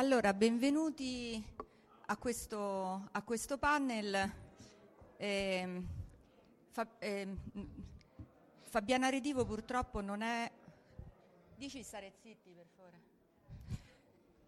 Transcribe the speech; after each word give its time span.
Allora, 0.00 0.32
benvenuti 0.32 1.44
a 2.06 2.16
questo, 2.16 3.08
a 3.12 3.22
questo 3.22 3.58
panel. 3.58 4.32
Eh, 5.18 5.82
Fa, 6.70 6.88
eh, 6.98 7.36
Fabiana 8.62 9.10
Redivo 9.10 9.44
purtroppo 9.44 10.00
non 10.00 10.22
è... 10.22 10.50
Dici 11.54 11.82
stare 11.82 12.14
zitti 12.18 12.50
per 12.50 12.66
favore. 12.74 13.00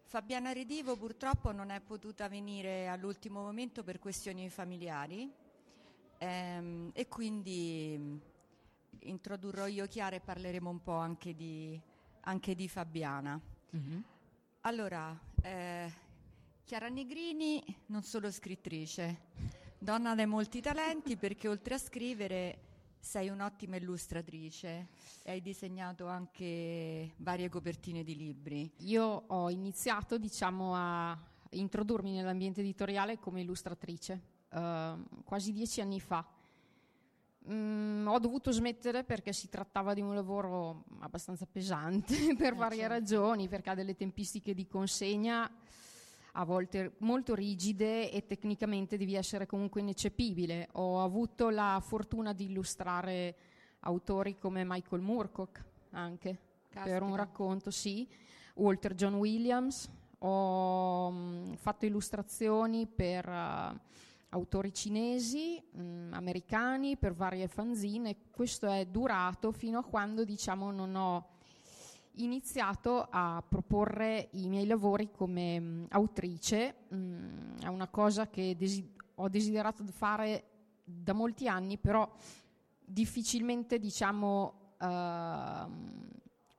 Fabiana 0.05 0.53
Redivo 0.53 0.97
purtroppo 0.97 1.51
non 1.51 1.69
è 1.69 1.79
potuta 1.81 2.27
venire 2.27 2.87
all'ultimo 2.87 3.43
momento 3.43 3.83
per 3.83 3.99
questioni 3.99 4.49
familiari 4.49 5.31
ehm, 6.17 6.89
e 6.93 7.07
quindi 7.07 8.19
introdurrò 9.01 9.67
io 9.67 9.85
Chiara 9.85 10.15
e 10.15 10.19
parleremo 10.19 10.67
un 10.67 10.81
po' 10.81 10.97
anche 10.97 11.35
di, 11.35 11.79
anche 12.21 12.55
di 12.55 12.67
Fabiana. 12.67 13.39
Mm-hmm. 13.75 14.01
Allora, 14.61 15.31
eh, 15.43 15.91
Chiara 16.63 16.87
Negrini 16.87 17.63
non 17.87 18.01
solo 18.01 18.31
scrittrice, 18.31 19.19
donna 19.77 20.15
dai 20.15 20.25
molti 20.25 20.61
talenti 20.61 21.17
perché 21.17 21.47
oltre 21.47 21.75
a 21.75 21.77
scrivere 21.77 22.59
sei 22.99 23.27
un'ottima 23.27 23.75
illustratrice 23.75 24.87
e 25.21 25.31
hai 25.31 25.41
disegnato 25.41 26.07
anche 26.07 27.13
varie 27.17 27.49
copertine 27.49 28.03
di 28.03 28.15
libri. 28.15 28.71
Io 28.77 29.03
ho 29.03 29.49
iniziato 29.49 30.17
diciamo, 30.17 30.73
a 30.73 31.17
introdurmi 31.49 32.13
nell'ambiente 32.13 32.61
editoriale 32.61 33.19
come 33.19 33.41
illustratrice 33.41 34.21
uh, 34.51 35.23
quasi 35.25 35.51
dieci 35.51 35.81
anni 35.81 35.99
fa. 35.99 36.25
Mm, 37.51 38.07
ho 38.07 38.19
dovuto 38.19 38.51
smettere 38.51 39.03
perché 39.03 39.33
si 39.33 39.49
trattava 39.49 39.93
di 39.93 39.99
un 39.99 40.15
lavoro 40.15 40.85
abbastanza 40.99 41.45
pesante 41.45 42.15
per 42.37 42.53
eh, 42.53 42.55
varie 42.55 42.79
certo. 42.79 42.93
ragioni, 42.93 43.47
perché 43.49 43.71
ha 43.71 43.75
delle 43.75 43.95
tempistiche 43.95 44.53
di 44.53 44.65
consegna 44.67 45.51
a 46.35 46.45
volte 46.45 46.93
molto 46.99 47.35
rigide 47.35 48.09
e 48.09 48.25
tecnicamente 48.25 48.97
devi 48.97 49.15
essere 49.15 49.45
comunque 49.45 49.81
ineccepibile. 49.81 50.69
Ho 50.73 51.01
avuto 51.01 51.49
la 51.49 51.81
fortuna 51.83 52.33
di 52.33 52.45
illustrare 52.45 53.35
autori 53.81 54.37
come 54.37 54.63
Michael 54.65 55.01
Moorcock 55.01 55.63
anche 55.91 56.39
Caspita. 56.69 56.83
per 56.83 57.01
un 57.03 57.15
racconto, 57.15 57.71
sì, 57.71 58.07
Walter 58.55 58.95
John 58.95 59.15
Williams, 59.15 59.89
ho 60.19 61.11
mh, 61.11 61.55
fatto 61.57 61.85
illustrazioni 61.85 62.87
per 62.87 63.27
uh, 63.27 63.77
autori 64.33 64.73
cinesi, 64.73 65.61
mh, 65.71 66.13
americani, 66.13 66.97
per 66.97 67.13
varie 67.13 67.47
fanzine. 67.47 68.15
Questo 68.31 68.67
è 68.67 68.85
durato 68.85 69.51
fino 69.51 69.79
a 69.79 69.83
quando 69.83 70.23
diciamo 70.23 70.71
non 70.71 70.95
ho 70.95 71.27
iniziato 72.17 73.07
a 73.09 73.43
proporre 73.47 74.29
i 74.33 74.47
miei 74.47 74.67
lavori 74.67 75.09
come 75.11 75.59
mh, 75.59 75.65
mm, 75.65 75.85
autrice, 75.89 76.75
mh, 76.89 76.95
mm, 76.95 77.57
è 77.61 77.67
una 77.67 77.87
cosa 77.87 78.29
che 78.29 78.55
desi- 78.57 78.91
ho 79.15 79.29
desiderato 79.29 79.83
fare 79.85 80.43
da 80.83 81.13
molti 81.13 81.47
anni, 81.47 81.77
però 81.77 82.09
difficilmente 82.79 83.79
diciamo, 83.79 84.75
uh, 84.79 85.71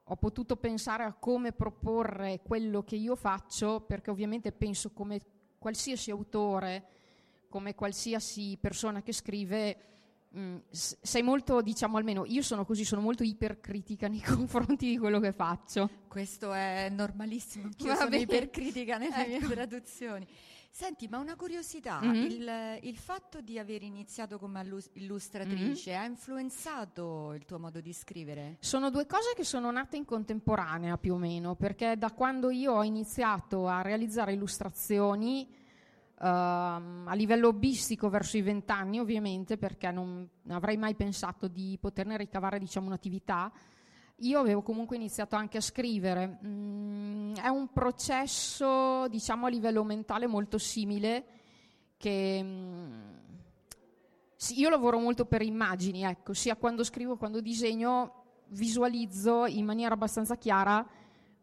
ho 0.07 0.17
potuto 0.17 0.57
pensare 0.57 1.05
a 1.05 1.13
come 1.13 1.53
proporre 1.53 2.41
quello 2.43 2.83
che 2.83 2.97
io 2.97 3.17
faccio, 3.17 3.81
perché 3.81 4.11
ovviamente 4.11 4.53
penso 4.53 4.93
come 4.93 5.21
qualsiasi 5.59 6.11
autore, 6.11 6.89
come 7.55 7.77
qualsiasi 7.77 8.59
persona 8.61 9.01
che 9.01 9.13
scrive, 9.13 9.77
Mm, 10.37 10.57
sei 10.73 11.23
molto, 11.23 11.63
diciamo 11.63 11.97
almeno 11.97 12.25
io 12.27 12.43
sono 12.43 12.65
così, 12.65 12.85
sono 12.85 13.01
molto 13.01 13.23
ipercritica 13.23 14.09
nei 14.09 14.19
confronti 14.27 14.89
di 14.89 14.99
quello 14.99 15.21
che 15.21 15.31
faccio. 15.31 15.89
Questo 16.09 16.53
è 16.53 16.89
normalissimo, 16.91 17.67
anch'io 17.67 17.93
Va 17.93 17.95
sono 17.95 18.09
bene. 18.09 18.23
ipercritica 18.23 18.99
nelle 18.99 19.15
ecco. 19.15 19.47
mie 19.47 19.55
traduzioni. 19.55 20.27
Senti, 20.73 21.07
ma 21.07 21.19
una 21.19 21.37
curiosità, 21.37 22.01
mm-hmm. 22.03 22.25
il, 22.25 22.79
il, 22.83 22.97
fatto 22.97 23.41
di 23.41 23.61
aver 23.61 23.85
iniziato 23.85 24.41
come 24.41 24.61
illustratrice 24.95 25.93
mm-hmm. 25.93 26.01
ha 26.01 26.05
influenzato 26.05 27.33
il 27.35 27.45
tuo 27.45 27.61
modo 27.61 27.81
di 27.81 27.93
scrivere? 27.93 28.57
Sono 28.59 28.91
due 28.91 29.07
cose 29.07 29.35
che 29.37 29.45
sono 29.45 29.71
nate 29.71 29.97
in 29.97 30.05
contemporanea 30.05 30.99
più 30.99 31.15
o 31.15 31.17
meno, 31.17 31.55
perché 31.55 31.97
da 31.97 32.11
quando 32.11 32.51
io 32.51 32.73
ho 32.73 32.83
iniziato 32.83 33.69
a 33.69 33.83
realizzare 33.83 34.33
illustrazioni 34.33 35.63
a 36.19 37.13
livello 37.15 37.49
hobbistico 37.49 38.09
verso 38.09 38.37
i 38.37 38.43
vent'anni 38.43 39.01
ovviamente 39.01 39.57
perché 39.57 39.91
non 39.91 40.29
avrei 40.49 40.77
mai 40.77 40.95
pensato 40.95 41.49
di 41.49 41.77
poterne 41.81 42.17
ricavare 42.17 42.59
diciamo, 42.59 42.87
un'attività. 42.87 43.53
Io 44.19 44.39
avevo 44.39 44.63
comunque 44.63 44.97
iniziato 44.97 45.35
anche 45.35 45.59
a 45.59 45.61
scrivere. 45.61 46.39
Mm, 46.45 47.35
è 47.35 47.49
un 47.49 47.73
processo 47.73 49.09
diciamo 49.09 49.47
a 49.47 49.49
livello 49.49 49.83
mentale 49.83 50.27
molto 50.27 50.57
simile 50.57 51.25
che 51.97 52.41
mm, 52.43 53.15
sì, 54.37 54.61
io 54.61 54.69
lavoro 54.69 54.99
molto 54.99 55.25
per 55.25 55.43
immagini 55.43 56.05
ecco 56.05 56.33
sia 56.33 56.57
quando 56.57 56.85
scrivo 56.85 57.17
quando 57.17 57.41
disegno 57.41 58.25
visualizzo 58.49 59.47
in 59.47 59.65
maniera 59.65 59.95
abbastanza 59.95 60.37
chiara 60.37 60.87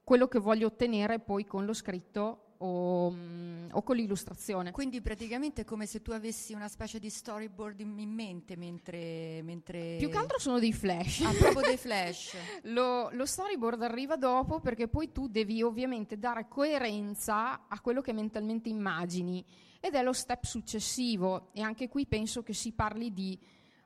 quello 0.04 0.28
che 0.28 0.40
voglio 0.40 0.68
ottenere 0.68 1.20
poi 1.20 1.46
con 1.46 1.66
lo 1.66 1.74
scritto 1.74 2.41
o, 2.64 3.12
mm, 3.12 3.70
o, 3.72 3.82
con 3.82 3.96
l'illustrazione. 3.96 4.72
Quindi 4.72 5.02
praticamente 5.02 5.62
è 5.62 5.66
come 5.66 5.86
se 5.86 6.02
tu 6.02 6.12
avessi 6.12 6.54
una 6.54 6.68
specie 6.68 7.00
di 7.00 7.10
storyboard 7.10 7.80
in, 7.80 7.98
in 8.00 8.12
mente 8.12 8.56
mentre, 8.56 9.42
mentre, 9.44 9.96
Più 9.98 10.10
che 10.10 10.18
altro 10.18 10.40
sono 10.40 10.60
dei 10.60 10.74
flash. 10.74 11.22
Ah, 11.22 11.34
proprio 11.34 11.62
dei 11.62 11.78
flash. 11.78 12.36
lo, 12.64 13.10
lo, 13.12 13.26
storyboard 13.26 13.82
arriva 13.82 14.16
dopo 14.16 14.60
perché 14.60 14.88
poi 14.88 15.12
tu 15.12 15.28
devi 15.28 15.62
ovviamente 15.64 16.18
dare 16.18 16.48
coerenza 16.48 17.68
a 17.68 17.80
quello 17.82 18.02
che 18.02 18.14
mentalmente 18.14 18.70
immagini 18.70 19.44
ed 19.80 19.96
è 19.96 20.04
lo 20.04 20.14
step 20.14 20.44
successivo 20.44 21.50
e 21.54 21.62
anche 21.62 21.90
qui 21.90 22.06
penso 22.06 22.44
che 22.44 22.54
si 22.54 22.72
parli 22.74 23.12
di 23.12 23.38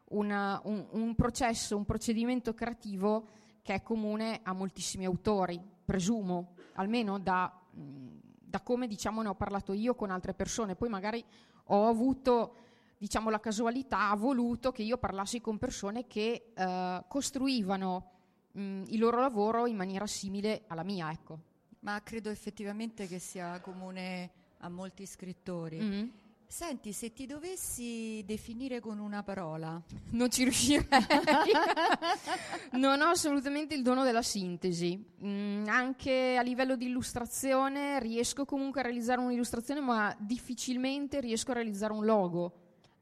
una, 0.09 0.59
un, 0.66 0.85
un 0.91 1.16
processo, 1.16 1.78
un 1.78 1.85
procedimento 1.85 2.53
creativo 2.53 3.28
che 3.62 3.74
è 3.74 3.81
comune 3.81 4.41
a 4.44 4.53
moltissimi 4.53 5.06
autori, 5.06 5.59
presumo, 5.84 6.53
almeno 6.74 7.18
da 7.18 7.52
mm, 7.75 8.25
da 8.56 8.62
come 8.62 8.88
diciamo 8.88 9.22
ne 9.22 9.28
ho 9.28 9.36
parlato 9.36 9.74
io 9.74 9.96
con 9.96 10.12
altre 10.12 10.34
persone, 10.34 10.76
poi 10.76 10.88
magari 10.88 11.24
ho 11.66 11.88
avuto 11.90 12.56
diciamo 12.98 13.30
la 13.30 13.42
casualità, 13.42 14.10
ha 14.10 14.16
voluto 14.16 14.72
che 14.72 14.82
io 14.82 14.98
parlassi 14.98 15.42
con 15.42 15.58
persone 15.58 16.08
che 16.08 16.54
eh, 16.56 17.04
costruivano 17.06 18.12
mh, 18.54 18.84
il 18.88 19.00
loro 19.00 19.20
lavoro 19.20 19.66
in 19.66 19.76
maniera 19.76 20.08
simile 20.08 20.64
alla 20.68 20.84
mia, 20.84 21.12
ecco. 21.12 21.40
Ma 21.82 22.02
credo 22.02 22.30
effettivamente 22.30 23.08
che 23.08 23.20
sia 23.20 23.60
comune 23.60 24.32
a 24.60 24.70
molti 24.70 25.06
scrittori. 25.06 25.80
Mm-hmm. 25.80 26.10
Senti, 26.56 26.94
se 26.94 27.12
ti 27.12 27.26
dovessi 27.26 28.24
definire 28.26 28.80
con 28.80 28.98
una 29.00 29.24
parola, 29.24 29.78
non 30.12 30.32
ci 30.32 30.44
riuscirei. 30.44 30.88
non 32.80 33.02
ho 33.02 33.08
assolutamente 33.08 33.76
il 33.76 33.82
dono 33.82 34.06
della 34.06 34.22
sintesi. 34.22 34.98
Mm, 35.22 35.68
anche 35.68 36.38
a 36.38 36.42
livello 36.42 36.78
di 36.78 36.85
illustrazione 36.85 38.00
riesco 38.00 38.46
comunque 38.46 38.79
a 38.79 38.84
realizzare 38.84 39.20
un'illustrazione, 39.20 39.82
ma 39.82 40.16
difficilmente 40.18 41.20
riesco 41.20 41.52
a 41.52 41.56
realizzare 41.56 41.91
un 41.91 42.06
logo. 42.06 42.53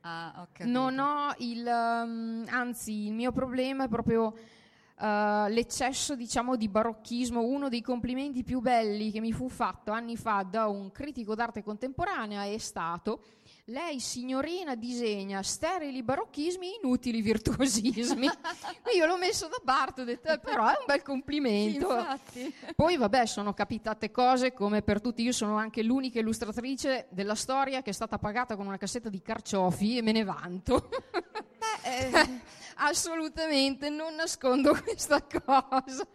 Ah, 0.01 0.47
non 0.61 0.97
ho 0.97 1.31
il, 1.37 1.63
um, 1.63 2.45
anzi, 2.49 3.05
il 3.05 3.13
mio 3.13 3.31
problema 3.31 3.83
è 3.83 3.87
proprio 3.87 4.33
Uh, 4.95 5.49
l'eccesso 5.49 6.15
diciamo 6.15 6.55
di 6.55 6.69
barocchismo, 6.69 7.41
uno 7.41 7.67
dei 7.67 7.81
complimenti 7.81 8.43
più 8.43 8.61
belli 8.61 9.11
che 9.11 9.19
mi 9.19 9.33
fu 9.33 9.49
fatto 9.49 9.91
anni 9.91 10.15
fa 10.15 10.45
da 10.47 10.67
un 10.67 10.91
critico 10.91 11.33
d'arte 11.33 11.63
contemporanea 11.63 12.45
è 12.45 12.57
stato 12.59 13.23
lei 13.67 13.99
signorina 14.01 14.75
disegna 14.75 15.41
sterili 15.41 16.03
barocchismi 16.03 16.75
inutili 16.81 17.21
virtuosismi 17.21 18.27
io 18.93 19.05
l'ho 19.05 19.17
messo 19.17 19.47
da 19.47 19.61
parte 19.63 20.01
ho 20.01 20.03
detto 20.03 20.31
eh, 20.31 20.37
però 20.37 20.67
è 20.67 20.75
un 20.77 20.85
bel 20.85 21.01
complimento 21.01 22.05
sì, 22.29 22.53
poi 22.75 22.97
vabbè 22.97 23.25
sono 23.25 23.53
capitate 23.53 24.11
cose 24.11 24.51
come 24.51 24.81
per 24.81 24.99
tutti 24.99 25.21
io 25.21 25.31
sono 25.31 25.57
anche 25.57 25.81
l'unica 25.81 26.19
illustratrice 26.19 27.07
della 27.09 27.35
storia 27.35 27.81
che 27.81 27.91
è 27.91 27.93
stata 27.93 28.17
pagata 28.17 28.57
con 28.57 28.67
una 28.67 28.77
cassetta 28.77 29.07
di 29.07 29.21
carciofi 29.21 29.97
e 29.97 30.01
me 30.01 30.11
ne 30.11 30.23
vanto 30.25 30.89
Beh, 31.63 32.09
eh 32.09 32.41
assolutamente, 32.77 33.89
non 33.89 34.15
nascondo 34.15 34.73
questa 34.81 35.21
cosa. 35.23 36.07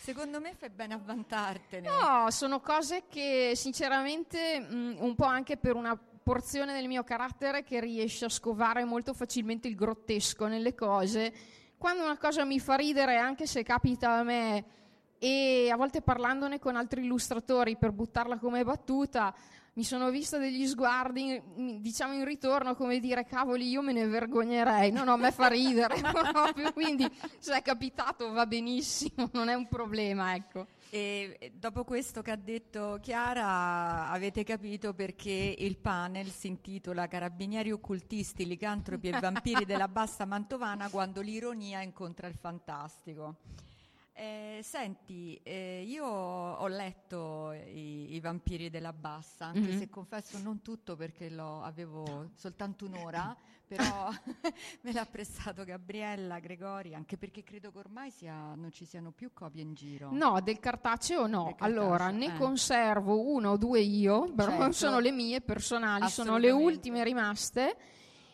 Secondo 0.00 0.40
me 0.40 0.54
fai 0.54 0.70
bene 0.70 0.94
a 0.94 1.00
vantartene. 1.02 1.88
No, 1.88 2.30
sono 2.30 2.60
cose 2.60 3.04
che 3.08 3.52
sinceramente 3.54 4.60
mh, 4.60 4.74
mm, 4.74 4.96
un 4.98 5.14
po' 5.14 5.24
anche 5.24 5.56
per 5.56 5.74
una 5.74 5.98
porzione 6.26 6.72
del 6.72 6.88
mio 6.88 7.04
carattere 7.04 7.62
che 7.62 7.78
riesce 7.78 8.24
a 8.24 8.28
scovare 8.28 8.82
molto 8.82 9.14
facilmente 9.14 9.68
il 9.68 9.76
grottesco 9.76 10.48
nelle 10.48 10.74
cose. 10.74 11.32
Quando 11.78 12.02
una 12.02 12.18
cosa 12.18 12.44
mi 12.44 12.58
fa 12.58 12.74
ridere, 12.74 13.16
anche 13.16 13.46
se 13.46 13.62
capita 13.62 14.14
a 14.14 14.24
me 14.24 14.64
e 15.18 15.70
a 15.70 15.76
volte 15.76 16.02
parlandone 16.02 16.58
con 16.58 16.74
altri 16.74 17.04
illustratori 17.04 17.76
per 17.76 17.92
buttarla 17.92 18.38
come 18.38 18.64
battuta 18.64 19.32
mi 19.76 19.84
sono 19.84 20.10
vista 20.10 20.38
degli 20.38 20.66
sguardi, 20.66 21.40
diciamo 21.80 22.14
in 22.14 22.24
ritorno, 22.24 22.74
come 22.74 22.98
dire, 22.98 23.26
cavoli, 23.26 23.68
io 23.68 23.82
me 23.82 23.92
ne 23.92 24.06
vergognerei, 24.06 24.90
no, 24.90 25.04
no, 25.04 25.12
a 25.12 25.16
me 25.16 25.32
fa 25.32 25.48
ridere 25.48 26.00
proprio, 26.00 26.72
quindi 26.72 27.06
se 27.38 27.54
è 27.54 27.60
capitato 27.60 28.32
va 28.32 28.46
benissimo, 28.46 29.28
non 29.32 29.48
è 29.48 29.54
un 29.54 29.68
problema, 29.68 30.34
ecco. 30.34 30.66
E 30.88 31.52
dopo 31.54 31.84
questo 31.84 32.22
che 32.22 32.30
ha 32.30 32.36
detto 32.36 32.98
Chiara, 33.02 34.08
avete 34.08 34.44
capito 34.44 34.94
perché 34.94 35.54
il 35.58 35.76
panel 35.76 36.30
si 36.30 36.46
intitola 36.46 37.06
Carabinieri 37.06 37.70
occultisti, 37.70 38.46
licantropi 38.46 39.08
e 39.08 39.20
vampiri 39.20 39.66
della 39.66 39.88
bassa 39.88 40.24
mantovana 40.24 40.88
quando 40.88 41.20
l'ironia 41.20 41.82
incontra 41.82 42.28
il 42.28 42.34
fantastico. 42.34 43.36
Eh, 44.18 44.60
senti, 44.62 45.38
eh, 45.42 45.84
io 45.86 46.06
ho 46.06 46.66
letto 46.68 47.52
i, 47.52 48.14
i, 48.14 48.20
Vampiri 48.20 48.70
della 48.70 48.94
Bassa, 48.94 49.44
anche 49.44 49.60
mm-hmm. 49.60 49.78
se 49.78 49.90
confesso 49.90 50.38
non 50.38 50.62
tutto 50.62 50.96
perché 50.96 51.28
lo 51.28 51.62
avevo 51.62 52.30
soltanto 52.34 52.86
un'ora, 52.86 53.36
però 53.68 54.08
me 54.80 54.92
l'ha 54.94 55.04
prestato 55.04 55.64
Gabriella, 55.64 56.38
Gregori, 56.38 56.94
anche 56.94 57.18
perché 57.18 57.42
credo 57.42 57.70
che 57.70 57.76
ormai 57.76 58.10
sia, 58.10 58.54
non 58.54 58.72
ci 58.72 58.86
siano 58.86 59.10
più 59.10 59.32
copie 59.34 59.60
in 59.60 59.74
giro. 59.74 60.08
No, 60.12 60.40
del 60.40 60.60
cartaceo 60.60 61.26
no. 61.26 61.48
Cartaceo, 61.48 61.66
allora, 61.66 62.08
ne 62.08 62.34
eh. 62.34 62.38
conservo 62.38 63.20
uno 63.20 63.50
o 63.50 63.56
due 63.58 63.80
io, 63.80 64.32
però 64.32 64.52
certo. 64.52 64.72
sono 64.72 64.98
le 64.98 65.10
mie 65.10 65.42
personali, 65.42 66.08
sono 66.08 66.38
le 66.38 66.50
ultime 66.50 67.04
rimaste 67.04 67.76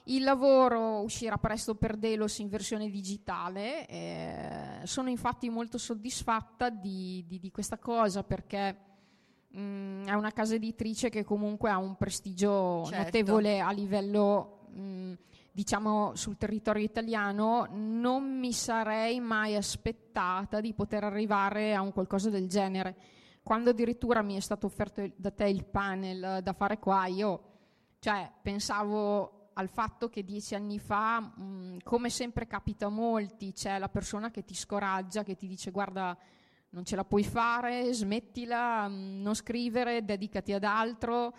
il 0.06 0.24
lavoro 0.24 1.00
uscirà 1.02 1.38
presto 1.38 1.76
per 1.76 1.96
Delos 1.96 2.38
in 2.38 2.48
versione 2.48 2.90
digitale. 2.90 3.86
Eh, 3.86 4.80
sono 4.84 5.08
infatti 5.08 5.48
molto 5.48 5.78
soddisfatta 5.78 6.70
di, 6.70 7.24
di, 7.26 7.38
di 7.38 7.50
questa 7.50 7.78
cosa 7.78 8.24
perché 8.24 8.76
mh, 9.48 9.60
mm, 9.60 10.04
è 10.06 10.12
una 10.14 10.32
casa 10.32 10.54
editrice 10.54 11.08
che 11.08 11.22
comunque 11.22 11.70
ha 11.70 11.78
un 11.78 11.96
prestigio 11.96 12.84
certo. 12.86 13.04
notevole 13.04 13.60
a 13.60 13.70
livello, 13.70 14.66
mh, 14.70 14.80
mm, 14.80 15.12
diciamo, 15.52 16.16
sul 16.16 16.36
territorio 16.36 16.82
italiano. 16.82 17.68
Non 17.70 18.38
mi 18.38 18.52
sarei 18.52 19.20
mai 19.20 19.54
aspettata 19.54 20.60
di 20.60 20.74
poter 20.74 21.04
arrivare 21.04 21.74
a 21.74 21.80
un 21.80 21.92
qualcosa 21.92 22.28
del 22.28 22.48
genere. 22.48 22.96
Quando 23.44 23.70
addirittura 23.70 24.22
mi 24.22 24.36
è 24.36 24.40
stato 24.40 24.66
offerto 24.66 25.08
da 25.16 25.30
te 25.30 25.46
il 25.46 25.64
panel 25.64 26.40
da 26.42 26.52
fare 26.52 26.78
qua, 26.78 27.06
io 27.06 27.50
cioè, 27.98 28.28
pensavo 28.42 29.41
al 29.54 29.68
fatto 29.68 30.08
che 30.08 30.24
dieci 30.24 30.54
anni 30.54 30.78
fa, 30.78 31.20
mh, 31.20 31.78
come 31.82 32.10
sempre 32.10 32.46
capita 32.46 32.86
a 32.86 32.90
molti, 32.90 33.52
c'è 33.52 33.78
la 33.78 33.88
persona 33.88 34.30
che 34.30 34.44
ti 34.44 34.54
scoraggia, 34.54 35.22
che 35.22 35.36
ti 35.36 35.46
dice 35.46 35.70
guarda 35.70 36.16
non 36.70 36.84
ce 36.84 36.96
la 36.96 37.04
puoi 37.04 37.22
fare, 37.22 37.92
smettila, 37.92 38.88
mh, 38.88 39.20
non 39.20 39.34
scrivere, 39.34 40.04
dedicati 40.04 40.52
ad 40.52 40.64
altro. 40.64 41.34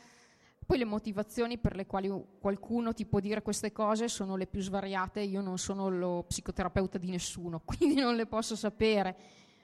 Poi 0.66 0.78
le 0.78 0.86
motivazioni 0.86 1.58
per 1.58 1.76
le 1.76 1.86
quali 1.86 2.10
qualcuno 2.40 2.94
ti 2.94 3.06
può 3.06 3.20
dire 3.20 3.42
queste 3.42 3.72
cose 3.72 4.08
sono 4.08 4.36
le 4.36 4.48
più 4.48 4.62
svariate, 4.62 5.20
io 5.20 5.42
non 5.42 5.58
sono 5.58 5.90
lo 5.90 6.24
psicoterapeuta 6.24 6.98
di 6.98 7.10
nessuno, 7.10 7.62
quindi 7.66 7.96
non 8.00 8.16
le 8.16 8.28
posso 8.28 8.56
sapere, 8.56 9.16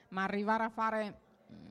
ma 0.08 0.24
arrivare 0.24 0.64
a 0.64 0.68
fare... 0.68 1.20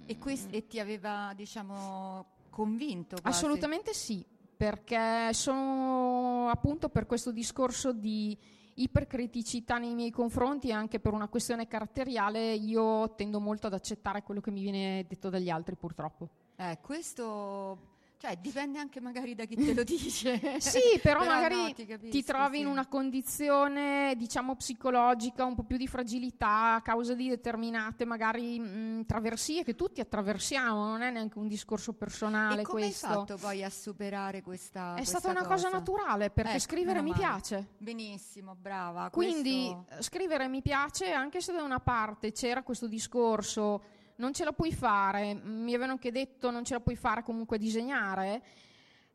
E, 0.06 0.18
quest- 0.18 0.52
e 0.52 0.66
ti 0.66 0.80
aveva, 0.80 1.31
diciamo, 1.36 2.26
convinto? 2.50 3.18
Quasi. 3.22 3.46
Assolutamente 3.46 3.94
sì, 3.94 4.26
perché 4.59 5.33
sono 5.33 6.50
appunto 6.50 6.89
per 6.89 7.06
questo 7.06 7.31
discorso 7.31 7.94
di 7.94 8.38
ipercriticità 8.73 9.77
nei 9.77 9.95
miei 9.95 10.11
confronti 10.11 10.67
e 10.67 10.73
anche 10.73 11.00
per 11.00 11.13
una 11.13 11.29
questione 11.29 11.65
caratteriale 11.65 12.56
io 12.56 13.15
tendo 13.15 13.39
molto 13.39 13.67
ad 13.67 13.73
accettare 13.73 14.21
quello 14.21 14.41
che 14.41 14.51
mi 14.51 14.61
viene 14.61 15.06
detto 15.07 15.29
dagli 15.29 15.50
altri 15.50 15.77
purtroppo. 15.77 16.27
Eh, 16.57 16.77
questo 16.81 17.88
cioè, 18.19 18.36
dipende 18.36 18.80
anche 18.80 19.00
magari 19.00 19.33
da 19.33 19.45
chi 19.45 19.56
te 19.56 19.74
lo 19.74 19.86
dice. 19.86 20.38
sì, 20.60 21.00
però, 21.01 21.21
però 21.21 21.31
magari 21.31 21.56
no, 21.56 21.74
ti, 21.74 21.86
capisco, 21.86 22.12
ti, 22.12 22.24
trovi 22.25 22.57
sì. 22.57 22.62
in 22.63 22.68
una 22.68 22.86
condizione, 22.86 24.13
diciamo, 24.18 24.57
psicologica, 24.57 25.45
un 25.45 25.56
po' 25.56 25.63
più 25.63 25.77
di 25.77 25.88
fragilità 25.88 26.75
a 26.75 26.81
causa 26.81 27.13
di 27.13 27.30
determinate 27.30 28.04
magari 28.04 28.60
mh, 28.60 29.06
traversie 29.06 29.63
che 29.63 29.75
tutti 29.75 30.01
attraversiamo, 30.01 30.86
non 30.86 31.01
è 31.01 31.12
neanche 31.12 31.39
un 31.39 31.48
discorso 31.48 31.94
personale 31.94 32.62
e 32.62 32.66
come 32.66 32.81
questo. 32.81 33.06
hai 33.06 33.13
fatto 33.13 33.38
poi 33.38 33.63
a 33.63 33.69
superare 33.69 34.42
questa 34.42 34.92
È 34.92 34.98
questa 34.98 35.19
stata 35.19 35.39
una 35.39 35.48
cosa, 35.48 35.68
cosa 35.68 35.77
naturale, 35.77 36.30
perché 36.30 36.51
ecco, 36.51 36.60
scrivere 36.60 37.01
mi 37.01 37.13
piace. 37.13 37.68
Benissimo, 37.77 38.54
brava. 38.54 39.10
Quindi 39.12 39.74
questo... 39.88 40.04
scrivere 40.04 40.50
mi 40.50 40.62
piace, 40.62 41.13
anche 41.13 41.39
se 41.39 41.54
da 41.54 41.63
una 41.63 41.80
parte 41.80 42.33
c'era 42.33 42.63
questo 42.63 42.88
discorso 42.88 43.98
non 44.19 44.33
ce 44.33 44.44
la 44.44 44.54
puoi 44.54 44.74
fare, 44.74 45.33
mi 45.33 45.71
avevano 45.71 45.94
anche 45.94 46.12
detto 46.12 46.51
non 46.51 46.63
ce 46.63 46.74
la 46.74 46.80
puoi 46.80 46.95
fare 46.95 47.24
comunque 47.24 47.57
disegnare. 47.57 48.44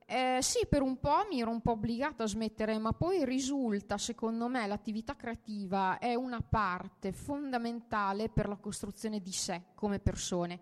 Eh, 0.07 0.39
sì, 0.43 0.67
per 0.67 0.83
un 0.83 0.99
po' 0.99 1.27
mi 1.31 1.41
ero 1.41 1.51
un 1.51 1.63
po' 1.63 1.73
obbligata 1.73 2.25
a 2.25 2.27
smettere, 2.27 2.79
ma 2.79 2.93
poi 2.93 3.25
risulta, 3.25 3.97
secondo 3.97 4.49
me, 4.49 4.67
l'attività 4.67 5.17
creativa 5.17 5.99
è 5.99 6.15
una 6.15 6.43
parte 6.43 7.13
fondamentale 7.13 8.29
per 8.29 8.49
la 8.49 8.57
costruzione 8.57 9.21
di 9.21 9.33
sé 9.33 9.63
come 9.75 10.01
persone. 10.01 10.61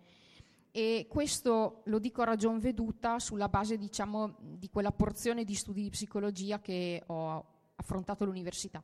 E 0.71 1.07
questo 1.09 1.83
lo 1.87 1.99
dico 1.99 2.23
a 2.23 2.27
ragion 2.27 2.59
veduta 2.59 3.19
sulla 3.19 3.49
base, 3.49 3.79
diciamo, 3.79 4.37
di 4.39 4.71
quella 4.71 4.93
porzione 4.93 5.45
di 5.45 5.55
studi 5.55 5.83
di 5.83 5.91
psicologia 5.91 6.61
che 6.61 7.03
ho 7.07 7.45
affrontato 7.75 8.23
all'università, 8.23 8.83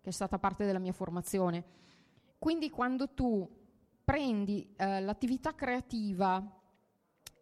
che 0.00 0.10
è 0.10 0.12
stata 0.12 0.38
parte 0.38 0.66
della 0.66 0.78
mia 0.78 0.92
formazione. 0.92 1.64
Quindi 2.38 2.68
quando 2.68 3.08
tu 3.08 3.48
prendi 4.04 4.74
eh, 4.76 5.00
l'attività 5.00 5.54
creativa 5.54 6.60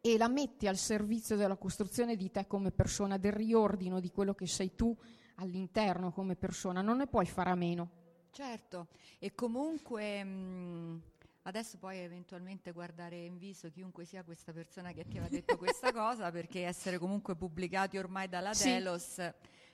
e 0.01 0.17
la 0.17 0.29
metti 0.29 0.67
al 0.67 0.77
servizio 0.77 1.37
della 1.37 1.57
costruzione 1.57 2.17
di 2.17 2.31
te 2.31 2.47
come 2.47 2.71
persona, 2.71 3.19
del 3.19 3.33
riordino 3.33 4.01
di 4.01 4.11
quello 4.11 4.35
che 4.35 4.47
sei 4.47 4.75
tu 4.75 4.97
all'interno 5.37 6.13
come 6.13 6.37
persona, 6.37 6.81
non 6.83 6.99
ne 6.99 7.07
puoi 7.07 7.27
fare 7.27 7.51
a 7.51 7.55
meno. 7.55 8.01
Certo, 8.31 8.89
e 9.19 9.35
comunque 9.35 10.25
mh, 10.25 11.03
adesso 11.43 11.79
poi 11.79 11.99
eventualmente 11.99 12.73
guardare 12.73 13.25
in 13.25 13.39
viso 13.39 13.71
chiunque 13.71 14.05
sia 14.05 14.25
questa 14.25 14.53
persona 14.53 14.93
che 14.93 15.05
ti 15.05 15.19
aveva 15.19 15.29
detto 15.29 15.57
questa 15.57 15.93
cosa, 15.93 16.31
perché 16.31 16.65
essere 16.65 16.99
comunque 16.99 17.37
pubblicati 17.37 17.99
ormai 17.99 18.29
dalla 18.29 18.55
sì. 18.55 18.71
Delos 18.71 19.21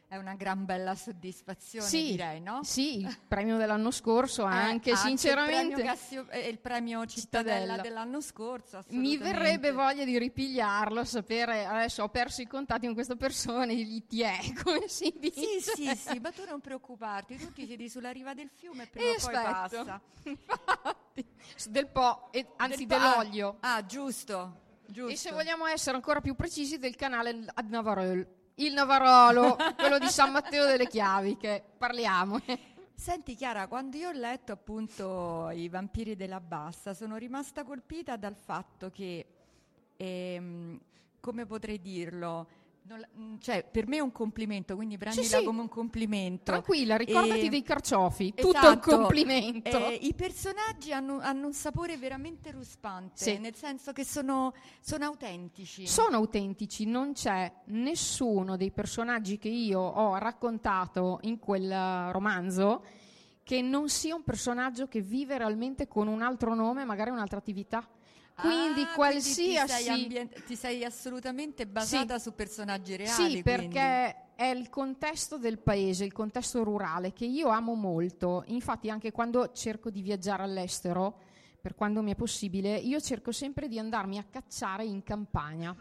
è 0.09 0.17
una 0.17 0.35
gran 0.35 0.65
bella 0.65 0.95
soddisfazione, 0.95 1.87
sì, 1.87 2.13
direi, 2.13 2.41
no? 2.41 2.65
Sì, 2.65 3.01
il 3.01 3.19
premio 3.29 3.59
dell'anno 3.59 3.91
scorso 3.91 4.45
eh, 4.49 4.53
anche, 4.53 4.97
sinceramente. 4.97 5.67
Il 5.67 5.73
premio, 5.75 5.85
Cassio, 5.85 6.27
eh, 6.31 6.49
il 6.49 6.59
premio 6.59 7.05
Cittadella, 7.05 7.57
Cittadella, 7.59 7.83
dell'anno 7.83 8.21
scorso, 8.23 8.83
Mi 8.89 9.19
verrebbe 9.19 9.71
voglia 9.71 10.05
di 10.05 10.19
ripigliarlo, 10.19 11.05
sapere, 11.05 11.67
adesso 11.67 12.03
ho 12.05 12.09
perso 12.09 12.41
i 12.41 12.47
contatti 12.47 12.87
con 12.87 12.95
questa 12.95 13.17
persona, 13.17 13.67
gli 13.67 14.03
ti 14.07 14.23
è, 14.23 14.39
come 14.65 14.89
si 14.89 15.13
dice. 15.19 15.41
Sì, 15.41 15.61
sì, 15.61 15.95
sì, 15.95 16.19
ma 16.21 16.31
tu 16.31 16.43
non 16.49 16.61
preoccuparti, 16.61 17.37
tu 17.37 17.53
ti 17.53 17.67
siedi 17.67 17.91
sulla 17.91 18.11
riva 18.11 18.33
del 18.33 18.49
fiume 18.49 18.85
e 18.85 18.87
prima 18.87 19.11
o 19.11 19.17
poi 19.21 19.33
passa. 19.35 20.01
Infatti, 20.25 21.27
del 21.69 21.87
Po, 21.87 22.29
e, 22.33 22.47
anzi 22.57 22.87
del 22.87 22.99
dell'olio. 22.99 23.57
Ah, 23.61 23.85
giusto, 23.85 24.61
giusto. 24.87 25.13
E 25.13 25.17
se 25.17 25.33
vogliamo 25.33 25.67
essere 25.67 25.97
ancora 25.97 26.23
più 26.23 26.35
precisi, 26.35 26.79
del 26.79 26.97
canale 26.97 27.45
Ad 27.53 27.69
Navarol 27.69 28.37
il 28.59 28.73
Navarolo, 28.73 29.57
quello 29.77 29.99
di 29.99 30.09
San 30.09 30.33
Matteo 30.33 30.67
delle 30.67 30.87
Chiavi, 30.87 31.37
che 31.37 31.63
parliamo. 31.77 32.41
Senti 32.95 33.35
Chiara, 33.35 33.69
quando 33.69 33.97
io 33.97 34.09
ho 34.09 34.13
letto 34.13 34.53
appunto 34.53 35.51
I 35.51 35.69
vampiri 35.69 36.17
della 36.17 36.41
bassa, 36.41 36.95
sono 36.95 37.17
rimasta 37.17 37.63
colpita 37.63 38.17
dal 38.17 38.35
fatto 38.35 38.91
che, 38.91 39.27
ehm, 39.97 40.81
come 41.21 41.47
potrei 41.47 41.81
dirlo, 41.81 42.49
non, 42.89 43.07
mm, 43.19 43.37
cioè, 43.41 43.65
per 43.71 43.87
me 43.87 43.99
è 43.99 44.01
un 44.01 44.13
complimento, 44.13 44.75
quindi 44.75 44.97
prendila 44.97 45.23
sì, 45.23 45.37
sì. 45.37 45.45
come 45.45 45.61
un 45.61 45.69
complimento. 45.69 46.45
Tranquilla, 46.45 46.97
ricordati 46.97 47.47
e, 47.47 47.49
dei 47.51 47.63
carciofi, 47.63 48.33
esatto, 48.35 48.51
tutto 48.51 48.69
un 48.69 48.99
complimento. 48.99 49.89
Eh, 49.89 49.99
I 50.03 50.15
personaggi 50.15 50.93
hanno, 50.93 51.19
hanno, 51.21 51.47
un 51.47 51.53
sapore 51.53 51.99
veramente 51.99 52.51
ruspante, 52.51 53.23
sì. 53.23 53.39
nel 53.39 53.55
senso 53.55 53.93
che 53.93 54.05
sono, 54.05 54.55
sono, 54.81 55.05
autentici. 55.05 55.87
Sono 55.87 56.17
autentici, 56.17 56.87
non 56.87 57.13
c'è 57.13 57.53
nessuno 57.67 58.57
dei 58.57 58.71
personaggi 58.71 59.37
che 59.37 59.49
io 59.49 59.81
ho 59.81 60.17
raccontato 60.17 61.19
in 61.23 61.39
quel 61.39 62.11
romanzo 62.11 62.83
che 63.43 63.61
non 63.63 63.89
sia 63.89 64.15
un 64.15 64.25
personaggio 64.25 64.89
che 64.89 65.01
vive 65.01 65.37
realmente 65.39 65.89
con 65.89 66.07
un 66.07 66.23
altro 66.23 66.55
nome, 66.55 66.85
magari 66.85 67.11
un'altra 67.11 67.39
attività. 67.39 67.87
Quindi 68.41 68.83
ah, 68.83 68.93
qualsiasi... 68.95 69.43
Quindi 69.43 69.67
ti, 69.67 69.69
sei 69.69 69.89
ambient- 69.89 70.45
ti, 70.45 70.57
sei 70.57 70.85
assolutamente 70.85 71.67
basata 71.67 72.19
sì. 72.19 72.23
su 72.23 72.35
personaggi 72.35 72.95
reali. 72.95 73.37
Sì, 73.37 73.43
perché 73.43 74.35
è 74.37 74.47
il 74.47 74.71
contesto 74.71 75.39
del 75.39 75.59
paese, 75.59 76.05
il 76.05 76.13
contesto 76.13 76.63
rurale 76.63 77.13
che 77.13 77.25
io 77.25 77.49
amo 77.49 77.75
molto. 77.75 78.45
Infatti 78.47 78.91
anche 78.91 79.11
quando 79.11 79.51
cerco 79.53 79.91
di 79.91 80.03
viaggiare 80.03 80.45
all'estero, 80.45 81.19
per 81.61 81.75
quando 81.75 82.01
mi 82.01 82.13
è 82.13 82.15
possibile, 82.15 82.77
io 82.77 83.01
cerco 83.01 83.33
sempre 83.33 83.67
di 83.67 83.81
andarmi 83.81 84.19
a 84.19 84.25
cacciare 84.31 84.85
in 84.85 85.03
campagna, 85.03 85.75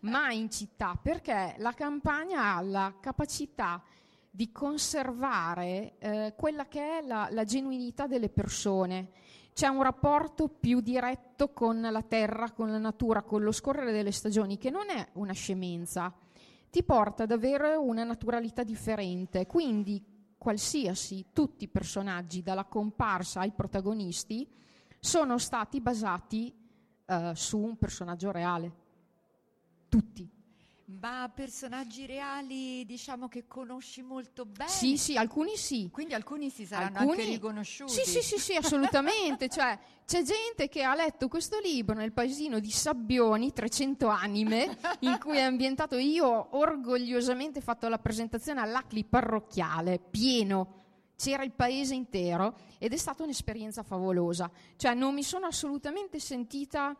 mai 0.00 0.38
in 0.38 0.50
città, 0.50 0.98
perché 1.00 1.56
la 1.58 1.74
campagna 1.74 2.54
ha 2.54 2.62
la 2.62 2.94
capacità 2.98 3.82
di 4.30 4.50
conservare 4.50 5.96
eh, 5.98 6.34
quella 6.36 6.66
che 6.66 6.98
è 6.98 7.02
la, 7.02 7.28
la 7.30 7.44
genuinità 7.44 8.06
delle 8.06 8.30
persone 8.30 9.10
c'è 9.58 9.66
un 9.66 9.82
rapporto 9.82 10.46
più 10.46 10.78
diretto 10.78 11.52
con 11.52 11.80
la 11.80 12.02
terra, 12.02 12.52
con 12.52 12.70
la 12.70 12.78
natura, 12.78 13.22
con 13.22 13.42
lo 13.42 13.50
scorrere 13.50 13.90
delle 13.90 14.12
stagioni, 14.12 14.56
che 14.56 14.70
non 14.70 14.88
è 14.88 15.04
una 15.14 15.32
scemenza, 15.32 16.14
ti 16.70 16.84
porta 16.84 17.24
ad 17.24 17.32
avere 17.32 17.74
una 17.74 18.04
naturalità 18.04 18.62
differente. 18.62 19.46
Quindi 19.46 20.00
qualsiasi, 20.38 21.30
tutti 21.32 21.64
i 21.64 21.68
personaggi, 21.68 22.40
dalla 22.40 22.66
comparsa 22.66 23.40
ai 23.40 23.50
protagonisti, 23.50 24.48
sono 25.00 25.38
stati 25.38 25.80
basati 25.80 26.54
uh, 27.06 27.34
su 27.34 27.58
un 27.58 27.76
personaggio 27.76 28.30
reale. 28.30 28.72
Tutti. 29.88 30.37
Ma 30.90 31.30
personaggi 31.34 32.06
reali, 32.06 32.82
diciamo 32.86 33.28
che 33.28 33.46
conosci 33.46 34.00
molto 34.00 34.46
bene? 34.46 34.70
Sì, 34.70 34.96
sì, 34.96 35.18
alcuni 35.18 35.54
sì. 35.58 35.90
Quindi 35.92 36.14
alcuni 36.14 36.48
si 36.48 36.64
saranno 36.64 37.00
alcuni... 37.00 37.18
anche 37.18 37.30
riconosciuti? 37.32 37.92
Sì, 37.92 38.04
sì, 38.04 38.22
sì, 38.22 38.38
sì 38.38 38.54
assolutamente. 38.54 39.48
cioè, 39.50 39.78
c'è 40.06 40.22
gente 40.22 40.68
che 40.68 40.82
ha 40.84 40.94
letto 40.94 41.28
questo 41.28 41.58
libro 41.58 41.94
nel 41.94 42.12
paesino 42.12 42.58
di 42.58 42.70
Sabbioni, 42.70 43.52
300 43.52 44.08
anime, 44.08 44.78
in 45.00 45.18
cui 45.20 45.36
è 45.36 45.42
ambientato. 45.42 45.98
Io 45.98 46.26
ho 46.26 46.48
orgogliosamente 46.52 47.60
fatto 47.60 47.86
la 47.88 47.98
presentazione 47.98 48.62
all'Acli 48.62 49.04
parrocchiale, 49.04 49.98
pieno. 49.98 50.86
C'era 51.16 51.42
il 51.42 51.52
paese 51.52 51.94
intero 51.94 52.56
ed 52.78 52.94
è 52.94 52.96
stata 52.96 53.24
un'esperienza 53.24 53.82
favolosa. 53.82 54.50
Cioè, 54.76 54.94
non 54.94 55.12
mi 55.12 55.22
sono 55.22 55.44
assolutamente 55.44 56.18
sentita 56.18 56.96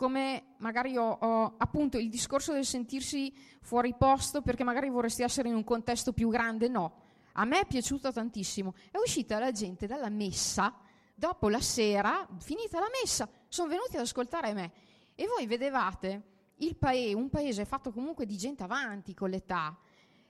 come 0.00 0.54
magari 0.60 0.96
ho, 0.96 1.10
ho, 1.10 1.56
appunto 1.58 1.98
il 1.98 2.08
discorso 2.08 2.54
del 2.54 2.64
sentirsi 2.64 3.34
fuori 3.60 3.94
posto 3.94 4.40
perché 4.40 4.64
magari 4.64 4.88
vorresti 4.88 5.22
essere 5.22 5.50
in 5.50 5.54
un 5.54 5.62
contesto 5.62 6.14
più 6.14 6.30
grande, 6.30 6.68
no. 6.68 7.02
A 7.32 7.44
me 7.44 7.60
è 7.60 7.66
piaciuto 7.66 8.10
tantissimo. 8.10 8.72
È 8.90 8.96
uscita 8.96 9.38
la 9.38 9.52
gente 9.52 9.86
dalla 9.86 10.08
messa, 10.08 10.74
dopo 11.14 11.50
la 11.50 11.60
sera, 11.60 12.26
finita 12.38 12.80
la 12.80 12.88
messa, 12.98 13.28
sono 13.48 13.68
venuti 13.68 13.96
ad 13.96 14.02
ascoltare 14.04 14.54
me. 14.54 14.72
E 15.14 15.26
voi 15.26 15.46
vedevate 15.46 16.22
il 16.56 16.76
paese, 16.76 17.14
un 17.14 17.28
paese 17.28 17.66
fatto 17.66 17.92
comunque 17.92 18.24
di 18.24 18.38
gente 18.38 18.62
avanti 18.62 19.12
con 19.12 19.28
l'età. 19.28 19.78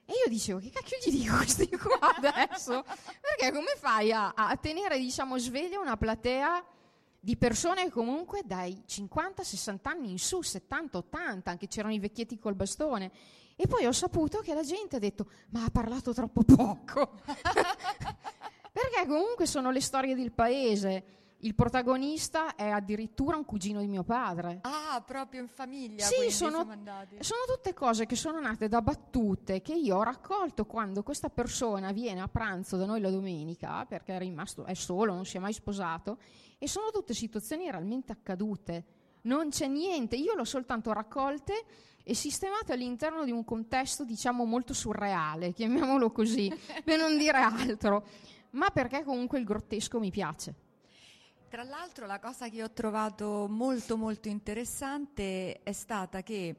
E 0.04 0.14
io 0.24 0.28
dicevo, 0.28 0.58
che 0.58 0.70
cacchio 0.70 0.98
gli 0.98 1.12
dico 1.16 1.36
questi 1.36 1.68
qua 1.68 2.16
adesso? 2.16 2.82
Perché 3.20 3.52
come 3.52 3.76
fai 3.76 4.10
a, 4.10 4.32
a 4.34 4.56
tenere, 4.56 4.98
diciamo, 4.98 5.38
sveglia 5.38 5.78
una 5.78 5.96
platea 5.96 6.64
di 7.20 7.36
persone 7.36 7.90
comunque 7.90 8.40
dai 8.44 8.82
50-60 8.88 9.78
anni 9.82 10.10
in 10.10 10.18
su, 10.18 10.38
70-80, 10.38 11.40
anche 11.44 11.68
c'erano 11.68 11.92
i 11.92 11.98
vecchietti 11.98 12.38
col 12.38 12.54
bastone. 12.54 13.10
E 13.56 13.66
poi 13.66 13.84
ho 13.84 13.92
saputo 13.92 14.38
che 14.38 14.54
la 14.54 14.62
gente 14.62 14.96
ha 14.96 14.98
detto, 14.98 15.30
ma 15.50 15.64
ha 15.64 15.70
parlato 15.70 16.14
troppo 16.14 16.42
poco. 16.42 17.20
Perché 18.72 19.06
comunque 19.06 19.44
sono 19.44 19.70
le 19.70 19.82
storie 19.82 20.14
del 20.14 20.32
paese. 20.32 21.18
Il 21.42 21.54
protagonista 21.54 22.54
è 22.54 22.68
addirittura 22.68 23.36
un 23.36 23.44
cugino 23.44 23.80
di 23.80 23.86
mio 23.86 24.02
padre. 24.02 24.60
Ah, 24.62 25.02
proprio 25.06 25.42
in 25.42 25.48
famiglia. 25.48 26.04
Sì, 26.04 26.30
sono, 26.30 26.66
sono, 27.18 27.40
tutte 27.46 27.74
cose 27.74 28.06
che 28.06 28.16
sono 28.16 28.40
nate 28.40 28.68
da 28.68 28.80
battute 28.80 29.60
che 29.60 29.74
io 29.74 29.96
ho 29.96 30.02
raccolto 30.02 30.64
quando 30.64 31.02
questa 31.02 31.28
persona 31.28 31.92
viene 31.92 32.20
a 32.20 32.28
pranzo 32.28 32.76
da 32.76 32.86
noi 32.86 33.00
la 33.00 33.10
domenica, 33.10 33.84
perché 33.86 34.16
è 34.16 34.18
rimasto, 34.18 34.64
è 34.64 34.74
solo, 34.74 35.14
non 35.14 35.24
si 35.24 35.38
è 35.38 35.40
mai 35.40 35.54
sposato, 35.54 36.18
e 36.62 36.68
sono 36.68 36.90
tutte 36.92 37.14
situazioni 37.14 37.70
realmente 37.70 38.12
accadute. 38.12 38.84
Non 39.22 39.48
c'è 39.48 39.66
niente, 39.66 40.16
io 40.16 40.34
l'ho 40.34 40.44
soltanto 40.44 40.92
raccolte 40.92 41.64
e 42.04 42.14
sistemate 42.14 42.74
all'interno 42.74 43.24
di 43.24 43.30
un 43.30 43.44
contesto, 43.44 44.04
diciamo, 44.04 44.44
molto 44.44 44.74
surreale, 44.74 45.52
chiamiamolo 45.52 46.12
così, 46.12 46.52
per 46.84 46.98
non 46.98 47.16
dire 47.16 47.38
altro, 47.38 48.06
ma 48.50 48.68
perché 48.68 49.02
comunque 49.04 49.38
il 49.38 49.46
grottesco 49.46 49.98
mi 49.98 50.10
piace. 50.10 50.54
Tra 51.48 51.62
l'altro 51.62 52.06
la 52.06 52.18
cosa 52.20 52.48
che 52.50 52.62
ho 52.62 52.70
trovato 52.70 53.46
molto 53.48 53.96
molto 53.96 54.28
interessante 54.28 55.62
è 55.62 55.72
stata 55.72 56.22
che 56.22 56.54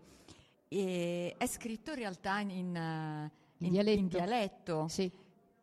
eh, 0.67 1.35
è 1.37 1.45
scritto 1.45 1.91
in 1.91 1.97
realtà 1.97 2.39
in, 2.39 2.49
in, 2.49 2.81
in 3.59 3.69
dialetto, 3.69 3.99
in 3.99 4.07
dialetto 4.07 4.87
sì. 4.87 5.11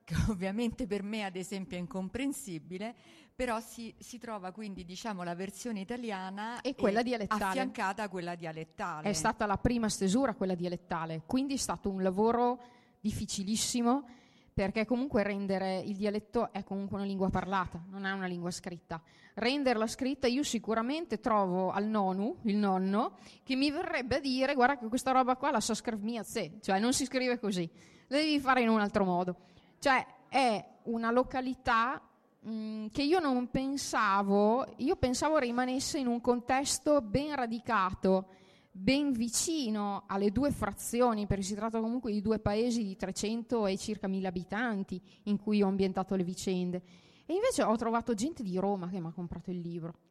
che 0.04 0.14
ovviamente 0.28 0.87
per 0.87 1.02
me 1.02 1.25
ad 1.25 1.37
esempio 1.37 1.76
è 1.76 1.80
incomprensibile, 1.80 2.95
però 3.38 3.61
si, 3.61 3.95
si, 4.00 4.18
trova 4.18 4.50
quindi 4.50 4.85
diciamo, 4.85 5.23
la 5.23 5.37
versione 5.37 5.78
italiana 5.78 6.61
e 6.61 6.75
quella 6.75 7.04
dialettale. 7.04 7.45
affiancata 7.45 8.02
a 8.02 8.09
quella 8.09 8.35
dialettale. 8.35 9.09
È 9.09 9.12
stata 9.12 9.47
la 9.47 9.57
prima 9.57 9.88
stesura 9.88 10.35
quella 10.35 10.57
dialettale, 10.57 11.23
quindi 11.25 11.54
è 11.54 11.57
stato 11.57 11.88
un 11.88 12.02
lavoro 12.02 12.61
difficilissimo 12.99 14.09
perché 14.52 14.85
comunque 14.85 15.23
rendere 15.23 15.78
il 15.78 15.95
dialetto 15.95 16.52
è 16.52 16.64
comunque 16.64 16.97
una 16.97 17.07
lingua 17.07 17.30
parlata, 17.30 17.80
non 17.90 18.07
è 18.07 18.11
una 18.11 18.26
lingua 18.26 18.50
scritta. 18.50 19.00
Renderla 19.35 19.87
scritta 19.87 20.26
io 20.26 20.42
sicuramente 20.42 21.21
trovo 21.21 21.71
al 21.71 21.85
nonu, 21.85 22.38
il 22.42 22.57
nonno, 22.57 23.18
che 23.45 23.54
mi 23.54 23.71
verrebbe 23.71 24.16
a 24.16 24.21
dire 24.21 24.54
guarda 24.54 24.78
che 24.78 24.88
questa 24.88 25.12
roba 25.12 25.37
qua 25.37 25.52
la 25.52 25.61
sa 25.61 25.75
scrivere 25.75 26.59
cioè 26.61 26.80
non 26.80 26.92
si 26.92 27.04
scrive 27.04 27.38
così, 27.38 27.71
la 28.09 28.16
devi 28.16 28.40
fare 28.40 28.62
in 28.62 28.68
un 28.68 28.80
altro 28.80 29.04
modo. 29.04 29.37
Cioè 29.78 30.04
è 30.28 30.64
una 30.87 31.12
località 31.12 32.02
Mm, 32.47 32.87
che 32.92 33.02
io 33.02 33.18
non 33.18 33.50
pensavo, 33.50 34.64
io 34.76 34.95
pensavo 34.95 35.38
rimanesse 35.38 35.99
in 35.99 36.07
un 36.07 36.21
contesto 36.21 37.00
ben 37.00 37.35
radicato, 37.35 38.28
ben 38.71 39.11
vicino 39.11 40.04
alle 40.07 40.30
due 40.30 40.52
frazioni, 40.52 41.26
perché 41.26 41.42
si 41.42 41.54
tratta 41.54 41.80
comunque 41.80 42.12
di 42.12 42.23
due 42.23 42.38
paesi 42.38 42.85
di 42.85 42.97
300 42.97 43.66
e 43.66 43.76
circa 43.76 44.07
1000 44.07 44.28
abitanti 44.28 45.00
in 45.25 45.37
cui 45.37 45.62
ho 45.62 45.66
ambientato 45.66 46.14
le 46.14 46.23
vicende. 46.23 46.83
E 47.26 47.35
invece 47.35 47.64
ho 47.64 47.76
trovato 47.76 48.14
gente 48.14 48.45
di 48.45 48.57
Roma 48.57 48.88
che 48.88 49.00
mi 49.00 49.09
ha 49.09 49.12
comprato 49.12 49.50
il 49.50 49.59
libro. 49.59 50.07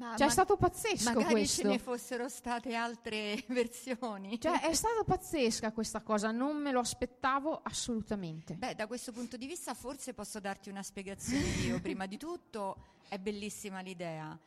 Ma, 0.00 0.16
cioè 0.16 0.20
ma, 0.20 0.26
è 0.26 0.30
stato 0.30 0.56
pazzesco 0.56 1.12
magari 1.12 1.32
questo. 1.32 1.60
ce 1.60 1.68
ne 1.68 1.78
fossero 1.78 2.28
state 2.30 2.74
altre 2.74 3.44
versioni. 3.48 4.40
Cioè 4.40 4.62
è 4.62 4.72
stata 4.72 5.04
pazzesca 5.04 5.72
questa 5.72 6.00
cosa, 6.00 6.30
non 6.30 6.56
me 6.56 6.72
lo 6.72 6.80
aspettavo 6.80 7.60
assolutamente. 7.62 8.54
Beh, 8.54 8.74
da 8.74 8.86
questo 8.86 9.12
punto 9.12 9.36
di 9.36 9.46
vista 9.46 9.74
forse 9.74 10.14
posso 10.14 10.40
darti 10.40 10.70
una 10.70 10.82
spiegazione 10.82 11.44
io. 11.66 11.80
Prima 11.82 12.06
di 12.06 12.16
tutto 12.16 12.76
è 13.08 13.18
bellissima 13.18 13.80
l'idea, 13.82 14.38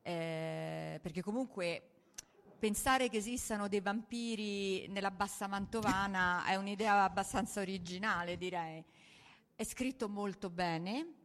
eh, 0.00 0.98
perché 1.02 1.20
comunque 1.20 1.88
pensare 2.58 3.10
che 3.10 3.18
esistano 3.18 3.68
dei 3.68 3.80
vampiri 3.80 4.88
nella 4.88 5.10
bassa 5.10 5.46
mantovana 5.46 6.44
è 6.48 6.54
un'idea 6.54 7.02
abbastanza 7.02 7.60
originale, 7.60 8.38
direi. 8.38 8.82
È 9.54 9.64
scritto 9.64 10.08
molto 10.08 10.48
bene 10.48 11.20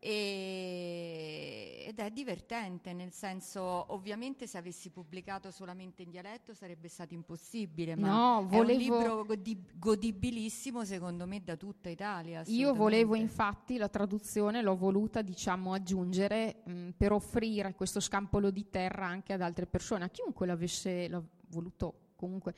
e, 0.00 1.84
ed 1.86 1.98
è 1.98 2.10
divertente, 2.10 2.92
nel 2.92 3.12
senso, 3.12 3.60
ovviamente 3.92 4.46
se 4.46 4.58
avessi 4.58 4.90
pubblicato 4.90 5.50
solamente 5.50 6.02
in 6.02 6.10
dialetto 6.10 6.54
sarebbe 6.54 6.88
stato 6.88 7.14
impossibile, 7.14 7.96
ma 7.96 8.08
no, 8.08 8.46
volevo... 8.46 8.56
è 8.56 8.74
un 8.74 8.80
libro 8.80 9.24
godib- 9.24 9.78
godibilissimo 9.78 10.84
secondo 10.84 11.26
me 11.26 11.42
da 11.42 11.56
tutta 11.56 11.88
Italia. 11.88 12.42
Io 12.46 12.74
volevo 12.74 13.14
infatti 13.14 13.76
la 13.76 13.88
traduzione, 13.88 14.62
l'ho 14.62 14.76
voluta 14.76 15.22
diciamo 15.22 15.72
aggiungere 15.72 16.62
mh, 16.64 16.90
per 16.96 17.12
offrire 17.12 17.74
questo 17.74 18.00
scampolo 18.00 18.50
di 18.50 18.68
terra 18.70 19.06
anche 19.06 19.32
ad 19.32 19.40
altre 19.40 19.66
persone, 19.66 20.04
a 20.04 20.08
chiunque 20.08 20.46
l'avesse 20.46 21.08
voluto 21.48 22.00
comunque 22.16 22.54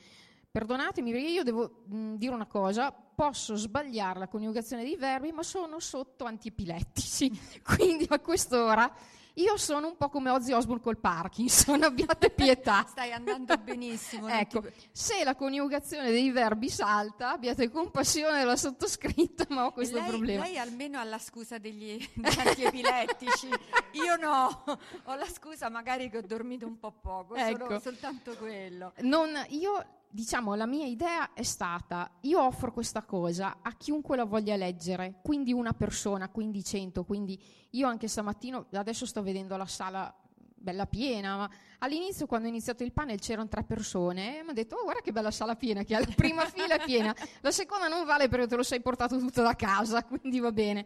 Perdonatemi 0.51 1.11
perché 1.11 1.27
io 1.27 1.43
devo 1.43 1.83
mh, 1.85 2.15
dire 2.15 2.33
una 2.33 2.47
cosa, 2.47 2.91
posso 2.91 3.55
sbagliare 3.55 4.17
la 4.17 4.27
coniugazione 4.27 4.83
dei 4.83 4.95
verbi, 4.95 5.31
ma 5.31 5.43
sono 5.43 5.79
sotto 5.79 6.25
antiepilettici, 6.25 7.31
quindi 7.63 8.07
a 8.09 8.19
quest'ora 8.19 8.91
io 9.35 9.57
sono 9.57 9.87
un 9.87 9.95
po' 9.95 10.09
come 10.09 10.31
Ozzy 10.31 10.51
Osbourne 10.51 10.81
col 10.81 10.97
Parkinson, 10.97 11.83
abbiate 11.83 12.29
pietà. 12.31 12.85
Stai 12.87 13.11
andando 13.11 13.55
benissimo. 13.57 14.27
ecco, 14.29 14.61
ti... 14.61 14.71
se 14.91 15.23
la 15.23 15.35
coniugazione 15.35 16.09
dei 16.09 16.31
verbi 16.31 16.67
salta, 16.67 17.31
abbiate 17.31 17.69
compassione 17.69 18.39
della 18.39 18.57
sottoscritta, 18.57 19.45
ma 19.49 19.65
ho 19.65 19.71
questo 19.71 19.99
lei, 19.99 20.07
problema. 20.07 20.43
Lei 20.43 20.57
almeno 20.57 20.99
ha 20.99 21.03
la 21.03 21.19
scusa 21.19 21.57
degli, 21.57 21.97
degli 22.15 22.39
antiepilettici, 22.39 23.47
io 23.91 24.15
no, 24.19 24.63
ho 25.03 25.15
la 25.15 25.27
scusa 25.27 25.69
magari 25.69 26.09
che 26.09 26.17
ho 26.17 26.23
dormito 26.23 26.65
un 26.65 26.79
po' 26.79 26.91
poco, 26.91 27.35
ecco. 27.35 27.79
soltanto 27.79 28.35
quello. 28.35 28.93
Non, 29.01 29.29
io 29.49 29.98
diciamo, 30.11 30.55
la 30.55 30.65
mia 30.65 30.85
idea 30.85 31.33
è 31.33 31.43
stata, 31.43 32.09
io 32.21 32.41
offro 32.43 32.71
questa 32.71 33.03
cosa 33.03 33.57
a 33.61 33.71
chiunque 33.73 34.17
la 34.17 34.25
voglia 34.25 34.55
leggere, 34.55 35.19
quindi 35.21 35.53
una 35.53 35.73
persona, 35.73 36.29
quindi 36.29 36.63
cento, 36.63 37.03
quindi 37.03 37.39
io 37.71 37.87
anche 37.87 38.07
stamattina, 38.07 38.65
adesso 38.73 39.05
sto 39.05 39.21
vedendo 39.21 39.55
la 39.55 39.67
sala 39.67 40.13
bella 40.61 40.87
piena, 40.87 41.37
ma 41.37 41.49
all'inizio 41.79 42.25
quando 42.25 42.47
ho 42.47 42.49
iniziato 42.49 42.83
il 42.83 42.91
panel 42.91 43.19
c'erano 43.19 43.47
tre 43.47 43.63
persone 43.63 44.27
e 44.27 44.31
mi 44.33 44.39
hanno 44.39 44.53
detto, 44.53 44.75
oh 44.75 44.83
guarda 44.83 45.01
che 45.01 45.11
bella 45.11 45.31
sala 45.31 45.55
piena, 45.55 45.83
che 45.83 45.97
la 45.97 46.05
prima 46.15 46.43
fila 46.49 46.75
è 46.75 46.83
piena, 46.83 47.15
la 47.41 47.51
seconda 47.51 47.87
non 47.87 48.05
vale 48.05 48.27
perché 48.27 48.47
te 48.47 48.55
lo 48.55 48.63
sei 48.63 48.81
portato 48.81 49.17
tutto 49.17 49.41
da 49.41 49.55
casa, 49.55 50.03
quindi 50.03 50.39
va 50.39 50.51
bene. 50.51 50.85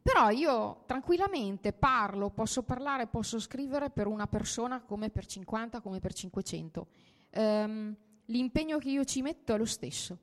Però 0.00 0.30
io 0.30 0.84
tranquillamente 0.86 1.72
parlo, 1.72 2.30
posso 2.30 2.62
parlare, 2.62 3.08
posso 3.08 3.38
scrivere 3.40 3.90
per 3.90 4.06
una 4.06 4.26
persona 4.26 4.80
come 4.80 5.10
per 5.10 5.26
50, 5.26 5.80
come 5.80 5.98
per 5.98 6.14
500. 6.14 6.86
Um, 7.34 7.42
ehm, 7.42 7.96
l'impegno 8.28 8.78
che 8.78 8.90
io 8.90 9.04
ci 9.04 9.22
metto 9.22 9.54
è 9.54 9.58
lo 9.58 9.64
stesso, 9.64 10.18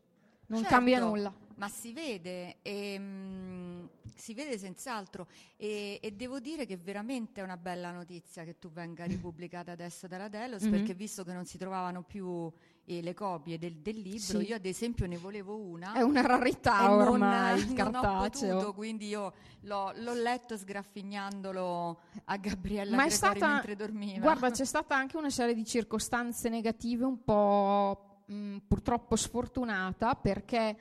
non 0.48 0.60
certo, 0.60 0.76
cambia 0.76 1.00
nulla. 1.00 1.34
Ma 1.56 1.70
si 1.70 1.94
vede, 1.94 2.58
e, 2.62 2.94
ehm, 2.94 3.90
Si 4.16 4.34
vede 4.34 4.58
senz'altro 4.58 5.28
e, 5.56 6.00
e, 6.02 6.12
devo 6.12 6.40
dire 6.40 6.66
che 6.66 6.76
veramente 6.78 7.42
è 7.42 7.44
una 7.44 7.58
bella 7.58 7.92
notizia 7.92 8.44
che 8.44 8.60
tu 8.60 8.70
venga 8.70 9.06
ripubblicata 9.06 9.72
adesso 9.72 10.08
dalla 10.08 10.28
Delos 10.28 10.64
mm-hmm. 10.64 10.72
perché 10.72 10.94
visto 10.94 11.24
che 11.24 11.34
non 11.34 11.46
si 11.46 11.58
trovavano 11.58 12.04
più 12.04 12.52
le 12.88 13.14
copie 13.14 13.58
del, 13.58 13.78
del 13.78 13.96
libro, 13.96 14.40
sì. 14.40 14.48
io 14.48 14.56
ad 14.56 14.66
esempio 14.66 15.08
ne 15.08 15.18
volevo 15.18 15.58
una. 15.58 15.94
È 15.94 16.02
una 16.02 16.22
rarità 16.22 16.92
ormai 16.94 17.60
non, 17.60 17.70
il 17.70 17.74
cartaceo. 17.74 17.94
Non 18.06 18.16
ho 18.16 18.60
potuto, 18.60 18.74
quindi 18.74 19.08
io 19.08 19.34
l'ho, 19.62 19.92
l'ho, 19.96 20.14
letto 20.14 20.56
sgraffignandolo 20.56 22.00
a 22.26 22.38
Gabriella 22.38 22.96
Ma 22.96 23.10
stata, 23.10 23.48
mentre 23.54 23.76
dormiva. 23.76 24.20
Guarda, 24.20 24.52
c'è 24.52 24.66
stata 24.66 24.96
anche 24.96 25.18
una 25.18 25.32
serie 25.32 25.56
di 25.56 25.66
circostanze 25.66 26.50
negative 26.50 27.06
un 27.06 27.24
po' 27.24 28.22
mh, 28.28 28.58
purtroppo 28.68 29.16
sfortunata 29.16 30.14
perché 30.16 30.78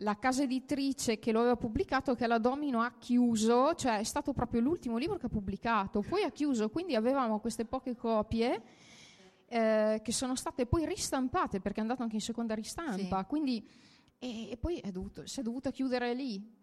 la 0.00 0.18
casa 0.18 0.42
editrice 0.42 1.18
che 1.18 1.32
lo 1.32 1.40
aveva 1.40 1.56
pubblicato, 1.56 2.14
che 2.14 2.24
è 2.24 2.26
la 2.26 2.38
Domino, 2.38 2.82
ha 2.82 2.92
chiuso, 2.98 3.74
cioè 3.74 3.98
è 3.98 4.04
stato 4.04 4.34
proprio 4.34 4.60
l'ultimo 4.60 4.98
libro 4.98 5.16
che 5.16 5.26
ha 5.26 5.30
pubblicato, 5.30 6.02
poi 6.06 6.22
ha 6.22 6.30
chiuso, 6.30 6.68
quindi 6.68 6.94
avevamo 6.94 7.40
queste 7.40 7.64
poche 7.64 7.96
copie 7.96 8.62
eh, 9.48 10.00
che 10.02 10.12
sono 10.12 10.34
state 10.34 10.66
poi 10.66 10.86
ristampate 10.86 11.60
perché 11.60 11.78
è 11.78 11.82
andato 11.82 12.02
anche 12.02 12.16
in 12.16 12.20
seconda 12.20 12.54
ristampa, 12.54 13.18
sì. 13.20 13.26
quindi 13.26 13.68
e, 14.18 14.50
e 14.50 14.56
poi 14.56 14.78
è 14.78 14.90
dovuto, 14.90 15.26
si 15.26 15.40
è 15.40 15.42
dovuta 15.42 15.70
chiudere 15.70 16.14
lì. 16.14 16.54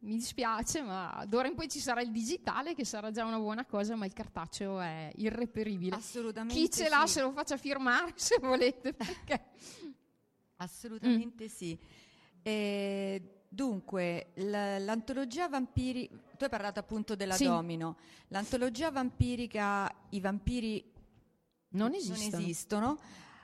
Mi 0.00 0.14
dispiace, 0.14 0.80
ma 0.82 1.24
d'ora 1.26 1.48
in 1.48 1.56
poi 1.56 1.68
ci 1.68 1.80
sarà 1.80 2.00
il 2.02 2.12
digitale 2.12 2.74
che 2.74 2.84
sarà 2.84 3.10
già 3.10 3.24
una 3.24 3.38
buona 3.38 3.64
cosa, 3.64 3.96
ma 3.96 4.06
il 4.06 4.12
cartaceo 4.12 4.78
è 4.78 5.10
irreperibile. 5.16 5.96
Assolutamente. 5.96 6.54
Chi 6.54 6.70
ce 6.70 6.88
l'ha 6.88 7.04
se 7.06 7.20
lo 7.20 7.32
faccia 7.32 7.56
firmare 7.56 8.12
se 8.16 8.38
volete. 8.40 8.92
Perché... 8.92 9.44
Assolutamente 10.56 11.44
mm. 11.44 11.48
sì. 11.48 11.78
Eh, 12.42 13.42
dunque, 13.48 14.32
l'antologia 14.36 15.48
vampiri, 15.48 16.08
tu 16.36 16.44
hai 16.44 16.50
parlato 16.50 16.78
appunto 16.78 17.16
della 17.16 17.34
sì. 17.34 17.44
Domino, 17.44 17.96
l'antologia 18.28 18.90
vampirica 18.92 19.92
I 20.10 20.20
vampiri 20.20 20.92
non 21.70 21.94
esistono. 21.94 22.30
non 22.30 22.40
esistono. 22.40 22.98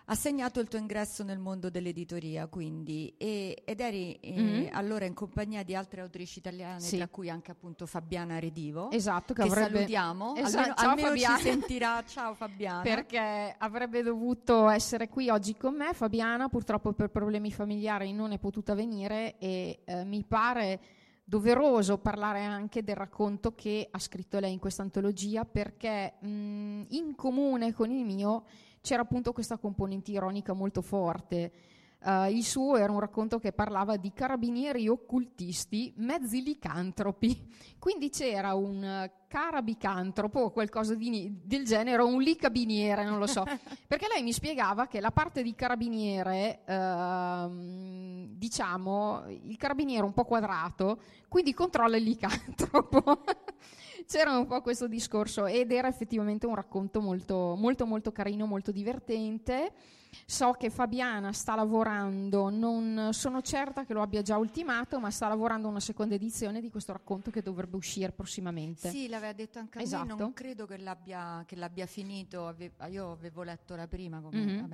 Ha 0.07 0.15
segnato 0.15 0.61
il 0.61 0.69
tuo 0.69 0.79
ingresso 0.79 1.23
nel 1.23 1.39
mondo 1.39 1.71
dell'editoria, 1.71 2.47
quindi, 2.47 3.15
e, 3.17 3.63
ed 3.65 3.81
eri 3.81 4.13
eh, 4.21 4.39
mm-hmm. 4.39 4.67
allora 4.73 5.07
in 5.07 5.15
compagnia 5.15 5.63
di 5.63 5.75
altre 5.75 6.03
autrici 6.03 6.41
italiane, 6.41 6.81
sì. 6.81 6.99
tra 6.99 7.09
cui 7.09 7.31
anche 7.31 7.53
appunto 7.53 7.87
Fabiana 7.87 8.39
Redivo. 8.39 8.91
Esatto, 8.91 9.33
che, 9.33 9.41
che 9.41 9.49
avrebbe... 9.49 9.77
salutiamo. 9.77 10.35
Esatto, 10.37 10.57
almeno, 10.59 10.75
ciao 10.75 10.89
almeno 10.91 11.09
Fabiana. 11.09 11.37
ci 11.39 11.43
sentirà. 11.43 12.05
Ciao 12.05 12.35
Fabiana. 12.35 12.83
Perché 12.83 13.55
avrebbe 13.57 14.03
dovuto 14.03 14.69
essere 14.69 15.09
qui 15.09 15.31
oggi 15.31 15.57
con 15.57 15.75
me. 15.75 15.95
Fabiana, 15.95 16.51
purtroppo 16.51 16.93
per 16.93 17.09
problemi 17.09 17.51
familiari, 17.51 18.13
non 18.13 18.33
è 18.33 18.39
potuta 18.39 18.75
venire 18.75 19.39
e 19.39 19.81
eh, 19.87 20.05
mi 20.05 20.23
pare 20.23 20.81
doveroso 21.25 21.99
parlare 21.99 22.45
anche 22.45 22.85
del 22.85 22.97
racconto 22.97 23.55
che 23.55 23.89
ha 23.91 23.99
scritto 23.99 24.39
lei 24.39 24.53
in 24.53 24.59
questa 24.59 24.83
antologia 24.83 25.45
perché 25.45 26.15
mh, 26.21 26.85
in 26.89 27.15
comune 27.17 27.73
con 27.73 27.91
il 27.91 28.05
mio 28.05 28.45
c'era 28.83 29.03
appunto 29.03 29.33
questa 29.33 29.57
componente 29.57 30.11
ironica 30.11 30.53
molto 30.53 30.83
forte. 30.83 31.53
Uh, 32.05 32.29
il 32.29 32.45
suo 32.45 32.77
era 32.77 32.93
un 32.93 33.01
racconto 33.01 33.39
che 33.39 33.53
parlava 33.53 33.97
di 33.97 34.13
carabinieri 34.13 34.89
occultisti, 34.89 35.95
mezzi 35.97 36.43
licantropi. 36.43 37.49
Quindi 37.81 38.11
c'era 38.11 38.53
un 38.53 39.11
carabicantropo 39.27 40.41
o 40.41 40.51
qualcosa 40.51 40.95
di, 40.95 41.41
del 41.43 41.65
genere, 41.65 42.03
un 42.03 42.21
licabiniere, 42.21 43.05
non 43.05 43.19
lo 43.19 43.27
so. 43.27 43.43
Perché 43.89 44.07
lei 44.13 44.23
mi 44.23 44.35
spiegava 44.35 44.87
che 44.87 45.01
la 45.01 45.13
parte 45.13 45.43
di 45.43 45.55
carabiniere, 45.55 46.61
uh, 46.67 48.29
diciamo, 48.37 49.25
il 49.27 49.57
carabiniere 49.57 50.05
un 50.05 50.13
po' 50.13 50.25
quadrato, 50.25 51.01
quindi 51.29 51.55
controlla 51.55 51.97
il 51.97 52.05
licantropo. 52.05 53.25
c'era 54.07 54.37
un 54.37 54.47
po' 54.47 54.61
questo 54.61 54.87
discorso 54.87 55.47
ed 55.47 55.73
era 55.73 55.89
effettivamente 55.89 56.47
un 56.47 56.55
racconto 56.55 57.01
molto, 57.01 57.55
molto, 57.57 57.87
molto 57.87 58.13
carino, 58.13 58.47
molto 58.47 58.71
divertente. 58.71 59.73
So 60.27 60.53
che 60.53 60.71
Fabiana 60.71 61.33
sta 61.33 61.57
lavorando, 61.57 62.49
non 62.49 63.09
sono 63.13 63.43
certa 63.43 63.85
che 63.85 63.93
lo 63.93 64.01
abbia 64.01 64.23
già 64.23 64.37
ultimato, 64.37 65.01
ma 65.01 65.11
sta 65.11 65.27
lavorando 65.27 65.67
una 65.67 65.81
seconda 65.81 66.15
edizione 66.15 66.61
di 66.61 66.71
questo 66.71 66.93
racconto 66.93 67.31
che 67.31 67.43
dovrebbe 67.43 67.77
uscire 67.77 68.13
prossimamente. 68.13 68.91
Sì, 68.91 69.09
l'aveva 69.09 69.33
detto 69.33 69.59
anche 69.59 69.79
a 69.79 69.83
esatto. 69.83 70.15
me, 70.15 70.21
non 70.21 70.33
credo 70.33 70.67
che 70.67 70.79
l'abbia, 70.79 71.43
che 71.47 71.57
l'abbia 71.57 71.87
finito, 71.87 72.47
Ave- 72.47 72.75
io 72.91 73.11
avevo 73.11 73.43
letto 73.43 73.75
la 73.75 73.89
prima. 73.89 74.21
Come, 74.21 74.37
mm-hmm. 74.37 74.73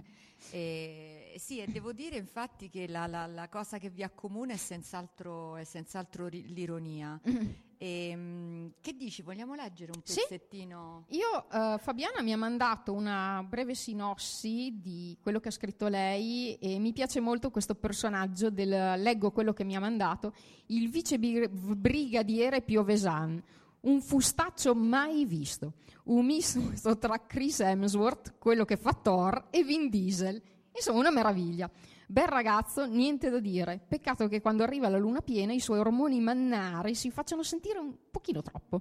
e, 0.50 1.34
sì, 1.38 1.60
e 1.60 1.66
devo 1.68 1.92
dire 1.92 2.16
infatti 2.16 2.68
che 2.68 2.86
la, 2.86 3.06
la, 3.06 3.26
la, 3.26 3.48
cosa 3.48 3.78
che 3.78 3.88
vi 3.88 4.02
accomuna 4.02 4.52
è 4.52 4.58
senz'altro, 4.58 5.56
è 5.56 5.64
senz'altro 5.64 6.26
ri- 6.26 6.52
l'ironia. 6.52 7.18
Mm-hmm. 7.26 7.48
E, 7.82 8.08
ehm, 8.10 8.72
che 8.82 8.94
dici? 8.94 9.22
Vogliamo 9.22 9.54
leggere 9.54 9.92
un 9.94 10.02
pezzettino? 10.02 11.06
Sì? 11.08 11.16
Io, 11.16 11.46
uh, 11.50 11.78
Fabiana 11.78 12.20
mi 12.20 12.30
ha 12.30 12.36
mandato 12.36 12.92
una 12.92 13.42
breve 13.48 13.74
sinossi 13.74 14.78
di 14.78 15.16
quello 15.18 15.40
che 15.40 15.48
ha 15.48 15.52
scritto 15.52 15.88
lei 15.88 16.56
e 16.56 16.78
mi 16.78 16.92
piace 16.92 17.20
molto 17.20 17.50
questo 17.50 17.74
personaggio 17.74 18.50
del, 18.50 19.00
leggo 19.00 19.30
quello 19.30 19.54
che 19.54 19.64
mi 19.64 19.76
ha 19.76 19.80
mandato, 19.80 20.34
il 20.66 20.90
vice 20.90 21.18
brigadiere 21.18 22.60
Piovesan, 22.60 23.42
un 23.80 24.02
fustaccio 24.02 24.74
mai 24.74 25.24
visto, 25.24 25.72
un 26.04 26.26
misto 26.26 26.98
tra 26.98 27.24
Chris 27.26 27.60
Hemsworth, 27.60 28.34
quello 28.38 28.66
che 28.66 28.76
fa 28.76 28.92
Thor, 28.92 29.46
e 29.48 29.64
Vin 29.64 29.88
Diesel. 29.88 30.40
Insomma, 30.74 30.98
una 30.98 31.10
meraviglia. 31.10 31.70
Bel 32.10 32.26
ragazzo, 32.26 32.86
niente 32.86 33.30
da 33.30 33.38
dire. 33.38 33.80
Peccato 33.86 34.26
che 34.26 34.40
quando 34.40 34.64
arriva 34.64 34.88
la 34.88 34.98
luna 34.98 35.20
piena 35.20 35.52
i 35.52 35.60
suoi 35.60 35.78
ormoni 35.78 36.18
mannari 36.18 36.96
si 36.96 37.08
facciano 37.12 37.44
sentire 37.44 37.78
un 37.78 37.94
pochino 38.10 38.42
troppo. 38.42 38.80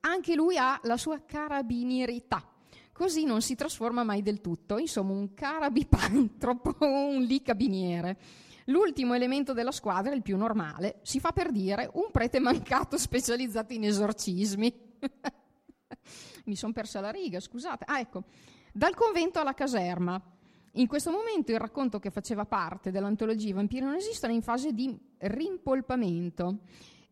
Anche 0.00 0.34
lui 0.34 0.56
ha 0.56 0.80
la 0.84 0.96
sua 0.96 1.22
carabinierità. 1.22 2.42
Così 2.90 3.26
non 3.26 3.42
si 3.42 3.56
trasforma 3.56 4.04
mai 4.04 4.22
del 4.22 4.40
tutto. 4.40 4.78
Insomma, 4.78 5.12
un 5.12 5.34
carabipantropo, 5.34 6.76
un 6.80 7.20
licabiniere. 7.20 8.18
L'ultimo 8.66 9.12
elemento 9.12 9.52
della 9.52 9.70
squadra, 9.70 10.14
il 10.14 10.22
più 10.22 10.38
normale, 10.38 11.00
si 11.02 11.20
fa 11.20 11.30
per 11.32 11.50
dire 11.50 11.90
un 11.92 12.10
prete 12.10 12.40
mancato 12.40 12.96
specializzato 12.96 13.74
in 13.74 13.84
esorcismi. 13.84 14.74
Mi 16.46 16.56
sono 16.56 16.72
persa 16.72 17.00
la 17.00 17.10
riga, 17.10 17.38
scusate. 17.38 17.84
Ah, 17.86 18.00
ecco. 18.00 18.24
Dal 18.72 18.94
convento 18.94 19.40
alla 19.40 19.52
caserma, 19.52 20.18
in 20.72 20.86
questo 20.86 21.10
momento 21.10 21.52
il 21.52 21.58
racconto 21.58 21.98
che 21.98 22.10
faceva 22.10 22.44
parte 22.46 22.90
dell'antologia 22.90 23.48
I 23.48 23.52
vampiri 23.52 23.84
non 23.84 23.94
esistono 23.94 24.32
è 24.32 24.36
in 24.36 24.42
fase 24.42 24.72
di 24.72 24.96
rimpolpamento. 25.18 26.58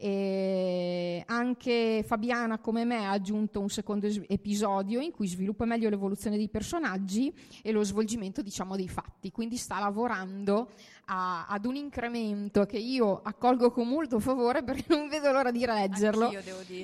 E 0.03 1.23
anche 1.27 2.03
Fabiana, 2.07 2.59
come 2.59 2.87
me, 2.87 3.05
ha 3.05 3.11
aggiunto 3.11 3.61
un 3.61 3.68
secondo 3.68 4.07
es- 4.07 4.23
episodio 4.29 4.99
in 5.01 5.11
cui 5.11 5.27
sviluppa 5.29 5.66
meglio 5.66 5.90
l'evoluzione 5.90 6.38
dei 6.38 6.49
personaggi 6.49 7.31
e 7.62 7.70
lo 7.70 7.83
svolgimento, 7.83 8.40
diciamo, 8.40 8.77
dei 8.77 8.88
fatti. 8.88 9.31
Quindi 9.31 9.57
sta 9.57 9.79
lavorando 9.79 10.70
a- 11.05 11.46
ad 11.46 11.66
un 11.66 11.77
incremento 11.77 12.64
che 12.64 12.79
io 12.79 13.20
accolgo 13.23 13.70
con 13.73 13.88
molto 13.88 14.20
favore 14.20 14.62
perché 14.64 14.85
non 14.88 15.07
vedo 15.09 15.33
l'ora 15.33 15.51
di 15.51 15.66
leggerlo 15.66 16.31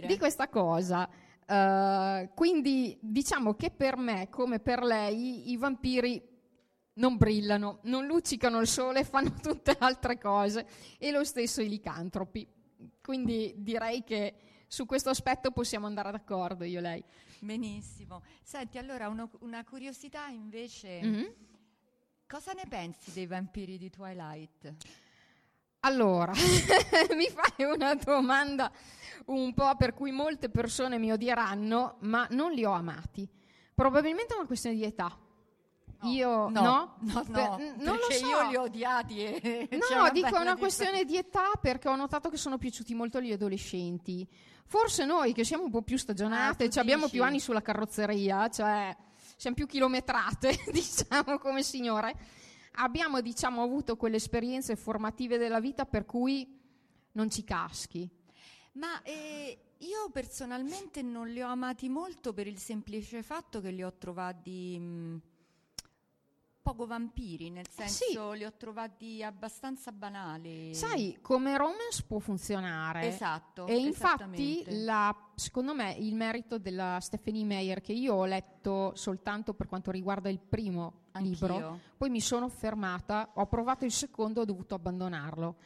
di 0.06 0.18
questa 0.18 0.50
cosa. 0.50 1.08
Uh, 1.48 2.28
quindi 2.34 2.98
diciamo 3.00 3.54
che 3.54 3.70
per 3.70 3.96
me, 3.96 4.28
come 4.28 4.58
per 4.58 4.82
lei, 4.82 5.52
i 5.52 5.56
vampiri 5.56 6.20
non 6.96 7.16
brillano, 7.16 7.78
non 7.82 8.06
luccicano 8.06 8.60
il 8.60 8.66
sole, 8.66 9.04
fanno 9.04 9.32
tutte 9.34 9.76
altre 9.78 10.18
cose 10.18 10.66
e 10.98 11.10
lo 11.10 11.24
stesso 11.24 11.62
i 11.62 11.68
licantropi. 11.68 12.46
Quindi 13.00 13.54
direi 13.56 14.04
che 14.04 14.34
su 14.66 14.84
questo 14.84 15.10
aspetto 15.10 15.50
possiamo 15.50 15.86
andare 15.86 16.10
d'accordo 16.10 16.64
io 16.64 16.78
e 16.78 16.82
lei. 16.82 17.04
Benissimo. 17.38 18.22
Senti, 18.42 18.78
allora 18.78 19.08
uno, 19.08 19.30
una 19.40 19.64
curiosità 19.64 20.26
invece, 20.26 21.00
mm-hmm. 21.02 21.24
cosa 22.26 22.52
ne 22.52 22.64
pensi 22.68 23.12
dei 23.12 23.26
vampiri 23.26 23.78
di 23.78 23.90
Twilight? 23.90 24.74
Allora, 25.80 26.32
mi 27.14 27.28
fai 27.28 27.64
una 27.64 27.94
domanda 27.94 28.72
un 29.26 29.54
po' 29.54 29.76
per 29.76 29.94
cui 29.94 30.10
molte 30.10 30.48
persone 30.48 30.98
mi 30.98 31.12
odieranno, 31.12 31.98
ma 32.00 32.26
non 32.30 32.52
li 32.52 32.64
ho 32.64 32.72
amati. 32.72 33.28
Probabilmente 33.72 34.32
è 34.34 34.36
una 34.36 34.46
questione 34.46 34.74
di 34.74 34.84
età 34.84 35.16
io 36.02 36.48
no, 36.48 36.60
no, 36.60 36.96
no, 37.00 37.24
no 37.26 37.56
per, 37.56 37.74
non 37.78 37.98
perché 37.98 38.14
so. 38.14 38.26
io 38.26 38.48
li 38.48 38.56
ho 38.56 38.62
odiati. 38.62 39.24
E 39.24 39.68
no, 39.94 40.10
dico 40.12 40.36
è 40.36 40.40
una 40.40 40.56
questione 40.56 41.04
di 41.04 41.16
età 41.16 41.52
perché 41.60 41.88
ho 41.88 41.96
notato 41.96 42.28
che 42.28 42.36
sono 42.36 42.58
piaciuti 42.58 42.94
molto 42.94 43.20
gli 43.20 43.32
adolescenti. 43.32 44.26
Forse 44.64 45.04
noi 45.04 45.32
che 45.32 45.44
siamo 45.44 45.64
un 45.64 45.70
po' 45.70 45.82
più 45.82 45.96
stagionate, 45.96 46.64
ah, 46.64 46.68
cioè 46.70 46.82
abbiamo 46.82 47.08
più 47.08 47.22
anni 47.22 47.38
sulla 47.38 47.62
carrozzeria, 47.62 48.48
cioè 48.48 48.94
siamo 49.36 49.54
più 49.56 49.66
chilometrate, 49.66 50.56
diciamo 50.72 51.38
come 51.38 51.62
signore, 51.62 52.14
abbiamo 52.72 53.20
diciamo 53.20 53.62
avuto 53.62 53.96
quelle 53.96 54.16
esperienze 54.16 54.74
formative 54.74 55.38
della 55.38 55.60
vita 55.60 55.86
per 55.86 56.04
cui 56.04 56.58
non 57.12 57.30
ci 57.30 57.44
caschi. 57.44 58.08
Ma 58.72 59.00
eh, 59.02 59.58
io 59.78 60.10
personalmente 60.12 61.00
non 61.00 61.28
li 61.28 61.40
ho 61.40 61.48
amati 61.48 61.88
molto 61.88 62.32
per 62.32 62.46
il 62.46 62.58
semplice 62.58 63.22
fatto 63.22 63.60
che 63.60 63.70
li 63.70 63.82
ho 63.82 63.94
trovati... 63.96 64.78
Mh, 64.78 65.20
poco 66.66 66.86
vampiri, 66.86 67.48
nel 67.50 67.66
senso 67.68 68.32
li 68.32 68.44
ho 68.44 68.52
trovati 68.56 69.22
abbastanza 69.22 69.92
banali. 69.92 70.74
Sai, 70.74 71.18
come 71.22 71.56
romance 71.56 72.02
può 72.04 72.18
funzionare. 72.18 73.06
Esatto. 73.06 73.66
E 73.66 73.76
infatti, 73.76 74.64
la- 74.84 75.14
secondo 75.36 75.74
me, 75.74 75.92
il 75.92 76.16
merito 76.16 76.58
della 76.58 76.98
Stephanie 77.00 77.44
Meyer, 77.44 77.80
che 77.80 77.92
io 77.92 78.14
ho 78.14 78.24
letto 78.24 78.92
soltanto 78.96 79.54
per 79.54 79.68
quanto 79.68 79.92
riguarda 79.92 80.28
il 80.28 80.40
primo 80.40 81.04
libro, 81.18 81.54
Anch'io. 81.54 81.80
poi 81.96 82.10
mi 82.10 82.20
sono 82.20 82.48
fermata, 82.48 83.30
ho 83.34 83.46
provato 83.46 83.84
il 83.84 83.92
secondo 83.92 84.40
e 84.40 84.42
ho 84.42 84.46
dovuto 84.46 84.74
abbandonarlo. 84.74 85.56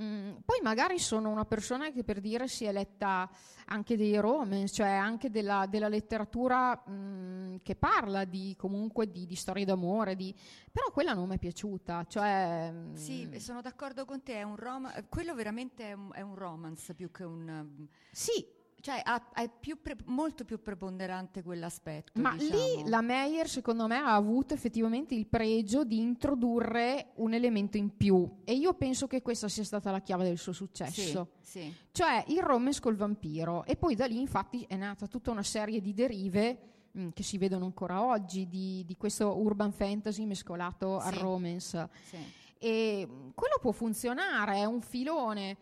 Mm, 0.00 0.38
poi 0.44 0.58
magari 0.60 0.98
sono 0.98 1.30
una 1.30 1.44
persona 1.44 1.92
che 1.92 2.02
per 2.02 2.20
dire 2.20 2.48
si 2.48 2.64
è 2.64 2.72
letta 2.72 3.30
anche 3.66 3.96
dei 3.96 4.16
romance, 4.16 4.74
cioè 4.74 4.88
anche 4.88 5.30
della, 5.30 5.66
della 5.68 5.86
letteratura 5.88 6.82
mm, 6.90 7.56
che 7.62 7.76
parla 7.76 8.24
di, 8.24 8.56
comunque 8.58 9.08
di, 9.08 9.24
di 9.24 9.34
storie 9.36 9.64
d'amore, 9.64 10.16
di- 10.16 10.34
però 10.72 10.90
quella 10.90 11.12
non 11.14 11.28
mi 11.28 11.36
è 11.36 11.38
piaciuta. 11.38 12.04
Cioè, 12.08 12.70
mm, 12.72 12.94
Sì, 12.94 13.30
sono 13.38 13.60
d'accordo 13.60 14.04
con 14.04 14.22
te, 14.22 14.34
è 14.34 14.42
un 14.42 14.56
rom- 14.56 15.08
quello 15.08 15.32
veramente 15.34 15.84
è 15.84 15.92
un, 15.92 16.10
è 16.12 16.22
un 16.22 16.34
romance 16.34 16.92
più 16.94 17.12
che 17.12 17.22
un... 17.22 17.86
sì, 18.10 18.44
Cioè 18.84 19.00
ha- 19.02 19.30
è 19.32 19.48
più 19.48 19.80
pre- 19.80 19.96
molto 20.04 20.44
più 20.44 20.60
preponderante 20.60 21.42
quell'aspetto. 21.42 22.20
Ma 22.20 22.36
diciamo. 22.36 22.82
lì 22.82 22.88
la 22.90 23.00
Meyer, 23.00 23.48
secondo 23.48 23.86
me, 23.86 23.96
ha 23.96 24.14
avuto 24.14 24.52
effettivamente 24.52 25.14
il 25.14 25.26
pregio 25.26 25.84
di 25.84 26.00
introdurre 26.00 27.12
un 27.14 27.32
elemento 27.32 27.78
in 27.78 27.96
più. 27.96 28.40
E 28.44 28.52
io 28.52 28.74
penso 28.74 29.06
che 29.06 29.22
questa 29.22 29.48
sia 29.48 29.64
stata 29.64 29.90
la 29.90 30.00
chiave 30.02 30.24
del 30.24 30.36
suo 30.36 30.52
successo. 30.52 31.28
Sì, 31.40 31.60
sì. 31.60 31.74
Cioè 31.92 32.24
il 32.28 32.42
romance 32.42 32.78
col 32.80 32.96
vampiro. 32.96 33.64
E 33.64 33.74
poi 33.76 33.94
da 33.94 34.04
lì, 34.04 34.20
infatti, 34.20 34.66
è 34.68 34.76
nata 34.76 35.06
tutta 35.06 35.30
una 35.30 35.42
serie 35.42 35.80
di 35.80 35.94
derive 35.94 36.58
mh, 36.92 37.08
che 37.14 37.22
si 37.22 37.38
vedono 37.38 37.64
ancora 37.64 38.04
oggi, 38.04 38.46
di, 38.48 38.84
di 38.84 38.96
questo 38.98 39.34
urban 39.40 39.72
fantasy 39.72 40.26
mescolato 40.26 40.98
al 40.98 41.14
Sì. 41.14 41.18
romance. 41.20 41.88
sì. 42.10 42.18
E 42.58 43.06
mh, 43.06 43.32
quello 43.34 43.56
può 43.62 43.72
funzionare, 43.72 44.56
è 44.56 44.64
un 44.66 44.82
filone. 44.82 45.56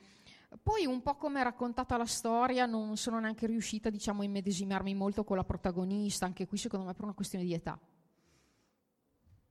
Poi 0.60 0.84
un 0.86 1.02
po' 1.02 1.16
come 1.16 1.40
è 1.40 1.44
raccontata 1.44 1.96
la 1.96 2.06
storia 2.06 2.66
non 2.66 2.96
sono 2.96 3.18
neanche 3.20 3.46
riuscita 3.46 3.88
diciamo 3.90 4.22
a 4.22 4.24
immedesimarmi 4.24 4.94
molto 4.94 5.24
con 5.24 5.36
la 5.36 5.44
protagonista, 5.44 6.26
anche 6.26 6.46
qui 6.46 6.58
secondo 6.58 6.84
me 6.86 6.92
per 6.94 7.04
una 7.04 7.14
questione 7.14 7.44
di 7.44 7.54
età. 7.54 7.78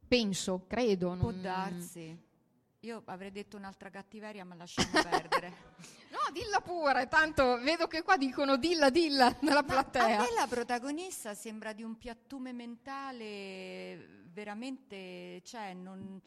Penso, 0.08 0.66
credo. 0.68 1.16
Può 1.18 1.32
non- 1.32 1.42
darsi. 1.42 2.30
Io 2.84 3.02
avrei 3.06 3.32
detto 3.32 3.58
un'altra 3.58 3.90
cattiveria, 3.90 4.44
ma 4.44 4.56
lasciamo 4.56 4.90
perdere. 5.02 5.54
No, 6.10 6.32
dilla 6.34 6.60
pure, 6.62 7.08
tanto 7.08 7.58
vedo 7.60 7.88
che 7.88 8.02
qua 8.02 8.18
dicono 8.18 8.58
dilla, 8.58 8.90
dilla 8.90 9.36
nella 9.42 9.62
Ma 9.62 9.78
a 9.78 9.84
platea. 9.84 10.20
me 10.20 10.28
la 10.38 10.48
protagonista 10.50 11.34
sembra 11.36 11.74
di 11.74 11.84
un 11.84 11.96
piattume 11.98 12.52
mentale 12.54 14.24
veramente, 14.34 15.42
cioè 15.44 15.74
non- 15.74 16.20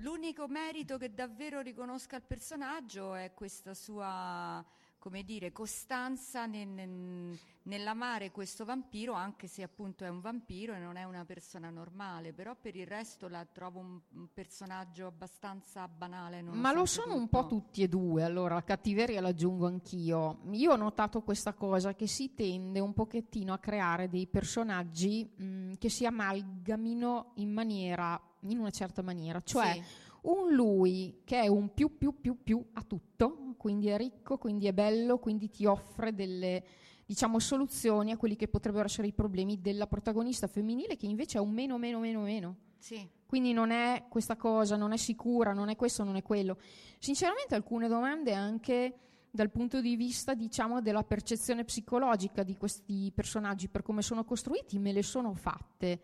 l'unico 0.00 0.46
merito 0.48 0.96
che 0.98 1.12
davvero 1.14 1.60
riconosca 1.60 2.16
al 2.16 2.22
personaggio 2.22 3.14
è 3.14 3.32
questa 3.34 3.74
sua, 3.74 4.64
come 4.98 5.22
dire, 5.24 5.52
costanza 5.52 6.46
nel- 6.46 6.68
nel- 6.68 7.38
nell'amare 7.68 8.30
questo 8.30 8.64
vampiro, 8.64 9.12
anche 9.12 9.46
se 9.46 9.62
appunto 9.62 10.02
è 10.04 10.08
un 10.08 10.20
vampiro 10.20 10.72
e 10.72 10.78
non 10.78 10.96
è 10.96 11.04
una 11.04 11.26
persona 11.26 11.68
normale, 11.68 12.32
però 12.32 12.56
per 12.58 12.74
il 12.76 12.86
resto 12.86 13.28
la 13.28 13.44
trovo 13.44 13.80
un, 13.80 14.00
un 14.14 14.28
personaggio 14.32 15.06
abbastanza 15.06 15.86
banale. 15.86 16.40
Ma 16.40 16.72
lo 16.72 16.86
sono 16.86 17.14
un 17.14 17.28
tutto. 17.28 17.42
po' 17.42 17.46
tutti 17.46 17.82
e 17.82 17.88
due, 17.88 18.22
allora 18.22 18.54
la 18.54 18.64
cattiveria 18.64 19.20
l'aggiungo 19.20 19.66
anch'io. 19.66 20.38
Io 20.52 20.72
ho 20.72 20.76
notato 20.76 21.20
questa 21.20 21.52
cosa 21.52 21.94
che 21.94 22.06
si 22.06 22.32
tende 22.34 22.80
un 22.80 22.94
pochettino 22.94 23.52
a 23.52 23.58
creare 23.58 24.08
dei 24.08 24.26
personaggi 24.26 25.24
mh, 25.36 25.74
che 25.74 25.90
si 25.90 26.06
amalgamino 26.06 27.32
in 27.34 27.52
maniera, 27.52 28.18
in 28.42 28.58
una 28.58 28.70
certa 28.70 29.02
maniera, 29.02 29.40
cioè 29.40 29.72
Sì. 29.72 29.82
un 30.22 30.52
lui 30.52 31.20
che 31.24 31.40
è 31.42 31.46
un 31.46 31.72
più 31.72 31.96
più 31.96 32.20
più 32.20 32.42
più 32.42 32.64
a 32.74 32.82
tutto, 32.82 33.54
quindi 33.56 33.88
è 33.88 33.96
ricco, 33.96 34.38
quindi 34.38 34.66
è 34.66 34.72
bello, 34.72 35.18
quindi 35.18 35.48
ti 35.50 35.66
offre 35.66 36.14
delle 36.14 36.64
diciamo 37.04 37.38
soluzioni 37.38 38.10
a 38.12 38.16
quelli 38.18 38.36
che 38.36 38.48
potrebbero 38.48 38.84
essere 38.84 39.06
i 39.08 39.12
problemi 39.12 39.60
della 39.60 39.86
protagonista 39.86 40.46
femminile 40.46 40.96
che 40.96 41.06
invece 41.06 41.38
è 41.38 41.40
un 41.40 41.52
meno 41.52 41.78
meno 41.78 41.98
meno 41.98 42.20
meno. 42.20 42.56
Sì. 42.78 43.08
Quindi 43.26 43.52
non 43.52 43.70
è 43.70 44.04
questa 44.08 44.36
cosa, 44.36 44.76
non 44.76 44.92
è 44.92 44.96
sicura, 44.96 45.52
non 45.52 45.68
è 45.68 45.76
questo, 45.76 46.04
non 46.04 46.16
è 46.16 46.22
quello. 46.22 46.58
Sinceramente 46.98 47.54
alcune 47.54 47.88
domande 47.88 48.32
anche 48.32 48.98
dal 49.30 49.50
punto 49.50 49.80
di 49.82 49.96
vista, 49.96 50.34
diciamo, 50.34 50.80
della 50.80 51.04
percezione 51.04 51.64
psicologica 51.64 52.42
di 52.42 52.56
questi 52.56 53.12
personaggi 53.14 53.68
per 53.68 53.82
come 53.82 54.00
sono 54.00 54.24
costruiti 54.24 54.78
me 54.78 54.92
le 54.92 55.02
sono 55.02 55.34
fatte. 55.34 56.00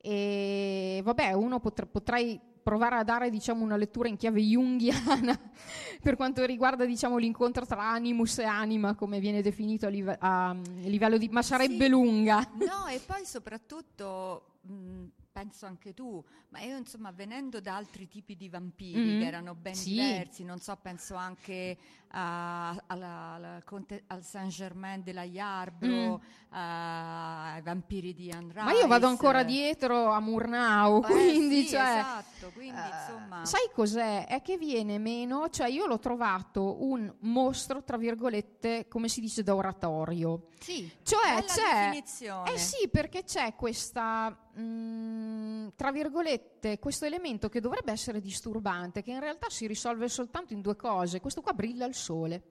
E 0.00 1.00
vabbè, 1.02 1.32
uno 1.32 1.60
potre- 1.60 1.86
potrei 1.86 2.40
provare 2.62 2.96
a 2.96 3.02
dare 3.04 3.30
diciamo, 3.30 3.64
una 3.64 3.76
lettura 3.76 4.08
in 4.08 4.16
chiave 4.16 4.42
junghiana 4.42 5.38
per 6.02 6.16
quanto 6.16 6.44
riguarda 6.44 6.84
diciamo, 6.84 7.16
l'incontro 7.16 7.64
tra 7.64 7.90
animus 7.90 8.38
e 8.38 8.44
anima, 8.44 8.94
come 8.94 9.20
viene 9.20 9.40
definito 9.42 9.86
a, 9.86 9.88
live- 9.88 10.16
a, 10.20 10.52
mm, 10.54 10.82
livello 10.84 11.16
di... 11.16 11.28
ma 11.30 11.42
sarebbe 11.42 11.84
Sì. 11.84 11.88
lunga. 11.88 12.46
No, 12.58 12.86
e 12.90 13.00
poi 13.04 13.24
soprattutto, 13.24 14.58
mh, 14.62 15.04
penso 15.38 15.66
anche 15.66 15.94
tu, 15.94 16.22
ma 16.48 16.60
io 16.60 16.76
insomma 16.76 17.12
venendo 17.12 17.60
da 17.60 17.76
altri 17.76 18.08
tipi 18.08 18.34
di 18.36 18.48
vampiri 18.48 19.12
Mhm. 19.14 19.20
che 19.20 19.26
erano 19.26 19.54
ben 19.54 19.74
Sì. 19.74 19.90
diversi, 19.90 20.42
non 20.42 20.58
so, 20.58 20.76
penso 20.82 21.14
anche 21.14 21.76
a- 22.10 22.70
alla- 22.86 23.34
alla 23.34 23.62
al 24.08 24.24
Saint 24.24 24.50
Germain 24.50 25.02
della 25.02 25.22
Yarbrough, 25.22 26.20
a- 26.50 27.52
ai 27.52 27.62
vampiri 27.62 28.14
di 28.14 28.30
Anne 28.32 28.46
Mm. 28.52 28.64
Ma 28.64 28.72
io 28.72 28.86
vado 28.88 29.06
ancora 29.06 29.44
dietro 29.44 30.10
a 30.10 30.18
Murnau, 30.20 31.04
Eh, 31.04 31.06
quindi 31.06 31.62
sì, 31.62 31.68
cioè, 31.68 31.98
esatto, 31.98 32.50
quindi 32.54 32.78
eh, 32.80 32.88
insomma... 32.88 33.44
sai 33.44 33.68
cos'è? 33.72 34.26
È 34.26 34.40
che 34.42 34.56
viene 34.56 34.98
meno, 34.98 35.48
cioè 35.50 35.68
io 35.68 35.86
l'ho 35.86 35.98
trovato 35.98 36.82
un 36.82 37.14
mostro, 37.20 37.84
tra 37.84 37.96
virgolette, 37.98 38.88
come 38.88 39.08
si 39.08 39.20
dice 39.20 39.42
da 39.44 39.54
oratorio. 39.54 40.46
sì, 40.58 40.90
Cioè 41.02 41.44
c'è... 41.44 41.84
definizione. 41.90 42.52
Eh 42.54 42.58
sì, 42.58 42.88
perché 42.88 43.22
c'è 43.22 43.54
questa, 43.54 44.34
mm, 44.60 45.68
tra 45.76 45.92
virgolette, 45.92 46.78
questo 46.78 47.04
elemento 47.04 47.48
che 47.48 47.60
dovrebbe 47.60 47.92
essere 47.92 48.20
disturbante, 48.20 49.02
che 49.02 49.10
in 49.10 49.20
realtà 49.20 49.48
si 49.48 49.66
risolve 49.66 50.08
soltanto 50.08 50.52
in 50.52 50.60
due 50.60 50.76
cose. 50.76 51.20
Questo 51.20 51.40
qua 51.40 51.52
brilla 51.52 51.84
al 51.84 51.94
sole. 51.94 52.42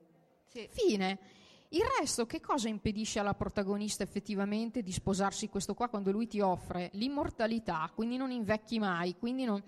Sì. 0.45 0.67
Fine. 0.69 1.19
Il 1.69 1.83
resto, 1.99 2.25
che 2.25 2.39
cosa 2.39 2.69
impedisce 2.69 3.19
alla 3.19 3.33
protagonista 3.33 4.01
effettivamente 4.01 4.81
di 4.81 4.91
sposarsi 4.93 5.49
questo 5.49 5.73
qua 5.73 5.89
quando 5.89 6.11
lui 6.11 6.25
ti 6.25 6.39
offre 6.39 6.89
l'immortalità, 6.93 7.91
quindi 7.93 8.15
non 8.15 8.31
invecchi 8.31 8.79
mai, 8.79 9.17
quindi 9.17 9.43
non, 9.43 9.61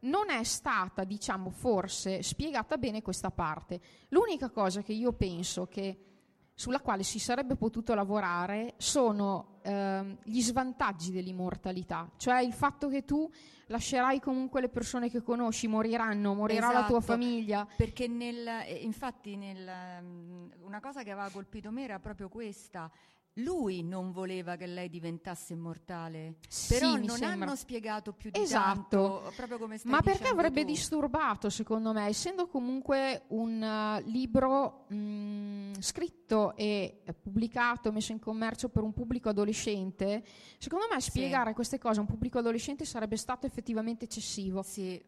non 0.00 0.30
è 0.30 0.42
stata, 0.42 1.04
diciamo, 1.04 1.50
forse 1.50 2.22
spiegata 2.22 2.78
bene 2.78 3.02
questa 3.02 3.30
parte. 3.30 3.80
L'unica 4.08 4.48
cosa 4.48 4.80
che 4.80 4.94
io 4.94 5.12
penso 5.12 5.66
che 5.66 6.13
sulla 6.54 6.80
quale 6.80 7.02
si 7.02 7.18
sarebbe 7.18 7.56
potuto 7.56 7.94
lavorare 7.94 8.74
sono 8.76 9.58
ehm, 9.62 10.18
gli 10.22 10.40
svantaggi 10.40 11.10
dell'immortalità, 11.10 12.10
cioè 12.16 12.40
il 12.40 12.52
fatto 12.52 12.88
che 12.88 13.04
tu 13.04 13.28
lascerai 13.66 14.20
comunque 14.20 14.60
le 14.60 14.68
persone 14.68 15.10
che 15.10 15.22
conosci, 15.22 15.66
moriranno, 15.66 16.34
morirà 16.34 16.66
la 16.70 16.84
tua 16.84 16.98
Esatto. 16.98 17.00
famiglia. 17.00 17.66
Perché 17.76 18.06
nel, 18.06 18.46
eh, 18.46 18.74
infatti 18.82 19.36
nel, 19.36 19.68
mm, 20.02 20.50
una 20.60 20.80
cosa 20.80 21.02
che 21.02 21.10
aveva 21.10 21.30
colpito 21.30 21.70
me 21.70 21.82
era 21.84 21.98
proprio 21.98 22.28
questa. 22.28 22.90
Lui 23.38 23.82
non 23.82 24.12
voleva 24.12 24.54
che 24.54 24.66
lei 24.66 24.88
diventasse 24.88 25.54
immortale, 25.54 26.36
però 26.68 26.92
Sì, 26.92 26.98
mi 27.00 27.06
non 27.06 27.16
sembra. 27.16 27.46
hanno 27.46 27.56
spiegato 27.56 28.12
più 28.12 28.30
di 28.30 28.38
Esatto. 28.38 29.20
tanto, 29.20 29.32
proprio 29.34 29.58
come 29.58 29.76
stai 29.76 29.90
Ma 29.90 30.02
perché 30.02 30.28
avrebbe 30.28 30.60
tu. 30.60 30.68
disturbato, 30.68 31.50
secondo 31.50 31.92
me, 31.92 32.06
essendo 32.06 32.46
comunque 32.46 33.24
un 33.30 33.60
eh, 33.60 34.02
libro 34.08 34.84
mh, 34.88 35.80
scritto 35.80 36.54
e 36.54 37.00
eh, 37.04 37.12
pubblicato, 37.12 37.90
messo 37.90 38.12
in 38.12 38.20
commercio 38.20 38.68
per 38.68 38.84
un 38.84 38.92
pubblico 38.92 39.30
adolescente, 39.30 40.22
secondo 40.58 40.86
me 40.88 41.00
Sì. 41.00 41.10
spiegare 41.10 41.54
queste 41.54 41.78
cose 41.78 41.98
a 41.98 42.02
un 42.02 42.06
pubblico 42.06 42.38
adolescente 42.38 42.84
sarebbe 42.84 43.16
stato 43.16 43.46
effettivamente 43.46 44.04
eccessivo. 44.04 44.62
Sì. 44.62 45.02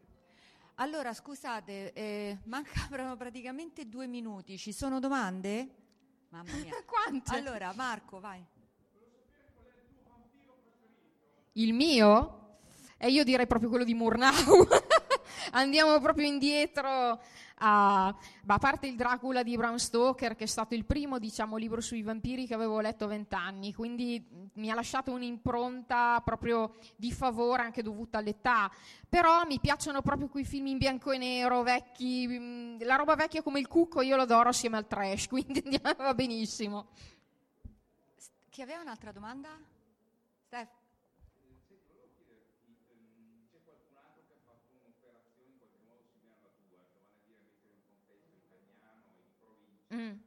Allora, 0.78 1.14
scusate, 1.14 1.92
eh, 1.92 2.38
mancano 2.46 3.16
praticamente 3.16 3.88
due 3.88 4.08
minuti. 4.08 4.58
Ci 4.58 4.72
sono 4.72 4.98
domande? 4.98 5.84
Mamma 6.30 6.52
mia. 6.56 6.72
Quante? 6.86 7.34
Allora, 7.34 7.72
Marco, 7.74 8.20
vai. 8.20 8.44
Il 11.52 11.72
mio? 11.72 12.58
E 12.98 13.08
io 13.08 13.24
direi 13.24 13.46
proprio 13.46 13.68
quello 13.68 13.84
di 13.84 13.94
Murnau. 13.94 14.32
Andiamo 15.52 15.98
proprio 16.00 16.26
indietro 16.26 17.20
a, 17.58 18.06
a 18.08 18.58
parte 18.58 18.86
il 18.86 18.96
Dracula 18.96 19.42
di 19.42 19.56
Bram 19.56 19.76
Stoker, 19.76 20.34
che 20.34 20.44
è 20.44 20.46
stato 20.46 20.74
il 20.74 20.84
primo, 20.84 21.18
diciamo, 21.18 21.56
libro 21.56 21.80
sui 21.80 22.02
vampiri 22.02 22.46
che 22.46 22.54
avevo 22.54 22.80
letto 22.80 23.06
vent'anni, 23.06 23.72
quindi 23.72 24.18
mh, 24.18 24.60
mi 24.60 24.70
ha 24.70 24.74
lasciato 24.74 25.12
un'impronta 25.12 26.20
proprio 26.24 26.74
di 26.96 27.12
favore 27.12 27.62
anche 27.62 27.82
dovuta 27.82 28.18
all'età. 28.18 28.70
Però 29.08 29.44
mi 29.46 29.60
piacciono 29.60 30.02
proprio 30.02 30.28
quei 30.28 30.44
film 30.44 30.66
in 30.66 30.78
bianco 30.78 31.12
e 31.12 31.18
nero, 31.18 31.62
vecchi, 31.62 32.26
mh, 32.26 32.84
la 32.84 32.96
roba 32.96 33.14
vecchia 33.14 33.42
come 33.42 33.60
il 33.60 33.68
cucco 33.68 34.02
io 34.02 34.16
l'adoro 34.16 34.48
assieme 34.48 34.76
al 34.76 34.86
trash, 34.86 35.28
quindi 35.28 35.62
va 35.96 36.14
benissimo. 36.14 36.88
Chi 38.50 38.62
aveva 38.62 38.80
un'altra 38.80 39.12
domanda? 39.12 39.50
Steph? 40.46 40.85
mm. 49.96 50.18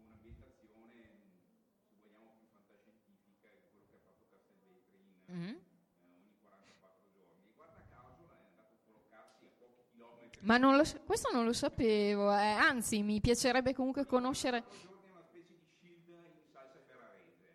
un'ambientazione, 0.00 0.96
se 1.84 1.96
vogliamo, 2.00 2.32
più 2.40 2.48
fantascientifica 2.48 3.52
che 3.52 3.68
quello 3.68 3.86
che 3.92 3.96
ha 3.96 4.02
fatto 4.02 4.24
Castelvetri 4.32 4.96
in 4.96 5.36
mm. 5.36 5.36
eh, 5.36 5.36
mm-hmm. 5.36 5.56
ogni 6.08 6.32
44 6.40 7.12
giorni. 7.12 7.44
E 7.46 7.52
guarda 7.54 7.84
caso 7.86 8.24
è 8.24 8.32
andato 8.32 8.72
a 8.72 8.80
collocarsi 8.88 9.44
a 9.44 9.52
pochi 9.60 9.84
chilometri. 9.92 10.40
Ma 10.42 10.56
non 10.56 10.76
lo, 10.76 10.84
questo 11.04 11.30
non 11.32 11.44
lo 11.44 11.52
sapevo, 11.52 12.32
eh. 12.32 12.56
anzi 12.56 13.02
mi 13.02 13.20
piacerebbe 13.20 13.74
comunque 13.74 14.06
conoscere... 14.06 14.89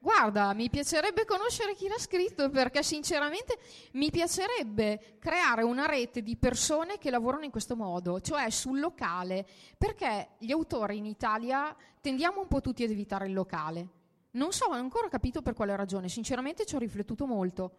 Guarda, 0.06 0.54
mi 0.54 0.70
piacerebbe 0.70 1.26
conoscere 1.26 1.74
chi 1.74 1.88
l'ha 1.88 1.98
scritto 1.98 2.52
perché 2.52 2.84
sinceramente 2.84 3.58
mi 3.94 4.12
piacerebbe 4.12 5.18
creare 5.18 5.64
una 5.64 5.88
rete 5.88 6.22
di 6.22 6.38
persone 6.38 7.00
che 7.00 7.10
lavorano 7.10 7.44
in 7.44 7.50
questo 7.50 7.76
modo, 7.76 8.22
cioè 8.22 8.52
sul 8.52 8.80
locale, 8.80 9.48
perché 9.76 10.34
gli 10.38 10.52
autori 10.52 10.98
in 10.98 11.08
Italia 11.08 11.76
tendiamo 12.02 12.40
un 12.40 12.48
po' 12.48 12.62
tutti 12.62 12.84
ad 12.84 12.92
evitare 12.92 13.26
il 13.26 13.34
locale. 13.34 13.88
Non 14.34 14.52
so, 14.52 14.66
ho 14.66 14.74
ancora 14.74 15.08
capito 15.08 15.42
per 15.42 15.56
quale 15.56 15.76
ragione, 15.76 16.08
sinceramente 16.08 16.68
ci 16.68 16.76
ho 16.76 16.78
riflettuto 16.78 17.26
molto. 17.26 17.78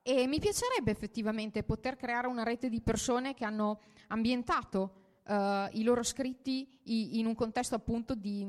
E 0.00 0.26
mi 0.26 0.40
piacerebbe 0.40 0.90
effettivamente 0.90 1.62
poter 1.62 1.96
creare 1.96 2.26
una 2.26 2.42
rete 2.42 2.70
di 2.70 2.80
persone 2.80 3.34
che 3.34 3.44
hanno 3.44 3.80
ambientato 4.06 5.05
Uh, 5.26 5.68
i 5.72 5.82
loro 5.82 6.04
scritti 6.04 6.78
in 6.84 7.26
un 7.26 7.34
contesto 7.34 7.74
appunto 7.74 8.14
di, 8.14 8.46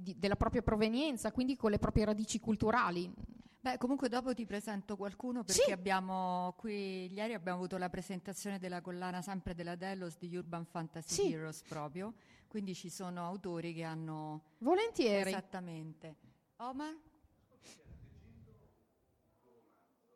di, 0.00 0.16
della 0.18 0.36
propria 0.36 0.62
provenienza, 0.62 1.30
quindi 1.32 1.54
con 1.54 1.70
le 1.70 1.78
proprie 1.78 2.06
radici 2.06 2.40
culturali. 2.40 3.12
Beh, 3.60 3.78
comunque 3.78 4.10
dopo 4.10 4.34
ti 4.34 4.44
presento 4.44 4.94
qualcuno 4.94 5.42
perché 5.42 5.62
sì. 5.62 5.72
abbiamo 5.72 6.54
qui 6.58 7.10
ieri 7.10 7.32
abbiamo 7.32 7.56
avuto 7.56 7.78
la 7.78 7.88
presentazione 7.88 8.58
della 8.58 8.82
collana 8.82 9.22
sempre 9.22 9.54
della 9.54 9.74
Delos 9.74 10.18
di 10.18 10.36
Urban 10.36 10.66
Fantasy 10.66 11.14
sì. 11.14 11.32
Heroes 11.32 11.62
proprio, 11.62 12.12
quindi 12.46 12.74
ci 12.74 12.90
sono 12.90 13.24
autori 13.26 13.72
che 13.72 13.82
hanno 13.82 14.42
Volentieri. 14.58 15.30
Esattamente. 15.30 16.16
Omar? 16.56 16.94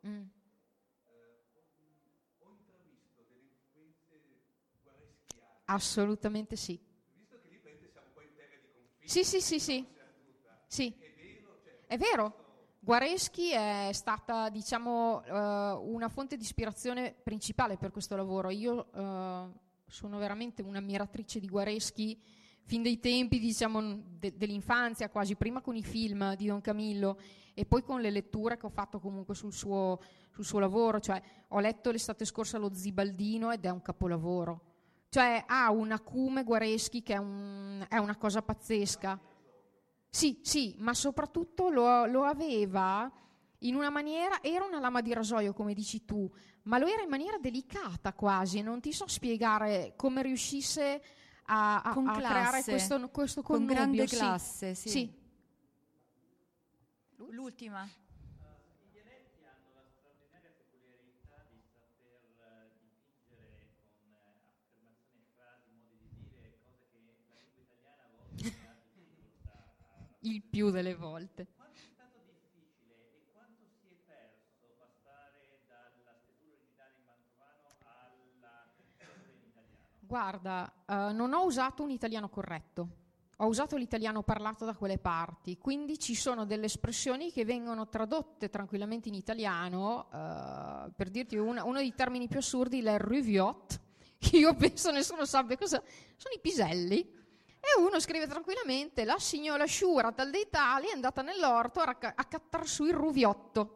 Mm. 0.07 0.23
Assolutamente 5.71 6.55
sì. 6.55 6.79
Visto 7.13 7.39
che 7.41 7.47
lì 7.49 7.59
siamo 7.91 8.07
poi 8.13 8.25
in 8.25 8.33
terra 8.35 8.55
di 8.59 8.67
conflitto. 8.73 9.11
Sì, 9.11 9.23
sì, 9.23 9.39
sì, 9.39 9.59
sì. 9.59 9.85
sì. 10.65 10.93
È 11.85 11.97
vero. 11.97 12.47
Guareschi 12.79 13.51
è 13.51 13.89
stata, 13.93 14.49
diciamo, 14.49 15.17
uh, 15.17 15.93
una 15.93 16.09
fonte 16.09 16.37
di 16.37 16.43
ispirazione 16.43 17.13
principale 17.13 17.77
per 17.77 17.91
questo 17.91 18.15
lavoro. 18.15 18.49
Io 18.49 18.89
uh, 18.91 19.53
sono 19.85 20.17
veramente 20.17 20.63
un'ammiratrice 20.63 21.39
di 21.39 21.47
Guareschi 21.47 22.19
fin 22.63 22.81
dai 22.81 22.99
tempi, 22.99 23.37
diciamo, 23.37 24.01
de- 24.17 24.35
dell'infanzia, 24.35 25.09
quasi 25.09 25.35
prima 25.35 25.61
con 25.61 25.75
i 25.75 25.83
film 25.83 26.35
di 26.35 26.47
Don 26.47 26.61
Camillo 26.61 27.19
e 27.53 27.65
poi 27.65 27.83
con 27.83 28.01
le 28.01 28.09
letture 28.09 28.57
che 28.57 28.65
ho 28.65 28.69
fatto 28.69 28.99
comunque 28.99 29.35
sul 29.35 29.53
suo, 29.53 30.01
sul 30.31 30.45
suo 30.45 30.57
lavoro. 30.57 30.99
Cioè, 30.99 31.21
ho 31.49 31.59
letto 31.59 31.91
l'estate 31.91 32.25
scorsa 32.25 32.57
lo 32.57 32.73
Zibaldino 32.73 33.51
ed 33.51 33.65
è 33.65 33.69
un 33.69 33.83
capolavoro 33.83 34.68
cioè 35.09 35.43
ha 35.47 35.71
un 35.71 35.91
acume 35.91 36.43
Guareschi 36.43 37.01
che 37.01 37.13
è, 37.13 37.17
un, 37.17 37.85
è 37.89 37.97
una 37.97 38.15
cosa 38.15 38.41
pazzesca. 38.41 39.19
Sì, 40.09 40.39
sì, 40.43 40.75
ma 40.79 40.93
soprattutto 40.93 41.69
lo, 41.69 42.05
lo, 42.05 42.23
aveva 42.23 43.11
in 43.59 43.75
una 43.75 43.89
maniera, 43.89 44.41
era 44.41 44.65
una 44.65 44.79
lama 44.79 45.01
di 45.01 45.13
rasoio 45.13 45.53
come 45.53 45.73
dici 45.73 46.05
tu, 46.05 46.31
ma 46.63 46.77
lo 46.77 46.87
era 46.87 47.01
in 47.01 47.09
maniera 47.09 47.37
delicata 47.37 48.13
quasi, 48.13 48.61
non 48.61 48.81
ti 48.81 48.91
so 48.91 49.07
spiegare 49.07 49.93
come 49.95 50.21
riuscisse 50.23 51.01
a, 51.45 51.81
a, 51.81 51.91
a 51.91 52.11
creare 52.11 52.63
questo, 52.63 53.09
questo 53.09 53.41
connubio. 53.41 53.67
Con 53.67 53.75
grande 53.75 54.05
classe, 54.05 54.75
sì. 54.75 54.89
sì. 54.89 55.17
L'ultima. 57.29 57.87
Il 70.29 70.41
più 70.41 70.69
delle 70.69 70.95
volte. 70.95 71.47
Quanto 71.55 71.79
è 71.79 71.89
stato 71.91 72.19
difficile 72.25 72.93
e 73.13 73.25
quanto 73.31 73.65
si 73.81 73.87
è 73.87 73.95
perso 74.05 74.75
passare 74.77 75.63
dalla 75.67 76.13
scrittura 76.21 76.53
originale 76.55 76.95
in 76.97 77.05
mantovano 77.05 77.65
alla 77.65 78.69
scrittura 78.69 79.09
in 79.33 79.43
italiano? 79.49 79.89
Guarda, 79.99 80.71
uh, 80.85 81.13
non 81.15 81.33
ho 81.33 81.43
usato 81.45 81.83
un 81.83 81.89
italiano 81.89 82.29
corretto. 82.29 82.89
Ho 83.41 83.47
usato 83.47 83.77
l'italiano 83.77 84.21
parlato 84.21 84.65
da 84.65 84.75
quelle 84.75 84.97
parti, 84.97 85.57
quindi 85.57 85.97
ci 85.97 86.13
sono 86.13 86.45
delle 86.45 86.65
espressioni 86.65 87.31
che 87.31 87.45
vengono 87.45 87.87
tradotte 87.87 88.49
tranquillamente 88.49 89.07
in 89.07 89.13
italiano. 89.13 90.07
Uh, 90.11 90.91
per 90.93 91.09
dirti 91.09 91.37
una, 91.37 91.63
uno 91.63 91.77
dei 91.77 91.95
termini 91.95 92.27
più 92.27 92.39
assurdi, 92.39 92.81
è 92.83 92.91
il 92.91 92.99
ruviot, 92.99 93.79
che 94.19 94.37
io 94.37 94.53
penso 94.55 94.91
nessuno 94.91 95.23
sappia 95.23 95.57
cosa 95.57 95.81
sono 96.17 96.35
i 96.35 96.39
piselli 96.41 97.18
e 97.59 97.79
uno 97.79 97.99
scrive 97.99 98.27
tranquillamente: 98.27 99.03
La 99.03 99.17
signora 99.19 99.65
Sciura 99.65 100.11
tal 100.11 100.29
dei 100.29 100.47
tali 100.49 100.87
è 100.87 100.93
andata 100.93 101.21
nell'orto 101.21 101.81
a, 101.81 101.85
racca- 101.85 102.13
a 102.15 102.23
cattar 102.25 102.67
su 102.67 102.85
il 102.85 102.93
ruviotto. 102.93 103.75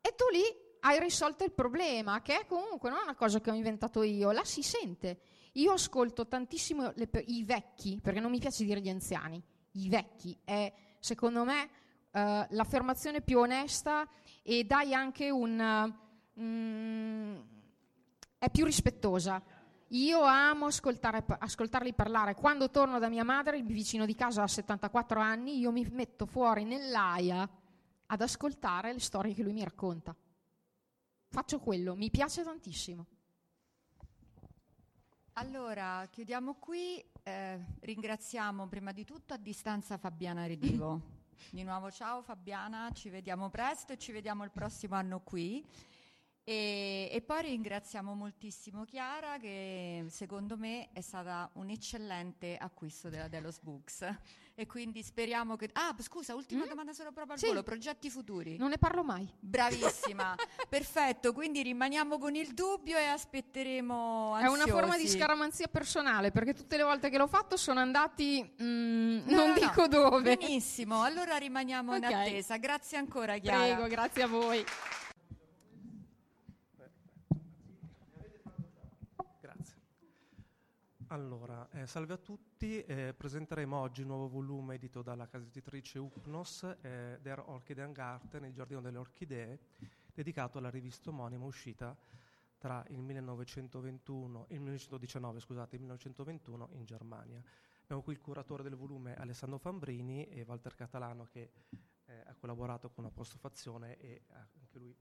E 0.00 0.14
tu 0.14 0.24
lì 0.32 0.42
hai 0.80 0.98
risolto 0.98 1.44
il 1.44 1.52
problema, 1.52 2.22
che 2.22 2.40
è 2.40 2.46
comunque 2.46 2.88
non 2.88 3.00
è 3.00 3.02
una 3.02 3.14
cosa 3.14 3.40
che 3.40 3.50
ho 3.50 3.54
inventato 3.54 4.02
io, 4.02 4.30
la 4.30 4.44
si 4.44 4.62
sente. 4.62 5.20
Io 5.54 5.72
ascolto 5.72 6.26
tantissimo 6.26 6.92
le, 6.94 7.08
i 7.26 7.44
vecchi, 7.44 7.98
perché 8.00 8.20
non 8.20 8.30
mi 8.30 8.38
piace 8.38 8.64
dire 8.64 8.80
gli 8.80 8.88
anziani, 8.88 9.42
i 9.72 9.88
vecchi 9.88 10.38
è 10.44 10.72
secondo 11.00 11.44
me 11.44 11.62
uh, 12.12 12.46
l'affermazione 12.50 13.20
più 13.20 13.38
onesta 13.38 14.08
e 14.42 14.64
dai 14.64 14.94
anche 14.94 15.30
un... 15.30 15.92
Uh, 16.34 16.42
mm, 16.42 17.38
è 18.38 18.48
più 18.48 18.64
rispettosa 18.64 19.42
io 19.92 20.22
amo 20.22 20.66
ascoltarli 20.66 21.94
parlare. 21.94 22.34
Quando 22.34 22.70
torno 22.70 22.98
da 22.98 23.08
mia 23.08 23.24
madre, 23.24 23.58
il 23.58 23.64
vicino 23.64 24.06
di 24.06 24.14
casa 24.14 24.42
ha 24.42 24.46
74 24.46 25.20
anni, 25.20 25.58
io 25.58 25.72
mi 25.72 25.86
metto 25.90 26.26
fuori 26.26 26.64
nell'aia 26.64 27.48
ad 28.06 28.20
ascoltare 28.20 28.92
le 28.92 29.00
storie 29.00 29.34
che 29.34 29.42
lui 29.42 29.52
mi 29.52 29.64
racconta. 29.64 30.14
Faccio 31.28 31.58
quello, 31.58 31.94
mi 31.94 32.10
piace 32.10 32.42
tantissimo. 32.42 33.06
Allora, 35.34 36.06
chiudiamo 36.10 36.54
qui. 36.54 37.04
Eh, 37.22 37.64
ringraziamo 37.80 38.66
prima 38.66 38.92
di 38.92 39.04
tutto 39.04 39.34
a 39.34 39.36
distanza 39.36 39.96
Fabiana 39.96 40.46
Redivo. 40.46 41.18
Di 41.50 41.62
nuovo 41.62 41.90
ciao 41.90 42.20
Fabiana, 42.20 42.90
ci 42.92 43.08
vediamo 43.08 43.48
presto 43.48 43.94
e 43.94 43.98
ci 43.98 44.12
vediamo 44.12 44.44
il 44.44 44.50
prossimo 44.50 44.94
anno 44.94 45.20
qui. 45.20 45.64
E, 46.44 47.08
e, 47.12 47.20
poi 47.20 47.42
ringraziamo 47.42 48.14
moltissimo 48.14 48.84
Chiara 48.84 49.38
che 49.38 50.06
secondo 50.08 50.56
me 50.56 50.88
è 50.92 51.00
stata 51.00 51.48
un 51.54 51.68
eccellente 51.68 52.56
acquisto 52.56 53.08
della 53.08 53.28
Delos 53.28 53.60
Books 53.60 54.16
e 54.60 54.66
quindi 54.66 55.02
speriamo 55.02 55.56
che... 55.56 55.70
Ah, 55.72 55.94
scusa, 56.00 56.34
ultima 56.34 56.66
mm? 56.66 56.68
domanda 56.68 56.92
solo 56.92 57.12
proprio 57.12 57.32
al 57.32 57.38
sì. 57.38 57.46
volo, 57.46 57.62
progetti 57.62 58.10
futuri. 58.10 58.58
Non 58.58 58.68
ne 58.68 58.76
parlo 58.76 59.02
mai. 59.02 59.26
Bravissima, 59.38 60.34
perfetto, 60.68 61.32
quindi 61.32 61.62
rimaniamo 61.62 62.18
con 62.18 62.34
il 62.34 62.52
dubbio 62.52 62.98
e 62.98 63.04
aspetteremo 63.04 64.34
ansiosi. 64.34 64.60
È 64.60 64.62
una 64.62 64.70
forma 64.70 64.98
di 64.98 65.08
scaramanzia 65.08 65.66
personale 65.68 66.30
perché 66.30 66.52
tutte 66.52 66.76
le 66.76 66.82
volte 66.82 67.08
che 67.08 67.16
l'ho 67.16 67.26
fatto 67.26 67.56
sono 67.56 67.80
andati... 67.80 68.42
Mm, 68.62 69.20
no, 69.28 69.36
non 69.36 69.48
no, 69.48 69.54
dico 69.54 69.80
no. 69.80 69.88
dove. 69.88 70.36
Benissimo, 70.36 71.02
allora 71.02 71.36
rimaniamo 71.38 71.94
okay. 71.94 72.10
in 72.10 72.16
attesa. 72.16 72.58
Grazie 72.58 72.98
ancora 72.98 73.38
Chiara. 73.38 73.64
Prego, 73.64 73.86
grazie 73.86 74.22
a 74.22 74.26
voi. 74.26 74.64
Allora, 81.12 81.68
eh, 81.72 81.88
salve 81.88 82.12
a 82.12 82.18
tutti, 82.18 82.84
eh, 82.84 83.12
presenteremo 83.14 83.76
oggi 83.76 84.02
il 84.02 84.06
nuovo 84.06 84.28
volume 84.28 84.76
edito 84.76 85.02
dalla 85.02 85.26
casa 85.26 85.44
editrice 85.44 85.98
Upnos, 85.98 86.62
eh, 86.82 87.18
Der 87.20 87.40
Orchideengarten, 87.48 88.44
il 88.44 88.52
giardino 88.52 88.80
delle 88.80 88.98
orchidee, 88.98 89.58
dedicato 90.14 90.58
alla 90.58 90.70
rivista 90.70 91.10
omonima 91.10 91.44
uscita 91.44 91.96
tra 92.58 92.84
il 92.90 93.02
1921, 93.02 94.46
il 94.50 94.60
1919 94.60 95.40
scusate, 95.40 95.74
il 95.74 95.80
1921 95.80 96.68
in 96.74 96.84
Germania. 96.84 97.42
Abbiamo 97.82 98.02
qui 98.02 98.12
il 98.12 98.20
curatore 98.20 98.62
del 98.62 98.76
volume 98.76 99.16
Alessandro 99.16 99.58
Fambrini 99.58 100.28
e 100.28 100.44
Walter 100.46 100.76
Catalano 100.76 101.24
che 101.24 101.50
eh, 102.04 102.22
ha 102.24 102.36
collaborato 102.36 102.88
con 102.88 103.04
Apostrofazione 103.06 103.98
e 103.98 104.22
anche 104.28 104.78
lui 104.78 104.96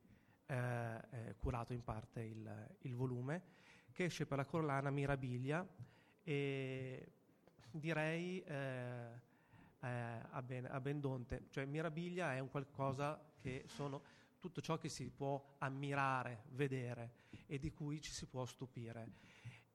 ha 0.48 1.08
eh, 1.12 1.36
curato 1.38 1.74
in 1.74 1.84
parte 1.84 2.22
il, 2.24 2.78
il 2.80 2.96
volume 2.96 3.44
che 3.92 4.06
esce 4.06 4.26
per 4.26 4.38
la 4.38 4.46
collana 4.46 4.90
Mirabilia 4.90 5.68
e 6.24 7.12
direi 7.72 8.42
eh, 8.44 9.22
eh, 9.82 9.88
a, 10.30 10.42
ben, 10.42 10.68
a 10.70 10.80
Bendonte, 10.80 11.46
cioè 11.50 11.66
Mirabilia 11.66 12.34
è 12.34 12.40
un 12.40 12.50
qualcosa 12.50 13.20
che 13.38 13.64
sono 13.68 14.02
tutto 14.40 14.62
ciò 14.62 14.78
che 14.78 14.90
si 14.90 15.10
può 15.10 15.56
ammirare, 15.60 16.44
vedere 16.52 17.12
e 17.46 17.60
di 17.60 17.72
cui 17.72 18.02
ci 18.02 18.12
si 18.12 18.26
può 18.26 18.46
stupire. 18.46 19.12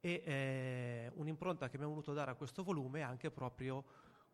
E 0.01 0.23
eh, 0.25 1.11
un'impronta 1.15 1.69
che 1.69 1.77
abbiamo 1.77 1.95
voluto 1.95 2.13
dare 2.13 2.31
a 2.31 2.35
questo 2.35 2.63
volume 2.63 3.01
è 3.01 3.03
anche 3.03 3.31
proprio 3.31 3.85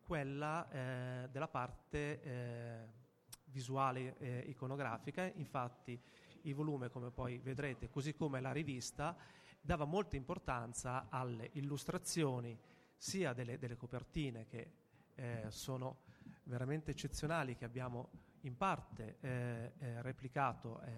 quella 0.01 0.69
eh, 0.69 1.29
della 1.29 1.47
parte 1.47 2.21
eh, 2.21 2.87
visuale 3.45 4.17
e 4.17 4.39
iconografica, 4.47 5.23
infatti 5.35 5.99
il 6.43 6.55
volume, 6.55 6.89
come 6.89 7.11
poi 7.11 7.37
vedrete, 7.37 7.89
così 7.89 8.13
come 8.13 8.41
la 8.41 8.51
rivista, 8.51 9.15
dava 9.61 9.85
molta 9.85 10.15
importanza 10.15 11.07
alle 11.09 11.51
illustrazioni 11.53 12.57
sia 12.97 13.33
delle, 13.33 13.57
delle 13.57 13.77
copertine 13.77 14.47
che 14.47 14.71
eh, 15.15 15.45
sono 15.49 16.01
veramente 16.43 16.91
eccezionali 16.91 17.55
che 17.55 17.65
abbiamo 17.65 18.09
in 18.41 18.57
parte 18.57 19.17
eh, 19.21 19.73
eh, 19.77 20.01
replicato 20.01 20.81
eh, 20.81 20.91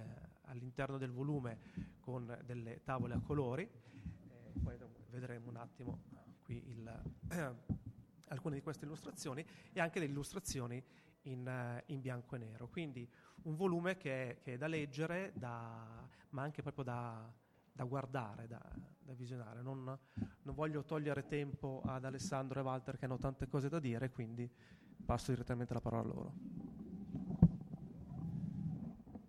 all'interno 0.43 0.97
del 0.97 1.12
volume 1.12 1.60
con 1.99 2.38
delle 2.45 2.82
tavole 2.84 3.13
a 3.15 3.19
colori. 3.19 3.63
Eh, 3.63 4.60
poi 4.62 4.78
vedremo 5.10 5.49
un 5.49 5.58
attimo 5.58 6.04
qui 6.43 6.62
il, 6.69 7.02
alcune 8.30 8.56
di 8.56 8.62
queste 8.62 8.86
illustrazioni 8.86 9.45
e 9.71 9.80
anche 9.80 9.99
delle 9.99 10.12
illustrazioni 10.12 10.82
in, 11.23 11.84
in, 11.88 12.02
bianco 12.02 12.36
e 12.36 12.39
nero. 12.39 12.67
Quindi 12.67 13.08
un 13.43 13.56
volume 13.56 13.97
che 13.97 14.39
che 14.41 14.54
è 14.54 14.58
da 14.58 14.67
leggere, 14.67 15.32
da, 15.36 16.08
ma 16.30 16.41
anche 16.41 16.62
proprio 16.62 16.84
da, 16.84 17.32
da 17.74 17.84
guardare, 17.86 18.48
da, 18.48 18.62
da 19.00 19.14
visionare. 19.14 19.62
Non, 19.62 19.84
non, 19.84 20.56
voglio 20.56 20.84
togliere 20.84 21.26
tempo 21.26 21.82
ad 21.84 22.06
Alessandro 22.06 22.60
e 22.60 22.64
Walter 22.64 22.98
che 22.98 23.06
hanno 23.06 23.18
tante 23.18 23.48
cose 23.48 23.68
da 23.68 23.80
dire, 23.80 24.12
quindi 24.12 24.50
passo 25.04 25.32
direttamente 25.32 25.74
la 25.74 25.82
parola 25.82 26.02
a 26.02 26.14
loro. 26.14 26.34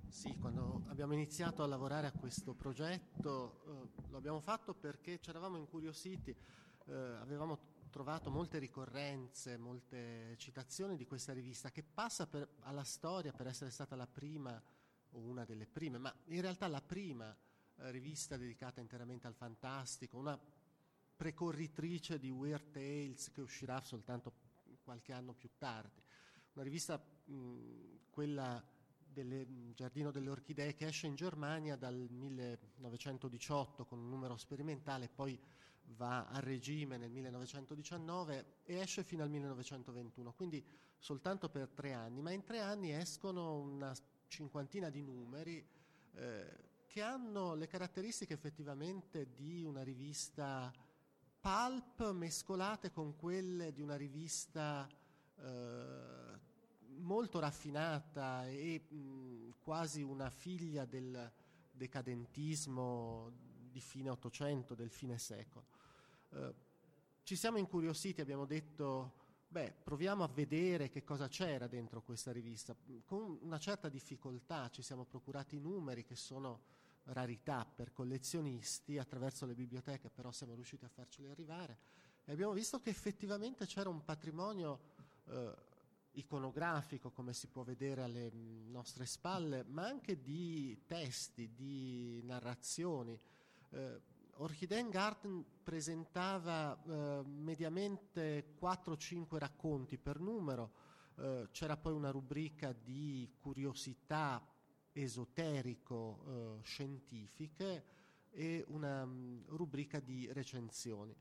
Sì, 0.09 0.37
quando 0.39 0.85
abbiamo 0.87 1.15
iniziato 1.15 1.63
a 1.63 1.67
lavorare 1.67 2.07
a 2.07 2.13
questo 2.13 2.55
progetto 2.55 3.63
eh, 3.67 4.03
lo 4.11 4.17
abbiamo 4.17 4.41
fatto 4.41 4.75
perché 4.75 5.19
ci 5.21 5.31
eravamo 5.31 5.57
incuriositi, 5.57 6.31
eh, 6.87 6.93
avevamo 6.93 7.73
trovato 7.91 8.31
molte 8.31 8.59
ricorrenze, 8.59 9.57
molte 9.57 10.37
citazioni 10.37 10.97
di 10.97 11.07
questa 11.07 11.33
rivista 11.33 11.71
che 11.71 11.83
passa 11.83 12.27
per, 12.27 12.49
alla 12.61 12.85
storia 12.85 13.33
per 13.33 13.47
essere 13.47 13.71
stata 13.71 13.97
la 13.97 14.07
prima 14.07 14.61
o 15.11 15.19
una 15.19 15.45
delle 15.45 15.67
prime, 15.67 15.99
ma 15.99 16.15
in 16.27 16.41
realtà 16.41 16.69
la 16.69 16.83
prima 16.83 17.37
rivista 17.77 18.37
dedicata 18.37 18.81
interamente 18.81 19.27
al 19.27 19.35
fantastico, 19.35 20.19
una 20.19 20.39
precorritrice 21.17 22.19
di 22.19 22.31
Weird 22.31 22.71
Tales 22.71 23.31
che 23.31 23.41
uscirà 23.41 23.81
soltanto 23.81 24.33
qualche 24.83 25.13
anno 25.13 25.33
più 25.33 25.51
tardi. 25.57 26.03
Una 26.55 26.65
rivista, 26.65 27.03
mh, 27.25 28.11
quella 28.11 28.63
del 28.99 29.73
Giardino 29.75 30.11
delle 30.11 30.31
Orchidee, 30.31 30.75
che 30.75 30.87
esce 30.87 31.07
in 31.07 31.15
Germania 31.15 31.77
dal 31.77 32.09
1918 32.11 33.85
con 33.85 33.99
un 33.99 34.09
numero 34.09 34.37
sperimentale, 34.37 35.09
poi 35.09 35.39
va 35.97 36.27
a 36.27 36.41
regime 36.41 36.97
nel 36.97 37.11
1919 37.11 38.63
e 38.65 38.77
esce 38.77 39.05
fino 39.05 39.23
al 39.23 39.31
1921, 39.31 40.33
quindi 40.33 40.65
soltanto 40.99 41.49
per 41.49 41.69
tre 41.69 41.93
anni, 41.93 42.23
ma 42.23 42.33
in 42.33 42.43
tre 42.43 42.61
anni 42.61 42.93
escono 42.93 43.59
una 43.59 43.95
cinquantina 44.27 44.91
di 44.91 45.03
numeri. 45.03 45.65
Eh, 46.15 46.73
che 46.95 47.03
hanno 47.03 47.55
le 47.55 47.67
caratteristiche 47.67 48.35
effettivamente 48.35 49.35
di 49.35 49.65
una 49.65 49.83
rivista 49.83 50.73
pulp 51.41 52.13
mescolate 52.13 52.93
con 52.93 53.17
quelle 53.17 53.73
di 53.73 53.81
una 53.81 53.97
rivista 53.97 54.89
eh, 55.35 56.39
molto 56.99 57.41
raffinata 57.41 58.47
e 58.47 58.81
mh, 58.89 59.55
quasi 59.65 60.03
una 60.03 60.31
figlia 60.31 60.85
del 60.85 61.33
decadentismo 61.73 63.33
di 63.73 63.81
fine 63.81 64.11
Ottocento, 64.11 64.77
del 64.77 64.91
fine 64.91 65.19
secolo. 65.19 65.67
Eh, 66.31 66.55
ci 67.25 67.35
siamo 67.35 67.59
incuriositi, 67.59 68.21
abbiamo 68.21 68.45
detto, 68.45 69.15
beh, 69.49 69.75
proviamo 69.83 70.23
a 70.23 70.29
vedere 70.29 70.91
che 70.91 71.03
cosa 71.03 71.27
c'era 71.27 71.67
dentro 71.67 72.03
questa 72.03 72.31
rivista. 72.31 72.77
Con 73.05 73.37
una 73.43 73.59
certa 73.59 73.89
difficoltà 73.89 74.71
ci 74.71 74.83
siamo 74.83 75.05
procurati 75.05 75.57
i 75.57 75.61
numeri 75.61 76.05
che 76.05 76.15
sono 76.15 76.83
rarità 77.07 77.67
per 77.67 77.93
collezionisti, 77.93 78.99
attraverso 78.99 79.47
le 79.47 79.55
biblioteche 79.55 80.11
però 80.11 80.31
siamo 80.31 80.55
riusciti 80.55 80.85
a 80.85 80.89
farceli 80.89 81.29
arrivare 81.29 81.79
e 82.25 82.33
abbiamo 82.33 82.53
visto 82.53 82.81
che 82.81 82.89
effettivamente 82.89 83.67
c'era 83.67 83.91
un 83.91 84.03
patrimonio 84.03 84.81
eh, 85.27 85.55
iconografico, 86.13 87.11
come 87.11 87.35
si 87.35 87.49
può 87.49 87.63
vedere 87.63 88.03
alle 88.03 88.31
nostre 88.33 89.05
spalle, 89.05 89.65
ma 89.65 89.85
anche 89.85 90.23
di 90.23 90.85
testi, 90.87 91.53
di 91.55 92.23
narrazioni. 92.25 93.19
Eh, 93.71 94.01
Orchideen 94.37 94.89
Garden 94.89 95.45
presentava 95.63 96.83
eh, 96.83 97.23
mediamente 97.27 98.57
4-5 98.59 99.37
racconti 99.37 99.99
per 99.99 100.19
numero, 100.19 100.73
eh, 101.17 101.49
c'era 101.53 101.77
poi 101.77 101.93
una 101.93 102.11
rubrica 102.11 102.73
di 102.73 103.31
curiosità 103.39 104.43
esoterico-scientifiche 104.95 107.75
eh, 107.75 107.83
e 108.31 108.65
una 108.69 109.03
um, 109.03 109.45
rubrica 109.49 110.01
di 110.01 110.33
recensioni. 110.33 111.15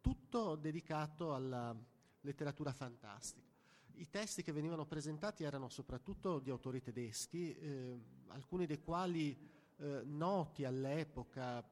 Tutto 0.00 0.56
dedicato 0.56 1.34
alla 1.34 1.74
letteratura 2.20 2.72
fantastica. 2.72 3.50
I 3.94 4.08
testi 4.08 4.42
che 4.42 4.52
venivano 4.52 4.86
presentati 4.86 5.44
erano 5.44 5.68
soprattutto 5.68 6.38
di 6.38 6.48
autori 6.50 6.80
tedeschi, 6.80 7.54
eh, 7.54 8.00
alcuni 8.28 8.64
dei 8.66 8.80
quali 8.80 9.36
eh, 9.76 10.02
noti 10.04 10.64
all'epoca 10.64 11.62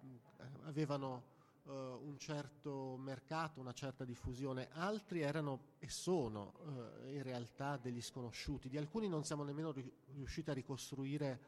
avevano 0.63 1.39
uh, 1.65 1.71
un 1.71 2.17
certo 2.19 2.97
mercato, 2.97 3.61
una 3.61 3.73
certa 3.73 4.05
diffusione, 4.05 4.69
altri 4.73 5.21
erano 5.21 5.75
e 5.79 5.89
sono 5.89 6.55
uh, 6.59 7.09
in 7.09 7.23
realtà 7.23 7.77
degli 7.77 8.01
sconosciuti, 8.01 8.69
di 8.69 8.77
alcuni 8.77 9.09
non 9.09 9.25
siamo 9.25 9.45
nemmeno 9.45 9.75
riusciti 10.13 10.51
a 10.51 10.55
ricostruire 10.55 11.41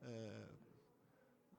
uh, 0.00 0.06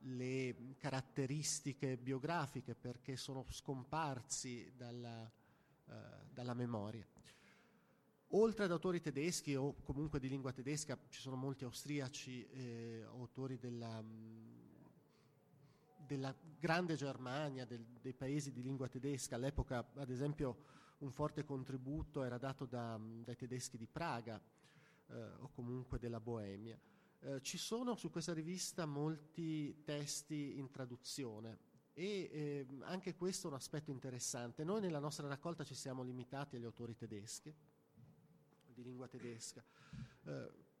le 0.00 0.74
caratteristiche 0.76 1.96
biografiche 1.96 2.74
perché 2.74 3.16
sono 3.16 3.44
scomparsi 3.48 4.72
dalla, 4.76 5.28
dalla 6.30 6.54
memoria. 6.54 7.04
Oltre 8.30 8.64
ad 8.64 8.72
autori 8.72 9.00
tedeschi 9.00 9.54
o 9.54 9.76
comunque 9.82 10.18
di 10.18 10.28
lingua 10.28 10.52
tedesca, 10.52 10.98
ci 11.08 11.20
sono 11.20 11.36
molti 11.36 11.64
austriaci, 11.64 12.46
eh, 12.48 13.02
autori 13.02 13.56
della, 13.56 14.02
della 16.06 16.34
grande 16.58 16.94
Germania, 16.94 17.64
del, 17.64 17.84
dei 18.00 18.14
paesi 18.14 18.52
di 18.52 18.62
lingua 18.62 18.88
tedesca. 18.88 19.36
All'epoca, 19.36 19.86
ad 19.94 20.10
esempio, 20.10 20.64
un 20.98 21.10
forte 21.10 21.44
contributo 21.44 22.22
era 22.22 22.38
dato 22.38 22.64
da, 22.64 22.98
dai 22.98 23.36
tedeschi 23.36 23.76
di 23.76 23.86
Praga 23.86 24.40
eh, 25.08 25.14
o 25.38 25.50
comunque 25.50 25.98
della 25.98 26.20
Boemia. 26.20 26.78
Eh, 27.20 27.42
ci 27.42 27.58
sono 27.58 27.94
su 27.94 28.10
questa 28.10 28.32
rivista 28.32 28.86
molti 28.86 29.82
testi 29.84 30.58
in 30.58 30.70
traduzione 30.70 31.58
e 31.92 32.28
eh, 32.30 32.66
anche 32.82 33.14
questo 33.14 33.46
è 33.46 33.50
un 33.50 33.56
aspetto 33.56 33.90
interessante. 33.90 34.64
Noi 34.64 34.80
nella 34.80 34.98
nostra 34.98 35.26
raccolta 35.26 35.64
ci 35.64 35.74
siamo 35.74 36.02
limitati 36.02 36.56
agli 36.56 36.64
autori 36.64 36.94
tedeschi, 36.94 37.54
di 38.66 38.82
lingua 38.82 39.08
tedesca. 39.08 39.64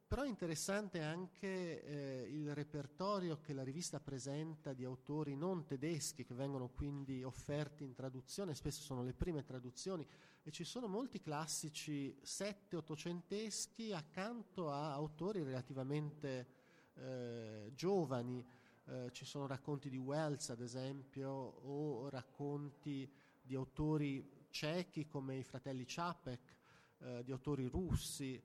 Eh, 0.06 0.08
però 0.08 0.22
è 0.22 0.28
interessante 0.28 1.02
anche 1.02 1.82
eh, 1.84 2.28
il 2.30 2.54
repertorio 2.54 3.40
che 3.40 3.52
la 3.52 3.64
rivista 3.64 3.98
presenta 3.98 4.72
di 4.72 4.84
autori 4.84 5.34
non 5.34 5.64
tedeschi 5.64 6.24
che 6.24 6.34
vengono 6.34 6.68
quindi 6.68 7.22
offerti 7.24 7.82
in 7.82 7.92
traduzione, 7.92 8.54
spesso 8.54 8.82
sono 8.82 9.02
le 9.02 9.12
prime 9.12 9.42
traduzioni 9.42 10.06
e 10.42 10.50
ci 10.52 10.64
sono 10.64 10.86
molti 10.86 11.20
classici 11.20 12.16
sette-ottocenteschi 12.22 13.92
accanto 13.92 14.70
a 14.70 14.92
autori 14.92 15.42
relativamente 15.42 16.46
eh, 16.94 17.72
giovani. 17.74 18.44
Eh, 18.88 19.10
ci 19.10 19.24
sono 19.24 19.48
racconti 19.48 19.90
di 19.90 19.98
Wells 19.98 20.50
ad 20.50 20.60
esempio 20.60 21.28
o 21.30 22.08
racconti 22.08 23.10
di 23.42 23.56
autori 23.56 24.46
cechi 24.50 25.06
come 25.06 25.38
i 25.38 25.42
fratelli 25.42 25.84
Čapek, 25.84 26.56
eh, 26.98 27.24
di 27.24 27.32
autori 27.32 27.66
russi. 27.66 28.40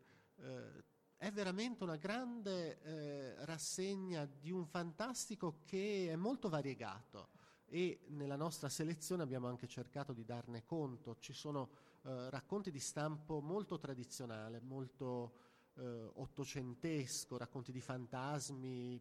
È 1.22 1.32
veramente 1.32 1.84
una 1.84 1.97
grande 1.97 2.82
eh, 2.82 3.45
rassegna 3.45 4.26
di 4.26 4.49
un 4.49 4.65
fantastico 4.65 5.59
che 5.65 6.09
è 6.09 6.15
molto 6.15 6.49
variegato 6.49 7.30
e 7.67 8.05
nella 8.07 8.36
nostra 8.36 8.69
selezione 8.69 9.22
abbiamo 9.22 9.47
anche 9.47 9.67
cercato 9.67 10.13
di 10.13 10.26
darne 10.26 10.63
conto. 10.63 11.17
Ci 11.19 11.34
sono 11.34 11.69
eh, 12.01 12.32
racconti 12.32 12.72
di 12.72 12.80
stampo 12.80 13.39
molto 13.39 13.78
tradizionale, 13.78 14.61
molto 14.61 15.34
eh, 15.76 16.09
ottocentesco, 16.11 17.38
racconti 17.38 17.72
di 17.72 17.82
fantasmi, 17.82 18.99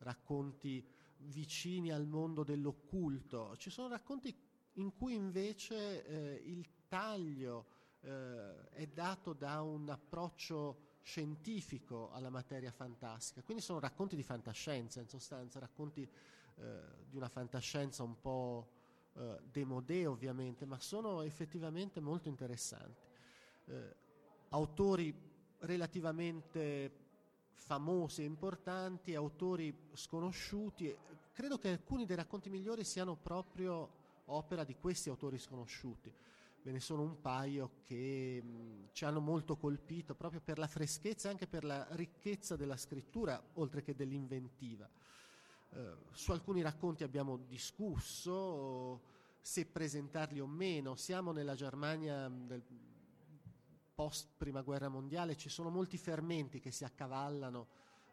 racconti 0.00 0.86
vicini 1.20 1.90
al 1.90 2.06
mondo 2.06 2.44
dell'occulto. 2.44 3.56
Ci 3.56 3.70
sono 3.70 3.88
racconti 3.88 4.38
in 4.74 4.94
cui 4.94 5.14
invece 5.14 6.04
eh, 6.04 6.42
il 6.44 6.68
taglio 6.86 7.64
eh, 8.00 8.68
è 8.68 8.86
dato 8.88 9.32
da 9.32 9.62
un 9.62 9.88
approccio 9.88 10.87
scientifico 11.08 12.10
alla 12.12 12.28
materia 12.28 12.70
fantastica, 12.70 13.42
quindi 13.42 13.62
sono 13.62 13.80
racconti 13.80 14.14
di 14.14 14.22
fantascienza 14.22 15.00
in 15.00 15.08
sostanza, 15.08 15.58
racconti 15.58 16.02
eh, 16.02 16.80
di 17.08 17.16
una 17.16 17.30
fantascienza 17.30 18.02
un 18.02 18.20
po' 18.20 18.68
eh, 19.14 19.38
demodé 19.50 20.04
ovviamente, 20.04 20.66
ma 20.66 20.78
sono 20.78 21.22
effettivamente 21.22 21.98
molto 22.00 22.28
interessanti. 22.28 23.06
Eh, 23.64 23.96
autori 24.50 25.14
relativamente 25.60 26.92
famosi 27.54 28.20
e 28.20 28.26
importanti, 28.26 29.14
autori 29.14 29.74
sconosciuti. 29.94 30.94
Credo 31.32 31.56
che 31.56 31.70
alcuni 31.70 32.04
dei 32.04 32.16
racconti 32.16 32.50
migliori 32.50 32.84
siano 32.84 33.16
proprio 33.16 33.96
opera 34.26 34.62
di 34.62 34.76
questi 34.76 35.08
autori 35.08 35.38
sconosciuti. 35.38 36.12
Ve 36.68 36.74
ne 36.74 36.80
sono 36.80 37.00
un 37.00 37.22
paio 37.22 37.78
che 37.82 38.42
mh, 38.42 38.88
ci 38.92 39.06
hanno 39.06 39.20
molto 39.20 39.56
colpito 39.56 40.14
proprio 40.14 40.42
per 40.42 40.58
la 40.58 40.66
freschezza 40.66 41.28
e 41.28 41.30
anche 41.30 41.46
per 41.46 41.64
la 41.64 41.86
ricchezza 41.92 42.56
della 42.56 42.76
scrittura, 42.76 43.42
oltre 43.54 43.82
che 43.82 43.94
dell'inventiva. 43.94 44.86
Eh, 45.70 45.96
su 46.10 46.30
alcuni 46.30 46.60
racconti 46.60 47.04
abbiamo 47.04 47.38
discusso 47.38 49.00
se 49.40 49.64
presentarli 49.64 50.40
o 50.40 50.46
meno. 50.46 50.94
Siamo 50.94 51.32
nella 51.32 51.54
Germania 51.54 52.28
del 52.28 52.62
post 53.94 54.28
prima 54.36 54.60
guerra 54.60 54.90
mondiale, 54.90 55.36
ci 55.36 55.48
sono 55.48 55.70
molti 55.70 55.96
fermenti 55.96 56.60
che 56.60 56.70
si 56.70 56.84
accavallano 56.84 57.66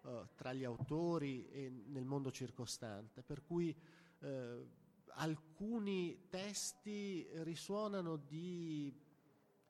eh, 0.06 0.30
tra 0.34 0.54
gli 0.54 0.64
autori 0.64 1.46
e 1.50 1.70
nel 1.88 2.06
mondo 2.06 2.32
circostante, 2.32 3.22
per 3.22 3.44
cui 3.44 3.76
eh, 4.20 4.84
alcuni 5.16 6.28
testi 6.30 7.28
risuonano 7.44 8.16
di 8.16 8.94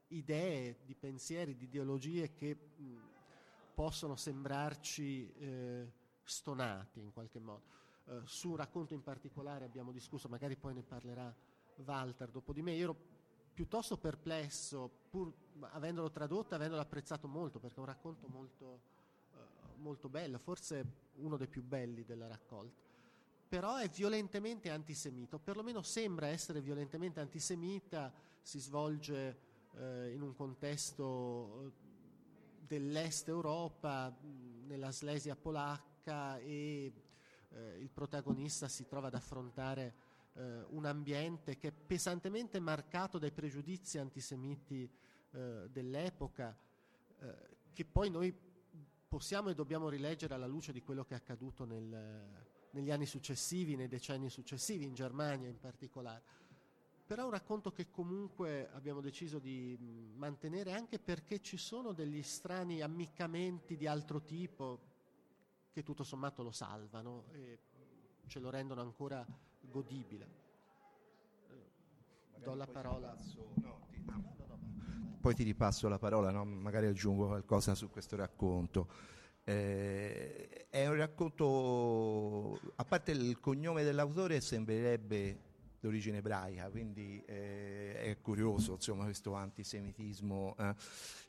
idee, 0.08 0.78
di 0.86 0.96
pensieri, 0.96 1.56
di 1.56 1.66
ideologie 1.66 2.34
che 2.34 2.56
mh, 2.56 2.96
possono 3.74 4.16
sembrarci 4.16 5.34
eh, 5.34 5.92
stonati 6.24 7.00
in 7.00 7.12
qualche 7.12 7.40
modo. 7.40 7.74
Uh, 8.06 8.22
su 8.26 8.52
un 8.52 8.56
racconto 8.56 8.94
in 8.94 9.02
particolare 9.02 9.66
abbiamo 9.66 9.92
discusso, 9.92 10.28
magari 10.28 10.56
poi 10.56 10.76
ne 10.76 10.84
parlerà 10.84 11.34
Walter 11.84 12.30
dopo 12.30 12.54
di 12.54 12.62
me. 12.62 12.74
Io 12.74 12.84
ero 12.84 12.98
piuttosto 13.54 13.98
perplesso, 13.98 14.90
pur 15.10 15.34
avendolo 15.72 16.12
tradotto 16.12 16.54
e 16.54 16.56
avendolo 16.56 16.82
apprezzato 16.82 17.28
molto, 17.28 17.60
perché 17.60 17.78
è 17.78 17.80
un 17.80 17.86
racconto 17.86 18.28
molto, 18.28 18.82
uh, 19.32 19.82
molto 19.82 20.08
bello, 20.08 20.38
forse 20.38 20.86
uno 21.16 21.36
dei 21.36 21.48
più 21.48 21.64
belli 21.64 22.06
della 22.06 22.28
raccolta. 22.28 22.85
Però 23.56 23.78
è 23.78 23.88
violentemente 23.88 24.70
antisemita, 24.70 25.38
o 25.38 25.40
perlomeno 25.40 25.82
sembra 25.82 26.28
essere 26.28 26.60
violentemente 26.60 27.22
antisemita, 27.22 28.12
si 28.42 28.60
svolge 28.60 29.38
uh, 29.72 30.10
in 30.10 30.22
un 30.22 30.36
contesto 30.36 31.72
dell'est 32.60 33.30
Europa, 33.30 34.14
nella 34.66 34.92
Slesia 34.92 35.38
polacca 35.38 36.38
e 36.40 36.92
eh, 37.48 37.80
il 37.80 37.90
protagonista 37.92 38.68
si 38.68 38.88
trova 38.88 39.08
ad 39.08 39.14
affrontare 39.14 39.94
eh, 40.34 40.66
un 40.72 40.84
ambiente 40.84 41.56
che 41.56 41.70
è 41.70 41.72
pesantemente 41.72 42.60
marcato 42.60 43.18
dai 43.18 43.32
pregiudizi 43.32 44.00
antisemiti 44.00 44.84
eh, 45.32 45.70
dell'epoca, 45.72 46.54
eh, 47.22 47.34
che 47.72 47.86
poi 47.86 48.10
noi 48.10 48.38
possiamo 49.08 49.48
e 49.48 49.56
dobbiamo 49.56 49.88
rileggere 49.88 50.34
alla 50.34 50.46
luce 50.46 50.74
di 50.74 50.82
quello 50.82 51.06
che 51.06 51.14
è 51.14 51.18
accaduto 51.18 51.64
nel, 51.64 52.45
negli 52.76 52.92
anni 52.92 53.06
successivi, 53.06 53.78
nei 53.78 53.88
decenni 53.88 54.30
successivi, 54.30 54.84
in 54.84 54.94
Germania 54.94 55.48
in 55.48 55.58
particolare. 55.58 56.22
Però 57.06 57.22
è 57.22 57.26
un 57.26 57.32
racconto 57.32 57.72
che 57.72 57.90
comunque 57.90 58.70
abbiamo 58.74 59.00
deciso 59.00 59.40
di 59.40 59.78
mantenere 60.16 60.74
anche 60.74 61.00
perché 61.00 61.40
ci 61.40 61.56
sono 61.56 61.94
degli 61.94 62.22
strani 62.22 62.82
ammiccamenti 62.82 63.78
di 63.78 63.88
altro 63.88 64.22
tipo, 64.22 64.80
che 65.72 65.84
tutto 65.84 66.04
sommato 66.04 66.44
lo 66.44 66.52
salvano 66.52 67.26
e 67.32 67.60
ce 68.28 68.40
lo 68.40 68.50
rendono 68.50 68.82
ancora 68.82 69.26
godibile. 69.62 70.44
Do 72.44 72.56
la 72.56 72.68
parola. 72.68 73.16
No, 73.56 73.88
ti, 73.90 74.04
no. 74.06 74.36
No, 74.46 75.18
poi 75.22 75.34
ti 75.34 75.44
ripasso 75.44 75.88
la 75.88 75.98
parola, 75.98 76.44
magari 76.44 76.88
aggiungo 76.88 77.28
qualcosa 77.28 77.74
su 77.74 77.90
questo 77.90 78.16
racconto. 78.16 79.14
Eh, 79.46 80.68
è 80.70 80.88
un 80.88 80.96
racconto, 80.98 82.60
a 82.76 82.84
parte 82.84 83.12
il 83.12 83.40
cognome 83.40 83.84
dell'autore, 83.84 84.42
sembrerebbe 84.42 85.40
d'origine 85.80 86.18
ebraica, 86.18 86.70
quindi 86.70 87.24
eh, 87.26 88.02
è 88.02 88.18
curioso 88.22 88.74
insomma, 88.74 89.06
questo 89.06 89.34
antisemitismo. 89.34 90.56
Eh 90.60 90.76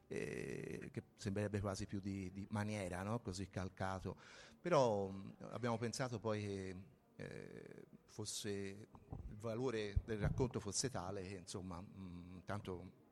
eh, 0.09 0.91
che 0.93 1.03
sembrerebbe 1.17 1.61
quasi 1.61 1.87
più 1.87 2.01
di, 2.01 2.31
di 2.33 2.47
maniera, 2.51 3.03
no? 3.03 3.21
così 3.21 3.49
calcato. 3.49 4.17
Però 4.61 5.09
mh, 5.09 5.35
abbiamo 5.51 5.79
pensato 5.79 6.19
poi 6.19 6.41
che 6.41 6.77
eh, 7.17 7.87
fosse, 8.05 8.51
il 8.51 9.37
valore 9.39 9.97
del 10.05 10.19
racconto 10.19 10.61
fosse 10.61 10.91
tale 10.91 11.23
che 11.23 11.37
insomma, 11.37 11.81
mh, 11.81 12.43
tanto 12.45 13.05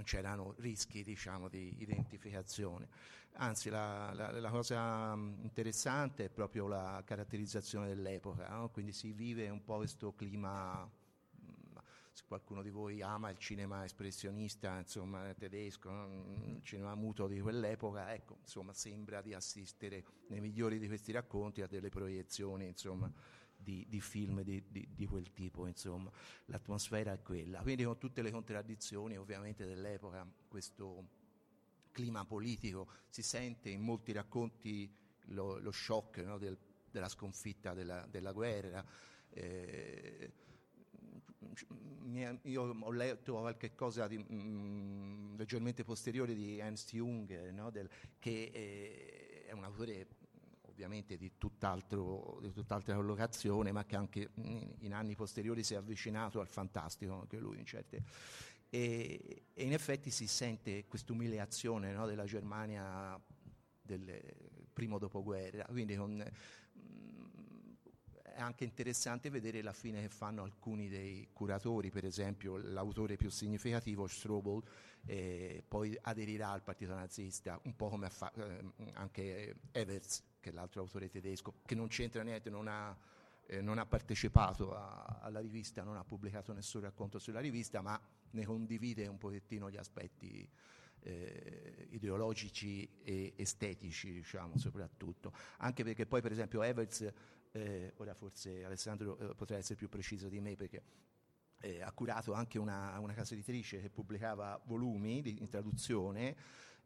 non 0.00 0.04
c'erano 0.04 0.54
rischi 0.58 1.02
diciamo, 1.02 1.48
di 1.48 1.74
identificazione. 1.78 2.88
Anzi, 3.34 3.70
la, 3.70 4.12
la, 4.14 4.32
la, 4.32 4.50
cosa 4.50 5.14
interessante 5.14 6.24
è 6.24 6.28
proprio 6.30 6.66
la 6.66 7.02
caratterizzazione 7.04 7.86
dell'epoca, 7.86 8.48
no? 8.48 8.70
quindi 8.70 8.92
si 8.92 9.12
vive 9.12 9.48
un 9.48 9.62
po' 9.62 9.76
questo 9.76 10.12
clima 10.14 10.88
se 12.12 12.24
qualcuno 12.26 12.60
di 12.60 12.70
voi 12.70 13.02
ama 13.02 13.30
il 13.30 13.38
cinema 13.38 13.84
espressionista, 13.84 14.78
insomma, 14.78 15.32
tedesco, 15.34 15.90
no? 15.90 16.06
il 16.46 16.60
cinema 16.62 16.94
muto 16.94 17.28
di 17.28 17.40
quell'epoca, 17.40 18.12
ecco, 18.12 18.38
insomma, 18.40 18.72
sembra 18.72 19.22
di 19.22 19.32
assistere 19.32 20.04
nei 20.28 20.40
migliori 20.40 20.78
di 20.78 20.88
questi 20.88 21.12
racconti 21.12 21.62
a 21.62 21.68
delle 21.68 21.88
proiezioni, 21.88 22.66
insomma, 22.66 23.10
di, 23.62 23.86
di, 23.88 24.00
film 24.00 24.42
di, 24.42 24.62
di, 24.68 24.88
di, 24.94 25.06
quel 25.06 25.32
tipo, 25.32 25.66
insomma. 25.66 26.10
L'atmosfera 26.46 27.12
è 27.12 27.22
quella. 27.22 27.60
Quindi 27.60 27.84
con 27.84 27.98
tutte 27.98 28.22
le 28.22 28.30
contraddizioni 28.30 29.16
ovviamente 29.16 29.64
dell'epoca, 29.64 30.26
questo 30.48 31.18
clima 31.92 32.24
politico 32.24 32.88
si 33.08 33.22
sente 33.22 33.68
in 33.68 33.80
molti 33.82 34.12
racconti 34.12 34.92
lo, 35.26 35.58
lo 35.58 35.70
shock 35.70 36.18
no, 36.18 36.38
del, 36.38 36.56
della 36.90 37.08
sconfitta 37.08 37.74
della, 37.74 38.06
della 38.10 38.32
guerra. 38.32 38.84
Eh, 39.30 40.32
io 42.42 42.76
ho 42.78 42.90
letto 42.90 43.38
qualche 43.38 43.74
cosa 43.74 44.06
di, 44.06 44.18
mh, 44.18 44.34
mm, 44.34 45.36
leggermente 45.36 45.84
posteriore 45.84 46.34
di 46.34 46.58
Ernst 46.58 46.92
Jung, 46.92 47.50
no? 47.50 47.70
Del, 47.70 47.88
che 48.18 48.50
eh, 48.52 49.44
è 49.46 49.52
un 49.52 49.64
autore 49.64 50.06
ovviamente 50.82 51.16
di, 51.16 51.32
tutt'altra 51.36 51.98
collocazione, 52.94 53.72
ma 53.72 53.84
che 53.84 53.96
anche 53.96 54.30
in, 54.36 54.92
anni 54.94 55.14
posteriori 55.14 55.62
si 55.62 55.74
è 55.74 55.76
avvicinato 55.76 56.40
al 56.40 56.48
fantastico, 56.48 57.20
anche 57.20 57.38
lui 57.38 57.58
in 57.58 57.66
certe... 57.66 58.02
E, 58.72 59.46
e 59.52 59.64
in 59.64 59.72
effetti 59.72 60.12
si 60.12 60.28
sente 60.28 60.86
questa 60.86 61.12
umiliazione 61.12 61.92
no? 61.92 62.06
della 62.06 62.24
Germania 62.24 63.20
del 63.82 64.22
primo 64.72 64.96
dopoguerra, 64.98 65.64
quindi 65.64 65.96
con 65.96 66.24
è 68.40 68.40
anche 68.40 68.64
interessante 68.64 69.28
vedere 69.28 69.62
la 69.62 69.72
fine 69.72 70.00
che 70.00 70.08
fanno 70.08 70.42
alcuni 70.42 70.88
dei 70.88 71.28
curatori, 71.32 71.90
per 71.90 72.04
esempio 72.04 72.56
l'autore 72.56 73.16
più 73.16 73.30
significativo, 73.30 74.06
Strobel, 74.06 74.62
eh, 75.06 75.62
poi 75.66 75.96
aderirà 76.00 76.50
al 76.50 76.62
partito 76.62 76.94
nazista, 76.94 77.60
un 77.64 77.76
po' 77.76 77.88
come 77.88 78.08
fa- 78.08 78.32
eh, 78.34 78.92
anche 78.94 79.56
Evers, 79.72 80.22
che 80.40 80.50
è 80.50 80.52
l'altro 80.52 80.80
autore 80.80 81.08
tedesco, 81.08 81.54
che 81.64 81.74
non 81.74 81.88
c'entra 81.88 82.22
niente, 82.22 82.50
non 82.50 82.66
ha, 82.68 82.96
eh, 83.46 83.60
non 83.60 83.78
ha 83.78 83.86
partecipato 83.86 84.74
a, 84.74 85.18
alla 85.20 85.40
rivista, 85.40 85.82
non 85.82 85.96
ha 85.96 86.04
pubblicato 86.04 86.52
nessun 86.52 86.80
racconto 86.80 87.18
sulla 87.18 87.40
rivista, 87.40 87.80
ma 87.80 88.00
ne 88.32 88.44
condivide 88.44 89.06
un 89.06 89.18
pochettino 89.18 89.70
gli 89.70 89.76
aspetti 89.76 90.48
eh, 91.02 91.86
ideologici 91.90 92.88
e 93.02 93.34
estetici, 93.36 94.12
diciamo, 94.12 94.56
soprattutto. 94.56 95.32
Anche 95.58 95.84
perché 95.84 96.06
poi, 96.06 96.20
per 96.20 96.32
esempio, 96.32 96.62
Evers 96.62 97.12
eh, 97.52 97.92
ora 97.96 98.14
forse 98.14 98.64
Alessandro 98.64 99.18
eh, 99.18 99.34
potrà 99.34 99.56
essere 99.56 99.74
più 99.74 99.88
preciso 99.88 100.28
di 100.28 100.40
me 100.40 100.54
perché 100.54 100.82
eh, 101.60 101.82
ha 101.82 101.92
curato 101.92 102.32
anche 102.32 102.58
una, 102.58 102.98
una, 102.98 103.12
casa 103.12 103.34
editrice 103.34 103.80
che 103.80 103.90
pubblicava 103.90 104.60
volumi 104.64 105.20
di, 105.20 105.40
in 105.40 105.48
traduzione, 105.48 106.36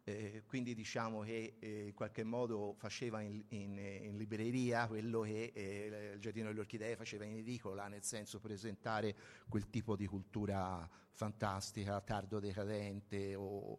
eh, 0.04 0.42
quindi 0.46 0.74
diciamo 0.74 1.20
che 1.20 1.56
eh, 1.58 1.86
in 1.86 1.94
qualche 1.94 2.24
modo 2.24 2.74
faceva 2.76 3.22
in, 3.22 3.42
in, 3.48 3.78
in 3.78 4.16
libreria 4.18 4.86
quello 4.86 5.22
che 5.22 5.52
eh, 5.54 6.12
il 6.14 6.20
Giardino 6.20 6.48
delle 6.48 6.60
Orchidee 6.60 6.94
faceva 6.94 7.24
in 7.24 7.36
edicola, 7.36 7.88
nel 7.88 8.02
senso 8.02 8.38
presentare 8.38 9.16
quel 9.48 9.70
tipo 9.70 9.96
di 9.96 10.06
cultura 10.06 10.86
fantastica, 11.12 12.00
tardo 12.02 12.38
decadente 12.38 13.34
o 13.34 13.78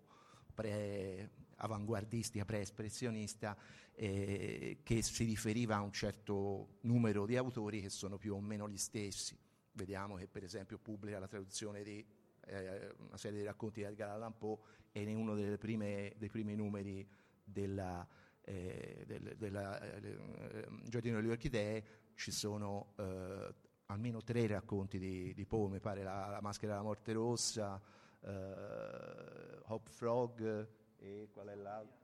pre 0.54 1.30
avanguardistica, 1.58 2.44
pre-espressionista, 2.44 3.56
eh, 3.94 4.80
che 4.84 5.02
si 5.04 5.26
riferiva 5.26 5.76
a 5.76 5.82
un 5.82 5.92
certo 5.92 6.78
numero 6.82 7.26
di 7.26 7.38
autori 7.38 7.82
che 7.82 7.90
sono 7.90 8.18
più 8.18 8.34
o 8.34 8.42
meno 8.42 8.68
gli 8.68 8.78
stessi. 8.78 9.38
Vediamo 9.74 10.16
che 10.16 10.28
per 10.28 10.44
esempio 10.44 10.80
pubblica 10.80 11.20
la 11.20 11.28
traduzione 11.28 11.84
di 11.84 12.04
eh, 12.46 12.94
una 12.98 13.18
serie 13.18 13.40
di 13.40 13.46
racconti 13.46 13.82
di 13.82 13.86
Edgar 13.86 14.10
Allan 14.10 14.38
Poe 14.38 14.58
e 14.92 15.02
in 15.02 15.18
uno 15.18 15.36
prime, 15.58 16.14
dei 16.18 16.30
primi 16.30 16.56
numeri 16.56 17.08
della, 17.44 18.08
eh, 18.42 19.04
del, 19.06 19.36
della 19.38 19.80
eh, 19.82 20.68
Giardino 20.84 21.20
delle 21.20 21.32
Orchidee 21.32 21.84
ci 22.16 22.32
sono 22.32 22.94
eh, 22.98 23.54
almeno 23.88 24.22
tre 24.22 24.48
racconti 24.48 24.98
di, 24.98 25.34
di 25.34 25.46
Poe, 25.46 25.70
mi 25.70 25.80
pare 25.80 26.04
la, 26.04 26.28
la, 26.30 26.42
Maschera 26.42 26.74
della 26.74 26.84
Morte 26.84 27.14
Rossa, 27.14 27.82
eh, 28.22 29.60
Hop 29.66 29.90
Frog 29.90 30.68
e 30.98 31.30
qual 31.32 31.48
è 31.48 31.56
l'altro? 31.56 32.04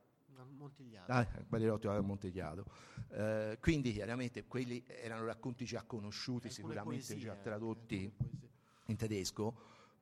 Montigliado. 0.57 1.11
Ah, 1.11 1.27
Barilotto 1.47 1.87
aveva 1.89 2.03
Montigliado. 2.03 2.65
Eh, 3.09 3.57
quindi 3.59 3.91
chiaramente 3.93 4.45
quelli 4.45 4.83
erano 4.87 5.25
racconti 5.25 5.65
già 5.65 5.83
conosciuti, 5.83 6.49
sicuramente 6.49 7.15
già 7.17 7.35
tradotti 7.35 8.11
in 8.87 8.95
tedesco, 8.95 9.55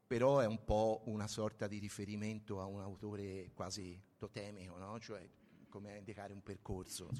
però 0.10 0.40
è 0.40 0.48
un 0.48 0.66
po' 0.66 1.04
una 1.06 1.28
sorta 1.28 1.68
di 1.68 1.78
riferimento 1.78 2.60
a 2.60 2.66
un 2.66 2.82
autore 2.82 3.52
quasi 3.54 3.96
totemico, 4.18 4.76
no? 4.80 5.00
cioè 5.00 5.24
come 5.70 5.92
a 5.92 5.98
indicare 5.98 6.34
un 6.34 6.42
percorso. 6.42 7.12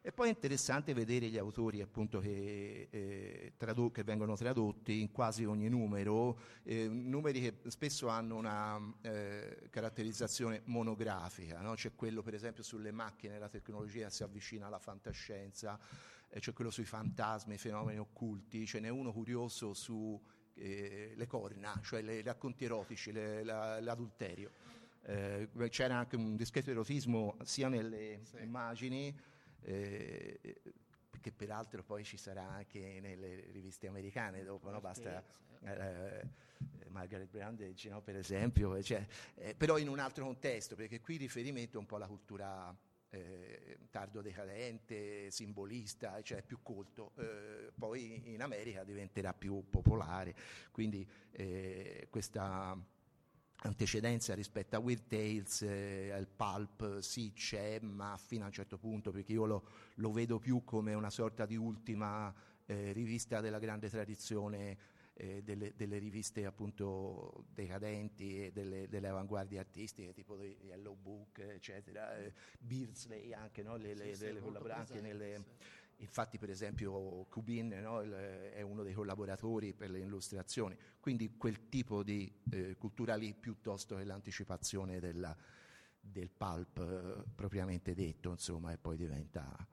E 0.00 0.10
poi 0.10 0.26
è 0.26 0.30
interessante 0.30 0.92
vedere 0.92 1.28
gli 1.28 1.38
autori 1.38 1.80
appunto 1.80 2.18
che, 2.18 2.88
eh, 2.90 3.52
tradu- 3.56 3.92
che 3.92 4.02
vengono 4.02 4.34
tradotti 4.34 5.00
in 5.00 5.12
quasi 5.12 5.44
ogni 5.44 5.68
numero, 5.68 6.36
eh, 6.64 6.88
numeri 6.88 7.40
che 7.40 7.70
spesso 7.70 8.08
hanno 8.08 8.34
una 8.34 8.76
eh, 9.02 9.68
caratterizzazione 9.70 10.62
monografica, 10.64 11.60
no? 11.60 11.74
c'è 11.74 11.94
quello 11.94 12.22
per 12.22 12.34
esempio 12.34 12.64
sulle 12.64 12.90
macchine, 12.90 13.38
la 13.38 13.48
tecnologia 13.48 14.10
si 14.10 14.24
avvicina 14.24 14.66
alla 14.66 14.80
fantascienza, 14.80 15.78
eh, 16.28 16.40
c'è 16.40 16.52
quello 16.52 16.72
sui 16.72 16.86
fantasmi, 16.86 17.54
i 17.54 17.58
fenomeni 17.58 18.00
occulti, 18.00 18.66
ce 18.66 18.80
n'è 18.80 18.88
uno 18.88 19.12
curioso 19.12 19.74
su 19.74 20.20
eh, 20.56 21.12
le 21.14 21.26
corna, 21.26 21.78
cioè 21.82 22.00
i 22.00 22.22
racconti 22.22 22.64
erotici, 22.64 23.12
le, 23.12 23.44
la, 23.44 23.80
l'adulterio. 23.80 24.50
Eh, 25.02 25.48
c'era 25.68 25.96
anche 25.96 26.16
un 26.16 26.34
discreto 26.34 26.70
erotismo 26.70 27.36
sia 27.44 27.68
nelle 27.68 28.20
Sì. 28.24 28.38
immagini 28.38 29.16
eh, 29.62 30.40
che 31.20 31.32
peraltro 31.32 31.82
poi 31.82 32.04
ci 32.04 32.16
sarà 32.16 32.42
anche 32.42 32.98
nelle 33.00 33.48
riviste 33.52 33.86
americane 33.86 34.42
dopo, 34.42 34.70
no? 34.70 34.80
basta 34.80 35.22
eh, 35.62 36.28
Margaret 36.88 37.28
Brandage 37.28 37.88
no? 37.88 38.00
per 38.00 38.16
esempio, 38.16 38.82
cioè, 38.82 39.04
eh, 39.36 39.54
però 39.54 39.78
in 39.78 39.88
un 39.88 39.98
altro 39.98 40.24
contesto, 40.24 40.74
perché 40.74 41.00
qui 41.00 41.16
riferimento 41.16 41.76
è 41.76 41.80
un 41.80 41.86
po' 41.86 41.96
alla 41.96 42.06
cultura 42.06 42.76
eh, 43.10 43.78
tardo 43.90 44.20
decadente, 44.20 45.30
simbolista, 45.30 46.20
cioè 46.22 46.42
più 46.42 46.58
colto, 46.62 47.12
eh, 47.16 47.72
poi 47.76 48.32
in 48.32 48.42
America 48.42 48.84
diventerà 48.84 49.32
più 49.32 49.64
popolare, 49.70 50.34
quindi 50.70 51.06
eh, 51.32 52.08
questa 52.10 52.76
antecedenza 53.58 54.34
rispetto 54.34 54.76
a 54.76 54.78
Weird 54.78 55.06
Tales, 55.06 55.62
eh, 55.62 56.10
al 56.10 56.28
pulp, 56.28 57.00
sì 57.00 57.32
c'è, 57.32 57.80
ma 57.80 58.16
fino 58.18 58.44
a 58.44 58.46
un 58.48 58.52
certo 58.52 58.78
punto, 58.78 59.10
perché 59.10 59.32
io 59.32 59.46
lo, 59.46 59.68
lo 59.94 60.12
vedo 60.12 60.38
più 60.38 60.62
come 60.64 60.94
una 60.94 61.10
sorta 61.10 61.46
di 61.46 61.56
ultima 61.56 62.32
eh, 62.66 62.92
rivista 62.92 63.40
della 63.40 63.58
grande 63.58 63.88
tradizione 63.88 64.76
eh, 65.18 65.42
delle, 65.42 65.72
delle 65.76 65.98
riviste 65.98 66.44
appunto 66.44 67.44
decadenti 67.52 68.44
e 68.44 68.52
delle, 68.52 68.88
delle 68.88 69.08
avanguardie 69.08 69.58
artistiche, 69.58 70.12
tipo 70.12 70.42
Yellow 70.42 70.94
Book, 70.94 71.38
eccetera, 71.38 72.16
eh, 72.16 72.32
Beardsley 72.58 73.32
anche, 73.32 73.62
no? 73.62 73.76
le, 73.76 73.94
le, 73.94 74.14
Sì, 74.14 74.24
presente, 74.24 75.00
nelle... 75.00 75.44
Infatti, 76.00 76.36
per 76.36 76.50
esempio, 76.50 77.24
Cubin 77.30 77.68
no, 77.68 78.02
il- 78.02 78.12
è 78.12 78.60
uno 78.60 78.82
dei 78.82 78.92
collaboratori 78.92 79.72
per 79.72 79.88
le 79.90 80.00
illustrazioni, 80.00 80.76
quindi 81.00 81.36
quel 81.38 81.70
tipo 81.70 82.02
di 82.02 82.30
eh, 82.50 82.76
cultura 82.76 83.14
lì 83.16 83.32
piuttosto 83.32 83.96
che 83.96 84.04
l'anticipazione 84.04 85.00
della- 85.00 85.34
del 85.98 86.28
pulp 86.30 86.78
eh, 86.78 87.30
propriamente 87.34 87.94
detto, 87.94 88.30
insomma, 88.30 88.72
e 88.72 88.76
poi 88.78 88.96
diventa 88.98 89.66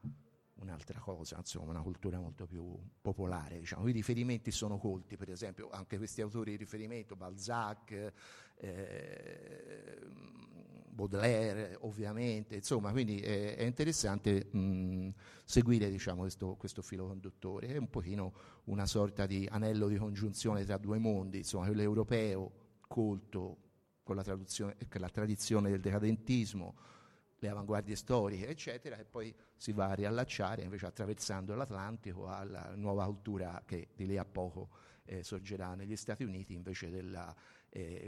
un'altra 0.63 0.99
cosa, 0.99 1.37
insomma, 1.37 1.71
una 1.71 1.81
cultura 1.81 2.19
molto 2.19 2.45
più 2.45 2.77
popolare. 3.01 3.59
Diciamo. 3.59 3.87
I 3.87 3.91
riferimenti 3.91 4.51
sono 4.51 4.77
colti, 4.77 5.15
per 5.15 5.29
esempio, 5.29 5.69
anche 5.69 5.97
questi 5.97 6.21
autori 6.21 6.51
di 6.51 6.57
riferimento, 6.57 7.15
Balzac, 7.15 8.11
eh, 8.57 9.99
Baudelaire, 10.89 11.77
ovviamente, 11.81 12.55
insomma, 12.55 12.91
quindi 12.91 13.19
è, 13.19 13.55
è 13.55 13.63
interessante 13.63 14.45
mh, 14.51 15.13
seguire 15.43 15.89
diciamo, 15.89 16.21
questo, 16.21 16.55
questo 16.55 16.81
filo 16.81 17.07
conduttore, 17.07 17.67
è 17.67 17.77
un 17.77 17.89
pochino 17.89 18.33
una 18.65 18.85
sorta 18.85 19.25
di 19.25 19.47
anello 19.49 19.87
di 19.87 19.97
congiunzione 19.97 20.63
tra 20.65 20.77
due 20.77 20.99
mondi, 20.99 21.39
insomma, 21.39 21.65
quello 21.65 21.81
europeo, 21.81 22.51
colto 22.87 23.57
con 24.03 24.15
la, 24.15 24.23
con 24.23 24.75
la 24.99 25.09
tradizione 25.09 25.69
del 25.71 25.81
decadentismo, 25.81 26.75
le 27.43 27.49
avanguardie 27.49 27.95
storiche, 27.95 28.47
eccetera, 28.47 28.97
e 28.97 29.03
poi 29.03 29.35
si 29.55 29.73
va 29.73 29.89
a 29.89 29.93
riallacciare 29.93 30.63
invece 30.63 30.85
attraversando 30.85 31.53
l'Atlantico 31.55 32.29
alla 32.29 32.73
nuova 32.75 33.05
cultura 33.05 33.61
che 33.65 33.89
di 33.93 34.07
lì 34.07 34.17
a 34.17 34.23
poco 34.23 34.69
eh, 35.03 35.23
sorgerà 35.23 35.75
negli 35.75 35.97
Stati 35.97 36.23
Uniti 36.23 36.53
invece 36.53 36.89
del 36.89 37.35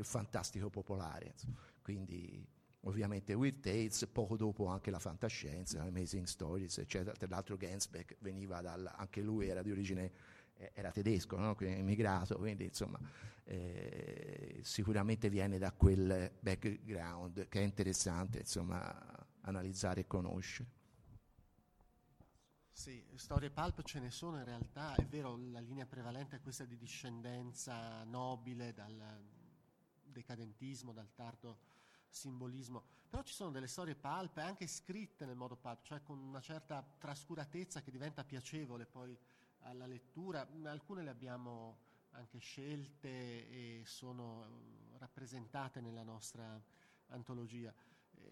fantastico 0.04 0.70
popolare. 0.70 1.34
Quindi 1.82 2.48
ovviamente 2.82 3.34
Weird 3.34 3.60
Tales, 3.60 4.08
poco 4.12 4.38
dopo 4.38 4.68
anche 4.68 4.90
la 4.90 5.00
fantascienza, 5.00 5.82
Amazing 5.82 6.26
Stories, 6.26 6.78
eccetera. 6.78 7.14
Tra 7.16 7.28
l'altro 7.30 7.58
Gainsbeck 7.58 8.16
veniva 8.20 8.62
dal, 8.62 8.90
anche 8.96 9.22
lui 9.22 9.50
era 9.50 9.62
di 9.62 9.72
origine, 9.72 10.12
eh, 10.56 10.72
era 10.74 10.92
tedesco, 10.92 11.38
no? 11.38 11.56
quindi 11.56 11.80
emigrato, 11.80 12.38
quindi 12.38 12.66
insomma 12.66 13.00
eh, 13.44 14.60
sicuramente 14.64 15.30
viene 15.30 15.58
da 15.58 15.72
quel 15.72 16.32
background 16.40 17.48
che 17.48 17.60
è 17.60 17.64
interessante 17.64 18.40
insomma 18.40 19.25
analizzare 19.46 20.02
e 20.02 20.08
conoscere. 20.08 20.70
Sì, 22.72 23.04
storie 23.16 23.50
pulp 23.50 23.84
ce 23.84 24.00
ne 24.00 24.12
sono 24.12 24.38
in 24.38 24.44
realtà, 24.44 24.96
è 24.96 25.06
vero, 25.06 25.38
la 25.38 25.62
linea 25.62 25.86
prevalente 25.86 26.36
è 26.36 26.42
questa 26.42 26.66
di 26.66 26.78
discendenza 26.78 28.04
nobile 28.04 28.74
dal 28.74 29.24
decadentismo, 30.04 30.92
dal 30.92 31.14
tardo 31.14 31.60
simbolismo, 32.10 32.84
però 33.10 33.24
ci 33.24 33.34
sono 33.34 33.52
delle 33.52 33.68
storie 33.68 33.96
pulp 33.96 34.38
anche 34.38 34.68
scritte 34.68 35.26
nel 35.26 35.38
modo 35.38 35.56
pulp, 35.56 35.84
cioè 35.84 36.04
con 36.04 36.20
una 36.20 36.42
certa 36.42 36.86
trascuratezza 36.98 37.82
che 37.82 37.92
diventa 37.92 38.26
piacevole 38.26 38.86
poi 38.86 39.18
alla 39.60 39.88
lettura, 39.88 40.48
alcune 40.66 41.02
le 41.02 41.10
abbiamo 41.10 41.78
anche 42.12 42.40
scelte 42.40 43.08
e 43.50 43.82
sono 43.86 44.46
eh, 44.46 44.98
rappresentate 44.98 45.82
nella 45.82 46.04
nostra 46.04 46.62
antologia, 47.08 47.74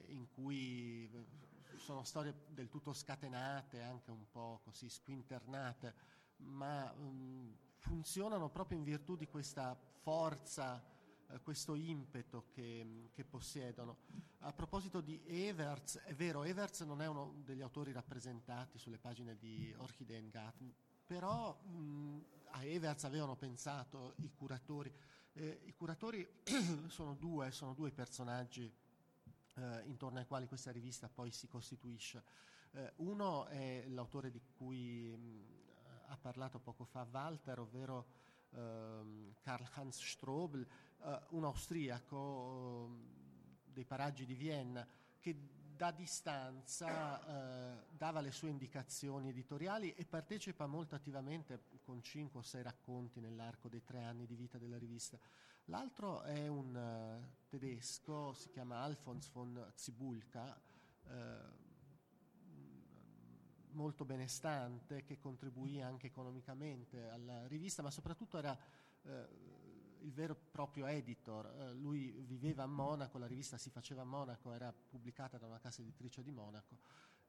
in 0.08 0.28
cui 0.30 1.10
eh, 1.12 1.78
sono 1.78 2.04
storie 2.04 2.34
del 2.50 2.70
tutto 2.70 2.94
scatenate, 2.94 3.82
anche 3.82 4.12
un 4.12 4.30
po' 4.32 4.62
così 4.64 4.90
squinternate, 4.90 5.94
ma 6.38 6.92
mh, 6.92 7.58
funzionano 7.78 8.50
proprio 8.50 8.78
in 8.78 8.84
virtù 8.84 9.16
di 9.16 9.28
questa 9.28 9.78
forza, 10.02 10.84
eh, 11.30 11.40
questo 11.42 11.76
impeto 11.76 12.46
che, 12.50 13.10
che 13.14 13.24
possiedono. 13.24 13.98
A 14.40 14.54
proposito 14.54 15.02
di 15.02 15.22
Everts, 15.26 15.98
è 16.00 16.14
vero, 16.14 16.44
Everts 16.44 16.82
non 16.82 17.02
è 17.02 17.08
uno 17.08 17.42
degli 17.44 17.62
autori 17.62 17.92
rappresentati 17.92 18.78
sulle 18.78 18.98
pagine 18.98 19.38
di 19.38 19.74
Orchideengarten, 19.78 20.74
però 21.06 21.58
mh, 21.64 22.26
a 22.52 22.64
Everts 22.64 23.04
avevano 23.04 23.36
pensato 23.36 24.14
i 24.18 24.32
curatori. 24.32 24.94
Eh, 25.34 25.62
I 25.66 25.74
curatori 25.74 26.28
sono 26.88 27.16
due, 27.16 27.52
sono 27.52 27.74
due 27.74 27.92
personaggi 27.92 28.72
eh, 29.56 29.84
intorno 29.86 30.20
ai 30.20 30.26
quali 30.26 30.47
questa 30.47 30.72
rivista 30.72 31.10
poi 31.10 31.32
si 31.32 31.47
costituisce. 31.47 32.24
Eh, 32.72 32.93
uno 32.97 33.45
è 33.45 33.86
l'autore 33.88 34.32
di 34.32 34.41
cui 34.58 35.16
mh, 35.16 35.64
ha 36.08 36.18
parlato 36.18 36.60
poco 36.60 36.86
fa 36.86 37.08
Walter, 37.10 37.60
ovvero 37.60 38.08
ehm, 38.51 39.36
Karl-Heinz 39.41 40.01
Strobel, 40.01 40.66
eh, 41.04 41.22
un 41.30 41.43
austriaco 41.43 42.86
ehm, 42.86 43.22
dei 43.66 43.86
paraggi 43.86 44.26
di 44.26 44.36
Vienna 44.36 44.88
che 45.20 45.36
da 45.76 45.91
distanza 45.91 47.26
eh, 47.26 47.86
dava 47.89 48.21
le 48.21 48.32
sue 48.32 48.49
indicazioni 48.49 49.30
editoriali 49.30 49.93
e 49.93 50.05
partecipa 50.05 50.65
molto 50.67 50.95
attivamente 50.95 51.63
con 51.82 52.01
5 52.01 52.39
o 52.39 52.43
6 52.43 52.61
racconti 52.61 53.19
nell'arco 53.19 53.69
dei 53.69 53.84
tre 53.84 54.03
anni 54.03 54.26
di 54.26 54.36
vita 54.36 54.57
della 54.57 54.78
rivista. 54.78 55.17
L'altro 55.65 56.21
è 56.24 56.47
un 56.47 56.76
eh, 56.76 57.47
tedesco, 57.47 58.34
si 58.34 58.49
chiama 58.49 58.82
Alfons 58.82 59.30
von 59.32 59.71
Zibulka, 59.76 60.59
eh, 61.07 61.61
molto 63.71 64.05
benestante, 64.05 65.03
che 65.03 65.17
contribuì 65.17 65.82
anche 65.82 66.07
economicamente 66.07 67.09
alla 67.09 67.47
rivista, 67.47 67.82
ma 67.82 67.91
soprattutto 67.91 68.38
era 68.38 68.57
eh, 69.03 69.28
il 70.04 70.14
vero 70.14 70.34
e 70.34 70.38
proprio 70.51 70.86
editor. 70.86 71.45
Eh, 71.45 71.74
lui 71.74 72.12
viveva 72.26 72.64
a 72.64 72.68
Monaco, 72.68 73.18
la 73.18 73.28
rivista 73.28 73.58
si 73.58 73.70
faceva 73.70 74.01
a 74.01 74.06
Monaco, 74.06 74.54
era 74.54 74.72
pubblicata 74.72 75.38
da 75.38 75.47
una 75.47 75.60
casa 75.60 75.82
editrice 75.82 76.24
di 76.24 76.32
Monaco 76.32 76.78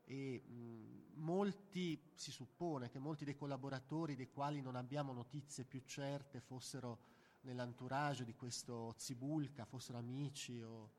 e 0.07 0.43
mh, 0.47 1.21
molti, 1.21 1.99
si 2.15 2.31
suppone 2.31 2.91
che 2.91 2.99
molti 2.99 3.25
dei 3.25 3.37
collaboratori 3.37 4.15
dei 4.15 4.31
quali 4.31 4.61
non 4.61 4.77
abbiamo 4.77 5.13
notizie 5.13 5.65
più 5.65 5.83
certe 5.85 6.41
fossero 6.41 7.13
nell'entourage 7.43 8.25
di 8.25 8.35
questo 8.35 8.95
Zibulka, 8.97 9.65
fossero 9.65 9.99
amici 9.99 10.61
o 10.63 10.91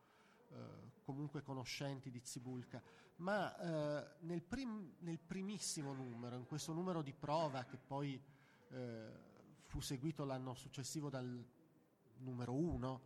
eh, 0.51 0.55
comunque 1.03 1.41
conoscenti 1.41 2.09
di 2.09 2.21
Zibulka, 2.23 2.81
ma 3.17 3.55
eh, 3.57 4.15
nel, 4.21 4.41
prim- 4.41 4.95
nel, 4.99 5.19
primissimo 5.19 5.93
numero, 5.93 6.35
in 6.35 6.45
questo 6.45 6.73
numero 6.73 7.01
di 7.01 7.13
prova 7.13 7.63
che 7.63 7.77
poi 7.77 8.19
eh, 8.69 9.11
fu 9.65 9.79
seguito 9.79 10.23
l'anno 10.23 10.53
successivo 10.53 11.09
dal 11.09 11.43
numero 12.19 12.53
uno, 12.53 13.01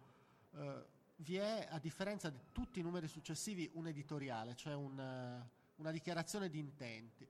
vi 1.18 1.36
è, 1.36 1.68
a 1.70 1.80
differenza 1.80 2.30
di 2.30 2.39
tutti 2.51 2.80
i 2.80 2.84
numeri 2.84 3.07
successivi, 3.07 3.70
un 3.74 3.88
editoriale, 3.88 4.55
cioè 4.55 4.74
un, 4.74 4.97
una 5.76 5.91
dichiarazione 5.91 6.49
di 6.49 6.60
intenti. 6.60 7.28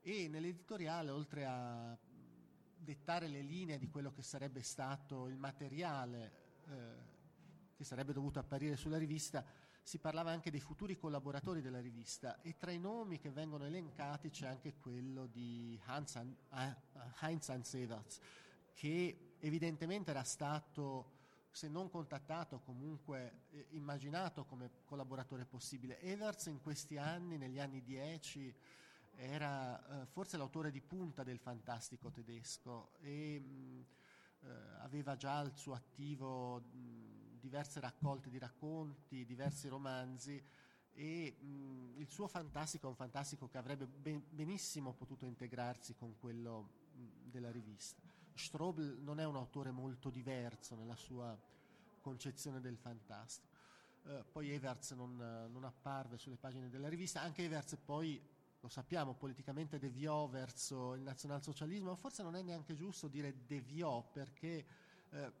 E 0.00 0.28
nell'editoriale, 0.28 1.10
oltre 1.10 1.44
a 1.44 1.96
dettare 2.76 3.28
le 3.28 3.42
linee 3.42 3.78
di 3.78 3.88
quello 3.88 4.12
che 4.12 4.22
sarebbe 4.22 4.62
stato 4.62 5.28
il 5.28 5.36
materiale 5.36 6.32
eh, 6.66 7.16
che 7.76 7.84
sarebbe 7.84 8.12
dovuto 8.12 8.38
apparire 8.38 8.76
sulla 8.76 8.98
rivista, 8.98 9.44
si 9.82 9.98
parlava 9.98 10.30
anche 10.30 10.50
dei 10.50 10.60
futuri 10.60 10.96
collaboratori 10.96 11.62
della 11.62 11.80
rivista 11.80 12.40
e 12.42 12.56
tra 12.56 12.70
i 12.72 12.78
nomi 12.78 13.18
che 13.18 13.30
vengono 13.30 13.64
elencati 13.64 14.30
c'è 14.30 14.46
anche 14.46 14.74
quello 14.74 15.26
di 15.26 15.80
Hans, 15.86 16.14
uh, 16.14 16.56
Heinz 17.20 17.48
Hans 17.48 17.74
Everts, 17.74 18.18
che 18.74 19.36
evidentemente 19.38 20.10
era 20.10 20.24
stato 20.24 21.17
se 21.58 21.66
non 21.66 21.90
contattato, 21.90 22.60
comunque 22.60 23.46
eh, 23.50 23.66
immaginato 23.70 24.44
come 24.44 24.70
collaboratore 24.84 25.44
possibile. 25.44 25.98
Everts 25.98 26.46
in 26.46 26.60
questi 26.62 26.98
anni, 26.98 27.36
negli 27.36 27.58
anni 27.58 27.82
10, 27.82 28.54
era 29.16 30.02
eh, 30.02 30.06
forse 30.06 30.36
l'autore 30.36 30.70
di 30.70 30.80
punta 30.80 31.24
del 31.24 31.40
fantastico 31.40 32.12
tedesco 32.12 32.92
e 33.00 33.40
mh, 33.40 33.84
eh, 34.42 34.48
aveva 34.82 35.16
già 35.16 35.38
al 35.38 35.52
suo 35.56 35.74
attivo 35.74 36.60
mh, 36.60 37.40
diverse 37.40 37.80
raccolte 37.80 38.30
di 38.30 38.38
racconti, 38.38 39.24
diversi 39.24 39.66
romanzi 39.66 40.40
e 40.92 41.36
mh, 41.40 41.98
il 41.98 42.08
suo 42.08 42.28
fantastico 42.28 42.86
è 42.86 42.90
un 42.90 42.94
fantastico 42.94 43.48
che 43.48 43.58
avrebbe 43.58 43.88
ben, 43.88 44.22
benissimo 44.30 44.92
potuto 44.92 45.24
integrarsi 45.24 45.96
con 45.96 46.16
quello 46.20 46.68
della 47.24 47.50
rivista. 47.50 48.07
Strobel 48.38 48.98
non 49.00 49.20
è 49.20 49.24
un 49.24 49.36
autore 49.36 49.70
molto 49.70 50.10
diverso 50.10 50.74
nella 50.74 50.96
sua 50.96 51.36
concezione 52.00 52.60
del 52.60 52.76
fantastico. 52.76 53.56
Uh, 54.04 54.24
poi 54.32 54.50
Everts 54.50 54.92
non, 54.92 55.16
non, 55.50 55.64
apparve 55.64 56.16
sulle 56.16 56.36
pagine 56.36 56.70
della 56.70 56.88
rivista, 56.88 57.20
anche 57.20 57.44
Everts 57.44 57.76
poi, 57.84 58.20
lo 58.60 58.68
sappiamo, 58.68 59.14
politicamente 59.14 59.78
deviò 59.78 60.26
verso 60.28 60.94
il 60.94 61.02
nazionalsocialismo, 61.02 61.94
forse 61.96 62.22
non 62.22 62.36
è 62.36 62.42
neanche 62.42 62.74
giusto 62.74 63.08
dire 63.08 63.44
deviò 63.46 64.02
perché 64.02 64.64
uh, 65.10 65.32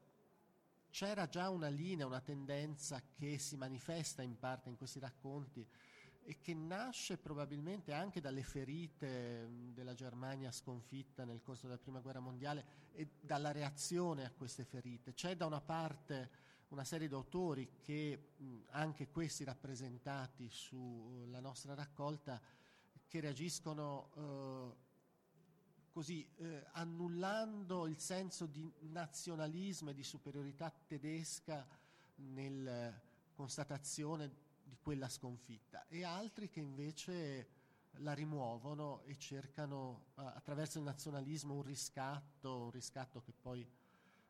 c'era 0.90 1.28
già 1.28 1.48
una 1.48 1.68
linea, 1.68 2.06
una 2.06 2.20
tendenza 2.20 3.00
che 3.16 3.38
si 3.38 3.56
manifesta 3.56 4.22
in 4.22 4.38
parte 4.38 4.68
in 4.68 4.76
questi 4.76 4.98
racconti 4.98 5.66
e 6.28 6.40
che 6.42 6.52
nasce 6.52 7.16
probabilmente 7.16 7.94
anche 7.94 8.20
dalle 8.20 8.42
ferite 8.42 9.48
della 9.72 9.94
Germania 9.94 10.52
sconfitta 10.52 11.24
nel 11.24 11.40
corso 11.40 11.66
della 11.66 11.78
Prima 11.78 12.00
Guerra 12.00 12.20
Mondiale 12.20 12.90
e 12.92 13.08
dalla 13.18 13.50
reazione 13.50 14.26
a 14.26 14.30
queste 14.30 14.66
ferite. 14.66 15.14
C'è 15.14 15.36
da 15.36 15.46
una 15.46 15.62
parte 15.62 16.30
una 16.68 16.84
serie 16.84 17.08
di 17.08 17.14
autori 17.14 17.78
che, 17.80 18.34
anche 18.72 19.08
questi 19.08 19.42
rappresentati 19.42 20.50
sulla 20.50 21.40
nostra 21.40 21.72
raccolta, 21.72 22.38
che 23.06 23.20
reagiscono 23.20 24.10
eh, 24.14 24.76
così 25.90 26.28
eh, 26.36 26.66
annullando 26.72 27.86
il 27.86 27.98
senso 27.98 28.44
di 28.44 28.70
nazionalismo 28.80 29.88
e 29.88 29.94
di 29.94 30.04
superiorità 30.04 30.70
tedesca 30.86 31.66
nella 32.16 32.92
constatazione 33.32 34.46
di 34.68 34.76
quella 34.78 35.08
sconfitta 35.08 35.86
e 35.88 36.04
altri 36.04 36.48
che 36.48 36.60
invece 36.60 37.48
la 38.00 38.12
rimuovono 38.12 39.02
e 39.02 39.16
cercano 39.16 40.06
attraverso 40.14 40.78
il 40.78 40.84
nazionalismo 40.84 41.54
un 41.54 41.62
riscatto, 41.62 42.64
un 42.64 42.70
riscatto 42.70 43.20
che 43.22 43.32
poi 43.32 43.66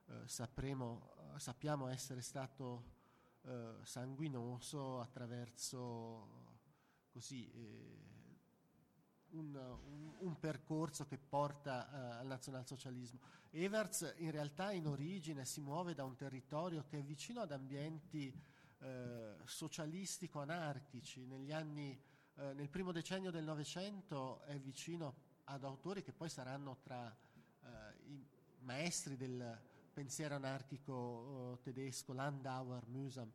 eh, 0.07 0.23
sapremo, 0.27 1.35
sappiamo 1.37 1.89
essere 1.89 2.23
stato 2.23 2.97
eh, 3.43 3.75
sanguinoso 3.83 5.01
attraverso 5.01 6.47
così, 7.11 7.51
eh, 7.51 8.07
un, 9.31 9.55
un, 9.55 10.15
un, 10.19 10.39
percorso 10.39 11.05
che 11.05 11.19
porta 11.19 11.89
uh, 11.91 12.21
al 12.21 12.27
nazionalsocialismo. 12.27 13.21
Everts 13.51 14.15
in 14.19 14.31
realtà 14.31 14.73
in 14.73 14.87
origine 14.87 15.45
si 15.45 15.61
muove 15.61 15.95
da 15.95 16.05
un 16.05 16.17
territorio 16.17 16.85
che 16.85 16.99
è 16.99 17.03
vicino 17.03 17.41
ad 17.41 17.53
ambienti 17.53 18.35
uh, 18.79 19.45
socialistico-anarchici. 19.45 21.27
Negli 21.27 21.53
anni, 21.53 22.01
uh, 22.35 22.53
nel 22.53 22.69
primo 22.69 22.93
decennio 22.93 23.31
del 23.31 23.45
Novecento 23.45 24.41
è 24.43 24.59
vicino 24.59 25.27
ad 25.45 25.65
autori 25.65 26.03
che 26.03 26.13
poi 26.13 26.29
saranno 26.29 26.79
tra 26.83 27.17
i 28.07 28.27
maestri 28.61 29.17
del 29.17 29.61
pensiero 29.93 30.35
anarchico 30.35 31.59
tedesco, 31.63 32.13
Landauer, 32.13 32.87
Mühsam. 32.87 33.31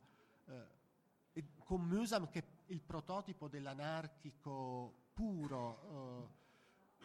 con 1.64 1.88
Mühsam 1.88 2.30
che 2.30 2.40
è 2.40 2.46
il 2.68 2.82
prototipo 2.82 3.48
dell'anarchico 3.48 5.10
puro 5.14 6.30
eh, 6.32 6.42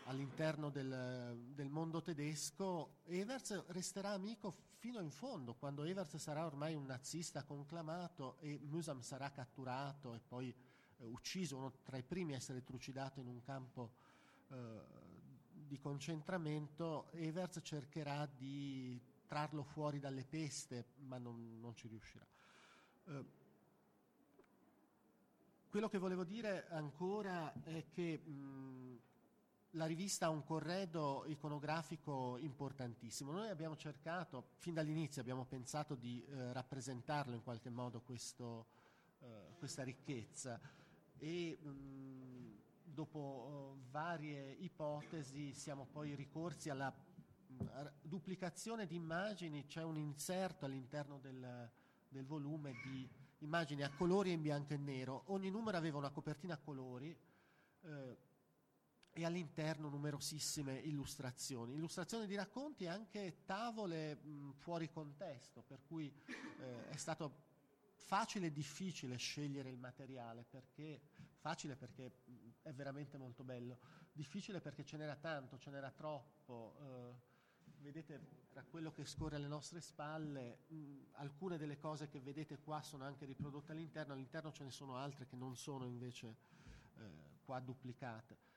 all'interno 0.08 0.70
del, 0.70 1.38
del, 1.54 1.68
mondo 1.68 2.02
tedesco, 2.02 3.00
Evers 3.04 3.66
resterà 3.68 4.10
amico 4.10 4.56
fino 4.78 5.00
in 5.00 5.10
fondo, 5.10 5.54
quando 5.54 5.84
Evers 5.84 6.16
sarà 6.16 6.46
ormai 6.46 6.74
un 6.74 6.86
nazista 6.86 7.42
conclamato 7.42 8.36
e 8.38 8.60
Musam 8.62 9.00
sarà 9.00 9.30
catturato 9.30 10.14
e 10.14 10.20
poi 10.20 10.54
eh, 10.98 11.04
ucciso, 11.04 11.56
uno 11.56 11.72
tra 11.82 11.96
i 11.96 12.02
primi 12.04 12.34
a 12.34 12.36
essere 12.36 12.62
trucidato 12.62 13.18
in 13.18 13.26
un 13.26 13.40
campo 13.40 13.90
eh, 14.50 14.56
di 15.50 15.78
concentramento, 15.78 17.10
Evers 17.12 17.58
cercherà 17.62 18.26
di 18.26 19.00
trarlo 19.26 19.64
fuori 19.64 19.98
dalle 19.98 20.24
peste, 20.24 20.86
ma 21.06 21.18
non, 21.18 21.58
non 21.60 21.74
ci 21.74 21.88
riuscirà. 21.88 22.26
Eh, 23.06 23.24
quello 25.68 25.88
che 25.88 25.98
volevo 25.98 26.24
dire 26.24 26.68
ancora 26.68 27.52
è 27.64 27.84
che 27.90 28.18
mh, 28.18 28.98
la 29.72 29.86
rivista 29.86 30.26
ha 30.26 30.30
un 30.30 30.44
corredo 30.44 31.24
iconografico 31.26 32.36
importantissimo. 32.38 33.32
Noi 33.32 33.48
abbiamo 33.48 33.76
cercato, 33.76 34.50
fin 34.56 34.74
dall'inizio 34.74 35.20
abbiamo 35.20 35.44
pensato 35.44 35.94
di 35.94 36.24
eh, 36.24 36.52
rappresentarlo 36.52 37.34
in 37.34 37.42
qualche 37.42 37.68
modo 37.68 38.00
questo, 38.00 38.66
eh, 39.20 39.54
questa 39.58 39.82
ricchezza 39.82 40.58
e 41.18 41.58
mh, 41.60 42.56
dopo 42.84 43.18
uh, 43.18 43.90
varie 43.90 44.52
ipotesi 44.60 45.52
siamo 45.52 45.86
poi 45.90 46.14
ricorsi 46.14 46.70
alla 46.70 46.90
mh, 46.90 47.64
duplicazione 48.02 48.86
di 48.86 48.94
immagini, 48.94 49.66
c'è 49.66 49.82
un 49.82 49.98
inserto 49.98 50.64
all'interno 50.64 51.18
del, 51.18 51.70
del 52.08 52.24
volume 52.24 52.72
di 52.84 53.08
immagini 53.40 53.82
a 53.82 53.90
colori 53.90 54.30
e 54.30 54.34
in 54.34 54.42
bianco 54.42 54.72
e 54.72 54.78
nero. 54.78 55.24
Ogni 55.26 55.50
numero 55.50 55.76
aveva 55.76 55.98
una 55.98 56.10
copertina 56.10 56.54
a 56.54 56.58
colori 56.58 57.16
eh, 57.82 58.16
e 59.18 59.24
all'interno 59.24 59.88
numerosissime 59.88 60.78
illustrazioni. 60.78 61.74
Illustrazioni 61.74 62.28
di 62.28 62.36
racconti 62.36 62.84
e 62.84 62.88
anche 62.88 63.42
tavole 63.44 64.14
mh, 64.14 64.52
fuori 64.52 64.88
contesto, 64.88 65.62
per 65.62 65.80
cui 65.88 66.06
eh, 66.60 66.88
è 66.88 66.96
stato 66.96 67.46
facile 67.96 68.46
e 68.46 68.52
difficile 68.52 69.16
scegliere 69.16 69.70
il 69.70 69.78
materiale, 69.78 70.44
perché, 70.48 71.00
facile 71.40 71.74
perché 71.74 72.12
è 72.62 72.72
veramente 72.72 73.18
molto 73.18 73.42
bello, 73.42 73.80
difficile 74.12 74.60
perché 74.60 74.84
ce 74.84 74.96
n'era 74.96 75.16
tanto, 75.16 75.58
ce 75.58 75.70
n'era 75.70 75.90
troppo. 75.90 76.76
Eh, 76.80 77.26
vedete 77.80 78.46
tra 78.50 78.62
quello 78.62 78.92
che 78.92 79.04
scorre 79.04 79.34
alle 79.34 79.48
nostre 79.48 79.80
spalle, 79.80 80.58
mh, 80.68 81.06
alcune 81.14 81.58
delle 81.58 81.76
cose 81.76 82.08
che 82.08 82.20
vedete 82.20 82.60
qua 82.60 82.82
sono 82.82 83.02
anche 83.02 83.24
riprodotte 83.24 83.72
all'interno, 83.72 84.12
all'interno 84.12 84.52
ce 84.52 84.62
ne 84.62 84.70
sono 84.70 84.96
altre 84.96 85.26
che 85.26 85.34
non 85.34 85.56
sono 85.56 85.86
invece 85.86 86.36
eh, 86.98 87.10
qua 87.44 87.58
duplicate. 87.58 88.47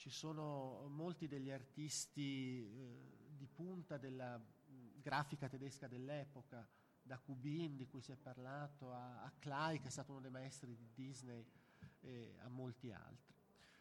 Ci 0.00 0.08
sono 0.08 0.86
molti 0.88 1.28
degli 1.28 1.50
artisti 1.50 2.64
eh, 2.64 3.26
di 3.36 3.46
punta 3.46 3.98
della 3.98 4.38
mh, 4.38 4.98
grafica 4.98 5.46
tedesca 5.46 5.88
dell'epoca, 5.88 6.66
da 7.02 7.18
Kubin 7.18 7.76
di 7.76 7.86
cui 7.86 8.00
si 8.00 8.10
è 8.10 8.16
parlato, 8.16 8.94
a, 8.94 9.22
a 9.22 9.30
Clay 9.38 9.78
che 9.78 9.88
è 9.88 9.90
stato 9.90 10.12
uno 10.12 10.22
dei 10.22 10.30
maestri 10.30 10.74
di 10.74 10.88
Disney 10.94 11.46
e 12.00 12.34
a 12.38 12.48
molti 12.48 12.90
altri. 12.90 13.34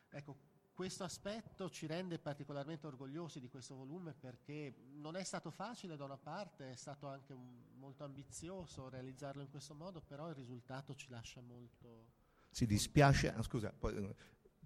Ecco, 0.10 0.38
questo 0.74 1.06
aspetto 1.06 1.70
ci 1.70 1.88
rende 1.88 2.20
particolarmente 2.20 2.86
orgogliosi 2.86 3.40
di 3.40 3.48
questo 3.48 3.76
volume 3.76 4.14
perché 4.14 4.76
non 4.96 5.16
è 5.16 5.24
stato 5.24 5.52
facile 5.52 5.96
da 5.96 6.04
una 6.04 6.18
parte, 6.18 6.72
è 6.72 6.76
stato 6.76 7.08
anche 7.08 7.32
un, 7.32 7.64
molto 7.76 8.04
ambizioso 8.04 8.90
realizzarlo 8.90 9.42
in 9.42 9.50
questo 9.50 9.74
modo, 9.74 10.02
però 10.02 10.28
il 10.28 10.36
risultato 10.36 10.94
ci 10.96 11.10
lascia 11.10 11.40
molto... 11.40 12.18
Si 12.50 12.66
dispiace, 12.66 13.32
ah, 13.32 13.42
scusa, 13.42 13.72
poi 13.72 13.96
eh, 13.96 14.16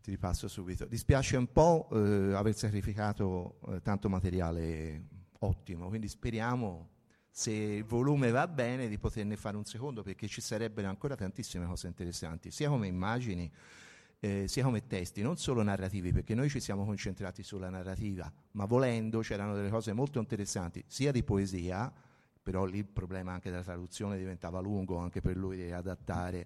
ti 0.04 0.12
ripasso 0.12 0.50
subito, 0.50 0.86
dispiace 0.86 1.38
un 1.38 1.50
po' 1.50 1.88
eh, 1.94 2.34
aver 2.34 2.54
sacrificato 2.54 3.60
eh, 3.70 3.82
tanto 3.82 4.10
materiale 4.10 5.06
ottimo, 5.40 5.88
quindi 5.88 6.10
speriamo 6.10 6.90
se 7.30 7.52
il 7.52 7.86
volume 7.86 8.30
va 8.30 8.46
bene 8.50 8.90
di 8.90 8.98
poterne 8.98 9.38
fare 9.38 9.56
un 9.56 9.64
secondo 9.64 10.04
perché 10.04 10.28
ci 10.28 10.42
sarebbero 10.42 10.90
ancora 10.90 11.16
tantissime 11.16 11.66
cose 11.66 11.88
interessanti, 11.88 12.52
sia 12.52 12.68
come 12.68 12.88
immagini 12.88 13.50
eh, 14.20 14.46
sia 14.50 14.64
come 14.66 14.88
testi, 14.88 15.22
non 15.22 15.38
solo 15.38 15.64
narrativi, 15.64 16.12
perché 16.12 16.36
noi 16.36 16.50
ci 16.50 16.60
siamo 16.60 16.84
concentrati 16.84 17.42
sulla 17.42 17.70
narrativa, 17.70 18.30
ma 18.52 18.66
volendo 18.66 19.22
c'erano 19.22 19.56
delle 19.56 19.70
cose 19.70 19.94
molto 19.94 20.20
interessanti, 20.20 20.84
sia 20.86 21.14
di 21.14 21.24
poesia, 21.24 21.92
però 22.42 22.66
lì 22.66 22.80
il 22.80 22.86
problema 22.86 23.32
anche 23.32 23.50
della 23.50 23.64
traduzione 23.64 24.18
diventava 24.18 24.60
lungo 24.60 24.98
anche 24.98 25.22
per 25.22 25.38
lui 25.38 25.56
di 25.56 25.72
adattare 25.72 26.46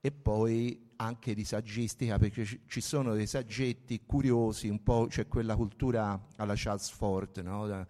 e 0.00 0.12
poi 0.12 0.86
anche 1.00 1.34
di 1.34 1.44
saggistica 1.44 2.18
perché 2.18 2.44
ci 2.66 2.80
sono 2.80 3.14
dei 3.14 3.26
saggetti 3.26 4.02
curiosi, 4.04 4.68
un 4.68 4.82
po' 4.82 5.06
c'è 5.08 5.28
quella 5.28 5.54
cultura 5.54 6.28
alla 6.36 6.54
Charles 6.56 6.90
Ford 6.90 7.38
no? 7.38 7.86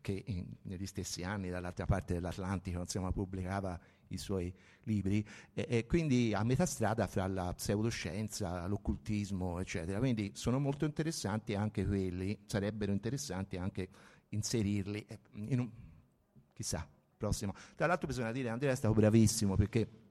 che 0.00 0.24
in, 0.26 0.46
negli 0.62 0.86
stessi 0.86 1.22
anni 1.22 1.50
dall'altra 1.50 1.84
parte 1.84 2.14
dell'Atlantico 2.14 2.80
insomma, 2.80 3.12
pubblicava 3.12 3.78
i 4.08 4.18
suoi 4.18 4.52
libri 4.84 5.24
e, 5.52 5.66
e, 5.68 5.86
quindi 5.86 6.32
a 6.34 6.42
metà 6.42 6.66
strada 6.66 7.06
fra 7.06 7.26
la 7.26 7.52
pseudoscienza, 7.54 8.66
l'occultismo 8.66 9.60
eccetera, 9.60 9.98
quindi 9.98 10.32
sono 10.34 10.58
molto 10.58 10.84
interessanti 10.84 11.54
anche 11.54 11.86
quelli, 11.86 12.38
sarebbero 12.46 12.90
interessanti 12.90 13.56
anche 13.56 13.88
inserirli 14.30 15.06
in 15.32 15.60
un, 15.60 15.70
chissà, 16.52 16.88
prossimo. 17.16 17.54
Tra 17.76 17.86
l'altro 17.86 18.06
bisogna 18.06 18.32
dire 18.32 18.48
Andrea 18.48 18.72
è 18.72 18.76
stato 18.76 18.94
bravissimo 18.94 19.54
perché 19.54 20.07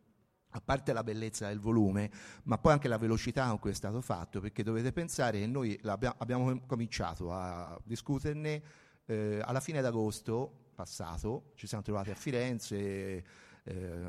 a 0.51 0.61
parte 0.61 0.93
la 0.93 1.03
bellezza 1.03 1.47
del 1.47 1.59
volume, 1.59 2.09
ma 2.43 2.57
poi 2.57 2.73
anche 2.73 2.87
la 2.87 2.97
velocità 2.97 3.47
con 3.47 3.59
cui 3.59 3.71
è 3.71 3.73
stato 3.73 4.01
fatto, 4.01 4.39
perché 4.39 4.63
dovete 4.63 4.91
pensare 4.91 5.39
che 5.39 5.47
noi 5.47 5.79
abbiamo 5.83 6.59
cominciato 6.65 7.31
a 7.31 7.79
discuterne 7.83 8.61
eh, 9.05 9.39
alla 9.43 9.59
fine 9.59 9.81
d'agosto 9.81 10.65
passato, 10.73 11.51
ci 11.55 11.67
siamo 11.67 11.83
trovati 11.83 12.11
a 12.11 12.15
Firenze, 12.15 13.23
eh, 13.63 14.05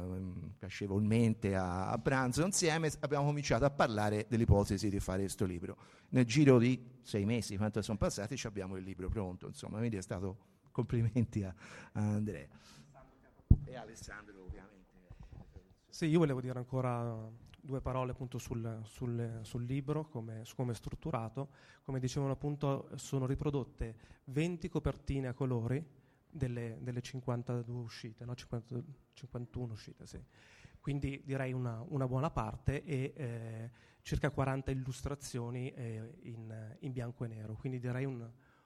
piacevolmente 0.58 1.56
a, 1.56 1.90
a 1.90 1.98
pranzo 1.98 2.44
insieme, 2.44 2.90
abbiamo 3.00 3.24
cominciato 3.24 3.64
a 3.64 3.70
parlare 3.70 4.26
dell'ipotesi 4.28 4.88
di 4.88 5.00
fare 5.00 5.20
questo 5.20 5.44
libro. 5.44 5.76
Nel 6.10 6.24
giro 6.24 6.58
di 6.58 6.98
sei 7.02 7.24
mesi, 7.24 7.56
quanto 7.56 7.82
sono 7.82 7.98
passati, 7.98 8.40
abbiamo 8.44 8.76
il 8.76 8.84
libro 8.84 9.08
pronto, 9.08 9.46
insomma, 9.46 9.78
quindi 9.78 9.96
è 9.96 10.02
stato 10.02 10.36
complimenti 10.70 11.42
a, 11.42 11.54
a 11.92 12.00
Andrea. 12.00 12.46
E 13.64 13.76
Alessandro. 13.76 14.27
Sì, 15.98 16.06
io 16.06 16.20
volevo 16.20 16.40
dire 16.40 16.56
ancora 16.56 17.28
due 17.60 17.80
parole 17.80 18.12
appunto 18.12 18.38
sul, 18.38 18.82
sul, 18.84 19.40
sul 19.42 19.64
libro, 19.64 20.06
come, 20.06 20.44
su 20.44 20.54
come 20.54 20.70
è 20.70 20.74
strutturato. 20.76 21.48
Come 21.82 21.98
dicevano 21.98 22.30
appunto 22.30 22.88
sono 22.94 23.26
riprodotte 23.26 23.96
20 24.26 24.68
copertine 24.68 25.26
a 25.26 25.32
colori 25.32 25.84
delle, 26.30 26.78
delle 26.82 27.00
52 27.00 27.80
uscite, 27.80 28.24
no? 28.24 28.36
50, 28.36 28.80
51 29.12 29.72
uscite, 29.72 30.06
sì. 30.06 30.22
Quindi 30.78 31.20
direi 31.24 31.52
una, 31.52 31.84
una 31.88 32.06
buona 32.06 32.30
parte 32.30 32.84
e 32.84 33.12
eh, 33.16 33.70
circa 34.02 34.30
40 34.30 34.70
illustrazioni 34.70 35.72
eh, 35.72 36.14
in, 36.20 36.76
in, 36.78 36.92
bianco 36.92 37.24
e 37.24 37.26
nero, 37.26 37.56
quindi 37.56 37.80
direi 37.80 38.04
un, 38.04 38.24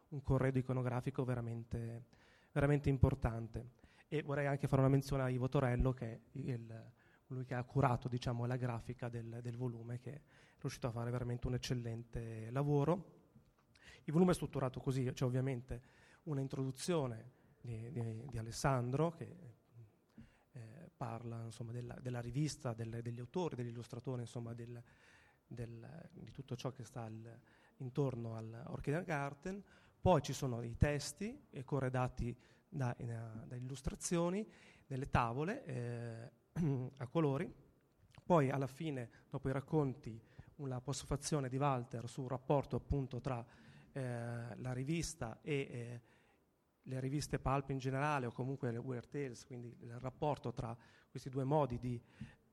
un 0.09 0.23
corredo 0.23 0.59
iconografico 0.59 1.25
veramente, 1.25 2.05
veramente 2.53 2.91
importante. 2.91 3.71
E 4.07 4.21
vorrei 4.21 4.45
anche 4.45 4.69
fare 4.69 4.83
una 4.83 4.91
menzione 4.91 5.23
a 5.23 5.31
Ivo 5.31 5.49
Torello 5.49 5.95
che 5.95 6.13
è 6.13 6.21
il 6.33 6.93
colui 7.33 7.45
che 7.47 7.55
ha 7.55 7.65
curato 7.65 8.09
diciamo, 8.09 8.45
la 8.45 8.57
grafica 8.57 9.09
del, 9.09 9.39
del, 9.41 9.57
volume, 9.57 9.99
che 9.99 10.13
è 10.13 10.21
riuscito 10.59 10.87
a 10.87 10.91
fare 10.91 11.11
veramente 11.11 11.47
un 11.47 11.55
eccellente 11.55 12.51
lavoro. 12.51 13.21
Il 14.05 14.13
volume 14.13 14.33
è 14.33 14.35
strutturato 14.35 14.81
così, 14.81 15.11
c'è 15.13 15.25
ovviamente 15.25 15.83
una 16.25 16.43
introduzione 16.43 17.33
di, 17.59 17.91
di, 17.91 18.27
di 18.29 18.39
Alessandro 18.39 19.13
che 19.13 19.37
eh, 20.53 20.91
parla 20.95 21.45
insomma, 21.45 21.73
della, 21.73 21.95
della, 22.01 22.21
rivista, 22.21 22.75
del, 22.75 23.01
degli 23.01 23.21
autori, 23.21 23.57
degli 23.57 23.69
illustratori, 23.69 24.21
insomma, 24.21 24.53
del, 24.53 24.83
di 25.47 26.31
tutto 26.33 26.55
ciò 26.55 26.71
che 26.71 26.85
sta 26.85 27.05
al, 27.05 27.41
intorno 27.79 28.37
all'Orchidea 28.37 29.01
Garden. 29.01 29.63
Poi 30.01 30.21
ci 30.21 30.35
sono 30.35 30.61
i 30.63 30.77
testi 30.77 31.47
eh, 31.49 31.65
corredati 31.65 32.37
da, 32.69 32.95
da, 32.99 33.57
illustrazioni, 33.57 34.47
delle 34.87 35.09
tavole. 35.09 35.65
Eh, 35.65 36.41
a 36.97 37.07
colori, 37.07 37.53
poi 38.25 38.51
alla 38.51 38.67
fine, 38.67 39.09
dopo 39.31 39.49
i 39.49 39.53
racconti, 39.53 40.21
una 40.57 40.81
postfazione 40.81 41.49
di 41.49 41.57
Walter 41.57 42.09
sul 42.09 42.29
rapporto 42.29 42.77
appunto 42.77 43.21
tra 43.21 43.45
eh, 43.93 44.57
la 44.57 44.73
rivista 44.73 45.39
e 45.43 45.53
eh, 45.55 46.01
le 46.83 47.01
riviste 47.01 47.39
pulp 47.39 47.71
in 47.71 47.79
generale 47.79 48.27
o 48.27 48.33
comunque 48.33 48.71
le 48.71 48.79
Weird 48.79 49.09
Tales, 49.09 49.45
quindi 49.45 49.77
il 49.81 49.99
rapporto 49.99 50.53
tra 50.53 50.77
questi 51.11 51.29
due 51.29 51.45
modi 51.45 51.79
di 51.79 52.01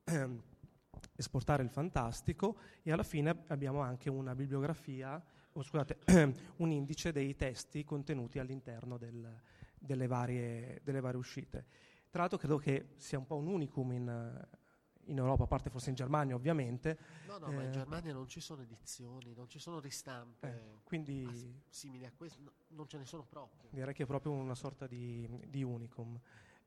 ehm, 0.03 0.41
esportare 1.15 1.63
il 1.63 1.69
fantastico 1.69 2.57
e 2.83 2.91
alla 2.91 3.03
fine 3.03 3.43
abbiamo 3.47 3.79
anche 3.79 4.09
una 4.09 4.35
bibliografia, 4.35 5.21
oh, 5.51 5.63
scusate, 5.63 5.99
un 6.57 6.71
indice 6.71 7.11
dei 7.11 7.35
testi 7.35 7.83
contenuti 7.83 8.39
all'interno 8.39 8.97
del, 8.97 9.41
delle, 9.77 10.07
varie, 10.07 10.81
delle 10.83 10.99
varie 10.99 11.19
uscite. 11.19 11.65
Tra 12.09 12.21
l'altro 12.21 12.37
credo 12.37 12.57
che 12.57 12.89
sia 12.97 13.17
un 13.17 13.25
po' 13.25 13.35
un 13.35 13.47
unicum 13.47 13.91
in, 13.91 14.47
in 15.05 15.17
Europa, 15.17 15.43
a 15.43 15.47
parte 15.47 15.69
forse 15.69 15.89
in 15.89 15.95
Germania 15.95 16.35
ovviamente. 16.35 16.97
No, 17.27 17.37
no, 17.37 17.47
eh, 17.47 17.53
ma 17.53 17.61
in 17.63 17.69
eh, 17.69 17.71
Germania 17.71 18.13
non 18.13 18.27
ci 18.27 18.39
sono 18.39 18.61
edizioni, 18.61 19.33
non 19.35 19.47
ci 19.47 19.59
sono 19.59 19.79
ristampe 19.79 20.47
eh, 20.47 20.79
quindi, 20.83 21.25
ah, 21.27 21.61
simili 21.69 22.05
a 22.05 22.11
queste, 22.15 22.41
no, 22.41 22.51
non 22.69 22.87
ce 22.87 22.97
ne 22.97 23.05
sono 23.05 23.23
proprio. 23.23 23.69
Direi 23.71 23.93
che 23.93 24.03
è 24.03 24.07
proprio 24.07 24.31
una 24.31 24.55
sorta 24.55 24.87
di, 24.87 25.27
di 25.47 25.63
unicum. 25.63 26.19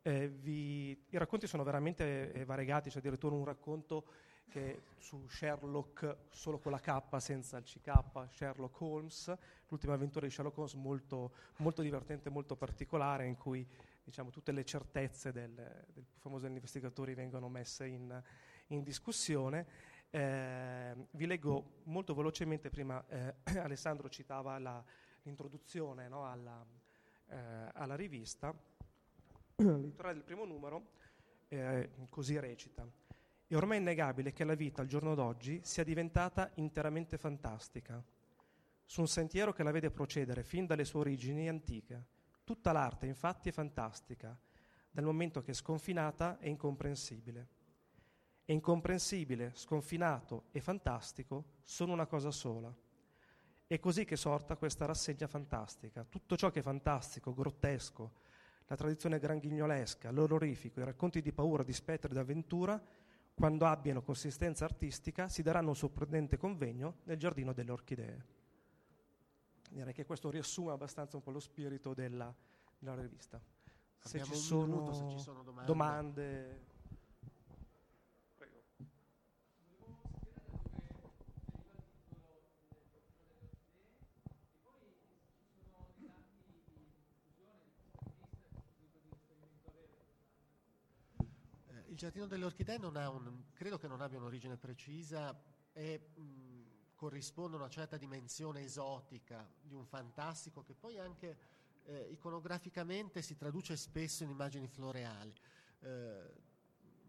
Eh, 0.02 0.28
vi, 0.28 0.90
I 1.10 1.18
racconti 1.18 1.46
sono 1.46 1.62
veramente 1.62 2.32
eh, 2.32 2.44
variegati, 2.44 2.90
c'è 2.90 2.98
addirittura 2.98 3.34
un 3.34 3.44
racconto 3.44 4.04
che 4.48 4.82
su 4.98 5.26
Sherlock 5.28 6.16
solo 6.28 6.58
con 6.58 6.72
la 6.72 6.78
K 6.78 7.00
senza 7.20 7.56
il 7.56 7.64
CK, 7.64 8.26
Sherlock 8.28 8.80
Holmes, 8.80 9.34
l'ultima 9.68 9.94
avventura 9.94 10.26
di 10.26 10.32
Sherlock 10.32 10.58
Holmes 10.58 10.74
molto, 10.74 11.32
molto 11.58 11.80
divertente, 11.80 12.28
molto 12.28 12.54
particolare 12.54 13.26
in 13.26 13.36
cui 13.36 13.66
diciamo, 14.12 14.28
tutte 14.28 14.52
le 14.52 14.62
certezze 14.66 15.32
del, 15.32 15.54
del 15.54 16.04
famoso 16.18 16.42
degli 16.42 16.56
investigatori 16.56 17.14
vengono 17.14 17.48
messe 17.48 17.86
in, 17.86 18.22
in 18.66 18.82
discussione. 18.82 19.66
Eh, 20.10 20.94
vi 21.12 21.24
leggo 21.24 21.80
molto 21.84 22.14
velocemente, 22.14 22.68
prima 22.68 23.02
eh, 23.08 23.34
Alessandro 23.58 24.10
citava 24.10 24.58
la, 24.58 24.84
l'introduzione 25.22 26.08
no, 26.08 26.30
alla, 26.30 26.62
eh, 27.28 27.36
alla, 27.72 27.94
rivista, 27.94 28.54
l'editoriale 29.56 30.18
del 30.18 30.24
primo 30.24 30.44
numero 30.44 30.90
eh, 31.48 31.92
così 32.10 32.38
recita. 32.38 32.86
È 33.46 33.54
ormai 33.54 33.78
innegabile 33.78 34.34
che 34.34 34.44
la 34.44 34.54
vita 34.54 34.82
al 34.82 34.88
giorno 34.88 35.14
d'oggi 35.14 35.60
sia 35.64 35.84
diventata 35.84 36.50
interamente 36.56 37.16
fantastica, 37.16 38.02
su 38.84 39.00
un 39.00 39.08
sentiero 39.08 39.54
che 39.54 39.62
la 39.62 39.70
vede 39.70 39.90
procedere 39.90 40.42
fin 40.42 40.66
dalle 40.66 40.84
sue 40.84 41.00
origini 41.00 41.48
antiche 41.48 42.20
Tutta 42.44 42.72
l'arte 42.72 43.06
infatti 43.06 43.50
è 43.50 43.52
fantastica, 43.52 44.36
dal 44.90 45.04
momento 45.04 45.42
che 45.42 45.52
è 45.52 45.54
sconfinata 45.54 46.38
e 46.40 46.48
incomprensibile. 46.48 47.48
E 48.44 48.52
incomprensibile, 48.52 49.52
sconfinato 49.54 50.46
e 50.50 50.60
fantastico 50.60 51.44
sono 51.62 51.92
una 51.92 52.06
cosa 52.06 52.32
sola. 52.32 52.74
È 53.64 53.78
così 53.78 54.04
che 54.04 54.16
sorta 54.16 54.56
questa 54.56 54.86
rassegna 54.86 55.28
fantastica. 55.28 56.04
Tutto 56.04 56.36
ciò 56.36 56.50
che 56.50 56.58
è 56.58 56.62
fantastico, 56.62 57.32
grottesco, 57.32 58.12
la 58.66 58.76
tradizione 58.76 59.20
granghignolesca, 59.20 60.10
l'orrorifico, 60.10 60.80
i 60.80 60.84
racconti 60.84 61.22
di 61.22 61.32
paura, 61.32 61.62
di 61.62 61.72
spettri 61.72 62.10
e 62.10 62.14
d'avventura, 62.14 62.82
quando 63.32 63.66
abbiano 63.66 64.02
consistenza 64.02 64.64
artistica, 64.64 65.28
si 65.28 65.42
daranno 65.42 65.68
un 65.68 65.76
sorprendente 65.76 66.36
convegno 66.36 66.96
nel 67.04 67.18
giardino 67.18 67.52
delle 67.52 67.70
orchidee 67.70 68.31
direi 69.72 69.92
che 69.92 70.04
questo 70.04 70.30
riassume 70.30 70.72
abbastanza 70.72 71.16
un 71.16 71.22
po' 71.22 71.30
lo 71.30 71.40
spirito 71.40 71.94
della, 71.94 72.32
della 72.78 72.94
rivista. 72.94 73.40
Se 73.98 74.22
ci, 74.22 74.34
sono, 74.34 74.66
minuto, 74.66 74.92
se 74.92 75.08
ci, 75.10 75.18
sono, 75.18 75.42
domande. 75.42 75.66
domande 75.66 76.50
eh, 76.50 76.70
Il 91.88 91.96
giardino 91.96 92.26
delle 92.26 92.46
orchidee 92.46 92.78
non 92.78 92.96
ha 92.96 93.08
un, 93.10 93.44
credo 93.52 93.78
che 93.78 93.86
non 93.86 94.00
abbia 94.00 94.18
un'origine 94.18 94.56
precisa, 94.56 95.38
è 95.72 96.00
mh, 96.14 96.51
corrisponde 97.02 97.56
a 97.56 97.58
una 97.58 97.68
certa 97.68 97.96
dimensione 97.96 98.62
esotica 98.62 99.44
di 99.60 99.74
un 99.74 99.84
fantastico 99.84 100.62
che 100.62 100.72
poi 100.72 101.00
anche 101.00 101.36
eh, 101.86 102.06
iconograficamente 102.12 103.22
si 103.22 103.36
traduce 103.36 103.76
spesso 103.76 104.22
in 104.22 104.30
immagini 104.30 104.68
floreali. 104.68 105.34
Eh, 105.80 106.32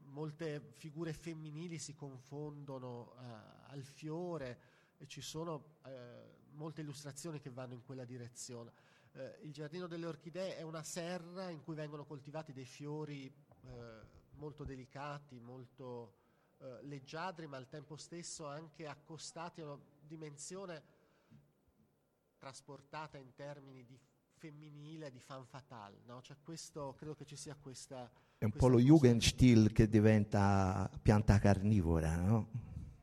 molte 0.05 0.71
figure 0.77 1.13
femminili 1.13 1.77
si 1.77 1.93
confondono 1.93 3.13
eh, 3.19 3.23
al 3.67 3.83
fiore 3.83 4.59
e 4.97 5.05
ci 5.05 5.21
sono 5.21 5.75
eh, 5.85 5.91
molte 6.53 6.81
illustrazioni 6.81 7.39
che 7.39 7.51
vanno 7.51 7.75
in 7.75 7.83
quella 7.83 8.03
direzione. 8.03 8.71
Eh, 9.11 9.41
il 9.43 9.53
giardino 9.53 9.85
delle 9.85 10.07
orchidee 10.07 10.57
è 10.57 10.63
una 10.63 10.81
serra 10.81 11.51
in 11.51 11.61
cui 11.61 11.75
vengono 11.75 12.03
coltivati 12.03 12.51
dei 12.51 12.65
fiori 12.65 13.25
eh, 13.27 14.01
molto 14.37 14.63
delicati, 14.63 15.39
molto 15.39 16.21
eh, 16.59 16.79
leggiadri 16.83 17.47
ma 17.47 17.57
al 17.57 17.67
tempo 17.67 17.95
stesso 17.95 18.45
anche 18.47 18.87
accostati 18.87 19.61
a 19.61 19.65
una 19.65 19.79
dimensione 20.01 20.83
trasportata 22.37 23.17
in 23.17 23.33
termini 23.33 23.85
di 23.85 23.97
femminile 24.35 25.09
di 25.11 25.19
fan 25.19 25.45
fatale, 25.45 26.01
no? 26.05 26.21
Cioè 26.21 26.35
questo, 26.43 26.93
credo 26.95 27.15
che 27.15 27.25
ci 27.25 27.37
sia 27.37 27.55
questa... 27.55 28.11
È 28.37 28.43
un 28.43 28.51
questa 28.51 28.57
po' 28.67 28.67
lo. 28.67 28.79
Jugendstil 28.79 29.71
che 29.71 29.87
diventa 29.87 30.89
pianta 31.01 31.39
carnivora, 31.39 32.15
no? 32.17 32.49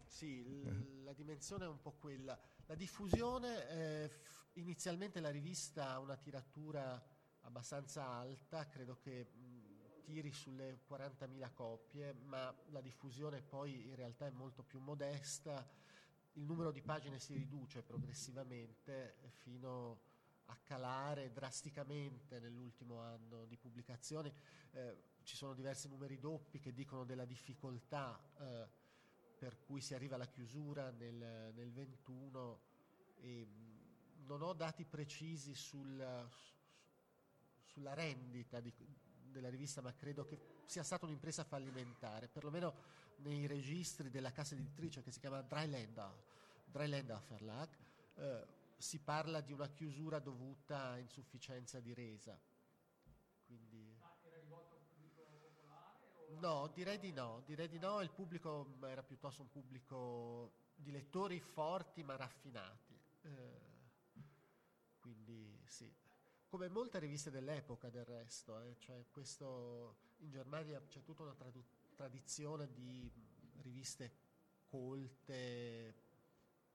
Sì, 0.07 0.43
l- 0.43 1.03
la 1.03 1.15
dimensione 1.15 1.65
è 1.65 1.69
un 1.69 1.81
po' 1.81 1.93
quella. 1.93 2.39
La 2.67 2.75
diffusione, 2.75 3.69
eh, 3.71 4.09
f- 4.11 4.49
inizialmente 4.55 5.21
la 5.21 5.31
rivista 5.31 5.89
ha 5.93 5.99
una 5.99 6.17
tiratura 6.17 7.03
abbastanza 7.43 8.07
alta, 8.07 8.67
credo 8.69 8.99
che 8.99 9.31
mh, 9.33 9.60
tiri 10.03 10.33
sulle 10.33 10.81
40.000 10.89 11.53
copie, 11.53 12.13
ma 12.25 12.55
la 12.71 12.81
diffusione 12.81 13.43
poi 13.43 13.89
in 13.89 13.95
realtà 13.97 14.27
è 14.27 14.31
molto 14.31 14.63
più 14.63 14.81
modesta. 14.81 15.67
Il 16.35 16.45
numero 16.45 16.71
di 16.71 16.81
pagine 16.83 17.19
si 17.19 17.35
riduce 17.35 17.83
progressivamente 17.83 19.17
fino 19.43 20.09
a 20.47 20.57
calare 20.65 21.33
drasticamente 21.33 22.41
nell'ultimo 22.41 23.01
anno 23.01 23.45
di 23.47 23.57
pubblicazioni. 23.57 24.33
Eh, 24.73 25.09
ci 25.23 25.37
sono 25.37 25.55
diversi 25.55 25.89
numeri 25.89 26.19
doppi 26.19 26.59
che 26.59 26.73
dicono 26.73 27.05
della 27.05 27.25
difficoltà 27.25 28.19
eh, 28.39 28.69
per 29.39 29.59
cui 29.61 29.81
si 29.81 29.95
arriva 29.95 30.17
alla 30.17 30.27
chiusura 30.27 30.91
nel, 30.91 31.53
nel 31.55 31.73
21 31.73 32.61
e 33.17 33.47
mh, 33.47 34.25
non 34.27 34.43
ho 34.43 34.53
dati 34.53 34.85
precisi 34.85 35.55
sul- 35.55 36.27
su- 36.31 36.55
sulla 37.63 37.95
rendita 37.95 38.61
di- 38.61 38.73
della 39.31 39.49
rivista, 39.49 39.81
ma 39.81 39.95
credo 39.95 40.25
che 40.25 40.39
sia 40.65 40.83
stata 40.83 41.07
un'impresa 41.07 41.45
fallimentare, 41.45 42.29
perlomeno 42.29 42.75
nei 43.19 43.47
registri 43.47 44.11
della 44.11 44.33
casa 44.33 44.55
editrice 44.55 45.03
che 45.03 45.11
si 45.11 45.21
chiama 45.21 45.43
Dreiländer, 45.43 46.13
Dreiländer 46.65 47.23
Verlag, 47.29 47.69
eh, 48.17 48.47
si 48.77 48.99
parla 48.99 49.41
di 49.41 49.53
una 49.53 49.69
chiusura 49.69 50.19
dovuta 50.19 50.91
a 50.91 50.99
insufficienza 50.99 51.81
di 51.81 51.93
resa. 51.93 52.39
Quindi... 53.47 53.99
No, 56.39 56.69
direi 56.69 56.99
di 56.99 57.13
no, 57.13 57.43
direi 57.45 57.69
di 57.69 57.79
no, 57.79 58.01
il 58.01 58.11
pubblico 58.11 58.65
mh, 58.65 58.85
era 58.85 59.03
piuttosto 59.03 59.43
un 59.43 59.51
pubblico 59.51 60.53
di 60.75 60.91
lettori 60.91 61.41
forti 61.41 62.03
ma 62.03 62.17
raffinati. 62.17 62.99
Eh, 63.23 63.61
quindi 65.01 65.61
sì. 65.67 65.93
Come 66.51 66.69
molte 66.69 66.99
riviste 66.99 67.31
dell'epoca 67.31 67.89
del 67.91 68.05
resto, 68.05 68.61
eh, 68.61 68.75
cioè 68.79 69.07
questo, 69.09 69.99
in 70.19 70.31
Germania 70.31 70.83
c'è 70.89 71.01
tutta 71.03 71.23
una 71.23 71.35
tradu- 71.35 71.65
tradizione 71.95 72.69
di 72.73 73.09
riviste 73.63 74.13
colte, 74.67 75.95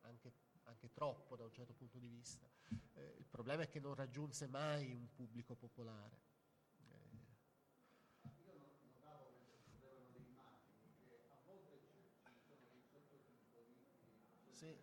anche, 0.02 0.32
anche 0.64 0.92
troppo 0.94 1.36
da 1.36 1.44
un 1.44 1.52
certo 1.52 1.74
punto 1.74 2.00
di 2.00 2.08
vista. 2.08 2.50
Eh, 2.94 3.16
il 3.20 3.26
problema 3.28 3.64
è 3.64 3.68
che 3.70 3.82
non 3.82 3.96
raggiunse 3.96 4.48
mai 4.48 4.94
un 4.94 5.08
pubblico 5.14 5.56
popolare. 5.56 6.18
Eh, 6.80 7.18
Sì. 14.54 14.76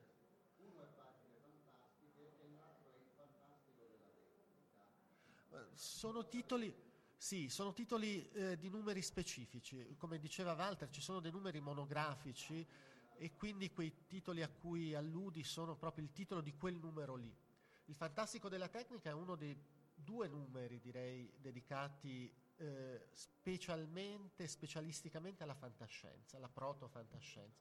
Sono 5.74 6.28
titoli, 6.28 6.74
sì, 7.16 7.48
sono 7.48 7.72
titoli 7.72 8.28
eh, 8.30 8.58
di 8.58 8.68
numeri 8.68 9.02
specifici. 9.02 9.94
Come 9.96 10.18
diceva 10.18 10.54
Walter, 10.54 10.88
ci 10.90 11.00
sono 11.00 11.20
dei 11.20 11.30
numeri 11.30 11.60
monografici 11.60 12.66
e 13.16 13.36
quindi 13.36 13.70
quei 13.70 14.06
titoli 14.06 14.42
a 14.42 14.48
cui 14.48 14.94
alludi 14.94 15.44
sono 15.44 15.76
proprio 15.76 16.04
il 16.04 16.12
titolo 16.12 16.40
di 16.40 16.54
quel 16.56 16.76
numero 16.76 17.14
lì. 17.14 17.34
Il 17.86 17.94
Fantastico 17.94 18.48
della 18.48 18.68
Tecnica 18.68 19.10
è 19.10 19.12
uno 19.12 19.34
dei 19.34 19.56
due 19.94 20.28
numeri, 20.28 20.80
direi, 20.80 21.32
dedicati 21.38 22.32
eh, 22.56 23.08
specialmente, 23.12 24.46
specialisticamente 24.46 25.42
alla 25.42 25.54
fantascienza, 25.54 26.36
alla 26.36 26.48
proto-fantascienza. 26.48 27.60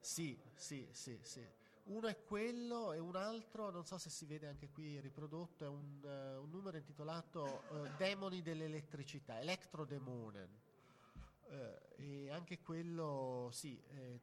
Sì, 0.00 0.38
sì, 0.54 0.88
sì, 0.92 1.18
sì. 1.22 1.46
Uno 1.84 2.06
è 2.06 2.22
quello 2.24 2.92
e 2.92 2.98
un 2.98 3.16
altro, 3.16 3.70
non 3.70 3.84
so 3.84 3.98
se 3.98 4.10
si 4.10 4.24
vede 4.24 4.46
anche 4.46 4.70
qui 4.70 5.00
riprodotto, 5.00 5.64
è 5.64 5.68
un, 5.68 6.00
eh, 6.04 6.36
un 6.36 6.48
numero 6.48 6.76
intitolato 6.76 7.62
eh, 7.84 7.90
Demoni 7.96 8.42
dell'elettricità, 8.42 9.40
Electrodemonen. 9.40 10.60
Eh, 11.48 11.78
e 11.96 12.30
anche 12.30 12.60
quello, 12.60 13.48
sì, 13.52 13.76
è 13.88 14.18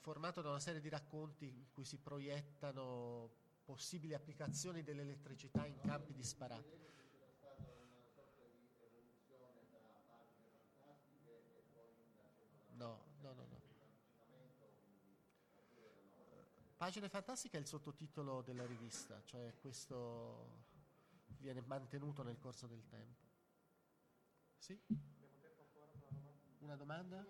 formato 0.00 0.40
da 0.40 0.50
una 0.50 0.60
serie 0.60 0.80
di 0.80 0.88
racconti 0.88 1.46
in 1.46 1.66
cui 1.72 1.84
si 1.84 1.98
proiettano 1.98 3.30
possibili 3.64 4.14
applicazioni 4.14 4.82
dell'elettricità 4.82 5.64
in 5.66 5.78
campi 5.80 6.12
disparati. 6.12 6.84
No, 12.76 13.00
no, 13.20 13.32
no, 13.32 13.46
no. 13.48 13.56
Pagine 16.76 17.08
fantastiche 17.08 17.56
è 17.56 17.60
il 17.60 17.66
sottotitolo 17.66 18.42
della 18.42 18.66
rivista, 18.66 19.20
cioè 19.24 19.54
questo 19.58 20.64
viene 21.38 21.60
mantenuto 21.62 22.22
nel 22.22 22.38
corso 22.38 22.66
del 22.66 22.86
tempo. 22.86 23.24
Sì? 24.58 24.78
Una 26.60 26.76
domanda? 26.76 27.24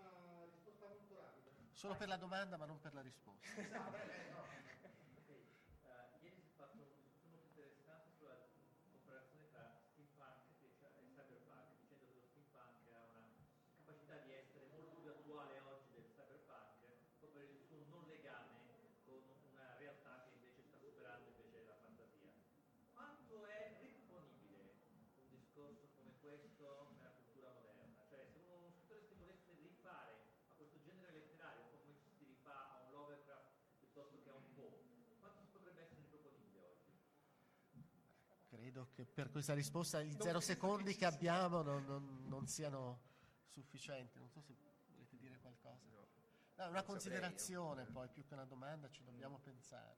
Solo 1.73 1.95
per 1.95 2.09
la 2.09 2.17
domanda 2.17 2.57
ma 2.57 2.65
non 2.67 2.81
per 2.81 2.93
la 2.95 3.03
risposta. 3.03 3.47
Eh, 5.87 6.19
ieri 6.23 6.41
si 6.41 6.49
è 6.49 6.55
fatto 6.57 6.77
una 6.77 6.85
discussione 6.87 7.29
molto 7.31 7.47
interessante 7.49 8.11
sulla 8.19 8.37
comparazione 8.91 9.47
tra 9.53 9.65
steampunk 9.93 10.61
e 10.61 10.71
cia- 10.79 10.93
e 10.99 11.05
cyberpunk, 11.15 11.79
dicendo 11.79 12.07
che 12.09 12.15
lo 12.15 12.23
steampunk 12.27 12.87
ha 12.91 13.07
una 13.13 13.31
capacità 13.77 14.17
di 14.19 14.33
essere 14.33 14.67
molto 14.69 14.97
più 15.01 15.11
attuale 15.11 15.61
oggi 15.61 15.91
del 15.95 16.07
cyberpunk, 16.11 16.75
proprio 17.19 17.31
per 17.31 17.45
il 17.51 17.61
suo 17.67 17.85
non 17.89 18.05
legame 18.07 18.59
con 19.05 19.23
una 19.53 19.77
realtà 19.79 20.25
che 20.27 20.35
invece 20.35 20.63
sta 20.67 20.79
superando 20.79 21.31
invece 21.31 21.63
la 21.65 21.77
fantasia. 21.79 22.33
Quanto 22.93 23.45
è 23.47 23.77
riproponibile 23.81 24.75
un 25.15 25.29
discorso 25.29 25.89
come 25.95 26.13
questo 26.21 26.89
nella 26.97 27.11
cultura 27.15 27.51
moderna? 27.53 28.01
Cioè, 28.09 28.27
se 28.33 28.41
uno 28.51 28.69
scrittore 28.71 29.05
si 29.07 29.15
volesse 29.15 29.53
rifare 29.55 30.13
a 30.49 30.55
questo 30.57 30.81
genere 30.83 31.13
letterario, 31.13 31.63
un 31.63 31.71
po' 31.71 31.79
come 31.79 31.97
ci 32.01 32.11
si 32.19 32.25
rifà 32.25 32.71
a 32.73 32.83
un 32.85 32.91
Lovecraft 32.91 33.55
piuttosto 33.79 34.21
che 34.23 34.31
a 34.31 34.35
un 34.35 34.53
Poe, 34.55 34.81
quanto 35.19 35.45
potrebbe 35.53 35.83
essere 35.83 36.01
riproponibile 36.03 36.61
oggi? 36.65 36.91
Credo 38.77 38.91
che 38.95 39.07
per 39.07 39.31
questa 39.31 39.55
risposta 39.55 40.03
i 40.03 40.15
zero 40.21 40.39
secondi 40.39 40.95
che 40.95 41.07
abbiamo 41.07 41.63
non, 41.63 41.87
non- 41.87 42.25
non 42.29 42.47
siano 42.47 43.01
sufficienti. 43.49 44.19
Non 44.19 44.29
so 44.29 44.43
se 44.43 44.55
volete 44.91 45.17
dire 45.17 45.39
qualcosa. 45.39 45.81
No, 46.57 46.69
una 46.69 46.83
considerazione 46.83 47.87
poi, 47.87 48.07
più 48.13 48.27
che 48.27 48.35
una 48.35 48.45
domanda, 48.45 48.91
ci 48.91 49.03
dobbiamo 49.03 49.39
pensare. 49.39 49.97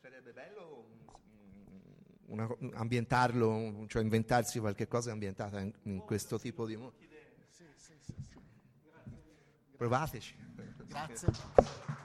Sarebbe 0.00 0.32
bello 0.32 0.88
una 2.28 2.46
co- 2.46 2.58
ambientarlo, 2.72 3.84
cioè 3.86 4.00
inventarsi 4.00 4.58
qualche 4.58 4.88
cosa 4.88 5.12
ambientata 5.12 5.60
in, 5.60 5.70
in 5.82 5.98
questo 6.06 6.38
tipo 6.38 6.64
di 6.64 6.76
mondo. 6.76 6.96
Sì, 7.50 7.66
sì, 7.76 7.98
sì, 8.00 8.14
sì. 8.22 8.40
Provateci. 9.76 10.36
Grazie. 10.86 11.96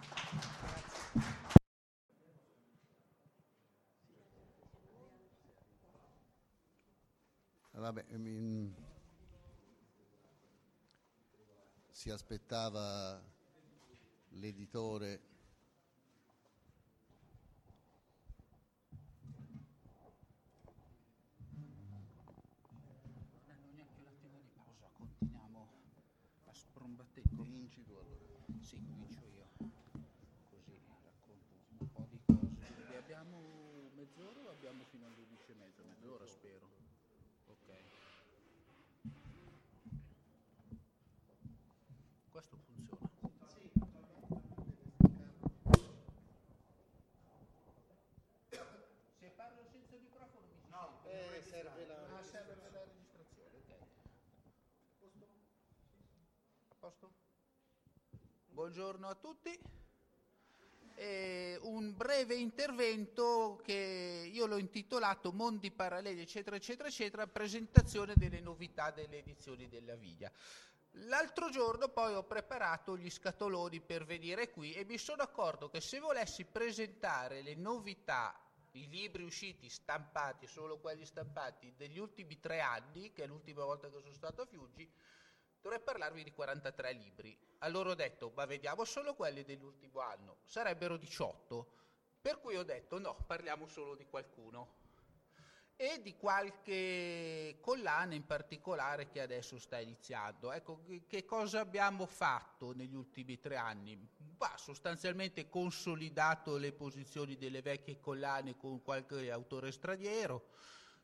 Vabbè, 7.83 8.05
mi- 8.15 8.73
si 11.91 12.09
aspettava 12.09 13.21
l'editore. 14.29 15.19
Cominci 27.35 27.83
tu 27.83 27.93
allora. 27.93 28.45
Sì, 28.61 28.81
comincio 28.85 29.19
io. 29.35 29.47
Così 30.49 30.79
racconto 31.03 31.53
un 31.79 31.91
po' 31.91 32.07
di 32.09 32.19
cose. 32.25 32.97
Abbiamo 32.97 33.89
mezz'ora 33.95 34.39
o 34.45 34.49
abbiamo 34.51 34.83
fino 34.89 35.05
alle 35.05 35.15
11 35.29 35.51
e 35.51 35.55
mezza? 35.55 35.81
Mezz'ora 35.83 36.25
spero. 36.27 36.83
Ok. 37.47 37.69
Questo 42.31 42.57
funziona. 42.57 43.09
Se 49.19 49.29
parlo 49.35 49.63
senza 49.71 49.95
microfono 49.97 50.45
mi 50.47 50.57
si 50.59 50.69
no, 50.69 50.99
serve 51.03 51.85
la 51.85 52.17
Ah, 52.17 52.23
serve 52.23 52.53
per 52.55 52.71
la 52.71 52.83
registrazione, 52.83 53.57
ok. 53.57 53.71
A 56.81 56.82
posto? 56.93 57.11
Buongiorno 58.51 59.07
a 59.07 59.15
tutti. 59.15 59.59
Eh, 60.95 61.57
un 61.63 61.95
breve 61.95 62.35
intervento 62.35 63.59
che 63.63 64.29
io 64.31 64.45
l'ho 64.45 64.57
intitolato 64.57 65.31
Mondi 65.31 65.71
paralleli, 65.71 66.21
eccetera, 66.21 66.55
eccetera, 66.55 66.87
eccetera, 66.87 67.25
presentazione 67.25 68.13
delle 68.15 68.39
novità 68.39 68.91
delle 68.91 69.17
edizioni 69.17 69.67
della 69.67 69.95
Viglia. 69.95 70.31
L'altro 71.07 71.49
giorno 71.49 71.89
poi 71.89 72.13
ho 72.13 72.23
preparato 72.23 72.95
gli 72.95 73.09
scatoloni 73.09 73.81
per 73.81 74.05
venire 74.05 74.51
qui 74.51 74.73
e 74.73 74.85
mi 74.85 74.99
sono 74.99 75.23
accorto 75.23 75.69
che 75.69 75.81
se 75.81 75.99
volessi 75.99 76.45
presentare 76.45 77.41
le 77.41 77.55
novità, 77.55 78.39
i 78.73 78.87
libri 78.87 79.23
usciti 79.23 79.69
stampati, 79.69 80.45
solo 80.45 80.77
quelli 80.77 81.05
stampati, 81.05 81.73
degli 81.75 81.97
ultimi 81.97 82.39
tre 82.39 82.59
anni, 82.59 83.11
che 83.11 83.23
è 83.23 83.27
l'ultima 83.27 83.65
volta 83.65 83.89
che 83.89 83.99
sono 83.99 84.13
stato 84.13 84.43
a 84.43 84.45
Fiuggi, 84.45 84.87
dovrei 85.63 85.79
parlarvi 85.79 86.23
di 86.23 86.31
43 86.33 86.91
libri. 86.91 87.35
Allora 87.59 87.91
ho 87.91 87.95
detto, 87.95 88.33
ma 88.35 88.45
vediamo 88.45 88.83
solo 88.83 89.15
quelli 89.15 89.43
dell'ultimo 89.43 90.01
anno, 90.01 90.39
sarebbero 90.43 90.97
18. 90.97 91.81
Per 92.21 92.39
cui 92.41 92.57
ho 92.57 92.63
detto, 92.63 92.99
no, 92.99 93.15
parliamo 93.25 93.65
solo 93.65 93.95
di 93.95 94.05
qualcuno 94.05 94.81
e 95.77 96.01
di 96.01 96.15
qualche 96.17 97.57
collana 97.61 98.13
in 98.13 98.25
particolare 98.25 99.09
che 99.09 99.21
adesso 99.21 99.57
sta 99.57 99.79
iniziando. 99.79 100.51
Ecco, 100.51 100.83
che, 101.07 101.23
cosa 101.23 101.61
abbiamo 101.61 102.05
fatto 102.05 102.73
negli 102.73 102.93
ultimi 102.93 103.39
tre 103.39 103.55
anni? 103.55 103.97
Bah, 104.17 104.55
sostanzialmente 104.57 105.47
consolidato 105.47 106.57
le 106.57 106.73
posizioni 106.73 107.37
delle 107.37 107.61
vecchie 107.61 108.01
collane 108.01 108.57
con 108.57 108.81
qualche 108.81 109.31
autore 109.31 109.71
straniero, 109.71 110.49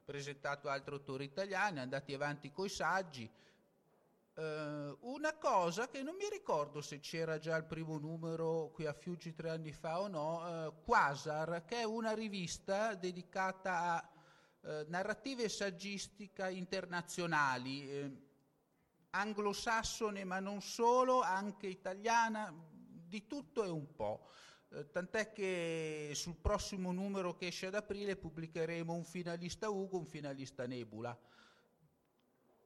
presentato 0.04 0.68
altri 0.68 0.94
autori 0.94 1.24
italiani, 1.24 1.80
andati 1.80 2.14
avanti 2.14 2.52
coi 2.52 2.70
saggi. 2.70 3.30
Uh, 4.40 4.98
una 5.02 5.34
cosa 5.34 5.90
che 5.90 6.02
non 6.02 6.16
mi 6.16 6.30
ricordo 6.32 6.80
se 6.80 7.00
c'era 7.00 7.40
già 7.40 7.58
il 7.58 7.66
primo 7.66 7.98
numero 7.98 8.70
qui 8.74 8.86
a 8.86 8.94
Fiuggi 8.94 9.34
tre 9.34 9.50
anni 9.50 9.74
fa 9.74 10.00
o 10.00 10.08
no, 10.08 10.68
uh, 10.68 10.74
Quasar, 10.86 11.66
che 11.66 11.80
è 11.80 11.84
una 11.84 12.14
rivista 12.14 12.96
dedicata 12.96 13.96
a 13.96 14.10
eh, 14.62 14.86
narrative 14.90 15.44
e 15.44 15.50
saggistica 15.50 16.50
internazionali, 16.50 17.90
eh, 17.90 18.12
anglosassone 19.12 20.26
ma 20.26 20.40
non 20.40 20.62
solo, 20.62 21.22
anche 21.22 21.68
italiana, 21.68 22.54
di 23.10 23.26
tutto 23.26 23.64
e 23.64 23.70
un 23.70 23.96
po'. 23.96 24.28
Eh, 24.72 24.92
tant'è 24.92 25.32
che 25.32 26.12
sul 26.14 26.36
prossimo 26.36 26.92
numero 26.92 27.36
che 27.36 27.48
esce 27.48 27.68
ad 27.68 27.76
aprile 27.76 28.18
pubblicheremo 28.18 28.94
un 28.94 29.06
finalista 29.06 29.70
Ugo, 29.70 29.98
un 29.98 30.06
finalista 30.06 30.68
Nebula. 30.68 31.18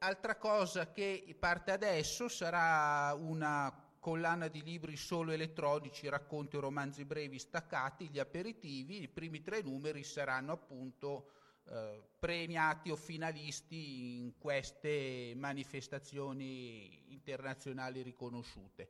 Altra 0.05 0.35
cosa 0.35 0.91
che 0.91 1.33
parte 1.39 1.71
adesso 1.71 2.27
sarà 2.27 3.13
una 3.17 3.73
collana 4.01 4.49
di 4.49 4.61
libri 4.61 4.97
solo 4.97 5.31
elettronici, 5.31 6.09
racconti 6.09 6.57
o 6.57 6.59
romanzi 6.59 7.05
brevi 7.05 7.39
staccati, 7.39 8.09
gli 8.09 8.19
aperitivi, 8.19 9.03
i 9.03 9.07
primi 9.07 9.41
tre 9.41 9.61
numeri 9.61 10.03
saranno 10.03 10.51
appunto 10.51 11.29
eh, 11.69 12.03
premiati 12.19 12.91
o 12.91 12.97
finalisti 12.97 14.17
in 14.17 14.37
queste 14.37 15.31
manifestazioni 15.37 17.13
internazionali 17.13 18.01
riconosciute. 18.01 18.89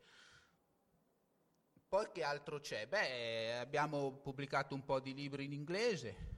Poi 1.88 2.08
che 2.12 2.24
altro 2.24 2.60
c'è? 2.60 2.88
Beh, 2.88 3.60
abbiamo 3.60 4.14
pubblicato 4.14 4.74
un 4.74 4.84
po' 4.84 5.00
di 5.00 5.14
libri 5.14 5.44
in 5.46 5.54
inglese, 5.54 6.33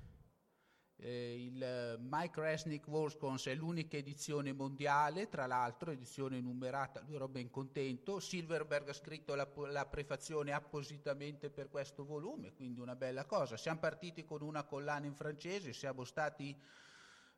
eh, 0.98 1.44
il 1.44 1.98
Mike 2.00 2.40
Resnick 2.40 2.88
Wolfscons 2.88 3.48
è 3.48 3.56
l'unica 3.56 3.98
edizione 3.98 4.54
mondiale, 4.54 5.28
tra 5.28 5.46
l'altro, 5.46 5.92
edizione 5.92 6.40
numerata, 6.40 7.02
lui 7.02 7.16
era 7.16 7.28
ben 7.28 7.50
contento. 7.50 8.20
Silverberg 8.20 8.90
ha 8.90 8.94
scritto 8.94 9.36
la, 9.36 9.48
la, 9.68 9.86
prefazione 9.86 10.54
appositamente 10.54 11.50
per 11.50 11.70
questo 11.70 12.06
volume, 12.06 12.54
quindi 12.54 12.80
una 12.80 12.96
bella 12.96 13.26
cosa. 13.26 13.58
Siamo 13.58 13.80
partiti 13.80 14.24
con 14.24 14.42
una 14.42 14.64
collana 14.64 15.06
in 15.06 15.16
francese, 15.16 15.74
siamo 15.74 16.06
stati 16.06 16.58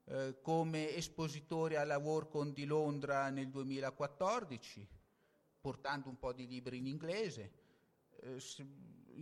eh, 0.05 0.37
come 0.41 0.95
espositori 0.95 1.75
alla 1.75 1.97
Workon 1.97 2.53
di 2.53 2.65
Londra 2.65 3.29
nel 3.29 3.49
2014, 3.49 4.87
portando 5.59 6.09
un 6.09 6.19
po' 6.19 6.31
di 6.31 6.47
libri 6.47 6.77
in 6.77 6.85
inglese. 6.85 7.51
Eh, 8.21 8.39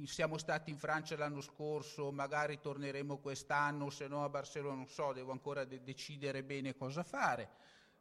siamo 0.05 0.37
stati 0.37 0.69
in 0.69 0.77
Francia 0.77 1.15
l'anno 1.15 1.41
scorso, 1.41 2.11
magari 2.11 2.59
torneremo 2.59 3.17
quest'anno, 3.17 3.89
se 3.89 4.07
no 4.07 4.23
a 4.23 4.29
Barcellona 4.29 4.75
non 4.75 4.87
so, 4.87 5.13
devo 5.13 5.31
ancora 5.31 5.63
de- 5.63 5.81
decidere 5.83 6.43
bene 6.43 6.75
cosa 6.75 7.03
fare. 7.03 7.49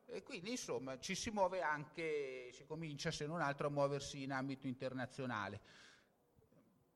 E 0.07 0.22
quindi 0.22 0.51
insomma 0.51 0.99
ci 0.99 1.14
si 1.14 1.30
muove 1.30 1.62
anche, 1.62 2.51
si 2.53 2.64
comincia 2.66 3.11
se 3.11 3.26
non 3.26 3.40
altro 3.40 3.68
a 3.68 3.70
muoversi 3.70 4.22
in 4.22 4.32
ambito 4.32 4.66
internazionale. 4.66 5.61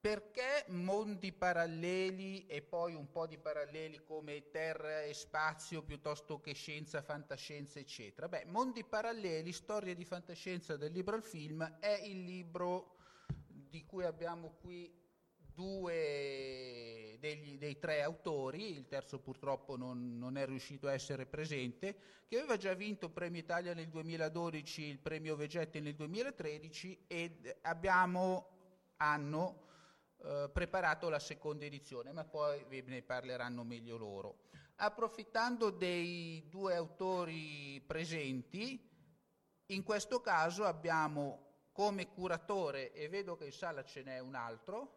Perché 0.00 0.64
mondi 0.68 1.32
paralleli 1.32 2.46
e 2.46 2.62
poi 2.62 2.94
un 2.94 3.10
po' 3.10 3.26
di 3.26 3.36
paralleli 3.36 4.00
come 4.04 4.48
terra 4.50 5.02
e 5.02 5.12
spazio 5.12 5.82
piuttosto 5.82 6.40
che 6.40 6.54
scienza, 6.54 7.02
fantascienza, 7.02 7.80
eccetera? 7.80 8.28
Beh, 8.28 8.44
Mondi 8.46 8.84
paralleli, 8.84 9.52
storia 9.52 9.94
di 9.94 10.04
fantascienza 10.04 10.76
del 10.76 10.92
libro 10.92 11.16
al 11.16 11.24
film, 11.24 11.78
è 11.80 12.00
il 12.04 12.22
libro 12.22 12.97
di 13.68 13.84
cui 13.84 14.04
abbiamo 14.04 14.54
qui 14.60 14.92
due 15.36 17.16
degli, 17.18 17.58
dei 17.58 17.78
tre 17.78 18.02
autori, 18.02 18.70
il 18.76 18.86
terzo 18.86 19.18
purtroppo 19.18 19.76
non, 19.76 20.16
non, 20.16 20.36
è 20.36 20.46
riuscito 20.46 20.86
a 20.86 20.92
essere 20.92 21.26
presente, 21.26 21.96
che 22.28 22.38
aveva 22.38 22.56
già 22.56 22.74
vinto 22.74 23.06
il 23.06 23.12
Premio 23.12 23.40
Italia 23.40 23.74
nel 23.74 23.88
2012, 23.88 24.82
il 24.82 24.98
Premio 24.98 25.34
Vegetti 25.34 25.80
nel 25.80 25.94
2013 25.94 27.06
ed 27.08 27.58
abbiamo, 27.62 28.48
hanno 28.98 29.66
eh, 30.22 30.48
preparato 30.52 31.08
la 31.08 31.18
seconda 31.18 31.64
edizione, 31.64 32.12
ma 32.12 32.24
poi 32.24 32.64
ve 32.68 32.82
ne 32.86 33.02
parleranno 33.02 33.64
meglio 33.64 33.96
loro. 33.96 34.46
Approfittando 34.76 35.70
dei 35.70 36.46
due 36.48 36.76
autori 36.76 37.82
presenti, 37.84 38.80
in 39.66 39.82
questo 39.82 40.20
caso 40.20 40.64
abbiamo 40.64 41.47
come 41.78 42.08
curatore, 42.08 42.92
e 42.92 43.08
vedo 43.08 43.36
che 43.36 43.44
in 43.44 43.52
sala 43.52 43.84
ce 43.84 44.02
n'è 44.02 44.18
un 44.18 44.34
altro, 44.34 44.96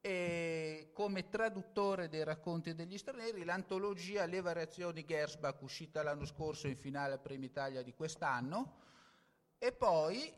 e 0.00 0.90
come 0.92 1.28
traduttore 1.28 2.08
dei 2.08 2.22
racconti 2.22 2.76
degli 2.76 2.96
stranieri, 2.96 3.42
l'antologia 3.42 4.24
Le 4.24 4.40
variazioni 4.40 5.04
Gersbach, 5.04 5.60
uscita 5.62 6.04
l'anno 6.04 6.26
scorso 6.26 6.68
in 6.68 6.76
finale 6.76 7.14
al 7.14 7.20
Premio 7.20 7.48
Italia 7.48 7.82
di 7.82 7.92
quest'anno, 7.92 8.82
e 9.58 9.72
poi 9.72 10.32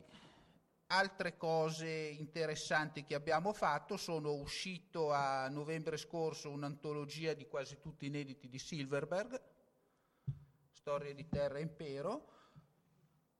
altre 0.87 1.37
cose 1.37 1.87
interessanti 1.87 3.03
che 3.03 3.13
abbiamo 3.13 3.53
fatto, 3.53 3.95
sono 3.95 4.33
uscito 4.33 5.11
a 5.11 5.47
novembre 5.49 5.97
scorso 5.97 6.49
un'antologia 6.49 7.35
di 7.35 7.45
quasi 7.45 7.77
tutti 7.79 8.07
inediti 8.07 8.49
di 8.49 8.57
Silverberg, 8.57 9.39
Storie 10.71 11.13
di 11.13 11.29
Terra 11.29 11.59
e 11.59 11.61
Impero, 11.61 12.37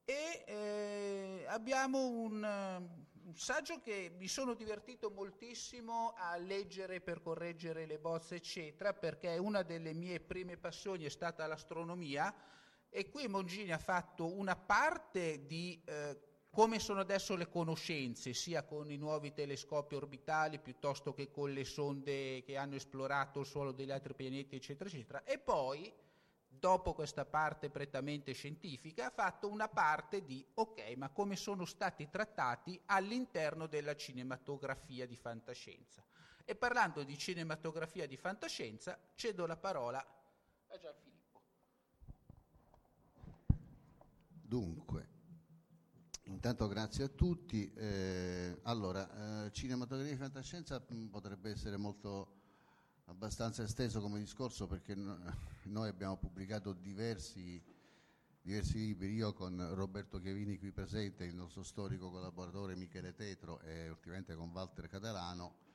e 0.09 0.43
eh, 0.47 1.45
abbiamo 1.49 2.07
un, 2.07 2.41
un, 2.41 3.35
saggio 3.35 3.79
che 3.79 4.11
mi 4.17 4.27
sono 4.27 4.55
divertito 4.55 5.11
moltissimo 5.11 6.15
a 6.17 6.35
leggere 6.35 6.99
per 6.99 7.21
correggere 7.21 7.85
le 7.85 7.99
bozze 7.99 8.33
eccetera 8.33 8.91
perché 8.91 9.37
una 9.37 9.61
delle 9.61 9.93
mie 9.93 10.19
prime 10.19 10.57
passioni 10.57 11.05
è 11.05 11.09
stata 11.09 11.45
l'astronomia. 11.45 12.33
E 12.89 13.07
qui 13.11 13.27
Mongini 13.27 13.71
ha 13.71 13.77
fatto 13.77 14.35
una 14.35 14.55
parte 14.55 15.45
di 15.45 15.79
eh, 15.85 16.19
come 16.49 16.79
sono 16.79 17.01
adesso 17.01 17.35
le 17.35 17.47
conoscenze, 17.47 18.33
sia 18.33 18.63
con 18.63 18.89
i 18.89 18.97
nuovi 18.97 19.31
telescopi 19.31 19.93
orbitali 19.93 20.57
piuttosto 20.57 21.13
che 21.13 21.29
con 21.29 21.53
le 21.53 21.63
sonde 21.65 22.41
che 22.41 22.57
hanno 22.57 22.73
esplorato 22.73 23.41
il 23.41 23.45
suolo 23.45 23.71
degli 23.71 23.91
altri 23.91 24.15
pianeti, 24.15 24.55
eccetera, 24.55 24.89
eccetera, 24.89 25.23
e 25.23 25.37
poi 25.37 25.93
dopo 26.59 26.93
questa 26.93 27.25
parte 27.25 27.69
prettamente 27.69 28.33
scientifica, 28.33 29.07
ha 29.07 29.11
fatto 29.11 29.49
una 29.49 29.67
parte 29.67 30.23
di, 30.25 30.45
ok, 30.53 30.95
ma 30.97 31.09
come 31.09 31.35
sono 31.35 31.65
stati 31.65 32.09
trattati 32.09 32.79
all'interno 32.87 33.67
della 33.67 33.95
cinematografia 33.95 35.07
di 35.07 35.15
fantascienza. 35.15 36.03
E 36.45 36.55
parlando 36.55 37.03
di 37.03 37.17
cinematografia 37.17 38.07
di 38.07 38.17
fantascienza, 38.17 38.99
cedo 39.15 39.45
la 39.45 39.57
parola 39.57 39.99
a 39.99 40.77
Gianfilippo. 40.77 41.41
Dunque, 44.25 45.07
intanto 46.23 46.67
grazie 46.67 47.03
a 47.03 47.07
tutti. 47.07 47.71
Eh, 47.73 48.59
allora, 48.63 49.45
eh, 49.45 49.51
cinematografia 49.51 50.13
di 50.13 50.19
fantascienza 50.19 50.83
mh, 50.85 51.05
potrebbe 51.05 51.51
essere 51.51 51.77
molto 51.77 52.38
abbastanza 53.09 53.63
esteso 53.63 54.01
come 54.01 54.19
discorso 54.19 54.67
perché 54.67 54.95
noi 54.95 55.89
abbiamo 55.89 56.15
pubblicato 56.17 56.73
diversi, 56.73 57.61
diversi 58.41 58.77
libri, 58.77 59.13
io 59.13 59.33
con 59.33 59.73
Roberto 59.73 60.19
Chiavini 60.19 60.57
qui 60.57 60.71
presente, 60.71 61.25
il 61.25 61.35
nostro 61.35 61.63
storico 61.63 62.11
collaboratore 62.11 62.75
Michele 62.75 63.13
Tetro 63.13 63.59
e 63.61 63.89
ultimamente 63.89 64.35
con 64.35 64.49
Walter 64.51 64.87
Catalano, 64.87 65.67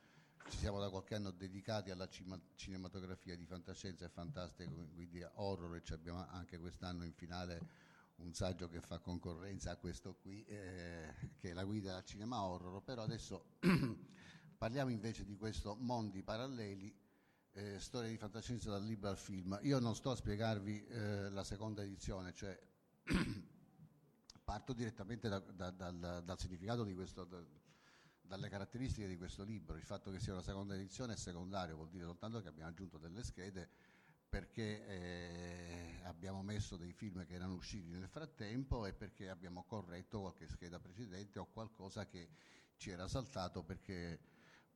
ci 0.49 0.59
siamo 0.59 0.78
da 0.78 0.91
qualche 0.91 1.16
anno 1.16 1.30
dedicati 1.32 1.91
alla 1.91 2.09
cinematografia 2.55 3.37
di 3.37 3.47
fantascienza 3.47 4.05
e 4.05 4.09
fantastica, 4.09 4.70
quindi 4.95 5.24
horror 5.35 5.74
e 5.74 5.82
abbiamo 5.93 6.26
anche 6.28 6.59
quest'anno 6.59 7.05
in 7.05 7.12
finale 7.12 7.82
un 8.16 8.32
saggio 8.32 8.68
che 8.68 8.80
fa 8.80 9.01
concorrenza 9.01 9.72
a 9.72 9.76
questo 9.76 10.14
qui, 10.22 10.45
eh, 10.45 11.12
che 11.39 11.51
è 11.51 11.53
la 11.53 11.64
guida 11.64 11.97
al 11.97 12.05
cinema 12.05 12.43
horror, 12.43 12.80
però 12.82 13.03
adesso 13.03 13.57
parliamo 14.57 14.91
invece 14.91 15.24
di 15.24 15.37
questo 15.37 15.74
Mondi 15.74 16.22
Paralleli 16.22 17.03
eh, 17.55 17.78
Storia 17.78 18.11
di 18.11 18.16
fantascienza 18.16 18.70
dal 18.70 18.84
libro 18.84 19.09
al 19.09 19.16
film. 19.16 19.59
Io 19.62 19.78
non 19.78 19.94
sto 19.94 20.11
a 20.11 20.16
spiegarvi 20.16 20.86
eh, 20.86 21.30
la 21.30 21.44
seconda 21.44 21.82
edizione, 21.82 22.34
cioè 22.34 22.59
parto 24.42 24.72
direttamente 24.72 25.28
da- 25.28 25.38
da- 25.38 25.70
dal, 25.70 26.22
dal 26.24 26.38
significato 26.38 26.82
di 26.82 26.94
questo, 26.94 27.24
da- 27.24 27.44
dalle 28.20 28.48
caratteristiche 28.48 29.07
di 29.07 29.16
questo 29.16 29.44
libro. 29.44 29.76
Il 29.76 29.84
fatto 29.84 30.11
che 30.11 30.18
sia 30.18 30.32
una 30.32 30.42
seconda 30.42 30.74
edizione 30.74 31.12
è 31.12 31.16
secondario, 31.16 31.76
vuol 31.76 31.90
dire 31.90 32.05
soltanto 32.05 32.42
che 32.42 32.48
abbiamo 32.48 32.70
aggiunto 32.70 32.98
delle 32.98 33.22
schede 33.22 33.68
perché 34.28 34.84
eh, 34.88 36.00
abbiamo 36.05 36.42
messo 36.42 36.76
dei 36.76 36.92
film 36.92 37.24
che 37.24 37.34
erano 37.34 37.55
usciti 37.55 37.88
nel 37.88 38.09
frattempo 38.09 38.84
e 38.84 38.92
perché 38.92 39.28
abbiamo 39.28 39.62
corretto 39.62 40.22
qualche 40.22 40.48
scheda 40.48 40.80
precedente 40.80 41.38
o 41.38 41.46
qualcosa 41.46 42.05
che 42.07 42.30
ci 42.76 42.90
era 42.90 43.07
saltato 43.07 43.62
perché 43.62 44.18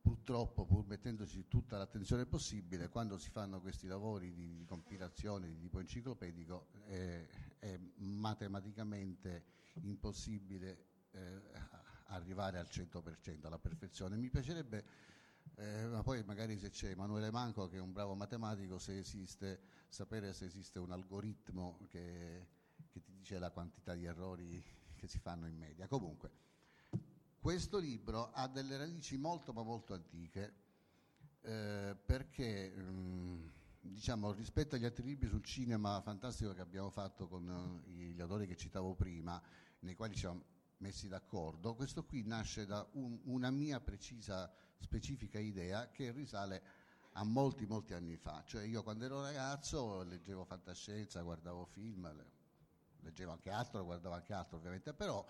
purtroppo 0.01 0.65
pur 0.65 0.85
mettendoci 0.85 1.47
tutta 1.47 1.77
l'attenzione 1.77 2.25
possibile 2.25 2.89
quando 2.89 3.17
si 3.17 3.29
fanno 3.29 3.59
questi 3.61 3.87
lavori 3.87 4.33
di, 4.33 4.55
di 4.55 4.65
compilazione 4.65 5.47
di 5.47 5.59
tipo 5.59 5.79
enciclopedico 5.79 6.67
eh, 6.85 7.27
è 7.59 7.77
matematicamente 7.95 9.43
impossibile 9.81 10.85
eh, 11.11 11.41
arrivare 12.07 12.59
al 12.59 12.67
100% 12.69 13.45
alla 13.45 13.59
perfezione 13.59 14.15
mi 14.15 14.29
piacerebbe 14.29 15.09
eh, 15.55 15.87
ma 15.87 16.01
poi 16.03 16.23
magari 16.23 16.57
se 16.57 16.69
c'è 16.69 16.91
Emanuele 16.91 17.31
Manco 17.31 17.67
che 17.67 17.77
è 17.77 17.81
un 17.81 17.91
bravo 17.91 18.15
matematico, 18.15 18.79
se 18.79 18.97
esiste, 18.97 19.59
sapere 19.89 20.33
se 20.33 20.45
esiste 20.45 20.79
un 20.79 20.91
algoritmo 20.91 21.79
che, 21.89 22.47
che 22.89 23.01
ti 23.01 23.11
dice 23.11 23.39
la 23.39 23.51
quantità 23.51 23.93
di 23.93 24.05
errori 24.05 24.63
che 24.95 25.07
si 25.07 25.19
fanno 25.19 25.47
in 25.47 25.57
media. 25.57 25.87
Comunque, 25.87 26.31
questo 27.49 27.79
libro 27.79 28.29
ha 28.33 28.47
delle 28.47 28.77
radici 28.77 29.17
molto 29.17 29.53
ma 29.53 29.63
molto 29.63 29.95
antiche 29.95 30.53
eh, 31.41 31.97
perché 32.05 32.69
mh, 32.69 33.51
diciamo, 33.81 34.33
rispetto 34.33 34.75
agli 34.75 34.85
altri 34.85 35.03
libri 35.03 35.27
sul 35.27 35.43
cinema 35.43 35.99
fantastico 36.01 36.53
che 36.53 36.61
abbiamo 36.61 36.91
fatto 36.91 37.27
con 37.27 37.81
eh, 37.87 37.89
gli 37.91 38.21
autori 38.21 38.45
che 38.45 38.55
citavo 38.55 38.93
prima, 38.93 39.41
nei 39.79 39.95
quali 39.95 40.13
ci 40.13 40.19
siamo 40.19 40.43
messi 40.77 41.07
d'accordo, 41.07 41.73
questo 41.73 42.03
qui 42.03 42.21
nasce 42.21 42.67
da 42.67 42.87
un- 42.91 43.19
una 43.23 43.49
mia 43.49 43.79
precisa, 43.79 44.53
specifica 44.77 45.39
idea 45.39 45.89
che 45.89 46.11
risale 46.11 46.61
a 47.13 47.23
molti, 47.23 47.65
molti 47.65 47.95
anni 47.95 48.15
fa. 48.15 48.43
Cioè 48.45 48.61
io 48.61 48.83
quando 48.83 49.05
ero 49.05 49.23
ragazzo 49.23 50.03
leggevo 50.03 50.45
fantascienza, 50.45 51.19
guardavo 51.23 51.65
film, 51.65 52.15
le- 52.15 52.31
leggevo 52.99 53.31
anche 53.31 53.49
altro, 53.49 53.83
guardavo 53.83 54.13
anche 54.13 54.33
altro 54.33 54.57
ovviamente, 54.57 54.93
però 54.93 55.25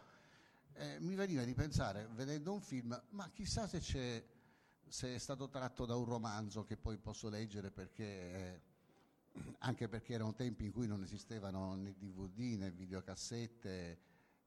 eh, 0.73 0.97
mi 0.99 1.15
veniva 1.15 1.43
di 1.43 1.53
pensare, 1.53 2.07
vedendo 2.13 2.53
un 2.53 2.61
film, 2.61 2.99
ma 3.09 3.29
chissà 3.31 3.67
se, 3.67 3.81
se 4.87 5.15
è 5.15 5.17
stato 5.17 5.49
tratto 5.49 5.85
da 5.85 5.95
un 5.95 6.05
romanzo 6.05 6.63
che 6.63 6.77
poi 6.77 6.97
posso 6.97 7.29
leggere 7.29 7.71
perché... 7.71 8.03
eh, 8.03 8.61
anche 9.59 9.87
perché 9.87 10.13
erano 10.13 10.33
tempi 10.33 10.65
in 10.65 10.71
cui 10.71 10.87
non 10.87 11.03
esistevano 11.03 11.75
né 11.75 11.93
DVD 11.97 12.57
né 12.59 12.71
videocassette 12.71 13.99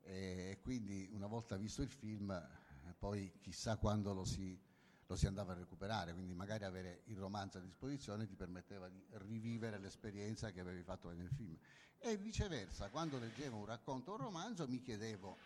e 0.03 0.59
quindi 0.63 1.09
una 1.13 1.27
volta 1.29 1.57
visto 1.57 1.83
il 1.83 1.89
film 1.89 2.31
eh, 2.31 2.95
poi 2.99 3.33
chissà 3.41 3.77
quando 3.77 4.13
lo 4.13 4.25
si, 4.25 4.59
lo 5.07 5.17
si 5.17 5.27
andava 5.27 5.53
a 5.53 5.57
recuperare, 5.57 6.13
quindi 6.13 6.35
magari 6.35 6.65
avere 6.65 7.03
il 7.07 7.17
romanzo 7.17 7.59
a 7.59 7.61
disposizione 7.61 8.27
ti 8.27 8.35
permetteva 8.35 8.89
di 8.89 9.05
rivivere 9.11 9.79
l'esperienza 9.79 10.51
che 10.51 10.61
avevi 10.61 10.83
fatto 10.83 11.11
nel 11.13 11.29
film. 11.29 11.57
E 11.99 12.17
viceversa, 12.17 12.89
quando 12.91 13.19
leggevo 13.19 13.57
un 13.57 13.67
racconto 13.67 14.11
o 14.11 14.15
un 14.15 14.23
romanzo 14.23 14.67
mi 14.67 14.83
chiedevo, 14.83 15.37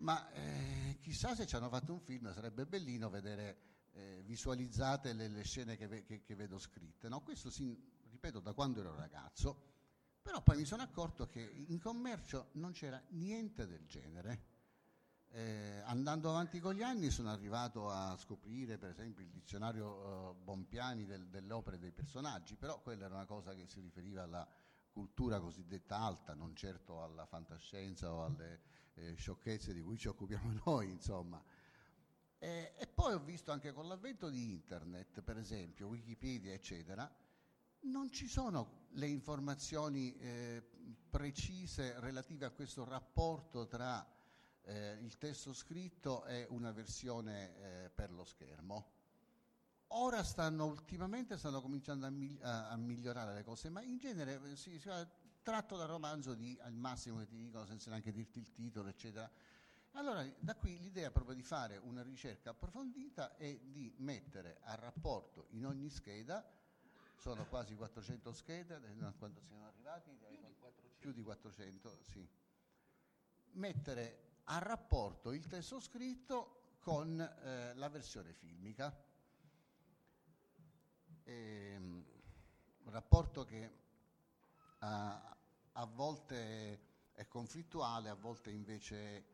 ma 0.00 0.30
eh, 0.32 0.98
chissà 1.00 1.34
se 1.34 1.46
ci 1.46 1.56
hanno 1.56 1.68
fatto 1.68 1.92
un 1.92 2.00
film, 2.00 2.32
sarebbe 2.32 2.66
bellino 2.66 3.08
vedere 3.08 3.58
eh, 3.92 4.22
visualizzate 4.24 5.12
le, 5.12 5.28
le 5.28 5.42
scene 5.44 5.76
che, 5.76 5.86
ve- 5.86 6.04
che- 6.04 6.22
che 6.22 6.34
vedo 6.34 6.58
scritte. 6.58 7.08
No? 7.08 7.22
Questo 7.22 7.50
si, 7.50 7.76
ripeto 8.10 8.40
da 8.40 8.52
quando 8.52 8.80
ero 8.80 8.94
ragazzo, 8.94 9.68
però 10.22 10.42
poi 10.42 10.56
mi 10.56 10.64
sono 10.64 10.82
accorto 10.82 11.26
che 11.28 11.40
in 11.68 11.78
commercio 11.80 12.50
non 12.52 12.72
c'era 12.72 13.02
niente 13.10 13.66
del 13.66 13.86
genere. 13.86 14.48
Eh, 15.32 15.80
andando 15.84 16.28
avanti 16.30 16.58
con 16.58 16.74
gli 16.74 16.82
anni 16.82 17.08
sono 17.10 17.30
arrivato 17.30 17.88
a 17.88 18.16
scoprire 18.16 18.78
per 18.78 18.90
esempio 18.90 19.22
il 19.22 19.30
dizionario 19.30 20.30
eh, 20.32 20.34
Bompiani 20.42 21.04
del- 21.06 21.28
delle 21.28 21.52
opere 21.52 21.78
dei 21.78 21.92
personaggi, 21.92 22.56
però 22.56 22.80
quella 22.80 23.04
era 23.04 23.14
una 23.14 23.26
cosa 23.26 23.54
che 23.54 23.66
si 23.68 23.80
riferiva 23.80 24.22
alla 24.24 24.46
cultura 24.90 25.38
cosiddetta 25.38 25.98
alta, 25.98 26.34
non 26.34 26.56
certo 26.56 27.02
alla 27.02 27.26
fantascienza 27.26 28.12
o 28.12 28.24
alle 28.24 28.60
eh, 28.94 29.14
sciocchezze 29.14 29.72
di 29.72 29.80
cui 29.82 29.96
ci 29.96 30.08
occupiamo 30.08 30.60
noi, 30.64 30.90
insomma. 30.90 31.42
Eh, 32.38 32.72
e 32.76 32.86
poi 32.86 33.14
ho 33.14 33.18
visto 33.18 33.52
anche 33.52 33.72
con 33.72 33.86
l'avvento 33.86 34.30
di 34.30 34.50
internet, 34.50 35.20
per 35.20 35.36
esempio 35.36 35.88
Wikipedia, 35.88 36.54
eccetera, 36.54 37.10
non 37.82 38.10
ci 38.10 38.28
sono 38.28 38.86
le 38.92 39.06
informazioni 39.06 40.14
eh, 40.16 40.62
precise 41.08 41.98
relative 42.00 42.46
a 42.46 42.50
questo 42.50 42.84
rapporto 42.84 43.66
tra 43.66 44.06
eh, 44.62 44.98
il 45.00 45.16
testo 45.18 45.52
scritto 45.52 46.24
e 46.24 46.46
una 46.50 46.72
versione 46.72 47.84
eh, 47.84 47.90
per 47.90 48.10
lo 48.12 48.24
schermo. 48.24 48.98
Ora 49.92 50.22
stanno, 50.22 50.66
ultimamente 50.66 51.36
stanno 51.36 51.60
cominciando 51.60 52.06
a, 52.06 52.10
mi- 52.10 52.38
a- 52.42 52.76
migliorare 52.76 53.34
le 53.34 53.42
cose, 53.42 53.68
ma 53.70 53.82
in 53.82 53.98
genere 53.98 54.54
si, 54.54 54.78
si 54.78 54.88
va 54.88 55.04
tratto 55.42 55.76
dal 55.76 55.88
romanzo 55.88 56.34
di, 56.34 56.58
al 56.62 56.74
massimo 56.74 57.18
che 57.18 57.26
ti 57.26 57.36
dicono 57.36 57.64
senza 57.64 57.90
neanche 57.90 58.12
dirti 58.12 58.38
il 58.38 58.52
titolo, 58.52 58.88
eccetera. 58.88 59.30
Allora, 59.92 60.24
da 60.38 60.54
qui 60.54 60.78
l'idea 60.78 61.10
proprio 61.10 61.34
di 61.34 61.42
fare 61.42 61.76
una 61.76 62.02
ricerca 62.02 62.50
approfondita 62.50 63.36
e 63.36 63.60
di 63.64 63.92
mettere 63.98 64.58
a 64.62 64.74
rapporto 64.76 65.46
in 65.50 65.66
ogni 65.66 65.90
scheda, 65.90 66.48
sono 67.16 67.46
quasi 67.46 67.74
400 67.74 68.32
schede, 68.32 68.80
quando 69.18 69.40
siamo 69.42 69.66
arrivati? 69.66 70.10
Più 70.98 71.12
di 71.12 71.22
400, 71.22 71.98
sì. 72.02 72.28
Mettere 73.52 74.38
a 74.44 74.58
rapporto 74.58 75.32
il 75.32 75.46
testo 75.46 75.80
scritto 75.80 76.76
con 76.78 77.20
eh, 77.20 77.74
la 77.74 77.88
versione 77.88 78.32
filmica. 78.32 78.96
Ehm, 81.24 82.04
un 82.84 82.90
rapporto 82.90 83.44
che 83.44 83.89
a, 84.80 85.36
a 85.72 85.84
volte 85.86 86.80
è 87.12 87.26
conflittuale, 87.28 88.08
a 88.08 88.14
volte 88.14 88.50
invece 88.50 89.24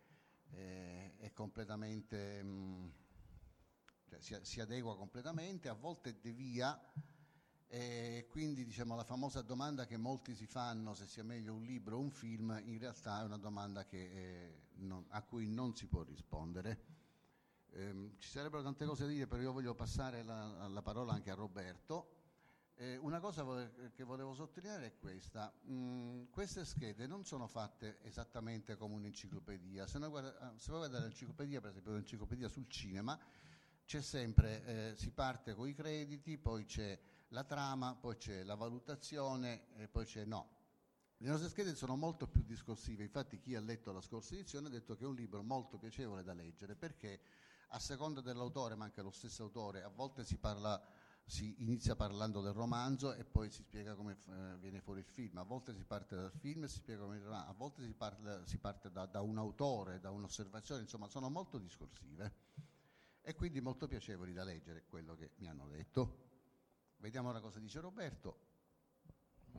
eh, 0.50 1.16
è 1.18 1.32
completamente, 1.32 2.42
mh, 2.42 2.92
cioè 4.08 4.20
si, 4.20 4.36
si 4.42 4.60
adegua 4.60 4.96
completamente, 4.96 5.68
a 5.68 5.74
volte 5.74 6.20
devia 6.20 6.78
e 7.68 8.26
quindi 8.30 8.64
diciamo, 8.64 8.94
la 8.94 9.04
famosa 9.04 9.42
domanda 9.42 9.86
che 9.86 9.96
molti 9.96 10.34
si 10.34 10.46
fanno 10.46 10.94
se 10.94 11.06
sia 11.06 11.24
meglio 11.24 11.54
un 11.54 11.64
libro 11.64 11.96
o 11.96 12.00
un 12.00 12.10
film, 12.10 12.60
in 12.64 12.78
realtà 12.78 13.20
è 13.22 13.24
una 13.24 13.38
domanda 13.38 13.84
che, 13.84 13.98
eh, 13.98 14.62
non- 14.76 15.06
a 15.10 15.22
cui 15.22 15.48
non 15.48 15.74
si 15.74 15.86
può 15.86 16.02
rispondere. 16.02 16.94
Ehm, 17.72 18.16
ci 18.18 18.28
sarebbero 18.28 18.62
tante 18.62 18.86
cose 18.86 19.04
da 19.04 19.10
dire, 19.10 19.26
però 19.26 19.42
io 19.42 19.52
voglio 19.52 19.74
passare 19.74 20.22
la, 20.22 20.68
la 20.68 20.82
parola 20.82 21.12
anche 21.12 21.30
a 21.30 21.34
Roberto. 21.34 22.15
Eh, 22.78 22.98
una 22.98 23.20
cosa 23.20 23.42
che 23.94 24.04
volevo 24.04 24.34
sottolineare 24.34 24.86
è 24.86 24.96
questa. 24.98 25.50
Mm, 25.70 26.24
queste 26.28 26.62
schede 26.66 27.06
non 27.06 27.24
sono 27.24 27.46
fatte 27.46 28.00
esattamente 28.02 28.76
come 28.76 28.94
un'enciclopedia. 28.96 29.86
Se, 29.86 29.98
guarda- 29.98 30.38
ah, 30.40 30.52
se 30.58 30.70
voi 30.70 30.80
guardate 30.80 31.04
l'enciclopedia, 31.04 31.60
per 31.62 31.70
esempio 31.70 31.92
l'enciclopedia 31.92 32.48
sul 32.48 32.68
cinema, 32.68 33.18
c'è 33.86 34.02
sempre, 34.02 34.64
eh, 34.66 34.94
si 34.94 35.10
parte 35.10 35.54
con 35.54 35.66
i 35.66 35.72
crediti, 35.72 36.36
poi 36.36 36.66
c'è 36.66 36.98
la 37.28 37.44
trama, 37.44 37.94
poi 37.94 38.18
c'è 38.18 38.42
la 38.42 38.56
valutazione 38.56 39.68
e 39.76 39.88
poi 39.88 40.04
c'è 40.04 40.26
no. 40.26 40.50
Le 41.16 41.28
nostre 41.30 41.48
schede 41.48 41.74
sono 41.74 41.96
molto 41.96 42.28
più 42.28 42.42
discorsive, 42.42 43.02
infatti 43.04 43.38
chi 43.38 43.54
ha 43.54 43.60
letto 43.60 43.90
la 43.90 44.02
scorsa 44.02 44.34
edizione 44.34 44.66
ha 44.66 44.70
detto 44.70 44.96
che 44.96 45.04
è 45.04 45.06
un 45.06 45.14
libro 45.14 45.42
molto 45.42 45.78
piacevole 45.78 46.22
da 46.22 46.34
leggere 46.34 46.76
perché 46.76 47.20
a 47.68 47.78
seconda 47.78 48.20
dell'autore, 48.20 48.74
ma 48.74 48.84
anche 48.84 49.00
lo 49.00 49.10
stesso 49.10 49.44
autore, 49.44 49.82
a 49.82 49.88
volte 49.88 50.24
si 50.24 50.36
parla 50.36 50.78
si 51.28 51.60
inizia 51.60 51.96
parlando 51.96 52.40
del 52.40 52.52
romanzo 52.52 53.12
e 53.12 53.24
poi 53.24 53.50
si 53.50 53.62
spiega 53.62 53.96
come 53.96 54.18
eh, 54.28 54.56
viene 54.60 54.80
fuori 54.80 55.00
il 55.00 55.06
film, 55.06 55.36
a 55.38 55.42
volte 55.42 55.74
si 55.74 55.82
parte 55.84 56.14
dal 56.14 56.30
film 56.30 56.62
e 56.64 56.68
si 56.68 56.76
spiega 56.76 57.02
come 57.02 57.16
il 57.16 57.22
romanzo, 57.22 57.50
a 57.50 57.52
volte 57.52 57.84
si, 57.84 57.94
parla- 57.94 58.44
si 58.46 58.58
parte 58.58 58.92
da, 58.92 59.06
da 59.06 59.20
un 59.22 59.36
autore, 59.36 59.98
da 59.98 60.10
un'osservazione, 60.10 60.82
insomma 60.82 61.08
sono 61.08 61.28
molto 61.28 61.58
discorsive 61.58 62.32
e 63.22 63.34
quindi 63.34 63.60
molto 63.60 63.88
piacevoli 63.88 64.32
da 64.32 64.44
leggere, 64.44 64.84
quello 64.86 65.16
che 65.16 65.32
mi 65.38 65.48
hanno 65.48 65.66
detto. 65.66 66.24
Vediamo 66.98 67.30
ora 67.30 67.40
cosa 67.40 67.58
dice 67.58 67.80
Roberto. 67.80 68.38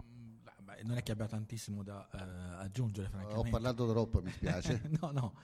Mm, 0.02 0.38
beh, 0.61 0.84
non 0.84 0.95
è 0.95 1.03
che 1.03 1.11
abbia 1.11 1.27
tantissimo 1.27 1.84
da 1.84 2.10
eh, 2.11 2.64
aggiungere, 2.64 3.07
Ho 3.07 3.11
francamente. 3.11 3.49
parlato 3.49 3.89
troppo, 3.89 4.22
mi 4.22 4.31
spiace. 4.31 4.81
no, 5.02 5.11
no. 5.11 5.35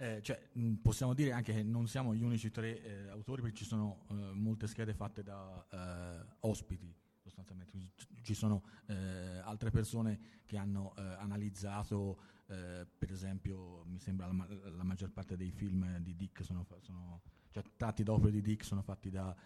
Eh, 0.00 0.20
cioè, 0.22 0.40
mh, 0.52 0.74
possiamo 0.74 1.12
dire 1.12 1.32
anche 1.32 1.52
che 1.52 1.62
non 1.64 1.88
siamo 1.88 2.14
gli 2.14 2.22
unici 2.22 2.52
tre 2.52 2.80
eh, 2.82 3.08
autori 3.08 3.42
perché 3.42 3.56
ci 3.56 3.64
sono 3.64 4.04
eh, 4.10 4.14
molte 4.32 4.68
schede 4.68 4.94
fatte 4.94 5.24
da 5.24 5.66
eh, 5.70 6.36
ospiti 6.40 6.94
sostanzialmente. 7.20 7.76
Ci- 8.22 8.34
sono 8.34 8.62
eh, 8.86 9.38
altre 9.42 9.70
persone 9.70 10.42
che 10.46 10.56
hanno 10.56 10.94
eh, 10.96 11.02
analizzato 11.02 12.18
per 12.48 13.12
esempio 13.12 13.84
mi 13.84 13.98
sembra 13.98 14.26
la, 14.26 14.32
ma- 14.32 14.48
la 14.48 14.82
maggior 14.82 15.10
parte 15.10 15.36
dei 15.36 15.50
film 15.50 15.98
di 15.98 16.16
Dick 16.16 16.42
sono, 16.42 16.64
fa- 16.64 16.80
sono 16.80 17.20
cioè, 17.50 17.62
tratti 17.76 18.02
da 18.02 18.12
opere 18.12 18.30
di 18.30 18.40
Dick 18.40 18.64
sono 18.64 18.80
fatti 18.80 19.10
da 19.10 19.36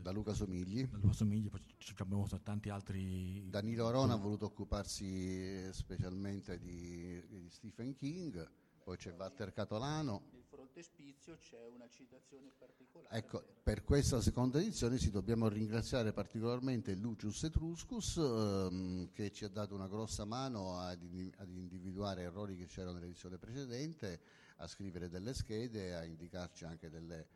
da 0.00 0.12
Luca 0.12 0.32
Somigli. 0.32 0.86
da 0.88 0.96
Luca 0.98 1.12
Somigli, 1.12 1.48
poi 1.48 1.60
abbiamo 1.98 2.26
tanti 2.42 2.68
altri... 2.68 3.48
Danilo 3.50 3.88
Arona 3.88 4.12
ha 4.14 4.16
voluto 4.16 4.44
occuparsi 4.46 5.72
specialmente 5.72 6.58
di, 6.58 7.20
di 7.26 7.48
Stephen 7.50 7.94
King, 7.94 8.48
poi 8.86 8.96
c'è 8.96 9.12
Walter 9.12 9.52
Catolano. 9.52 10.28
Nel 10.30 10.44
frontespizio 10.44 11.36
c'è 11.38 11.66
una 11.66 11.88
citazione 11.88 12.52
particolare. 12.56 13.16
Ecco, 13.16 13.44
per 13.60 13.82
questa 13.82 14.20
seconda 14.20 14.60
edizione 14.60 14.96
ci 14.96 15.10
dobbiamo 15.10 15.48
ringraziare 15.48 16.12
particolarmente 16.12 16.94
Lucius 16.94 17.42
Etruscus 17.42 18.16
ehm, 18.16 19.10
che 19.10 19.32
ci 19.32 19.44
ha 19.44 19.48
dato 19.48 19.74
una 19.74 19.88
grossa 19.88 20.24
mano 20.24 20.78
ad, 20.78 21.02
ad 21.38 21.48
individuare 21.56 22.22
errori 22.22 22.56
che 22.56 22.66
c'erano 22.66 22.92
nell'edizione 22.92 23.38
precedente, 23.38 24.20
a 24.58 24.68
scrivere 24.68 25.08
delle 25.08 25.34
schede, 25.34 25.96
a 25.96 26.04
indicarci 26.04 26.64
anche 26.64 26.88
delle, 26.88 27.26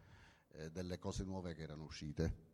eh, 0.53 0.71
delle 0.71 1.01
cose 1.01 1.25
nuove 1.25 1.55
che 1.55 1.63
erano 1.63 1.83
uscite. 1.83 2.49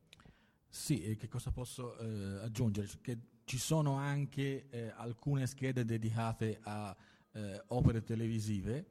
Sì, 0.70 1.02
e 1.02 1.16
che 1.16 1.28
cosa 1.28 1.50
posso 1.50 1.98
eh, 1.98 2.38
aggiungere? 2.38 2.88
Che 3.02 3.18
ci 3.44 3.58
sono 3.58 3.96
anche 3.96 4.70
eh, 4.70 4.88
alcune 4.88 5.46
schede 5.46 5.84
dedicate 5.84 6.60
a 6.62 6.96
eh, 7.36 7.62
opere 7.68 8.02
televisive 8.02 8.86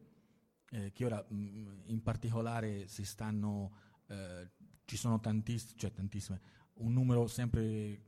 eh, 0.70 0.92
che 0.92 1.06
ora 1.06 1.24
mh, 1.28 1.84
in 1.86 2.02
particolare 2.04 2.88
si 2.88 3.04
stanno, 3.04 3.72
eh, 4.08 4.52
ci 4.86 4.98
sono 4.98 5.20
tantiss- 5.20 5.74
cioè 5.76 5.92
tantissime, 5.92 6.40
un 6.76 6.94
numero 6.94 7.28
sempre 7.28 8.00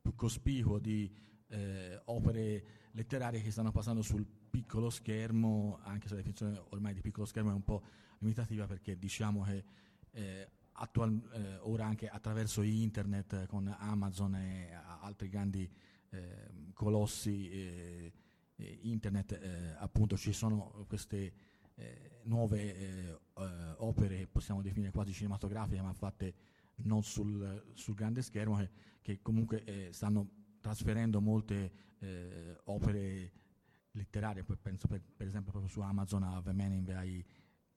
più 0.00 0.14
cospicuo 0.14 0.78
di 0.78 1.12
eh, 1.48 2.00
opere 2.06 2.64
letterarie 2.92 3.42
che 3.42 3.50
stanno 3.50 3.70
passando 3.70 4.00
sul 4.00 4.26
piccolo 4.26 4.88
schermo, 4.88 5.78
anche 5.82 6.08
se 6.08 6.14
la 6.14 6.20
definizione 6.20 6.62
ormai 6.70 6.94
di 6.94 7.00
piccolo 7.02 7.26
schermo 7.26 7.50
è 7.50 7.54
un 7.54 7.64
po' 7.64 7.82
limitativa 8.20 8.66
perché 8.66 8.98
diciamo 8.98 9.42
che 9.42 9.64
eh, 10.12 10.50
attual- 10.72 11.28
eh, 11.32 11.56
ora 11.60 11.84
anche 11.84 12.08
attraverso 12.08 12.62
internet 12.62 13.46
con 13.46 13.74
Amazon 13.78 14.34
e 14.34 14.72
altri 15.00 15.28
grandi 15.28 15.70
eh, 16.10 16.70
colossi 16.72 17.50
eh, 17.50 18.12
eh, 18.58 18.78
internet 18.82 19.32
eh, 19.32 19.74
appunto 19.78 20.16
ci 20.16 20.32
sono 20.32 20.84
queste 20.86 21.32
eh, 21.74 22.20
nuove 22.24 22.76
eh, 22.76 23.18
eh, 23.34 23.74
opere 23.78 24.26
possiamo 24.26 24.62
definire 24.62 24.90
quasi 24.90 25.12
cinematografiche 25.12 25.80
ma 25.80 25.92
fatte 25.92 26.34
non 26.82 27.02
sul, 27.02 27.72
sul 27.74 27.94
grande 27.94 28.22
schermo 28.22 28.56
che, 28.56 28.70
che 29.02 29.22
comunque 29.22 29.64
eh, 29.64 29.92
stanno 29.92 30.28
trasferendo 30.60 31.20
molte 31.20 31.72
eh, 32.00 32.56
opere 32.64 33.32
letterarie. 33.92 34.44
Penso 34.44 34.86
per, 34.86 35.02
per 35.16 35.26
esempio 35.26 35.50
proprio 35.50 35.70
su 35.70 35.80
Amazon 35.80 36.22
a 36.22 36.40
The 36.42 36.52
Man 36.52 36.72
in 36.72 36.84
the 36.84 37.24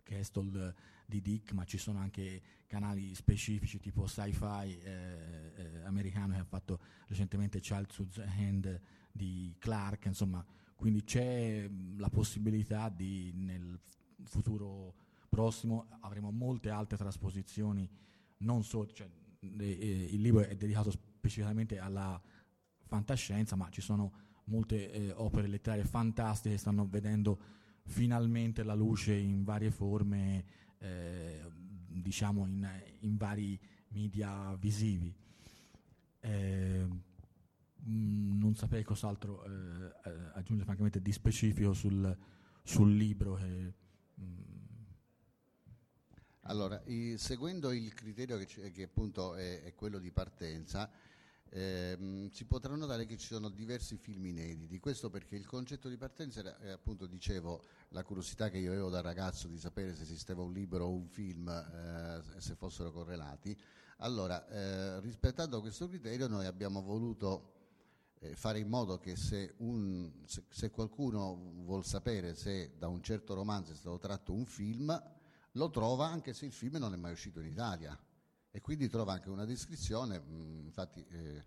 Castle 0.04 0.74
di 1.06 1.22
Dick, 1.22 1.52
ma 1.54 1.64
ci 1.64 1.78
sono 1.78 2.00
anche 2.00 2.42
canali 2.68 3.14
specifici 3.16 3.80
tipo 3.80 4.06
sci-fi 4.08 4.80
eh, 4.82 5.52
eh, 5.56 5.82
americano 5.84 6.34
che 6.34 6.40
ha 6.40 6.46
fatto 6.46 6.80
recentemente 7.08 7.60
Childhood's 7.60 8.18
Hand 8.18 8.82
di 9.12 9.56
Clark, 9.60 10.06
insomma, 10.06 10.46
quindi 10.82 11.04
c'è 11.04 11.68
mh, 11.68 12.00
la 12.00 12.10
possibilità 12.10 12.90
di 12.90 13.32
nel 13.36 13.80
futuro 14.24 14.96
prossimo 15.30 15.86
avremo 16.00 16.32
molte 16.32 16.72
altre 16.72 16.98
trasposizioni, 16.98 17.88
non 18.38 18.64
solo, 18.64 18.88
cioè, 18.92 19.08
eh, 19.60 20.08
il 20.10 20.20
libro 20.20 20.42
è 20.42 20.56
dedicato 20.56 20.90
specificamente 20.90 21.78
alla 21.78 22.20
fantascienza, 22.88 23.56
ma 23.56 23.70
ci 23.70 23.80
sono 23.80 24.12
molte 24.46 24.92
eh, 24.92 25.12
opere 25.12 25.46
letterarie 25.46 25.84
fantastiche 25.84 26.56
che 26.56 26.60
stanno 26.60 26.88
vedendo 26.88 27.40
finalmente 27.84 28.64
la 28.64 28.74
luce 28.74 29.14
in 29.14 29.44
varie 29.44 29.70
forme, 29.70 30.44
eh, 30.80 31.42
diciamo 31.90 32.48
in, 32.48 32.68
in 33.02 33.18
vari 33.18 33.60
media 33.90 34.56
visivi. 34.56 35.14
Mh, 37.84 38.38
non 38.40 38.56
saprei 38.56 38.84
cos'altro 38.84 39.44
eh, 39.44 39.50
eh, 40.06 40.12
aggiungere 40.34 40.66
francamente 40.66 41.02
di 41.02 41.12
specifico 41.12 41.74
sul, 41.74 42.16
sul 42.64 42.96
libro. 42.96 43.36
Che, 43.36 43.74
mh, 44.16 44.24
Allora, 46.46 46.82
i- 46.86 47.18
seguendo 47.18 47.72
il 47.72 47.94
criterio 47.94 48.38
che, 48.38 48.46
c'è- 48.46 48.72
che 48.72 48.84
appunto 48.84 49.36
è, 49.36 49.62
è 49.64 49.76
quello 49.76 50.00
di 50.00 50.12
partenza, 50.12 50.90
ehm, 51.50 52.30
si 52.30 52.46
potrà 52.46 52.76
notare 52.76 53.06
che 53.06 53.18
ci 53.18 53.28
sono 53.28 53.50
diversi 53.50 53.98
film 53.98 54.26
inediti. 54.26 54.80
Questo 54.80 55.10
perché 55.10 55.36
il 55.36 55.46
concetto 55.46 55.88
di 55.90 55.98
partenza 55.98 56.40
era, 56.40 56.58
eh, 56.60 56.72
appunto, 56.72 57.06
dicevo, 57.06 57.66
la 57.90 58.04
curiosità 58.04 58.50
che 58.50 58.58
io 58.58 58.72
avevo 58.72 58.90
da 58.90 59.02
ragazzo 59.02 59.48
di 59.48 59.58
sapere 59.60 59.94
se 59.96 60.02
esisteva 60.04 60.42
un 60.42 60.52
libro 60.54 60.86
o 60.86 60.92
un 60.94 61.08
film 61.08 61.48
eh, 61.50 62.22
se 62.40 62.56
fossero 62.56 62.92
correlati. 62.92 63.56
Allora, 63.98 64.48
eh, 64.48 65.00
rispettando 65.02 65.60
questo 65.62 65.88
criterio, 65.88 66.28
noi 66.28 66.46
abbiamo 66.48 66.82
voluto 66.82 67.60
eh, 68.24 68.36
fare 68.36 68.60
in 68.60 68.68
modo 68.68 68.98
che 69.00 69.16
se, 69.16 69.56
un- 69.58 70.12
se- 70.26 70.46
se 70.50 70.70
qualcuno 70.70 71.36
vuol 71.64 71.86
sapere 71.86 72.36
se 72.36 72.76
da 72.78 72.88
un 72.88 73.02
certo 73.02 73.34
romanzo 73.34 73.72
è 73.72 73.76
stato 73.76 73.98
tratto 73.98 74.34
un 74.34 74.46
film, 74.46 75.02
lo 75.54 75.70
trova 75.70 76.08
anche 76.08 76.34
se 76.34 76.46
il 76.46 76.52
film 76.54 76.78
non 76.78 76.94
è 76.94 76.98
mai 76.98 77.12
uscito 77.14 77.40
in 77.40 77.48
Italia 77.48 77.98
e 78.52 78.62
quindi 78.62 78.88
trova 78.90 79.14
anche 79.14 79.30
una 79.30 79.46
descrizione, 79.46 80.20
mh, 80.20 80.62
infatti 80.66 81.06
eh, 81.10 81.46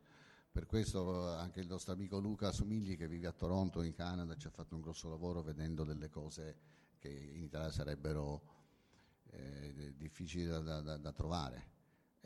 per 0.51 0.67
questo 0.67 1.29
anche 1.37 1.61
il 1.61 1.67
nostro 1.69 1.93
amico 1.93 2.19
Luca 2.19 2.51
Somigli 2.53 2.97
che 2.97 3.09
vive 3.09 3.27
a 3.29 3.33
Toronto 3.33 3.83
in 3.83 3.93
Canada 3.95 4.37
ci 4.37 4.47
ha 4.47 4.51
fatto 4.51 4.75
un 4.75 4.81
grosso 4.81 5.09
lavoro 5.09 5.43
vedendo 5.43 5.85
delle 5.85 6.09
cose 6.09 6.57
che 6.99 7.09
in 7.09 7.43
Italia 7.43 7.71
sarebbero 7.71 8.43
eh, 9.31 9.95
difficili 9.97 10.47
da- 10.47 10.61
da- 10.81 10.97
da 10.97 11.13
trovare. 11.13 11.73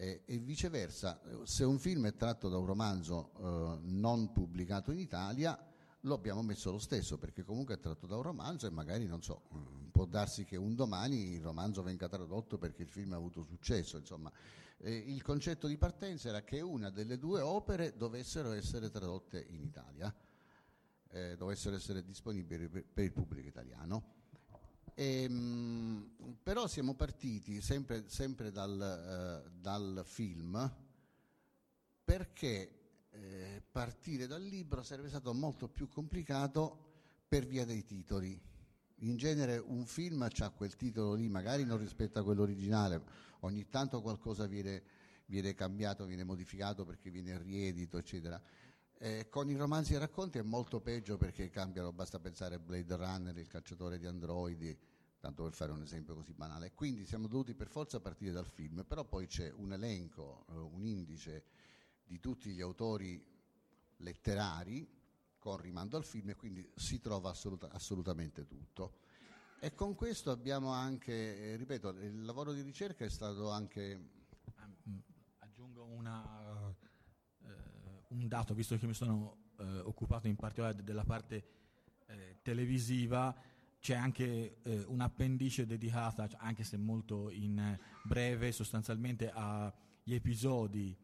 E, 0.00 0.22
e 0.26 0.38
viceversa, 0.38 1.20
eh, 1.24 1.40
se 1.42 1.64
un 1.64 1.80
film 1.80 2.06
è 2.06 2.14
tratto 2.14 2.48
da 2.48 2.56
un 2.56 2.66
romanzo 2.66 3.32
eh, 3.36 3.78
non 3.82 4.30
pubblicato 4.30 4.92
in 4.92 5.00
Italia, 5.00 5.60
lo 6.02 6.14
abbiamo 6.14 6.40
messo 6.42 6.70
lo 6.70 6.78
stesso, 6.78 7.18
perché 7.18 7.42
comunque 7.42 7.74
è 7.74 7.80
tratto 7.80 8.06
da 8.06 8.14
un 8.14 8.22
romanzo 8.22 8.68
e 8.68 8.70
magari, 8.70 9.06
non 9.06 9.24
so, 9.24 9.48
mm, 9.52 9.88
può 9.88 10.04
darsi 10.04 10.44
che 10.44 10.54
un 10.54 10.76
domani 10.76 11.32
il 11.32 11.42
romanzo 11.42 11.82
venga 11.82 12.08
tradotto 12.08 12.58
perché 12.58 12.82
il 12.82 12.88
film 12.88 13.12
ha 13.14 13.16
avuto 13.16 13.42
successo, 13.42 13.96
insomma. 13.96 14.30
Eh, 14.76 14.94
il 14.94 15.20
concetto 15.22 15.66
di 15.66 15.76
partenza 15.76 16.28
era 16.28 16.42
che 16.42 16.60
una 16.60 16.90
delle 16.90 17.18
due 17.18 17.40
opere 17.40 17.96
dovessero 17.96 18.52
essere 18.52 18.90
tradotte 18.90 19.44
in 19.48 19.62
Italia, 19.62 20.14
eh, 21.08 21.34
dovessero 21.36 21.74
essere 21.74 22.04
disponibili 22.04 22.68
per, 22.68 22.84
per 22.84 23.02
il 23.02 23.12
pubblico 23.12 23.48
italiano. 23.48 24.17
Ehm, 25.00 26.10
però 26.42 26.66
siamo 26.66 26.94
partiti 26.94 27.60
sempre, 27.60 28.08
sempre 28.08 28.50
dal, 28.50 29.44
eh, 29.46 29.50
dal 29.60 30.02
film 30.04 30.74
perché 32.02 33.06
eh, 33.10 33.62
partire 33.70 34.26
dal 34.26 34.42
libro 34.42 34.82
sarebbe 34.82 35.08
stato 35.08 35.32
molto 35.32 35.68
più 35.68 35.88
complicato 35.88 36.86
per 37.28 37.46
via 37.46 37.64
dei 37.64 37.84
titoli. 37.84 38.36
In 39.02 39.16
genere 39.16 39.58
un 39.58 39.86
film 39.86 40.22
ha 40.22 40.50
quel 40.50 40.74
titolo 40.74 41.14
lì, 41.14 41.28
magari 41.28 41.64
non 41.64 41.78
rispetta 41.78 42.24
quello 42.24 42.42
originale, 42.42 43.00
ogni 43.42 43.68
tanto 43.68 44.02
qualcosa 44.02 44.46
viene, 44.46 44.82
viene 45.26 45.54
cambiato, 45.54 46.06
viene 46.06 46.24
modificato 46.24 46.84
perché 46.84 47.08
viene 47.08 47.38
riedito, 47.38 47.98
eccetera. 47.98 48.42
Eh, 49.00 49.28
con 49.28 49.48
i 49.48 49.54
romanzi 49.54 49.94
e 49.94 49.98
racconti 49.98 50.38
è 50.38 50.42
molto 50.42 50.80
peggio 50.80 51.16
perché 51.16 51.48
cambiano, 51.50 51.92
basta 51.92 52.18
pensare 52.18 52.56
a 52.56 52.58
Blade 52.58 52.96
Runner, 52.96 53.38
il 53.38 53.46
cacciatore 53.46 53.96
di 53.96 54.06
androidi, 54.06 54.76
tanto 55.20 55.44
per 55.44 55.52
fare 55.52 55.70
un 55.70 55.82
esempio 55.82 56.16
così 56.16 56.32
banale. 56.32 56.72
Quindi 56.74 57.06
siamo 57.06 57.28
dovuti 57.28 57.54
per 57.54 57.68
forza 57.68 58.00
partire 58.00 58.32
dal 58.32 58.46
film, 58.46 58.84
però 58.84 59.04
poi 59.04 59.28
c'è 59.28 59.52
un 59.52 59.72
elenco, 59.72 60.44
eh, 60.50 60.56
un 60.56 60.84
indice 60.84 61.44
di 62.04 62.18
tutti 62.18 62.50
gli 62.50 62.60
autori 62.60 63.24
letterari 63.98 64.88
con 65.38 65.58
rimando 65.58 65.96
al 65.96 66.04
film 66.04 66.30
e 66.30 66.34
quindi 66.34 66.68
si 66.74 66.98
trova 67.00 67.30
assoluta- 67.30 67.70
assolutamente 67.70 68.46
tutto. 68.46 68.98
E 69.60 69.74
con 69.74 69.94
questo 69.94 70.32
abbiamo 70.32 70.70
anche, 70.70 71.52
eh, 71.52 71.56
ripeto, 71.56 71.90
il 71.90 72.24
lavoro 72.24 72.52
di 72.52 72.62
ricerca 72.62 73.04
è 73.04 73.10
stato 73.10 73.48
anche 73.50 73.96
mh, 74.82 74.96
aggiungo 75.38 75.84
una, 75.84 76.47
un 78.08 78.28
dato, 78.28 78.54
visto 78.54 78.76
che 78.76 78.86
mi 78.86 78.94
sono 78.94 79.36
eh, 79.58 79.80
occupato 79.80 80.28
in 80.28 80.36
particolare 80.36 80.74
de- 80.76 80.84
della 80.84 81.04
parte 81.04 81.44
eh, 82.06 82.38
televisiva, 82.42 83.34
c'è 83.80 83.94
anche 83.94 84.58
eh, 84.62 84.84
un'appendice 84.86 85.66
dedicata, 85.66 86.26
cioè, 86.26 86.40
anche 86.42 86.64
se 86.64 86.76
molto 86.76 87.30
in 87.30 87.78
breve, 88.04 88.52
sostanzialmente 88.52 89.30
agli 89.30 90.14
episodi 90.14 90.96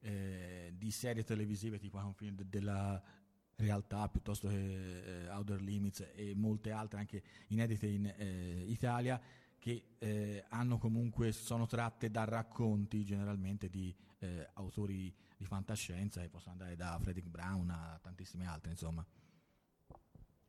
eh, 0.00 0.72
di 0.76 0.90
serie 0.90 1.24
televisive 1.24 1.78
tipo 1.78 2.00
de- 2.18 2.48
della 2.48 3.02
realtà 3.56 4.08
piuttosto 4.08 4.48
che 4.48 5.24
eh, 5.24 5.28
Outer 5.28 5.60
Limits 5.60 6.06
e 6.14 6.34
molte 6.34 6.70
altre 6.70 6.98
anche 6.98 7.22
inedite 7.48 7.86
in 7.86 8.06
eh, 8.06 8.64
Italia 8.66 9.20
che 9.58 9.96
eh, 9.98 10.44
hanno 10.50 10.78
comunque 10.78 11.32
sono 11.32 11.66
tratte 11.66 12.10
da 12.10 12.24
racconti 12.24 13.04
generalmente 13.04 13.70
di 13.70 13.94
eh, 14.18 14.48
autori 14.54 15.12
di 15.36 15.44
fantascienza 15.44 16.22
e 16.22 16.28
possono 16.28 16.52
andare 16.52 16.76
da 16.76 16.98
Frederick 17.00 17.28
Brown 17.28 17.70
a 17.70 17.98
tantissimi 18.02 18.46
altri 18.46 18.70
insomma 18.70 19.04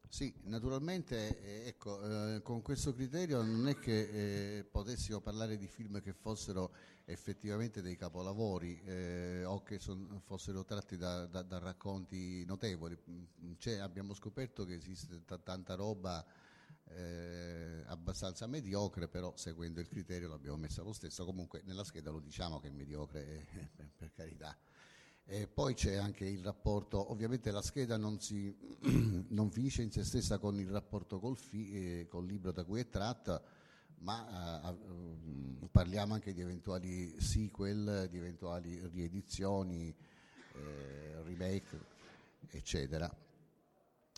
Sì, 0.07 0.33
naturalmente 0.43 1.41
eh, 1.41 1.67
ecco, 1.67 2.35
eh, 2.35 2.41
con 2.41 2.61
questo 2.61 2.93
criterio 2.93 3.41
non 3.41 3.67
è 3.67 3.77
che 3.77 4.59
eh, 4.59 4.63
potessimo 4.63 5.19
parlare 5.19 5.57
di 5.57 5.67
film 5.67 6.01
che 6.01 6.13
fossero 6.13 6.73
effettivamente 7.09 7.81
dei 7.81 7.95
capolavori 7.95 8.81
eh, 8.83 9.43
o 9.45 9.61
che 9.63 9.79
son, 9.79 10.21
fossero 10.25 10.63
tratti 10.65 10.97
da, 10.97 11.25
da, 11.25 11.41
da, 11.41 11.57
racconti 11.59 12.43
notevoli. 12.45 12.97
C'è, 13.57 13.77
abbiamo 13.77 14.13
scoperto 14.13 14.65
che 14.65 14.75
esiste 14.75 15.23
t- 15.23 15.43
tanta 15.43 15.75
roba 15.75 16.25
eh, 16.89 17.83
abbastanza 17.87 18.45
mediocre, 18.47 19.07
però 19.07 19.35
seguendo 19.35 19.79
il 19.79 19.87
criterio 19.87 20.27
l'abbiamo 20.27 20.57
messa 20.57 20.83
lo 20.83 20.93
stesso. 20.93 21.25
Comunque 21.25 21.61
nella 21.63 21.83
scheda 21.83 22.11
lo 22.11 22.19
diciamo 22.19 22.59
che 22.59 22.67
è 22.67 22.71
mediocre, 22.71 23.25
eh, 23.25 23.87
per 23.95 24.11
carità. 24.13 24.57
E 25.29 25.45
poi 25.45 25.73
c'è 25.73 25.95
anche 25.95 26.23
il 26.23 26.41
rapporto, 26.41 27.11
ovviamente 27.11 27.51
la 27.51 27.61
scheda 27.61 27.97
non, 27.97 28.17
si, 28.21 28.55
non 29.27 29.51
finisce 29.51 29.81
in 29.81 29.91
se 29.91 30.05
stessa 30.05 30.37
con 30.37 30.57
il 30.57 30.69
rapporto 30.69 31.19
col, 31.19 31.35
fi, 31.35 31.99
eh, 31.99 32.07
col 32.07 32.25
libro 32.25 32.53
da 32.53 32.63
cui 32.63 32.79
è 32.79 32.87
tratta, 32.87 33.43
ma 33.99 34.71
eh, 34.71 35.67
parliamo 35.69 36.13
anche 36.13 36.33
di 36.33 36.39
eventuali 36.39 37.19
sequel, 37.19 38.07
di 38.09 38.15
eventuali 38.15 38.79
riedizioni, 38.87 39.93
eh, 40.53 41.21
remake, 41.23 41.77
eccetera. 42.47 43.13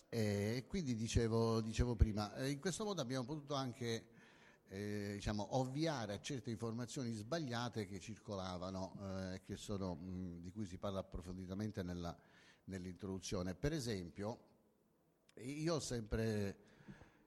E 0.10 0.66
quindi 0.68 0.94
dicevo, 0.94 1.60
dicevo 1.62 1.96
prima, 1.96 2.36
eh, 2.36 2.52
in 2.52 2.60
questo 2.60 2.84
modo 2.84 3.02
abbiamo 3.02 3.26
potuto 3.26 3.56
anche 3.56 4.06
eh, 4.70 5.14
diciamo, 5.16 5.58
ovviare 5.58 6.14
a 6.14 6.20
certe 6.22 6.52
informazioni 6.52 7.12
sbagliate 7.12 7.86
che 7.86 8.00
circolavano, 8.00 8.98
eh, 9.02 9.42
che 9.44 9.58
sono, 9.58 9.96
mh, 9.96 10.42
di 10.42 10.52
cui 10.52 10.66
si 10.66 10.78
parla 10.78 11.00
approfonditamente 11.00 11.82
nella, 11.82 12.16
nell'introduzione. 12.66 13.56
Per 13.56 13.74
esempio, 13.74 14.40
io 15.36 15.76
ho 15.76 15.80
sempre 15.80 16.58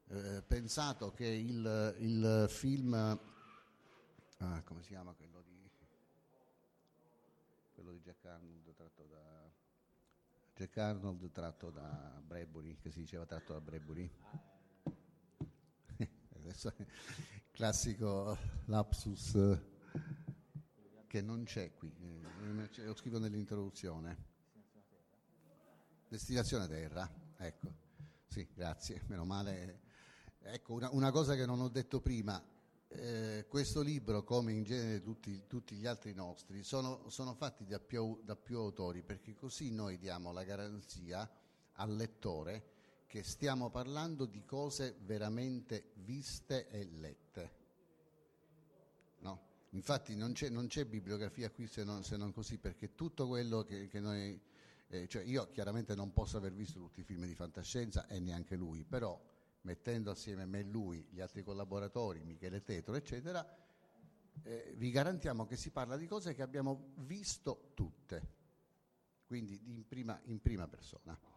eh, 0.08 0.42
pensato 0.46 1.12
che 1.12 1.26
il, 1.26 1.96
il 1.98 2.46
film, 2.48 2.94
ah, 2.94 4.62
come 4.62 4.82
si 4.82 4.88
chiama 4.88 5.12
quello 5.12 5.42
di, 5.42 5.70
quello 7.74 7.92
di 7.92 8.00
Jack 8.00 8.24
Arnold 8.24 8.72
tratto 8.74 9.04
da 9.04 9.50
Jack 10.54 10.76
Arnold 10.76 11.30
tratto 11.32 11.70
da 11.70 12.20
Bradbury, 12.24 12.76
che 12.78 12.90
si 12.90 13.00
diceva 13.00 13.26
tratto 13.26 13.52
da 13.52 13.60
Bradbury? 13.60 14.10
Adesso 16.52 16.74
classico 17.50 18.36
lapsus 18.66 19.58
che 21.06 21.22
non 21.22 21.44
c'è 21.44 21.72
qui, 21.72 21.90
eh, 21.96 22.84
lo 22.84 22.94
scrivo 22.94 23.18
nell'introduzione. 23.18 24.24
Destinazione 26.06 26.68
Terra, 26.68 27.10
ecco, 27.38 27.72
sì, 28.26 28.46
grazie, 28.52 29.00
meno 29.06 29.24
male. 29.24 29.80
Ecco, 30.40 30.74
una, 30.74 30.90
una 30.92 31.10
cosa 31.10 31.34
che 31.34 31.46
non 31.46 31.58
ho 31.58 31.70
detto 31.70 32.02
prima, 32.02 32.44
eh, 32.88 33.46
questo 33.48 33.80
libro, 33.80 34.22
come 34.22 34.52
in 34.52 34.64
genere 34.64 35.00
tutti, 35.00 35.46
tutti 35.46 35.74
gli 35.76 35.86
altri 35.86 36.12
nostri, 36.12 36.62
sono, 36.62 37.08
sono 37.08 37.32
fatti 37.32 37.64
da 37.64 37.80
più, 37.80 38.20
da 38.22 38.36
più 38.36 38.58
autori, 38.58 39.02
perché 39.02 39.34
così 39.34 39.70
noi 39.70 39.96
diamo 39.96 40.32
la 40.32 40.44
garanzia 40.44 41.26
al 41.76 41.96
lettore 41.96 42.71
che 43.12 43.22
stiamo 43.22 43.68
parlando 43.68 44.24
di 44.24 44.42
cose 44.42 44.96
veramente 45.02 45.90
viste 45.96 46.70
e 46.70 46.86
lette. 46.86 47.52
No? 49.18 49.40
Infatti 49.72 50.16
non 50.16 50.32
c'è, 50.32 50.48
non 50.48 50.66
c'è, 50.66 50.86
bibliografia 50.86 51.50
qui 51.50 51.66
se 51.66 51.84
non, 51.84 52.02
se 52.04 52.16
non, 52.16 52.32
così, 52.32 52.56
perché 52.56 52.94
tutto 52.94 53.28
quello 53.28 53.64
che, 53.64 53.86
che 53.88 54.00
noi... 54.00 54.40
Eh, 54.86 55.06
cioè 55.08 55.24
io 55.24 55.50
chiaramente 55.50 55.94
non 55.94 56.14
posso 56.14 56.38
aver 56.38 56.54
visto 56.54 56.78
tutti 56.78 57.00
i 57.00 57.02
film 57.02 57.26
di 57.26 57.34
fantascienza 57.34 58.06
e 58.06 58.18
neanche 58.18 58.56
lui, 58.56 58.82
però 58.82 59.20
mettendo 59.60 60.10
assieme 60.10 60.46
me 60.46 60.62
lui, 60.62 61.06
gli 61.10 61.20
altri 61.20 61.42
collaboratori, 61.42 62.24
Michele 62.24 62.62
Tetro, 62.62 62.94
eccetera, 62.94 63.46
eh, 64.42 64.72
vi 64.78 64.90
garantiamo 64.90 65.44
che 65.44 65.58
si 65.58 65.68
parla 65.70 65.98
di 65.98 66.06
cose 66.06 66.32
che 66.32 66.40
abbiamo 66.40 66.94
visto 67.00 67.72
tutte, 67.74 68.36
quindi 69.26 69.60
in 69.66 69.86
prima, 69.86 70.18
in 70.24 70.40
prima 70.40 70.66
persona. 70.66 71.31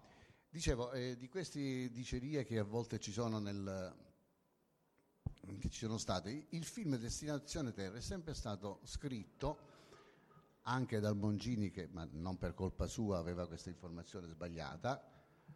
Dicevo, 0.55 0.93
eh, 0.93 1.17
di 1.17 1.27
queste 1.27 1.89
dicerie 1.91 2.45
che 2.45 2.59
a 2.59 2.63
volte 2.63 2.97
ci 2.97 3.11
sono 3.11 3.39
nel, 3.39 3.93
ci 5.67 5.79
sono 5.79 5.97
state, 5.97 6.45
il 6.51 6.63
film 6.63 6.95
Destinazione 6.95 7.73
Terra 7.73 7.97
è 7.97 8.01
sempre 8.01 8.33
stato 8.33 8.79
scritto 8.85 9.57
anche 10.61 11.01
dal 11.01 11.17
Mongini 11.17 11.71
che, 11.71 11.89
ma 11.91 12.07
non 12.09 12.37
per 12.37 12.53
colpa 12.53 12.87
sua, 12.87 13.17
aveva 13.17 13.45
questa 13.47 13.67
informazione 13.67 14.29
sbagliata, 14.29 15.05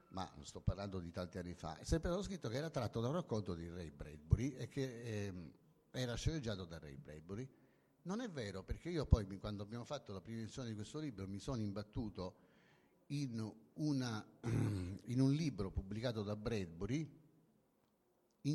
ma 0.09 0.29
sto 0.41 0.59
parlando 0.59 0.99
di 0.99 1.11
tanti 1.11 1.37
anni 1.37 1.53
fa, 1.53 1.77
è 1.77 1.85
sempre 1.85 2.09
stato 2.09 2.25
scritto 2.25 2.49
che 2.49 2.57
era 2.57 2.69
tratto 2.69 2.99
da 2.99 3.07
un 3.07 3.13
racconto 3.13 3.55
di 3.55 3.69
Ray 3.69 3.91
Bradbury 3.91 4.55
e 4.55 4.67
che 4.67 5.01
eh, 5.01 5.33
era 5.91 6.15
sceneggiato 6.15 6.65
da 6.65 6.77
Ray 6.77 6.97
Bradbury. 6.97 7.49
Non 8.01 8.19
è 8.19 8.29
vero, 8.29 8.63
perché 8.63 8.89
io 8.89 9.05
poi, 9.05 9.25
quando 9.37 9.63
abbiamo 9.63 9.85
fatto 9.85 10.11
la 10.11 10.19
prima 10.19 10.41
edizione 10.41 10.67
di 10.67 10.75
questo 10.75 10.99
libro, 10.99 11.25
mi 11.25 11.39
sono 11.39 11.61
imbattuto 11.61 12.48
in, 13.09 13.53
una, 13.75 14.25
in 14.43 15.19
un 15.19 15.31
libro 15.31 15.71
pubblicato 15.71 16.23
da 16.23 16.35
Bradbury 16.35 17.17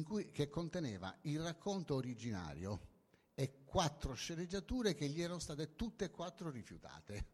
cui, 0.02 0.30
che 0.30 0.48
conteneva 0.48 1.16
il 1.22 1.40
racconto 1.40 1.94
originario 1.94 2.92
e 3.34 3.64
quattro 3.64 4.14
sceneggiature 4.14 4.94
che 4.94 5.08
gli 5.08 5.20
erano 5.20 5.38
state 5.38 5.74
tutte 5.74 6.06
e 6.06 6.10
quattro 6.10 6.50
rifiutate. 6.50 7.32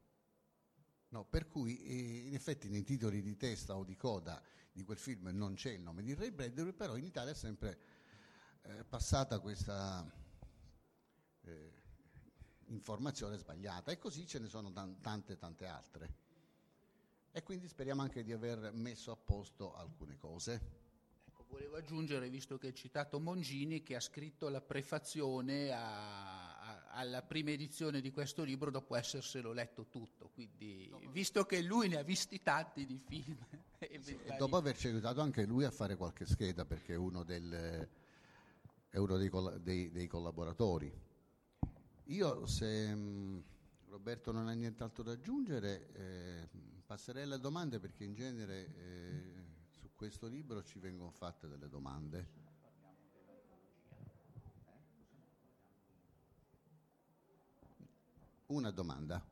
No, 1.09 1.25
per 1.25 1.49
cui 1.49 1.83
eh, 1.83 2.27
in 2.29 2.35
effetti 2.35 2.69
nei 2.69 2.85
titoli 2.85 3.21
di 3.23 3.37
testa 3.37 3.77
o 3.77 3.85
di 3.85 3.97
coda 3.97 4.41
di 4.73 4.85
quel 4.85 4.99
film 4.99 5.29
non 5.33 5.55
c'è 5.55 5.71
il 5.73 5.81
nome 5.81 6.03
di 6.03 6.15
Ray 6.15 6.31
Bradbury, 6.31 6.73
però 6.73 6.97
in 6.97 7.05
Italia 7.05 7.33
è 7.33 7.35
sempre 7.35 7.79
eh, 8.63 8.85
passata 8.85 9.41
questa 9.41 10.09
eh, 11.43 11.73
informazione 12.67 13.37
sbagliata 13.37 13.91
e 13.91 13.99
così 13.99 14.27
ce 14.27 14.39
ne 14.39 14.47
sono 14.47 14.73
tante 15.01 15.37
tante 15.37 15.67
altre 15.67 16.30
e 17.33 17.43
quindi 17.43 17.69
speriamo 17.69 18.03
anche 18.03 18.23
di 18.25 18.33
aver 18.33 18.73
messo 18.73 19.13
a 19.13 19.17
posto 19.17 19.75
alcune 19.75 20.17
cose. 20.17 20.79
Ecco, 21.27 21.45
volevo 21.49 21.77
aggiungere, 21.77 22.29
visto 22.29 22.59
che 22.59 22.69
hai 22.69 22.75
citato 22.75 23.21
Mongini, 23.21 23.83
che 23.83 23.95
ha 23.95 24.01
scritto 24.01 24.49
la 24.49 24.61
prefazione 24.61 25.71
a, 25.71 26.59
a, 26.59 26.87
alla 26.91 27.23
prima 27.23 27.51
edizione 27.51 28.01
di 28.01 28.11
questo 28.11 28.43
libro 28.43 28.71
dopo 28.71 28.97
esserselo 28.97 29.53
letto 29.53 29.87
tutto, 29.87 30.31
quindi 30.35 30.93
visto 31.13 31.45
che 31.45 31.63
lui 31.63 31.89
ne 31.89 31.99
ha 31.99 32.03
visti 32.03 32.43
tanti 32.43 32.87
di 32.87 32.99
film. 32.99 33.39
Sì, 34.01 34.15
e 34.25 34.37
dopo 34.37 34.59
averci 34.59 34.89
aiutato 34.89 35.23
anche 35.23 35.47
lui 35.47 35.65
a 35.65 35.71
fare 35.71 35.97
qualche 35.97 36.27
scheda, 36.27 36.67
perché 36.67 36.93
è 36.93 36.97
uno, 36.97 37.25
del, 37.25 37.89
è 38.91 38.99
uno 38.99 39.17
dei, 39.17 39.31
dei, 39.63 39.91
dei, 39.91 40.07
collaboratori. 40.07 40.93
Io, 42.05 42.47
se 42.47 42.95
mh, 42.95 43.43
Roberto 43.87 44.33
non 44.33 44.49
ha 44.49 44.53
nient'altro 44.53 45.03
da 45.03 45.13
aggiungere... 45.13 45.93
Eh, 45.95 46.70
Passerei 46.91 47.23
alle 47.23 47.39
domande 47.39 47.79
perché 47.79 48.03
in 48.03 48.15
genere 48.15 48.75
eh, 48.75 49.45
su 49.69 49.91
questo 49.95 50.27
libro 50.27 50.61
ci 50.65 50.81
vengono 50.81 51.13
fatte 51.13 51.47
delle 51.47 51.69
domande. 51.69 52.29
Una 58.47 58.73
domanda. 58.73 59.25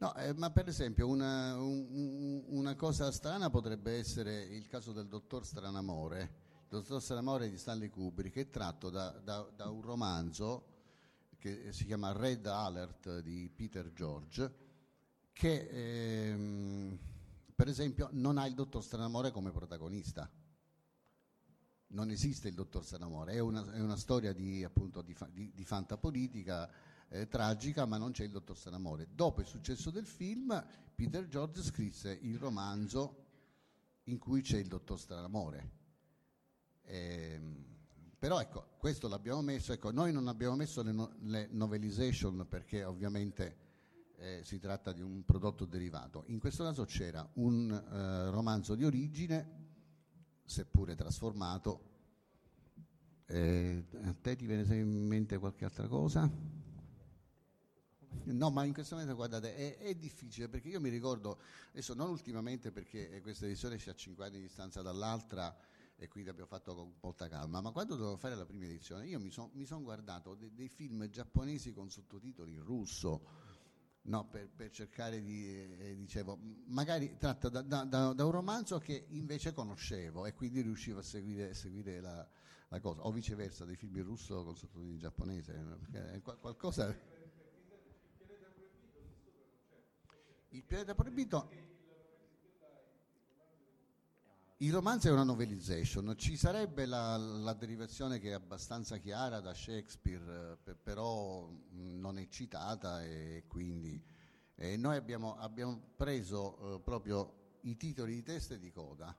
No, 0.00 0.14
eh, 0.14 0.32
ma 0.34 0.50
per 0.50 0.68
esempio 0.68 1.08
una, 1.08 1.56
un, 1.56 2.44
una, 2.46 2.76
cosa 2.76 3.10
strana 3.10 3.50
potrebbe 3.50 3.98
essere 3.98 4.42
il 4.42 4.68
caso 4.68 4.92
del 4.92 5.08
dottor 5.08 5.44
Stranamore. 5.44 6.20
Il 6.62 6.68
dottor 6.68 7.02
Stranamore 7.02 7.50
di 7.50 7.58
Stanley 7.58 7.88
Kubrick 7.88 8.36
è 8.36 8.48
tratto 8.48 8.90
da, 8.90 9.10
da, 9.10 9.42
da 9.56 9.68
un 9.68 9.82
romanzo 9.82 10.76
che 11.38 11.72
si 11.72 11.84
chiama 11.84 12.12
Red 12.12 12.46
Alert 12.46 13.20
di 13.22 13.50
Peter 13.52 13.92
George, 13.92 14.54
che 15.32 15.68
ehm, 15.68 16.96
per 17.56 17.66
esempio 17.66 18.08
non 18.12 18.38
ha 18.38 18.46
il 18.46 18.54
dottor 18.54 18.84
Stranamore 18.84 19.32
come 19.32 19.50
protagonista. 19.50 20.30
Non 21.88 22.10
esiste 22.10 22.46
il 22.46 22.54
dottor 22.54 22.84
Stranamore, 22.84 23.32
è 23.32 23.40
una, 23.40 23.68
è 23.72 23.80
una 23.80 23.96
storia 23.96 24.32
di, 24.32 24.62
appunto, 24.62 25.02
di, 25.02 25.16
di, 25.32 25.52
di 25.52 25.64
fantapolitica 25.64 26.70
eh, 27.08 27.28
tragica, 27.28 27.86
ma 27.86 27.96
non 27.96 28.12
c'è 28.12 28.24
il 28.24 28.30
dottor 28.30 28.56
Sanamore. 28.56 29.08
Dopo 29.14 29.40
il 29.40 29.46
successo 29.46 29.90
del 29.90 30.06
film, 30.06 30.64
Peter 30.94 31.26
George 31.28 31.62
scrisse 31.62 32.18
il 32.22 32.38
romanzo 32.38 33.26
in 34.04 34.18
cui 34.18 34.42
c'è 34.42 34.58
il 34.58 34.66
dottor 34.66 34.98
Stranamore. 34.98 35.70
Eh, 36.82 37.40
però 38.18 38.40
ecco, 38.40 38.70
questo 38.78 39.06
l'abbiamo 39.06 39.42
messo, 39.42 39.72
ecco, 39.72 39.92
noi 39.92 40.12
non 40.12 40.26
abbiamo 40.26 40.56
messo 40.56 40.82
le, 40.82 40.92
no- 40.92 41.12
le 41.20 41.48
novelization 41.52 42.46
perché 42.48 42.82
ovviamente 42.84 43.66
eh, 44.16 44.40
si 44.42 44.58
tratta 44.58 44.92
di 44.92 45.02
un 45.02 45.24
prodotto 45.24 45.64
derivato. 45.64 46.24
In 46.26 46.40
questo 46.40 46.64
caso 46.64 46.84
c'era 46.84 47.28
un 47.34 47.70
eh, 47.70 48.30
romanzo 48.30 48.74
di 48.74 48.84
origine, 48.84 49.66
seppure 50.44 50.96
trasformato. 50.96 51.86
Eh, 53.26 53.84
a 54.02 54.14
te 54.20 54.34
ti 54.34 54.46
viene 54.46 54.62
in 54.74 55.06
mente 55.06 55.38
qualche 55.38 55.64
altra 55.64 55.86
cosa? 55.86 56.57
No, 58.24 58.50
ma 58.50 58.64
in 58.64 58.72
questo 58.72 58.94
momento 58.94 59.16
guardate, 59.16 59.54
è, 59.54 59.78
è, 59.78 59.94
difficile 59.94 60.48
perché 60.48 60.68
io 60.68 60.80
mi 60.80 60.90
ricordo, 60.90 61.40
adesso 61.70 61.94
non 61.94 62.10
ultimamente 62.10 62.70
perché 62.70 63.20
questa 63.22 63.46
edizione 63.46 63.76
c'è 63.76 63.90
a 63.90 63.94
5 63.94 64.24
anni 64.24 64.36
di 64.36 64.42
distanza 64.42 64.82
dall'altra 64.82 65.56
e 65.96 66.08
quindi 66.08 66.30
abbiamo 66.30 66.48
fatto 66.48 66.74
con 66.74 66.94
molta 67.00 67.28
calma, 67.28 67.60
ma 67.60 67.70
quando 67.70 67.96
dovevo 67.96 68.16
fare 68.16 68.36
la 68.36 68.46
prima 68.46 68.64
edizione 68.64 69.06
io 69.06 69.18
mi 69.18 69.30
sono 69.30 69.50
son 69.64 69.82
guardato 69.82 70.34
de, 70.34 70.52
dei 70.54 70.68
film 70.68 71.08
giapponesi 71.08 71.72
con 71.72 71.90
sottotitoli 71.90 72.52
in 72.52 72.62
russo, 72.62 73.22
no, 74.02 74.28
per, 74.28 74.48
per, 74.48 74.70
cercare 74.70 75.20
di, 75.20 75.46
eh, 75.46 75.96
dicevo, 75.96 76.38
magari 76.66 77.16
tratta 77.18 77.48
da, 77.48 77.62
da, 77.62 77.84
da, 77.84 78.24
un 78.24 78.30
romanzo 78.30 78.78
che 78.78 79.06
invece 79.08 79.52
conoscevo 79.52 80.26
e 80.26 80.34
quindi 80.34 80.60
riuscivo 80.60 81.00
a 81.00 81.02
seguire, 81.02 81.52
seguire 81.54 82.00
la, 82.00 82.28
la, 82.68 82.80
cosa, 82.80 83.04
o 83.04 83.10
viceversa, 83.10 83.64
dei 83.64 83.76
film 83.76 83.96
in 83.96 84.04
russo 84.04 84.44
con 84.44 84.54
sottotitoli 84.54 84.92
in 84.92 84.98
giapponese, 84.98 85.78
è 85.90 86.20
qualcosa... 86.20 87.17
Il 90.50 90.64
pianeta 90.64 90.94
proibito 90.94 91.66
il 94.60 94.72
romanzo 94.72 95.06
è 95.06 95.12
una 95.12 95.22
novelization, 95.22 96.14
ci 96.16 96.36
sarebbe 96.36 96.84
la, 96.84 97.16
la, 97.16 97.52
derivazione 97.52 98.18
che 98.18 98.30
è 98.30 98.32
abbastanza 98.32 98.96
chiara 98.96 99.38
da 99.38 99.54
Shakespeare, 99.54 100.58
per, 100.60 100.76
però 100.76 101.48
non 101.70 102.18
è 102.18 102.26
citata 102.26 103.04
e 103.04 103.44
quindi 103.46 104.02
eh, 104.56 104.76
noi 104.76 104.96
abbiamo, 104.96 105.36
abbiamo 105.36 105.80
preso 105.94 106.74
eh, 106.74 106.80
proprio 106.80 107.58
i 107.60 107.76
titoli 107.76 108.14
di 108.14 108.22
testa 108.24 108.54
e 108.54 108.58
di 108.58 108.72
coda, 108.72 109.16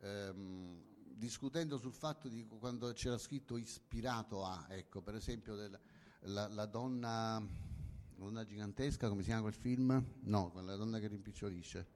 ehm, 0.00 0.82
discutendo 1.14 1.78
sul 1.78 1.94
fatto 1.94 2.28
di 2.28 2.46
quando 2.46 2.92
c'era 2.92 3.16
scritto 3.16 3.56
ispirato 3.56 4.44
a, 4.44 4.66
ecco, 4.68 5.00
per 5.00 5.14
esempio 5.14 5.54
del, 5.54 5.80
la, 6.24 6.48
la, 6.48 6.66
donna, 6.66 7.42
donna 8.24 8.44
gigantesca, 8.44 9.08
come 9.08 9.22
si 9.22 9.28
chiama 9.28 9.42
quel 9.42 9.54
film? 9.54 10.04
No, 10.24 10.50
quella 10.50 10.76
donna 10.76 10.98
che 10.98 11.08
rimpicciolisce 11.08 11.86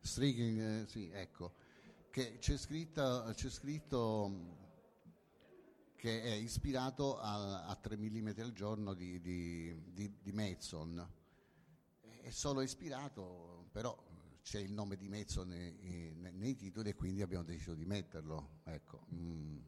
Striking, 0.00 0.58
eh, 0.60 0.86
sì, 0.86 1.10
ecco, 1.12 1.54
che 2.10 2.38
c'è 2.38 2.56
scritto, 2.56 3.30
c'è 3.34 3.50
scritto 3.50 4.54
che 5.96 6.22
è 6.22 6.32
ispirato 6.32 7.18
a, 7.18 7.64
a 7.66 7.74
3 7.74 7.96
mm 7.96 8.28
al 8.38 8.52
giorno 8.52 8.94
di, 8.94 9.20
di, 9.20 9.92
di, 9.92 10.16
di 10.22 10.32
Metson. 10.32 11.14
È 12.22 12.30
solo 12.30 12.60
ispirato, 12.60 13.68
però 13.72 13.96
c'è 14.42 14.60
il 14.60 14.72
nome 14.72 14.96
di 14.96 15.08
Metson 15.08 15.48
nei, 15.48 16.14
nei, 16.14 16.32
nei 16.32 16.56
titoli 16.56 16.90
e 16.90 16.94
quindi 16.94 17.22
abbiamo 17.22 17.44
deciso 17.44 17.74
di 17.74 17.84
metterlo. 17.84 18.60
Ecco. 18.64 19.06
Mm. 19.12 19.58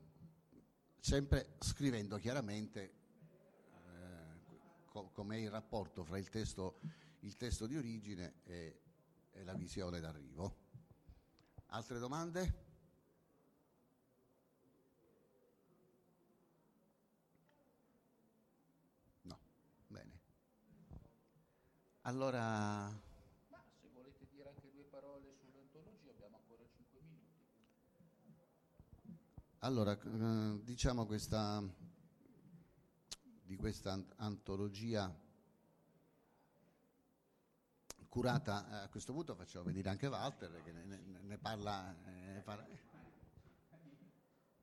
Sempre 1.00 1.56
scrivendo 1.58 2.16
chiaramente 2.16 2.92
co- 4.88 5.10
com'è 5.12 5.36
il 5.36 5.50
rapporto 5.50 6.04
fra 6.04 6.18
il 6.18 6.28
testo, 6.28 6.80
il 7.20 7.36
testo 7.36 7.66
di 7.66 7.76
origine 7.76 8.40
e, 8.44 8.80
e 9.30 9.44
la 9.44 9.54
visione 9.54 10.00
d'arrivo. 10.00 10.66
Altre 11.66 11.98
domande? 11.98 12.66
No, 19.22 19.38
bene. 19.86 20.20
Allora... 22.02 22.88
Ma 22.88 23.62
se 23.80 23.88
volete 23.92 24.26
dire 24.30 24.48
anche 24.48 24.70
due 24.72 24.84
parole 24.84 25.34
sull'antologia 25.38 26.10
abbiamo 26.10 26.36
ancora 26.38 26.64
5 26.66 27.00
minuti. 27.02 27.26
Allora, 29.60 29.92
eh, 29.92 30.60
diciamo 30.64 31.04
questa, 31.04 31.62
di 33.48 33.56
questa 33.56 33.98
antologia 34.16 35.10
curata, 38.06 38.68
eh, 38.68 38.84
a 38.84 38.88
questo 38.90 39.14
punto 39.14 39.34
facciamo 39.34 39.64
venire 39.64 39.88
anche 39.88 40.06
Walter 40.06 40.62
che 40.62 40.70
ne, 40.70 40.84
ne, 40.84 41.38
parla. 41.38 41.96
Eh, 42.04 42.10
ne 42.10 42.42
parla. 42.42 42.66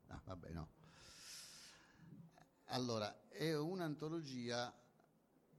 No, 0.06 0.22
vabbè, 0.24 0.52
no. 0.52 0.68
Allora, 2.66 3.28
è 3.28 3.56
un'antologia 3.56 4.72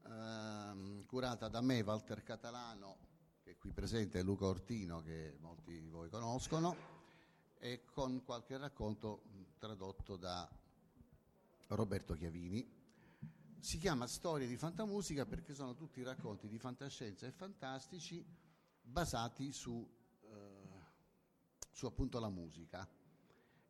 eh, 0.05 1.05
curata 1.05 1.49
da 1.49 1.61
me, 1.61 1.81
Walter 1.81 2.23
Catalano, 2.23 2.97
che 3.43 3.51
è 3.53 3.59
qui 3.59 3.73
presente, 3.73 4.23
Luca 4.23 4.47
Ortino, 4.47 5.03
che 5.03 5.37
molti 5.41 5.81
di 5.81 5.89
voi 5.89 6.09
conoscono, 6.11 6.77
e 7.59 7.83
con 7.87 8.23
qualche 8.25 8.57
racconto 8.57 9.23
tradotto 9.59 10.17
da 10.17 10.49
Roberto 11.69 12.15
Chiavini 12.15 12.85
si 13.67 13.79
chiama 13.79 14.07
Storie 14.07 14.47
di 14.47 14.57
fantamusica 14.57 15.27
perché 15.27 15.53
sono 15.53 15.75
tutti 15.75 16.01
racconti 16.05 16.47
di 16.47 16.57
fantascienza 16.57 17.27
e 17.27 17.33
fantastici 17.33 18.25
basati 18.81 19.51
su, 19.51 19.85
eh, 20.23 20.29
su 21.73 21.87
appunto 21.87 22.21
la 22.21 22.29
musica. 22.29 22.89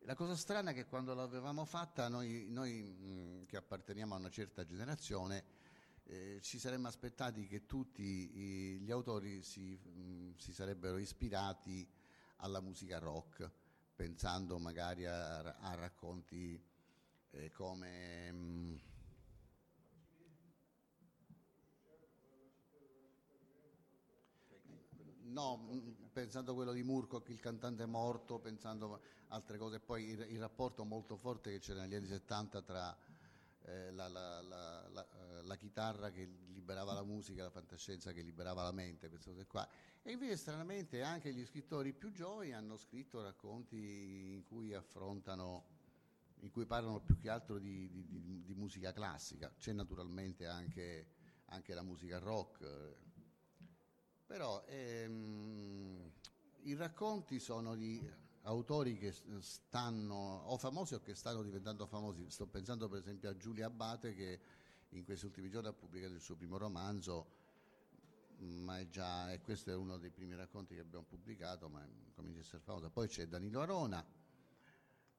La 0.01 0.15
cosa 0.15 0.37
strana 0.37 0.73
è 0.73 0.75
che 0.75 0.85
quando 0.85 1.15
l'avevamo 1.15 1.65
fatta 1.65 2.09
noi, 2.09 2.45
noi 2.51 2.83
mh, 2.83 3.47
che 3.47 3.57
apparteniamo 3.57 4.15
a 4.15 4.19
una 4.19 4.29
certa 4.29 4.67
generazione 4.67 5.45
eh, 6.05 6.41
ci 6.43 6.59
saremmo 6.59 6.89
aspettati 6.89 7.47
che 7.47 7.65
tutti 7.65 8.03
i, 8.03 8.79
gli 8.81 8.91
autori 8.91 9.43
si, 9.43 9.79
mh, 9.79 10.35
si, 10.37 10.53
sarebbero 10.53 10.99
ispirati 10.99 11.89
alla 12.41 12.61
musica 12.61 12.99
rock, 12.99 13.51
pensando 13.95 14.59
magari 14.59 15.07
a, 15.07 15.39
a 15.39 15.75
racconti 15.75 16.63
eh, 17.31 17.51
come... 17.51 18.31
Mh, 18.31 18.95
No, 25.37 25.69
pensando 26.15 26.53
a 26.53 26.55
quello 26.55 26.73
di 26.73 26.83
Murkoch, 26.83 27.29
il 27.29 27.41
cantante 27.41 27.85
morto, 27.85 28.39
pensando 28.39 28.95
a 28.95 29.01
altre 29.35 29.59
cose, 29.59 29.81
poi 29.81 30.09
il, 30.09 30.27
il 30.31 30.41
rapporto 30.41 30.83
molto 30.83 31.19
forte 31.19 31.51
che 31.51 31.59
c'era 31.59 31.83
negli 31.83 31.95
anni 31.95 32.07
70 32.07 32.63
tra 32.63 32.97
eh, 33.65 33.91
la, 33.91 34.09
la, 34.09 34.41
la, 34.41 35.07
la, 35.43 35.57
chitarra 35.57 36.09
che 36.09 36.27
liberava 36.55 36.95
la 36.95 37.03
musica, 37.03 37.43
la 37.43 37.51
fantascienza 37.51 38.13
che 38.13 38.23
liberava 38.23 38.63
la 38.63 38.73
mente, 38.73 39.11
queste 39.11 39.29
cose 39.29 39.45
qua. 39.45 39.69
E 40.03 40.13
invece 40.13 40.39
stranamente 40.39 41.03
anche 41.03 41.35
gli 41.35 41.45
scrittori 41.45 41.93
più 41.93 42.13
giovani 42.13 42.55
hanno 42.55 42.79
scritto 42.79 43.21
racconti 43.21 44.33
in 44.33 44.43
cui 44.43 44.73
affrontano, 44.73 45.65
in 46.41 46.51
cui 46.51 46.65
parlano 46.65 47.01
più 47.01 47.19
che 47.19 47.29
altro 47.29 47.59
di, 47.59 47.91
di, 47.91 48.07
di, 48.09 48.43
di 48.43 48.55
musica 48.55 48.91
classica. 48.91 49.53
C'è 49.59 49.73
naturalmente 49.73 50.47
anche, 50.47 51.09
anche 51.49 51.75
la 51.75 51.83
musica 51.83 52.19
rock 52.19 53.05
però 54.27 54.65
ehm, 54.67 56.11
i 56.63 56.75
racconti 56.75 57.39
sono 57.39 57.77
di 57.77 58.05
autori 58.43 58.97
che 58.97 59.13
stanno 59.41 60.43
o 60.47 60.57
famosi 60.59 60.95
o 60.95 61.01
che 61.01 61.15
stanno 61.15 61.43
diventando 61.43 61.87
famosi. 61.87 62.29
Sto 62.29 62.47
pensando 62.47 62.89
per 62.89 62.99
esempio 62.99 63.31
a 63.31 63.37
Giulia 63.37 63.67
Abate 63.67 64.15
che 64.15 64.41
in 64.91 65.05
questi 65.05 65.27
ultimi 65.27 65.49
giorni 65.49 65.69
ha 65.69 65.73
pubblicato 65.73 66.15
il 66.15 66.21
suo 66.21 66.37
primo 66.37 66.59
romanzo, 66.59 67.45
ma 68.39 68.79
è 68.79 68.89
già, 68.89 69.33
e 69.33 69.41
questo 69.41 69.71
è 69.71 69.75
uno 69.75 69.97
dei 69.97 70.11
primi 70.11 70.35
racconti 70.35 70.75
che 70.75 70.81
abbiamo 70.81 71.05
pubblicato, 71.05 71.69
ma 71.69 71.87
comincia 72.15 72.39
a 72.39 72.43
essere 72.43 72.63
famosa. 72.63 72.91
Poi 72.91 73.09
c'è 73.09 73.27
Danilo 73.27 73.61
Arona, 73.61 74.05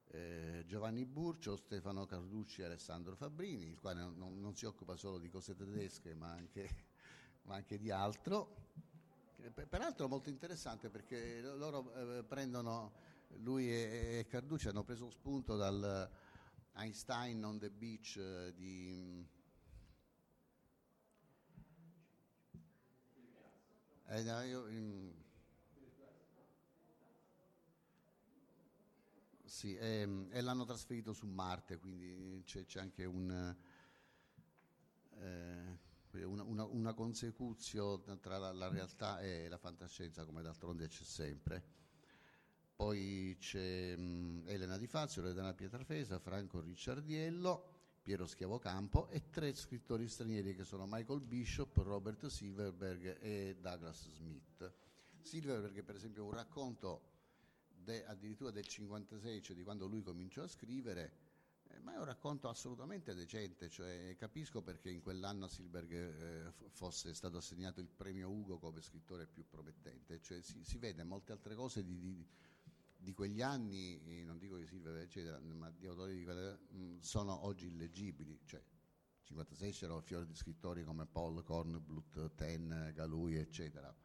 eh, 0.09 0.63
Giovanni 0.65 1.05
Burcio, 1.05 1.55
Stefano 1.55 2.05
Carducci 2.05 2.61
e 2.61 2.65
Alessandro 2.65 3.15
Fabbrini, 3.15 3.67
il 3.67 3.79
quale 3.79 4.01
non, 4.01 4.39
non, 4.39 4.55
si 4.55 4.65
occupa 4.65 4.95
solo 4.95 5.17
di 5.17 5.29
cose 5.29 5.55
tedesche 5.55 6.13
ma 6.13 6.31
anche, 6.31 6.69
ma 7.43 7.55
anche 7.55 7.77
di 7.77 7.91
altro. 7.91 8.65
Peraltro 9.37 10.07
molto 10.07 10.29
interessante 10.29 10.89
perché 10.89 11.41
loro 11.41 11.93
eh, 11.93 12.23
prendono, 12.23 12.93
lui 13.37 13.71
e, 13.71 14.25
Carducci 14.27 14.67
hanno 14.67 14.83
preso 14.83 15.11
spunto 15.11 15.55
dal 15.55 16.09
Einstein 16.73 17.43
on 17.43 17.59
the 17.59 17.69
Beach 17.69 18.17
eh, 18.17 18.53
di... 18.55 19.25
Eh, 24.07 24.23
no, 24.23 24.41
io, 24.41 24.67
in, 24.69 25.13
sì, 29.43 29.75
e, 29.75 30.27
e, 30.29 30.41
l'hanno 30.41 30.65
trasferito 30.65 31.13
su 31.13 31.27
Marte, 31.27 31.77
quindi 31.77 32.41
c'è, 32.43 32.65
c'è 32.65 32.79
anche 32.79 33.05
un... 33.05 33.55
Eh, 35.19 35.86
una, 36.23 36.43
una, 36.43 36.63
una 36.65 36.93
consecuzione 36.93 38.19
tra 38.19 38.37
la, 38.37 38.51
la, 38.51 38.67
realtà 38.69 39.19
e 39.19 39.47
la 39.47 39.57
fantascienza, 39.57 40.25
come 40.25 40.41
d'altronde 40.41 40.87
c'è 40.87 41.03
sempre. 41.03 41.63
poi 42.75 43.35
c'è 43.39 43.95
mh, 43.95 44.43
Elena 44.47 44.77
Di 44.77 44.87
Fazio, 44.87 45.21
Loredana 45.21 45.53
Pietrafesa, 45.53 46.19
Franco 46.19 46.61
Ricciardiello, 46.61 47.75
Piero 48.01 48.25
Schiavocampo 48.25 49.09
e 49.09 49.29
tre 49.29 49.53
scrittori 49.53 50.07
stranieri 50.07 50.55
che 50.55 50.63
sono 50.63 50.85
Michael 50.87 51.21
Bishop, 51.21 51.75
Robert 51.77 52.27
Silverberg 52.27 53.17
e 53.21 53.57
Douglas 53.59 54.09
Smith. 54.11 54.73
Silverberg 55.21 55.83
per 55.83 55.95
esempio 55.95 56.23
un 56.23 56.31
racconto 56.31 57.01
de- 57.67 58.05
addirittura 58.05 58.51
del 58.51 58.65
56, 58.65 59.41
cioè 59.41 59.55
di 59.55 59.63
quando 59.63 59.87
lui 59.87 60.01
cominciò 60.01 60.43
a 60.43 60.47
scrivere, 60.47 61.11
ma 61.87 61.93
è 61.93 61.97
un 61.99 62.03
racconto 62.03 62.49
assolutamente 62.49 63.13
decente, 63.13 63.69
cioè, 63.69 64.13
capisco 64.17 64.61
perché 64.61 64.89
in 64.89 64.99
quell'anno 64.99 65.45
a 65.45 65.47
Silberg 65.47 65.93
eh, 65.93 66.51
fosse 66.71 67.13
stato 67.13 67.37
assegnato 67.37 67.79
il 67.79 67.87
premio 67.87 68.29
Ugo 68.29 68.57
come 68.57 68.81
scrittore 68.81 69.25
più 69.25 69.47
promettente, 69.47 70.19
cioè, 70.19 70.41
si, 70.41 70.65
si 70.65 70.77
vede 70.79 71.05
molte 71.05 71.31
altre 71.31 71.55
cose 71.55 71.85
di, 71.85 71.97
di, 71.97 72.27
di 72.97 73.13
quegli 73.13 73.41
anni, 73.41 74.21
non 74.25 74.37
dico 74.37 74.57
di 74.57 74.67
Silverberg 74.67 75.05
eccetera, 75.05 75.39
ma 75.39 75.71
di 75.71 75.87
autori 75.87 76.17
di 76.17 76.25
quelle, 76.25 76.59
mh, 76.71 76.97
sono 76.99 77.45
oggi 77.45 77.67
illeggibili, 77.67 78.37
cioè 78.43 78.61
56 79.23 79.71
c'erano 79.71 80.01
fiori 80.01 80.25
di 80.25 80.35
scrittori 80.35 80.83
come 80.83 81.05
Paul 81.05 81.41
Kornblut, 81.41 82.35
Ten, 82.35 82.91
Galui 82.93 83.37
eccetera 83.37 83.95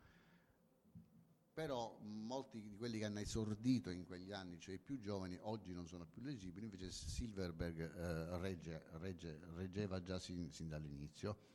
però 1.53 1.99
molti 2.01 2.63
di 2.63 2.75
quelli 2.77 2.99
che 2.99 3.05
hanno 3.05 3.21
esordito 3.21 3.91
in 3.91 4.07
quegli 4.07 4.33
anni, 4.33 4.59
cioè 4.59 4.75
i 4.75 4.79
più 4.79 4.99
giovani, 4.99 5.39
oggi 5.43 5.73
non 5.73 5.87
sono 5.87 6.07
più 6.07 6.23
leggibili, 6.23 6.65
invece 6.65 6.91
Silverberg 6.91 7.79
eh, 7.81 8.39
regge, 8.39 8.85
regge, 8.93 9.39
reggeva 9.55 10.01
già 10.01 10.19
sin, 10.19 10.51
sin 10.51 10.69
dall'inizio. 10.69 11.51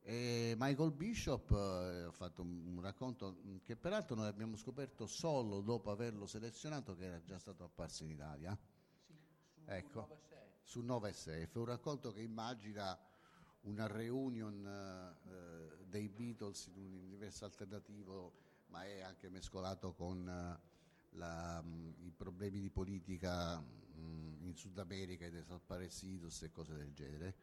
E 0.00 0.54
Michael 0.58 0.92
Bishop 0.92 1.50
eh, 1.52 2.04
ha 2.04 2.10
fatto 2.10 2.42
un, 2.42 2.66
un, 2.66 2.80
racconto 2.80 3.40
che 3.62 3.76
peraltro 3.76 4.16
noi 4.16 4.26
abbiamo 4.26 4.56
scoperto 4.56 5.06
solo 5.06 5.60
dopo 5.60 5.90
averlo 5.90 6.26
selezionato 6.26 6.96
che 6.96 7.04
era 7.04 7.22
già 7.22 7.38
stato 7.38 7.62
apparso 7.62 8.02
in 8.04 8.10
Italia. 8.10 8.58
Sì, 9.06 9.14
su 9.52 9.70
ecco, 9.70 10.08
9-6. 10.10 10.36
su 10.62 10.80
9SF, 10.80 11.58
un 11.58 11.64
racconto 11.66 12.10
che 12.10 12.22
immagina 12.22 12.98
una 13.62 13.86
reunion 13.86 14.66
eh, 14.66 15.84
dei 15.86 16.08
Beatles 16.08 16.66
in 16.74 16.78
un 16.78 17.02
universo 17.04 17.44
alternativo 17.44 18.50
ma 18.72 18.84
è 18.86 19.02
anche 19.02 19.28
mescolato 19.28 19.92
con 19.92 20.26
uh, 20.26 21.16
la, 21.18 21.60
um, 21.62 21.94
i 21.98 22.10
problemi 22.10 22.58
di 22.58 22.70
politica 22.70 23.58
um, 23.58 24.38
in 24.40 24.56
Sud 24.56 24.78
America, 24.78 25.26
i 25.26 25.30
desaparecidos 25.30 26.42
e 26.42 26.50
cose 26.50 26.74
del 26.74 26.92
genere. 26.94 27.34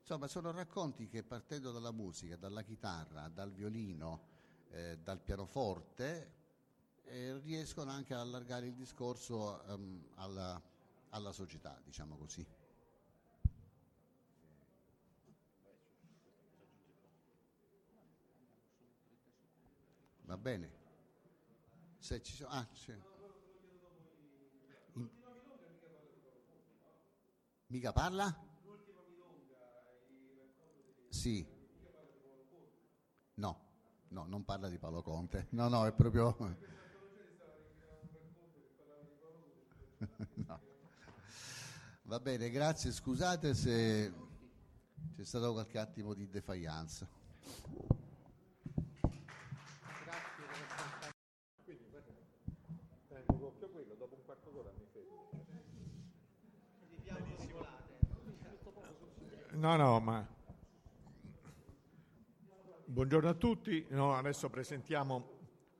Insomma, 0.00 0.26
sono 0.26 0.50
racconti 0.50 1.08
che 1.08 1.22
partendo 1.22 1.72
dalla 1.72 1.92
musica, 1.92 2.36
dalla 2.36 2.62
chitarra, 2.62 3.28
dal 3.28 3.52
violino, 3.52 4.30
eh, 4.70 4.98
dal 4.98 5.20
pianoforte, 5.20 6.40
eh, 7.04 7.38
riescono 7.40 7.90
anche 7.90 8.14
ad 8.14 8.20
allargare 8.20 8.66
il 8.66 8.74
discorso 8.74 9.62
um, 9.66 10.02
alla, 10.14 10.60
alla 11.10 11.32
società, 11.32 11.78
diciamo 11.84 12.16
così. 12.16 12.44
Va 20.32 20.38
bene. 20.38 20.72
Se 21.98 22.22
ci 22.22 22.32
sono... 22.32 22.48
Ah, 22.48 22.66
c'è. 22.72 22.98
In... 24.94 25.06
Mica 27.66 27.92
parla? 27.92 28.34
Sì. 31.10 31.46
No, 33.34 33.60
no, 34.08 34.24
non 34.24 34.42
parla 34.46 34.70
di 34.70 34.78
Paolo 34.78 35.02
Conte. 35.02 35.48
No, 35.50 35.68
no, 35.68 35.84
è 35.84 35.92
proprio... 35.92 36.34
no. 40.46 40.60
Va 42.04 42.20
bene, 42.20 42.48
grazie. 42.48 42.90
Scusate 42.90 43.52
se 43.52 44.10
c'è 45.14 45.24
stato 45.24 45.52
qualche 45.52 45.78
attimo 45.78 46.14
di 46.14 46.26
defiance. 46.30 48.00
No, 59.62 59.76
no, 59.76 60.00
ma 60.00 60.26
buongiorno 62.84 63.28
a 63.28 63.34
tutti. 63.34 63.86
No, 63.90 64.12
adesso 64.12 64.50
presentiamo 64.50 65.38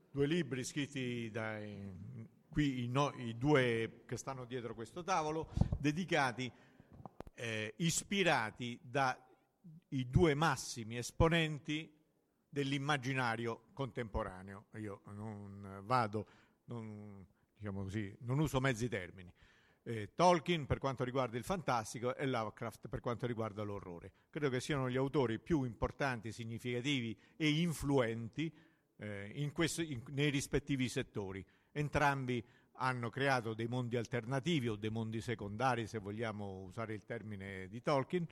due 0.08 0.26
libri 0.26 0.62
scritti 0.62 1.28
dai 1.32 2.28
qui 2.48 2.84
i, 2.84 2.86
no, 2.86 3.12
i, 3.16 3.36
due 3.36 4.04
che 4.06 4.16
stanno 4.16 4.44
dietro 4.44 4.76
questo 4.76 5.02
tavolo, 5.02 5.48
dedicati, 5.80 6.48
eh, 7.34 7.74
ispirati 7.78 8.78
dai 8.80 9.16
due 10.08 10.34
massimi 10.34 10.96
esponenti 10.96 11.92
dell'immaginario 12.48 13.64
contemporaneo. 13.72 14.66
Io 14.74 15.00
non 15.06 15.80
vado, 15.82 16.28
non, 16.66 17.26
diciamo 17.56 17.82
così, 17.82 18.16
non 18.20 18.38
uso 18.38 18.60
mezzi 18.60 18.88
termini 18.88 19.34
eh, 19.84 20.12
Tolkien 20.14 20.66
per 20.66 20.78
quanto 20.78 21.04
riguarda 21.04 21.36
il 21.36 21.44
fantastico 21.44 22.14
e 22.14 22.26
Lovecraft 22.26 22.88
per 22.88 23.00
quanto 23.00 23.26
riguarda 23.26 23.62
l'orrore. 23.62 24.12
Credo 24.30 24.48
che 24.48 24.60
siano 24.60 24.88
gli 24.88 24.96
autori 24.96 25.38
più 25.38 25.64
importanti, 25.64 26.32
significativi 26.32 27.16
e 27.36 27.48
influenti 27.48 28.52
eh, 28.96 29.30
in 29.34 29.52
questo, 29.52 29.82
in, 29.82 30.02
nei 30.10 30.30
rispettivi 30.30 30.88
settori. 30.88 31.44
Entrambi 31.72 32.44
hanno 32.76 33.10
creato 33.10 33.54
dei 33.54 33.66
mondi 33.66 33.96
alternativi 33.96 34.68
o 34.68 34.76
dei 34.76 34.90
mondi 34.90 35.20
secondari, 35.20 35.86
se 35.86 35.98
vogliamo 35.98 36.62
usare 36.62 36.94
il 36.94 37.04
termine 37.04 37.68
di 37.68 37.82
Tolkien. 37.82 38.26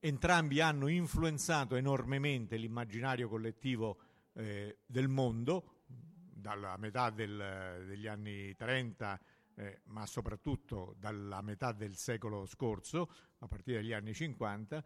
Entrambi 0.00 0.60
hanno 0.60 0.88
influenzato 0.88 1.76
enormemente 1.76 2.56
l'immaginario 2.56 3.28
collettivo 3.28 3.98
eh, 4.34 4.78
del 4.84 5.08
mondo, 5.08 5.82
dalla 5.86 6.76
metà 6.76 7.08
del, 7.08 7.84
degli 7.86 8.06
anni 8.06 8.54
30 8.54 9.18
eh, 9.56 9.80
ma 9.84 10.06
soprattutto 10.06 10.94
dalla 10.98 11.40
metà 11.42 11.72
del 11.72 11.96
secolo 11.96 12.46
scorso, 12.46 13.10
a 13.38 13.46
partire 13.46 13.78
dagli 13.78 13.92
anni 13.92 14.14
50, 14.14 14.84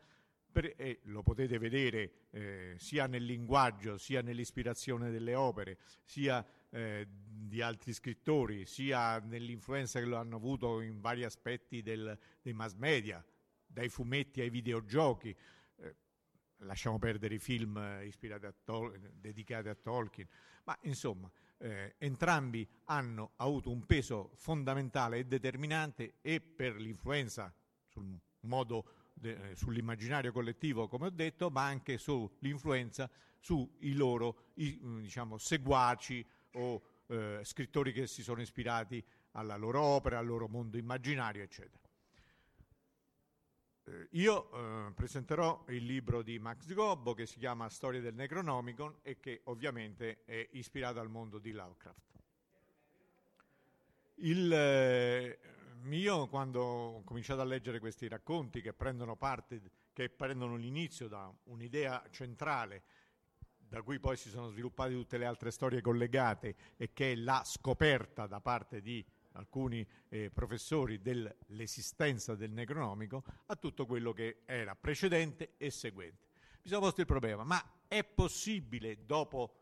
per, 0.50 0.74
e 0.76 1.00
lo 1.04 1.22
potete 1.22 1.58
vedere 1.58 2.28
eh, 2.30 2.74
sia 2.78 3.06
nel 3.06 3.24
linguaggio, 3.24 3.98
sia 3.98 4.22
nell'ispirazione 4.22 5.10
delle 5.10 5.34
opere, 5.34 5.78
sia 6.04 6.44
eh, 6.70 7.06
di 7.08 7.60
altri 7.62 7.92
scrittori, 7.92 8.66
sia 8.66 9.18
nell'influenza 9.18 10.00
che 10.00 10.06
lo 10.06 10.16
hanno 10.16 10.36
avuto 10.36 10.80
in 10.80 11.00
vari 11.00 11.24
aspetti 11.24 11.82
del, 11.82 12.18
dei 12.42 12.52
mass 12.52 12.74
media, 12.74 13.24
dai 13.66 13.88
fumetti 13.88 14.40
ai 14.40 14.50
videogiochi. 14.50 15.34
Eh, 15.76 15.96
lasciamo 16.58 16.98
perdere 16.98 17.34
i 17.34 17.38
film 17.38 17.76
eh, 17.76 18.10
a 18.32 18.54
Tol- 18.64 18.98
dedicati 19.14 19.68
a 19.68 19.74
Tolkien, 19.74 20.26
ma 20.64 20.76
insomma 20.82 21.30
eh, 21.58 21.94
entrambi 21.98 22.66
hanno 22.84 23.32
avuto 23.36 23.70
un 23.70 23.84
peso 23.84 24.30
fondamentale 24.34 25.18
e 25.18 25.24
determinante 25.24 26.14
e 26.20 26.40
per 26.40 26.76
l'influenza 26.76 27.52
sul 27.86 28.18
modo 28.40 29.10
de, 29.14 29.50
eh, 29.50 29.56
sull'immaginario 29.56 30.32
collettivo, 30.32 30.88
come 30.88 31.06
ho 31.06 31.10
detto, 31.10 31.50
ma 31.50 31.64
anche 31.64 31.98
sull'influenza 31.98 33.10
sui 33.40 33.94
loro 33.94 34.50
i, 34.54 34.78
mm, 34.82 35.00
diciamo, 35.00 35.38
seguaci 35.38 36.24
o 36.52 36.82
eh, 37.06 37.40
scrittori 37.42 37.92
che 37.92 38.06
si 38.06 38.22
sono 38.22 38.40
ispirati 38.40 39.04
alla 39.32 39.56
loro 39.56 39.80
opera, 39.80 40.18
al 40.18 40.26
loro 40.26 40.48
mondo 40.48 40.76
immaginario, 40.76 41.42
eccetera. 41.42 41.87
Eh, 43.88 44.08
io 44.12 44.50
eh, 44.52 44.92
presenterò 44.92 45.64
il 45.68 45.84
libro 45.84 46.22
di 46.22 46.38
Max 46.38 46.72
Gobbo 46.74 47.14
che 47.14 47.24
si 47.24 47.38
chiama 47.38 47.68
Storia 47.70 48.00
del 48.00 48.14
Necronomicon 48.14 48.98
e 49.02 49.18
che 49.18 49.40
ovviamente 49.44 50.24
è 50.24 50.48
ispirato 50.52 51.00
al 51.00 51.08
mondo 51.08 51.38
di 51.38 51.52
Lovecraft. 51.52 52.06
Il, 54.16 54.52
eh, 54.52 55.38
io 55.90 56.26
quando 56.28 56.62
ho 56.62 57.02
cominciato 57.02 57.40
a 57.40 57.44
leggere 57.44 57.78
questi 57.78 58.08
racconti 58.08 58.60
che 58.60 58.74
prendono 58.74 59.16
parte, 59.16 59.60
che 59.92 60.10
prendono 60.10 60.56
l'inizio 60.56 61.08
da 61.08 61.32
un'idea 61.44 62.04
centrale 62.10 62.82
da 63.56 63.82
cui 63.82 63.98
poi 63.98 64.16
si 64.16 64.30
sono 64.30 64.48
sviluppate 64.48 64.92
tutte 64.92 65.18
le 65.18 65.26
altre 65.26 65.50
storie 65.50 65.80
collegate 65.80 66.56
e 66.76 66.92
che 66.92 67.12
è 67.12 67.14
la 67.14 67.42
scoperta 67.44 68.26
da 68.26 68.40
parte 68.40 68.80
di 68.80 69.04
alcuni 69.38 69.86
eh, 70.08 70.30
professori 70.30 71.00
dell'esistenza 71.00 72.34
del 72.34 72.50
necronomico 72.50 73.24
a 73.46 73.56
tutto 73.56 73.86
quello 73.86 74.12
che 74.12 74.42
era 74.44 74.74
precedente 74.74 75.54
e 75.56 75.70
seguente. 75.70 76.26
Mi 76.62 76.68
sono 76.68 76.80
posto 76.80 77.00
il 77.00 77.06
problema, 77.06 77.44
ma 77.44 77.62
è 77.86 78.04
possibile 78.04 79.04
dopo, 79.06 79.54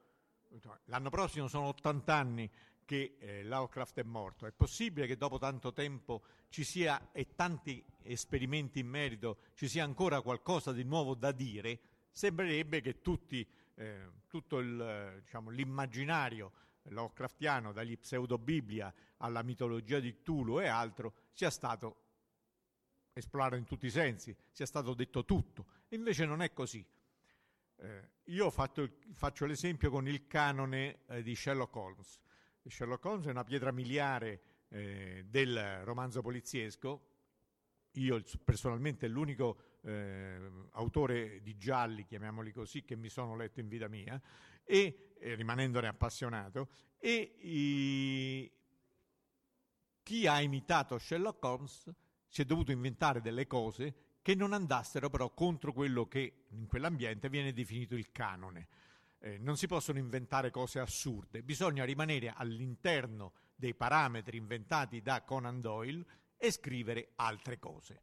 l'anno 0.86 1.10
prossimo 1.10 1.46
sono 1.46 1.66
80 1.68 2.14
anni 2.14 2.50
che 2.84 3.16
eh, 3.18 3.44
Lovecraft 3.44 3.98
è 4.00 4.02
morto, 4.04 4.46
è 4.46 4.52
possibile 4.52 5.06
che 5.06 5.16
dopo 5.16 5.38
tanto 5.38 5.72
tempo 5.72 6.22
ci 6.48 6.64
sia 6.64 7.10
e 7.12 7.34
tanti 7.34 7.84
esperimenti 8.02 8.78
in 8.78 8.86
merito 8.86 9.38
ci 9.54 9.68
sia 9.68 9.84
ancora 9.84 10.22
qualcosa 10.22 10.72
di 10.72 10.84
nuovo 10.84 11.14
da 11.14 11.32
dire? 11.32 11.80
Sembrerebbe 12.10 12.80
che 12.80 13.02
tutti, 13.02 13.46
eh, 13.74 14.10
tutto 14.28 14.58
il, 14.58 15.20
diciamo, 15.22 15.50
l'immaginario 15.50 16.52
Lovecraftiano, 16.88 17.72
dagli 17.72 17.98
pseudobiblia 17.98 18.92
alla 19.18 19.42
mitologia 19.42 19.98
di 19.98 20.14
Cthulhu 20.14 20.60
e 20.60 20.66
altro, 20.66 21.14
sia 21.32 21.50
stato 21.50 22.02
esplorato 23.12 23.54
in 23.56 23.64
tutti 23.64 23.86
i 23.86 23.90
sensi, 23.90 24.36
sia 24.50 24.66
stato 24.66 24.94
detto 24.94 25.24
tutto. 25.24 25.66
Invece 25.88 26.26
non 26.26 26.42
è 26.42 26.52
così. 26.52 26.86
Eh, 27.78 28.08
io 28.24 28.50
fatto, 28.50 28.88
faccio 29.12 29.46
l'esempio 29.46 29.90
con 29.90 30.06
il 30.08 30.26
canone 30.26 31.00
eh, 31.06 31.22
di 31.22 31.34
Sherlock 31.34 31.74
Holmes. 31.74 32.20
Sherlock 32.62 33.04
Holmes 33.04 33.26
è 33.26 33.30
una 33.30 33.44
pietra 33.44 33.70
miliare 33.70 34.40
eh, 34.68 35.24
del 35.28 35.84
romanzo 35.84 36.20
poliziesco. 36.22 37.10
Io 37.92 38.22
personalmente 38.44 39.06
è 39.06 39.08
l'unico 39.08 39.78
eh, 39.82 40.50
autore 40.72 41.40
di 41.40 41.56
gialli, 41.56 42.04
chiamiamoli 42.04 42.52
così, 42.52 42.84
che 42.84 42.96
mi 42.96 43.08
sono 43.08 43.36
letto 43.36 43.60
in 43.60 43.68
vita 43.68 43.88
mia, 43.88 44.20
e 44.64 45.05
rimanendone 45.20 45.88
appassionato, 45.88 46.68
e 46.98 47.36
i, 47.40 48.52
chi 50.02 50.26
ha 50.26 50.40
imitato 50.40 50.98
Sherlock 50.98 51.44
Holmes 51.44 51.90
si 52.28 52.42
è 52.42 52.44
dovuto 52.44 52.70
inventare 52.70 53.20
delle 53.20 53.46
cose 53.46 53.94
che 54.22 54.34
non 54.34 54.52
andassero 54.52 55.08
però 55.08 55.32
contro 55.32 55.72
quello 55.72 56.06
che 56.08 56.46
in 56.48 56.66
quell'ambiente 56.66 57.28
viene 57.28 57.52
definito 57.52 57.94
il 57.94 58.10
canone. 58.10 58.68
Eh, 59.18 59.38
non 59.38 59.56
si 59.56 59.66
possono 59.66 59.98
inventare 59.98 60.50
cose 60.50 60.78
assurde, 60.78 61.42
bisogna 61.42 61.84
rimanere 61.84 62.32
all'interno 62.34 63.32
dei 63.54 63.74
parametri 63.74 64.36
inventati 64.36 65.00
da 65.00 65.22
Conan 65.22 65.60
Doyle 65.60 66.04
e 66.36 66.50
scrivere 66.50 67.12
altre 67.16 67.58
cose. 67.58 68.00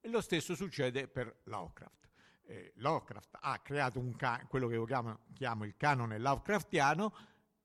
E 0.00 0.08
lo 0.08 0.20
stesso 0.20 0.54
succede 0.54 1.08
per 1.08 1.40
Lovecraft. 1.44 2.05
Eh, 2.48 2.72
Lovecraft 2.76 3.38
ha 3.40 3.58
creato 3.58 4.00
ca- 4.16 4.44
quello 4.48 4.68
che 4.68 4.74
io 4.74 4.84
chiamo, 4.84 5.18
chiamo, 5.34 5.64
il 5.64 5.76
canone 5.76 6.18
Lovecraftiano, 6.18 7.12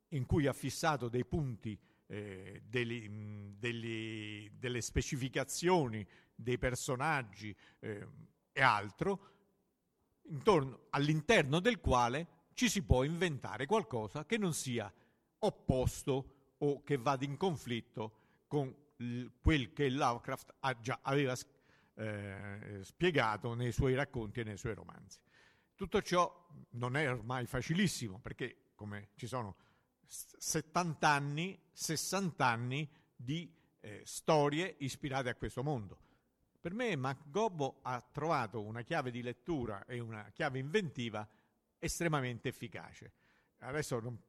in 0.09 0.25
cui 0.25 0.47
ha 0.47 0.53
fissato 0.53 1.07
dei 1.07 1.23
punti, 1.23 1.79
eh, 2.07 2.63
degli, 2.65 3.07
mh, 3.07 3.57
degli, 3.59 4.49
delle 4.49 4.81
specificazioni 4.81 6.05
dei 6.33 6.57
personaggi 6.57 7.55
eh, 7.79 8.07
e 8.51 8.61
altro, 8.61 9.27
intorno, 10.23 10.87
all'interno 10.89 11.59
del 11.59 11.79
quale 11.79 12.39
ci 12.53 12.67
si 12.67 12.81
può 12.81 13.03
inventare 13.03 13.67
qualcosa 13.67 14.25
che 14.25 14.39
non 14.39 14.53
sia 14.53 14.91
opposto 15.39 16.55
o 16.57 16.83
che 16.83 16.97
vada 16.97 17.23
in 17.23 17.37
conflitto 17.37 18.15
con 18.47 18.75
l- 18.97 19.25
quel 19.41 19.73
che 19.73 19.89
Lovecraft 19.89 20.55
già, 20.81 20.99
aveva 21.03 21.35
eh, 21.95 22.79
spiegato 22.83 23.53
nei 23.53 23.71
suoi 23.71 23.93
racconti 23.95 24.39
e 24.39 24.43
nei 24.43 24.57
suoi 24.57 24.73
romanzi. 24.73 25.19
Tutto 25.75 26.01
ciò 26.01 26.47
non 26.71 26.95
è 26.95 27.09
ormai 27.09 27.45
facilissimo 27.45 28.19
perché 28.19 28.71
come 28.75 29.09
ci 29.15 29.27
sono 29.27 29.55
70 30.05 31.07
anni, 31.07 31.59
60 31.71 32.45
anni 32.45 32.89
di 33.15 33.53
eh, 33.79 34.01
storie 34.05 34.75
ispirate 34.79 35.29
a 35.29 35.35
questo 35.35 35.63
mondo. 35.63 35.99
Per 36.59 36.73
me 36.73 36.95
Mac 36.95 37.29
Gobbo 37.29 37.79
ha 37.81 37.99
trovato 38.11 38.61
una 38.61 38.81
chiave 38.83 39.09
di 39.09 39.21
lettura 39.21 39.85
e 39.85 39.99
una 39.99 40.29
chiave 40.31 40.59
inventiva 40.59 41.27
estremamente 41.79 42.49
efficace. 42.49 43.13
Adesso 43.59 43.99
non, 43.99 44.19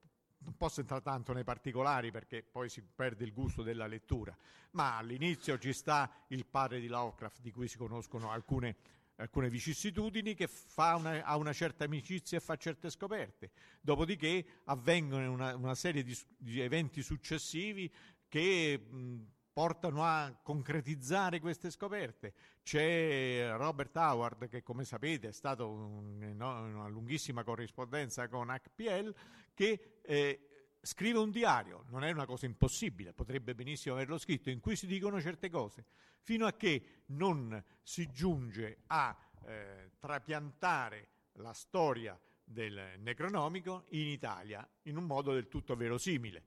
non, 0.45 0.57
posso 0.57 0.81
entrare 0.81 1.03
tanto 1.03 1.33
nei 1.33 1.45
particolari 1.45 2.11
perché 2.11 2.43
poi 2.43 2.69
si 2.69 2.83
perde 2.83 3.25
il 3.25 3.33
gusto 3.33 3.63
della 3.63 3.87
lettura, 3.87 4.37
ma 4.73 4.97
all'inizio 4.97 5.59
ci 5.59 5.73
sta 5.73 6.11
il 6.29 6.47
padre 6.47 6.81
di 6.81 6.87
Lovecraft 6.87 7.41
di 7.41 7.51
cui 7.51 7.69
si 7.69 7.77
conoscono 7.77 8.31
alcune, 8.31 8.77
alcune 9.17 9.49
vicissitudini 9.49 10.35
che 10.35 10.49
una, 10.77 11.25
ha 11.25 11.37
una 11.37 11.53
certa 11.53 11.85
amicizia 11.85 12.39
e 12.39 12.41
fa 12.41 12.57
certe 12.57 12.91
scoperte. 12.91 13.51
Dopodiché 13.81 14.63
avvengono 14.65 15.31
una, 15.31 15.55
una 15.57 15.75
serie 15.75 16.03
di, 16.03 16.17
di, 16.37 16.61
eventi 16.61 17.03
successivi 17.03 17.93
che... 18.29 18.79
Mh, 18.79 19.21
portano 19.53 20.03
a 20.05 20.35
concretizzare 20.43 21.41
queste 21.41 21.71
scoperte. 21.71 22.33
C'è 22.63 23.53
Robert 23.57 23.95
Howard 23.97 24.49
che 24.49 24.63
come 24.63 24.85
sapete 24.85 25.29
è 25.29 25.33
stato 25.33 25.69
un, 25.69 26.23
una 26.23 26.89
lunghissima 26.89 27.45
corrispondenza 27.45 28.29
con 28.29 28.49
HPL 28.49 29.15
che 29.55 29.99
eh, 30.03 30.47
scrive 30.81 31.19
un 31.19 31.31
diario, 31.31 31.85
non 31.91 32.03
è 32.03 32.11
una 32.11 32.27
cosa 32.27 32.47
impossibile, 32.47 33.13
potrebbe 33.13 33.55
benissimo 33.55 33.95
averlo 33.95 34.19
scritto, 34.19 34.51
in 34.51 34.61
cui 34.61 34.75
si 34.75 34.87
dicono 34.87 35.21
certe 35.21 35.49
cose, 35.49 35.85
fino 36.21 36.47
a 36.47 36.53
che 36.55 37.05
non 37.07 37.63
si 37.83 38.11
giunge 38.11 38.79
a 38.89 39.17
eh, 39.45 39.93
trapiantare 39.99 41.09
la 41.35 41.53
storia 41.53 42.19
del 42.45 42.95
Necronomico 42.99 43.85
in 43.91 44.09
Italia 44.09 44.69
in 44.83 44.97
un 44.97 45.05
modo 45.05 45.33
del 45.33 45.49
tutto 45.49 45.77
verosimile. 45.77 46.45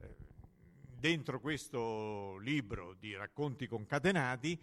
Eh, 0.00 0.16
dentro 0.98 1.38
questo 1.40 2.38
libro 2.38 2.94
di 2.94 3.14
racconti 3.14 3.66
concatenati 3.68 4.60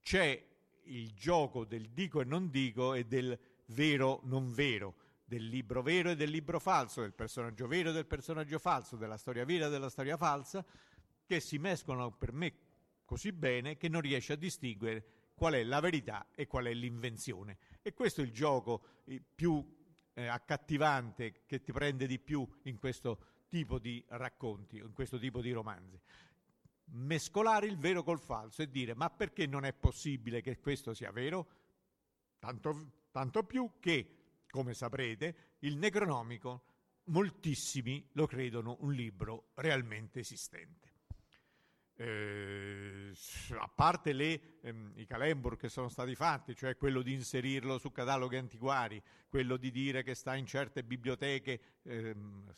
c'è 0.00 0.44
il 0.84 1.12
gioco 1.14 1.64
del 1.64 1.90
dico 1.90 2.20
e 2.20 2.24
non 2.24 2.48
dico 2.48 2.94
e 2.94 3.04
del 3.04 3.36
vero 3.66 4.20
non 4.24 4.52
vero, 4.52 4.94
del 5.24 5.48
libro 5.48 5.82
vero 5.82 6.10
e 6.10 6.16
del 6.16 6.30
libro 6.30 6.60
falso, 6.60 7.00
del 7.00 7.12
personaggio 7.12 7.66
vero 7.66 7.90
e 7.90 7.92
del 7.92 8.06
personaggio 8.06 8.60
falso, 8.60 8.96
della 8.96 9.16
storia 9.16 9.44
vera 9.44 9.66
e 9.66 9.70
della 9.70 9.90
storia 9.90 10.16
falsa, 10.16 10.64
che 11.24 11.40
si 11.40 11.58
mescolano 11.58 12.12
per 12.12 12.32
me 12.32 12.54
così 13.04 13.32
bene 13.32 13.76
che 13.76 13.88
non 13.88 14.00
riesce 14.00 14.34
a 14.34 14.36
distinguere 14.36 15.04
qual 15.34 15.54
è 15.54 15.64
la 15.64 15.80
verità 15.80 16.28
e 16.34 16.46
qual 16.46 16.66
è 16.66 16.72
l'invenzione. 16.72 17.58
E 17.82 17.92
questo 17.92 18.20
è 18.20 18.24
il 18.24 18.32
gioco 18.32 19.02
più 19.34 19.74
eh, 20.14 20.26
accattivante 20.26 21.42
che 21.46 21.60
ti 21.60 21.72
prende 21.72 22.06
di 22.06 22.20
più 22.20 22.46
in 22.62 22.78
questo 22.78 23.34
tipo 23.48 23.78
di 23.78 24.04
racconti, 24.08 24.78
in 24.78 24.92
questo 24.92 25.18
tipo 25.18 25.40
di 25.40 25.52
romanzi. 25.52 26.00
Mescolare 26.88 27.66
il 27.66 27.76
vero 27.76 28.02
col 28.02 28.20
falso 28.20 28.62
e 28.62 28.70
dire 28.70 28.94
ma 28.94 29.10
perché 29.10 29.46
non 29.46 29.64
è 29.64 29.72
possibile 29.72 30.40
che 30.40 30.58
questo 30.58 30.94
sia 30.94 31.10
vero? 31.10 31.48
Tanto, 32.38 32.92
tanto 33.10 33.42
più 33.44 33.72
che, 33.80 34.44
come 34.48 34.74
saprete, 34.74 35.54
il 35.60 35.76
Necronomico 35.76 36.62
moltissimi 37.06 38.08
lo 38.12 38.26
credono 38.26 38.76
un 38.80 38.92
libro 38.92 39.50
realmente 39.54 40.20
esistente. 40.20 40.94
Eh, 41.98 43.12
a 43.58 43.68
parte 43.68 44.12
le, 44.12 44.58
ehm, 44.60 44.92
i 44.96 45.06
calembur 45.06 45.56
che 45.56 45.70
sono 45.70 45.88
stati 45.88 46.14
fatti, 46.14 46.54
cioè 46.54 46.76
quello 46.76 47.00
di 47.00 47.14
inserirlo 47.14 47.78
su 47.78 47.90
cataloghi 47.90 48.36
antiquari, 48.36 49.02
quello 49.28 49.56
di 49.56 49.70
dire 49.70 50.02
che 50.02 50.14
sta 50.14 50.36
in 50.36 50.46
certe 50.46 50.84
biblioteche 50.84 51.78
ehm, 51.84 52.52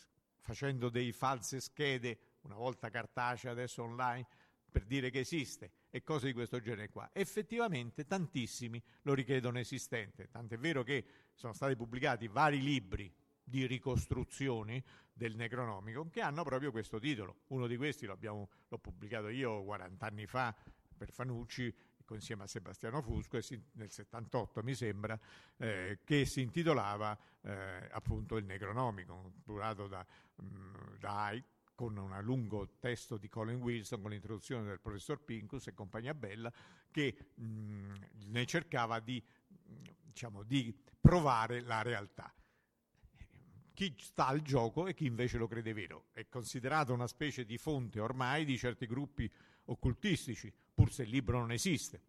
facendo 0.49 0.89
dei 0.89 1.13
false 1.13 1.61
schede, 1.61 2.19
una 2.45 2.55
volta 2.55 2.89
cartacea, 2.89 3.51
adesso 3.51 3.83
online, 3.83 4.27
per 4.71 4.87
dire 4.87 5.11
che 5.11 5.19
esiste 5.19 5.73
e 5.91 6.03
cose 6.03 6.29
di 6.29 6.33
questo 6.33 6.59
genere 6.59 6.89
qua. 6.89 7.11
Effettivamente 7.13 8.07
tantissimi 8.07 8.83
lo 9.03 9.13
richiedono 9.13 9.59
esistente, 9.59 10.31
tant'è 10.31 10.57
vero 10.57 10.83
che 10.83 11.05
sono 11.35 11.53
stati 11.53 11.77
pubblicati 11.77 12.29
vari 12.29 12.63
libri 12.63 13.15
di 13.45 13.67
ricostruzioni 13.67 14.83
del 15.13 15.37
Necronomico 15.37 16.09
che 16.09 16.23
hanno 16.23 16.45
proprio 16.45 16.71
questo 16.71 16.99
titolo. 16.99 17.41
Uno 17.49 17.67
di 17.67 17.77
questi 17.77 18.07
l'ho 18.07 18.49
pubblicato 18.81 19.29
io 19.29 19.63
40 19.65 20.07
anni 20.07 20.27
fa 20.27 20.57
per 20.97 21.13
Fanucci 21.13 21.75
insieme 22.15 22.45
a 22.45 22.47
Sebastiano 22.47 23.03
Fusco 23.03 23.39
nel 23.73 23.91
78 23.91 24.63
mi 24.63 24.75
sembra, 24.75 25.19
eh, 25.57 26.01
che 26.05 26.25
si 26.27 26.43
intitolava 26.43 27.19
eh, 27.43 27.89
appunto 27.91 28.37
Il 28.37 28.45
Necronomico, 28.45 29.33
curato 29.45 29.87
da, 29.87 30.05
mh, 30.37 30.45
mm, 30.45 30.99
da 30.99 31.31
Ike 31.33 31.49
con 31.75 31.97
un 31.97 32.19
lungo 32.23 32.77
testo 32.81 33.17
di 33.19 33.29
Colin 33.29 33.61
Wilson 33.61 34.01
con 34.01 34.11
l'introduzione 34.11 34.67
del 34.67 34.81
professor 34.81 35.23
Pincus 35.23 35.69
e 35.69 35.75
compagnia 35.75 36.13
bella 36.13 36.53
che 36.91 37.31
mh, 37.35 37.45
mm, 37.45 37.95
ne 38.27 38.47
cercava 38.47 38.99
di, 39.01 39.23
diciamo, 40.03 40.43
di 40.43 40.77
provare 41.01 41.61
la 41.61 41.83
realtà 41.83 42.33
chi 43.79 43.95
sta 43.97 44.27
al 44.27 44.43
gioco 44.43 44.89
e 44.89 44.95
chi 44.95 45.07
invece 45.07 45.39
lo 45.39 45.47
crede 45.47 45.73
vero. 45.73 46.07
È 46.13 46.27
considerato 46.29 46.93
una 46.93 47.07
specie 47.07 47.45
di 47.45 47.59
fonte 47.59 48.01
ormai 48.01 48.45
di 48.45 48.59
certi 48.59 48.87
gruppi 48.87 49.33
occultistici, 49.69 50.53
pur 50.75 50.93
se 50.93 51.03
il 51.03 51.11
libro 51.11 51.39
non 51.39 51.53
esiste. 51.53 52.01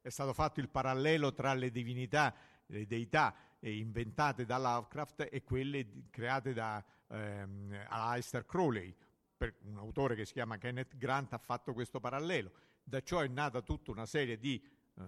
È 0.00 0.08
stato 0.08 0.32
fatto 0.32 0.60
il 0.60 0.68
parallelo 0.68 1.32
tra 1.32 1.54
le 1.54 1.70
divinità, 1.70 2.34
le 2.66 2.86
deità 2.86 3.34
eh, 3.58 3.76
inventate 3.76 4.44
da 4.44 4.58
Lovecraft 4.58 5.28
e 5.30 5.42
quelle 5.42 6.08
create 6.10 6.52
da 6.52 6.84
ehm, 7.08 7.86
Aleister 7.88 8.44
Crowley. 8.44 8.94
Per 9.36 9.56
un 9.62 9.78
autore 9.78 10.14
che 10.14 10.24
si 10.24 10.32
chiama 10.34 10.58
Kenneth 10.58 10.96
Grant 10.96 11.32
ha 11.32 11.38
fatto 11.38 11.72
questo 11.72 12.00
parallelo. 12.00 12.52
Da 12.82 13.00
ciò 13.00 13.20
è 13.20 13.28
nata 13.28 13.62
tutta 13.62 13.90
una 13.90 14.06
serie 14.06 14.38
di 14.38 14.62
eh, 14.96 15.02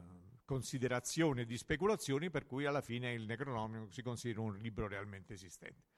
considerazioni 0.45 1.43
e 1.43 1.47
di 1.47 1.59
speculazioni 1.59 2.31
per 2.31 2.47
cui 2.47 2.65
alla 2.65 2.81
fine 2.81 3.13
il 3.13 3.27
Necronomico 3.27 3.91
si 3.91 4.03
considera 4.03 4.41
un 4.41 4.57
libro 4.57 4.89
realmente 4.89 5.35
esistente 5.35 5.96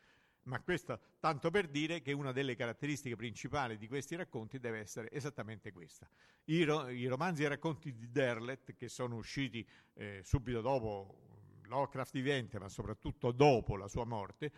ma 0.49 0.61
questo 0.61 0.99
tanto 1.21 1.51
per 1.51 1.69
dire 1.69 2.01
che 2.01 2.13
una 2.13 2.33
delle 2.33 2.57
caratteristiche 2.57 3.17
principali 3.17 3.77
di 3.77 3.87
questi 3.87 4.17
racconti 4.17 4.59
deve 4.59 4.79
essere 4.79 5.11
esattamente 5.13 5.71
questa. 5.73 6.09
I, 6.45 6.65
ro- 6.65 6.89
i 6.89 7.07
romanzi 7.07 7.45
e 7.45 7.49
racconti 7.49 7.95
di 7.95 8.11
Derlet, 8.11 8.75
che 8.75 8.89
sono 8.89 9.17
usciti 9.17 9.67
eh, 9.95 10.23
subito 10.25 10.63
dopo 10.63 11.61
Lovecraft 11.65 12.13
vivente, 12.13 12.59
ma 12.59 12.69
soprattutto 12.69 13.31
dopo 13.31 13.77
la 13.77 13.89
sua 13.89 14.05
morte, 14.05 14.51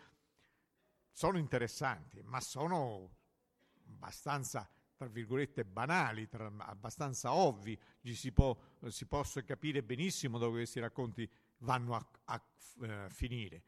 sono 1.11 1.37
interessanti, 1.37 2.21
ma 2.23 2.39
sono 2.39 3.09
abbastanza 3.87 4.67
tra 4.95 5.09
virgolette 5.09 5.65
banali, 5.65 6.27
tra- 6.27 6.53
abbastanza 6.59 7.33
ovvi, 7.33 7.77
si, 8.13 8.31
può, 8.31 8.55
si 8.87 9.07
possa 9.07 9.43
capire 9.43 9.81
benissimo 9.81 10.37
dove 10.37 10.57
questi 10.57 10.79
racconti 10.79 11.27
vanno 11.57 11.95
a, 11.95 12.07
a 12.25 12.43
eh, 12.83 13.07
finire. 13.09 13.63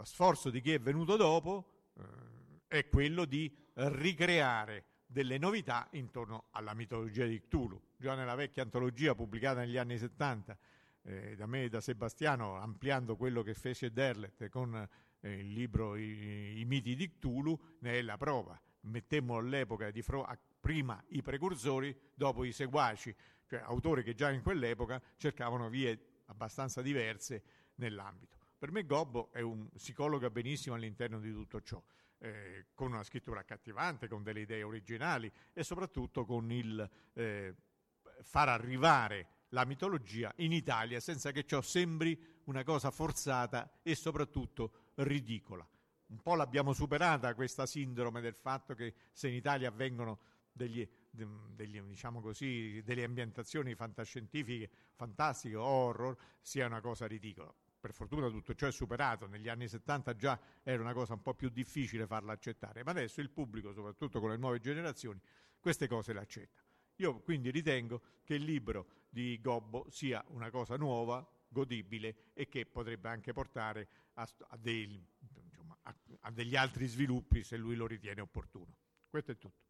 Lo 0.00 0.06
sforzo 0.06 0.48
di 0.48 0.62
chi 0.62 0.72
è 0.72 0.80
venuto 0.80 1.16
dopo 1.16 1.90
eh, 1.98 2.02
è 2.68 2.88
quello 2.88 3.26
di 3.26 3.54
ricreare 3.74 4.84
delle 5.04 5.36
novità 5.36 5.88
intorno 5.90 6.46
alla 6.52 6.72
mitologia 6.72 7.26
di 7.26 7.38
Cthulhu. 7.38 7.78
Già 7.98 8.14
nella 8.14 8.34
vecchia 8.34 8.62
antologia 8.62 9.14
pubblicata 9.14 9.60
negli 9.60 9.76
anni 9.76 9.98
70 9.98 10.56
eh, 11.02 11.36
da 11.36 11.44
me 11.44 11.64
e 11.64 11.68
da 11.68 11.82
Sebastiano, 11.82 12.56
ampliando 12.56 13.14
quello 13.16 13.42
che 13.42 13.52
fece 13.52 13.92
Derlet 13.92 14.48
con 14.48 14.88
eh, 15.20 15.32
il 15.34 15.52
libro 15.52 15.96
I, 15.96 16.60
I, 16.60 16.64
miti 16.64 16.96
di 16.96 17.06
Cthulhu, 17.10 17.60
ne 17.80 17.98
è 17.98 18.00
la 18.00 18.16
prova. 18.16 18.58
Mettemmo 18.84 19.36
all'epoca 19.36 19.90
di 19.90 20.00
fro- 20.00 20.26
prima 20.58 20.98
i 21.08 21.20
precursori, 21.20 21.94
dopo 22.14 22.44
i 22.44 22.52
seguaci, 22.52 23.14
cioè 23.44 23.60
autori 23.60 24.02
che 24.02 24.14
già 24.14 24.30
in 24.30 24.40
quell'epoca 24.40 24.98
cercavano 25.18 25.68
vie 25.68 26.22
abbastanza 26.24 26.80
diverse 26.80 27.42
nell'ambito. 27.74 28.39
Per 28.60 28.70
me 28.72 28.84
Gobbo 28.84 29.30
è 29.32 29.40
un, 29.40 29.70
si 29.74 29.94
colloca 29.94 30.28
benissimo 30.28 30.74
all'interno 30.74 31.18
di 31.18 31.32
tutto 31.32 31.62
ciò, 31.62 31.82
eh, 32.18 32.66
con 32.74 32.92
una 32.92 33.02
scrittura 33.02 33.40
accattivante, 33.40 34.06
con 34.06 34.22
delle 34.22 34.40
idee 34.40 34.62
originali 34.62 35.32
e 35.54 35.64
soprattutto 35.64 36.26
con 36.26 36.52
il 36.52 36.90
eh, 37.14 37.54
far 38.20 38.50
arrivare 38.50 39.28
la 39.52 39.64
mitologia 39.64 40.30
in 40.36 40.52
Italia 40.52 41.00
senza 41.00 41.32
che 41.32 41.46
ciò 41.46 41.62
sembri 41.62 42.42
una 42.44 42.62
cosa 42.62 42.90
forzata 42.90 43.80
e 43.82 43.94
soprattutto 43.94 44.90
ridicola. 44.96 45.66
Un 46.08 46.20
po' 46.20 46.34
l'abbiamo 46.34 46.74
superata 46.74 47.34
questa 47.34 47.64
sindrome 47.64 48.20
del 48.20 48.34
fatto 48.34 48.74
che 48.74 48.92
se 49.10 49.28
in 49.28 49.34
Italia 49.36 49.68
avvengono 49.68 50.18
degli, 50.52 50.86
degli, 51.08 51.80
diciamo 51.80 52.20
così, 52.20 52.82
delle 52.84 53.04
ambientazioni 53.04 53.74
fantascientifiche, 53.74 54.68
fantastiche, 54.92 55.56
horror, 55.56 56.14
sia 56.42 56.66
una 56.66 56.82
cosa 56.82 57.06
ridicola. 57.06 57.50
Per 57.80 57.94
fortuna 57.94 58.28
tutto 58.28 58.54
ciò 58.54 58.66
è 58.66 58.72
superato, 58.72 59.26
negli 59.26 59.48
anni 59.48 59.66
70 59.66 60.14
già 60.14 60.38
era 60.62 60.82
una 60.82 60.92
cosa 60.92 61.14
un 61.14 61.22
po' 61.22 61.32
più 61.32 61.48
difficile 61.48 62.06
farla 62.06 62.32
accettare, 62.32 62.84
ma 62.84 62.90
adesso 62.90 63.22
il 63.22 63.30
pubblico, 63.30 63.72
soprattutto 63.72 64.20
con 64.20 64.28
le 64.28 64.36
nuove 64.36 64.60
generazioni, 64.60 65.18
queste 65.58 65.88
cose 65.88 66.12
le 66.12 66.20
accetta. 66.20 66.62
Io 66.96 67.20
quindi 67.20 67.50
ritengo 67.50 68.02
che 68.22 68.34
il 68.34 68.44
libro 68.44 68.86
di 69.08 69.40
Gobbo 69.40 69.86
sia 69.88 70.22
una 70.28 70.50
cosa 70.50 70.76
nuova, 70.76 71.26
godibile 71.48 72.30
e 72.34 72.48
che 72.48 72.66
potrebbe 72.66 73.08
anche 73.08 73.32
portare 73.32 73.88
a, 74.14 74.28
a, 74.48 74.56
dei, 74.58 75.02
insomma, 75.44 75.76
a, 75.82 75.94
a 76.20 76.30
degli 76.30 76.56
altri 76.56 76.86
sviluppi 76.86 77.42
se 77.42 77.56
lui 77.56 77.76
lo 77.76 77.86
ritiene 77.86 78.20
opportuno. 78.20 78.76
Questo 79.08 79.32
è 79.32 79.38
tutto. 79.38 79.68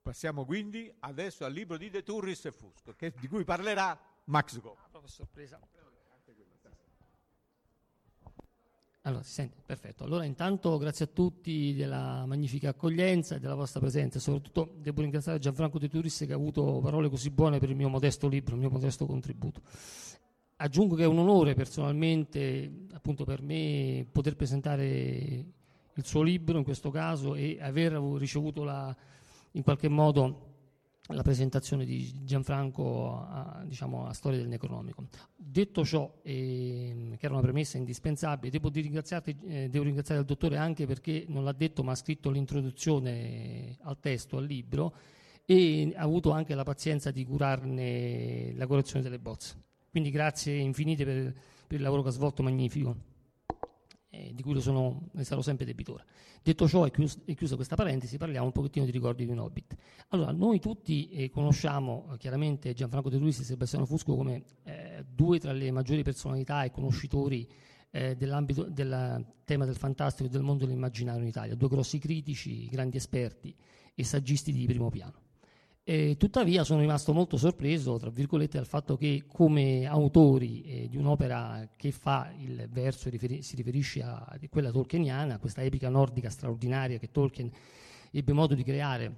Passiamo 0.00 0.46
quindi 0.46 0.92
adesso 1.00 1.44
al 1.44 1.52
libro 1.52 1.76
di 1.76 1.90
De 1.90 2.02
Turris 2.02 2.46
e 2.46 2.52
Fusco, 2.52 2.94
che, 2.94 3.12
di 3.18 3.28
cui 3.28 3.44
parlerà 3.44 3.98
Max 4.24 4.58
Go. 4.60 4.76
Ah, 4.78 4.88
proprio 4.88 5.10
sorpresa. 5.10 5.60
Allora, 9.06 9.22
si 9.22 9.32
sente? 9.32 9.58
Perfetto. 9.64 10.04
Allora, 10.04 10.24
intanto 10.24 10.78
grazie 10.78 11.04
a 11.04 11.08
tutti 11.12 11.74
della 11.74 12.24
magnifica 12.24 12.70
accoglienza 12.70 13.34
e 13.34 13.38
della 13.38 13.54
vostra 13.54 13.78
presenza. 13.78 14.18
Soprattutto 14.18 14.76
devo 14.78 15.02
ringraziare 15.02 15.38
Gianfranco 15.38 15.78
De 15.78 15.90
Turis 15.90 16.24
che 16.26 16.32
ha 16.32 16.36
avuto 16.36 16.80
parole 16.82 17.10
così 17.10 17.28
buone 17.28 17.58
per 17.58 17.68
il 17.68 17.76
mio 17.76 17.90
modesto 17.90 18.28
libro, 18.28 18.54
il 18.54 18.60
mio 18.60 18.70
modesto 18.70 19.04
contributo. 19.04 19.60
Aggiungo 20.56 20.94
che 20.94 21.02
è 21.02 21.06
un 21.06 21.18
onore 21.18 21.54
personalmente, 21.54 22.86
appunto 22.92 23.24
per 23.24 23.42
me, 23.42 24.06
poter 24.10 24.36
presentare 24.36 25.44
il 25.96 26.04
suo 26.04 26.22
libro 26.22 26.56
in 26.56 26.64
questo 26.64 26.90
caso 26.90 27.34
e 27.34 27.58
aver 27.60 27.92
ricevuto 27.92 28.64
la, 28.64 28.96
in 29.50 29.62
qualche 29.62 29.88
modo 29.88 30.53
la 31.08 31.22
presentazione 31.22 31.84
di 31.84 32.24
Gianfranco 32.24 33.26
a, 33.28 33.62
diciamo, 33.66 34.06
a 34.06 34.12
Storia 34.14 34.38
del 34.38 34.48
Necronomico. 34.48 35.06
Detto 35.36 35.84
ciò, 35.84 36.20
eh, 36.22 37.14
che 37.18 37.26
era 37.26 37.34
una 37.34 37.42
premessa 37.42 37.76
indispensabile, 37.76 38.50
devo, 38.50 38.72
eh, 38.72 39.68
devo, 39.68 39.84
ringraziare 39.84 40.20
il 40.20 40.26
dottore 40.26 40.56
anche 40.56 40.86
perché 40.86 41.26
non 41.28 41.44
l'ha 41.44 41.52
detto 41.52 41.82
ma 41.82 41.92
ha 41.92 41.96
scritto 41.96 42.30
l'introduzione 42.30 43.76
al 43.82 43.98
testo, 44.00 44.38
al 44.38 44.46
libro 44.46 44.94
e 45.44 45.92
ha 45.94 46.02
avuto 46.02 46.30
anche 46.30 46.54
la 46.54 46.62
pazienza 46.62 47.10
di 47.10 47.24
curarne 47.26 48.54
la 48.54 48.66
correzione 48.66 49.02
delle 49.02 49.18
bozze. 49.18 49.62
Quindi 49.90 50.10
grazie 50.10 50.54
infinite 50.54 51.04
per, 51.04 51.34
per 51.66 51.76
il 51.76 51.82
lavoro 51.82 52.02
che 52.02 52.08
ha 52.08 52.12
svolto 52.12 52.42
magnifico 52.42 53.12
eh, 54.14 54.32
di 54.32 54.42
cui 54.42 54.60
sono, 54.60 55.08
ne 55.12 55.24
sarò 55.24 55.42
sempre 55.42 55.64
debitore. 55.64 56.04
Detto 56.42 56.68
ciò, 56.68 56.84
è, 56.84 56.90
chiusa 56.90 57.56
questa 57.56 57.74
parentesi, 57.74 58.16
parliamo 58.16 58.46
un 58.46 58.52
pochettino 58.52 58.84
di 58.84 58.90
ricordi 58.90 59.24
di 59.24 59.32
un 59.32 59.38
Hobbit. 59.38 59.74
Allora, 60.08 60.30
noi 60.30 60.60
tutti 60.60 61.08
eh, 61.10 61.30
conosciamo 61.30 62.10
eh, 62.12 62.18
chiaramente 62.18 62.72
Gianfranco 62.74 63.10
De 63.10 63.18
Luisi 63.18 63.42
e 63.42 63.44
Sebastiano 63.44 63.86
Fusco 63.86 64.14
come 64.14 64.44
eh, 64.62 65.04
due 65.08 65.40
tra 65.40 65.52
le 65.52 65.70
maggiori 65.70 66.02
personalità 66.02 66.62
e 66.64 66.70
conoscitori 66.70 67.48
eh, 67.90 68.14
dell'ambito 68.16 68.64
del 68.64 69.24
tema 69.44 69.64
del 69.64 69.76
fantastico 69.76 70.28
e 70.28 70.30
del 70.30 70.42
mondo 70.42 70.64
dell'immaginario 70.64 71.22
in 71.22 71.28
Italia, 71.28 71.54
due 71.54 71.68
grossi 71.68 71.98
critici, 71.98 72.66
grandi 72.68 72.96
esperti 72.96 73.54
e 73.94 74.04
saggisti 74.04 74.52
di 74.52 74.66
primo 74.66 74.90
piano. 74.90 75.23
Eh, 75.86 76.16
tuttavia 76.16 76.64
sono 76.64 76.80
rimasto 76.80 77.12
molto 77.12 77.36
sorpreso, 77.36 77.98
tra 77.98 78.08
virgolette, 78.08 78.56
dal 78.56 78.66
fatto 78.66 78.96
che 78.96 79.24
come 79.30 79.84
autori 79.84 80.62
eh, 80.62 80.88
di 80.88 80.96
un'opera 80.96 81.68
che 81.76 81.92
fa 81.92 82.32
il 82.38 82.66
verso, 82.70 83.10
riferi- 83.10 83.42
si 83.42 83.54
riferisce 83.54 84.00
a 84.02 84.38
quella 84.48 84.70
tolkieniana, 84.70 85.38
questa 85.38 85.62
epica 85.62 85.90
nordica 85.90 86.30
straordinaria 86.30 86.98
che 86.98 87.10
Tolkien 87.10 87.50
ebbe 88.10 88.32
modo 88.32 88.54
di 88.54 88.62
creare 88.64 89.14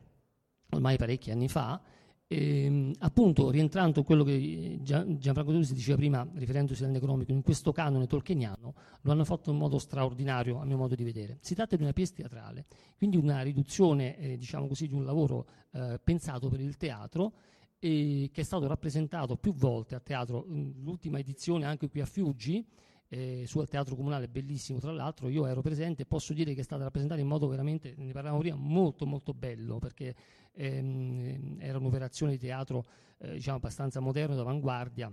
ormai 0.71 0.97
parecchi 0.97 1.31
anni 1.31 1.49
fa, 1.49 1.81
e, 2.29 2.65
ehm, 2.65 2.93
appunto, 2.99 3.51
rientrando 3.51 4.01
in 4.01 4.05
quello 4.05 4.25
che 4.25 4.79
Gianfranco 4.83 5.53
Tusi 5.53 5.75
diceva 5.75 5.97
prima, 5.97 6.29
riferendosi 6.35 6.85
al 6.85 6.91
Necromico, 6.91 7.33
in 7.33 7.43
questo 7.43 7.73
canone 7.73 8.07
tolkieniano, 8.07 8.75
lo 9.01 9.13
hanno 9.13 9.25
fatto 9.25 9.51
in 9.51 9.57
modo 9.57 9.79
straordinario, 9.79 10.61
a 10.61 10.65
mio 10.65 10.77
modo 10.77 10.95
di 10.95 11.05
vedere. 11.05 11.39
Si 11.41 11.55
tratta 11.55 11.77
di 11.77 11.83
una 11.83 11.93
pièce 11.93 12.15
teatrale, 12.15 12.67
quindi 12.97 13.17
una 13.17 13.43
riduzione, 13.43 14.19
eh, 14.19 14.37
diciamo 14.37 14.67
così, 14.67 14.89
di 14.89 14.95
un 14.95 15.05
lavoro 15.05 15.47
eh, 15.73 16.01
pensato 16.03 16.49
per 16.49 16.61
il 16.61 16.77
teatro, 16.77 17.33
e 17.79 18.31
che 18.33 18.41
è 18.41 18.45
stato 18.45 18.67
rappresentato 18.67 19.37
più 19.37 19.53
volte 19.53 19.95
a 19.95 20.01
teatro, 20.01 20.47
l'ultima 20.49 21.19
edizione 21.19 21.67
anche 21.67 21.89
qui 21.89 22.01
a 22.01 22.07
Fiuggi, 22.07 22.67
eh, 23.09 23.45
sul 23.47 23.69
teatro 23.69 23.95
comunale, 23.95 24.29
bellissimo 24.29 24.81
tra 24.81 24.91
l'altro, 24.91 25.29
io 25.29 25.47
ero 25.47 25.61
presente 25.61 26.03
e 26.03 26.07
posso 26.07 26.33
dire 26.33 26.55
che 26.55 26.61
è 26.61 26.65
stata 26.65 26.83
rappresentata 26.83 27.21
in 27.21 27.29
modo 27.29 27.47
veramente, 27.47 27.95
ne 27.97 28.13
parlavamo 28.13 28.41
prima, 28.41 28.57
molto 28.57 29.07
molto 29.07 29.33
bello, 29.33 29.79
perché 29.79 30.15
ehm, 30.57 31.57
era 31.61 31.79
un'operazione 31.79 32.33
di 32.33 32.39
teatro 32.39 32.87
eh, 33.19 33.33
diciamo 33.33 33.57
abbastanza 33.57 34.01
moderno, 34.01 34.35
d'avanguardia, 34.35 35.13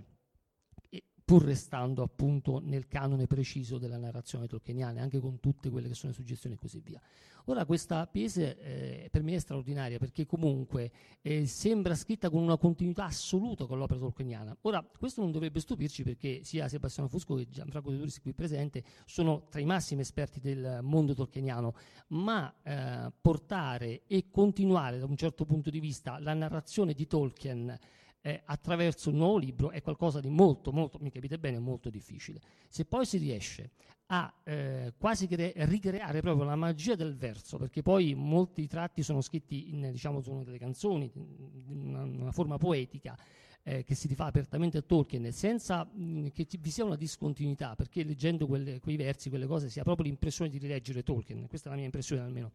pur 1.24 1.42
restando 1.42 2.02
appunto 2.02 2.60
nel 2.62 2.86
canone 2.86 3.26
preciso 3.26 3.78
della 3.78 3.96
narrazione 3.96 4.46
tolkieniana, 4.46 5.00
anche 5.00 5.20
con 5.20 5.40
tutte 5.40 5.70
quelle 5.70 5.88
che 5.88 5.94
sono 5.94 6.12
le 6.12 6.18
suggestioni 6.18 6.54
e 6.54 6.58
così 6.58 6.80
via. 6.80 7.00
Ora 7.46 7.66
questa 7.66 8.06
piese 8.06 8.58
eh, 8.58 9.08
per 9.10 9.22
me 9.22 9.34
è 9.34 9.38
straordinaria 9.38 9.98
perché 9.98 10.24
comunque 10.24 10.90
eh, 11.20 11.46
sembra 11.46 11.94
scritta 11.94 12.30
con 12.30 12.42
una 12.42 12.56
continuità 12.56 13.04
assoluta 13.04 13.66
con 13.66 13.78
l'opera 13.78 14.00
tolkieniana. 14.00 14.56
Ora 14.62 14.82
questo 14.82 15.20
non 15.20 15.30
dovrebbe 15.30 15.60
stupirci 15.60 16.02
perché 16.04 16.42
sia 16.42 16.68
Sebastiano 16.68 17.08
Fusco 17.08 17.34
che 17.34 17.48
Gianfranco 17.48 17.90
De 17.90 17.98
Turis 17.98 18.20
qui 18.20 18.32
presente 18.32 18.82
sono 19.04 19.46
tra 19.50 19.60
i 19.60 19.66
massimi 19.66 20.00
esperti 20.00 20.40
del 20.40 20.80
mondo 20.82 21.14
tolkieniano, 21.14 21.74
ma 22.08 22.54
eh, 22.62 23.12
portare 23.20 24.02
e 24.06 24.30
continuare 24.30 24.98
da 24.98 25.04
un 25.04 25.16
certo 25.16 25.44
punto 25.44 25.68
di 25.68 25.80
vista 25.80 26.18
la 26.18 26.32
narrazione 26.32 26.94
di 26.94 27.06
Tolkien 27.06 27.78
eh, 28.26 28.40
attraverso 28.46 29.10
un 29.10 29.16
nuovo 29.16 29.36
libro 29.36 29.70
è 29.70 29.82
qualcosa 29.82 30.18
di 30.18 30.30
molto, 30.30 30.72
molto, 30.72 30.98
mi 30.98 31.10
capite 31.10 31.38
bene, 31.38 31.58
molto 31.58 31.90
difficile. 31.90 32.40
Se 32.70 32.86
poi 32.86 33.04
si 33.04 33.18
riesce 33.18 33.72
a 34.06 34.32
eh, 34.44 34.94
quasi 34.96 35.26
cre- 35.26 35.52
ricreare 35.54 36.22
proprio 36.22 36.46
la 36.46 36.56
magia 36.56 36.94
del 36.94 37.16
verso, 37.16 37.58
perché 37.58 37.82
poi 37.82 38.14
molti 38.14 38.66
tratti 38.66 39.02
sono 39.02 39.20
scritti 39.20 39.74
in, 39.74 39.90
diciamo, 39.90 40.22
sono 40.22 40.42
delle 40.42 40.56
canzoni, 40.56 41.10
in 41.14 41.88
una, 41.88 42.02
una 42.04 42.32
forma 42.32 42.56
poetica, 42.56 43.14
eh, 43.62 43.84
che 43.84 43.94
si 43.94 44.08
rifà 44.08 44.24
apertamente 44.24 44.78
a 44.78 44.82
Tolkien 44.82 45.30
senza 45.30 45.84
mh, 45.84 46.28
che 46.28 46.46
ci, 46.46 46.56
vi 46.56 46.70
sia 46.70 46.84
una 46.86 46.96
discontinuità, 46.96 47.76
perché 47.76 48.04
leggendo 48.04 48.46
quelle, 48.46 48.80
quei 48.80 48.96
versi, 48.96 49.28
quelle 49.28 49.46
cose, 49.46 49.68
si 49.68 49.80
ha 49.80 49.82
proprio 49.82 50.06
l'impressione 50.06 50.50
di 50.50 50.56
rileggere 50.56 51.02
Tolkien, 51.02 51.46
questa 51.46 51.68
è 51.68 51.70
la 51.72 51.76
mia 51.76 51.84
impressione 51.84 52.22
almeno. 52.22 52.52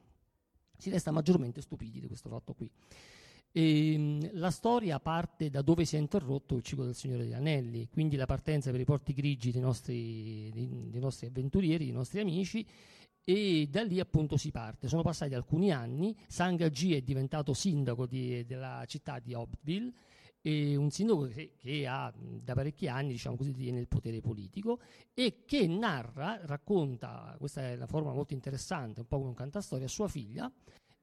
Si 0.76 0.90
resta 0.90 1.12
maggiormente 1.12 1.62
stupiti 1.62 2.00
di 2.00 2.08
questo 2.08 2.28
fatto 2.28 2.56
qui. 2.56 2.72
E, 3.52 3.94
ehm, 3.94 4.30
la 4.34 4.52
storia 4.52 5.00
parte 5.00 5.50
da 5.50 5.62
dove 5.62 5.86
si 5.86 5.96
è 5.96 6.00
interrotto 6.00 6.56
il 6.56 6.64
ciclo 6.64 6.86
del 6.86 6.96
Signore 6.96 7.24
degli 7.24 7.34
Anelli, 7.34 7.88
quindi 7.90 8.16
la 8.16 8.26
partenza 8.26 8.72
per 8.72 8.80
i 8.80 8.86
porti 8.86 9.14
grigi 9.14 9.52
dei 9.52 9.62
nostri, 9.62 10.50
dei, 10.54 10.90
dei 10.90 11.00
nostri 11.00 11.28
avventurieri, 11.28 11.86
dei 11.86 11.94
nostri 11.94 12.20
amici, 12.20 12.66
e 13.24 13.68
da 13.70 13.84
lì 13.84 14.00
appunto 14.00 14.38
si 14.38 14.52
parte. 14.52 14.88
Sono 14.88 15.02
passati 15.02 15.34
alcuni 15.34 15.72
anni, 15.72 16.16
Sangagi 16.28 16.96
è 16.96 17.02
diventato 17.02 17.54
sindaco 17.54 18.06
di, 18.06 18.46
della 18.46 18.84
città 18.88 19.20
di 19.20 19.34
Hobbitville 19.34 19.94
un 20.42 20.90
sindaco 20.90 21.28
che, 21.28 21.54
che 21.58 21.86
ha 21.86 22.14
da 22.16 22.54
parecchi 22.54 22.88
anni 22.88 23.12
diciamo 23.12 23.36
così, 23.36 23.54
il 23.68 23.88
potere 23.88 24.22
politico 24.22 24.80
e 25.14 25.44
che 25.46 25.68
narra, 25.68 26.40
racconta, 26.46 27.36
questa 27.38 27.62
è 27.62 27.76
una 27.76 27.88
forma 27.88 28.14
molto 28.14 28.34
interessante, 28.34 29.02
un 29.02 29.08
po' 29.08 29.18
come 29.18 29.30
un 29.30 29.36
cantastoria, 29.36 29.86
a 29.86 29.90
sua 29.90 30.08
figlia, 30.08 30.52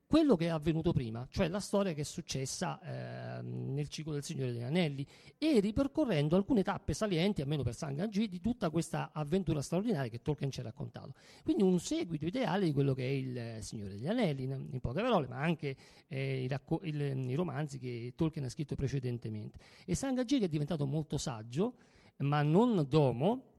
quello 0.06 0.36
che 0.36 0.46
è 0.46 0.48
avvenuto 0.48 0.92
prima, 0.92 1.26
cioè 1.30 1.48
la 1.48 1.58
storia 1.58 1.92
che 1.92 2.02
è 2.02 2.04
successa 2.04 2.80
eh, 2.80 3.42
nel 3.42 3.88
ciclo 3.88 4.12
del 4.12 4.22
Signore 4.22 4.52
degli 4.52 4.62
Anelli 4.62 5.04
e 5.36 5.58
ripercorrendo 5.58 6.36
alcune 6.36 6.62
tappe 6.62 6.94
salienti, 6.94 7.42
almeno 7.42 7.64
per 7.64 7.74
Sangangì, 7.74 8.28
di 8.28 8.40
tutta 8.40 8.70
questa 8.70 9.10
avventura 9.12 9.60
straordinaria 9.60 10.08
che 10.08 10.22
Tolkien 10.22 10.50
ci 10.50 10.60
ha 10.60 10.62
raccontato. 10.62 11.14
Quindi 11.42 11.64
un 11.64 11.80
seguito 11.80 12.24
ideale 12.24 12.66
di 12.66 12.72
quello 12.72 12.94
che 12.94 13.02
è 13.02 13.10
il 13.10 13.62
Signore 13.64 13.90
degli 13.90 14.06
Anelli, 14.06 14.44
in, 14.44 14.68
in 14.70 14.80
poche 14.80 15.02
parole, 15.02 15.26
ma 15.26 15.40
anche 15.40 15.76
eh, 16.06 16.42
i, 16.42 16.48
racco- 16.48 16.80
il, 16.84 17.00
i, 17.00 17.34
romanzi 17.34 17.78
che 17.78 18.12
Tolkien 18.14 18.44
ha 18.44 18.48
scritto 18.48 18.76
precedentemente. 18.76 19.58
E 19.84 19.96
Sangangì 19.96 20.38
che 20.38 20.44
è 20.44 20.48
diventato 20.48 20.86
molto 20.86 21.18
saggio, 21.18 21.74
ma 22.18 22.42
non 22.42 22.86
domo, 22.88 23.55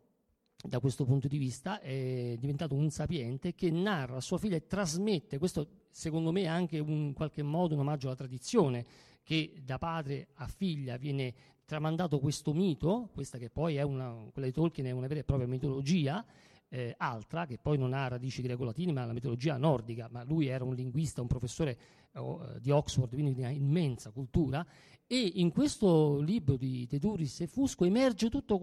da 0.68 0.80
questo 0.80 1.06
punto 1.06 1.28
di 1.28 1.38
vista 1.38 1.80
è 1.80 2.36
diventato 2.38 2.76
un 2.76 2.90
sapiente 2.90 3.56
che 3.56 3.72
narra 3.72 4.18
a 4.18 4.22
sua 4.22 4.38
figlia 4.38 4.58
e 4.58 4.68
trasmette, 4.68 5.38
questo 5.38 5.86
secondo 5.90 6.32
me 6.32 6.42
è 6.42 6.48
anche 6.48 6.80
un, 6.80 7.08
in 7.08 7.14
qualche 7.14 7.42
modo 7.42 7.74
un 7.74 7.80
omaggio 7.80 8.08
alla 8.08 8.18
tradizione, 8.18 8.86
che 9.24 9.62
da 9.64 9.78
padre 9.78 10.28
a 10.36 10.48
figlia 10.48 10.98
viene 10.98 11.34
tramandato 11.66 12.20
questo 12.20 12.54
mito, 12.54 13.10
questa 13.14 13.38
che 13.38 13.50
poi 13.50 13.76
è 13.78 13.82
una, 13.82 14.14
quella 14.32 14.48
di 14.48 14.54
Tolkien 14.54 14.88
è 14.88 14.92
una 14.92 15.08
vera 15.08 15.22
e 15.22 15.24
propria 15.24 15.48
mitologia, 15.48 16.26
eh, 16.70 16.94
altra, 16.98 17.46
che 17.46 17.58
poi 17.58 17.78
non 17.78 17.94
ha 17.94 18.08
radici 18.08 18.42
greco-latine, 18.42 18.92
ma 18.92 19.06
la 19.06 19.14
mitologia 19.14 19.58
nordica, 19.58 20.10
ma 20.12 20.24
lui 20.24 20.48
era 20.48 20.64
un 20.64 20.76
linguista, 20.76 21.22
un 21.22 21.28
professore 21.28 21.78
eh, 22.12 22.60
di 22.60 22.72
Oxford, 22.72 23.10
quindi 23.10 23.34
di 23.34 23.40
una 23.40 23.50
immensa 23.50 24.12
cultura, 24.12 24.66
e 25.10 25.32
in 25.36 25.54
questo 25.54 26.20
libro 26.20 26.58
di 26.58 26.86
De 26.86 27.00
Duris 27.00 27.40
e 27.40 27.48
Fusco 27.48 27.86
emerge 27.86 28.30
tutta 28.30 28.56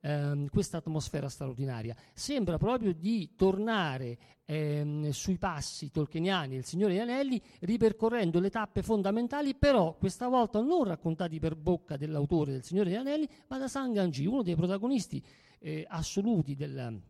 ehm, 0.00 0.48
questa 0.48 0.78
atmosfera 0.78 1.28
straordinaria. 1.28 1.94
Sembra 2.12 2.58
proprio 2.58 2.92
di 2.92 3.36
tornare 3.36 4.18
ehm, 4.46 5.10
sui 5.10 5.38
passi 5.38 5.92
tolkieniani 5.92 6.56
del 6.56 6.64
Signore 6.64 6.94
degli 6.94 7.02
Anelli, 7.02 7.40
ripercorrendo 7.60 8.40
le 8.40 8.50
tappe 8.50 8.82
fondamentali, 8.82 9.54
però 9.54 9.94
questa 9.96 10.26
volta 10.26 10.60
non 10.60 10.82
raccontati 10.82 11.38
per 11.38 11.54
bocca 11.54 11.96
dell'autore 11.96 12.50
del 12.50 12.64
Signore 12.64 12.90
degli 12.90 12.98
Anelli, 12.98 13.28
ma 13.46 13.58
da 13.58 13.68
Sanganji, 13.68 14.26
uno 14.26 14.42
dei 14.42 14.56
protagonisti 14.56 15.24
eh, 15.60 15.86
assoluti 15.88 16.56
del, 16.56 17.00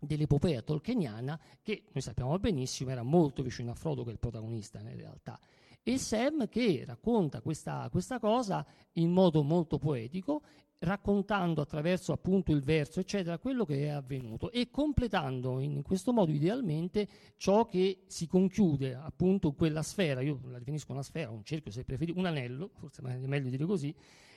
dell'epopea 0.00 0.62
tolkieniana, 0.62 1.38
che 1.60 1.82
noi 1.92 2.02
sappiamo 2.02 2.38
benissimo 2.38 2.88
era 2.88 3.02
molto 3.02 3.42
vicino 3.42 3.72
a 3.72 3.74
Frodo, 3.74 4.04
che 4.04 4.08
è 4.08 4.12
il 4.12 4.18
protagonista 4.18 4.80
in 4.80 4.96
realtà 4.96 5.38
e 5.82 5.98
Sam 5.98 6.48
che 6.48 6.84
racconta 6.86 7.40
questa, 7.40 7.88
questa 7.90 8.18
cosa 8.18 8.64
in 8.94 9.10
modo 9.10 9.42
molto 9.42 9.78
poetico 9.78 10.42
raccontando 10.80 11.60
attraverso 11.60 12.12
appunto 12.12 12.52
il 12.52 12.62
verso, 12.62 13.00
eccetera, 13.00 13.38
quello 13.38 13.64
che 13.64 13.84
è 13.84 13.88
avvenuto 13.88 14.50
e 14.50 14.70
completando 14.70 15.60
in 15.60 15.82
questo 15.82 16.12
modo 16.12 16.32
idealmente 16.32 17.06
ciò 17.36 17.66
che 17.66 18.04
si 18.06 18.26
conchiude 18.26 18.94
appunto 18.94 19.52
quella 19.52 19.82
sfera, 19.82 20.22
io 20.22 20.40
la 20.44 20.58
definisco 20.58 20.92
una 20.92 21.02
sfera, 21.02 21.30
un 21.30 21.44
cerchio 21.44 21.70
se 21.70 21.84
preferite, 21.84 22.18
un 22.18 22.26
anello, 22.26 22.70
forse 22.78 23.02
è 23.02 23.26
meglio 23.26 23.50
dire 23.50 23.66
così, 23.66 23.94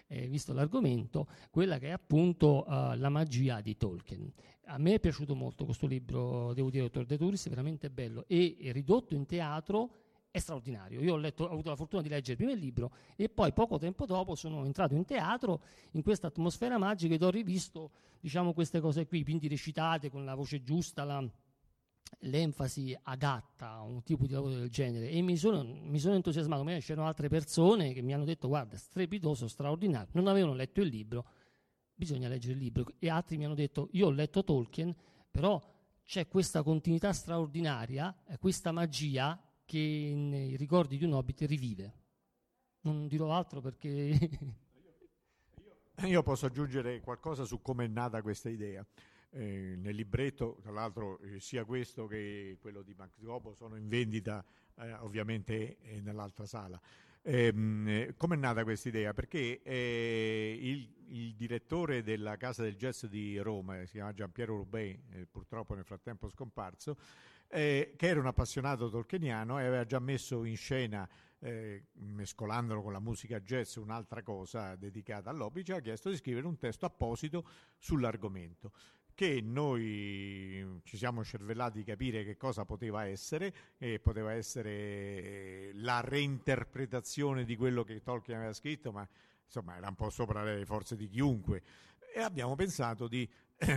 eh, 0.07 0.27
visto 0.27 0.51
l'argomento, 0.51 1.27
quella 1.49 1.77
che 1.77 1.87
è 1.87 1.91
appunto 1.91 2.65
uh, 2.67 2.95
la 2.95 3.09
magia 3.09 3.61
di 3.61 3.77
Tolkien. 3.77 4.31
A 4.65 4.77
me 4.77 4.95
è 4.95 4.99
piaciuto 4.99 5.35
molto 5.35 5.63
questo 5.63 5.87
libro, 5.87 6.53
devo 6.53 6.69
dire, 6.69 6.83
Dottor 6.83 7.05
De 7.05 7.17
Turis, 7.17 7.47
veramente 7.47 7.89
bello 7.89 8.25
e 8.27 8.57
ridotto 8.73 9.15
in 9.15 9.25
teatro 9.25 10.02
è 10.33 10.39
straordinario. 10.39 10.99
Io 10.99 11.13
ho, 11.13 11.17
letto, 11.17 11.43
ho, 11.43 11.51
avuto 11.51 11.69
la 11.69 11.75
fortuna 11.75 12.01
di 12.01 12.09
leggere 12.09 12.35
prima 12.35 12.53
il 12.53 12.57
libro 12.57 12.91
e 13.15 13.29
poi 13.29 13.53
poco 13.53 13.77
tempo 13.77 14.07
dopo 14.07 14.33
sono 14.33 14.65
entrato 14.65 14.95
in 14.95 15.05
teatro 15.05 15.61
in 15.91 16.01
questa 16.01 16.25
atmosfera 16.25 16.79
magica 16.79 17.13
ed 17.13 17.21
ho 17.21 17.29
rivisto 17.29 17.91
diciamo, 18.19 18.51
queste 18.51 18.79
cose 18.79 19.05
qui, 19.05 19.23
quindi 19.23 19.47
recitate 19.47 20.09
con 20.09 20.25
la 20.25 20.33
voce 20.33 20.63
giusta, 20.63 21.03
la, 21.03 21.23
l'enfasi 22.21 22.97
adatta 23.03 23.73
a 23.73 23.81
un 23.83 24.01
tipo 24.01 24.25
di 24.25 24.33
lavoro 24.33 24.55
del 24.55 24.71
genere 24.71 25.07
e 25.07 25.21
mi 25.21 25.37
sono, 25.37 25.63
mi 25.63 25.99
sono 25.99 26.15
entusiasmato. 26.15 26.63
Ma 26.63 26.79
c'erano 26.79 27.05
altre 27.05 27.29
persone 27.29 27.93
che 27.93 28.01
mi 28.01 28.15
hanno 28.15 28.25
detto 28.25 28.47
guarda, 28.47 28.75
strepitoso, 28.75 29.47
straordinario, 29.47 30.09
non 30.13 30.25
avevano 30.25 30.55
letto 30.55 30.81
il 30.81 30.87
libro, 30.87 31.27
bisogna 31.93 32.27
leggere 32.27 32.53
il 32.53 32.59
libro 32.59 32.85
e 32.97 33.07
altri 33.07 33.37
mi 33.37 33.45
hanno 33.45 33.53
detto 33.53 33.87
io 33.91 34.07
ho 34.07 34.11
letto 34.11 34.43
Tolkien, 34.43 34.95
però 35.29 35.61
c'è 36.03 36.27
questa 36.27 36.63
continuità 36.63 37.13
straordinaria, 37.13 38.17
questa 38.39 38.71
magia 38.71 39.39
che 39.73 40.13
nei 40.15 40.55
ricordi 40.55 40.99
di 40.99 41.05
un 41.05 41.13
hobbit 41.13 41.41
rivive. 41.41 41.93
Non 42.81 43.07
dirò 43.07 43.31
altro 43.31 43.59
perché... 43.59 44.29
Io 46.05 46.21
posso 46.21 46.45
aggiungere 46.45 46.99
qualcosa 46.99 47.43
su 47.43 47.59
come 47.59 47.85
è 47.85 47.87
nata 47.87 48.21
questa 48.21 48.49
idea. 48.49 48.85
Eh, 49.31 49.75
nel 49.77 49.95
libretto, 49.95 50.59
tra 50.61 50.71
l'altro, 50.71 51.19
eh, 51.21 51.39
sia 51.39 51.65
questo 51.65 52.05
che 52.05 52.57
quello 52.61 52.83
di 52.83 52.93
Max 52.93 53.19
Gobo 53.19 53.55
sono 53.55 53.75
in 53.75 53.87
vendita 53.87 54.45
eh, 54.75 54.93
ovviamente 54.93 55.79
eh, 55.79 56.01
nell'altra 56.01 56.45
sala. 56.45 56.79
Ehm, 57.23 57.87
eh, 57.87 58.13
come 58.15 58.35
è 58.35 58.37
nata 58.37 58.63
questa 58.63 58.89
idea? 58.89 59.11
Perché 59.13 59.61
il, 59.63 60.93
il, 61.07 61.33
direttore 61.33 62.03
della 62.03 62.37
Casa 62.37 62.61
del 62.61 62.75
Jazz 62.75 63.05
di 63.05 63.39
Roma, 63.39 63.83
si 63.85 63.93
chiama 63.93 64.13
Giampiero 64.13 64.55
Rubei, 64.55 65.01
purtroppo 65.31 65.73
nel 65.73 65.85
frattempo 65.85 66.29
scomparso, 66.29 66.97
eh, 67.53 67.93
che 67.95 68.07
era 68.07 68.19
un 68.19 68.25
appassionato 68.25 68.89
tolkieniano 68.89 69.59
e 69.59 69.65
aveva 69.65 69.85
già 69.85 69.99
messo 69.99 70.43
in 70.43 70.57
scena, 70.57 71.07
eh, 71.39 71.85
mescolandolo 71.93 72.81
con 72.81 72.91
la 72.91 72.99
musica 72.99 73.39
jazz, 73.39 73.75
un'altra 73.75 74.23
cosa 74.23 74.75
dedicata 74.75 75.29
all'hobby, 75.29 75.63
ha 75.71 75.79
chiesto 75.79 76.09
di 76.09 76.15
scrivere 76.15 76.47
un 76.47 76.57
testo 76.57 76.85
apposito 76.85 77.47
sull'argomento 77.77 78.71
che 79.15 79.41
noi 79.41 80.81
ci 80.83 80.97
siamo 80.97 81.23
cervellati 81.23 81.77
di 81.77 81.83
capire 81.83 82.23
che 82.23 82.35
cosa 82.35 82.65
poteva 82.65 83.05
essere, 83.05 83.53
e 83.77 83.99
poteva 83.99 84.33
essere 84.33 85.69
la 85.75 86.01
reinterpretazione 86.01 87.45
di 87.45 87.55
quello 87.55 87.83
che 87.83 88.01
Tolkien 88.01 88.37
aveva 88.37 88.53
scritto, 88.53 88.91
ma 88.91 89.07
insomma 89.45 89.77
era 89.77 89.87
un 89.87 89.95
po' 89.95 90.09
sopra 90.09 90.43
le 90.43 90.65
forze 90.65 90.95
di 90.95 91.07
chiunque. 91.07 91.61
E 92.15 92.21
abbiamo 92.21 92.55
pensato 92.55 93.07
di 93.07 93.29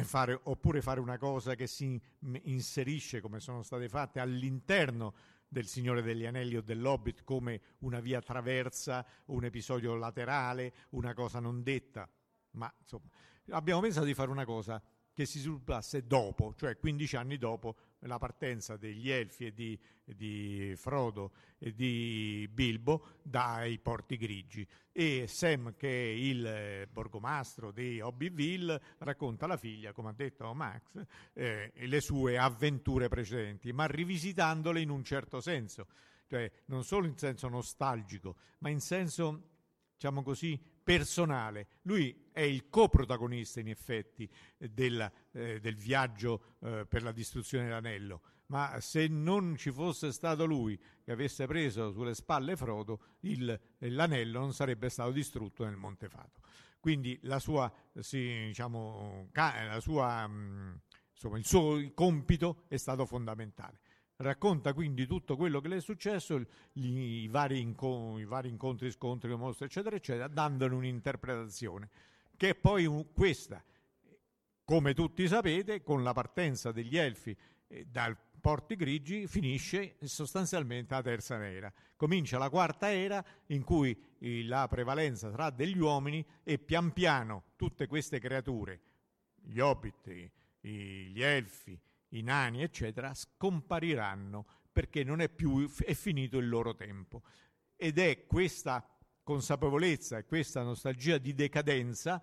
fare, 0.05 0.39
oppure 0.45 0.83
fare 0.83 1.01
una 1.01 1.19
cosa 1.19 1.55
che 1.55 1.67
si 1.67 2.01
inserisce, 2.43 3.21
come 3.21 3.41
sono 3.41 3.63
state 3.63 3.89
fatte, 3.89 4.21
all'interno 4.21 5.15
del 5.49 5.67
Signore 5.67 6.03
degli 6.03 6.27
Anelli 6.27 6.57
o 6.57 6.63
dell'Hobbit 6.63 7.23
come 7.23 7.61
una 7.79 8.01
via 8.01 8.21
traversa, 8.21 9.07
un 9.27 9.45
episodio 9.45 9.95
laterale, 9.95 10.75
una 10.91 11.15
cosa 11.15 11.41
non 11.41 11.63
detta. 11.63 12.09
Ma 12.53 12.73
insomma, 12.81 13.09
abbiamo 13.51 13.81
pensato 13.81 14.07
di 14.07 14.15
fare 14.15 14.31
una 14.31 14.45
cosa 14.45 14.83
che 15.13 15.25
si 15.25 15.39
sviluppasse 15.39 16.07
dopo, 16.07 16.55
cioè 16.57 16.77
15 16.77 17.17
anni 17.17 17.39
dopo 17.39 17.77
la 18.01 18.19
partenza 18.19 18.77
degli 18.77 19.11
Elfi 19.11 19.47
e 19.47 19.53
di, 19.53 19.79
di 20.05 20.75
Frodo 20.77 21.33
e 21.59 21.73
di 21.73 22.49
Bilbo 22.53 23.19
dai 23.23 23.79
Porti 23.79 24.17
Grigi. 24.17 24.67
E 24.93 25.27
Sam, 25.27 25.75
che 25.77 25.89
è 25.89 26.09
il 26.15 26.89
borgomastro 26.91 27.71
di 27.73 28.01
Hobbyville, 28.01 28.81
racconta 28.99 29.45
alla 29.45 29.57
figlia, 29.57 29.93
come 29.93 30.11
ha 30.11 30.15
detto 30.15 30.53
Max, 30.55 31.05
eh, 31.33 31.73
le 31.75 32.01
sue 32.01 32.39
avventure 32.39 33.09
precedenti, 33.09 33.73
ma 33.73 33.87
rivisitandole 33.87 34.81
in 34.81 34.91
un 34.91 35.05
certo 35.05 35.41
senso, 35.41 35.87
cioè 36.27 36.51
non 36.67 36.85
solo 36.85 37.07
in 37.07 37.17
senso 37.17 37.49
nostalgico, 37.49 38.37
ma 38.59 38.69
in 38.69 38.81
senso, 38.81 39.51
diciamo 39.95 40.23
così, 40.23 40.59
personale. 40.87 41.67
Lui 41.83 42.29
è 42.31 42.43
il 42.43 42.69
coprotagonista, 42.69 43.59
in 43.59 43.69
effetti, 43.69 44.31
del, 44.57 45.11
eh, 45.33 45.59
del 45.59 45.75
viaggio 45.75 46.55
eh, 46.61 46.87
per 46.89 47.03
la 47.03 47.11
distruzione 47.11 47.65
dell'anello. 47.65 48.23
Ma 48.47 48.81
se 48.81 49.09
non 49.09 49.57
ci 49.57 49.73
fosse 49.73 50.13
stato 50.13 50.47
lui 50.47 50.81
che 51.03 51.11
avesse 51.11 51.45
preso 51.49 51.91
sulle 51.91 52.15
spalle 52.15 52.55
Frodo, 52.55 53.01
il, 53.23 53.61
l'anello 53.79 54.39
non 54.39 54.53
sarebbe 54.53 54.89
stato 54.89 55.11
distrutto 55.11 55.65
nel 55.65 55.75
Monte 55.75 56.09
Fato. 56.09 56.43
Quindi 56.79 57.19
la 57.23 57.41
sua, 57.41 57.73
sì, 57.99 58.45
diciamo, 58.47 59.31
la 59.33 59.81
sua, 59.81 60.25
mm, 60.29 60.75
insomma, 61.15 61.39
il 61.39 61.45
suo 61.45 61.91
compito 61.95 62.63
è 62.69 62.77
stato 62.77 63.07
fondamentale. 63.07 63.81
Racconta 64.19 64.73
quindi 64.73 65.07
tutto 65.07 65.37
quello 65.37 65.61
che 65.61 65.69
le 65.69 65.77
è 65.77 65.81
successo, 65.81 66.39
gli, 66.73 67.25
i, 67.25 67.29
vari 67.29 67.61
inco- 67.61 68.19
i, 68.19 68.25
vari 68.25 68.49
incontri, 68.49 68.91
scontri, 68.91 69.35
mostri, 69.37 69.67
eccetera, 69.67 69.95
eccetera, 69.95 70.27
dandone 70.27 70.75
un'interpretazione, 70.75 71.91
che 72.35 72.51
è 72.51 72.55
poi 72.55 72.87
un, 72.87 73.13
questa. 73.13 73.63
Come 74.65 74.95
tutti 74.95 75.29
sapete, 75.29 75.83
con 75.83 76.03
la 76.03 76.15
partenza 76.15 76.73
degli 76.73 76.97
Elfi 76.97 77.37
eh, 77.69 77.85
dal 77.85 78.17
Porti 78.41 78.75
Grigi 78.77 79.27
finisce 79.27 79.97
sostanzialmente 80.01 80.95
la 80.95 81.03
terza 81.03 81.47
era. 81.47 81.71
Comincia 81.95 82.39
la 82.39 82.49
quarta 82.49 82.91
era 82.91 83.23
in 83.49 83.65
cui 83.65 83.95
eh, 84.19 84.45
la 84.45 84.67
prevalenza 84.67 85.31
sarà 85.31 85.51
degli 85.51 85.79
uomini 85.79 86.25
e 86.43 86.59
pian 86.59 86.93
piano 86.93 87.45
tutte 87.57 87.87
queste 87.87 88.19
creature, 88.19 88.81
gli 89.43 89.59
hobbit, 89.59 90.31
gli 90.61 91.23
elfi, 91.23 91.79
i 92.19 92.23
nani, 92.23 92.63
eccetera, 92.63 93.15
scompariranno 93.15 94.47
perché 94.73 95.05
non 95.05 95.21
è 95.21 95.29
più 95.29 95.71
è 95.85 95.95
finito 95.95 96.39
il 96.39 96.49
loro 96.49 96.75
tempo. 96.75 97.23
Ed 97.77 97.99
è 97.99 98.27
questa 98.27 98.87
consapevolezza 99.23 100.19
e 100.19 100.25
questa 100.25 100.63
nostalgia 100.63 101.19
di 101.19 101.35
decadenza, 101.35 102.23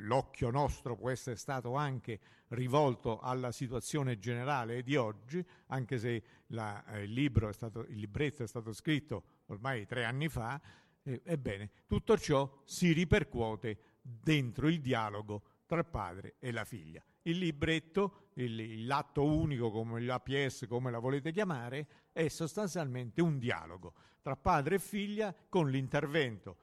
l'occhio 0.00 0.50
nostro 0.50 0.96
può 0.96 1.10
essere 1.10 1.36
stato 1.36 1.74
anche 1.74 2.20
rivolto 2.48 3.20
alla 3.20 3.52
situazione 3.52 4.18
generale 4.18 4.82
di 4.82 4.96
oggi, 4.96 5.44
anche 5.68 5.98
se 5.98 6.22
la, 6.48 6.84
eh, 6.86 7.04
il, 7.04 7.48
stato, 7.52 7.80
il 7.86 7.98
libretto 7.98 8.42
è 8.42 8.46
stato 8.46 8.72
scritto 8.72 9.24
ormai 9.46 9.86
tre 9.86 10.04
anni 10.04 10.28
fa, 10.28 10.60
eh, 11.02 11.22
ebbene, 11.24 11.70
tutto 11.86 12.18
ciò 12.18 12.62
si 12.64 12.92
ripercuote 12.92 13.78
dentro 14.00 14.68
il 14.68 14.80
dialogo 14.80 15.42
tra 15.66 15.78
il 15.78 15.86
padre 15.86 16.36
e 16.38 16.52
la 16.52 16.64
figlia. 16.64 17.04
Il 17.26 17.38
libretto, 17.38 18.28
il, 18.34 18.86
l'atto 18.86 19.24
unico, 19.24 19.70
come 19.70 20.00
l'APS, 20.00 20.66
come 20.68 20.90
la 20.90 20.98
volete 20.98 21.32
chiamare, 21.32 21.86
è 22.12 22.28
sostanzialmente 22.28 23.20
un 23.20 23.38
dialogo 23.38 23.94
tra 24.22 24.36
padre 24.36 24.76
e 24.76 24.78
figlia 24.78 25.34
con 25.48 25.70
l'intervento, 25.70 26.56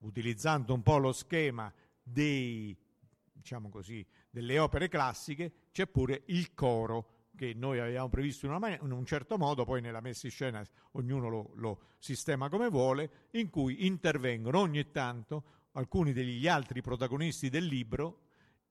utilizzando 0.00 0.74
un 0.74 0.82
po' 0.82 0.98
lo 0.98 1.12
schema 1.12 1.72
dei, 2.02 2.76
diciamo 3.32 3.68
così, 3.68 4.06
delle 4.30 4.58
opere 4.58 4.88
classiche, 4.88 5.68
c'è 5.72 5.86
pure 5.86 6.22
il 6.26 6.54
coro 6.54 7.28
che 7.34 7.54
noi 7.54 7.78
avevamo 7.78 8.08
previsto 8.08 8.46
in, 8.46 8.52
man- 8.52 8.78
in, 8.82 8.90
un 8.90 9.04
certo 9.04 9.36
modo, 9.38 9.64
poi 9.64 9.80
nella 9.80 10.00
messa 10.00 10.26
in 10.26 10.32
scena 10.32 10.62
ognuno 10.92 11.28
lo, 11.28 11.52
lo 11.54 11.80
sistema 11.98 12.48
come 12.48 12.68
vuole, 12.68 13.28
in 13.32 13.50
cui 13.50 13.86
intervengono 13.86 14.58
ogni 14.58 14.90
tanto 14.90 15.44
alcuni 15.72 16.12
degli 16.12 16.46
altri 16.48 16.80
protagonisti 16.80 17.48
del 17.48 17.64
libro 17.64 18.21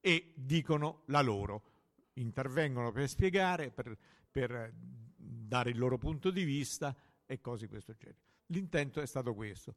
e 0.02 0.34
dicono 0.36 1.04
la 1.06 1.22
loro, 1.22 1.64
intervengono 2.14 2.92
per 2.92 3.08
spiegare, 3.08 3.72
per, 3.72 3.96
per 4.30 4.74
dare 5.16 5.70
il 5.70 5.78
loro 5.78 5.98
punto 5.98 6.32
di 6.32 6.44
vista 6.44 6.94
e 7.26 7.40
cose 7.40 7.66
di 7.66 7.72
questo 7.72 7.94
genere. 7.94 8.20
L'intento 8.48 9.00
è 9.00 9.06
stato 9.06 9.34
questo, 9.34 9.76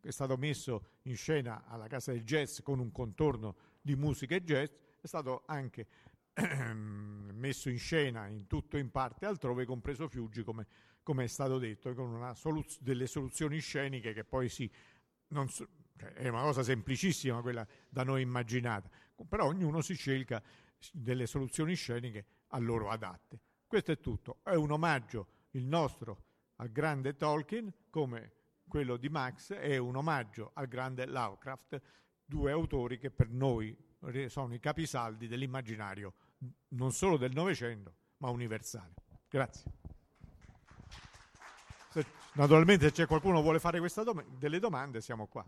è 0.00 0.10
stato 0.10 0.36
messo 0.36 0.98
in 1.02 1.16
scena 1.16 1.64
alla 1.66 1.86
Casa 1.86 2.12
del 2.12 2.24
Jazz 2.24 2.60
con 2.60 2.78
un 2.78 2.90
contorno 2.90 3.56
di 3.80 3.96
musica 3.96 4.34
e 4.34 4.42
jazz, 4.42 4.68
è 5.00 5.06
stato 5.06 5.44
anche 5.46 5.86
messo 6.74 7.70
in 7.70 7.78
scena 7.78 8.26
in 8.26 8.46
tutto 8.46 8.76
e 8.76 8.80
in 8.80 8.90
parte 8.90 9.24
altrove, 9.24 9.64
compreso 9.64 10.08
Fiuggi, 10.08 10.42
come, 10.42 10.66
come 11.02 11.24
è 11.24 11.28
stato 11.28 11.58
detto, 11.58 11.94
con 11.94 12.32
soluz- 12.34 12.80
delle 12.80 13.06
soluzioni 13.06 13.58
sceniche 13.60 14.12
che 14.12 14.24
poi 14.24 14.48
si... 14.48 14.70
So, 15.46 15.68
cioè 16.00 16.12
è 16.14 16.28
una 16.28 16.40
cosa 16.40 16.62
semplicissima 16.62 17.42
quella 17.42 17.66
da 17.90 18.04
noi 18.04 18.22
immaginata, 18.22 18.88
però 19.28 19.44
ognuno 19.46 19.82
si 19.82 19.94
scelga 19.94 20.42
delle 20.92 21.26
soluzioni 21.26 21.74
sceniche 21.74 22.24
a 22.48 22.58
loro 22.58 22.88
adatte. 22.88 23.38
Questo 23.66 23.92
è 23.92 24.00
tutto, 24.00 24.38
è 24.42 24.54
un 24.54 24.70
omaggio 24.70 25.26
il 25.50 25.66
nostro 25.66 26.24
al 26.56 26.72
grande 26.72 27.16
Tolkien 27.16 27.70
come 27.90 28.32
quello 28.66 28.96
di 28.96 29.10
Max 29.10 29.52
è 29.52 29.76
un 29.76 29.96
omaggio 29.96 30.52
al 30.54 30.68
grande 30.68 31.04
Lovecraft, 31.04 31.80
due 32.24 32.50
autori 32.50 32.98
che 32.98 33.10
per 33.10 33.28
noi 33.28 33.76
sono 34.28 34.54
i 34.54 34.60
capisaldi 34.60 35.28
dell'immaginario 35.28 36.14
non 36.68 36.92
solo 36.92 37.18
del 37.18 37.32
Novecento, 37.32 37.94
ma 38.18 38.30
universale. 38.30 38.94
Grazie. 39.28 39.70
Naturalmente 42.32 42.86
se 42.86 42.92
c'è 42.92 43.06
qualcuno 43.06 43.36
che 43.36 43.42
vuole 43.42 43.58
fare 43.58 43.80
dom- 43.80 44.24
delle 44.38 44.60
domande, 44.60 45.00
siamo 45.02 45.26
qua. 45.26 45.46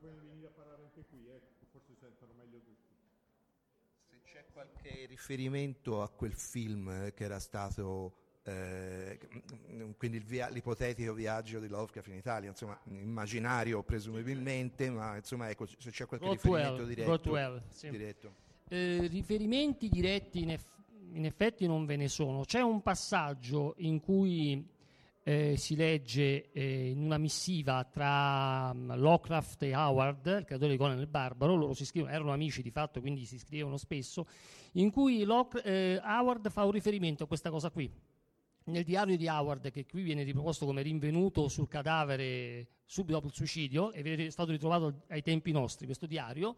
Puoi 0.00 0.12
venire 0.26 0.46
a 0.46 0.50
parlare 0.50 0.82
anche 0.82 1.04
qui, 1.08 1.28
eh? 1.28 1.40
forse 1.70 1.94
sentono 1.94 2.32
meglio 2.32 2.58
tutti. 2.58 2.88
Se 4.08 4.20
c'è 4.24 4.44
qualche 4.52 5.06
riferimento 5.06 6.02
a 6.02 6.08
quel 6.08 6.32
film 6.32 6.88
eh, 6.88 7.12
che 7.14 7.24
era 7.24 7.38
stato 7.38 8.14
eh, 8.42 9.18
quindi 9.98 10.18
via- 10.18 10.48
l'ipotetico 10.48 11.12
viaggio 11.12 11.60
di 11.60 11.68
Lovecraft 11.68 12.08
in 12.08 12.14
Italia, 12.16 12.48
insomma, 12.48 12.80
immaginario 12.86 13.82
presumibilmente, 13.82 14.90
ma 14.90 15.16
insomma, 15.16 15.50
ecco, 15.50 15.66
se 15.66 15.90
c'è 15.90 16.06
qualche 16.06 16.26
Got 16.26 16.34
riferimento 16.36 16.82
well, 16.82 16.88
diretto. 16.88 17.30
well, 17.30 17.62
sì. 17.68 17.90
diretto. 17.90 18.34
Eh, 18.68 19.06
riferimenti 19.08 19.88
diretti 19.88 20.40
in, 20.42 20.52
eff- 20.52 20.78
in 21.12 21.26
effetti 21.26 21.66
non 21.66 21.84
ve 21.84 21.96
ne 21.96 22.08
sono. 22.08 22.44
C'è 22.44 22.62
un 22.62 22.80
passaggio 22.82 23.74
in 23.78 24.00
cui 24.00 24.66
eh, 25.22 25.56
si 25.56 25.76
legge 25.76 26.50
eh, 26.50 26.88
in 26.90 27.02
una 27.02 27.18
missiva 27.18 27.84
tra 27.84 28.70
um, 28.72 28.96
Lovecraft 28.96 29.62
e 29.64 29.74
Howard, 29.74 30.26
il 30.26 30.44
creatore 30.44 30.70
di 30.70 30.76
Conan 30.76 30.98
il 30.98 31.06
Barbaro, 31.06 31.54
loro 31.54 31.74
si 31.74 31.84
scrivono, 31.84 32.12
erano 32.12 32.32
amici 32.32 32.62
di 32.62 32.70
fatto, 32.70 33.00
quindi 33.00 33.24
si 33.26 33.38
scrivevano 33.38 33.76
spesso, 33.76 34.26
in 34.72 34.90
cui 34.90 35.24
Loc- 35.24 35.60
eh, 35.64 36.00
Howard 36.02 36.50
fa 36.50 36.64
un 36.64 36.70
riferimento 36.70 37.24
a 37.24 37.26
questa 37.26 37.50
cosa 37.50 37.70
qui. 37.70 37.90
Nel 38.64 38.84
diario 38.84 39.16
di 39.16 39.26
Howard, 39.26 39.70
che 39.70 39.86
qui 39.86 40.02
viene 40.02 40.22
riproposto 40.22 40.64
come 40.64 40.82
rinvenuto 40.82 41.48
sul 41.48 41.66
cadavere 41.66 42.68
subito 42.84 43.14
dopo 43.14 43.28
il 43.28 43.32
suicidio, 43.32 43.92
è 43.92 44.30
stato 44.30 44.50
ritrovato 44.50 45.02
ai 45.08 45.22
tempi 45.22 45.52
nostri 45.52 45.86
questo 45.86 46.06
diario, 46.06 46.56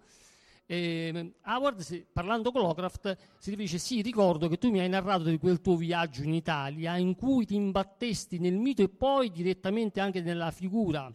eh, 0.72 1.34
Howard, 1.44 1.80
se, 1.80 2.06
parlando 2.10 2.50
con 2.50 2.62
Lovecraft, 2.62 3.16
si 3.38 3.50
riferisce: 3.50 3.76
Sì, 3.76 4.00
ricordo 4.00 4.48
che 4.48 4.56
tu 4.56 4.70
mi 4.70 4.80
hai 4.80 4.88
narrato 4.88 5.24
di 5.24 5.36
quel 5.36 5.60
tuo 5.60 5.76
viaggio 5.76 6.22
in 6.22 6.32
Italia 6.32 6.96
in 6.96 7.14
cui 7.14 7.44
ti 7.44 7.54
imbattesti 7.54 8.38
nel 8.38 8.56
mito 8.56 8.80
e 8.82 8.88
poi 8.88 9.30
direttamente 9.30 10.00
anche 10.00 10.22
nella 10.22 10.50
figura 10.50 11.12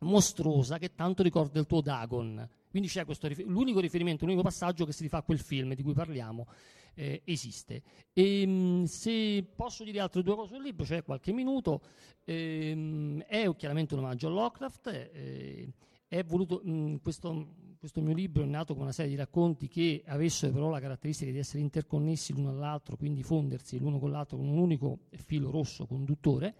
mostruosa 0.00 0.78
che 0.78 0.94
tanto 0.94 1.24
ricorda 1.24 1.58
il 1.58 1.66
tuo 1.66 1.80
Dagon. 1.80 2.48
Quindi 2.70 2.88
c'è 2.88 3.04
questo 3.04 3.28
l'unico 3.44 3.80
riferimento, 3.80 4.24
l'unico 4.24 4.42
passaggio 4.42 4.84
che 4.84 4.92
si 4.92 5.02
rifà 5.02 5.18
a 5.18 5.22
quel 5.22 5.40
film 5.40 5.74
di 5.74 5.82
cui 5.82 5.94
parliamo 5.94 6.46
eh, 6.94 7.22
esiste. 7.24 7.82
E, 8.12 8.42
ehm, 8.42 8.84
se 8.84 9.44
posso 9.56 9.82
dire 9.82 9.98
altre 9.98 10.22
due 10.22 10.36
cose 10.36 10.54
sul 10.54 10.62
libro, 10.62 10.84
c'è 10.84 11.02
qualche 11.02 11.32
minuto, 11.32 11.80
ehm, 12.24 13.22
è 13.22 13.52
chiaramente 13.56 13.94
un 13.94 14.00
omaggio 14.00 14.28
a 14.28 14.30
Lovecraft, 14.30 14.86
eh, 15.12 15.72
è 16.06 16.22
voluto 16.22 16.60
mh, 16.62 17.00
questo 17.00 17.64
questo 17.78 18.00
mio 18.00 18.14
libro 18.14 18.42
è 18.42 18.46
nato 18.46 18.74
con 18.74 18.82
una 18.82 18.92
serie 18.92 19.10
di 19.10 19.16
racconti 19.16 19.68
che 19.68 20.02
avessero 20.06 20.52
però 20.52 20.70
la 20.70 20.80
caratteristica 20.80 21.30
di 21.30 21.38
essere 21.38 21.60
interconnessi 21.60 22.32
l'uno 22.32 22.50
all'altro, 22.50 22.96
quindi 22.96 23.22
fondersi 23.22 23.78
l'uno 23.78 23.98
con 23.98 24.10
l'altro 24.10 24.36
con 24.36 24.48
un 24.48 24.58
unico 24.58 25.00
filo 25.10 25.50
rosso 25.50 25.86
conduttore. 25.86 26.54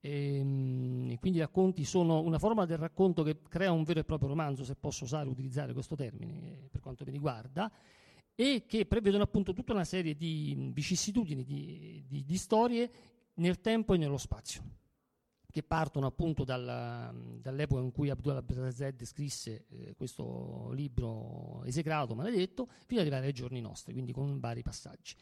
E, 0.00 0.36
ehm, 0.36 1.10
e 1.10 1.18
quindi 1.18 1.38
i 1.38 1.42
racconti 1.42 1.84
sono 1.84 2.20
una 2.20 2.38
forma 2.38 2.66
del 2.66 2.78
racconto 2.78 3.22
che 3.22 3.38
crea 3.48 3.72
un 3.72 3.84
vero 3.84 4.00
e 4.00 4.04
proprio 4.04 4.28
romanzo, 4.28 4.64
se 4.64 4.74
posso 4.74 5.04
usare 5.04 5.28
utilizzare 5.28 5.72
questo 5.72 5.94
termine 5.94 6.34
eh, 6.34 6.68
per 6.70 6.80
quanto 6.80 7.04
mi 7.04 7.12
riguarda, 7.12 7.70
e 8.34 8.64
che 8.66 8.86
prevedono 8.86 9.22
appunto 9.22 9.52
tutta 9.52 9.72
una 9.72 9.84
serie 9.84 10.16
di 10.16 10.70
vicissitudini, 10.72 11.44
di, 11.44 12.04
di, 12.08 12.24
di 12.24 12.36
storie 12.36 12.90
nel 13.34 13.60
tempo 13.60 13.94
e 13.94 13.98
nello 13.98 14.18
spazio 14.18 14.80
che 15.52 15.62
partono 15.62 16.06
appunto 16.06 16.44
dalla, 16.44 17.14
dall'epoca 17.14 17.82
in 17.82 17.92
cui 17.92 18.08
Abdullah 18.08 18.38
Abdelazed 18.38 19.04
scrisse 19.04 19.66
eh, 19.68 19.94
questo 19.94 20.70
libro 20.72 21.62
esecrato, 21.64 22.14
maledetto, 22.14 22.68
fino 22.86 23.00
ad 23.00 23.06
arrivare 23.06 23.26
ai 23.26 23.34
giorni 23.34 23.60
nostri, 23.60 23.92
quindi 23.92 24.12
con 24.12 24.40
vari 24.40 24.62
passaggi. 24.62 25.14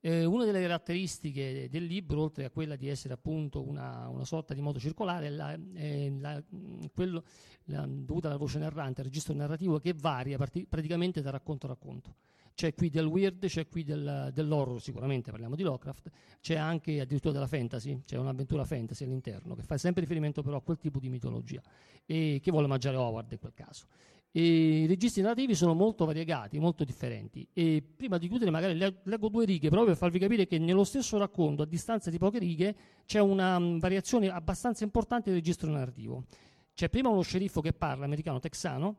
Eh, 0.00 0.26
una 0.26 0.44
delle 0.44 0.60
caratteristiche 0.60 1.68
del 1.70 1.84
libro, 1.84 2.20
oltre 2.20 2.44
a 2.44 2.50
quella 2.50 2.76
di 2.76 2.86
essere 2.86 3.14
appunto 3.14 3.66
una, 3.66 4.08
una 4.08 4.26
sorta 4.26 4.52
di 4.52 4.60
modo 4.60 4.78
circolare, 4.78 5.26
è, 5.26 5.30
la, 5.30 5.58
è 5.72 6.10
la, 6.10 6.40
quello, 6.92 7.24
la, 7.64 7.86
dovuta 7.88 8.28
alla 8.28 8.36
voce 8.36 8.58
narrante, 8.58 9.00
al 9.00 9.06
registro 9.06 9.32
narrativo 9.34 9.78
che 9.78 9.94
varia 9.94 10.36
parti, 10.36 10.66
praticamente 10.66 11.22
da 11.22 11.30
racconto 11.30 11.64
a 11.64 11.70
racconto 11.70 12.14
c'è 12.58 12.74
qui 12.74 12.90
del 12.90 13.06
weird, 13.06 13.46
c'è 13.46 13.68
qui 13.68 13.84
del, 13.84 14.32
dell'horror, 14.34 14.82
sicuramente 14.82 15.30
parliamo 15.30 15.54
di 15.54 15.62
Lovecraft, 15.62 16.10
c'è 16.40 16.56
anche 16.56 17.00
addirittura 17.00 17.32
della 17.32 17.46
fantasy, 17.46 18.02
c'è 18.04 18.16
un'avventura 18.16 18.64
fantasy 18.64 19.04
all'interno, 19.04 19.54
che 19.54 19.62
fa 19.62 19.78
sempre 19.78 20.00
riferimento 20.00 20.42
però 20.42 20.56
a 20.56 20.60
quel 20.60 20.76
tipo 20.76 20.98
di 20.98 21.08
mitologia, 21.08 21.62
e 22.04 22.40
che 22.42 22.50
vuole 22.50 22.66
mangiare 22.66 22.96
Howard 22.96 23.30
in 23.30 23.38
quel 23.38 23.54
caso. 23.54 23.86
E 24.32 24.82
I 24.82 24.86
registri 24.86 25.22
narrativi 25.22 25.54
sono 25.54 25.72
molto 25.72 26.04
variegati, 26.04 26.58
molto 26.58 26.82
differenti. 26.82 27.46
E 27.52 27.80
prima 27.80 28.18
di 28.18 28.26
chiudere, 28.26 28.50
magari 28.50 28.76
leggo 28.76 29.28
due 29.28 29.44
righe 29.44 29.68
proprio 29.68 29.90
per 29.90 29.96
farvi 29.96 30.18
capire 30.18 30.48
che 30.48 30.58
nello 30.58 30.82
stesso 30.82 31.16
racconto, 31.16 31.62
a 31.62 31.66
distanza 31.66 32.10
di 32.10 32.18
poche 32.18 32.40
righe, 32.40 32.74
c'è 33.06 33.20
una 33.20 33.56
um, 33.56 33.78
variazione 33.78 34.30
abbastanza 34.30 34.82
importante 34.82 35.30
del 35.30 35.38
registro 35.38 35.70
narrativo. 35.70 36.24
C'è 36.74 36.88
prima 36.88 37.08
uno 37.08 37.22
sceriffo 37.22 37.60
che 37.60 37.72
parla, 37.72 38.04
americano 38.04 38.40
texano, 38.40 38.96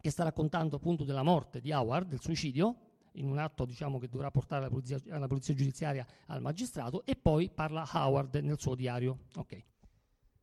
che 0.00 0.10
sta 0.10 0.24
raccontando 0.24 0.76
appunto 0.76 1.04
della 1.04 1.22
morte 1.22 1.60
di 1.60 1.72
Howard, 1.72 2.08
del 2.08 2.20
suicidio, 2.20 2.76
in 3.12 3.28
un 3.28 3.38
atto 3.38 3.64
diciamo, 3.64 3.98
che 3.98 4.08
dovrà 4.08 4.30
portare 4.30 4.62
la 4.62 4.68
polizia, 4.68 4.98
la 5.18 5.26
polizia, 5.26 5.54
giudiziaria 5.54 6.06
al 6.26 6.40
magistrato, 6.40 7.04
e 7.04 7.16
poi 7.16 7.50
parla 7.50 7.88
Howard 7.92 8.36
nel 8.36 8.58
suo 8.58 8.74
diario. 8.74 9.24
Ok. 9.34 9.64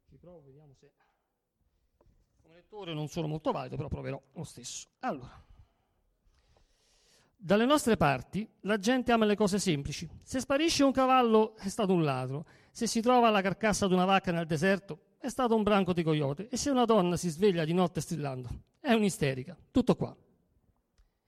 Ci 0.10 0.18
provo, 0.18 0.41
vediamo 0.44 0.73
se... 0.73 0.91
Come 2.41 2.56
lettore 2.56 2.94
non 2.94 3.07
sono 3.07 3.27
molto 3.27 3.52
valido, 3.52 3.76
però 3.76 3.88
proverò 3.88 4.22
lo 4.34 4.44
stesso. 4.44 4.88
Allora. 4.99 5.44
Dalle 7.38 7.65
nostre 7.65 7.95
parti 7.95 8.49
la 8.61 8.77
gente 8.77 9.11
ama 9.11 9.26
le 9.26 9.36
cose 9.36 9.60
semplici. 9.60 10.10
Se 10.23 10.40
sparisce 10.40 10.84
un 10.84 10.91
cavallo 10.91 11.56
è 11.57 11.69
stato 11.69 11.94
un 11.94 12.03
ladro, 12.03 12.45
Se 12.72 12.88
si 12.88 12.99
trova 12.99 13.30
la 13.30 13.41
carcassa 13.41 13.88
di 13.88 13.94
una 13.94 14.03
vacca 14.03 14.34
nel 14.34 14.45
deserto, 14.45 15.15
è 15.26 15.30
stato 15.30 15.56
un 15.56 15.64
branco 15.64 15.92
di 15.92 16.04
coyote. 16.04 16.48
E 16.50 16.58
se 16.58 16.70
una 16.70 16.86
donna 16.86 17.18
si 17.18 17.30
sveglia 17.30 17.66
di 17.66 17.74
notte 17.74 18.00
strillando, 18.00 18.50
è 18.80 18.94
un'isterica. 18.94 19.58
Tutto 19.72 19.96
qua. 19.96 20.16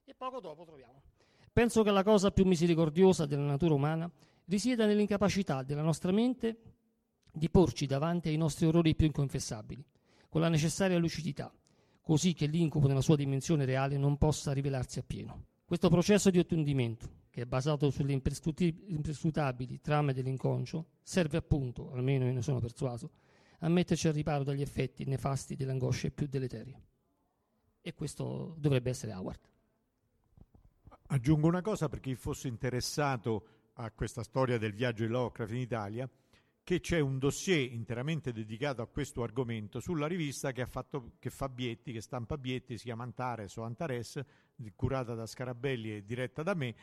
E 0.05 0.13
poco 0.15 0.39
dopo 0.39 0.63
troviamo. 0.65 1.01
Penso 1.51 1.81
che 1.81 1.89
la 1.89 2.03
cosa 2.03 2.31
più 2.31 2.45
misericordiosa 2.45 3.25
della 3.25 3.45
natura 3.45 3.73
umana 3.73 4.09
risieda 4.45 4.85
nell'incapacità 4.85 5.63
della 5.63 5.81
nostra 5.81 6.11
mente 6.11 6.61
di 7.31 7.49
porci 7.49 7.87
davanti 7.87 8.29
ai 8.29 8.37
nostri 8.37 8.67
orrori 8.67 8.95
più 8.95 9.07
inconfessabili, 9.07 9.83
con 10.29 10.41
la 10.41 10.49
necessaria 10.49 10.99
lucidità, 10.99 11.51
così 12.01 12.33
che 12.33 12.45
l'incubo 12.45 12.87
nella 12.87 13.01
sua 13.01 13.15
dimensione 13.15 13.65
reale 13.65 13.97
non 13.97 14.17
possa 14.17 14.53
rivelarsi 14.53 14.99
appieno. 14.99 15.45
Questo 15.65 15.89
processo 15.89 16.29
di 16.29 16.39
attendimento, 16.39 17.09
che 17.29 17.41
è 17.41 17.45
basato 17.45 17.89
sulle 17.89 18.13
imprescrutabili 18.13 19.81
trame 19.81 20.13
dell'inconscio, 20.13 20.85
serve 21.01 21.37
appunto, 21.37 21.91
almeno 21.91 22.25
io 22.25 22.33
ne 22.33 22.41
sono 22.41 22.59
persuaso, 22.59 23.09
a 23.59 23.69
metterci 23.69 24.07
al 24.07 24.13
riparo 24.13 24.43
dagli 24.43 24.61
effetti 24.61 25.05
nefasti 25.05 25.55
delle 25.55 25.71
angosce 25.71 26.11
più 26.11 26.27
deleterie. 26.27 26.81
E 27.81 27.93
questo 27.93 28.55
dovrebbe 28.57 28.89
essere 28.89 29.13
Howard. 29.13 29.39
Aggiungo 31.07 31.47
una 31.47 31.61
cosa 31.61 31.87
per 31.87 31.99
chi 31.99 32.15
fosse 32.15 32.47
interessato 32.47 33.47
a 33.75 33.91
questa 33.91 34.23
storia 34.23 34.57
del 34.57 34.73
viaggio 34.73 35.05
di 35.05 35.09
Lovecraft 35.09 35.53
in 35.53 35.59
Italia, 35.59 36.09
che 36.63 36.81
c'è 36.81 36.99
un 36.99 37.17
dossier 37.17 37.71
interamente 37.71 38.33
dedicato 38.33 38.81
a 38.81 38.87
questo 38.87 39.23
argomento 39.23 39.79
sulla 39.79 40.05
rivista 40.05 40.51
che, 40.51 40.65
fatto, 40.65 41.13
che 41.17 41.29
fa 41.29 41.47
Bietti, 41.47 41.93
che 41.93 42.01
stampa 42.01 42.37
Bietti, 42.37 42.77
si 42.77 42.85
chiama 42.85 43.03
Antares 43.03 43.55
o 43.55 43.63
Antares, 43.63 44.19
curata 44.75 45.13
da 45.13 45.25
Scarabelli 45.25 45.95
e 45.95 46.03
diretta 46.03 46.43
da 46.43 46.53
me, 46.55 46.75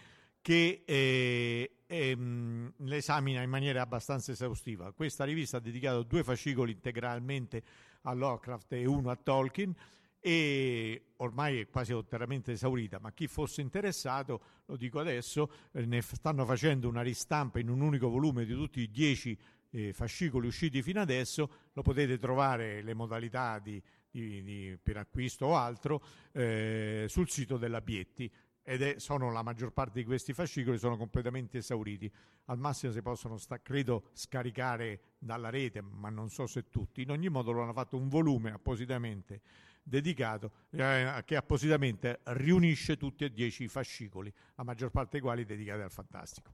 che 0.45 0.83
eh, 0.85 1.77
ehm, 1.87 2.75
l'esamina 2.81 3.41
in 3.41 3.49
maniera 3.49 3.81
abbastanza 3.81 4.31
esaustiva. 4.31 4.93
Questa 4.93 5.25
rivista 5.25 5.57
ha 5.57 5.61
dedicato 5.61 6.03
due 6.03 6.23
fascicoli 6.23 6.73
integralmente 6.73 7.63
a 8.03 8.13
Lovecraft 8.13 8.75
e 8.75 8.85
uno 8.85 9.09
a 9.09 9.17
Tolkien 9.17 9.75
e 10.21 11.13
ormai 11.17 11.61
è 11.61 11.69
quasi 11.71 11.93
interamente 11.93 12.53
esaurita, 12.53 12.99
ma 12.99 13.11
chi 13.13 13.27
fosse 13.27 13.63
interessato, 13.63 14.43
lo 14.67 14.77
dico 14.77 15.01
adesso, 15.01 15.51
eh, 15.73 15.87
ne 15.87 16.03
stanno 16.03 16.45
facendo 16.45 16.89
una 16.89 17.01
ristampa 17.01 17.59
in 17.59 17.71
un 17.71 17.81
unico 17.81 18.11
volume 18.11 18.45
di 18.45 18.53
tutti 18.53 18.81
i 18.81 18.91
dieci 18.91 19.39
eh, 19.71 19.95
fascicoli 19.95 20.47
usciti 20.47 20.83
fino 20.83 21.01
adesso, 21.01 21.49
lo 21.73 21.81
potete 21.81 22.19
trovare 22.19 22.83
le 22.83 22.93
modalità 22.93 23.59
di, 23.61 23.83
di, 24.11 24.43
di, 24.43 24.79
per 24.83 24.99
acquisto 24.99 25.47
o 25.47 25.57
altro 25.57 26.05
eh, 26.33 27.07
sul 27.09 27.31
sito 27.31 27.57
della 27.57 27.81
Bietti 27.81 28.31
ed 28.67 28.81
è, 28.83 28.99
sono 28.99 29.31
la 29.31 29.43
maggior 29.43 29.73
parte 29.73 30.01
di 30.01 30.05
questi 30.07 30.33
fascicoli 30.33 30.79
sono 30.79 30.97
completamente 30.97 31.59
esauriti. 31.59 32.11
Al 32.47 32.59
massimo 32.59 32.93
si 32.93 33.03
possono, 33.03 33.37
sta, 33.37 33.61
credo, 33.61 34.09
scaricare 34.15 35.01
dalla 35.19 35.51
rete, 35.51 35.83
ma 35.83 36.09
non 36.09 36.31
so 36.31 36.47
se 36.47 36.71
tutti. 36.71 37.03
In 37.03 37.11
ogni 37.11 37.29
modo 37.29 37.53
lo 37.53 37.63
hanno 37.63 37.75
fatto 37.75 37.99
un 37.99 38.09
volume 38.09 38.53
appositamente 38.53 39.43
dedicato 39.83 40.51
eh, 40.71 41.23
che 41.27 41.37
appositamente 41.37 42.21
riunisce 42.25 42.97
tutti 42.97 43.25
e 43.25 43.33
dieci 43.33 43.65
i 43.65 43.69
fascicoli, 43.69 44.33
la 44.55 44.65
maggior 44.65 44.91
parte 44.91 45.11
dei 45.13 45.21
quali 45.21 45.45
dedicati 45.45 45.83
al 45.83 45.91
fantastico. 45.91 46.51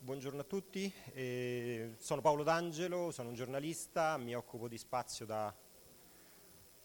Buongiorno 0.00 0.40
a 0.40 0.44
tutti, 0.44 0.90
eh, 1.12 1.96
sono 1.98 2.20
Paolo 2.20 2.44
D'Angelo, 2.44 3.10
sono 3.10 3.30
un 3.30 3.34
giornalista, 3.34 4.16
mi 4.16 4.32
occupo 4.32 4.68
di 4.68 4.78
spazio 4.78 5.26
da, 5.26 5.52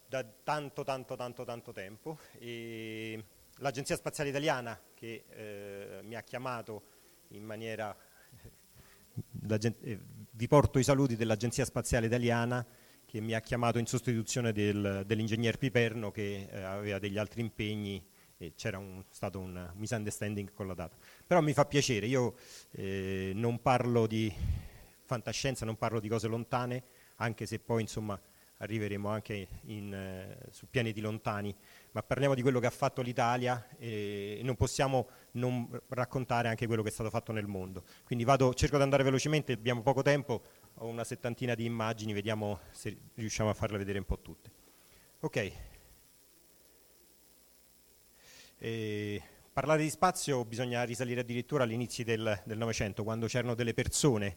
da 0.08 0.24
tanto 0.24 0.82
tanto 0.82 1.16
tanto 1.16 1.44
tanto 1.44 1.72
tempo 1.72 2.18
e 2.38 3.22
l'Agenzia 3.58 3.96
Spaziale 3.96 4.30
Italiana 4.30 4.80
che 4.94 5.24
eh, 5.28 6.00
mi 6.02 6.14
ha 6.14 6.22
chiamato 6.22 6.82
in 7.28 7.44
maniera 7.44 7.96
eh, 9.48 10.00
vi 10.30 10.48
porto 10.48 10.78
i 10.78 10.84
saluti 10.84 11.16
dell'Agenzia 11.16 11.64
Spaziale 11.64 12.06
Italiana 12.06 12.66
che 13.06 13.20
mi 13.20 13.34
ha 13.34 13.40
chiamato 13.40 13.78
in 13.78 13.86
sostituzione 13.86 14.52
del, 14.52 15.04
dell'ingegner 15.06 15.58
Piperno 15.58 16.10
che 16.10 16.48
eh, 16.50 16.62
aveva 16.62 16.98
degli 16.98 17.18
altri 17.18 17.40
impegni 17.42 18.04
e 18.36 18.54
c'era 18.56 18.78
un, 18.78 19.04
stato 19.10 19.38
un 19.38 19.70
misunderstanding 19.76 20.52
con 20.52 20.66
la 20.66 20.74
data. 20.74 20.96
Però 21.24 21.40
mi 21.40 21.52
fa 21.52 21.64
piacere, 21.64 22.06
io 22.06 22.34
eh, 22.72 23.32
non 23.34 23.60
parlo 23.62 24.06
di 24.06 24.32
fantascienza, 25.04 25.64
non 25.64 25.76
parlo 25.76 26.00
di 26.00 26.08
cose 26.08 26.26
lontane, 26.26 26.82
anche 27.16 27.46
se 27.46 27.60
poi 27.60 27.82
insomma 27.82 28.20
arriveremo 28.64 29.08
anche 29.08 29.48
in, 29.66 29.94
eh, 29.94 30.48
su 30.50 30.66
pianeti 30.68 31.00
lontani, 31.00 31.54
ma 31.92 32.02
parliamo 32.02 32.34
di 32.34 32.42
quello 32.42 32.60
che 32.60 32.66
ha 32.66 32.70
fatto 32.70 33.00
l'Italia 33.00 33.68
e 33.78 34.40
non 34.42 34.56
possiamo 34.56 35.08
non 35.32 35.68
raccontare 35.88 36.48
anche 36.48 36.66
quello 36.66 36.82
che 36.82 36.88
è 36.88 36.92
stato 36.92 37.10
fatto 37.10 37.32
nel 37.32 37.46
mondo. 37.46 37.84
Quindi 38.04 38.24
vado, 38.24 38.52
cerco 38.54 38.76
di 38.76 38.82
andare 38.82 39.02
velocemente, 39.02 39.52
abbiamo 39.52 39.82
poco 39.82 40.02
tempo, 40.02 40.42
ho 40.74 40.86
una 40.86 41.04
settantina 41.04 41.54
di 41.54 41.64
immagini, 41.64 42.12
vediamo 42.12 42.60
se 42.72 42.96
riusciamo 43.14 43.50
a 43.50 43.54
farle 43.54 43.78
vedere 43.78 43.98
un 43.98 44.04
po' 44.04 44.20
tutte. 44.20 44.50
Ok. 45.20 45.52
E 48.58 49.22
parlare 49.52 49.82
di 49.82 49.90
spazio 49.90 50.44
bisogna 50.44 50.82
risalire 50.82 51.20
addirittura 51.20 51.64
all'inizio 51.64 52.04
del 52.04 52.42
Novecento, 52.44 53.04
quando 53.04 53.26
c'erano 53.26 53.54
delle 53.54 53.74
persone 53.74 54.36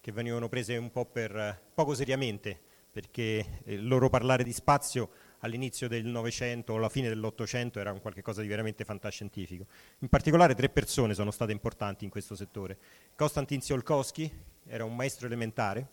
che 0.00 0.12
venivano 0.12 0.48
prese 0.48 0.76
un 0.76 0.90
po' 0.90 1.06
per 1.06 1.60
poco 1.74 1.94
seriamente, 1.94 2.60
perché 2.98 3.60
il 3.66 3.86
loro 3.86 4.08
parlare 4.08 4.42
di 4.42 4.52
spazio 4.52 5.10
all'inizio 5.42 5.86
del 5.86 6.04
Novecento 6.04 6.72
o 6.72 6.78
alla 6.78 6.88
fine 6.88 7.08
dell'Ottocento 7.08 7.78
era 7.78 7.92
un 7.92 8.00
qualcosa 8.00 8.42
di 8.42 8.48
veramente 8.48 8.82
fantascientifico. 8.82 9.66
In 10.00 10.08
particolare 10.08 10.56
tre 10.56 10.68
persone 10.68 11.14
sono 11.14 11.30
state 11.30 11.52
importanti 11.52 12.02
in 12.02 12.10
questo 12.10 12.34
settore. 12.34 12.76
Konstantin 13.14 13.60
Tsiolkovsky 13.60 14.28
era 14.66 14.84
un 14.84 14.96
maestro 14.96 15.28
elementare, 15.28 15.86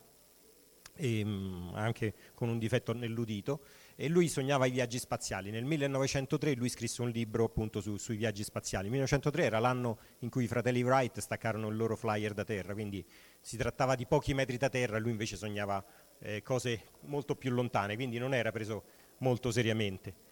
e, 0.95 1.21
um, 1.23 1.71
anche 1.75 2.13
con 2.33 2.49
un 2.49 2.57
difetto 2.57 2.93
nell'udito, 2.93 3.61
e 3.95 4.07
lui 4.07 4.27
sognava 4.27 4.65
i 4.65 4.71
viaggi 4.71 4.97
spaziali. 4.97 5.51
Nel 5.51 5.63
1903 5.63 6.53
lui 6.55 6.69
scrisse 6.69 7.01
un 7.01 7.09
libro 7.09 7.45
appunto 7.45 7.81
su, 7.81 7.97
sui 7.97 8.17
viaggi 8.17 8.43
spaziali. 8.43 8.85
Il 8.85 8.91
1903 8.91 9.43
era 9.43 9.59
l'anno 9.59 9.99
in 10.19 10.29
cui 10.29 10.45
i 10.45 10.47
fratelli 10.47 10.81
Wright 10.81 11.19
staccarono 11.19 11.69
il 11.69 11.77
loro 11.77 11.95
flyer 11.95 12.33
da 12.33 12.43
terra, 12.43 12.73
quindi 12.73 13.05
si 13.39 13.57
trattava 13.57 13.95
di 13.95 14.05
pochi 14.05 14.33
metri 14.33 14.57
da 14.57 14.69
terra, 14.69 14.97
lui 14.97 15.11
invece 15.11 15.37
sognava 15.37 15.83
eh, 16.25 16.41
cose 16.41 16.81
molto 17.01 17.35
più 17.35 17.51
lontane, 17.51 17.95
quindi 17.95 18.17
non 18.17 18.33
era 18.33 18.51
preso 18.51 18.83
molto 19.19 19.51
seriamente. 19.51 20.23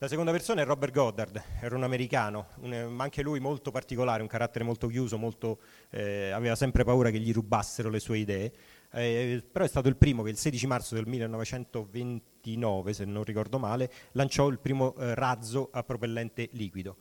La 0.00 0.06
seconda 0.06 0.30
persona 0.30 0.62
è 0.62 0.64
Robert 0.64 0.92
Goddard, 0.92 1.42
era 1.60 1.74
un 1.74 1.82
americano, 1.82 2.50
un, 2.60 2.96
anche 2.98 3.20
lui 3.20 3.40
molto 3.40 3.72
particolare, 3.72 4.22
un 4.22 4.28
carattere 4.28 4.64
molto 4.64 4.86
chiuso, 4.86 5.18
molto, 5.18 5.58
eh, 5.90 6.30
aveva 6.30 6.54
sempre 6.54 6.84
paura 6.84 7.10
che 7.10 7.18
gli 7.18 7.32
rubassero 7.32 7.90
le 7.90 7.98
sue 7.98 8.18
idee, 8.18 8.52
eh, 8.92 9.44
però 9.50 9.64
è 9.64 9.68
stato 9.68 9.88
il 9.88 9.96
primo 9.96 10.22
che 10.22 10.30
il 10.30 10.36
16 10.36 10.66
marzo 10.68 10.94
del 10.94 11.08
1929, 11.08 12.92
se 12.92 13.04
non 13.06 13.24
ricordo 13.24 13.58
male, 13.58 13.90
lanciò 14.12 14.46
il 14.46 14.60
primo 14.60 14.94
eh, 14.94 15.16
razzo 15.16 15.68
a 15.72 15.82
propellente 15.82 16.48
liquido, 16.52 16.98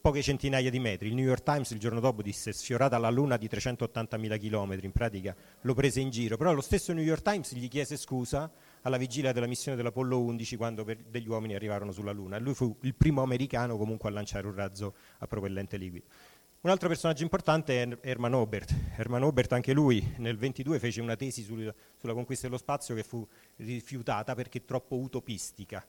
poche 0.00 0.20
centinaia 0.20 0.68
di 0.68 0.78
metri. 0.78 1.08
Il 1.08 1.14
New 1.14 1.24
York 1.24 1.42
Times 1.42 1.70
il 1.70 1.78
giorno 1.78 2.00
dopo 2.00 2.20
disse 2.20 2.52
sfiorata 2.52 2.98
la 2.98 3.08
luna 3.08 3.38
di 3.38 3.48
380.000 3.48 4.38
km, 4.38 4.78
in 4.82 4.92
pratica 4.92 5.34
lo 5.62 5.74
prese 5.74 6.00
in 6.00 6.10
giro, 6.10 6.36
però 6.36 6.52
lo 6.52 6.60
stesso 6.60 6.92
New 6.92 7.02
York 7.02 7.22
Times 7.22 7.54
gli 7.54 7.68
chiese 7.68 7.96
scusa 7.96 8.50
alla 8.82 8.98
vigilia 8.98 9.32
della 9.32 9.46
missione 9.46 9.76
dell'Apollo 9.76 10.20
11 10.20 10.56
quando 10.56 10.86
degli 11.08 11.28
uomini 11.28 11.54
arrivarono 11.54 11.92
sulla 11.92 12.12
luna 12.12 12.38
lui 12.38 12.54
fu 12.54 12.76
il 12.82 12.94
primo 12.94 13.22
americano 13.22 13.76
comunque 13.76 14.08
a 14.08 14.12
lanciare 14.12 14.46
un 14.46 14.54
razzo 14.54 14.94
a 15.18 15.26
propellente 15.26 15.76
liquido. 15.76 16.06
Un 16.60 16.70
altro 16.70 16.88
personaggio 16.88 17.22
importante 17.22 17.82
è 17.82 17.98
Herman 18.00 18.34
Obert. 18.34 18.74
Herman 18.96 19.22
Obert 19.22 19.52
anche 19.52 19.72
lui 19.72 20.14
nel 20.16 20.36
22 20.36 20.80
fece 20.80 21.00
una 21.00 21.14
tesi 21.14 21.42
sul, 21.42 21.72
sulla 21.96 22.12
conquista 22.12 22.48
dello 22.48 22.58
spazio 22.58 22.96
che 22.96 23.04
fu 23.04 23.26
rifiutata 23.56 24.34
perché 24.34 24.64
troppo 24.64 24.96
utopistica. 24.96 25.86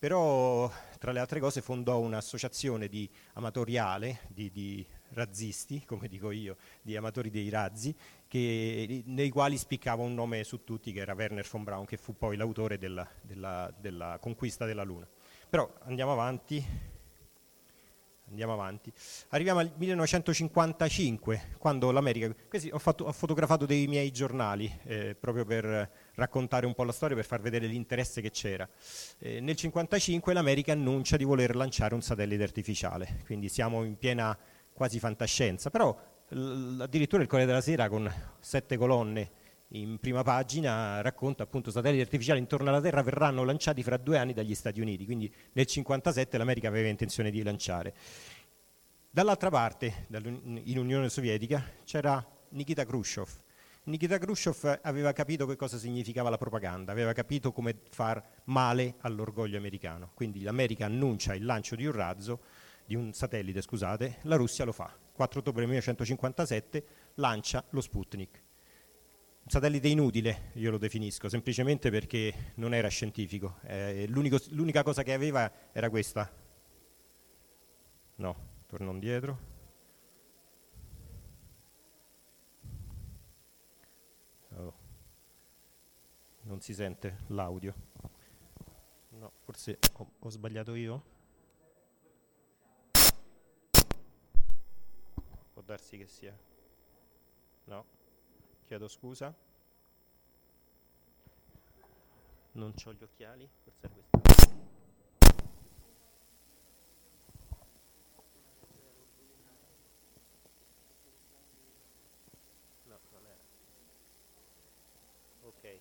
Però 0.00 0.72
tra 0.98 1.12
le 1.12 1.20
altre 1.20 1.40
cose 1.40 1.60
fondò 1.60 1.98
un'associazione 1.98 2.88
di 2.88 3.06
amatoriale, 3.34 4.20
di, 4.28 4.50
di 4.50 4.86
razzisti, 5.10 5.84
come 5.84 6.08
dico 6.08 6.30
io, 6.30 6.56
di 6.80 6.96
amatori 6.96 7.28
dei 7.28 7.50
razzi, 7.50 7.94
che, 8.26 9.02
nei 9.04 9.28
quali 9.28 9.58
spiccava 9.58 10.02
un 10.02 10.14
nome 10.14 10.42
su 10.42 10.64
tutti 10.64 10.90
che 10.94 11.00
era 11.00 11.12
Werner 11.12 11.46
von 11.50 11.64
Braun, 11.64 11.84
che 11.84 11.98
fu 11.98 12.16
poi 12.16 12.38
l'autore 12.38 12.78
della, 12.78 13.06
della, 13.20 13.70
della 13.78 14.16
conquista 14.22 14.64
della 14.64 14.84
Luna. 14.84 15.06
Però 15.50 15.70
andiamo 15.82 16.12
avanti 16.12 16.64
andiamo 18.30 18.52
avanti. 18.52 18.92
Arriviamo 19.30 19.60
al 19.60 19.72
1955, 19.76 21.56
quando 21.58 21.90
l'America... 21.90 22.32
Questi, 22.48 22.70
ho, 22.72 22.78
fatto, 22.78 23.04
ho, 23.04 23.12
fotografato 23.12 23.66
dei 23.66 23.86
miei 23.86 24.10
giornali 24.12 24.72
eh, 24.84 25.14
proprio 25.18 25.44
per 25.44 25.90
raccontare 26.20 26.66
un 26.66 26.74
po' 26.74 26.84
la 26.84 26.92
storia, 26.92 27.16
per 27.16 27.24
far 27.24 27.40
vedere 27.40 27.66
l'interesse 27.66 28.20
che 28.20 28.30
c'era. 28.30 28.68
Eh, 29.18 29.40
nel 29.40 29.56
1955 29.56 30.32
l'America 30.32 30.72
annuncia 30.72 31.16
di 31.16 31.24
voler 31.24 31.56
lanciare 31.56 31.94
un 31.94 32.02
satellite 32.02 32.42
artificiale, 32.42 33.22
quindi 33.24 33.48
siamo 33.48 33.82
in 33.84 33.96
piena 33.96 34.36
quasi 34.72 34.98
fantascienza, 34.98 35.70
però 35.70 35.96
l- 36.28 36.80
addirittura 36.80 37.22
il 37.22 37.28
Corriere 37.28 37.50
della 37.50 37.62
Sera 37.62 37.88
con 37.88 38.10
sette 38.38 38.76
colonne 38.76 39.48
in 39.74 39.98
prima 39.98 40.22
pagina 40.22 41.00
racconta 41.00 41.44
appunto 41.44 41.70
satelliti 41.70 42.02
artificiali 42.02 42.40
intorno 42.40 42.70
alla 42.70 42.80
Terra 42.80 43.02
verranno 43.02 43.44
lanciati 43.44 43.82
fra 43.82 43.96
due 43.96 44.18
anni 44.18 44.32
dagli 44.32 44.54
Stati 44.54 44.80
Uniti, 44.80 45.04
quindi 45.04 45.26
nel 45.26 45.66
1957 45.66 46.38
l'America 46.38 46.68
aveva 46.68 46.88
intenzione 46.88 47.30
di 47.30 47.42
lanciare. 47.42 47.94
Dall'altra 49.12 49.50
parte, 49.50 50.06
in 50.10 50.78
Unione 50.78 51.08
Sovietica, 51.08 51.64
c'era 51.84 52.24
Nikita 52.50 52.84
Khrushchev. 52.84 53.28
Nikita 53.82 54.18
Khrushchev 54.18 54.80
aveva 54.82 55.12
capito 55.12 55.46
che 55.46 55.56
cosa 55.56 55.78
significava 55.78 56.28
la 56.28 56.36
propaganda, 56.36 56.92
aveva 56.92 57.12
capito 57.12 57.50
come 57.50 57.76
far 57.88 58.22
male 58.44 58.96
all'orgoglio 59.00 59.56
americano. 59.56 60.10
Quindi 60.14 60.42
l'America 60.42 60.84
annuncia 60.84 61.34
il 61.34 61.44
lancio 61.44 61.76
di 61.76 61.86
un 61.86 61.92
razzo, 61.92 62.40
di 62.84 62.94
un 62.94 63.12
satellite, 63.14 63.62
scusate, 63.62 64.18
la 64.22 64.36
Russia 64.36 64.66
lo 64.66 64.72
fa. 64.72 64.94
4 65.12 65.40
ottobre 65.40 65.64
1957 65.64 66.84
lancia 67.14 67.64
lo 67.70 67.80
Sputnik. 67.80 68.42
Un 69.42 69.50
satellite 69.50 69.88
inutile, 69.88 70.50
io 70.54 70.70
lo 70.70 70.78
definisco, 70.78 71.30
semplicemente 71.30 71.90
perché 71.90 72.52
non 72.56 72.74
era 72.74 72.88
scientifico. 72.88 73.60
Eh, 73.62 74.06
l'unica 74.08 74.82
cosa 74.82 75.02
che 75.02 75.14
aveva 75.14 75.50
era 75.72 75.88
questa. 75.88 76.30
No, 78.16 78.36
torno 78.66 78.92
indietro. 78.92 79.49
Non 86.50 86.60
si 86.60 86.74
sente 86.74 87.18
l'audio. 87.28 87.72
No, 89.10 89.30
forse 89.42 89.78
ho, 89.98 90.14
ho 90.18 90.30
sbagliato 90.30 90.74
io. 90.74 91.04
Può 95.52 95.62
darsi 95.62 95.96
che 95.96 96.08
sia. 96.08 96.36
No, 97.66 97.84
chiedo 98.64 98.88
scusa. 98.88 99.32
Non 102.54 102.74
ho 102.84 102.92
gli 102.94 103.04
occhiali, 103.04 103.48
forse 103.62 103.86
è 103.86 103.90
questo. 103.92 104.18
No, 112.86 112.98
non 113.10 113.24
era. 113.24 113.44
Ok. 115.42 115.80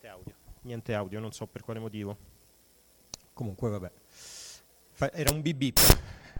Niente 0.00 0.08
audio. 0.08 0.34
Niente 0.62 0.94
audio, 0.94 1.20
non 1.20 1.32
so 1.32 1.46
per 1.46 1.62
quale 1.62 1.78
motivo. 1.78 2.16
Comunque 3.34 3.68
vabbè. 3.68 3.90
Fa- 4.92 5.12
era 5.12 5.30
un 5.30 5.42
bip 5.42 5.56
bip, 5.56 5.78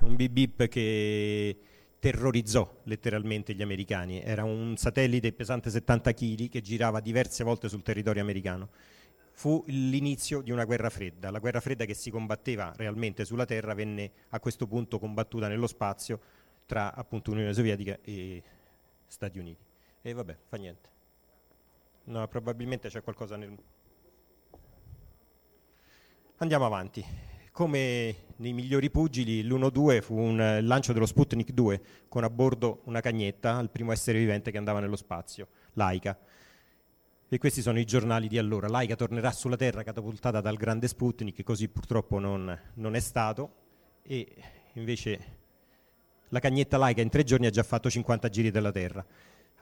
un 0.01 0.17
bip 0.17 0.33
bip 0.33 0.69
che 0.69 1.59
terrorizzò 1.99 2.81
letteralmente 2.85 3.53
gli 3.55 3.61
americani. 3.61 4.23
Era 4.23 4.45
un 4.45 4.79
satellite 4.79 5.33
pesante 5.35 5.69
70 5.69 6.15
kg 6.15 6.49
che 6.49 6.63
girava 6.63 7.01
diverse 7.01 7.45
volte 7.45 7.69
sul 7.69 7.83
territorio 7.83 8.23
americano. 8.23 8.71
Fu 9.33 9.63
l'inizio 9.67 10.41
di 10.41 10.51
una 10.51 10.65
guerra 10.65 10.89
fredda. 10.89 11.31
La 11.31 11.39
guerra 11.39 11.61
fredda 11.61 11.85
che 11.85 11.95
si 11.95 12.11
combatteva 12.11 12.73
realmente 12.77 13.27
sulla 13.27 13.45
Terra 13.45 13.75
venne 13.75 14.11
a 14.31 14.41
questo 14.41 14.67
punto 14.67 14.99
combattuta 14.99 15.49
nello 15.49 15.67
spazio 15.67 16.19
tra 16.65 16.95
appunto 16.95 17.31
Unione 17.31 17.53
Sovietica 17.53 17.99
e 18.01 18.43
Stati 19.07 19.39
Uniti. 19.39 19.65
E 20.01 20.13
vabbè, 20.15 20.37
fa 20.49 20.57
niente. 20.57 21.00
No, 22.05 22.27
probabilmente 22.29 22.89
c'è 22.89 23.03
qualcosa 23.03 23.37
nel... 23.37 23.57
Andiamo 26.39 26.67
avanti. 26.67 27.05
Come 27.53 28.17
nei 28.37 28.53
migliori 28.53 28.91
pugili, 28.91 29.43
l'1-2 29.43 30.01
fu 30.01 30.17
un 30.17 30.61
lancio 30.63 30.93
dello 30.93 31.05
Sputnik 31.05 31.51
2 31.51 31.83
con 32.09 32.25
a 32.25 32.31
bordo 32.31 32.81
una 32.85 33.01
cagnetta, 33.01 33.59
il 33.61 33.71
primo 33.71 33.93
essere 33.93 34.19
vivente 34.19 34.51
che 34.51 34.57
andava 34.57 34.81
nello 34.81 34.97
spazio, 34.97 35.49
Laika. 35.75 36.19
E 37.29 37.39
questi 37.39 37.61
sono 37.63 37.79
i 37.79 37.85
giornali 37.85 38.27
di 38.29 38.39
allora. 38.39 38.67
Laika 38.67 38.97
tornerà 38.97 39.31
sulla 39.31 39.57
Terra 39.57 39.83
catapultata 39.83 40.41
dal 40.41 40.57
grande 40.57 40.89
Sputnik, 40.89 41.43
così 41.43 41.69
purtroppo 41.69 42.19
non, 42.19 42.59
non 42.75 42.95
è 42.95 43.01
stato. 43.01 43.55
E 44.03 44.35
invece 44.73 45.39
la 46.29 46.41
cagnetta 46.41 46.77
Laika 46.77 47.03
in 47.03 47.09
tre 47.09 47.23
giorni 47.23 47.47
ha 47.47 47.51
già 47.51 47.63
fatto 47.63 47.91
50 47.91 48.29
giri 48.29 48.51
della 48.51 48.73
Terra. 48.73 49.05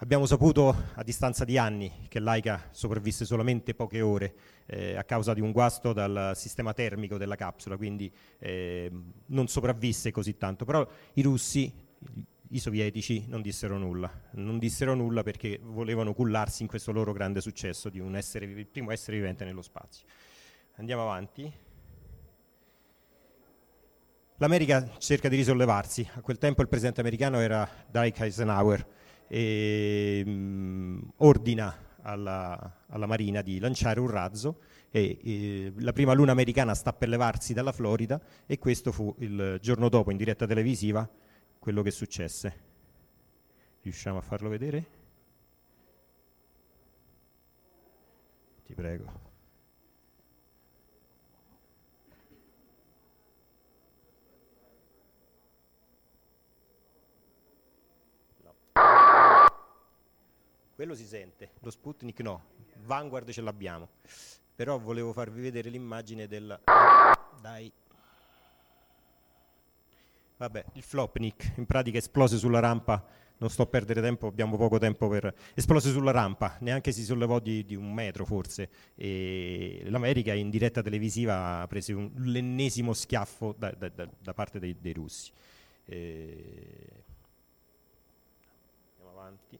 Abbiamo 0.01 0.27
saputo 0.27 0.69
a 0.95 1.03
distanza 1.03 1.45
di 1.45 1.59
anni 1.59 2.07
che 2.07 2.21
Laika 2.21 2.69
sopravvisse 2.71 3.25
solamente 3.25 3.75
poche 3.75 4.01
ore 4.01 4.33
eh, 4.67 4.95
a 4.95 5.03
causa 5.03 5.35
di 5.35 5.41
un 5.41 5.51
guasto 5.51 5.93
dal 5.93 6.35
sistema 6.37 6.73
termico 6.73 7.19
della 7.19 7.35
capsula, 7.35 7.77
quindi 7.77 8.09
eh, 8.39 8.93
non 9.27 9.49
sopravvisse 9.49 10.13
così 10.13 10.37
tanto. 10.37 10.65
Però 10.65 10.89
i 11.15 11.23
russi, 11.23 11.73
i 12.51 12.59
sovietici, 12.61 13.25
non 13.27 13.43
dissero 13.43 13.77
nulla. 13.77 14.09
Non 14.35 14.61
dissero 14.61 14.95
nulla 14.95 15.25
perché 15.25 15.59
volevano 15.61 16.15
cullarsi 16.15 16.63
in 16.63 16.69
questo 16.69 16.93
loro 16.93 17.13
grande 17.13 17.41
successo 17.41 17.89
di 17.89 17.99
un 17.99 18.15
essere, 18.15 18.45
il 18.45 18.67
primo 18.69 18.93
essere 18.93 19.17
vivente 19.17 19.45
nello 19.45 19.63
spazio. 19.63 20.07
Andiamo 20.77 21.03
avanti. 21.03 21.53
L'America 24.37 24.93
cerca 24.99 25.29
di 25.29 25.35
risollevarsi. 25.35 26.09
A 26.15 26.21
quel 26.21 26.39
tempo 26.39 26.63
il 26.63 26.69
presidente 26.69 27.01
americano 27.01 27.41
era 27.41 27.69
Dwight 27.91 28.21
Eisenhower 28.21 28.97
e 29.29 30.25
mh, 30.25 31.13
ordina 31.19 31.87
alla, 32.03 32.85
alla, 32.89 33.07
Marina 33.07 33.43
di 33.43 33.59
lanciare 33.59 34.01
un 34.01 34.09
razzo 34.09 34.61
e, 34.91 35.19
e, 35.23 35.73
la 35.79 35.93
prima 35.93 36.15
luna 36.15 36.33
americana 36.33 36.75
sta 36.75 36.93
per 36.93 37.09
levarsi 37.09 37.53
dalla 37.53 37.73
Florida 37.73 38.21
e 38.47 38.59
questo 38.59 38.91
fu 38.93 39.15
il 39.19 39.59
giorno 39.61 39.89
dopo 39.89 40.11
in 40.11 40.17
diretta 40.17 40.47
televisiva 40.47 41.09
quello 41.59 41.83
che 41.83 41.91
successe. 41.91 42.67
Riusciamo 43.83 44.19
a 44.19 44.23
farlo 44.23 44.49
vedere? 44.49 44.87
Ti 48.65 48.75
prego. 48.75 49.28
Quello 60.79 60.95
si 60.95 61.07
sente, 61.07 61.51
lo 61.63 61.71
Sputnik 61.71 62.21
no, 62.21 62.41
Vanguard 62.85 63.29
ce 63.33 63.41
l'abbiamo. 63.41 63.89
Però 64.55 64.79
volevo 64.79 65.13
farvi 65.13 65.41
vedere 65.41 65.71
l'immagine 65.71 66.29
del... 66.29 66.57
Dai. 67.41 67.73
Vabbè, 70.37 70.65
il 70.75 70.83
Flopnik 70.85 71.55
in 71.57 71.67
pratica 71.67 71.99
esplose 71.99 72.37
sulla 72.37 72.61
rampa, 72.61 73.05
non 73.39 73.51
sto 73.51 73.63
a 73.63 73.67
perdere 73.67 74.01
tempo, 74.01 74.29
abbiamo 74.29 74.57
poco 74.57 74.79
tempo 74.79 75.09
per... 75.09 75.35
Esplose 75.53 75.91
sulla 75.91 76.13
rampa, 76.13 76.57
neanche 76.61 76.93
si 76.93 77.03
sollevò 77.03 77.41
di, 77.41 77.65
di 77.65 77.75
un 77.75 77.93
metro 77.93 78.25
forse. 78.25 78.71
E 78.95 79.83
L'America 79.87 80.33
in 80.33 80.49
diretta 80.49 80.81
televisiva 80.81 81.67
prese 81.69 81.93
un, 81.93 82.09
l'ennesimo 82.19 82.93
schiaffo 82.93 83.53
da, 83.59 83.73
da, 83.73 83.89
da, 83.89 84.09
da 84.17 84.33
parte 84.33 84.61
dei, 84.61 84.77
dei 84.79 84.93
russi. 84.93 85.33
E... 85.87 87.03
Andiamo 88.95 89.19
avanti 89.19 89.58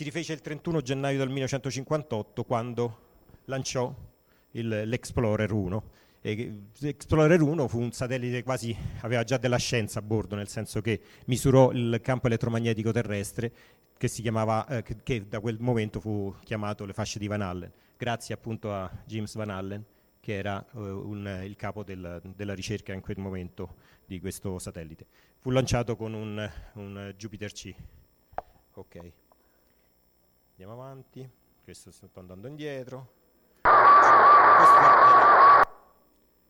si 0.00 0.04
rifece 0.06 0.32
il 0.32 0.40
31 0.40 0.80
gennaio 0.80 1.18
del 1.18 1.28
1958 1.28 2.44
quando 2.44 2.98
lanciò 3.44 3.94
il, 4.52 4.84
l'Explorer 4.86 5.52
1. 5.52 5.82
E 6.22 6.62
Explorer 6.80 7.38
1 7.38 7.68
fu 7.68 7.80
un 7.80 7.92
satellite 7.92 8.42
quasi, 8.42 8.74
aveva 9.00 9.24
già 9.24 9.36
della 9.36 9.58
scienza 9.58 9.98
a 9.98 10.02
bordo, 10.02 10.36
nel 10.36 10.48
senso 10.48 10.80
che 10.80 11.02
misurò 11.26 11.70
il 11.72 12.00
campo 12.02 12.28
elettromagnetico 12.28 12.92
terrestre 12.92 13.52
che, 13.98 14.08
si 14.08 14.22
chiamava, 14.22 14.66
eh, 14.68 14.82
che, 14.82 15.02
che 15.02 15.28
da 15.28 15.38
quel 15.38 15.58
momento 15.60 16.00
fu 16.00 16.34
chiamato 16.44 16.86
le 16.86 16.94
fasce 16.94 17.18
di 17.18 17.26
Van 17.26 17.42
Allen, 17.42 17.70
grazie 17.98 18.32
appunto 18.32 18.72
a 18.72 18.90
James 19.04 19.34
Van 19.34 19.50
Allen, 19.50 19.84
che 20.18 20.32
era 20.34 20.64
uh, 20.70 20.80
un, 20.80 21.42
il 21.44 21.56
capo 21.56 21.84
del, 21.84 22.22
della 22.34 22.54
ricerca 22.54 22.94
in 22.94 23.02
quel 23.02 23.18
momento 23.18 23.74
di 24.06 24.18
questo 24.18 24.58
satellite. 24.58 25.04
Fu 25.40 25.50
lanciato 25.50 25.94
con 25.94 26.14
un, 26.14 26.50
un 26.72 27.14
Jupiter 27.18 27.52
C. 27.52 27.74
Ok. 28.72 29.28
Andiamo 30.62 30.82
avanti, 30.82 31.26
questo 31.64 31.90
sto 31.90 32.10
andando 32.20 32.46
indietro. 32.46 33.12
Questo 33.62 34.76
era, 34.76 35.66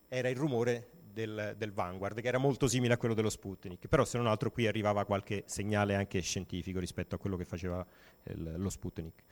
era 0.08 0.28
il 0.28 0.34
rumore 0.34 0.90
del, 1.12 1.54
del, 1.56 1.70
Vanguard, 1.70 2.20
che 2.20 2.26
era 2.26 2.38
molto 2.38 2.66
simile 2.66 2.94
a 2.94 2.96
quello 2.96 3.14
dello 3.14 3.30
Sputnik, 3.30 3.86
però 3.86 4.04
se 4.04 4.18
non 4.18 4.26
altro 4.26 4.50
qui 4.50 4.66
arrivava 4.66 5.04
qualche 5.04 5.44
segnale 5.46 5.94
anche 5.94 6.18
scientifico 6.22 6.80
rispetto 6.80 7.14
a 7.14 7.18
quello 7.18 7.36
che 7.36 7.44
faceva 7.44 7.86
il, 8.24 8.54
lo 8.56 8.68
Sputnik. 8.68 9.22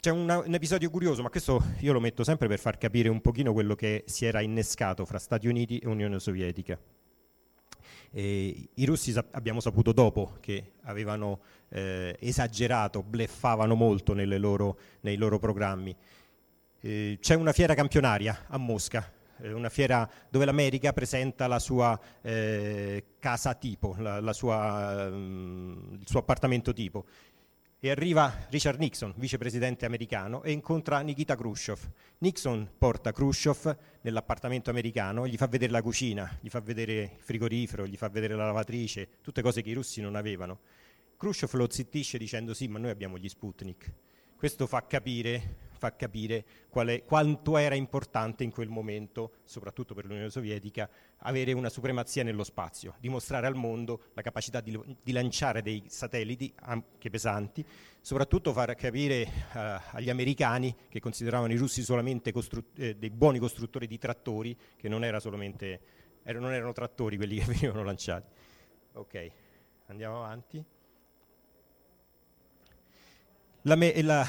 C'è 0.00 0.10
una, 0.10 0.38
un 0.38 0.54
episodio 0.54 0.90
curioso, 0.90 1.22
ma 1.22 1.30
questo 1.30 1.62
io 1.78 1.92
lo 1.92 2.00
metto 2.00 2.24
sempre 2.24 2.48
per 2.48 2.58
far 2.58 2.78
capire 2.78 3.08
un 3.08 3.20
pochino 3.20 3.52
quello 3.52 3.76
che 3.76 4.02
si 4.08 4.26
era 4.26 4.40
innescato 4.40 5.04
fra 5.04 5.20
Stati 5.20 5.46
Uniti 5.46 5.78
e 5.78 5.86
Unione 5.86 6.18
Sovietica. 6.18 6.76
E 8.10 8.68
I 8.74 8.84
russi 8.84 9.12
sap- 9.12 9.34
abbiamo 9.34 9.60
saputo 9.60 9.92
dopo 9.92 10.36
che 10.40 10.72
avevano 10.82 11.40
eh, 11.68 12.16
esagerato, 12.20 13.02
bleffavano 13.02 13.74
molto 13.74 14.14
loro, 14.14 14.78
nei 15.00 15.16
loro 15.16 15.38
programmi. 15.38 15.94
Eh, 16.80 17.18
c'è 17.20 17.34
una 17.34 17.52
fiera 17.52 17.74
campionaria 17.74 18.44
a 18.48 18.58
Mosca, 18.58 19.12
eh, 19.38 19.52
una 19.52 19.68
fiera 19.68 20.08
dove 20.28 20.44
l'America 20.44 20.92
presenta 20.92 21.46
la 21.46 21.58
sua 21.58 21.98
eh, 22.22 23.04
casa 23.18 23.54
tipo, 23.54 23.96
la, 23.98 24.20
la 24.20 24.32
sua, 24.32 25.08
mm, 25.10 25.94
il 26.00 26.06
suo 26.06 26.20
appartamento 26.20 26.72
tipo. 26.72 27.06
E 27.86 27.90
arriva 27.90 28.46
Richard 28.50 28.80
Nixon, 28.80 29.14
vicepresidente 29.16 29.86
americano, 29.86 30.42
e 30.42 30.50
incontra 30.50 31.00
Nikita 31.00 31.36
Khrushchev. 31.36 31.78
Nixon 32.18 32.68
porta 32.76 33.12
Khrushchev 33.12 33.76
nell'appartamento 34.00 34.70
americano, 34.70 35.26
gli 35.26 35.36
fa 35.36 35.46
vedere 35.46 35.70
la 35.70 35.82
cucina, 35.82 36.38
gli 36.40 36.48
fa 36.48 36.60
vedere 36.60 36.92
il 37.02 37.10
frigorifero, 37.18 37.86
gli 37.86 37.96
fa 37.96 38.08
vedere 38.08 38.34
la 38.34 38.46
lavatrice, 38.46 39.20
tutte 39.20 39.40
cose 39.40 39.62
che 39.62 39.70
i 39.70 39.74
russi 39.74 40.00
non 40.00 40.16
avevano. 40.16 40.58
Khrushchev 41.16 41.52
lo 41.54 41.70
zittisce 41.70 42.18
dicendo 42.18 42.54
sì, 42.54 42.66
ma 42.66 42.78
noi 42.80 42.90
abbiamo 42.90 43.18
gli 43.18 43.28
Sputnik. 43.28 43.92
Questo 44.36 44.66
fa 44.66 44.84
capire, 44.84 45.65
fa 45.76 45.94
capire 45.94 46.44
è, 46.70 47.04
quanto 47.04 47.56
era 47.56 47.74
importante 47.74 48.44
in 48.44 48.50
quel 48.50 48.68
momento, 48.68 49.32
soprattutto 49.44 49.94
per 49.94 50.04
l'Unione 50.06 50.30
Sovietica, 50.30 50.88
avere 51.18 51.52
una 51.52 51.68
supremazia 51.68 52.22
nello 52.22 52.44
spazio, 52.44 52.94
dimostrare 52.98 53.46
al 53.46 53.54
mondo 53.54 54.04
la 54.14 54.22
capacità 54.22 54.60
di, 54.60 54.78
di 55.02 55.12
lanciare 55.12 55.62
dei 55.62 55.84
satelliti, 55.86 56.52
anche 56.60 57.10
pesanti, 57.10 57.64
soprattutto 58.00 58.52
far 58.52 58.74
capire 58.74 59.22
uh, 59.22 59.58
agli 59.92 60.10
americani 60.10 60.74
che 60.88 61.00
consideravano 61.00 61.52
i 61.52 61.56
russi 61.56 61.82
solamente 61.82 62.32
costru- 62.32 62.78
eh, 62.78 62.96
dei 62.96 63.10
buoni 63.10 63.38
costruttori 63.38 63.86
di 63.86 63.98
trattori, 63.98 64.56
che 64.76 64.88
non, 64.88 65.04
era 65.04 65.20
solamente, 65.20 65.80
er- 66.22 66.38
non 66.38 66.52
erano 66.52 66.72
trattori 66.72 67.16
quelli 67.16 67.38
che 67.40 67.44
venivano 67.44 67.82
lanciati. 67.82 68.28
Ok, 68.92 69.30
andiamo 69.86 70.24
avanti. 70.24 70.64
La, 73.62 73.74
me- 73.74 74.00
la, 74.02 74.24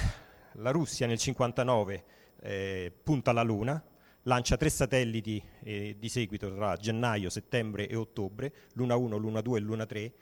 la 0.57 0.71
Russia 0.71 1.05
nel 1.05 1.19
1959 1.19 2.03
eh, 2.39 2.93
punta 3.03 3.31
alla 3.31 3.41
Luna, 3.41 3.84
lancia 4.23 4.57
tre 4.57 4.69
satelliti 4.69 5.41
eh, 5.63 5.95
di 5.97 6.09
seguito 6.09 6.53
tra 6.53 6.75
gennaio, 6.77 7.29
settembre 7.29 7.88
e 7.88 7.95
ottobre, 7.95 8.53
Luna 8.73 8.95
1, 8.95 9.17
Luna 9.17 9.41
2 9.41 9.57
e 9.57 9.61
Luna 9.61 9.85
3. 9.85 10.13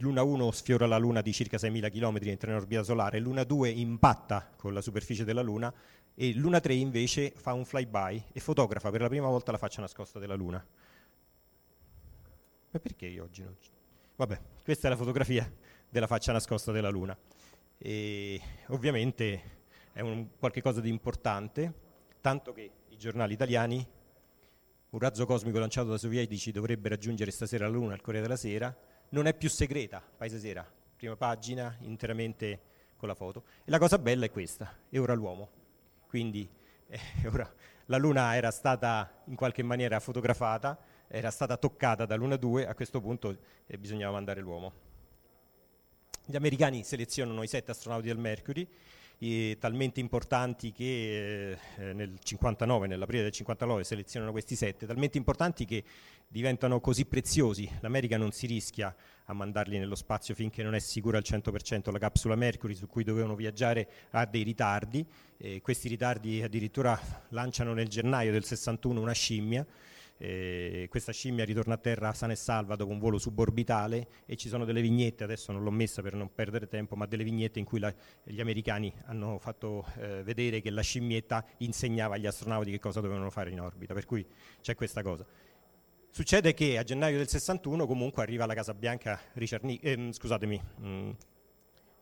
Luna 0.00 0.22
1 0.22 0.50
sfiora 0.50 0.86
la 0.86 0.98
Luna 0.98 1.22
di 1.22 1.32
circa 1.32 1.56
6.000 1.56 1.90
km, 1.90 2.28
entra 2.28 2.50
in 2.50 2.56
orbita 2.58 2.82
solare, 2.82 3.18
Luna 3.18 3.44
2 3.44 3.70
impatta 3.70 4.50
con 4.56 4.74
la 4.74 4.82
superficie 4.82 5.24
della 5.24 5.40
Luna 5.40 5.72
e 6.14 6.34
Luna 6.34 6.60
3 6.60 6.74
invece 6.74 7.32
fa 7.34 7.54
un 7.54 7.64
flyby 7.64 8.24
e 8.32 8.40
fotografa 8.40 8.90
per 8.90 9.00
la 9.00 9.08
prima 9.08 9.28
volta 9.28 9.52
la 9.52 9.58
faccia 9.58 9.80
nascosta 9.80 10.18
della 10.18 10.34
Luna. 10.34 10.64
Ma 12.70 12.78
perché 12.78 13.06
io 13.06 13.24
oggi 13.24 13.42
non... 13.42 13.56
Vabbè, 14.16 14.38
questa 14.64 14.88
è 14.88 14.90
la 14.90 14.96
fotografia 14.96 15.50
della 15.88 16.06
faccia 16.06 16.32
nascosta 16.32 16.72
della 16.72 16.90
Luna 16.90 17.16
e 17.78 18.40
ovviamente 18.68 19.55
è 19.96 20.02
un 20.02 20.28
qualcosa 20.38 20.82
di 20.82 20.90
importante, 20.90 21.72
tanto 22.20 22.52
che 22.52 22.70
i 22.88 22.98
giornali 22.98 23.32
italiani, 23.32 23.88
un 24.90 24.98
razzo 24.98 25.24
cosmico 25.24 25.58
lanciato 25.58 25.88
dai 25.88 25.98
sovietici 25.98 26.52
dovrebbe 26.52 26.90
raggiungere 26.90 27.30
stasera 27.30 27.66
la 27.66 27.72
Luna 27.72 27.94
al 27.94 28.02
Corriere 28.02 28.26
della 28.26 28.38
Sera, 28.38 28.76
non 29.08 29.26
è 29.26 29.32
più 29.32 29.48
segreta, 29.48 30.02
Paese 30.14 30.38
Sera, 30.38 30.70
prima 30.94 31.16
pagina, 31.16 31.74
interamente 31.80 32.60
con 32.98 33.08
la 33.08 33.14
foto. 33.14 33.44
E 33.64 33.70
la 33.70 33.78
cosa 33.78 33.98
bella 33.98 34.26
è 34.26 34.30
questa, 34.30 34.70
è 34.90 34.98
ora 34.98 35.14
l'uomo. 35.14 35.48
Quindi 36.06 36.46
eh, 36.88 37.00
ora, 37.32 37.50
la 37.86 37.96
Luna 37.96 38.36
era 38.36 38.50
stata 38.50 39.22
in 39.28 39.34
qualche 39.34 39.62
maniera 39.62 39.98
fotografata, 39.98 40.78
era 41.08 41.30
stata 41.30 41.56
toccata 41.56 42.04
da 42.04 42.16
Luna 42.16 42.36
2, 42.36 42.66
a 42.66 42.74
questo 42.74 43.00
punto 43.00 43.34
eh, 43.64 43.78
bisognava 43.78 44.12
mandare 44.12 44.42
l'uomo. 44.42 44.72
Gli 46.22 46.36
americani 46.36 46.84
selezionano 46.84 47.42
i 47.42 47.48
sette 47.48 47.70
astronauti 47.70 48.08
del 48.08 48.18
Mercury, 48.18 48.68
eh, 49.18 49.56
talmente 49.58 50.00
importanti 50.00 50.72
che 50.72 51.58
eh, 51.76 51.92
nel 51.92 52.18
59, 52.22 52.86
nell'aprile 52.86 53.22
del 53.22 53.32
59 53.32 53.84
selezionano 53.84 54.32
questi 54.32 54.56
sette, 54.56 54.86
talmente 54.86 55.16
importanti 55.18 55.64
che 55.64 55.84
diventano 56.28 56.80
così 56.80 57.04
preziosi. 57.06 57.70
L'America 57.80 58.16
non 58.16 58.32
si 58.32 58.46
rischia 58.46 58.94
a 59.24 59.32
mandarli 59.32 59.78
nello 59.78 59.94
spazio 59.94 60.34
finché 60.34 60.62
non 60.62 60.74
è 60.74 60.78
sicura 60.78 61.18
al 61.18 61.24
100% 61.26 61.90
la 61.90 61.98
capsula 61.98 62.36
Mercury 62.36 62.74
su 62.74 62.86
cui 62.86 63.04
dovevano 63.04 63.34
viaggiare 63.34 63.88
ha 64.10 64.26
dei 64.26 64.42
ritardi, 64.42 65.04
eh, 65.38 65.60
questi 65.60 65.88
ritardi 65.88 66.42
addirittura 66.42 67.00
lanciano 67.30 67.72
nel 67.72 67.88
gennaio 67.88 68.32
del 68.32 68.44
61 68.44 69.00
una 69.00 69.12
scimmia 69.12 69.66
eh, 70.18 70.86
questa 70.88 71.12
scimmia 71.12 71.44
ritorna 71.44 71.74
a 71.74 71.78
terra 71.78 72.12
sana 72.12 72.32
e 72.32 72.36
salva 72.36 72.76
dopo 72.76 72.90
un 72.90 72.98
volo 72.98 73.18
suborbitale 73.18 74.08
e 74.26 74.36
ci 74.36 74.48
sono 74.48 74.64
delle 74.64 74.80
vignette, 74.80 75.24
adesso 75.24 75.52
non 75.52 75.62
l'ho 75.62 75.70
messa 75.70 76.02
per 76.02 76.14
non 76.14 76.32
perdere 76.34 76.68
tempo, 76.68 76.96
ma 76.96 77.06
delle 77.06 77.24
vignette 77.24 77.58
in 77.58 77.64
cui 77.64 77.78
la, 77.78 77.92
gli 78.22 78.40
americani 78.40 78.92
hanno 79.04 79.38
fatto 79.38 79.86
eh, 79.98 80.22
vedere 80.22 80.60
che 80.60 80.70
la 80.70 80.82
scimmietta 80.82 81.44
insegnava 81.58 82.14
agli 82.14 82.26
astronauti 82.26 82.70
che 82.70 82.78
cosa 82.78 83.00
dovevano 83.00 83.30
fare 83.30 83.50
in 83.50 83.60
orbita, 83.60 83.94
per 83.94 84.06
cui 84.06 84.26
c'è 84.60 84.74
questa 84.74 85.02
cosa. 85.02 85.26
Succede 86.10 86.54
che 86.54 86.78
a 86.78 86.82
gennaio 86.82 87.18
del 87.18 87.28
61 87.28 87.86
comunque 87.86 88.22
arriva 88.22 88.44
alla 88.44 88.54
Casa 88.54 88.72
Bianca 88.72 89.20
Richard 89.34 89.64
Ni- 89.64 89.78
eh, 89.80 90.08
scusatemi, 90.12 90.62
mh, 90.78 90.88
mm, 90.88 91.10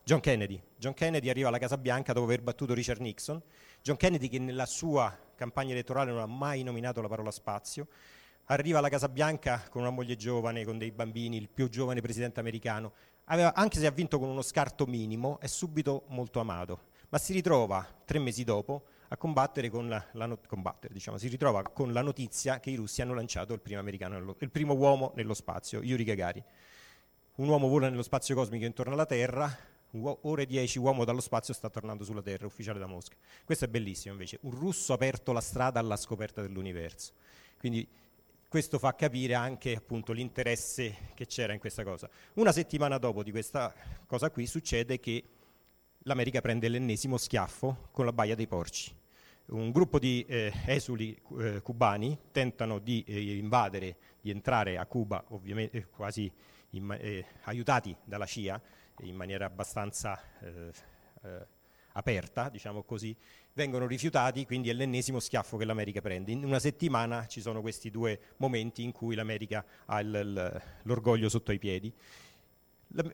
John 0.04 0.20
Kennedy. 0.20 0.62
John 0.76 0.94
Kennedy 0.94 1.30
arriva 1.30 1.48
alla 1.48 1.58
Casa 1.58 1.78
Bianca 1.78 2.12
dopo 2.12 2.26
aver 2.26 2.42
battuto 2.42 2.74
Richard 2.74 3.00
Nixon. 3.00 3.42
John 3.82 3.96
Kennedy 3.96 4.28
che 4.28 4.38
nella 4.38 4.66
sua 4.66 5.18
campagna 5.44 5.72
elettorale 5.72 6.10
non 6.10 6.20
ha 6.20 6.26
mai 6.26 6.62
nominato 6.62 7.00
la 7.00 7.08
parola 7.08 7.30
spazio, 7.30 7.88
arriva 8.46 8.78
alla 8.78 8.88
Casa 8.88 9.08
Bianca 9.08 9.66
con 9.68 9.82
una 9.82 9.90
moglie 9.90 10.16
giovane, 10.16 10.64
con 10.64 10.78
dei 10.78 10.90
bambini, 10.90 11.36
il 11.36 11.48
più 11.48 11.68
giovane 11.68 12.00
presidente 12.00 12.40
americano, 12.40 12.92
Aveva, 13.28 13.54
anche 13.54 13.78
se 13.78 13.86
ha 13.86 13.90
vinto 13.90 14.18
con 14.18 14.28
uno 14.28 14.42
scarto 14.42 14.84
minimo, 14.84 15.38
è 15.40 15.46
subito 15.46 16.04
molto 16.08 16.40
amato, 16.40 16.88
ma 17.08 17.16
si 17.16 17.32
ritrova 17.32 17.86
tre 18.04 18.18
mesi 18.18 18.44
dopo 18.44 18.84
a 19.08 19.16
combattere 19.16 19.70
con 19.70 19.88
la, 19.88 20.04
la 20.12 20.26
not- 20.26 20.46
combattere, 20.46 20.92
diciamo, 20.92 21.16
si 21.16 21.28
ritrova 21.28 21.62
con 21.62 21.94
la 21.94 22.02
notizia 22.02 22.60
che 22.60 22.68
i 22.68 22.74
russi 22.74 23.00
hanno 23.00 23.14
lanciato 23.14 23.54
il 23.54 23.60
primo, 23.60 23.80
nello, 23.80 24.36
il 24.40 24.50
primo 24.50 24.74
uomo 24.74 25.12
nello 25.14 25.32
spazio, 25.32 25.82
Yuri 25.82 26.04
Gagarin. 26.04 26.44
Un 27.36 27.48
uomo 27.48 27.66
vola 27.68 27.88
nello 27.88 28.02
spazio 28.02 28.34
cosmico 28.34 28.66
intorno 28.66 28.92
alla 28.92 29.06
Terra, 29.06 29.50
ore 30.02 30.46
10 30.46 30.78
uomo 30.78 31.04
dallo 31.04 31.20
spazio 31.20 31.54
sta 31.54 31.70
tornando 31.70 32.04
sulla 32.04 32.22
Terra, 32.22 32.46
ufficiale 32.46 32.78
da 32.78 32.86
Mosca. 32.86 33.16
Questo 33.44 33.64
è 33.64 33.68
bellissimo 33.68 34.12
invece, 34.12 34.38
un 34.42 34.50
russo 34.50 34.92
ha 34.92 34.96
aperto 34.96 35.32
la 35.32 35.40
strada 35.40 35.80
alla 35.80 35.96
scoperta 35.96 36.42
dell'universo. 36.42 37.12
Quindi 37.58 37.86
questo 38.48 38.78
fa 38.78 38.94
capire 38.94 39.34
anche 39.34 39.74
appunto, 39.74 40.12
l'interesse 40.12 40.96
che 41.14 41.26
c'era 41.26 41.52
in 41.52 41.58
questa 41.58 41.82
cosa. 41.82 42.08
Una 42.34 42.52
settimana 42.52 42.98
dopo 42.98 43.22
di 43.22 43.30
questa 43.30 43.74
cosa 44.06 44.30
qui 44.30 44.46
succede 44.46 45.00
che 45.00 45.24
l'America 46.04 46.40
prende 46.40 46.68
l'ennesimo 46.68 47.16
schiaffo 47.16 47.88
con 47.90 48.04
la 48.04 48.12
Baia 48.12 48.34
dei 48.34 48.46
Porci. 48.46 48.94
Un 49.46 49.72
gruppo 49.72 49.98
di 49.98 50.24
eh, 50.28 50.52
esuli 50.66 51.18
eh, 51.38 51.60
cubani 51.62 52.16
tentano 52.30 52.78
di 52.78 53.04
eh, 53.06 53.36
invadere, 53.36 53.96
di 54.20 54.30
entrare 54.30 54.78
a 54.78 54.86
Cuba, 54.86 55.22
ovviamente 55.30 55.76
eh, 55.76 55.86
quasi 55.88 56.32
in, 56.70 56.96
eh, 56.98 57.26
aiutati 57.42 57.94
dalla 58.04 58.24
CIA, 58.24 58.60
in 59.00 59.14
maniera 59.14 59.46
abbastanza 59.46 60.20
eh, 60.40 60.72
eh, 61.22 61.46
aperta, 61.92 62.48
diciamo 62.48 62.82
così, 62.82 63.16
vengono 63.52 63.86
rifiutati, 63.86 64.46
quindi 64.46 64.70
è 64.70 64.72
l'ennesimo 64.72 65.20
schiaffo 65.20 65.56
che 65.56 65.64
l'America 65.64 66.00
prende. 66.00 66.32
In 66.32 66.44
una 66.44 66.58
settimana 66.58 67.26
ci 67.26 67.40
sono 67.40 67.60
questi 67.60 67.90
due 67.90 68.20
momenti 68.38 68.82
in 68.82 68.92
cui 68.92 69.14
l'America 69.14 69.64
ha 69.86 70.00
il, 70.00 70.62
l'orgoglio 70.82 71.28
sotto 71.28 71.52
i 71.52 71.58
piedi. 71.58 71.92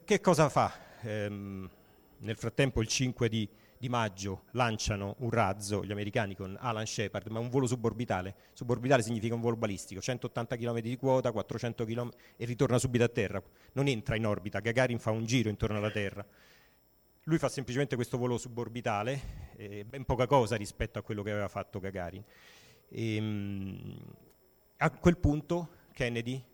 Che 0.05 0.21
cosa 0.21 0.49
fa? 0.49 0.73
Ehm, 1.03 1.69
nel 2.19 2.37
frattempo 2.37 2.81
il 2.81 2.89
5 2.89 3.29
di 3.29 3.49
di 3.81 3.89
maggio 3.89 4.43
lanciano 4.51 5.15
un 5.21 5.31
razzo, 5.31 5.83
gli 5.83 5.91
americani 5.91 6.37
con 6.37 6.55
Alan 6.61 6.85
Shepard, 6.85 7.29
ma 7.29 7.39
un 7.39 7.49
volo 7.49 7.67
suborbitale. 7.67 8.35
Suborbitale 8.53 9.01
significa 9.01 9.35
un 9.35 9.41
volo 9.41 9.57
balistico, 9.57 10.03
180 10.03 10.57
km 10.57 10.81
di 10.81 10.97
quota, 10.99 11.33
400 11.33 11.87
km 11.87 12.11
e 12.37 12.45
ritorna 12.45 12.77
subito 12.77 13.05
a 13.05 13.09
terra. 13.09 13.43
Non 13.73 13.89
entra 13.89 14.17
in 14.17 14.27
orbita, 14.27 14.61
Gagarin 14.61 14.99
fa 14.99 15.13
un 15.13 15.25
giro 15.25 15.49
intorno 15.49 15.79
alla 15.79 15.91
Terra. 15.91 16.23
Lui 17.23 17.39
fa 17.39 17.49
semplicemente 17.49 17.97
questo 17.97 18.19
volo 18.19 18.37
suborbitale, 18.37 19.21
eh, 19.57 19.87
ben 19.87 20.05
poca 20.05 20.27
cosa 20.27 20.57
rispetto 20.57 20.99
a 20.99 21.03
quello 21.03 21.23
che 21.23 21.31
aveva 21.31 21.49
fatto 21.49 21.81
Gagarin. 21.81 22.23
E, 22.87 23.15
ehm, 23.17 23.99
a 24.77 24.91
quel 24.91 25.17
punto 25.17 25.69
Kennedy 25.95 26.45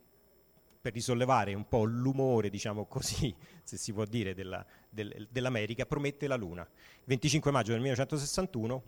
per 0.87 0.95
risollevare 0.95 1.55
un 1.55 1.67
po' 1.67 1.83
l'umore, 1.83 2.51
diciamo 2.51 2.87
così, 2.87 3.35
se 3.65 3.77
si 3.77 3.93
può 3.93 4.05
dire, 4.05 4.33
della, 4.33 4.65
del, 5.05 5.29
dell'America, 5.31 5.85
promette 5.85 6.27
la 6.27 6.37
Luna. 6.37 6.63
Il 6.63 7.05
25 7.05 7.51
maggio 7.51 7.73
del 7.73 7.81
1961 7.81 8.83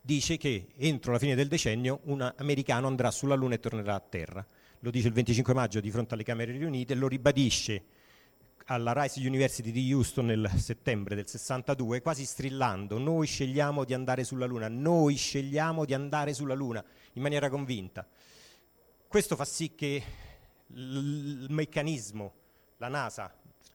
dice 0.00 0.36
che 0.36 0.68
entro 0.76 1.12
la 1.12 1.18
fine 1.18 1.34
del 1.34 1.46
decennio 1.46 2.00
un 2.04 2.32
americano 2.38 2.88
andrà 2.88 3.10
sulla 3.10 3.34
Luna 3.34 3.54
e 3.54 3.60
tornerà 3.60 3.94
a 3.94 4.00
terra. 4.00 4.44
Lo 4.80 4.90
dice 4.90 5.06
il 5.06 5.12
25 5.12 5.54
maggio 5.54 5.80
di 5.80 5.90
fronte 5.90 6.14
alle 6.14 6.24
Camere 6.24 6.52
riunite, 6.52 6.94
lo 6.94 7.06
ribadisce 7.06 7.84
alla 8.66 8.92
Rice 8.92 9.20
University 9.26 9.70
di 9.70 9.92
Houston 9.92 10.26
nel 10.26 10.50
settembre 10.56 11.14
del 11.14 11.28
62, 11.28 12.00
quasi 12.00 12.24
strillando, 12.24 12.98
noi 12.98 13.26
scegliamo 13.26 13.84
di 13.84 13.92
andare 13.92 14.24
sulla 14.24 14.46
Luna, 14.46 14.68
noi 14.68 15.16
scegliamo 15.16 15.84
di 15.84 15.94
andare 15.94 16.32
sulla 16.32 16.54
Luna, 16.54 16.82
in 17.12 17.22
maniera 17.22 17.48
convinta. 17.48 18.06
Questo 19.06 19.36
fa 19.36 19.44
sì 19.44 19.74
che 19.74 20.02
il 20.68 21.46
meccanismo, 21.50 22.32
la 22.78 22.88
NASA, 22.88 23.32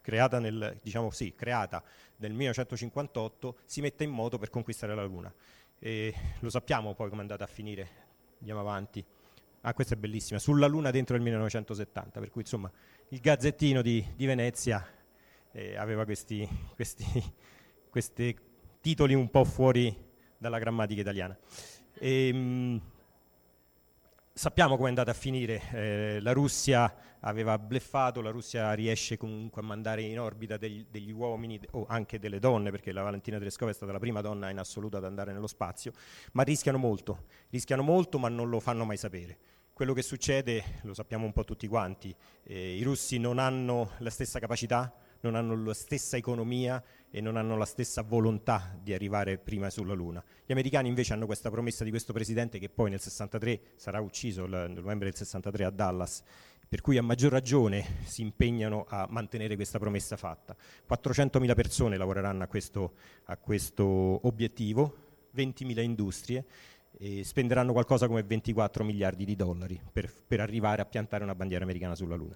creata 0.08 0.40
nel, 0.40 0.80
diciamo 0.82 1.12
sì, 1.12 1.34
creata 1.36 1.84
nel 2.20 2.32
1958, 2.32 3.58
si 3.66 3.82
mette 3.82 4.06
in 4.06 4.10
moto 4.10 4.38
per 4.38 4.50
conquistare 4.50 4.96
la 4.96 5.04
Luna. 5.04 5.34
E 5.80 6.14
lo 6.40 6.50
sappiamo 6.50 6.94
poi 6.94 7.10
come 7.10 7.20
è 7.20 7.24
andata 7.24 7.44
a 7.44 7.48
finire, 7.48 7.90
andiamo 8.40 8.62
avanti. 8.62 9.04
Ah, 9.62 9.74
questa 9.74 9.96
è 9.96 9.98
bellissima, 9.98 10.40
sulla 10.40 10.66
Luna 10.68 10.92
dentro 10.92 11.18
il 11.18 11.22
1970, 11.24 12.22
per 12.22 12.30
cui 12.30 12.40
insomma 12.40 12.72
il 13.10 13.20
Gazzettino 13.20 13.82
di, 13.82 14.06
di 14.16 14.26
Venezia 14.26 14.82
eh, 15.52 15.76
aveva 15.76 16.06
questi, 16.06 16.48
questi, 16.74 17.04
questi 17.90 18.34
titoli 18.80 19.14
un 19.14 19.30
po' 19.30 19.44
fuori 19.44 19.94
dalla 20.38 20.58
grammatica 20.58 21.02
italiana. 21.02 21.38
E, 22.00 22.32
mh, 22.32 22.82
sappiamo 24.38 24.76
come 24.76 24.86
è 24.86 24.90
andata 24.90 25.10
a 25.10 25.16
finire, 25.16 25.62
eh, 25.72 26.20
la 26.22 26.32
Russia 26.32 26.94
aveva 27.22 27.58
bleffato, 27.58 28.22
la 28.22 28.30
Russia 28.30 28.72
riesce 28.74 29.18
comunque 29.18 29.64
a 29.64 29.66
mandare 29.66 30.04
in 30.04 30.20
orbita 30.20 30.58
degli, 30.58 30.86
degli 30.88 31.12
uomini 31.12 31.60
o 31.72 31.88
anche 31.90 32.20
delle 32.20 32.38
donne, 32.38 32.70
perché 32.70 32.92
la 32.92 33.02
Valentina 33.02 33.40
Tereskova 33.40 33.72
è 33.72 33.74
stata 33.74 33.92
la 33.92 33.98
prima 33.98 34.22
donna 34.22 34.52
in 34.52 34.60
assoluto 34.60 34.96
ad 34.98 35.06
andare 35.06 35.34
nello 35.34 35.48
spazio, 35.48 35.92
ma 36.34 36.44
rischiano 36.44 36.78
molto, 36.78 37.26
rischiano 37.50 37.82
molto 37.82 38.20
ma 38.20 38.30
non 38.30 38.48
lo 38.48 38.60
fanno 38.60 38.86
mai 38.86 38.98
sapere. 38.98 39.38
Quello 39.74 39.94
che 39.94 40.04
succede 40.04 40.64
lo 40.84 40.94
sappiamo 40.94 41.26
un 41.26 41.34
po' 41.34 41.44
tutti 41.44 41.68
quanti, 41.68 42.16
eh, 42.44 42.76
i 42.76 42.84
russi 42.84 43.18
non 43.18 43.40
hanno 43.40 43.92
la 44.00 44.12
stessa 44.12 44.38
capacità, 44.38 44.94
non 45.22 45.34
hanno 45.34 45.56
la 45.56 45.74
stessa 45.74 46.16
economia 46.16 46.82
e 47.10 47.22
non 47.22 47.38
hanno 47.38 47.58
la 47.58 47.66
stessa 47.66 48.02
volontà 48.02 48.78
di 48.82 48.94
arrivare 48.94 49.38
prima 49.38 49.70
sulla 49.70 49.94
Luna. 49.94 50.24
Gli 50.46 50.52
americani 50.52 50.88
invece 50.88 51.14
hanno 51.14 51.26
questa 51.26 51.50
promessa 51.50 51.84
di 51.84 51.90
questo 51.90 52.14
presidente 52.14 52.60
che 52.60 52.70
poi 52.70 52.90
nel 52.90 53.00
63 53.00 53.60
sarà 53.76 54.00
ucciso, 54.00 54.46
nel 54.46 54.72
novembre 54.72 55.10
del 55.10 55.16
63 55.16 55.66
a 55.66 55.70
Dallas, 55.70 56.24
per 56.68 56.82
cui 56.82 56.98
a 56.98 57.02
maggior 57.02 57.32
ragione 57.32 57.84
si 58.04 58.22
impegnano 58.22 58.86
a 58.90 59.08
mantenere 59.10 59.56
questa 59.56 59.80
promessa 59.80 60.18
fatta. 60.18 60.56
400.000 60.90 61.56
persone 61.56 61.98
lavoreranno 61.98 62.44
a 62.44 62.48
questo, 62.48 62.94
a 63.26 63.38
questo 63.38 63.86
obiettivo, 64.28 65.06
20.000 65.36 65.82
industrie, 65.82 66.46
e 67.00 67.24
spenderanno 67.24 67.74
qualcosa 67.74 68.08
come 68.08 68.24
24 68.24 68.84
miliardi 68.84 69.24
di 69.24 69.36
dollari 69.36 69.80
per, 69.92 70.12
per 70.28 70.40
arrivare 70.40 70.82
a 70.82 70.86
piantare 70.86 71.24
una 71.24 71.36
bandiera 71.36 71.64
americana 71.64 71.96
sulla 71.96 72.16
Luna. 72.16 72.36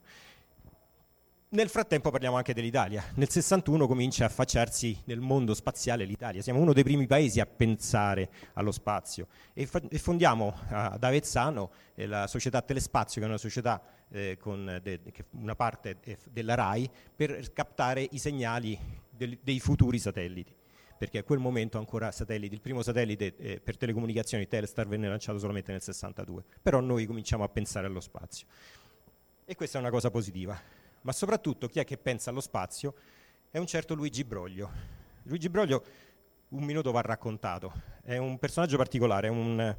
Nel 1.53 1.68
frattempo 1.68 2.11
parliamo 2.11 2.38
anche 2.38 2.53
dell'Italia. 2.53 3.03
Nel 3.15 3.30
61 3.30 3.86
comincia 3.86 4.23
a 4.23 4.28
affacciarsi 4.28 5.02
nel 5.03 5.19
mondo 5.19 5.53
spaziale 5.53 6.06
l'Italia. 6.06 6.41
Siamo 6.41 6.61
uno 6.61 6.72
dei 6.72 6.84
primi 6.84 7.07
paesi 7.07 7.41
a 7.41 7.45
pensare 7.45 8.30
allo 8.53 8.72
spazio 8.72 9.28
e, 9.52 9.65
fa- 9.65 9.82
e 9.90 9.98
fondiamo 9.98 10.56
ad 10.69 11.03
Avezzano 11.03 11.72
eh, 11.95 12.07
la 12.07 12.28
società 12.28 12.61
Telespazio, 12.61 13.19
che 13.19 13.28
è 13.28 13.30
una 13.30 13.38
società 13.38 13.82
eh, 14.07 14.38
con 14.40 14.80
de- 14.82 15.02
una 15.32 15.53
parte 15.57 15.98
eh, 16.06 16.18
della 16.32 16.56
RAI, 16.56 16.90
per 17.14 17.52
captare 17.52 18.07
i 18.11 18.18
segnali 18.18 18.80
del- 19.10 19.38
dei 19.41 19.60
futuri 19.60 19.99
satelliti. 19.99 20.56
Perché 20.98 21.18
a 21.18 21.23
quel 21.23 21.40
momento 21.40 21.78
ancora 21.78 22.11
satelliti, 22.11 22.53
il 22.53 22.61
primo 22.61 22.82
satellite 22.82 23.36
eh, 23.36 23.60
per 23.60 23.76
telecomunicazioni 23.76 24.48
Telestar 24.48 24.88
venne 24.88 25.10
lanciato 25.10 25.38
solamente 25.38 25.73
nel 25.73 25.82
62, 25.82 26.45
però 26.61 26.80
noi 26.80 27.06
cominciamo 27.06 27.44
a 27.44 27.49
pensare 27.49 27.88
allo 27.88 27.99
spazio. 27.99 28.48
E 29.44 29.53
questa 29.56 29.80
è 29.80 29.82
una 29.82 29.90
cosa 29.90 30.10
positiva 30.10 30.80
ma 31.02 31.11
soprattutto 31.11 31.68
chi 31.68 31.80
è 31.80 31.84
che 31.84 31.98
pensa 31.98 32.30
allo 32.30 32.41
spazio? 32.41 32.94
È 33.49 33.57
un 33.57 33.68
certo 33.68 33.94
Luigi 33.94 34.23
Broglio. 34.23 34.69
Luigi 35.23 35.49
Broglio 35.49 35.84
un 36.49 36.64
minuto 36.64 36.91
va 36.91 37.02
raccontato, 37.02 37.72
è 38.02 38.18
un 38.18 38.38
personaggio 38.38 38.78
particolare, 38.78 39.28
è 39.28 39.30
un, 39.30 39.76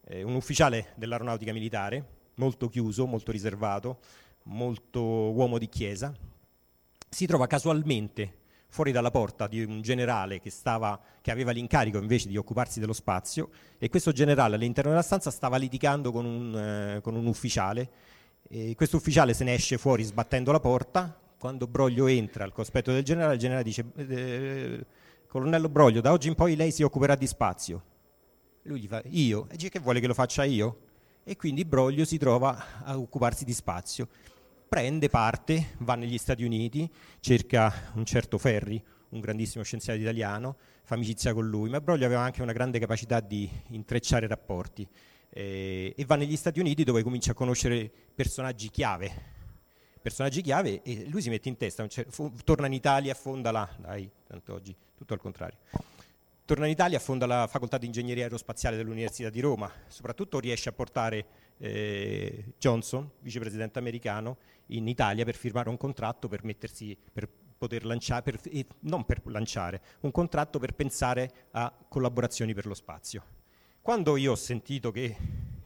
è 0.00 0.22
un 0.22 0.34
ufficiale 0.34 0.92
dell'aeronautica 0.96 1.52
militare, 1.52 2.04
molto 2.34 2.68
chiuso, 2.68 3.06
molto 3.06 3.30
riservato, 3.30 3.98
molto 4.44 5.00
uomo 5.00 5.58
di 5.58 5.68
chiesa, 5.68 6.12
si 7.08 7.26
trova 7.26 7.46
casualmente 7.46 8.36
fuori 8.68 8.92
dalla 8.92 9.10
porta 9.10 9.46
di 9.46 9.62
un 9.62 9.80
generale 9.80 10.40
che, 10.40 10.50
stava, 10.50 11.00
che, 11.20 11.30
aveva 11.30 11.52
l'incarico 11.52 11.98
invece 11.98 12.28
di 12.28 12.36
occuparsi 12.36 12.80
dello 12.80 12.92
spazio 12.92 13.48
e 13.78 13.88
questo 13.88 14.12
generale 14.12 14.56
all'interno 14.56 14.90
della 14.90 15.02
stanza 15.02 15.30
stava 15.30 15.56
litigando 15.56 16.12
con 16.12 16.24
un, 16.24 16.56
eh, 16.56 17.00
con 17.00 17.14
un 17.14 17.26
ufficiale 17.26 17.90
questo 18.74 18.96
ufficiale 18.96 19.34
se 19.34 19.44
ne 19.44 19.54
esce 19.54 19.76
fuori 19.76 20.02
sbattendo 20.04 20.52
la 20.52 20.60
porta, 20.60 21.20
quando 21.38 21.66
Broglio 21.66 22.06
entra 22.06 22.44
al 22.44 22.52
cospetto 22.52 22.92
del 22.92 23.02
generale, 23.02 23.34
il 23.34 23.38
generale 23.38 23.62
dice, 23.62 23.84
eh, 23.94 24.86
colonnello 25.26 25.68
Broglio, 25.68 26.00
da 26.00 26.12
oggi 26.12 26.28
in 26.28 26.34
poi 26.34 26.56
lei 26.56 26.72
si 26.72 26.82
occuperà 26.82 27.14
di 27.14 27.26
spazio. 27.26 27.82
Lui 28.62 28.80
gli 28.80 28.86
fa, 28.86 29.02
io? 29.06 29.46
E 29.50 29.56
dice 29.56 29.68
che 29.68 29.78
vuole 29.78 30.00
che 30.00 30.06
lo 30.06 30.14
faccia 30.14 30.44
io? 30.44 30.86
E 31.24 31.36
quindi 31.36 31.64
Broglio 31.64 32.04
si 32.04 32.16
trova 32.16 32.82
a 32.82 32.98
occuparsi 32.98 33.44
di 33.44 33.52
spazio. 33.52 34.08
Prende 34.66 35.08
parte, 35.08 35.74
va 35.78 35.94
negli 35.94 36.18
Stati 36.18 36.42
Uniti, 36.42 36.90
cerca 37.20 37.92
un 37.94 38.04
certo 38.04 38.38
Ferri, 38.38 38.82
un 39.10 39.20
grandissimo 39.20 39.62
scienziato 39.62 40.00
italiano, 40.00 40.56
fa 40.82 40.94
amicizia 40.94 41.32
con 41.34 41.46
lui, 41.48 41.68
ma 41.68 41.80
Broglio 41.80 42.06
aveva 42.06 42.22
anche 42.22 42.42
una 42.42 42.52
grande 42.52 42.78
capacità 42.78 43.20
di 43.20 43.48
intrecciare 43.68 44.26
rapporti 44.26 44.86
eh, 45.30 45.94
e 45.96 46.04
va 46.04 46.16
negli 46.16 46.36
Stati 46.36 46.60
Uniti 46.60 46.84
dove 46.84 47.02
comincia 47.02 47.32
a 47.32 47.34
conoscere 47.34 47.90
personaggi 48.14 48.68
chiave. 48.70 49.36
Personaggi 50.00 50.40
chiave 50.42 50.82
e 50.82 51.06
lui 51.08 51.20
si 51.20 51.28
mette 51.28 51.48
in 51.48 51.56
testa, 51.56 51.86
fu, 52.08 52.32
torna 52.44 52.66
in 52.66 52.72
Italia, 52.72 53.14
fonda 53.14 53.50
la, 53.50 53.68
dai, 53.78 54.08
tanto 54.26 54.54
oggi 54.54 54.74
tutto 54.94 55.12
al 55.12 55.20
contrario. 55.20 55.58
Torna 56.44 56.64
in 56.64 56.72
Italia, 56.72 56.98
fonda 56.98 57.26
la 57.26 57.46
facoltà 57.46 57.76
di 57.76 57.86
ingegneria 57.86 58.24
aerospaziale 58.24 58.76
dell'Università 58.76 59.28
di 59.28 59.40
Roma, 59.40 59.70
soprattutto 59.88 60.40
riesce 60.40 60.70
a 60.70 60.72
portare 60.72 61.26
eh, 61.58 62.54
Johnson, 62.58 63.10
vicepresidente 63.20 63.78
americano, 63.78 64.38
in 64.68 64.88
Italia 64.88 65.24
per 65.24 65.34
firmare 65.34 65.68
un 65.68 65.76
contratto 65.76 66.26
per 66.26 66.44
mettersi, 66.44 66.96
per 67.12 67.28
poter 67.58 67.84
lanciare, 67.84 68.22
per, 68.22 68.40
non 68.80 69.04
per 69.04 69.20
lanciare, 69.26 69.82
un 70.00 70.10
contratto 70.10 70.58
per 70.58 70.72
pensare 70.74 71.48
a 71.50 71.70
collaborazioni 71.88 72.54
per 72.54 72.64
lo 72.64 72.74
spazio. 72.74 73.37
Quando 73.88 74.18
io 74.18 74.32
ho 74.32 74.36
sentito 74.36 74.90
che 74.90 75.16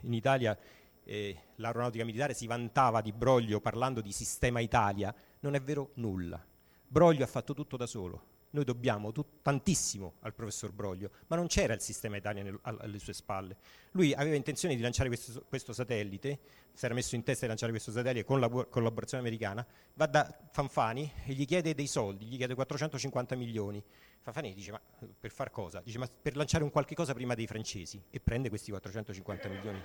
in 0.01 0.15
Italia 0.15 0.57
eh, 1.03 1.37
l'aeronautica 1.57 2.05
militare 2.05 2.35
si 2.35 2.47
vantava 2.47 3.01
di 3.01 3.11
Broglio 3.11 3.61
parlando 3.61 4.01
di 4.01 4.13
sistema 4.13 4.61
Italia, 4.61 5.13
non 5.41 5.57
è 5.57 5.61
vero 5.61 5.91
nulla. 5.95 6.41
Broglio 6.87 7.25
ha 7.25 7.27
fatto 7.27 7.53
tutto 7.53 7.77
da 7.77 7.85
solo. 7.85 8.27
Noi 8.51 8.63
dobbiamo 8.63 9.11
tut- 9.11 9.43
tantissimo 9.43 10.19
al 10.21 10.35
professor 10.35 10.71
Broglio, 10.71 11.11
ma 11.27 11.35
non 11.35 11.49
c'era 11.49 11.75
il 11.75 11.81
sistema 11.81 12.17
Italia 12.17 12.45
nel, 12.45 12.57
alle 12.63 13.01
sue 13.01 13.13
spalle. 13.13 13.57
Lui 13.91 14.15
aveva 14.15 14.37
intenzione 14.37 14.77
di 14.77 14.83
lanciare 14.83 15.09
questo, 15.09 15.45
questo, 15.49 15.73
satellite, 15.73 16.39
si 16.75 16.85
era 16.85 16.95
messo 16.95 17.17
in 17.17 17.25
testa 17.25 17.41
di 17.43 17.49
lanciare 17.49 17.73
questo 17.73 17.91
satellite 17.91 18.25
con 18.25 18.39
la 18.39 18.49
collaborazione 18.49 19.25
americana, 19.25 19.67
va 19.95 20.07
da 20.07 20.33
Fanfani 20.53 21.11
e 21.27 21.33
gli 21.33 21.45
chiede 21.45 21.75
dei 21.75 21.89
soldi, 21.89 22.27
gli 22.27 22.37
chiede 22.37 22.55
450 22.55 23.35
milioni. 23.35 23.83
Fanfani 24.23 24.55
dice, 24.55 24.71
ma 24.71 24.81
per 25.19 25.33
far 25.33 25.51
cosa? 25.51 25.81
Dice, 25.81 25.99
ma 25.99 26.07
per 26.07 26.37
lanciare 26.37 26.63
un 26.63 26.71
qualche 26.71 26.95
cosa 26.95 27.13
prima 27.13 27.35
dei 27.35 27.49
francesi 27.49 28.01
e 28.09 28.21
prende 28.21 28.49
questi 28.49 28.71
450 28.71 29.49
milioni. 29.49 29.83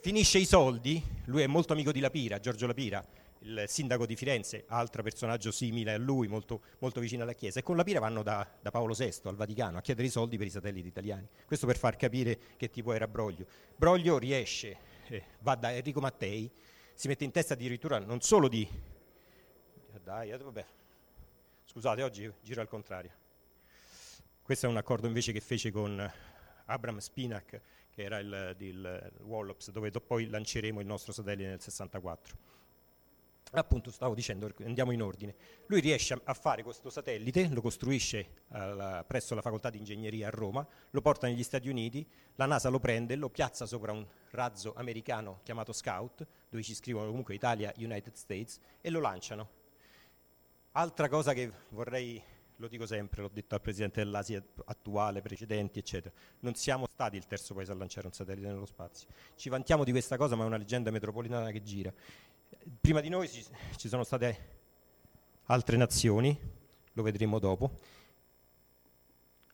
Finisce 0.00 0.38
i 0.38 0.44
soldi, 0.44 1.02
lui 1.24 1.42
è 1.42 1.48
molto 1.48 1.72
amico 1.72 1.90
di 1.90 1.98
Lapira, 1.98 2.38
Giorgio 2.38 2.68
Lapira, 2.68 3.04
il 3.40 3.64
sindaco 3.66 4.06
di 4.06 4.14
Firenze, 4.14 4.64
altro 4.68 5.02
personaggio 5.02 5.50
simile 5.50 5.94
a 5.94 5.98
lui, 5.98 6.28
molto, 6.28 6.62
molto 6.78 7.00
vicino 7.00 7.24
alla 7.24 7.32
Chiesa, 7.32 7.58
e 7.58 7.64
con 7.64 7.74
Lapira 7.74 7.98
vanno 7.98 8.22
da, 8.22 8.48
da, 8.62 8.70
Paolo 8.70 8.94
VI 8.94 9.12
al 9.24 9.34
Vaticano 9.34 9.78
a 9.78 9.80
chiedere 9.80 10.06
i 10.06 10.10
soldi 10.10 10.36
per 10.36 10.46
i 10.46 10.50
satelliti 10.50 10.86
italiani. 10.86 11.26
Questo 11.44 11.66
per 11.66 11.76
far 11.76 11.96
capire 11.96 12.38
che 12.56 12.70
tipo 12.70 12.92
era 12.92 13.08
Broglio. 13.08 13.46
Broglio 13.74 14.18
riesce, 14.18 14.76
eh, 15.08 15.24
va 15.40 15.56
da 15.56 15.74
Enrico 15.74 15.98
Mattei, 15.98 16.48
si 16.94 17.08
mette 17.08 17.24
in 17.24 17.32
testa 17.32 17.54
addirittura 17.54 17.98
non 17.98 18.20
solo 18.20 18.46
di... 18.46 18.66
Dai, 20.04 20.30
vabbè, 20.30 20.64
Scusate, 21.76 22.02
oggi 22.02 22.32
giro 22.40 22.62
al 22.62 22.68
contrario. 22.68 23.10
Questo 24.40 24.64
è 24.64 24.68
un 24.70 24.78
accordo 24.78 25.06
invece 25.06 25.32
che 25.32 25.40
fece 25.40 25.70
con 25.70 26.10
Abram 26.64 26.96
Spinak, 26.96 27.60
che 27.90 28.02
era 28.02 28.18
il, 28.18 28.56
il 28.60 29.12
Wallops, 29.24 29.70
dove 29.72 29.90
poi 29.90 30.26
lanceremo 30.26 30.80
il 30.80 30.86
nostro 30.86 31.12
satellite 31.12 31.50
nel 31.50 31.60
64. 31.60 32.34
Appunto, 33.50 33.90
stavo 33.90 34.14
dicendo, 34.14 34.50
andiamo 34.64 34.90
in 34.90 35.02
ordine. 35.02 35.34
Lui 35.66 35.80
riesce 35.80 36.18
a 36.24 36.32
fare 36.32 36.62
questo 36.62 36.88
satellite, 36.88 37.50
lo 37.52 37.60
costruisce 37.60 38.44
alla, 38.48 39.04
presso 39.06 39.34
la 39.34 39.42
facoltà 39.42 39.68
di 39.68 39.76
ingegneria 39.76 40.28
a 40.28 40.30
Roma, 40.30 40.66
lo 40.88 41.02
porta 41.02 41.26
negli 41.26 41.42
Stati 41.42 41.68
Uniti, 41.68 42.08
la 42.36 42.46
NASA 42.46 42.70
lo 42.70 42.78
prende, 42.78 43.16
lo 43.16 43.28
piazza 43.28 43.66
sopra 43.66 43.92
un 43.92 44.06
razzo 44.30 44.72
americano 44.76 45.40
chiamato 45.42 45.74
Scout, 45.74 46.26
dove 46.48 46.62
ci 46.62 46.74
scrivono 46.74 47.08
comunque 47.08 47.34
Italia, 47.34 47.70
United 47.76 48.14
States, 48.14 48.58
e 48.80 48.88
lo 48.88 49.00
lanciano 49.00 49.64
Altra 50.78 51.08
cosa 51.08 51.32
che 51.32 51.50
vorrei, 51.70 52.22
lo 52.56 52.68
dico 52.68 52.84
sempre, 52.84 53.22
l'ho 53.22 53.30
detto 53.32 53.54
al 53.54 53.62
Presidente 53.62 54.04
dell'Asia 54.04 54.44
attuale, 54.66 55.22
precedenti, 55.22 55.78
eccetera, 55.78 56.14
non 56.40 56.54
siamo 56.54 56.86
stati 56.86 57.16
il 57.16 57.26
terzo 57.26 57.54
paese 57.54 57.72
a 57.72 57.74
lanciare 57.74 58.08
un 58.08 58.12
satellite 58.12 58.46
nello 58.46 58.66
spazio. 58.66 59.08
Ci 59.36 59.48
vantiamo 59.48 59.84
di 59.84 59.90
questa 59.90 60.18
cosa, 60.18 60.36
ma 60.36 60.42
è 60.42 60.46
una 60.46 60.58
leggenda 60.58 60.90
metropolitana 60.90 61.50
che 61.50 61.62
gira. 61.62 61.90
Prima 62.78 63.00
di 63.00 63.08
noi 63.08 63.26
ci, 63.26 63.42
ci 63.76 63.88
sono 63.88 64.04
state 64.04 64.58
altre 65.44 65.78
nazioni, 65.78 66.38
lo 66.92 67.02
vedremo 67.02 67.38
dopo, 67.38 67.78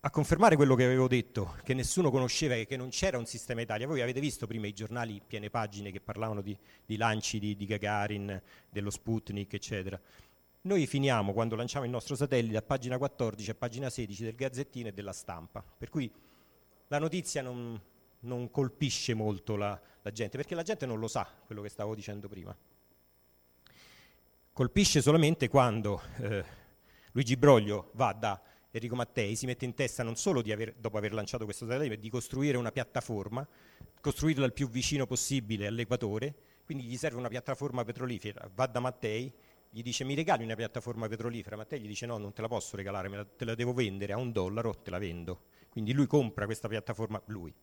a 0.01 0.11
confermare 0.11 0.57
quello 0.57 0.75
che 0.75 0.87
avevo 0.87 1.07
detto, 1.07 1.55
che 1.63 1.73
nessuno 1.73 2.11
conosceva 2.11 2.57
e 2.57 2.67
che 2.67 2.77
non 2.77 2.89
c'era 2.89 3.17
un 3.17 3.27
sistema 3.27 3.61
Italia. 3.61 3.87
Voi 3.87 4.01
avete 4.01 4.19
visto 4.19 4.49
prima 4.49 4.67
i 4.67 4.73
giornali 4.73 5.23
piene 5.25 5.51
pagine 5.51 5.93
che 5.93 6.01
parlavano 6.01 6.41
di, 6.41 6.59
di 6.85 6.97
lanci 6.97 7.39
di, 7.39 7.55
di 7.55 7.65
Gagarin, 7.65 8.43
dello 8.69 8.91
Sputnik, 8.91 9.53
eccetera. 9.53 10.01
Noi 10.65 10.87
finiamo 10.87 11.33
quando 11.33 11.57
lanciamo 11.57 11.87
il 11.87 11.91
nostro 11.91 12.15
satellite 12.15 12.57
a 12.57 12.63
pagina 12.63 12.97
14 12.97 13.51
e 13.51 13.55
pagina 13.57 13.91
16 13.91 14.23
del 14.23 14.35
Gazzettino 14.37 14.89
e 14.89 14.93
della 14.93 15.13
stampa, 15.13 15.61
per 15.61 15.89
cui 15.89 16.09
la 16.87 17.01
notizia 17.01 17.43
non, 17.43 17.81
non 18.21 18.49
colpisce 18.49 19.13
molto 19.13 19.57
la, 19.57 19.81
la 20.03 20.13
gente, 20.13 20.37
perché 20.37 20.55
la 20.55 20.63
gente 20.63 20.87
non 20.87 21.01
lo 21.01 21.09
sa 21.09 21.29
quello 21.47 21.63
che 21.63 21.69
stavo 21.69 21.97
dicendo 21.97 22.29
prima. 22.29 22.57
colpisce 24.53 25.03
solamente 25.03 25.49
quando 25.49 26.01
eh, 26.19 26.45
Luigi 27.11 27.37
Broglio 27.37 27.91
va 27.95 28.13
da 28.13 28.41
Enrico 28.71 28.95
Mattei, 28.95 29.35
si 29.35 29.47
mette 29.47 29.65
in 29.65 29.75
testa 29.75 30.05
non 30.05 30.15
solo 30.15 30.43
di 30.43 30.53
aver, 30.53 30.75
dopo 30.79 30.97
aver 30.97 31.13
lanciato 31.13 31.45
questo 31.45 31.67
satellite, 31.67 31.97
ma 31.97 32.01
di 32.01 32.09
costruire 32.09 32.57
una 32.57 32.71
piattaforma, 32.71 33.45
costruirla 34.01 34.47
il 34.47 34.53
più 34.53 34.69
vicino 34.69 35.07
possibile 35.07 35.67
all'equatore, 35.67 36.35
quindi 36.65 36.85
gli 36.85 36.97
serve 36.97 37.19
una 37.19 37.29
piattaforma 37.29 37.83
petrolifera, 37.83 38.49
va 38.55 38.67
da 38.67 38.79
Mattei, 38.79 39.35
gli 39.75 39.81
dice 39.81 40.05
mi 40.05 40.15
regali 40.15 40.45
una 40.45 40.55
piattaforma 40.55 41.09
petrolifera, 41.09 41.57
Mattei 41.57 41.81
gli 41.81 41.87
dice 41.87 42.05
no, 42.05 42.19
non 42.19 42.35
te 42.35 42.43
la 42.43 42.49
posso 42.49 42.77
regalare, 42.77 43.09
la, 43.09 43.25
te 43.25 43.47
la 43.47 43.55
devo 43.55 43.73
vendere 43.73 44.13
a 44.13 44.19
un 44.19 44.31
dollaro, 44.31 44.75
te 44.83 44.91
la 44.91 44.99
vendo. 44.99 45.45
Quindi 45.71 45.95
lui 45.95 46.07
compra 46.07 46.45
questa 46.45 46.69
piattaforma, 46.69 47.23
lui, 47.29 47.55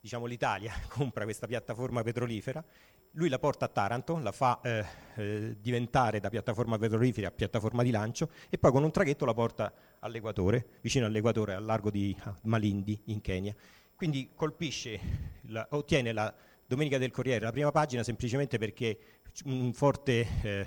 diciamo 0.00 0.24
l'Italia 0.24 0.72
compra 0.88 1.24
questa 1.24 1.46
piattaforma 1.46 2.02
petrolifera, 2.02 2.64
lui 3.12 3.28
la 3.28 3.38
porta 3.38 3.66
a 3.66 3.68
Taranto, 3.68 4.18
la 4.18 4.32
fa 4.32 4.60
eh, 4.62 4.84
eh, 5.16 5.56
diventare 5.60 6.20
da 6.20 6.30
piattaforma 6.30 6.78
petrolifera 6.78 7.28
a 7.28 7.32
piattaforma 7.32 7.82
di 7.82 7.90
lancio 7.90 8.30
e 8.48 8.56
poi 8.56 8.72
con 8.72 8.82
un 8.82 8.90
traghetto 8.90 9.26
la 9.26 9.34
porta 9.34 9.74
all'equatore, 9.98 10.78
vicino 10.80 11.04
all'equatore, 11.04 11.52
al 11.52 11.66
largo 11.66 11.90
di 11.90 12.16
Malindi 12.44 12.98
in 13.06 13.20
Kenya. 13.20 13.54
Quindi 13.94 14.30
colpisce, 14.34 15.00
la, 15.48 15.66
ottiene 15.72 16.12
la 16.12 16.34
Domenica 16.66 16.98
del 16.98 17.10
Corriere 17.10 17.44
la 17.44 17.52
prima 17.52 17.70
pagina 17.70 18.02
semplicemente 18.02 18.58
perché 18.58 18.98
un 19.44 19.72
forte 19.72 20.26
eh, 20.42 20.66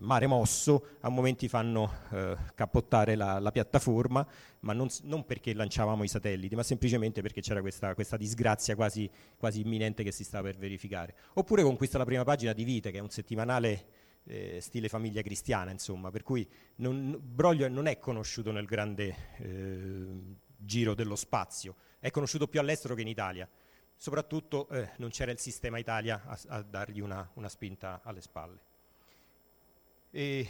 mare 0.00 0.26
mosso 0.26 0.96
a 1.00 1.08
momenti 1.08 1.48
fanno 1.48 1.92
eh, 2.10 2.36
cappottare 2.54 3.14
la, 3.14 3.38
la, 3.38 3.50
piattaforma, 3.50 4.26
ma 4.60 4.72
non, 4.72 4.88
non, 5.02 5.24
perché 5.24 5.54
lanciavamo 5.54 6.04
i 6.04 6.08
satelliti, 6.08 6.54
ma 6.54 6.62
semplicemente 6.62 7.22
perché 7.22 7.40
c'era 7.40 7.60
questa, 7.60 7.94
questa 7.94 8.16
disgrazia 8.16 8.74
quasi, 8.74 9.10
quasi, 9.36 9.60
imminente 9.60 10.02
che 10.02 10.12
si 10.12 10.24
stava 10.24 10.48
per 10.48 10.58
verificare. 10.58 11.14
Oppure 11.34 11.62
conquista 11.62 11.98
la 11.98 12.04
prima 12.04 12.24
pagina 12.24 12.52
di 12.52 12.64
Vite, 12.64 12.90
che 12.90 12.98
è 12.98 13.00
un 13.00 13.10
settimanale 13.10 13.86
eh, 14.24 14.58
stile 14.60 14.88
famiglia 14.88 15.22
cristiana, 15.22 15.70
insomma, 15.70 16.10
per 16.10 16.22
cui 16.22 16.48
non, 16.76 17.18
Broglio 17.20 17.68
non 17.68 17.86
è 17.86 17.98
conosciuto 17.98 18.52
nel 18.52 18.66
grande 18.66 19.16
eh, 19.38 20.06
giro 20.56 20.94
dello 20.94 21.16
spazio, 21.16 21.76
è 21.98 22.10
conosciuto 22.10 22.46
più 22.48 22.60
all'estero 22.60 22.94
che 22.94 23.02
in 23.02 23.08
Italia. 23.08 23.48
Soprattutto 24.00 24.68
eh, 24.68 24.92
non 24.98 25.10
c'era 25.10 25.32
il 25.32 25.40
sistema 25.40 25.76
Italia 25.78 26.22
a, 26.24 26.38
a 26.46 26.62
dargli 26.62 27.00
una, 27.00 27.28
una 27.34 27.48
spinta 27.48 28.00
alle 28.04 28.20
spalle. 28.20 28.60
E 30.10 30.48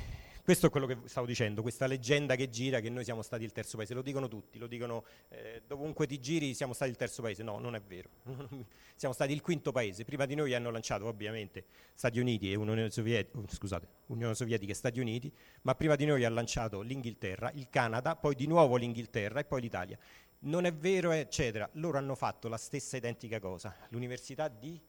questo 0.48 0.68
è 0.68 0.70
quello 0.70 0.86
che 0.86 0.96
stavo 1.04 1.26
dicendo, 1.26 1.60
questa 1.60 1.86
leggenda 1.86 2.34
che 2.34 2.48
gira 2.48 2.80
che 2.80 2.88
noi 2.88 3.04
siamo 3.04 3.20
stati 3.20 3.44
il 3.44 3.52
terzo 3.52 3.76
paese, 3.76 3.92
lo 3.92 4.00
dicono 4.00 4.28
tutti, 4.28 4.58
lo 4.58 4.66
dicono 4.66 5.04
eh, 5.28 5.60
dovunque 5.66 6.06
ti 6.06 6.18
giri 6.20 6.54
siamo 6.54 6.72
stati 6.72 6.90
il 6.90 6.96
terzo 6.96 7.20
paese, 7.20 7.42
no, 7.42 7.58
non 7.58 7.74
è 7.74 7.82
vero, 7.82 8.08
siamo 8.96 9.12
stati 9.12 9.34
il 9.34 9.42
quinto 9.42 9.72
paese, 9.72 10.04
prima 10.04 10.24
di 10.24 10.34
noi 10.34 10.54
hanno 10.54 10.70
lanciato 10.70 11.04
ovviamente 11.04 11.64
Stati 11.92 12.18
Uniti 12.18 12.50
e 12.50 12.54
Unione 12.54 12.90
Sovietica, 12.90 13.36
uh, 13.36 13.44
scusate, 13.46 13.88
Unione 14.06 14.34
Sovietica 14.34 14.72
e 14.72 14.74
Stati 14.74 15.00
Uniti, 15.00 15.30
ma 15.62 15.74
prima 15.74 15.96
di 15.96 16.06
noi 16.06 16.24
ha 16.24 16.30
lanciato 16.30 16.80
l'Inghilterra, 16.80 17.50
il 17.52 17.68
Canada, 17.68 18.16
poi 18.16 18.34
di 18.34 18.46
nuovo 18.46 18.76
l'Inghilterra 18.76 19.40
e 19.40 19.44
poi 19.44 19.60
l'Italia. 19.60 19.98
Non 20.40 20.64
è 20.64 20.72
vero, 20.72 21.10
eccetera, 21.10 21.68
loro 21.72 21.98
hanno 21.98 22.14
fatto 22.14 22.48
la 22.48 22.56
stessa 22.56 22.96
identica 22.96 23.40
cosa, 23.40 23.74
l'Università 23.88 24.48
di 24.48 24.80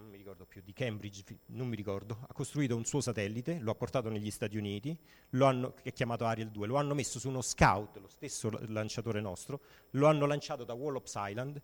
non 0.00 0.08
mi 0.08 0.16
ricordo 0.16 0.46
più, 0.46 0.62
di 0.64 0.72
Cambridge, 0.72 1.24
non 1.46 1.68
mi 1.68 1.76
ricordo, 1.76 2.24
ha 2.26 2.32
costruito 2.32 2.74
un 2.74 2.84
suo 2.84 3.00
satellite, 3.00 3.58
lo 3.60 3.70
ha 3.70 3.74
portato 3.74 4.08
negli 4.08 4.30
Stati 4.30 4.56
Uniti, 4.56 4.98
hanno, 5.40 5.74
che 5.74 5.90
è 5.90 5.92
chiamato 5.92 6.24
Ariel 6.24 6.50
2, 6.50 6.66
lo 6.66 6.76
hanno 6.76 6.94
messo 6.94 7.18
su 7.18 7.28
uno 7.28 7.42
Scout, 7.42 7.98
lo 7.98 8.08
stesso 8.08 8.50
lanciatore 8.68 9.20
nostro, 9.20 9.60
lo 9.90 10.06
hanno 10.06 10.24
lanciato 10.24 10.64
da 10.64 10.72
Wallops 10.72 11.14
Island, 11.16 11.60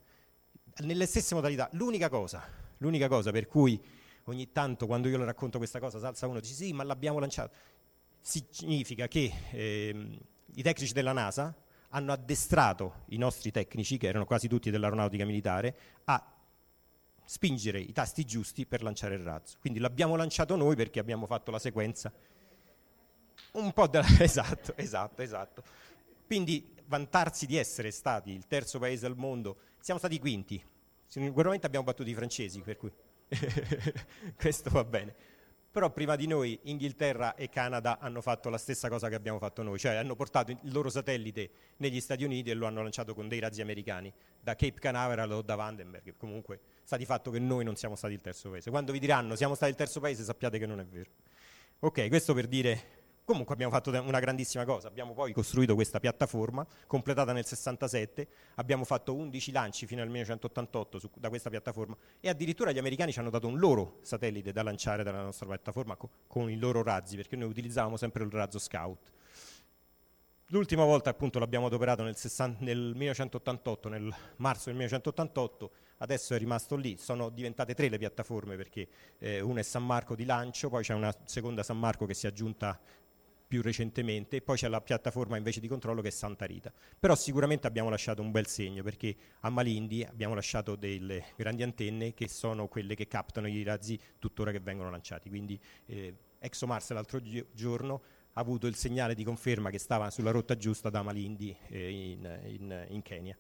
nelle 0.79 1.07
stesse 1.07 1.35
modalità. 1.35 1.69
L'unica 1.73 2.11
cosa, 2.11 2.47
l'unica 2.79 3.09
cosa 3.09 3.31
per 3.31 3.47
cui 3.47 3.81
ogni 4.25 4.53
tanto 4.53 4.87
quando 4.87 5.09
io 5.09 5.17
le 5.17 5.25
racconto 5.25 5.57
questa 5.57 5.81
cosa 5.81 5.99
salza 5.99 6.27
uno 6.27 6.39
e 6.39 6.41
dice 6.43 6.55
sì, 6.55 6.73
ma 6.75 6.83
l'abbiamo 6.83 7.19
lanciato, 7.19 7.55
significa 8.21 9.09
che 9.09 9.33
ehm, 9.51 10.19
i 10.55 10.63
tecnici 10.63 10.93
della 10.93 11.13
NASA 11.13 11.55
hanno 11.91 12.13
addestrato 12.13 13.05
i 13.07 13.17
nostri 13.17 13.51
tecnici, 13.51 13.97
che 13.97 14.09
erano 14.09 14.25
quasi 14.25 14.49
tutti 14.49 14.71
dell'aeronautica 14.71 15.25
militare, 15.25 15.77
a 16.05 16.33
spingere 17.25 17.81
i 17.81 17.93
tasti 17.93 18.25
giusti 18.25 18.67
per 18.67 18.83
lanciare 18.83 19.15
il 19.15 19.23
razzo. 19.23 19.57
Quindi 19.61 19.79
l'abbiamo 19.79 20.17
lanciato 20.17 20.57
noi 20.57 20.77
perché 20.77 21.01
abbiamo 21.01 21.27
fatto 21.27 21.51
la 21.51 21.59
sequenza. 21.59 22.13
Un 23.53 23.73
po' 23.73 23.87
della... 23.87 24.07
esatto, 24.21 24.77
esatto, 24.77 25.23
esatto. 25.23 25.63
Quindi 26.27 26.75
vantarsi 26.87 27.47
di 27.47 27.57
essere 27.57 27.91
stati 27.91 28.31
il 28.31 28.47
terzo 28.47 28.79
paese 28.79 29.07
al 29.07 29.17
mondo, 29.17 29.59
siamo 29.81 29.99
stati 29.99 30.19
quinti. 30.19 30.63
Sicuramente 31.07 31.67
abbiamo 31.67 31.85
battuto 31.85 32.09
i 32.09 32.15
francesi, 32.15 32.61
per 32.61 32.77
cui 32.77 32.93
questo 34.37 34.71
va 34.71 34.85
bene 34.85 35.26
però 35.77 35.91
prima 35.91 36.17
di 36.17 36.27
noi 36.27 36.59
Inghilterra 36.63 37.35
e 37.35 37.51
Canada 37.51 37.99
hanno 37.99 38.23
fatto 38.23 38.49
la 38.49 38.57
stessa 38.57 38.89
cosa 38.89 39.11
che 39.11 39.15
abbiamo 39.15 39.37
fatto 39.37 39.63
noi, 39.63 39.79
cioè 39.79 39.97
hanno 39.97 40.15
portato 40.15 40.51
il 40.51 40.73
loro 40.73 40.89
satellite 40.89 41.51
negli 41.77 42.01
Stati 42.01 42.25
Uniti 42.25 42.49
e 42.49 42.55
lo 42.55 42.65
hanno 42.65 42.81
lanciato 42.81 43.15
con 43.15 43.29
dei 43.29 43.41
razzi 43.41 43.61
americani, 43.61 44.11
da 44.41 44.55
Cape 44.55 44.81
Canaveral 44.81 45.31
o 45.33 45.43
da 45.43 45.55
Vandenberg, 45.55 46.15
comunque 46.17 46.61
sta 46.83 46.97
di 46.97 47.05
fatto 47.05 47.31
che 47.31 47.39
noi 47.41 47.63
non 47.63 47.77
siamo 47.77 47.95
stati 47.95 48.15
il 48.15 48.23
terzo 48.23 48.49
paese. 48.49 48.71
Quando 48.71 48.91
vi 48.91 48.99
diranno 48.99 49.37
siamo 49.37 49.55
stati 49.55 49.71
il 49.71 49.77
terzo 49.77 50.01
paese 50.01 50.25
sappiate 50.25 50.59
che 50.59 50.65
non 50.65 50.81
è 50.81 50.87
vero. 50.87 51.11
Ok, 51.81 52.09
questo 52.09 52.33
per 52.33 52.47
dire 52.47 52.83
Comunque 53.27 53.55
abbiamo 53.55 53.73
fatto 53.73 53.91
una 53.91 54.21
grandissima 54.21 54.65
cosa, 54.65 54.87
abbiamo 54.87 55.13
poi 55.13 55.33
costruito 55.33 55.75
questa 55.75 55.99
piattaforma 55.99 56.65
completata 56.87 57.33
nel 57.33 57.45
67, 57.45 58.29
abbiamo 58.55 58.85
fatto 58.85 59.17
11 59.17 59.51
lanci 59.51 59.85
fino 59.85 60.01
al 60.01 60.07
1988 60.07 60.99
su, 61.01 61.11
da 61.13 61.29
questa 61.29 61.51
piattaforma. 61.51 61.97
E 62.21 62.29
addirittura 62.29 62.71
gli 62.71 62.79
americani 62.79 63.11
ci 63.11 63.19
hanno 63.19 63.31
dato 63.31 63.49
un 63.49 63.59
loro 63.59 63.99
satellite 64.03 64.53
da 64.53 64.63
lanciare 64.63 65.03
dalla 65.03 65.23
nostra 65.23 65.49
piattaforma 65.49 65.97
co- 65.97 66.09
con 66.29 66.49
i 66.49 66.57
loro 66.57 66.85
razzi, 66.85 67.17
perché 67.17 67.35
noi 67.35 67.49
utilizzavamo 67.49 67.97
sempre 67.97 68.23
il 68.23 68.31
razzo 68.31 68.61
Scout. 68.61 69.11
L'ultima 70.51 70.85
volta 70.85 71.11
appunto 71.11 71.41
l'abbiamo 71.41 71.67
adoperato 71.67 72.05
nel, 72.05 72.15
60, 72.15 72.63
nel 72.65 72.93
1988, 72.95 73.89
nel 73.89 74.15
marzo 74.37 74.67
del 74.67 74.75
1988, 74.77 75.71
adesso 75.97 76.33
è 76.33 76.39
rimasto 76.39 76.77
lì, 76.77 76.97
sono 76.97 77.31
diventate 77.31 77.75
tre 77.75 77.89
le 77.89 77.99
piattaforme 77.99 78.55
perché 78.55 78.87
eh, 79.19 79.41
una 79.41 79.59
è 79.59 79.63
San 79.65 79.85
Marco 79.85 80.15
di 80.15 80.25
lancio, 80.25 80.69
poi 80.69 80.85
c'è 80.85 80.95
una 80.95 81.13
seconda 81.25 81.65
San 81.65 81.81
Marco 81.81 82.07
che 82.07 82.15
si 82.15 82.27
è 82.27 82.29
aggiunta 82.29 82.79
più 83.47 83.63
recentemente, 83.63 84.37
e 84.37 84.43
poi 84.43 84.57
c'è 84.57 84.69
la 84.69 84.81
piattaforma 84.81 85.37
invece 85.37 85.61
di 85.61 85.69
controllo 85.69 86.03
che 86.03 86.09
è 86.09 86.11
Santa 86.11 86.45
Rita. 86.45 86.73
Però 86.99 87.15
sicuramente 87.15 87.67
abbiamo 87.67 87.89
lasciato 87.89 88.23
un 88.23 88.31
bel 88.31 88.47
segno 88.47 88.83
perché 88.83 89.15
a 89.41 89.51
Malindi 89.51 90.05
abbiamo 90.05 90.35
lasciato 90.35 90.75
delle 90.75 91.27
grandi 91.37 91.63
antenne 91.63 92.15
che 92.15 92.29
sono 92.29 92.67
quelle 92.69 92.95
che 92.95 93.07
captano 93.07 93.47
i 93.47 93.63
razzi 93.63 93.99
tuttora 94.19 94.51
che 94.51 94.61
vengono 94.61 94.91
lanciati. 94.91 95.29
Quindi 95.29 95.59
eh, 95.87 96.15
ExoMars 96.39 96.91
l'altro 96.91 97.21
gi- 97.21 97.45
giorno 97.53 98.03
ha 98.33 98.41
avuto 98.41 98.67
il 98.67 98.75
segnale 98.75 99.15
di 99.15 99.25
conferma 99.25 99.71
che 99.71 99.79
stava 99.79 100.11
sulla 100.11 100.31
rotta 100.31 100.57
giusta 100.57 100.91
da 100.91 101.03
Malindi 101.03 101.57
eh, 101.69 101.91
in, 101.91 102.41
in, 102.45 102.87
in 102.89 103.03
Kenya 103.03 103.37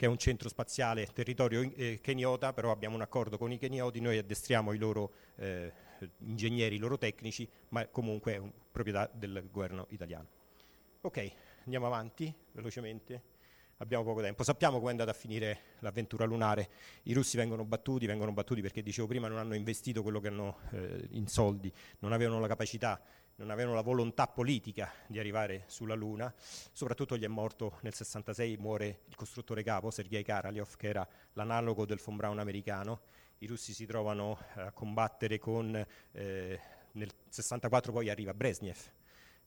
che 0.00 0.06
è 0.06 0.08
un 0.08 0.16
centro 0.16 0.48
spaziale 0.48 1.06
territorio 1.12 1.60
eh, 1.74 1.98
keniota, 2.00 2.54
però 2.54 2.70
abbiamo 2.70 2.94
un 2.94 3.02
accordo 3.02 3.36
con 3.36 3.52
i 3.52 3.58
kenioti, 3.58 4.00
noi 4.00 4.16
addestriamo 4.16 4.72
i 4.72 4.78
loro 4.78 5.12
eh, 5.36 5.70
ingegneri, 6.18 6.78
loro 6.78 6.98
tecnici, 6.98 7.48
ma 7.68 7.86
comunque 7.88 8.34
è 8.34 8.42
proprietà 8.70 9.10
del 9.12 9.48
governo 9.50 9.86
italiano. 9.90 10.28
Ok, 11.02 11.32
andiamo 11.64 11.86
avanti 11.86 12.32
velocemente. 12.52 13.38
Abbiamo 13.78 14.04
poco 14.04 14.20
tempo. 14.20 14.42
Sappiamo 14.42 14.76
come 14.76 14.88
è 14.88 14.90
andata 14.90 15.10
a 15.10 15.14
finire 15.14 15.76
l'avventura 15.78 16.26
lunare. 16.26 16.68
I 17.04 17.14
russi 17.14 17.38
vengono 17.38 17.64
battuti, 17.64 18.04
vengono 18.04 18.30
battuti 18.30 18.60
perché 18.60 18.82
dicevo 18.82 19.06
prima 19.06 19.26
non 19.26 19.38
hanno 19.38 19.54
investito 19.54 20.02
quello 20.02 20.20
che 20.20 20.28
hanno 20.28 20.58
eh, 20.72 21.08
in 21.12 21.26
soldi, 21.26 21.72
non 22.00 22.12
avevano 22.12 22.40
la 22.40 22.46
capacità, 22.46 23.00
non 23.36 23.48
avevano 23.48 23.74
la 23.74 23.80
volontà 23.80 24.26
politica 24.26 24.92
di 25.06 25.18
arrivare 25.18 25.64
sulla 25.66 25.94
Luna. 25.94 26.32
Soprattutto 26.36 27.16
gli 27.16 27.24
è 27.24 27.28
morto 27.28 27.78
nel 27.80 27.94
66, 27.94 28.58
muore 28.58 29.00
il 29.06 29.14
costruttore 29.14 29.62
capo 29.62 29.90
Sergei 29.90 30.22
Karaliov, 30.22 30.76
che 30.76 30.88
era 30.88 31.08
l'analogo 31.32 31.86
del 31.86 32.00
von 32.04 32.16
Braun 32.16 32.38
americano 32.38 33.00
i 33.42 33.46
russi 33.46 33.72
si 33.72 33.86
trovano 33.86 34.38
a 34.54 34.70
combattere 34.70 35.38
con, 35.38 35.74
eh, 36.12 36.60
nel 36.92 37.10
64 37.28 37.92
poi 37.92 38.10
arriva 38.10 38.34
Brezhnev, 38.34 38.78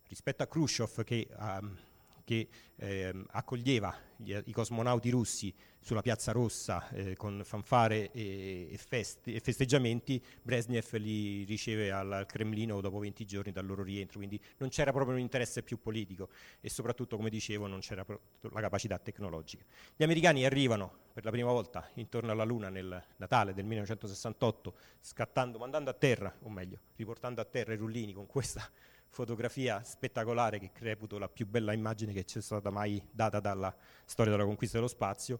rispetto 0.07 0.41
a 0.41 0.47
Khrushchev 0.47 1.03
che 1.03 1.27
um, 1.37 1.77
che 2.23 2.47
eh, 2.75 3.13
accoglieva 3.31 3.95
gli, 4.17 4.37
i 4.45 4.51
cosmonauti 4.51 5.09
russi 5.09 5.53
sulla 5.79 6.01
Piazza 6.01 6.31
Rossa 6.31 6.89
eh, 6.89 7.15
con 7.15 7.41
fanfare 7.43 8.11
e, 8.11 8.69
e, 8.71 8.77
feste, 8.77 9.33
e, 9.33 9.39
festeggiamenti, 9.39 10.23
Brezhnev 10.41 10.93
li 10.93 11.43
riceve 11.43 11.91
al, 11.91 12.11
al, 12.11 12.25
Cremlino 12.25 12.79
dopo 12.79 12.99
20 12.99 13.25
giorni 13.25 13.51
dal 13.51 13.65
loro 13.65 13.83
rientro, 13.83 14.17
quindi 14.17 14.39
non 14.57 14.69
c'era 14.69 14.91
proprio 14.91 15.15
un 15.15 15.21
interesse 15.21 15.61
più 15.61 15.79
politico 15.79 16.29
e 16.61 16.69
soprattutto, 16.69 17.17
come 17.17 17.29
dicevo, 17.29 17.67
non 17.67 17.79
c'era 17.79 18.05
la 18.05 18.61
capacità 18.61 18.97
tecnologica. 18.97 19.63
Gli 19.95 20.03
americani 20.03 20.45
arrivano 20.45 20.99
per 21.13 21.25
la 21.25 21.31
prima 21.31 21.51
volta 21.51 21.89
intorno 21.95 22.31
alla 22.31 22.45
Luna 22.45 22.69
nel 22.69 23.03
Natale 23.17 23.53
del 23.53 23.65
1968, 23.65 24.73
scattando, 25.01 25.57
mandando 25.57 25.89
a 25.89 25.93
terra, 25.93 26.33
o 26.41 26.49
meglio, 26.49 26.79
riportando 26.95 27.41
a 27.41 27.45
terra 27.45 27.73
i 27.73 27.77
rullini 27.77 28.13
con 28.13 28.25
questa 28.25 28.67
fotografia 29.13 29.83
spettacolare 29.83 30.57
che 30.57 30.71
reputo 30.79 31.19
la 31.19 31.29
più 31.29 31.45
bella 31.45 31.71
immagine 31.71 32.13
che 32.13 32.25
ci 32.25 32.39
è 32.39 32.41
stata 32.41 32.71
mai 32.71 33.01
data 33.11 33.39
dalla 33.39 33.73
storia 34.05 34.31
della 34.31 34.43
conquista 34.43 34.77
dello 34.77 34.89
spazio. 34.89 35.39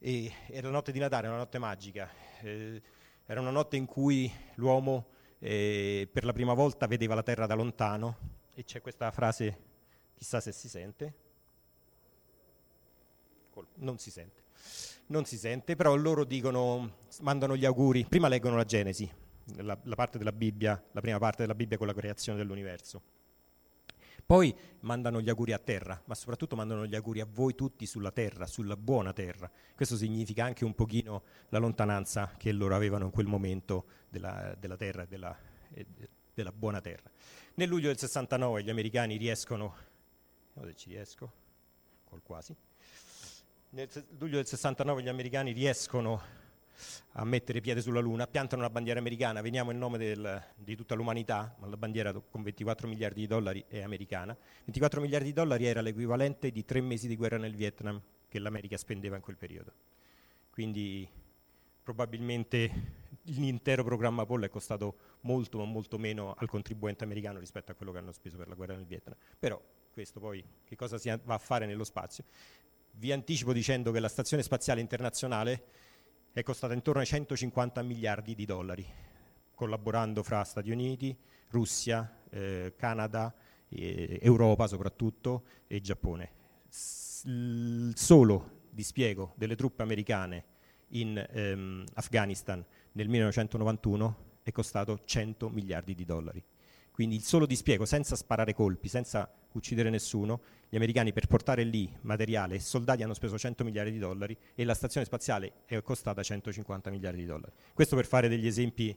E, 0.00 0.32
e 0.48 0.60
la 0.60 0.70
notte 0.70 0.90
di 0.90 0.98
Natale, 0.98 1.28
una 1.28 1.36
notte 1.36 1.58
magica, 1.58 2.10
eh, 2.42 2.82
era 3.24 3.40
una 3.40 3.50
notte 3.50 3.76
in 3.76 3.86
cui 3.86 4.30
l'uomo 4.56 5.06
eh, 5.38 6.08
per 6.12 6.24
la 6.24 6.32
prima 6.32 6.54
volta 6.54 6.88
vedeva 6.88 7.14
la 7.14 7.22
Terra 7.22 7.46
da 7.46 7.54
lontano 7.54 8.16
e 8.52 8.64
c'è 8.64 8.80
questa 8.80 9.10
frase, 9.12 9.58
chissà 10.14 10.40
se 10.40 10.50
si 10.50 10.68
sente, 10.68 11.14
non 13.74 13.98
si 13.98 14.10
sente, 14.10 14.42
non 15.06 15.24
si 15.24 15.38
sente, 15.38 15.76
però 15.76 15.94
loro 15.94 16.24
dicono, 16.24 16.96
mandano 17.20 17.56
gli 17.56 17.64
auguri, 17.64 18.04
prima 18.06 18.26
leggono 18.26 18.56
la 18.56 18.64
Genesi, 18.64 19.08
la, 19.56 19.78
la 19.82 19.94
parte 19.94 20.18
della 20.18 20.32
Bibbia, 20.32 20.82
la 20.92 21.00
prima 21.00 21.18
parte 21.18 21.42
della 21.42 21.54
Bibbia 21.54 21.76
con 21.78 21.86
la 21.86 21.94
creazione 21.94 22.38
dell'universo. 22.38 23.02
Poi 24.26 24.56
mandano 24.80 25.20
gli 25.20 25.28
auguri 25.28 25.52
a 25.52 25.58
terra, 25.58 26.00
ma 26.06 26.14
soprattutto 26.14 26.56
mandano 26.56 26.86
gli 26.86 26.94
auguri 26.94 27.20
a 27.20 27.26
voi 27.30 27.54
tutti 27.54 27.84
sulla 27.84 28.10
terra, 28.10 28.46
sulla 28.46 28.76
buona 28.76 29.12
terra. 29.12 29.50
Questo 29.74 29.96
significa 29.96 30.44
anche 30.44 30.64
un 30.64 30.74
pochino 30.74 31.24
la 31.50 31.58
lontananza 31.58 32.32
che 32.38 32.50
loro 32.52 32.74
avevano 32.74 33.04
in 33.04 33.10
quel 33.10 33.26
momento 33.26 33.84
della, 34.08 34.56
della 34.58 34.76
terra 34.76 35.02
e 35.02 35.06
della, 35.06 35.36
eh, 35.74 35.86
della, 36.32 36.52
buona 36.52 36.80
terra. 36.80 37.10
Nel 37.56 37.68
luglio 37.68 37.88
del 37.88 37.98
69 37.98 38.62
gli 38.62 38.70
americani 38.70 39.18
riescono, 39.18 39.76
se 40.54 40.74
ci 40.74 40.88
riesco, 40.88 41.32
quasi, 42.22 42.56
nel 43.70 43.88
luglio 44.18 44.36
del 44.36 44.46
69 44.46 45.02
gli 45.02 45.08
americani 45.08 45.52
riescono 45.52 46.22
a 47.12 47.24
mettere 47.24 47.60
piede 47.60 47.80
sulla 47.80 48.00
Luna, 48.00 48.26
piantano 48.26 48.62
la 48.62 48.70
bandiera 48.70 48.98
americana, 48.98 49.40
veniamo 49.40 49.70
in 49.70 49.78
nome 49.78 49.98
del, 49.98 50.42
di 50.56 50.76
tutta 50.76 50.94
l'umanità, 50.94 51.54
ma 51.58 51.66
la 51.66 51.76
bandiera 51.76 52.12
con 52.12 52.42
24 52.42 52.88
miliardi 52.88 53.20
di 53.20 53.26
dollari 53.26 53.64
è 53.68 53.82
americana. 53.82 54.36
24 54.64 55.00
miliardi 55.00 55.28
di 55.28 55.32
dollari 55.32 55.66
era 55.66 55.80
l'equivalente 55.80 56.50
di 56.50 56.64
tre 56.64 56.80
mesi 56.80 57.08
di 57.08 57.16
guerra 57.16 57.38
nel 57.38 57.54
Vietnam 57.54 58.00
che 58.28 58.38
l'America 58.38 58.76
spendeva 58.76 59.16
in 59.16 59.22
quel 59.22 59.36
periodo. 59.36 59.72
Quindi 60.50 61.08
probabilmente 61.82 63.02
l'intero 63.24 63.84
programma 63.84 64.22
Apollo 64.22 64.46
è 64.46 64.48
costato 64.48 64.96
molto 65.20 65.58
ma 65.58 65.64
molto 65.64 65.98
meno 65.98 66.34
al 66.36 66.48
contribuente 66.48 67.04
americano 67.04 67.38
rispetto 67.38 67.72
a 67.72 67.74
quello 67.74 67.92
che 67.92 67.98
hanno 67.98 68.12
speso 68.12 68.36
per 68.36 68.48
la 68.48 68.54
guerra 68.54 68.74
nel 68.74 68.86
Vietnam. 68.86 69.16
Però 69.38 69.60
questo 69.92 70.18
poi 70.20 70.44
che 70.64 70.76
cosa 70.76 70.98
si 70.98 71.08
va 71.08 71.34
a 71.34 71.38
fare 71.38 71.66
nello 71.66 71.84
spazio? 71.84 72.24
Vi 72.96 73.12
anticipo 73.12 73.52
dicendo 73.52 73.92
che 73.92 74.00
la 74.00 74.08
Stazione 74.08 74.42
Spaziale 74.42 74.80
Internazionale 74.80 75.64
è 76.34 76.42
costata 76.42 76.74
intorno 76.74 77.00
ai 77.00 77.06
150 77.06 77.80
miliardi 77.82 78.34
di 78.34 78.44
dollari, 78.44 78.84
collaborando 79.54 80.24
fra 80.24 80.42
Stati 80.42 80.72
Uniti, 80.72 81.16
Russia, 81.50 82.22
eh, 82.28 82.74
Canada, 82.76 83.32
eh, 83.68 84.18
Europa 84.20 84.66
soprattutto 84.66 85.44
e 85.68 85.80
Giappone. 85.80 86.32
S- 86.68 87.22
il 87.26 87.92
solo 87.94 88.62
dispiego 88.68 89.32
delle 89.36 89.54
truppe 89.54 89.82
americane 89.82 90.44
in 90.88 91.24
ehm, 91.30 91.84
Afghanistan 91.94 92.64
nel 92.92 93.08
1991 93.08 94.32
è 94.42 94.50
costato 94.50 95.02
100 95.04 95.48
miliardi 95.50 95.94
di 95.94 96.04
dollari. 96.04 96.42
Quindi 96.90 97.14
il 97.14 97.22
solo 97.22 97.46
dispiego, 97.46 97.84
senza 97.84 98.16
sparare 98.16 98.54
colpi, 98.54 98.88
senza 98.88 99.32
uccidere 99.52 99.88
nessuno, 99.88 100.40
gli 100.74 100.76
americani 100.76 101.12
per 101.12 101.28
portare 101.28 101.62
lì 101.62 101.88
materiale 102.00 102.56
e 102.56 102.58
soldati 102.58 103.04
hanno 103.04 103.14
speso 103.14 103.38
100 103.38 103.62
miliardi 103.62 103.92
di 103.92 103.98
dollari 103.98 104.36
e 104.56 104.64
la 104.64 104.74
stazione 104.74 105.06
spaziale 105.06 105.52
è 105.66 105.80
costata 105.82 106.20
150 106.20 106.90
miliardi 106.90 107.20
di 107.20 107.26
dollari. 107.26 107.52
Questo 107.72 107.94
per 107.94 108.06
fare 108.06 108.26
degli 108.26 108.44
esempi, 108.44 108.92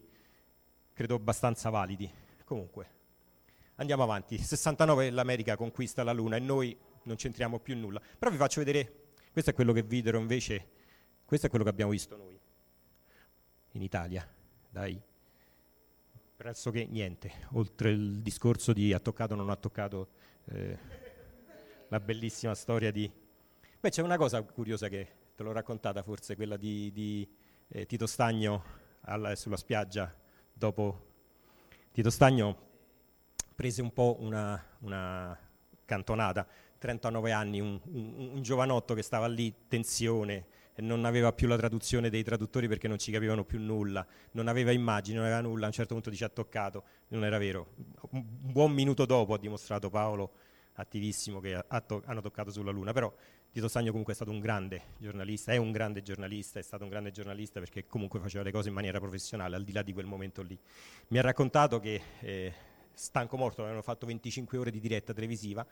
credo, 0.92 1.14
abbastanza 1.14 1.70
validi. 1.70 2.12
Comunque, 2.46 2.90
andiamo 3.76 4.02
avanti. 4.02 4.40
69 4.40 5.12
l'America 5.12 5.56
conquista 5.56 6.04
la 6.04 6.14
Luna 6.14 6.38
e 6.38 6.40
noi 6.40 6.76
non 7.04 7.16
c'entriamo 7.16 7.60
più 7.60 7.78
nulla. 7.78 8.02
Però 8.18 8.32
vi 8.32 8.38
faccio 8.38 8.60
vedere, 8.60 9.10
questo 9.32 9.52
è 9.52 9.54
quello 9.54 9.72
che 9.72 9.84
videro 9.84 10.18
invece, 10.18 10.70
questo 11.26 11.46
è 11.46 11.50
quello 11.50 11.64
che 11.64 11.70
abbiamo 11.70 11.92
visto 11.92 12.18
noi 12.18 12.40
in 13.74 13.84
Italia, 13.84 14.28
dai 14.68 15.00
pressoché 16.36 16.88
niente, 16.88 17.32
oltre 17.52 17.92
il 17.92 18.24
discorso 18.24 18.74
di 18.74 18.94
ha 18.94 19.00
toccato 19.00 19.36
o 19.36 19.38
non 19.38 19.52
ha 19.52 19.56
toccato 19.56 20.08
eh, 20.46 20.98
la 21.90 22.00
bellissima 22.00 22.54
storia 22.56 22.92
di... 22.92 23.10
Beh, 23.80 23.90
c'è 23.90 24.02
una 24.02 24.18
cosa 24.18 24.42
curiosa 24.42 24.88
che 24.90 25.08
te 25.36 25.44
l'ho 25.44 25.52
raccontata 25.52 26.04
forse, 26.04 26.36
quella 26.36 26.58
di, 26.58 26.92
di 26.92 27.28
eh, 27.70 27.86
Tito 27.86 28.08
Stagno 28.08 28.64
alla, 29.02 29.36
sulla 29.36 29.58
spiaggia. 29.58 30.14
Dopo... 30.52 31.06
Tito 31.92 32.10
Stagno 32.10 32.66
prese 33.56 33.82
un 33.82 33.92
po' 33.92 34.18
una, 34.20 34.64
una 34.80 35.38
cantonata, 35.86 36.46
39 36.78 37.32
anni, 37.32 37.60
un, 37.60 37.80
un, 37.86 38.30
un, 38.34 38.42
giovanotto 38.44 38.94
che 38.94 39.02
stava 39.02 39.26
lì, 39.26 39.52
tensione, 39.68 40.46
non 40.76 41.06
aveva 41.06 41.34
più 41.34 41.48
la 41.48 41.58
traduzione 41.58 42.12
dei 42.12 42.24
traduttori 42.24 42.68
perché 42.68 42.88
non 42.88 43.00
ci 43.00 43.12
capivano 43.12 43.46
più 43.46 43.60
nulla, 43.60 44.06
non 44.34 44.48
aveva 44.48 44.72
immagini, 44.72 45.16
non 45.16 45.26
aveva 45.26 45.42
nulla, 45.42 45.64
a 45.64 45.68
un 45.68 45.74
certo 45.74 45.96
punto 45.96 46.14
ci 46.14 46.24
ha 46.24 46.30
toccato, 46.30 46.84
non 47.08 47.26
era 47.26 47.40
vero. 47.40 47.74
Un 48.12 48.24
buon 48.28 48.74
minuto 48.74 49.06
dopo 49.06 49.34
ha 49.34 49.40
dimostrato 49.40 49.90
Paolo 49.90 50.34
attivissimo 50.78 51.40
che 51.40 51.56
ha 51.56 51.82
to- 51.82 52.04
hanno 52.06 52.22
toccato 52.22 52.52
sulla 52.52 52.72
Luna, 52.72 52.92
però 52.94 53.14
Tito 53.52 53.68
Stagno 53.68 53.90
comunque 53.90 54.14
è 54.14 54.16
stato 54.16 54.32
un 54.32 54.40
grande 54.40 54.82
giornalista, 54.98 55.52
è 55.52 55.58
un 55.58 55.72
grande 55.72 56.02
giornalista, 56.02 56.60
è 56.60 56.62
stato 56.62 56.84
un 56.84 56.90
grande 56.90 57.12
giornalista 57.12 57.60
perché 57.60 57.88
comunque 57.88 58.20
faceva 58.20 58.44
le 58.44 58.52
cose 58.52 58.70
in 58.70 58.76
maniera 58.76 59.00
professionale, 59.00 59.56
al 59.56 59.64
di 59.64 59.72
là 59.72 59.82
di 59.82 59.94
quel 59.94 60.06
momento 60.06 60.42
lì. 60.42 60.58
Mi 61.08 61.18
ha 61.18 61.22
raccontato 61.22 61.80
che 61.80 62.02
eh, 62.20 62.54
stanco 62.94 63.38
morto, 63.38 63.62
avevano 63.62 63.82
fatto 63.82 64.06
25 64.06 64.58
ore 64.58 64.72
di 64.72 64.80
diretta 64.80 65.14
televisiva, 65.14 65.66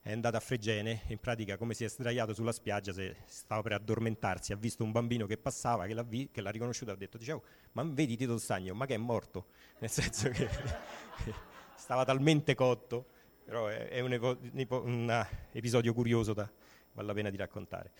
è 0.00 0.12
andato 0.12 0.36
a 0.36 0.40
Fregene, 0.40 1.02
in 1.08 1.18
pratica 1.18 1.56
come 1.56 1.74
si 1.74 1.82
è 1.82 1.88
sdraiato 1.88 2.34
sulla 2.34 2.52
spiaggia, 2.52 2.92
stava 3.26 3.62
per 3.62 3.72
addormentarsi, 3.72 4.52
ha 4.52 4.56
visto 4.56 4.84
un 4.84 4.92
bambino 4.92 5.26
che 5.26 5.38
passava, 5.38 5.86
che 5.86 5.94
l'ha, 5.94 6.02
vi- 6.02 6.28
che 6.30 6.40
l'ha 6.40 6.50
riconosciuto, 6.50 6.92
ha 6.92 6.96
detto, 6.96 7.16
dicevo, 7.16 7.42
ma 7.72 7.82
vedi 7.84 8.16
Tito 8.16 8.38
Stagno, 8.38 8.74
ma 8.74 8.86
che 8.86 8.94
è 8.94 8.98
morto? 8.98 9.46
Nel 9.78 9.90
senso 9.90 10.28
che 10.28 10.48
stava 11.74 12.04
talmente 12.04 12.54
cotto 12.54 13.06
però 13.44 13.66
è, 13.66 13.88
è 13.88 14.00
un, 14.00 14.12
evo, 14.12 14.38
un, 14.82 15.26
episodio 15.52 15.92
curioso 15.92 16.32
da 16.32 16.50
vale 16.92 17.06
la 17.06 17.12
pena 17.12 17.30
di 17.30 17.36
raccontare. 17.36 17.92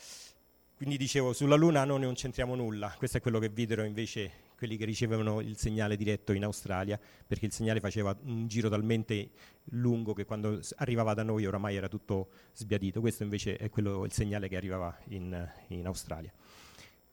Quindi 0.77 0.97
dicevo, 0.97 1.33
sulla 1.33 1.55
Luna 1.55 1.85
noi 1.85 2.01
non 2.01 2.15
c'entriamo 2.15 2.55
nulla, 2.55 2.95
questo 2.99 3.19
è 3.19 3.21
quello 3.21 3.39
che 3.39 3.49
videro 3.49 3.85
invece 3.85 4.43
quelli 4.57 4.77
che 4.77 4.85
ricevevano 4.85 5.41
il 5.41 5.57
segnale 5.57 5.97
diretto 5.97 6.33
in 6.33 6.43
Australia, 6.45 6.99
perché 7.27 7.47
il 7.47 7.53
segnale 7.53 7.81
faceva 7.81 8.17
un 8.23 8.47
giro 8.49 8.69
talmente 8.69 9.31
lungo 9.71 10.15
che 10.15 10.25
quando 10.25 10.61
arrivava 10.77 11.15
da 11.15 11.23
noi 11.23 11.47
oramai 11.47 11.77
era 11.77 11.89
tutto 11.89 12.31
sbiadito, 12.55 13.01
questo 13.01 13.23
invece 13.23 13.57
è 13.57 13.69
quello, 13.69 14.05
il 14.05 14.13
segnale 14.13 14.49
che 14.49 14.57
arrivava 14.57 14.97
in, 15.09 15.49
in 15.69 15.87
Australia. 15.87 16.33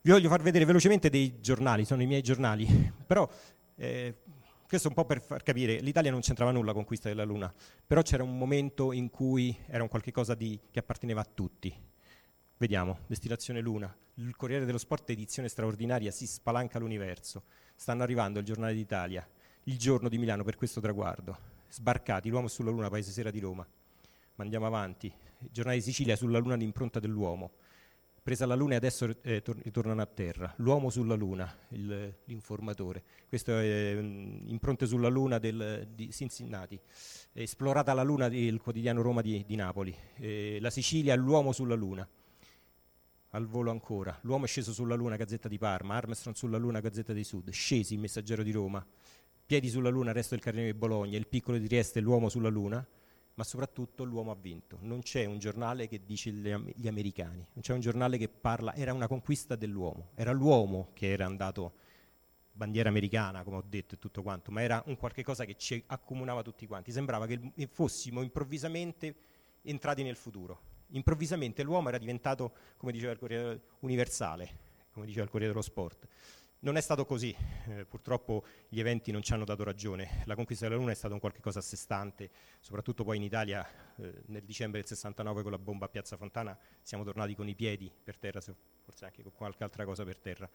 Vi 0.02 0.10
voglio 0.10 0.30
far 0.30 0.42
vedere 0.42 0.66
velocemente 0.66 1.10
dei 1.10 1.40
giornali, 1.42 1.86
sono 1.86 2.02
i 2.02 2.08
miei 2.08 2.22
giornali, 2.22 2.66
però 3.06 3.30
eh, 3.76 4.16
questo 4.72 4.88
un 4.88 4.94
po' 4.94 5.04
per 5.04 5.20
far 5.20 5.44
capire, 5.44 5.82
l'Italia 5.82 6.12
non 6.12 6.22
c'entrava 6.22 6.52
nulla 6.52 6.72
con 6.72 6.84
conquista 6.84 7.10
della 7.10 7.26
Luna, 7.26 7.54
però 7.86 8.02
c'era 8.04 8.24
un 8.24 8.38
momento 8.38 8.94
in 8.94 9.10
cui 9.10 9.54
era 9.68 9.84
un 9.84 9.90
qualcosa 9.90 10.34
di, 10.34 10.58
che 10.72 10.80
apparteneva 10.80 11.20
a 11.20 11.26
tutti. 11.26 11.76
Vediamo, 12.56 13.00
destinazione 13.06 13.60
Luna, 13.60 13.94
il 14.14 14.34
Corriere 14.38 14.64
dello 14.64 14.78
Sport 14.78 15.10
edizione 15.10 15.50
straordinaria, 15.50 16.10
si 16.10 16.26
spalanca 16.26 16.80
l'universo, 16.80 17.44
stanno 17.76 18.04
arrivando 18.04 18.40
il 18.40 18.46
giornale 18.46 18.74
d'Italia, 18.74 19.28
il 19.64 19.78
giorno 19.78 20.08
di 20.08 20.18
Milano 20.18 20.46
per 20.46 20.56
questo 20.56 20.80
traguardo, 20.80 21.38
sbarcati, 21.68 22.30
l'uomo 22.30 22.48
sulla 22.48 22.72
Luna, 22.72 22.88
paese 22.88 23.12
sera 23.12 23.30
di 23.30 23.40
Roma. 23.40 23.68
Ma 24.36 24.44
andiamo 24.46 24.68
avanti, 24.68 25.08
il 25.40 25.50
giornale 25.52 25.80
di 25.80 25.84
Sicilia 25.84 26.16
sulla 26.16 26.40
Luna 26.40 26.56
l'impronta 26.56 27.02
dell'uomo, 27.02 27.52
presa 28.22 28.46
la 28.46 28.56
Luna 28.56 28.74
e 28.74 28.78
adesso 28.78 29.16
eh, 29.22 29.42
tor- 29.42 29.60
ritornano 29.62 30.02
a 30.02 30.06
terra. 30.06 30.54
L'uomo 30.58 30.90
sulla 30.90 31.16
Luna, 31.16 31.52
il, 31.70 32.14
l'informatore. 32.26 33.04
Questo 33.28 33.58
è 33.58 33.98
um, 33.98 34.44
impronte 34.46 34.86
sulla 34.86 35.08
Luna 35.08 35.40
del, 35.40 35.88
di 35.94 36.12
Cincinnati. 36.12 36.80
Esplorata 37.34 37.94
la 37.94 38.04
Luna 38.04 38.28
il 38.28 38.60
quotidiano 38.60 39.02
Roma 39.02 39.22
di, 39.22 39.44
di 39.46 39.56
Napoli. 39.56 39.96
Eh, 40.18 40.60
la 40.62 40.70
Sicilia, 40.70 41.16
l'uomo 41.16 41.52
sulla 41.52 41.76
Luna. 41.76 42.08
Al 43.34 43.48
volo 43.48 43.72
ancora. 43.72 44.18
L'uomo 44.24 44.46
è 44.46 44.48
sceso 44.48 44.74
sulla 44.74 44.96
Luna, 44.96 45.16
Gazzetta 45.16 45.48
di 45.48 45.58
Parma. 45.58 45.96
Armstrong 45.96 46.36
sulla 46.36 46.58
Luna, 46.58 46.80
Gazzetta 46.80 47.14
di 47.14 47.24
Sud. 47.24 47.50
Scesi, 47.50 47.94
il 47.94 48.00
Messaggero 48.00 48.44
di 48.44 48.52
Roma. 48.52 48.86
Piedi 49.46 49.70
sulla 49.70 49.90
Luna, 49.90 50.12
Resto 50.12 50.36
del 50.36 50.44
Carlino 50.44 50.66
di 50.66 50.74
Bologna. 50.74 51.18
Il 51.18 51.28
piccolo 51.28 51.58
di 51.58 51.66
Trieste, 51.68 52.02
l'uomo 52.02 52.30
sulla 52.30 52.50
Luna 52.50 52.86
ma 53.36 53.44
soprattutto 53.44 54.04
l'uomo 54.04 54.32
ha 54.32 54.36
vinto. 54.36 54.78
Non 54.82 55.02
c'è 55.02 55.26
un 55.26 55.40
giornale 55.40 55.88
che 55.88 56.04
dice 56.06 56.32
gli 56.32 56.88
americani, 56.88 57.46
non 57.54 57.62
c'è 57.62 57.74
un 57.74 57.80
giornale 57.80 58.18
che 58.18 58.30
parla, 58.30 58.74
era 58.76 58.94
una 58.94 59.08
conquista 59.08 59.56
dell'uomo, 59.56 60.10
era 60.16 60.32
l'uomo 60.32 60.90
che 60.94 61.12
era 61.12 61.26
andato 61.26 61.74
bandiera 62.54 62.90
americana, 62.90 63.44
come 63.44 63.58
ho 63.58 63.64
detto 63.66 63.96
e 63.96 63.98
tutto 63.98 64.22
quanto, 64.22 64.52
ma 64.52 64.62
era 64.62 64.84
un 64.88 64.98
qualche 64.98 65.24
cosa 65.24 65.46
che 65.46 65.56
ci 65.56 65.82
accomunava 65.88 66.42
tutti 66.44 66.68
quanti. 66.68 66.92
Sembrava 66.92 67.26
che 67.26 67.70
fossimo 67.72 68.22
improvvisamente 68.22 69.16
entrati 69.64 70.04
nel 70.04 70.16
futuro. 70.16 70.70
Improvvisamente 70.90 71.64
l'uomo 71.64 71.88
era 71.88 71.98
diventato, 71.98 72.54
come 72.78 72.92
diceva 72.92 73.14
il 73.14 73.18
Corriere 73.18 73.62
universale, 73.80 74.60
come 74.92 75.06
diceva 75.06 75.24
il 75.24 75.32
Corriere 75.32 75.54
dello 75.54 75.64
Sport. 75.64 76.06
Non 76.64 76.78
è 76.78 76.82
stato 76.82 77.06
così, 77.06 77.36
eh, 77.70 77.86
purtroppo 77.86 78.44
gli 78.70 78.80
eventi 78.80 79.12
non 79.12 79.24
ci 79.24 79.34
hanno 79.34 79.46
dato 79.46 79.64
ragione, 79.64 80.22
la 80.26 80.36
conquista 80.36 80.68
della 80.68 80.78
Luna 80.78 80.92
è 80.92 80.96
stata 80.96 81.14
un 81.14 81.20
qualcosa 81.20 81.60
a 81.60 81.62
sé 81.62 81.76
stante, 81.76 82.30
soprattutto 82.60 83.04
poi 83.04 83.18
in 83.18 83.24
Italia 83.24 83.68
eh, 83.98 84.22
nel 84.28 84.44
dicembre 84.44 84.80
del 84.80 84.88
69 84.88 85.42
con 85.42 85.52
la 85.52 85.58
bomba 85.58 85.86
a 85.86 85.90
Piazza 85.90 86.18
Fontana 86.18 86.56
siamo 86.82 87.04
tornati 87.04 87.34
con 87.36 87.48
i 87.48 87.56
piedi 87.56 87.92
per 88.04 88.18
terra, 88.18 88.42
forse 88.42 89.06
anche 89.06 89.24
con 89.24 89.32
qualche 89.34 89.64
altra 89.64 89.86
cosa 89.86 90.04
per 90.04 90.20
terra, 90.20 90.48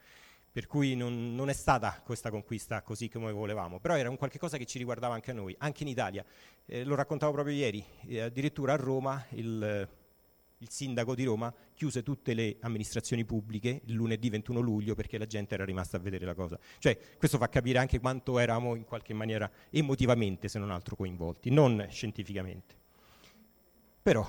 per 0.53 0.69
cui 0.69 0.95
non, 0.95 1.35
non 1.35 1.49
è 1.49 1.55
stata 1.55 2.01
questa 2.05 2.31
conquista 2.31 2.83
così 2.83 3.09
come 3.09 3.33
volevamo, 3.33 3.81
però 3.81 3.97
era 3.97 4.09
un 4.09 4.17
qualche 4.17 4.39
cosa 4.39 4.59
che 4.59 4.67
ci 4.67 4.79
riguardava 4.79 5.15
anche 5.15 5.33
a 5.33 5.35
noi, 5.35 5.57
anche 5.59 5.83
in 5.83 5.89
Italia, 5.89 6.25
eh, 6.67 6.85
lo 6.85 6.95
raccontavo 6.95 7.33
proprio 7.33 7.57
ieri, 7.57 7.85
eh, 8.07 8.21
addirittura 8.21 8.75
a 8.75 8.77
Roma 8.77 9.27
il 9.31 9.89
il 10.59 10.71
sindaco 10.71 11.15
di 11.15 11.25
Roma 11.25 11.53
chiuse 11.75 12.03
tutte 12.03 12.33
le 12.33 12.57
amministrazioni 12.61 13.25
pubbliche 13.25 13.83
il 13.85 13.95
lunedì 13.95 14.31
21 14.31 14.61
luglio 14.61 14.95
perché 14.95 15.19
la 15.19 15.27
gente 15.27 15.55
era 15.55 15.65
rimasta 15.65 15.99
a 15.99 16.01
vedere 16.01 16.25
la 16.25 16.35
cosa. 16.35 16.59
Cioè, 16.79 16.99
questo 17.19 17.37
fa 17.37 17.49
capire 17.49 17.79
anche 17.79 17.99
quanto 17.99 18.39
eravamo 18.39 18.75
in 18.75 18.85
qualche 18.85 19.13
maniera 19.13 19.51
emotivamente, 19.71 20.49
se 20.49 20.59
non 20.59 20.71
altro, 20.71 20.97
coinvolti, 20.97 21.51
non 21.51 21.87
scientificamente. 21.91 22.75
Però, 24.01 24.27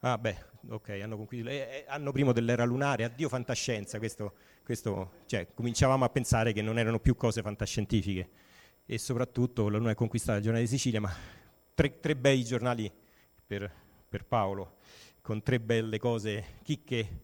ah 0.00 0.18
beh, 0.18 0.44
ok, 0.70 0.88
hanno 1.02 1.16
concluso, 1.16 1.48
eh, 1.48 1.54
eh, 1.54 1.84
anno 1.88 2.10
primo 2.10 2.32
dell'era 2.32 2.64
lunare, 2.64 3.04
addio 3.04 3.28
fantascienza, 3.28 3.98
questo, 3.98 4.32
questo, 4.64 5.12
cioè, 5.26 5.46
cominciavamo 5.54 6.04
a 6.04 6.08
pensare 6.08 6.52
che 6.52 6.62
non 6.62 6.78
erano 6.78 6.98
più 6.98 7.14
cose 7.14 7.42
fantascientifiche 7.42 8.28
e 8.86 8.98
soprattutto 8.98 9.68
la 9.68 9.78
Luna 9.78 9.90
è 9.90 9.94
conquistata 9.94 10.38
il 10.38 10.42
giornale 10.42 10.64
di 10.64 10.70
Sicilia, 10.70 11.00
ma 11.00 11.14
tre, 11.74 12.00
tre 12.00 12.16
bei 12.16 12.42
giornali 12.42 12.90
per, 13.46 13.70
per 14.08 14.24
Paolo 14.24 14.78
con 15.30 15.44
tre 15.44 15.60
belle 15.60 16.00
cose 16.00 16.58
chicche. 16.64 17.22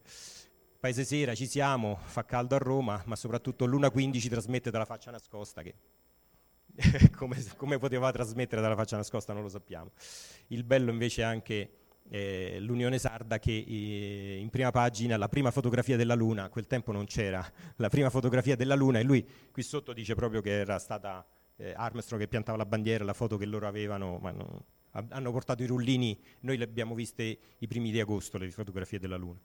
Paese 0.78 1.02
sera 1.02 1.34
ci 1.34 1.48
siamo, 1.48 1.98
fa 2.04 2.24
caldo 2.24 2.54
a 2.54 2.58
Roma, 2.58 3.02
ma 3.06 3.16
soprattutto 3.16 3.66
l'1.15 3.66 4.28
trasmette 4.28 4.70
dalla 4.70 4.84
faccia 4.84 5.10
nascosta 5.10 5.60
che 5.62 5.74
come, 7.16 7.44
come, 7.56 7.78
poteva 7.78 8.12
trasmettere 8.12 8.62
dalla 8.62 8.76
faccia 8.76 8.96
nascosta 8.96 9.32
non 9.32 9.42
lo 9.42 9.48
sappiamo. 9.48 9.90
Il 10.48 10.62
bello 10.62 10.92
invece 10.92 11.22
è 11.22 11.24
anche 11.24 11.70
eh, 12.08 12.58
l'Unione 12.60 13.00
Sarda 13.00 13.40
che 13.40 13.64
eh, 13.66 14.36
in 14.36 14.50
prima 14.50 14.70
pagina 14.70 15.16
la 15.16 15.28
prima 15.28 15.50
fotografia 15.50 15.96
della 15.96 16.14
Luna, 16.14 16.44
a 16.44 16.48
quel 16.48 16.68
tempo 16.68 16.92
non 16.92 17.06
c'era 17.06 17.44
la 17.74 17.88
prima 17.88 18.08
fotografia 18.08 18.54
della 18.54 18.76
Luna 18.76 19.00
e 19.00 19.02
lui 19.02 19.28
qui 19.50 19.64
sotto 19.64 19.92
dice 19.92 20.14
proprio 20.14 20.40
che 20.42 20.60
era 20.60 20.78
stata 20.78 21.26
eh, 21.56 21.72
Armstrong 21.74 22.22
che 22.22 22.28
piantava 22.28 22.56
la 22.56 22.66
bandiera, 22.66 23.02
la 23.02 23.14
foto 23.14 23.36
che 23.36 23.46
loro 23.46 23.66
avevano, 23.66 24.18
ma 24.18 24.30
non, 24.30 24.62
hanno 25.08 25.32
portato 25.32 25.62
i 25.62 25.66
rullini, 25.66 26.18
noi 26.40 26.56
le 26.56 26.64
abbiamo 26.64 26.94
viste 26.94 27.38
i 27.58 27.66
primi 27.66 27.90
di 27.90 28.00
agosto, 28.00 28.38
le 28.38 28.50
fotografie 28.50 28.98
della 28.98 29.16
Luna. 29.16 29.38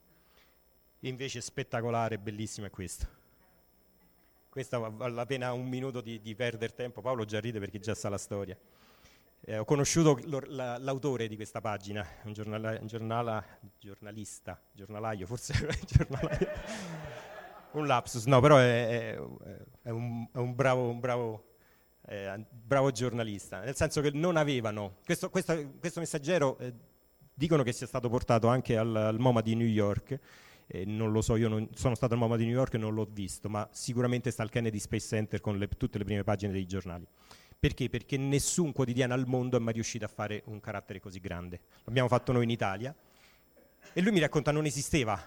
Invece 1.01 1.41
spettacolare, 1.41 2.19
bellissima 2.19 2.67
è 2.67 2.69
questa. 2.69 3.07
Questa 4.49 4.77
vale 4.77 5.13
la 5.13 5.25
pena 5.25 5.53
un 5.53 5.67
minuto 5.67 6.01
di, 6.01 6.19
di 6.21 6.35
perdere 6.35 6.73
tempo, 6.73 7.01
Paolo 7.01 7.25
già 7.25 7.39
ride 7.39 7.59
perché 7.59 7.79
già 7.79 7.95
sa 7.95 8.09
la 8.09 8.17
storia. 8.17 8.57
Eh, 9.43 9.57
ho 9.57 9.65
conosciuto 9.65 10.19
la, 10.49 10.77
l'autore 10.77 11.27
di 11.27 11.35
questa 11.35 11.61
pagina, 11.61 12.05
un, 12.23 12.33
giornala, 12.33 12.77
un 12.79 12.85
giornala, 12.85 13.43
giornalista, 13.79 14.61
giornalaio, 14.71 15.25
forse 15.25 15.53
giornalaio. 15.87 16.47
un 17.71 17.87
lapsus, 17.87 18.25
no, 18.25 18.39
però 18.39 18.57
è, 18.57 19.15
è, 19.15 19.19
è, 19.83 19.89
un, 19.89 20.27
è 20.31 20.37
un, 20.37 20.53
bravo, 20.53 20.89
un 20.89 20.99
bravo 20.99 21.50
eh, 22.11 22.45
bravo 22.49 22.91
giornalista, 22.91 23.61
nel 23.61 23.75
senso 23.75 24.01
che 24.01 24.11
non 24.11 24.35
avevano, 24.35 24.97
questo, 25.05 25.29
questo, 25.29 25.75
questo 25.79 26.01
messaggero 26.01 26.57
eh, 26.57 26.73
dicono 27.33 27.63
che 27.63 27.71
sia 27.71 27.87
stato 27.87 28.09
portato 28.09 28.47
anche 28.47 28.75
al, 28.75 28.93
al 28.93 29.17
MoMA 29.17 29.39
di 29.39 29.55
New 29.55 29.67
York, 29.67 30.19
eh, 30.67 30.83
non 30.83 31.13
lo 31.13 31.21
so, 31.21 31.37
io 31.37 31.47
non, 31.47 31.69
sono 31.73 31.95
stato 31.95 32.13
al 32.13 32.19
MoMA 32.19 32.35
di 32.35 32.43
New 32.43 32.53
York 32.53 32.73
e 32.73 32.77
non 32.77 32.93
l'ho 32.93 33.07
visto, 33.09 33.47
ma 33.47 33.65
sicuramente 33.71 34.29
sta 34.29 34.43
al 34.43 34.49
Kennedy 34.49 34.79
Space 34.79 35.07
Center 35.07 35.39
con 35.39 35.57
le, 35.57 35.69
tutte 35.69 35.97
le 35.97 36.03
prime 36.03 36.25
pagine 36.25 36.51
dei 36.51 36.65
giornali. 36.65 37.07
Perché? 37.57 37.87
Perché 37.89 38.17
nessun 38.17 38.73
quotidiano 38.73 39.13
al 39.13 39.25
mondo 39.25 39.55
è 39.55 39.61
mai 39.61 39.73
riuscito 39.73 40.03
a 40.03 40.09
fare 40.09 40.43
un 40.47 40.59
carattere 40.59 40.99
così 40.99 41.21
grande. 41.21 41.61
L'abbiamo 41.85 42.09
fatto 42.09 42.33
noi 42.33 42.43
in 42.43 42.49
Italia 42.49 42.93
e 43.93 44.01
lui 44.01 44.11
mi 44.11 44.19
racconta 44.19 44.51
non 44.51 44.65
esisteva 44.65 45.17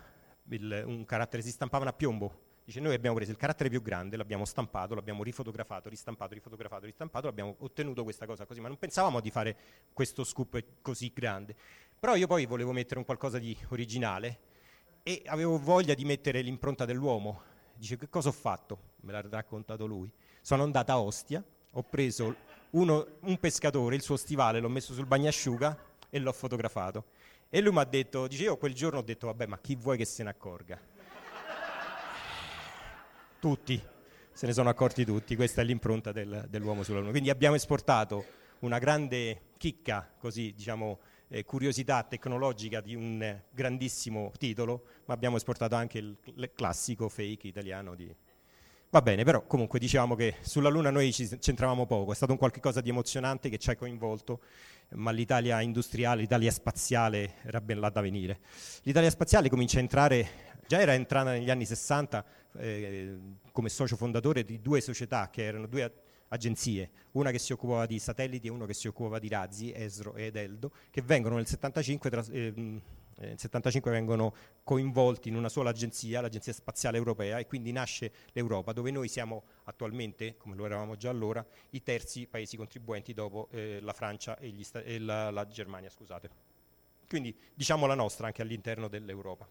il, 0.51 0.83
un 0.87 1.07
carattere, 1.07 1.43
si 1.43 1.51
stampavano 1.51 1.89
a 1.89 1.95
piombo 1.95 2.44
Dice, 2.67 2.81
noi 2.81 2.95
abbiamo 2.95 3.15
preso 3.15 3.31
il 3.31 3.37
carattere 3.37 3.69
più 3.69 3.83
grande, 3.83 4.17
l'abbiamo 4.17 4.47
stampato, 4.47 4.95
l'abbiamo 4.95 5.23
rifotografato, 5.23 5.91
ristampato, 5.91 6.33
rifotografato, 6.33 6.87
ristampato, 6.87 7.29
abbiamo 7.29 7.57
ottenuto 7.59 8.05
questa 8.05 8.25
cosa 8.25 8.47
così, 8.47 8.61
ma 8.61 8.69
non 8.69 8.79
pensavamo 8.79 9.21
di 9.21 9.31
fare 9.31 9.57
questo 9.93 10.25
scoop 10.25 10.65
così 10.81 11.13
grande. 11.15 11.55
Però 12.01 12.17
io 12.17 12.27
poi 12.27 12.47
volevo 12.47 12.73
mettere 12.73 12.99
un 12.99 13.05
qualcosa 13.05 13.39
di 13.39 13.55
originale 13.69 14.39
e 15.03 15.21
avevo 15.27 15.59
voglia 15.59 15.93
di 15.93 16.07
mettere 16.07 16.41
l'impronta 16.41 16.87
dell'uomo. 16.87 17.43
Dice, 17.75 17.99
che 17.99 18.09
cosa 18.09 18.31
ho 18.31 18.33
fatto? 18.33 18.79
Me 19.01 19.13
l'ha 19.13 19.21
raccontato 19.29 19.85
lui. 19.85 20.11
Sono 20.41 20.63
andata 20.63 20.95
a 20.95 21.01
Ostia, 21.01 21.45
ho 21.71 21.83
preso 21.83 22.35
uno, 22.71 23.07
un 23.21 23.39
pescatore, 23.39 23.95
il 23.95 24.01
suo 24.01 24.17
stivale, 24.17 24.61
l'ho 24.61 24.71
messo 24.71 24.95
sul 24.95 25.05
bagnasciuga 25.05 25.79
e 26.09 26.19
l'ho 26.19 26.33
fotografato. 26.33 27.05
E 27.51 27.61
lui 27.61 27.73
mi 27.73 27.81
ha 27.81 27.85
detto, 27.85 28.27
dice, 28.27 28.45
io 28.45 28.57
quel 28.57 28.73
giorno 28.73 29.01
ho 29.01 29.03
detto, 29.03 29.27
vabbè, 29.27 29.45
ma 29.45 29.59
chi 29.59 29.77
vuoi 29.77 29.99
che 29.99 30.07
se 30.07 30.23
ne 30.23 30.31
accorga? 30.31 30.93
Tutti, 33.45 33.79
se 34.33 34.47
ne 34.47 34.55
sono 34.55 34.71
accorti 34.71 35.05
tutti, 35.05 35.37
questa 35.37 35.61
è 35.61 35.65
l'impronta 35.67 36.13
del, 36.13 36.47
dell'uomo 36.49 36.83
sulla 36.83 37.01
Luna. 37.01 37.11
Quindi 37.11 37.29
abbiamo 37.29 37.57
esportato 37.57 38.25
una 38.61 38.79
grande 38.79 39.51
chicca, 39.59 40.11
così 40.19 40.55
diciamo, 40.57 40.99
eh, 41.29 41.45
curiosità 41.45 42.03
tecnologica 42.05 42.81
di 42.81 42.95
un 42.95 43.39
grandissimo 43.51 44.33
titolo, 44.39 44.87
ma 45.05 45.13
abbiamo 45.13 45.37
esportato 45.37 45.75
anche 45.75 45.99
il, 45.99 46.17
il 46.25 46.53
classico 46.55 47.11
fake 47.11 47.47
italiano 47.47 47.95
di... 47.95 48.11
Va 48.89 49.03
bene, 49.03 49.25
però 49.25 49.45
comunque 49.45 49.79
dicevamo 49.79 50.15
che 50.15 50.37
sulla 50.41 50.71
Luna 50.71 50.89
noi 50.89 51.13
ci 51.13 51.29
centravamo 51.39 51.85
poco, 51.85 52.13
è 52.13 52.15
stato 52.15 52.33
un 52.33 52.39
qualche 52.39 52.61
cosa 52.61 52.81
di 52.81 52.89
emozionante 52.89 53.51
che 53.51 53.59
ci 53.59 53.69
ha 53.69 53.77
coinvolto, 53.77 54.41
ma 54.93 55.11
l'Italia 55.11 55.61
industriale, 55.61 56.23
l'Italia 56.23 56.51
spaziale 56.51 57.35
era 57.43 57.61
ben 57.61 57.79
là 57.79 57.91
da 57.91 58.01
venire. 58.01 58.39
L'Italia 58.85 59.11
spaziale 59.11 59.51
comincia 59.51 59.77
a 59.77 59.81
entrare, 59.81 60.29
già 60.67 60.81
era 60.81 60.95
entrata 60.95 61.33
negli 61.33 61.51
anni 61.51 61.67
60 61.67 62.25
eh, 62.59 63.19
come 63.53 63.69
socio 63.69 63.97
fondatore 63.97 64.45
di 64.45 64.61
due 64.61 64.81
società 64.81 65.31
che 65.31 65.45
erano 65.45 65.67
due 65.67 65.93
agenzie, 66.29 66.91
una 67.13 67.31
che 67.31 67.39
si 67.39 67.53
occupava 67.53 67.87
di 67.87 67.99
satelliti 67.99 68.49
e 68.49 68.51
una 68.51 68.67
che 68.67 68.75
si 68.75 68.89
occupava 68.89 69.19
di 69.19 69.29
razzi, 69.29 69.73
Esro 69.73 70.15
ed 70.15 70.37
Eldo, 70.37 70.73
che 70.91 71.03
vengono 71.03 71.37
nel 71.37 71.47
75, 71.47 72.11
tras- 72.11 72.31
eh, 72.31 72.53
nel 73.17 73.39
75 73.39 73.91
vengono 73.91 74.35
coinvolti 74.65 75.29
in 75.29 75.37
una 75.37 75.49
sola 75.49 75.71
agenzia, 75.71 76.21
l'Agenzia 76.21 76.53
Spaziale 76.53 76.97
Europea, 76.97 77.39
e 77.39 77.47
quindi 77.47 77.71
nasce 77.71 78.13
l'Europa, 78.33 78.73
dove 78.73 78.91
noi 78.91 79.09
siamo 79.09 79.45
attualmente, 79.65 80.37
come 80.37 80.57
lo 80.57 80.67
eravamo 80.67 80.97
già 80.97 81.11
allora, 81.11 81.45
i 81.71 81.83
terzi 81.83 82.27
paesi 82.27 82.57
contribuenti 82.57 83.15
dopo 83.15 83.49
eh, 83.53 83.79
la 83.81 83.93
Francia 83.93 84.37
e, 84.39 84.53
sta- 84.63 84.83
e 84.83 84.99
la, 84.99 85.31
la 85.31 85.47
Germania. 85.47 85.91
Scusate. 85.91 86.53
Quindi 87.09 87.37
diciamo 87.55 87.87
la 87.87 87.95
nostra 87.95 88.27
anche 88.27 88.43
all'interno 88.43 88.89
dell'Europa. 88.89 89.47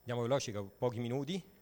Andiamo 0.00 0.22
veloci, 0.22 0.52
pochi 0.52 1.00
minuti. 1.00 1.56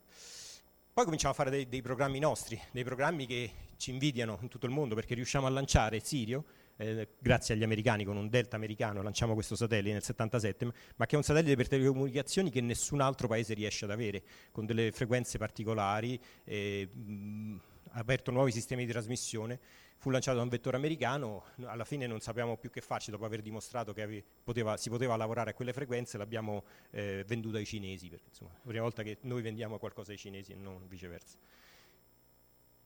Poi 0.96 1.04
cominciamo 1.04 1.34
a 1.34 1.36
fare 1.36 1.50
dei, 1.50 1.68
dei, 1.68 1.82
programmi 1.82 2.18
nostri, 2.18 2.58
dei 2.70 2.82
programmi 2.82 3.26
che 3.26 3.50
ci 3.76 3.90
invidiano 3.90 4.38
in 4.40 4.48
tutto 4.48 4.64
il 4.64 4.72
mondo 4.72 4.94
perché 4.94 5.14
riusciamo 5.14 5.46
a 5.46 5.50
lanciare 5.50 6.00
Sirio, 6.00 6.44
eh, 6.78 7.08
grazie 7.18 7.54
agli 7.54 7.62
americani, 7.62 8.02
con 8.02 8.16
un 8.16 8.30
delta 8.30 8.56
americano 8.56 9.02
lanciamo 9.02 9.34
questo 9.34 9.56
satellite 9.56 9.92
nel 9.92 10.02
77, 10.02 10.72
ma 10.96 11.04
che 11.04 11.12
è 11.12 11.18
un 11.18 11.22
satellite 11.22 11.54
per 11.54 11.68
telecomunicazioni 11.68 12.48
che 12.48 12.62
nessun 12.62 13.02
altro 13.02 13.28
paese 13.28 13.52
riesce 13.52 13.84
ad 13.84 13.90
avere, 13.90 14.22
con 14.50 14.64
delle 14.64 14.90
frequenze 14.90 15.36
particolari, 15.36 16.18
eh, 16.44 16.88
mh, 16.90 17.56
aperto 17.98 18.30
nuovi 18.30 18.52
sistemi 18.52 18.84
di 18.84 18.92
trasmissione 18.92 19.58
fu 19.98 20.10
lanciato 20.10 20.36
da 20.36 20.42
un 20.42 20.50
vettore 20.50 20.76
americano, 20.76 21.44
alla 21.64 21.84
fine 21.84 22.06
non 22.06 22.20
sapevamo 22.20 22.56
più 22.58 22.70
che 22.70 22.80
farci 22.80 23.10
dopo 23.10 23.24
aver 23.24 23.40
dimostrato 23.40 23.92
che 23.92 24.22
poteva, 24.44 24.76
si 24.76 24.90
poteva 24.90 25.16
lavorare 25.16 25.50
a 25.50 25.54
quelle 25.54 25.72
frequenze, 25.72 26.18
l'abbiamo 26.18 26.64
eh, 26.90 27.24
venduto 27.26 27.56
ai 27.56 27.64
cinesi, 27.64 28.08
perché 28.08 28.28
insomma, 28.28 28.50
è 28.50 28.56
la 28.56 28.68
prima 28.68 28.82
volta 28.82 29.02
che 29.02 29.18
noi 29.22 29.40
vendiamo 29.40 29.78
qualcosa 29.78 30.12
ai 30.12 30.18
cinesi 30.18 30.52
e 30.52 30.56
non 30.56 30.86
viceversa. 30.86 31.38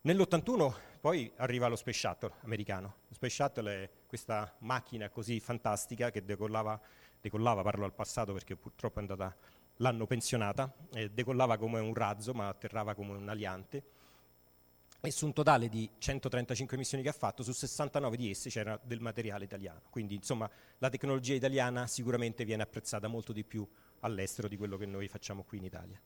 Nell'81 0.03 0.75
poi 1.01 1.31
arriva 1.37 1.67
lo 1.67 1.77
Space 1.77 1.99
Shuttle 1.99 2.33
americano. 2.43 2.95
Lo 3.09 3.15
Space 3.15 3.35
Shuttle 3.35 3.83
è 3.83 3.91
questa 4.07 4.55
macchina 4.61 5.11
così 5.11 5.41
fantastica 5.41 6.11
che 6.11 6.25
decollava, 6.25 6.81
decollava 7.21 7.63
parlo 7.63 7.85
al 7.85 7.93
passato 7.93 8.33
perché 8.33 8.57
purtroppo 8.57 8.99
è 8.99 9.03
andata, 9.03 9.37
l'hanno 9.77 10.07
pensionata, 10.07 10.73
eh, 10.95 11.11
decollava 11.11 11.59
come 11.59 11.81
un 11.81 11.93
razzo 11.93 12.33
ma 12.33 12.49
atterrava 12.49 12.95
come 12.95 13.13
un 13.13 13.29
aliante 13.29 13.99
e 15.03 15.11
su 15.11 15.25
un 15.25 15.33
totale 15.33 15.69
di 15.69 15.89
135 15.99 16.77
missioni 16.77 17.03
che 17.03 17.09
ha 17.09 17.15
fatto, 17.15 17.43
su 17.43 17.53
69 17.53 18.17
di 18.17 18.31
esse 18.31 18.51
c'era 18.51 18.79
del 18.83 19.01
materiale 19.01 19.45
italiano. 19.45 19.83
Quindi 19.89 20.15
insomma 20.15 20.51
la 20.79 20.91
tecnologia 20.91 21.35
italiana 21.35 21.87
sicuramente 21.87 22.45
viene 22.45 22.63
apprezzata 22.63 23.09
molto 23.09 23.33
di 23.33 23.45
più 23.45 23.67
all'estero 24.01 24.49
di 24.49 24.57
quello 24.57 24.77
che 24.77 24.87
noi 24.87 25.09
facciamo 25.09 25.43
qui 25.43 25.59
in 25.59 25.65
Italia. 25.65 26.01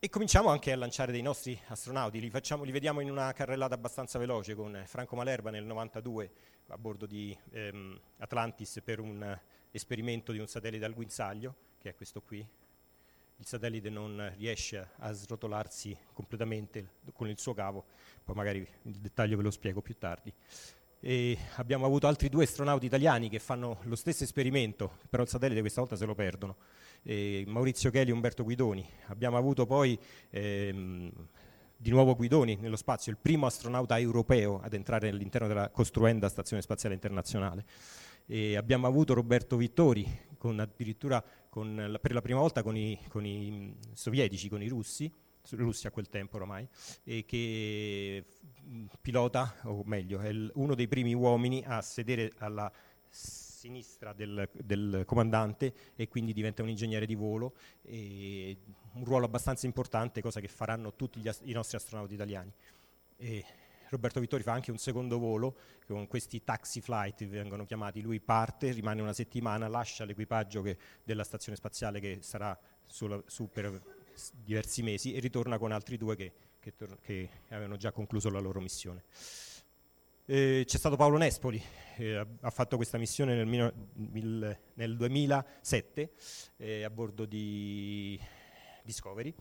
E 0.00 0.08
cominciamo 0.10 0.48
anche 0.48 0.70
a 0.70 0.76
lanciare 0.76 1.10
dei 1.10 1.22
nostri 1.22 1.60
astronauti, 1.66 2.20
li, 2.20 2.30
facciamo, 2.30 2.62
li 2.62 2.70
vediamo 2.70 3.00
in 3.00 3.10
una 3.10 3.32
carrellata 3.32 3.74
abbastanza 3.74 4.18
veloce 4.18 4.54
con 4.54 4.80
Franco 4.86 5.16
Malerba 5.16 5.50
nel 5.50 5.64
92 5.64 6.30
a 6.68 6.78
bordo 6.78 7.06
di 7.06 7.36
ehm, 7.50 7.98
Atlantis 8.18 8.80
per 8.84 9.00
un 9.00 9.36
esperimento 9.72 10.30
di 10.30 10.38
un 10.38 10.46
satellite 10.46 10.84
al 10.84 10.94
guinzaglio, 10.94 11.54
che 11.78 11.90
è 11.90 11.94
questo 11.94 12.20
qui, 12.20 12.46
il 13.40 13.46
satellite 13.46 13.88
non 13.88 14.32
riesce 14.36 14.88
a 14.96 15.12
srotolarsi 15.12 15.96
completamente 16.12 16.94
con 17.12 17.28
il 17.28 17.38
suo 17.38 17.54
cavo, 17.54 17.84
poi 18.24 18.34
magari 18.34 18.58
il 18.58 18.94
dettaglio 18.96 19.36
ve 19.36 19.44
lo 19.44 19.50
spiego 19.50 19.80
più 19.80 19.96
tardi. 19.96 20.32
E 21.00 21.38
abbiamo 21.56 21.86
avuto 21.86 22.08
altri 22.08 22.28
due 22.28 22.42
astronauti 22.42 22.86
italiani 22.86 23.28
che 23.28 23.38
fanno 23.38 23.78
lo 23.82 23.94
stesso 23.94 24.24
esperimento, 24.24 24.98
però 25.08 25.22
il 25.22 25.28
satellite 25.28 25.60
questa 25.60 25.80
volta 25.80 25.94
se 25.94 26.04
lo 26.04 26.16
perdono, 26.16 26.56
e 27.04 27.44
Maurizio 27.46 27.90
Cheli 27.90 28.10
e 28.10 28.12
Umberto 28.12 28.42
Guidoni. 28.42 28.84
Abbiamo 29.06 29.36
avuto 29.36 29.66
poi 29.66 29.96
ehm, 30.30 31.12
di 31.76 31.90
nuovo 31.90 32.16
Guidoni 32.16 32.56
nello 32.56 32.74
spazio, 32.74 33.12
il 33.12 33.18
primo 33.18 33.46
astronauta 33.46 33.96
europeo 34.00 34.60
ad 34.60 34.74
entrare 34.74 35.10
all'interno 35.10 35.46
della 35.46 35.68
costruenda 35.70 36.28
Stazione 36.28 36.60
Spaziale 36.60 36.96
Internazionale. 36.96 37.64
E 38.26 38.56
abbiamo 38.56 38.88
avuto 38.88 39.14
Roberto 39.14 39.56
Vittori, 39.56 40.26
con 40.36 40.58
addirittura 40.58 41.22
con, 41.58 41.98
per 42.00 42.12
la 42.12 42.22
prima 42.22 42.38
volta 42.38 42.62
con 42.62 42.76
i, 42.76 42.96
con 43.08 43.26
i 43.26 43.76
sovietici, 43.92 44.48
con 44.48 44.62
i 44.62 44.68
russi, 44.68 45.12
russi 45.50 45.88
a 45.88 45.90
quel 45.90 46.08
tempo 46.08 46.36
ormai, 46.36 46.66
e 47.02 47.24
che 47.26 48.24
pilota, 49.00 49.56
o 49.64 49.82
meglio, 49.84 50.20
è 50.20 50.30
uno 50.54 50.76
dei 50.76 50.86
primi 50.86 51.14
uomini 51.14 51.64
a 51.66 51.82
sedere 51.82 52.32
alla 52.38 52.70
sinistra 53.08 54.12
del, 54.12 54.48
del, 54.52 55.02
comandante 55.04 55.74
e 55.96 56.06
quindi 56.06 56.32
diventa 56.32 56.62
un 56.62 56.68
ingegnere 56.68 57.06
di 57.06 57.16
volo, 57.16 57.54
un 57.86 59.04
ruolo 59.04 59.24
abbastanza 59.26 59.66
importante, 59.66 60.22
cosa 60.22 60.38
che 60.38 60.48
faranno 60.48 60.94
tutti 60.94 61.18
gli, 61.18 61.28
i 61.42 61.52
nostri 61.52 61.76
astronauti 61.76 62.14
italiani. 62.14 62.52
E 63.16 63.44
Roberto 63.90 64.20
Vittori 64.20 64.42
fa 64.42 64.52
anche 64.52 64.70
un 64.70 64.78
secondo 64.78 65.18
volo 65.18 65.56
con 65.86 66.06
questi 66.06 66.42
taxi 66.44 66.80
flight 66.80 67.26
vengono 67.26 67.64
chiamati, 67.64 68.00
lui 68.00 68.20
parte, 68.20 68.72
rimane 68.72 69.00
una 69.00 69.12
settimana, 69.12 69.68
lascia 69.68 70.04
l'equipaggio 70.04 70.62
che, 70.62 70.76
della 71.02 71.24
stazione 71.24 71.56
spaziale 71.56 72.00
che 72.00 72.18
sarà 72.20 72.58
su, 72.86 73.22
su 73.26 73.48
per 73.50 73.80
diversi 74.34 74.82
mesi 74.82 75.14
e 75.14 75.20
ritorna 75.20 75.58
con 75.58 75.72
altri 75.72 75.96
due 75.96 76.16
che, 76.16 76.32
che, 76.58 76.74
che 77.00 77.30
avevano 77.48 77.76
già 77.76 77.92
concluso 77.92 78.30
la 78.30 78.40
loro 78.40 78.60
missione. 78.60 79.04
Eh, 80.30 80.64
c'è 80.66 80.76
stato 80.76 80.96
Paolo 80.96 81.16
Nespoli, 81.16 81.62
eh, 81.96 82.26
ha 82.40 82.50
fatto 82.50 82.76
questa 82.76 82.98
missione 82.98 83.34
nel, 83.34 83.46
mil, 83.46 84.58
nel 84.74 84.96
2007 84.96 86.12
eh, 86.58 86.84
a 86.84 86.90
bordo 86.90 87.24
di 87.24 88.20
Discovery 88.82 89.34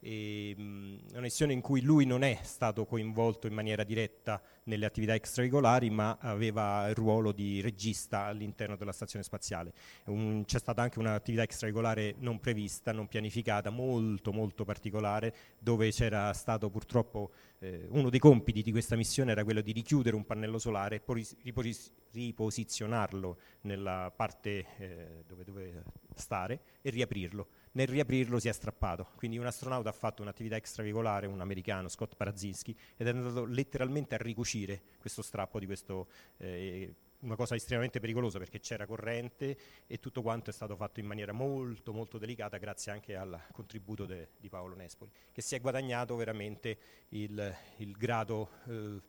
e, 0.00 0.54
mh, 0.56 0.98
una 1.12 1.20
missione 1.20 1.52
in 1.52 1.60
cui 1.60 1.80
lui 1.80 2.04
non 2.04 2.22
è 2.22 2.38
stato 2.42 2.84
coinvolto 2.84 3.46
in 3.46 3.54
maniera 3.54 3.84
diretta 3.84 4.40
nelle 4.64 4.86
attività 4.86 5.14
extraregolari, 5.14 5.90
ma 5.90 6.18
aveva 6.20 6.88
il 6.88 6.94
ruolo 6.94 7.32
di 7.32 7.60
regista 7.60 8.24
all'interno 8.24 8.76
della 8.76 8.92
stazione 8.92 9.24
spaziale. 9.24 9.72
Un, 10.06 10.44
c'è 10.44 10.58
stata 10.58 10.82
anche 10.82 10.98
un'attività 10.98 11.42
extraregolare 11.42 12.14
non 12.18 12.40
prevista, 12.40 12.92
non 12.92 13.06
pianificata, 13.06 13.70
molto 13.70 14.32
molto 14.32 14.64
particolare, 14.64 15.34
dove 15.58 15.90
c'era 15.90 16.32
stato 16.32 16.70
purtroppo 16.70 17.30
eh, 17.60 17.86
uno 17.90 18.10
dei 18.10 18.20
compiti 18.20 18.62
di 18.62 18.70
questa 18.70 18.96
missione 18.96 19.32
era 19.32 19.44
quello 19.44 19.60
di 19.60 19.72
richiudere 19.72 20.16
un 20.16 20.26
pannello 20.26 20.58
solare 20.58 20.96
e 20.96 21.00
poi 21.00 21.26
ripos- 21.42 21.92
riposizionarlo 22.12 23.38
nella 23.62 24.12
parte 24.14 24.66
eh, 24.78 25.24
dove 25.26 25.44
doveva 25.44 25.82
stare 26.14 26.60
e 26.82 26.90
riaprirlo 26.90 27.46
nel 27.76 27.86
riaprirlo 27.86 28.38
si 28.38 28.48
è 28.48 28.52
strappato. 28.52 29.08
Quindi 29.16 29.36
un 29.38 29.46
astronauta 29.46 29.90
ha 29.90 29.92
fatto 29.92 30.22
un'attività 30.22 30.56
extraveicolare, 30.56 31.26
un 31.26 31.40
americano, 31.40 31.88
Scott 31.88 32.16
Parazinski, 32.16 32.76
ed 32.96 33.06
è 33.06 33.10
andato 33.10 33.44
letteralmente 33.44 34.14
a 34.14 34.18
ricucire 34.18 34.82
questo 34.98 35.20
strappo 35.20 35.58
di 35.58 35.66
questo, 35.66 36.08
eh, 36.38 36.94
una 37.20 37.36
cosa 37.36 37.54
estremamente 37.54 38.00
pericolosa 38.00 38.38
perché 38.38 38.60
c'era 38.60 38.86
corrente 38.86 39.58
e 39.86 40.00
tutto 40.00 40.22
quanto 40.22 40.48
è 40.48 40.52
stato 40.54 40.74
fatto 40.74 41.00
in 41.00 41.06
maniera 41.06 41.32
molto 41.32 41.92
molto 41.92 42.16
delicata 42.16 42.56
grazie 42.56 42.92
anche 42.92 43.14
al 43.14 43.38
contributo 43.52 44.06
de, 44.06 44.30
di 44.38 44.48
Paolo 44.48 44.74
Nespoli, 44.74 45.10
che 45.30 45.42
si 45.42 45.54
è 45.54 45.60
guadagnato 45.60 46.16
veramente 46.16 46.78
il, 47.10 47.54
il 47.76 47.92
grado, 47.92 48.50
eh, 48.68 49.00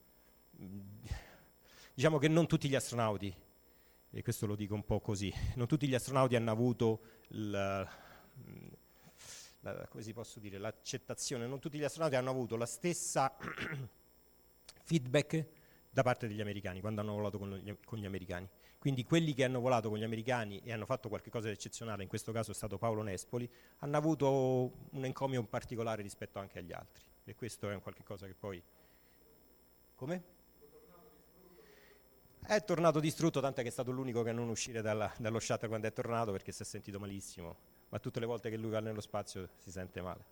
diciamo 1.93 2.17
che 2.17 2.27
non 2.27 2.47
tutti 2.47 2.67
gli 2.67 2.75
astronauti, 2.75 3.33
e 4.09 4.21
questo 4.23 4.45
lo 4.45 4.55
dico 4.55 4.73
un 4.73 4.83
po' 4.83 4.99
così, 4.99 5.33
non 5.55 5.67
tutti 5.67 5.87
gli 5.87 5.95
astronauti 5.95 6.35
hanno 6.35 6.51
avuto 6.51 7.01
il 7.29 8.05
la, 9.61 9.87
come 9.87 10.03
si 10.03 10.13
posso 10.13 10.39
dire, 10.39 10.57
l'accettazione, 10.57 11.47
non 11.47 11.59
tutti 11.59 11.77
gli 11.77 11.83
astronauti 11.83 12.15
hanno 12.15 12.29
avuto 12.29 12.55
la 12.55 12.65
stessa 12.65 13.35
feedback 14.83 15.45
da 15.89 16.03
parte 16.03 16.27
degli 16.27 16.41
americani 16.41 16.79
quando 16.79 17.01
hanno 17.01 17.13
volato 17.13 17.37
con 17.39 17.55
gli, 17.55 17.75
con 17.83 17.97
gli, 17.97 18.05
americani. 18.05 18.47
Quindi 18.77 19.03
quelli 19.03 19.33
che 19.33 19.43
hanno 19.43 19.59
volato 19.59 19.89
con 19.89 19.97
gli 19.97 20.03
americani 20.03 20.61
e 20.63 20.71
hanno 20.71 20.85
fatto 20.85 21.09
qualcosa 21.09 21.47
di 21.47 21.53
eccezionale, 21.53 22.03
in 22.03 22.09
questo 22.09 22.31
caso 22.31 22.51
è 22.51 22.53
stato 22.53 22.77
Paolo 22.77 23.01
Nespoli, 23.01 23.49
hanno 23.79 23.97
avuto 23.97 24.71
un 24.91 25.05
encomio 25.05 25.43
particolare 25.43 26.01
rispetto 26.03 26.39
anche 26.39 26.59
agli 26.59 26.71
altri. 26.71 27.03
E 27.25 27.35
questo 27.35 27.69
è 27.69 27.73
un 27.73 27.81
qualche 27.81 28.03
cosa 28.03 28.27
che 28.27 28.35
poi... 28.35 28.61
Come? 29.95 30.35
È 32.45 32.63
tornato 32.63 32.99
distrutto, 32.99 33.41
tanto 33.41 33.61
che 33.61 33.67
è 33.67 33.71
stato 33.71 33.91
l'unico 33.91 34.21
che 34.21 34.31
non 34.31 34.47
uscire 34.47 34.81
dalla, 34.81 35.11
dallo 35.17 35.39
shuttle 35.39 35.67
quando 35.67 35.87
è 35.87 35.91
tornato 35.91 36.31
perché 36.31 36.51
si 36.51 36.61
è 36.61 36.65
sentito 36.65 36.99
malissimo 36.99 37.76
ma 37.89 37.99
tutte 37.99 38.19
le 38.19 38.25
volte 38.25 38.49
che 38.49 38.57
lui 38.57 38.71
va 38.71 38.79
nello 38.79 39.01
spazio 39.01 39.49
si 39.57 39.71
sente 39.71 40.01
male. 40.01 40.25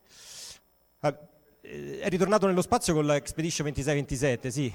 Ah, 1.00 1.18
eh, 1.62 2.00
è 2.00 2.10
ritornato 2.10 2.46
nello 2.46 2.62
spazio 2.62 2.94
con 2.94 3.06
l'Expedition 3.06 3.68
2627, 3.68 4.52
sì, 4.52 4.74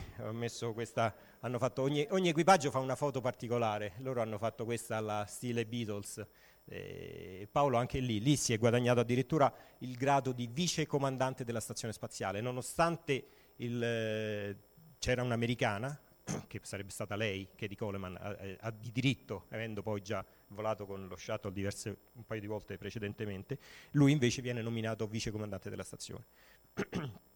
questa, 0.75 1.15
fatto 1.59 1.83
ogni, 1.83 2.07
ogni, 2.11 2.29
equipaggio 2.29 2.71
fa 2.71 2.79
una 2.79 2.97
foto 2.97 3.21
particolare, 3.21 3.93
loro 3.99 4.21
hanno 4.23 4.39
fatto 4.39 4.65
questa 4.65 4.97
alla 4.97 5.25
stile 5.29 5.67
Beatles. 5.67 6.25
Eh, 6.67 7.49
Paolo 7.51 7.79
anche 7.79 7.99
lì, 7.99 8.21
lì 8.21 8.37
si 8.37 8.53
è 8.53 8.59
guadagnato 8.59 9.01
addirittura 9.01 9.53
il 9.79 9.97
grado 9.97 10.31
di 10.31 10.49
vice 10.53 10.87
comandante 10.87 11.45
della 11.45 11.61
stazione 11.61 11.93
spaziale, 11.93 12.41
nonostante 12.41 13.25
il, 13.57 13.83
eh, 13.83 14.57
c'era 14.99 15.23
un'americana, 15.23 15.99
che 16.47 16.61
sarebbe 16.63 16.91
stata 16.91 17.17
lei, 17.17 17.49
Katie 17.57 17.77
Coleman, 17.77 18.57
ha 18.61 18.71
di 18.71 18.91
diritto, 18.93 19.47
avendo 19.51 19.83
poi 19.83 20.01
già 20.03 20.25
volato 20.51 20.87
con 20.87 21.07
lo 21.07 21.17
shuttle 21.17 21.53
diverse, 21.53 21.97
un 22.13 22.25
paio 22.25 22.41
di 22.41 22.47
volte 22.47 22.77
precedentemente, 22.77 23.59
lui 23.93 24.13
invece 24.13 24.43
viene 24.43 24.63
nominato 24.63 25.07
vice 25.07 25.31
comandante 25.31 25.71
della 25.71 25.83
stazione. 25.83 26.25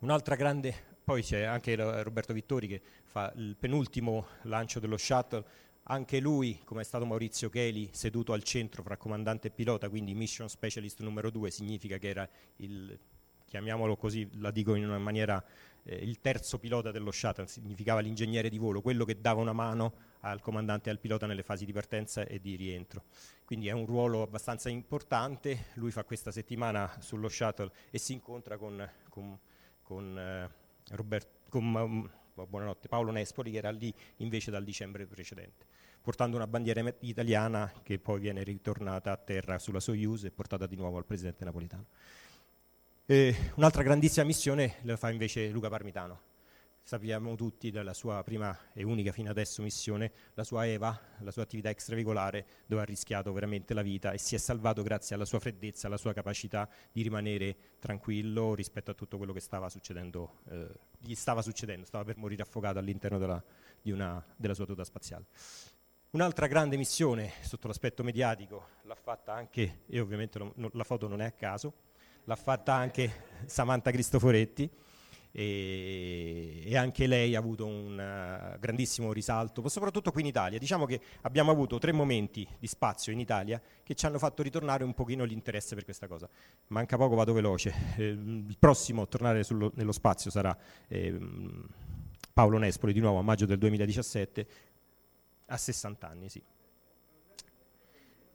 Un'altra 0.00 0.34
grande, 0.34 0.74
poi 1.04 1.22
c'è 1.22 1.42
anche 1.42 1.74
Roberto 1.74 2.32
Vittori 2.32 2.66
che 2.66 2.80
fa 3.04 3.32
il 3.36 3.56
penultimo 3.58 4.26
lancio 4.42 4.80
dello 4.80 4.96
shuttle, 4.96 5.44
anche 5.84 6.20
lui, 6.20 6.60
come 6.64 6.82
è 6.82 6.84
stato 6.84 7.04
Maurizio 7.04 7.50
Cheli, 7.50 7.88
seduto 7.92 8.32
al 8.32 8.42
centro 8.42 8.82
fra 8.82 8.96
comandante 8.96 9.48
e 9.48 9.50
pilota, 9.50 9.88
quindi 9.88 10.14
mission 10.14 10.48
specialist 10.48 11.00
numero 11.00 11.30
due, 11.30 11.50
significa 11.50 11.98
che 11.98 12.08
era 12.08 12.28
il, 12.56 12.98
chiamiamolo 13.46 13.96
così, 13.96 14.28
la 14.38 14.52
dico 14.52 14.74
in 14.74 14.84
una 14.84 14.98
maniera 14.98 15.44
eh, 15.84 15.96
il 15.96 16.20
terzo 16.20 16.58
pilota 16.58 16.90
dello 16.90 17.10
shuttle, 17.10 17.46
significava 17.46 18.00
l'ingegnere 18.00 18.48
di 18.48 18.58
volo, 18.58 18.80
quello 18.80 19.04
che 19.04 19.20
dava 19.20 19.40
una 19.40 19.52
mano 19.52 19.94
al 20.20 20.40
comandante 20.40 20.88
e 20.88 20.92
al 20.92 20.98
pilota 20.98 21.26
nelle 21.26 21.42
fasi 21.42 21.64
di 21.64 21.72
partenza 21.72 22.24
e 22.24 22.40
di 22.40 22.56
rientro. 22.56 23.04
Quindi 23.44 23.68
è 23.68 23.72
un 23.72 23.86
ruolo 23.86 24.22
abbastanza 24.22 24.68
importante, 24.68 25.66
lui 25.74 25.90
fa 25.90 26.04
questa 26.04 26.30
settimana 26.30 26.98
sullo 27.00 27.28
shuttle 27.28 27.70
e 27.90 27.98
si 27.98 28.12
incontra 28.12 28.56
con, 28.56 28.88
con, 29.08 29.38
con, 29.82 30.18
eh, 30.18 30.50
Robert, 30.90 31.28
con 31.48 31.64
um, 31.74 32.10
Paolo 32.88 33.10
Nespoli 33.10 33.50
che 33.50 33.58
era 33.58 33.70
lì 33.70 33.92
invece 34.18 34.50
dal 34.50 34.64
dicembre 34.64 35.06
precedente 35.06 35.66
portando 36.00 36.36
una 36.36 36.46
bandiera 36.46 36.82
italiana 37.00 37.72
che 37.82 37.98
poi 37.98 38.20
viene 38.20 38.42
ritornata 38.42 39.12
a 39.12 39.16
terra 39.16 39.58
sulla 39.58 39.80
Soyuz 39.80 40.24
e 40.24 40.30
portata 40.30 40.66
di 40.66 40.76
nuovo 40.76 40.96
al 40.96 41.04
presidente 41.04 41.44
napolitano. 41.44 41.86
E 43.10 43.34
un'altra 43.56 43.82
grandissima 43.82 44.24
missione 44.24 44.76
la 44.82 44.96
fa 44.96 45.10
invece 45.10 45.48
Luca 45.48 45.68
Parmitano. 45.68 46.20
Sappiamo 46.80 47.34
tutti 47.34 47.72
della 47.72 47.92
sua 47.92 48.22
prima 48.22 48.56
e 48.72 48.84
unica 48.84 49.10
fino 49.10 49.28
adesso 49.28 49.62
missione, 49.62 50.12
la 50.34 50.44
sua 50.44 50.64
EVA, 50.64 50.96
la 51.18 51.32
sua 51.32 51.42
attività 51.42 51.70
extraveicolare, 51.70 52.46
dove 52.66 52.82
ha 52.82 52.84
rischiato 52.84 53.32
veramente 53.32 53.74
la 53.74 53.82
vita 53.82 54.12
e 54.12 54.18
si 54.18 54.36
è 54.36 54.38
salvato 54.38 54.84
grazie 54.84 55.16
alla 55.16 55.24
sua 55.24 55.40
freddezza, 55.40 55.88
alla 55.88 55.96
sua 55.96 56.12
capacità 56.12 56.68
di 56.92 57.02
rimanere 57.02 57.56
tranquillo 57.80 58.54
rispetto 58.54 58.92
a 58.92 58.94
tutto 58.94 59.16
quello 59.16 59.32
che 59.32 59.40
stava 59.40 59.68
succedendo, 59.68 60.42
eh, 60.48 60.68
gli 60.96 61.16
stava 61.16 61.42
succedendo, 61.42 61.86
stava 61.86 62.04
per 62.04 62.16
morire 62.16 62.42
affogato 62.42 62.78
all'interno 62.78 63.18
della, 63.18 63.42
una, 63.86 64.24
della 64.36 64.54
sua 64.54 64.66
tuta 64.66 64.84
spaziale. 64.84 65.24
Un'altra 66.10 66.46
grande 66.46 66.76
missione 66.76 67.32
sotto 67.40 67.66
l'aspetto 67.66 68.04
mediatico 68.04 68.68
l'ha 68.82 68.94
fatta 68.94 69.32
anche, 69.32 69.80
e 69.88 69.98
ovviamente 69.98 70.38
lo, 70.38 70.52
no, 70.54 70.70
la 70.74 70.84
foto 70.84 71.08
non 71.08 71.20
è 71.20 71.24
a 71.24 71.32
caso, 71.32 71.88
l'ha 72.30 72.36
fatta 72.36 72.74
anche 72.74 73.24
Samantha 73.46 73.90
Cristoforetti 73.90 74.70
e, 75.32 76.62
e, 76.64 76.76
anche 76.76 77.08
lei 77.08 77.34
ha 77.34 77.40
avuto 77.40 77.66
un 77.66 77.94
uh, 77.94 78.56
grandissimo 78.60 79.12
risalto, 79.12 79.68
soprattutto 79.68 80.12
qui 80.12 80.20
in 80.20 80.28
Italia. 80.28 80.56
Diciamo 80.56 80.86
che 80.86 81.00
abbiamo 81.22 81.50
avuto 81.50 81.78
tre 81.78 81.90
momenti 81.90 82.46
di 82.56 82.68
spazio 82.68 83.12
in 83.12 83.18
Italia 83.18 83.60
che 83.82 83.96
ci 83.96 84.06
hanno 84.06 84.18
fatto 84.18 84.44
ritornare 84.44 84.84
un 84.84 84.94
pochino 84.94 85.24
l'interesse 85.24 85.74
per 85.74 85.82
questa 85.82 86.06
cosa. 86.06 86.28
Manca 86.68 86.96
poco, 86.96 87.16
vado 87.16 87.32
veloce. 87.32 87.74
Eh, 87.96 88.10
il 88.10 88.56
prossimo 88.56 89.02
a 89.02 89.06
tornare 89.06 89.42
sullo, 89.42 89.72
nello 89.74 89.92
spazio 89.92 90.30
sarà 90.30 90.56
eh, 90.86 91.18
Paolo 92.32 92.58
Nespoli, 92.58 92.92
di 92.92 93.00
nuovo 93.00 93.18
a 93.18 93.22
maggio 93.22 93.46
del 93.46 93.58
2017, 93.58 94.46
a 95.46 95.56
60 95.56 96.08
anni, 96.08 96.28
sì. 96.28 96.40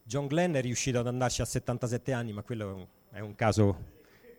John 0.03 0.27
Glenn 0.27 0.53
è 0.53 0.61
riuscito 0.61 0.99
ad 0.99 1.07
andarci 1.07 1.41
a 1.41 1.45
77 1.45 2.11
anni, 2.11 2.33
ma 2.33 2.43
quello 2.43 3.03
è 3.16 3.22
un, 3.22 3.34
caso 3.34 3.94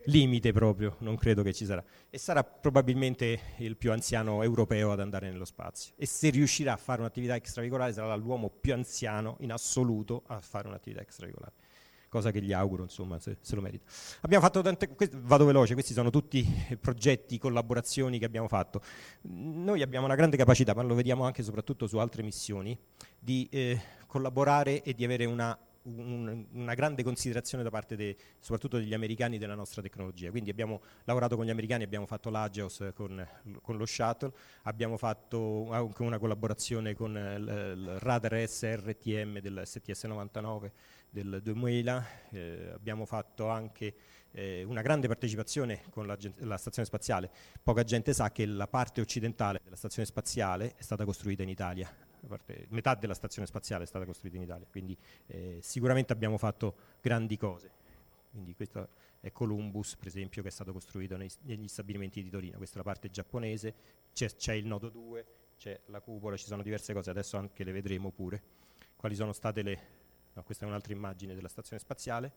limite 0.04 0.52
proprio, 0.52 0.96
non 0.98 1.16
credo 1.16 1.42
che 1.42 1.54
ci 1.54 1.64
sarà. 1.64 1.82
E 2.10 2.18
sarà 2.18 2.44
probabilmente 2.44 3.40
il 3.56 3.78
più 3.78 3.90
anziano 3.90 4.42
europeo 4.42 4.92
ad 4.92 5.00
andare 5.00 5.30
nello 5.30 5.46
spazio. 5.46 5.94
E 5.96 6.04
se 6.04 6.28
riuscirà 6.28 6.74
a 6.74 6.76
fare 6.76 7.00
un'attività 7.00 7.34
extraveicolare 7.34 7.94
sarà 7.94 8.14
l'uomo 8.14 8.50
più 8.50 8.74
anziano 8.74 9.38
in 9.40 9.50
assoluto 9.50 10.24
a 10.26 10.40
fare 10.40 10.68
un'attività 10.68 11.00
extraveicolare. 11.00 11.54
Cosa 12.10 12.30
che 12.30 12.42
gli 12.42 12.52
auguro, 12.52 12.82
insomma, 12.82 13.18
se, 13.18 13.38
se 13.40 13.54
lo 13.54 13.62
merita. 13.62 13.86
Abbiamo 14.20 14.44
fatto 14.44 14.60
tante, 14.60 14.88
quest- 14.88 15.16
vado 15.16 15.46
veloce, 15.46 15.72
questi 15.72 15.94
sono 15.94 16.10
tutti 16.10 16.46
progetti, 16.78 17.38
collaborazioni 17.38 18.18
che 18.18 18.26
abbiamo 18.26 18.46
fatto. 18.46 18.82
Noi 19.22 19.80
abbiamo 19.80 20.04
una 20.04 20.14
grande 20.14 20.36
capacità, 20.36 20.74
ma 20.74 20.82
lo 20.82 20.94
vediamo 20.94 21.24
anche 21.24 21.40
e 21.40 21.44
soprattutto 21.44 21.86
su 21.86 21.96
altre 21.96 22.22
missioni, 22.22 22.78
di 23.18 23.48
eh, 23.50 23.80
collaborare 24.06 24.82
e 24.82 24.92
di 24.92 25.02
avere 25.02 25.24
una 25.24 25.58
un, 25.86 26.46
una 26.52 26.74
grande 26.74 27.02
considerazione 27.02 27.62
da 27.62 27.70
parte 27.70 27.96
de, 27.96 28.16
soprattutto 28.38 28.78
degli 28.78 28.94
americani 28.94 29.38
della 29.38 29.54
nostra 29.54 29.82
tecnologia. 29.82 30.30
Quindi 30.30 30.50
abbiamo 30.50 30.80
lavorato 31.04 31.36
con 31.36 31.44
gli 31.44 31.50
americani, 31.50 31.84
abbiamo 31.84 32.06
fatto 32.06 32.30
l'Ageos 32.30 32.90
con, 32.94 33.26
con, 33.62 33.76
lo 33.76 33.86
shuttle, 33.86 34.32
abbiamo 34.62 34.96
fatto 34.96 35.70
anche 35.70 36.02
una 36.02 36.18
collaborazione 36.18 36.94
con 36.94 37.16
il, 37.16 37.76
il 37.76 37.98
radar 38.00 38.46
SRTM 38.46 39.40
del 39.40 39.62
STS-99 39.64 40.70
del 41.10 41.40
2000, 41.42 42.06
eh, 42.30 42.70
abbiamo 42.74 43.06
fatto 43.06 43.48
anche 43.48 43.94
eh, 44.36 44.62
una 44.64 44.82
grande 44.82 45.06
partecipazione 45.06 45.82
con 45.88 46.06
la, 46.06 46.16
la, 46.40 46.58
stazione 46.58 46.86
spaziale. 46.86 47.30
Poca 47.62 47.82
gente 47.84 48.12
sa 48.12 48.30
che 48.30 48.44
la 48.44 48.68
parte 48.68 49.00
occidentale 49.00 49.60
della 49.64 49.76
stazione 49.76 50.06
spaziale 50.06 50.74
è 50.76 50.82
stata 50.82 51.06
costruita 51.06 51.42
in 51.42 51.48
Italia, 51.48 51.90
parte, 52.28 52.66
metà 52.68 52.94
della 52.94 53.14
stazione 53.14 53.46
spaziale 53.46 53.84
è 53.84 53.86
stata 53.86 54.04
costruita 54.04 54.36
in 54.36 54.42
Italia, 54.42 54.66
quindi 54.70 54.96
eh, 55.26 55.58
sicuramente 55.62 56.12
abbiamo 56.12 56.36
fatto 56.36 56.76
grandi 57.00 57.36
cose. 57.38 57.84
Quindi 58.30 58.54
questo 58.54 58.90
è 59.20 59.32
Columbus, 59.32 59.96
per 59.96 60.08
esempio, 60.08 60.42
che 60.42 60.48
è 60.48 60.50
stato 60.50 60.70
costruito 60.74 61.16
nei, 61.16 61.30
negli 61.42 61.66
stabilimenti 61.66 62.22
di 62.22 62.28
Torino. 62.28 62.58
Questa 62.58 62.74
è 62.74 62.78
la 62.78 62.84
parte 62.84 63.08
giapponese, 63.08 63.74
c'è, 64.12 64.28
c'è 64.34 64.52
il 64.52 64.66
nodo 64.66 64.90
2, 64.90 65.26
c'è 65.56 65.80
la 65.86 66.00
cupola, 66.02 66.36
ci 66.36 66.44
sono 66.44 66.62
diverse 66.62 66.92
cose, 66.92 67.08
adesso 67.08 67.38
anche 67.38 67.64
le 67.64 67.72
vedremo 67.72 68.10
pure. 68.10 68.42
Quali 68.96 69.14
sono 69.14 69.32
state 69.32 69.62
le... 69.62 69.80
No, 70.34 70.42
questa 70.42 70.66
è 70.66 70.68
un'altra 70.68 70.92
immagine 70.92 71.34
della 71.34 71.48
stazione 71.48 71.80
spaziale 71.80 72.32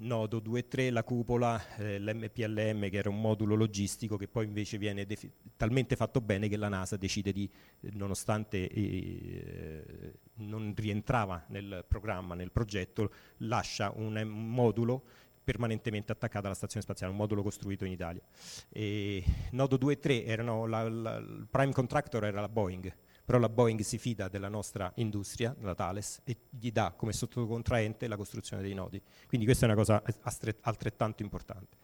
nodo 0.00 0.38
2 0.38 0.58
e 0.58 0.68
3, 0.68 0.90
la 0.90 1.02
cupola, 1.02 1.76
eh, 1.76 1.98
l'MPLM 1.98 2.88
che 2.88 2.96
era 2.96 3.08
un 3.08 3.20
modulo 3.20 3.54
logistico 3.54 4.16
che 4.16 4.28
poi 4.28 4.46
invece 4.46 4.78
viene 4.78 5.04
defi- 5.04 5.30
talmente 5.56 5.96
fatto 5.96 6.20
bene 6.20 6.48
che 6.48 6.56
la 6.56 6.68
NASA 6.68 6.96
decide 6.96 7.32
di, 7.32 7.50
nonostante 7.92 8.68
eh, 8.68 10.14
non 10.36 10.72
rientrava 10.76 11.44
nel 11.48 11.84
programma, 11.86 12.34
nel 12.34 12.50
progetto, 12.50 13.12
lascia 13.38 13.92
un, 13.94 14.20
modulo 14.22 15.02
permanentemente 15.42 16.12
attaccato 16.12 16.46
alla 16.46 16.54
stazione 16.54 16.82
spaziale, 16.82 17.12
un 17.12 17.18
modulo 17.18 17.42
costruito 17.42 17.84
in 17.84 17.92
Italia. 17.92 18.22
E 18.68 19.24
nodo 19.52 19.76
2 19.76 19.92
e 19.92 19.98
3 19.98 20.24
erano 20.24 20.66
la, 20.66 20.88
la, 20.88 21.16
il 21.16 21.46
prime 21.50 21.72
contractor 21.72 22.24
era 22.24 22.40
la 22.40 22.48
Boeing 22.48 22.94
però 23.30 23.40
la 23.40 23.48
Boeing 23.48 23.78
si 23.82 23.96
fida 23.96 24.26
della 24.26 24.48
nostra 24.48 24.90
industria, 24.96 25.54
della 25.56 25.76
Thales, 25.76 26.20
e 26.24 26.36
gli 26.50 26.72
dà 26.72 26.92
come 26.96 27.12
sottocontraente 27.12 28.08
la 28.08 28.16
costruzione 28.16 28.60
dei 28.60 28.74
nodi. 28.74 29.00
Quindi 29.28 29.46
questa 29.46 29.66
è 29.66 29.68
una 29.68 29.78
cosa 29.78 30.02
altrettanto 30.62 31.22
importante. 31.22 31.76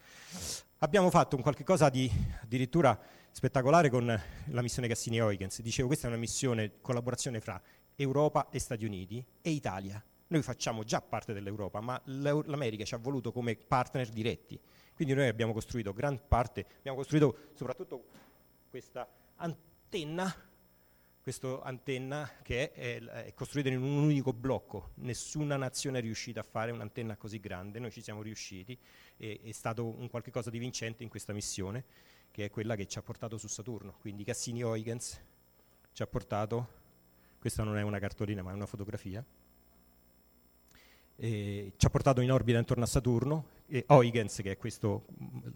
Abbiamo 0.78 1.08
fatto 1.08 1.36
un 1.36 1.42
qualche 1.42 1.62
cosa 1.62 1.88
di 1.88 2.10
addirittura 2.42 2.98
spettacolare 3.30 3.90
con 3.90 4.06
la 4.46 4.60
missione 4.60 4.88
Cassini-Huygens. 4.88 5.62
Dicevo, 5.62 5.86
questa 5.86 6.08
è 6.08 6.10
una 6.10 6.18
missione, 6.18 6.80
collaborazione 6.80 7.38
fra 7.38 7.62
Europa 7.94 8.48
e 8.50 8.58
Stati 8.58 8.84
Uniti 8.84 9.24
e 9.40 9.50
Italia. 9.50 10.04
Noi 10.26 10.42
facciamo 10.42 10.82
già 10.82 11.00
parte 11.00 11.32
dell'Europa, 11.32 11.78
ma 11.80 12.02
l'America 12.06 12.84
ci 12.84 12.94
ha 12.94 12.98
voluto 12.98 13.30
come 13.30 13.54
partner 13.54 14.08
diretti. 14.08 14.58
Quindi 14.96 15.14
noi 15.14 15.28
abbiamo 15.28 15.52
costruito 15.52 15.92
gran 15.92 16.20
parte, 16.26 16.66
abbiamo 16.78 16.96
costruito 16.98 17.50
soprattutto 17.54 18.04
questa 18.68 19.08
antenna 19.36 20.45
questa 21.26 21.60
antenna 21.62 22.30
che 22.40 22.70
è, 22.70 23.02
è, 23.02 23.34
costruita 23.34 23.68
in 23.68 23.82
un 23.82 23.98
unico 24.04 24.32
blocco, 24.32 24.92
nessuna 24.98 25.56
nazione 25.56 25.98
è 25.98 26.00
riuscita 26.00 26.38
a 26.38 26.44
fare 26.44 26.70
un'antenna 26.70 27.16
così 27.16 27.40
grande, 27.40 27.80
noi 27.80 27.90
ci 27.90 28.00
siamo 28.00 28.22
riusciti, 28.22 28.78
e, 29.16 29.40
è 29.42 29.50
stato 29.50 29.84
un 29.84 30.08
qualche 30.08 30.30
cosa 30.30 30.50
di 30.50 30.60
vincente 30.60 31.02
in 31.02 31.08
questa 31.08 31.32
missione, 31.32 31.82
che 32.30 32.44
è 32.44 32.50
quella 32.50 32.76
che 32.76 32.86
ci 32.86 32.98
ha 32.98 33.02
portato 33.02 33.38
su 33.38 33.48
Saturno, 33.48 33.96
quindi 33.98 34.22
Cassini-Huygens 34.22 35.20
ci 35.92 36.00
ha 36.00 36.06
portato, 36.06 36.68
questa 37.40 37.64
non 37.64 37.76
è 37.76 37.82
una 37.82 37.98
cartolina 37.98 38.42
ma 38.42 38.52
è 38.52 38.54
una 38.54 38.66
fotografia, 38.66 39.24
e 41.16 41.72
ci 41.76 41.86
ha 41.86 41.90
portato 41.90 42.20
in 42.20 42.30
orbita 42.30 42.56
intorno 42.56 42.84
a 42.84 42.86
Saturno 42.86 43.48
e 43.66 43.84
Huygens, 43.88 44.42
che 44.42 44.52
è 44.52 44.56
questo 44.56 45.06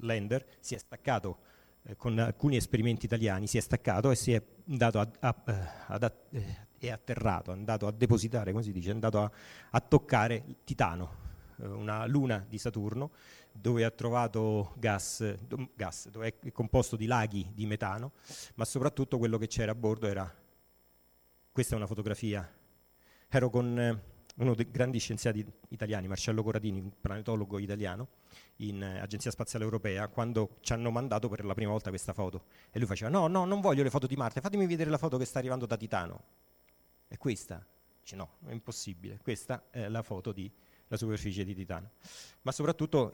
lander, 0.00 0.44
si 0.58 0.74
è 0.74 0.78
staccato 0.78 1.38
eh, 1.84 1.96
con 1.96 2.18
alcuni 2.18 2.56
esperimenti 2.56 3.06
italiani, 3.06 3.46
si 3.46 3.58
è 3.58 3.60
staccato 3.60 4.10
e 4.10 4.14
si 4.14 4.32
è 4.32 4.42
andato 4.68 4.98
a, 4.98 5.10
a, 5.20 5.42
eh, 5.46 5.54
ad, 5.86 6.12
eh, 6.30 6.68
è 6.78 6.90
atterrato, 6.90 7.50
è 7.50 7.54
andato 7.54 7.86
a 7.86 7.92
depositare, 7.92 8.52
come 8.52 8.62
si 8.62 8.72
dice, 8.72 8.90
è 8.90 8.92
andato 8.92 9.22
a, 9.22 9.30
a 9.70 9.80
toccare 9.80 10.44
Titano, 10.64 11.28
una 11.56 12.06
luna 12.06 12.44
di 12.48 12.58
Saturno, 12.58 13.10
dove 13.52 13.84
ha 13.84 13.90
trovato 13.90 14.74
gas, 14.76 15.36
gas, 15.74 16.08
dove 16.08 16.36
è 16.40 16.52
composto 16.52 16.96
di 16.96 17.06
laghi 17.06 17.50
di 17.52 17.66
metano, 17.66 18.12
ma 18.54 18.64
soprattutto 18.64 19.18
quello 19.18 19.38
che 19.38 19.46
c'era 19.46 19.72
a 19.72 19.74
bordo 19.74 20.06
era, 20.06 20.34
questa 21.52 21.74
è 21.74 21.76
una 21.76 21.86
fotografia, 21.86 22.48
ero 23.28 23.50
con 23.50 24.02
uno 24.36 24.54
dei 24.54 24.70
grandi 24.70 24.98
scienziati 24.98 25.44
italiani, 25.68 26.08
Marcello 26.08 26.42
Corradini, 26.42 26.80
un 26.80 26.90
planetologo 26.98 27.58
italiano, 27.58 28.08
in 28.60 28.82
eh, 28.82 29.00
Agenzia 29.00 29.30
Spaziale 29.30 29.64
Europea, 29.64 30.08
quando 30.08 30.56
ci 30.60 30.72
hanno 30.72 30.90
mandato 30.90 31.28
per 31.28 31.44
la 31.44 31.54
prima 31.54 31.70
volta 31.70 31.90
questa 31.90 32.12
foto. 32.12 32.44
E 32.70 32.78
lui 32.78 32.86
faceva, 32.86 33.10
no, 33.10 33.26
no, 33.26 33.44
non 33.44 33.60
voglio 33.60 33.82
le 33.82 33.90
foto 33.90 34.06
di 34.06 34.16
Marte, 34.16 34.40
fatemi 34.40 34.66
vedere 34.66 34.90
la 34.90 34.98
foto 34.98 35.16
che 35.18 35.24
sta 35.24 35.38
arrivando 35.38 35.66
da 35.66 35.76
Titano. 35.76 36.22
È 37.06 37.16
questa? 37.16 37.64
Dice, 38.00 38.16
no, 38.16 38.30
è 38.46 38.52
impossibile. 38.52 39.18
Questa 39.22 39.64
è 39.70 39.88
la 39.88 40.02
foto 40.02 40.32
della 40.32 40.50
superficie 40.90 41.44
di 41.44 41.54
Titano. 41.54 41.90
Ma 42.42 42.52
soprattutto, 42.52 43.12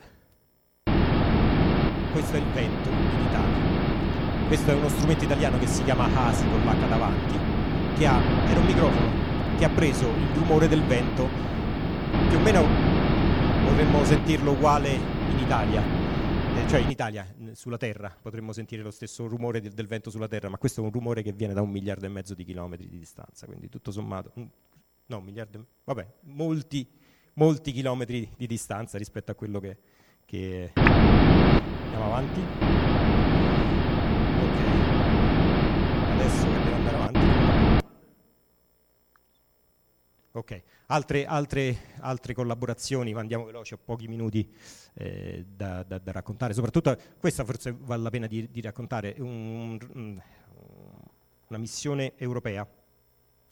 questo 2.13 2.37
è 2.37 2.39
il 2.39 2.47
vento 2.53 2.91
di 2.91 3.25
Titano. 3.25 4.47
Questo 4.47 4.71
è 4.71 4.75
uno 4.75 4.89
strumento 4.89 5.25
italiano 5.25 5.59
che 5.59 5.67
si 5.67 5.83
chiama 5.83 6.05
Hasi 6.05 6.49
con 6.49 6.61
l'H 6.61 6.89
davanti, 6.89 7.39
che 7.99 8.07
ha, 8.07 8.21
era 8.49 8.61
un 8.61 8.67
microfono 8.67 9.27
che 9.57 9.65
ha 9.65 9.71
preso 9.71 10.07
il 10.09 10.29
rumore 10.35 10.69
del 10.69 10.85
vento, 10.85 11.29
più 12.29 12.37
o 12.37 12.41
meno 12.41 12.96
vorremmo 13.67 14.05
sentirlo 14.05 14.53
uguale 14.53 14.95
in 14.95 15.39
Italia, 15.39 15.83
eh, 15.83 16.69
cioè 16.69 16.81
in 16.81 16.89
Italia, 16.89 17.27
sulla 17.53 17.77
Terra, 17.77 18.17
potremmo 18.23 18.53
sentire 18.53 18.81
lo 18.83 18.93
stesso 18.93 19.27
rumore 19.27 19.61
del, 19.61 19.73
del, 19.73 19.89
vento 19.89 20.09
sulla 20.09 20.29
Terra, 20.29 20.49
ma 20.49 20.57
questo 20.57 20.81
è 20.81 20.85
un 20.85 20.91
rumore 20.91 21.23
che 21.23 21.33
viene 21.33 21.53
da 21.53 21.63
un 21.63 21.71
miliardo 21.71 22.07
e 22.07 22.09
mezzo 22.09 22.35
di 22.35 22.45
chilometri 22.45 22.89
di 22.89 22.99
distanza, 22.99 23.45
quindi 23.47 23.69
tutto 23.69 23.91
sommato, 23.91 24.31
un, 24.35 24.49
no, 25.07 25.19
un 25.19 25.25
miliardo, 25.25 25.67
vabbè, 25.85 26.07
molti, 26.21 26.89
molti 27.35 27.73
chilometri 27.73 28.31
di 28.37 28.47
distanza 28.47 28.99
rispetto 28.99 29.33
a 29.33 29.35
quello 29.35 29.59
che... 29.59 29.79
che... 30.25 30.71
Andiamo 30.75 32.05
avanti. 32.05 32.41
Ok, 34.43 34.59
adesso 36.13 36.45
che 36.45 36.63
devo 36.63 36.77
andare 36.77 36.97
avanti. 36.97 37.27
Ok, 40.37 40.63
altre, 40.89 41.25
altre, 41.25 41.95
altre, 42.01 42.35
collaborazioni, 42.35 43.15
ma 43.15 43.21
andiamo 43.21 43.47
veloci, 43.47 43.73
ho 43.73 43.79
pochi 43.83 44.07
minuti 44.07 44.47
eh, 44.93 45.47
da, 45.49 45.83
da, 45.83 45.97
da, 45.97 46.13
raccontare, 46.13 46.53
soprattutto 46.53 46.95
questa 47.19 47.43
forse 47.43 47.75
vale 47.75 48.03
la 48.03 48.11
pena 48.11 48.27
di, 48.27 48.47
di 48.51 48.61
raccontare, 48.61 49.15
un, 49.17 49.79
un, 49.95 50.23
una 51.49 51.59
missione 51.59 52.13
europea, 52.19 52.69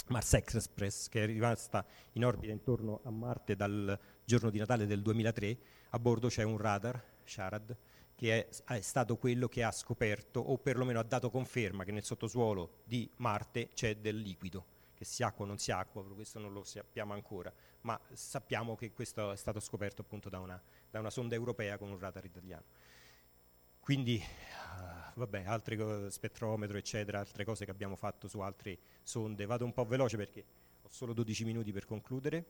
Mars 0.09 0.35
Express, 0.35 1.09
che 1.09 1.23
è 1.23 1.27
rimasta 1.27 1.87
in 2.13 2.27
orbita 2.27 2.53
intorno 2.53 3.01
a 3.05 3.11
Marte 3.11 3.57
dal 3.57 3.99
giorno 4.23 4.51
di 4.51 4.59
Natale 4.59 4.85
del 4.85 5.01
2003, 5.01 5.57
a 5.89 5.99
bordo 5.99 6.29
c'è 6.29 6.43
un 6.43 6.59
radar, 6.59 7.03
SHARAD, 7.25 7.77
che 8.15 8.47
è, 8.47 8.75
è, 8.75 8.81
stato 8.83 9.17
quello 9.17 9.49
che 9.49 9.63
ha 9.63 9.73
scoperto 9.73 10.39
o 10.39 10.59
perlomeno 10.59 10.99
ha 10.99 11.05
dato 11.05 11.31
conferma 11.31 11.83
che 11.83 11.93
nel 11.93 12.05
sottosuolo 12.05 12.83
di 12.85 13.11
Marte 13.17 13.71
c'è 13.73 13.97
del 13.97 14.19
liquido 14.19 14.73
che 15.05 15.11
sia 15.11 15.27
acqua 15.29 15.45
o 15.45 15.49
non 15.49 15.59
sia 15.59 15.79
acqua, 15.79 16.03
questo 16.03 16.39
non 16.39 16.53
lo 16.53 16.65
sappiamo 16.65 17.13
ancora, 17.13 17.53
ma 17.83 18.01
sappiamo 18.13 18.75
che 18.75 18.93
questo 18.93 19.31
è 19.31 19.37
stato 19.37 19.61
scoperto 19.61 20.01
appunto 20.01 20.29
da 20.29 20.41
una, 20.41 20.61
da 20.91 20.99
una 20.99 21.11
sonda 21.11 21.35
europea 21.35 21.77
con 21.77 21.91
un 21.91 21.99
radar 21.99 22.25
italiano. 22.25 22.65
Quindi, 23.79 24.17
uh, 24.17 25.19
vabbè, 25.19 25.45
altri 25.45 25.79
spettrometro, 26.11 26.79
eccetera, 26.79 27.19
altre 27.19 27.45
cose 27.45 27.67
che 27.67 27.71
abbiamo 27.71 27.97
fatto 27.97 28.29
su 28.29 28.41
altre 28.41 28.79
sonde. 29.03 29.45
Vado 29.45 29.67
un 29.67 29.75
po' 29.75 29.85
veloce 29.85 30.17
perché 30.17 30.45
ho 30.81 30.89
solo 30.91 31.13
12 31.13 31.45
minuti 31.45 31.71
per 31.71 31.85
concludere. 31.85 32.45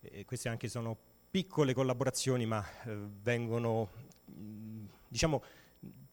E 0.00 0.24
queste 0.24 0.48
anche 0.48 0.68
sono 0.68 0.96
piccole 1.30 1.74
collaborazioni, 1.74 2.46
ma 2.46 2.64
eh, 2.84 2.96
vengono, 3.20 3.90
mh, 4.24 4.86
diciamo, 5.06 5.42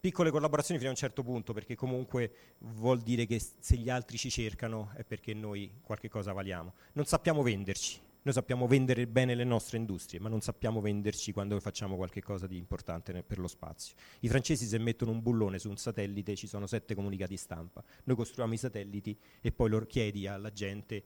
piccole 0.06 0.30
collaborazioni 0.30 0.77
fino 0.77 0.92
a 0.92 0.93
un 0.93 1.00
certo 1.00 1.24
punto, 1.24 1.51
perché 1.51 1.74
comunque 1.74 2.32
vuol 2.59 3.01
dire 3.01 3.25
che 3.25 3.40
se 3.40 3.75
gli 3.75 3.90
altri 3.90 4.19
ci 4.19 4.30
cercano 4.30 4.92
è 4.95 5.03
perché 5.03 5.34
noi 5.34 5.80
qualche 5.82 6.09
cosa 6.09 6.32
valiamo. 6.32 6.75
Non 6.92 7.06
sappiamo 7.06 7.42
venderci, 7.42 8.00
noi 8.22 8.32
sappiamo 8.35 8.67
vendere 8.67 9.08
bene 9.08 9.34
le 9.34 9.43
nostre 9.43 9.80
industrie, 9.80 10.19
ma 10.19 10.30
non 10.30 10.42
sappiamo 10.42 10.80
venderci 10.80 11.32
quando 11.32 11.59
facciamo 11.59 11.95
qualcosa 11.95 12.45
di 12.45 12.56
importante 12.56 13.24
per 13.24 13.40
lo 13.40 13.48
spazio. 13.48 13.95
I 14.19 14.27
francesi 14.27 14.67
se 14.67 14.77
mettono 14.77 15.09
un 15.09 15.24
bullone 15.24 15.58
su 15.58 15.69
un 15.69 15.77
satellite 15.77 16.35
ci 16.35 16.45
sono 16.45 16.67
sette 16.67 16.93
comunicati 16.93 17.35
stampa, 17.35 17.84
noi 18.03 18.16
costruiamo 18.16 18.53
i 18.53 18.58
satelliti 18.58 19.17
e 19.42 19.51
poi 19.51 19.72
lo 19.72 19.80
chiedi 19.88 20.27
alla 20.27 20.51
gente 20.51 21.03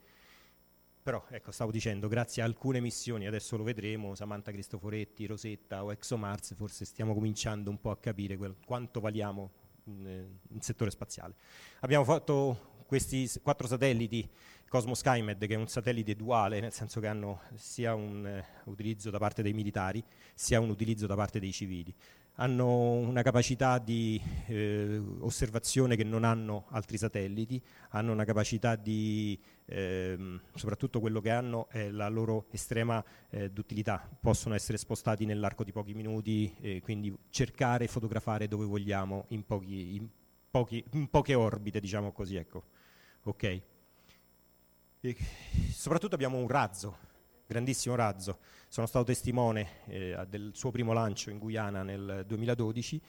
però 1.01 1.25
ecco, 1.29 1.51
stavo 1.51 1.71
dicendo, 1.71 2.07
grazie 2.07 2.41
a 2.41 2.45
alcune 2.45 2.79
missioni, 2.79 3.25
adesso 3.25 3.57
lo 3.57 3.63
vedremo, 3.63 4.15
Samantha 4.15 4.51
Cristoforetti, 4.51 5.25
Rosetta 5.25 5.83
o 5.83 5.91
ExoMars, 5.91 6.55
forse 6.55 6.85
stiamo 6.85 7.13
cominciando 7.13 7.69
un 7.69 7.79
po' 7.79 7.91
a 7.91 7.97
capire 7.97 8.37
quel, 8.37 8.55
quanto 8.65 8.99
valiamo 8.99 9.51
in, 9.85 10.05
eh, 10.05 10.27
in, 10.49 10.61
settore 10.61 10.91
spaziale. 10.91 11.35
Abbiamo 11.79 12.03
fatto 12.03 12.83
questi 12.85 13.29
quattro 13.41 13.67
satelliti, 13.67 14.29
Cosmos 14.67 14.99
Skymed, 14.99 15.47
che 15.47 15.53
è 15.53 15.57
un 15.57 15.67
satellite 15.67 16.15
duale, 16.15 16.59
nel 16.59 16.73
senso 16.73 16.99
che 16.99 17.07
hanno 17.07 17.41
sia 17.55 17.95
un 17.95 18.25
eh, 18.27 18.45
utilizzo 18.65 19.09
da 19.09 19.17
parte 19.17 19.41
dei 19.41 19.53
militari, 19.53 20.03
sia 20.35 20.59
un 20.59 20.69
utilizzo 20.69 21.07
da 21.07 21.15
parte 21.15 21.39
dei 21.39 21.51
civili 21.51 21.95
hanno 22.39 22.93
una 22.93 23.21
capacità 23.21 23.79
di 23.79 24.19
eh, 24.47 25.01
osservazione 25.19 25.97
che 25.97 26.05
non 26.05 26.23
hanno 26.23 26.67
altri 26.69 26.97
satelliti, 26.97 27.61
hanno 27.89 28.13
una 28.13 28.23
capacità 28.23 28.77
di, 28.77 29.37
ehm, 29.65 30.39
soprattutto 30.55 31.01
quello 31.01 31.19
che 31.19 31.31
hanno 31.31 31.67
è 31.69 31.89
la 31.89 32.07
loro 32.07 32.45
estrema 32.51 33.03
eh, 33.29 33.49
d'utilità, 33.51 34.09
possono 34.21 34.55
essere 34.55 34.77
spostati 34.77 35.25
nell'arco 35.25 35.65
di 35.65 35.73
pochi 35.73 35.93
minuti, 35.93 36.55
eh, 36.61 36.81
quindi 36.81 37.13
cercare 37.29 37.83
e 37.83 37.87
fotografare 37.87 38.47
dove 38.47 38.65
vogliamo 38.65 39.25
in, 39.29 39.45
pochi, 39.45 39.95
in, 39.95 40.07
pochi, 40.49 40.83
in 40.93 41.09
poche 41.09 41.33
orbite, 41.33 41.81
diciamo 41.81 42.13
così. 42.13 42.37
Ecco. 42.37 42.63
Okay. 43.23 43.61
soprattutto 45.71 46.15
abbiamo 46.15 46.37
un 46.37 46.47
razzo 46.47 47.07
grandissimo 47.49 47.95
razzo. 47.95 48.37
Sono 48.71 48.85
stato 48.85 49.05
testimone 49.05 49.67
eh, 49.87 50.25
del 50.29 50.51
suo 50.53 50.69
primo 50.69 50.93
lancio 50.93 51.31
in 51.31 51.39
Guyana 51.39 51.81
nel 51.81 52.23
2012. 52.27 53.01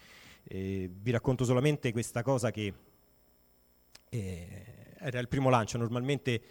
Eh, 0.44 0.90
vi 0.90 1.10
racconto 1.10 1.44
solamente 1.44 1.92
questa 1.92 2.22
cosa 2.22 2.50
che 2.50 2.72
eh, 4.08 4.64
era 4.98 5.18
il 5.18 5.28
primo 5.28 5.50
lancio. 5.50 5.76
Normalmente 5.76 6.42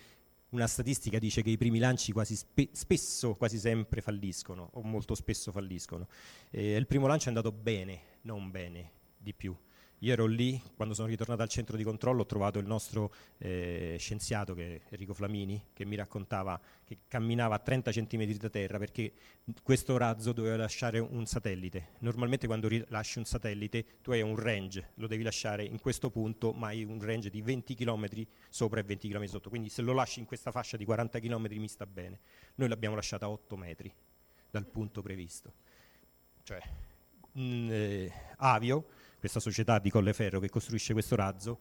una 0.50 0.68
statistica 0.68 1.18
dice 1.18 1.42
che 1.42 1.50
i 1.50 1.58
primi 1.58 1.80
lanci 1.80 2.12
quasi 2.12 2.36
spe- 2.36 2.70
spesso, 2.72 3.34
quasi 3.34 3.58
sempre 3.58 4.02
falliscono, 4.02 4.70
o 4.74 4.84
molto 4.84 5.16
spesso 5.16 5.52
falliscono. 5.52 6.08
il 6.52 6.86
primo 6.86 7.08
lancio 7.08 7.26
è 7.26 7.28
andato 7.30 7.52
bene, 7.52 8.02
non 8.22 8.52
bene 8.52 8.92
di 9.18 9.34
più. 9.34 9.58
Io 10.04 10.14
ero 10.14 10.28
lì, 10.28 10.62
quando 10.78 10.94
sono 10.94 11.10
ritornato 11.10 11.42
al 11.42 11.50
centro 11.50 11.76
di 11.76 11.84
controllo 11.84 12.22
ho 12.22 12.26
trovato 12.26 12.58
il 12.58 12.66
nostro 12.66 13.14
eh, 13.38 13.98
scienziato, 14.00 14.54
che 14.54 14.84
Enrico 14.88 15.14
Flamini, 15.14 15.62
che 15.74 15.84
mi 15.84 15.98
raccontava 15.98 16.58
che 16.86 17.00
camminava 17.08 17.56
a 17.56 17.60
30 17.60 17.92
cm 17.92 18.38
da 18.38 18.50
terra 18.50 18.78
perché 18.78 19.12
questo 19.62 19.98
razzo 19.98 20.32
doveva 20.32 20.56
lasciare 20.56 21.00
un 21.00 21.26
satellite. 21.26 21.96
Normalmente 22.00 22.48
quando 22.48 22.70
rilasci 22.70 23.18
un 23.18 23.26
satellite 23.26 24.00
tu 24.02 24.12
hai 24.12 24.22
un 24.22 24.38
range, 24.38 24.92
lo 24.96 25.08
devi 25.08 25.22
lasciare 25.22 25.66
in 25.66 25.82
questo 25.82 26.10
punto, 26.10 26.54
ma 26.54 26.68
hai 26.68 26.86
un 26.86 27.02
range 27.02 27.30
di 27.30 27.42
20 27.42 27.76
km 27.76 28.08
sopra 28.48 28.80
e 28.80 28.84
20 28.84 29.10
km 29.10 29.26
sotto, 29.26 29.50
quindi 29.50 29.68
se 29.68 29.82
lo 29.82 29.92
lasci 29.92 30.20
in 30.20 30.26
questa 30.26 30.52
fascia 30.52 30.78
di 30.78 30.86
40 30.86 31.20
km 31.20 31.48
mi 31.58 31.68
sta 31.68 31.86
bene. 31.86 32.22
Noi 32.56 32.70
l'abbiamo 32.70 32.96
lasciata 32.96 33.26
a 33.26 33.30
8 33.30 33.58
metri 33.58 33.94
dal 34.50 34.66
punto 34.66 35.02
previsto. 35.02 35.54
Cioè, 36.44 36.60
mh, 37.34 37.42
mm, 37.42 37.70
eh, 37.70 38.14
Avio 38.38 38.86
questa 39.20 39.40
società 39.40 39.78
di 39.80 39.90
Colleferro 39.90 40.40
che 40.40 40.50
costruisce 40.50 40.94
questo 40.94 41.16
razzo, 41.16 41.60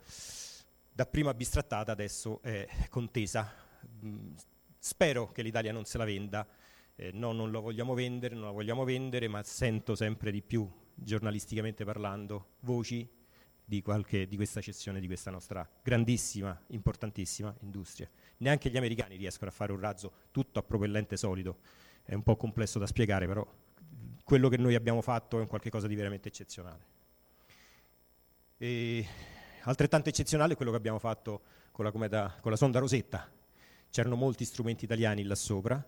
dapprima 0.91 1.35
bistrattata 1.35 1.93
adesso 1.93 2.41
è 2.43 2.67
contesa. 2.89 3.53
Mm, 4.05 4.35
spero 4.79 5.31
che 5.33 5.43
l'Italia 5.43 5.73
non 5.73 5.85
se 5.85 5.99
la 5.99 6.05
venda, 6.05 6.47
eh, 6.95 7.11
no, 7.13 7.33
non 7.33 7.51
lo 7.51 7.61
vogliamo 7.61 7.95
vendere, 7.95 8.35
non 8.35 8.45
la 8.45 8.51
vogliamo 8.51 8.85
vendere, 8.85 9.29
ma 9.29 9.43
sento 9.43 9.95
sempre 9.95 10.31
di 10.31 10.41
più, 10.41 10.69
giornalisticamente 10.95 11.85
parlando, 11.85 12.55
voci 12.61 13.09
di, 13.65 13.83
qualche, 13.83 14.27
di 14.27 14.37
questa 14.37 14.61
cessione 14.61 14.99
di 14.99 15.07
questa 15.07 15.31
nostra 15.31 15.69
grandissima, 15.83 16.59
importantissima 16.69 17.55
industria. 17.61 18.09
Neanche 18.39 18.71
gli 18.71 18.77
americani 18.77 19.17
riescono 19.17 19.51
a 19.51 19.53
fare 19.53 19.73
un 19.73 19.81
razzo 19.81 20.13
tutto 20.31 20.59
a 20.59 20.63
propellente 20.63 21.17
solido, 21.17 21.59
è 22.03 22.15
un 22.15 22.23
po' 22.23 22.37
complesso 22.37 22.79
da 22.79 22.87
spiegare, 22.87 23.27
però 23.27 23.47
quello 24.25 24.49
che 24.49 24.57
noi 24.57 24.75
abbiamo 24.75 25.03
fatto 25.03 25.39
è 25.39 25.41
un 25.41 25.47
qualcosa 25.47 25.87
di 25.87 25.95
veramente 25.95 26.29
eccezionale. 26.29 26.97
E 28.61 29.07
altrettanto 29.63 30.09
eccezionale 30.09 30.55
è 30.55 30.57
quello 30.57 30.73
che 30.73 30.77
abbiamo 30.77 30.99
fatto 30.99 31.43
con 31.71 31.85
la, 31.85 31.93
cometa, 31.93 32.35
con 32.41 32.51
la 32.51 32.57
sonda 32.57 32.81
Rosetta. 32.81 33.31
C'erano 33.89 34.17
molti 34.17 34.45
strumenti 34.45 34.85
italiani 34.85 35.23
là 35.23 35.37
sopra, 35.37 35.81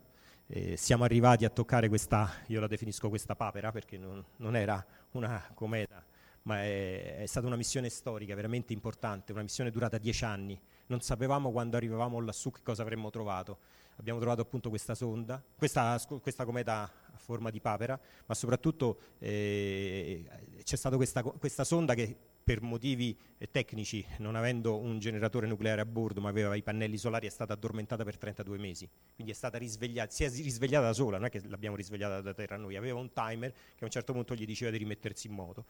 eh, 0.47 0.77
siamo 0.77 1.03
arrivati 1.03 1.45
a 1.45 1.51
toccare 1.51 1.89
questa, 1.89 2.31
io 2.47 2.61
la 2.61 2.69
definisco 2.69 3.09
questa 3.09 3.35
papera 3.35 3.73
perché 3.73 3.99
non, 3.99 4.25
non 4.37 4.55
era 4.55 4.87
una 5.13 5.51
cometa, 5.53 6.05
ma 6.43 6.63
è, 6.63 7.17
è, 7.17 7.27
stata 7.27 7.49
una 7.49 7.57
missione 7.57 7.89
storica 7.89 8.37
veramente 8.37 8.73
importante, 8.73 9.33
una 9.33 9.43
missione 9.43 9.73
durata 9.73 9.99
dieci 9.99 10.25
anni. 10.25 10.59
Non 10.87 11.01
sapevamo 11.01 11.51
quando 11.51 11.77
arrivavamo 11.77 12.21
lassù 12.21 12.53
che 12.53 12.61
cosa 12.63 12.83
avremmo 12.83 13.11
trovato. 13.11 13.59
Abbiamo 13.97 14.21
trovato 14.21 14.43
appunto 14.43 14.69
questa 14.69 14.95
sonda, 14.95 15.43
questa, 15.57 16.01
questa 16.23 16.45
cometa 16.45 16.83
a 16.83 17.19
forma 17.19 17.51
di 17.51 17.61
papera, 17.61 17.99
ma 18.27 18.35
soprattutto 18.35 18.99
eh, 19.19 20.25
c'è 20.63 20.77
stata 20.77 20.95
questa, 20.95 21.23
questa 21.23 21.65
sonda 21.65 21.95
che 21.95 22.17
per 22.43 22.63
motivi 22.63 23.17
eh, 23.39 23.51
tecnici, 23.51 24.05
non 24.19 24.35
avendo 24.35 24.79
un 24.79 24.99
generatore 24.99 25.47
nucleare 25.47 25.81
a 25.81 25.85
bordo, 25.85 26.21
ma 26.21 26.29
aveva 26.29 26.55
i 26.57 26.63
pannelli 26.63 26.97
solari, 26.97 27.27
è 27.27 27.31
stata 27.31 27.53
addormentata 27.53 28.05
per 28.05 28.19
32 28.19 28.59
mesi. 28.59 28.89
Quindi 29.15 29.33
è 29.33 29.37
stata 29.37 29.59
risvegliata, 29.59 30.11
si 30.11 30.25
è 30.25 30.31
risvegliata 30.31 30.87
da 30.87 30.93
sola, 30.93 31.19
non 31.19 31.27
è 31.27 31.31
che 31.31 31.43
l'abbiamo 31.47 31.77
risvegliata 31.77 32.21
da 32.21 32.35
terra 32.35 32.57
noi, 32.57 32.77
aveva 32.77 32.99
un 32.99 33.13
timer 33.13 33.53
che 33.53 33.83
a 33.83 33.85
un 33.85 33.91
certo 33.91 34.13
punto 34.13 34.35
gli 34.35 34.47
diceva 34.47 34.71
di 34.71 34.79
rimettersi 34.79 35.27
in 35.27 35.35
moto. 35.35 35.67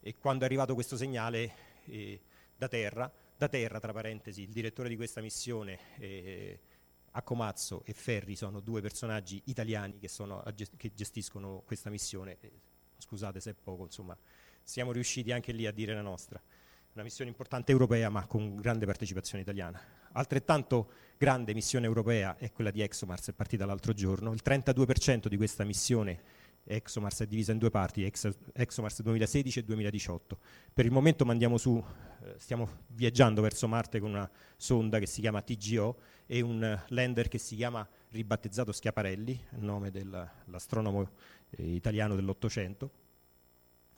E 0.00 0.16
quando 0.18 0.44
è 0.44 0.46
arrivato 0.46 0.74
questo 0.74 0.96
segnale 0.96 1.52
eh, 1.86 2.20
da 2.56 2.68
terra, 2.68 3.10
da 3.36 3.48
terra, 3.48 3.80
tra 3.80 3.92
parentesi, 3.92 4.42
il 4.42 4.50
direttore 4.50 4.88
di 4.88 4.96
questa 4.96 5.20
missione, 5.20 5.78
eh, 5.98 6.60
Accomazzo 7.12 7.82
e 7.84 7.92
Ferri, 7.92 8.36
sono 8.36 8.60
due 8.60 8.80
personaggi 8.80 9.42
italiani 9.46 9.98
che, 9.98 10.08
sono, 10.08 10.42
che 10.76 10.92
gestiscono 10.94 11.62
questa 11.66 11.90
missione. 11.90 12.38
Eh, 12.40 12.52
scusate 12.98 13.40
se 13.40 13.50
è 13.50 13.54
poco, 13.54 13.84
insomma, 13.84 14.16
siamo 14.62 14.92
riusciti 14.92 15.32
anche 15.32 15.52
lì 15.52 15.66
a 15.66 15.72
dire 15.72 15.94
la 15.94 16.02
nostra. 16.02 16.40
Una 16.94 17.04
missione 17.04 17.30
importante 17.30 17.72
europea 17.72 18.10
ma 18.10 18.26
con 18.26 18.56
grande 18.56 18.84
partecipazione 18.84 19.42
italiana. 19.42 19.80
Altrettanto 20.12 20.90
grande 21.16 21.54
missione 21.54 21.86
europea 21.86 22.36
è 22.36 22.52
quella 22.52 22.70
di 22.70 22.82
ExoMars, 22.82 23.30
è 23.30 23.32
partita 23.32 23.64
l'altro 23.64 23.92
giorno. 23.94 24.32
Il 24.32 24.42
32% 24.44 25.28
di 25.28 25.36
questa 25.36 25.64
missione 25.64 26.20
ExoMars 26.64 27.22
è 27.22 27.26
divisa 27.26 27.52
in 27.52 27.58
due 27.58 27.70
parti, 27.70 28.04
ExoMars 28.04 29.02
2016 29.02 29.58
e 29.58 29.64
2018. 29.64 30.38
Per 30.72 30.84
il 30.84 30.92
momento 30.92 31.26
su, 31.56 31.82
eh, 32.22 32.34
stiamo 32.38 32.84
viaggiando 32.88 33.40
verso 33.40 33.66
Marte 33.66 33.98
con 33.98 34.10
una 34.10 34.30
sonda 34.56 34.98
che 34.98 35.06
si 35.06 35.20
chiama 35.20 35.42
TGO 35.42 35.98
e 36.26 36.40
un 36.40 36.80
lander 36.88 37.28
che 37.28 37.38
si 37.38 37.56
chiama 37.56 37.86
ribattezzato 38.10 38.70
Schiaparelli, 38.70 39.46
nome 39.60 39.90
dell'astronomo 39.90 41.10
eh, 41.50 41.74
italiano 41.74 42.14
dell'Ottocento 42.14 43.00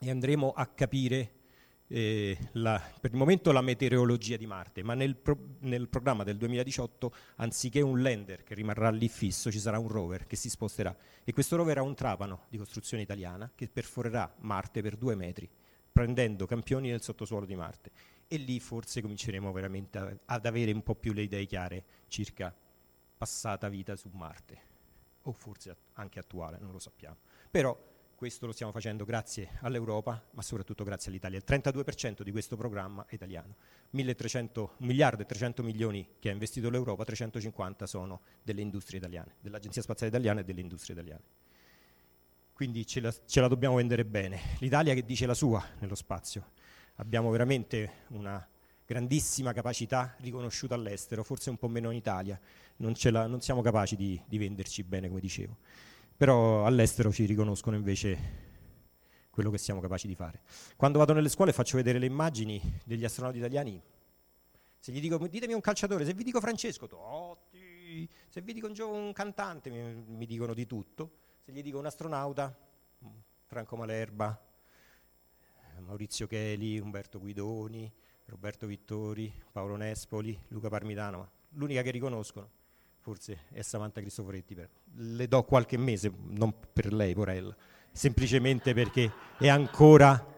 e 0.05 0.11
andremo 0.11 0.53
a 0.53 0.67
capire 0.67 1.33
eh, 1.87 2.37
la, 2.53 2.81
per 3.01 3.11
il 3.13 3.17
momento 3.17 3.53
la 3.53 3.63
meteorologia 3.63 4.37
di 4.37 4.47
Marte, 4.47 4.83
ma 4.83 4.93
nel, 4.93 5.17
pro, 5.17 5.39
nel, 5.61 5.89
programma 5.89 6.25
del 6.25 6.37
2018 6.37 7.15
anziché 7.37 7.81
un 7.81 8.03
lander 8.03 8.43
che 8.43 8.55
rimarrà 8.55 8.91
lì 8.91 9.09
fisso 9.09 9.51
ci 9.51 9.59
sarà 9.59 9.79
un 9.79 9.89
rover 9.89 10.27
che 10.27 10.37
si 10.37 10.51
sposterà. 10.51 10.95
E 11.25 11.33
questo 11.33 11.57
rover 11.57 11.79
ha 11.79 11.83
un 11.83 11.95
trapano 11.95 12.45
di 12.49 12.59
costruzione 12.59 13.03
italiana 13.03 13.51
che 13.55 13.69
perforerà 13.69 14.33
Marte 14.41 14.83
per 14.83 14.97
due 14.97 15.15
metri 15.15 15.49
prendendo 15.91 16.45
campioni 16.45 16.91
nel 16.91 17.01
sottosuolo 17.01 17.47
di 17.47 17.55
Marte. 17.55 17.91
E 18.27 18.37
lì 18.37 18.61
forse 18.61 19.01
cominceremo 19.01 19.53
veramente 19.53 19.99
a, 19.99 20.17
ad 20.27 20.45
avere 20.45 20.73
un 20.73 20.83
po' 20.83 20.97
più 20.97 21.13
le 21.13 21.23
idee 21.23 21.47
chiare 21.47 21.85
circa 22.09 22.55
passata 23.17 23.69
vita 23.69 23.97
su 23.97 24.11
Marte. 24.13 24.73
O 25.23 25.33
forse 25.33 25.75
anche 25.95 26.19
attuale, 26.19 26.59
non 26.61 26.73
lo 26.73 26.79
sappiamo. 26.79 27.17
Però 27.51 27.94
questo 28.25 28.47
lo 28.47 28.53
stiamo 28.53 28.73
facendo 28.73 29.05
grazie 29.05 29.59
all'Europa, 29.61 30.19
ma 30.31 30.41
soprattutto 30.41 30.83
grazie 30.83 31.11
all'Italia. 31.11 31.37
Il 31.37 31.45
32% 31.47 32.23
di 32.23 32.31
questo 32.31 32.57
programma 32.57 33.05
è 33.07 33.15
italiano. 33.15 33.57
1 33.91 34.71
miliardo 34.79 35.21
e 35.21 35.27
300 35.27 35.63
milioni 35.63 36.09
che 36.19 36.31
ha 36.31 36.33
investito 36.33 36.71
l'Europa, 36.71 37.05
350 37.05 37.85
sono 37.85 38.23
delle 38.43 38.63
industrie 38.63 38.99
italiane, 38.99 39.35
dell'Agenzia 39.43 39.83
Spaziale 39.83 40.11
Italiana 40.11 40.41
e 40.41 40.45
delle 40.45 40.63
industrie 40.63 40.97
italiane. 40.97 41.23
Quindi 42.55 42.87
ce 42.87 43.01
la, 43.01 43.15
ce 43.27 43.41
la 43.43 43.47
dobbiamo 43.49 43.75
vendere 43.75 44.07
bene. 44.07 44.41
L'Italia 44.61 44.95
che 44.95 45.05
dice 45.05 45.27
la 45.27 45.35
sua 45.35 45.63
nello 45.81 45.95
spazio. 45.95 46.53
Abbiamo 46.95 47.29
veramente 47.29 48.05
una 48.09 48.43
grandissima 48.87 49.53
capacità 49.53 50.15
riconosciuta 50.21 50.75
all'estero, 50.75 51.25
forse 51.25 51.51
un 51.51 51.59
po' 51.59 51.69
meno 51.69 51.91
in 51.91 51.99
Italia, 51.99 52.41
non, 52.77 52.95
la, 53.03 53.27
non 53.27 53.43
siamo 53.43 53.61
capaci 53.61 53.97
di, 53.97 54.19
di 54.25 54.39
venderci 54.39 54.83
bene, 54.83 55.09
come 55.09 55.21
dicevo 55.21 55.59
però 56.17 56.65
all'estero 56.65 57.13
ci 57.13 57.25
riconoscono 57.25 57.77
invece 57.77 58.43
quello 59.31 59.51
che 59.51 59.59
siamo 59.59 59.81
capaci 59.81 60.07
di 60.07 60.15
fare. 60.15 60.43
Quando 60.77 60.99
vado 60.99 61.13
nelle 61.13 61.29
scuole 61.29 61.53
faccio 61.53 61.77
vedere 61.77 61.99
le 61.99 62.07
immagini 62.07 62.61
degli 62.85 63.05
astronauti 63.05 63.39
italiani. 63.39 63.83
Se 64.79 64.93
gli 64.93 65.01
dico, 65.01 65.19
ditemi 65.27 65.55
un 65.55 65.61
calciatore, 65.61 66.05
se 66.05 66.15
vi 66.15 66.23
dico 66.23 66.41
Francesco, 66.41 66.87
Totti, 66.87 68.09
se 68.29 68.43
vi 68.43 68.53
dico 68.53 68.67
un, 68.67 68.75
gio- 68.75 68.91
un 68.91 69.13
cantante, 69.13 69.71
mi, 69.71 70.05
mi 70.07 70.27
dicono 70.27 70.55
di 70.55 70.67
tutto. 70.67 71.23
Se 71.41 71.53
gli 71.53 71.63
dico 71.63 71.79
un 71.79 71.87
astronauta, 71.87 72.57
Franco 73.47 73.77
Malerba, 73.77 74.41
Maurizio 75.81 76.27
Cheli, 76.27 76.79
Umberto 76.79 77.19
Guidoni, 77.19 77.93
Roberto 78.27 78.67
Vittori, 78.67 79.33
Paolo 79.51 79.77
Nespoli, 79.77 80.39
Luca 80.49 80.69
Parmitano, 80.69 81.31
l'unica 81.51 81.83
che 81.83 81.91
riconoscono 81.91 82.63
forse 83.05 83.41
è 83.51 83.61
Samantha 83.61 84.01
Cristoforetti. 84.01 84.55
Per- 84.55 84.71
le 84.95 85.29
do 85.29 85.43
qualche 85.45 85.77
mese, 85.77 86.11
non 86.29 86.55
per 86.73 86.91
lei, 86.91 87.13
Porella, 87.13 87.55
semplicemente 87.93 88.73
perché 88.73 89.13
è 89.39 89.49
ancora 89.49 90.33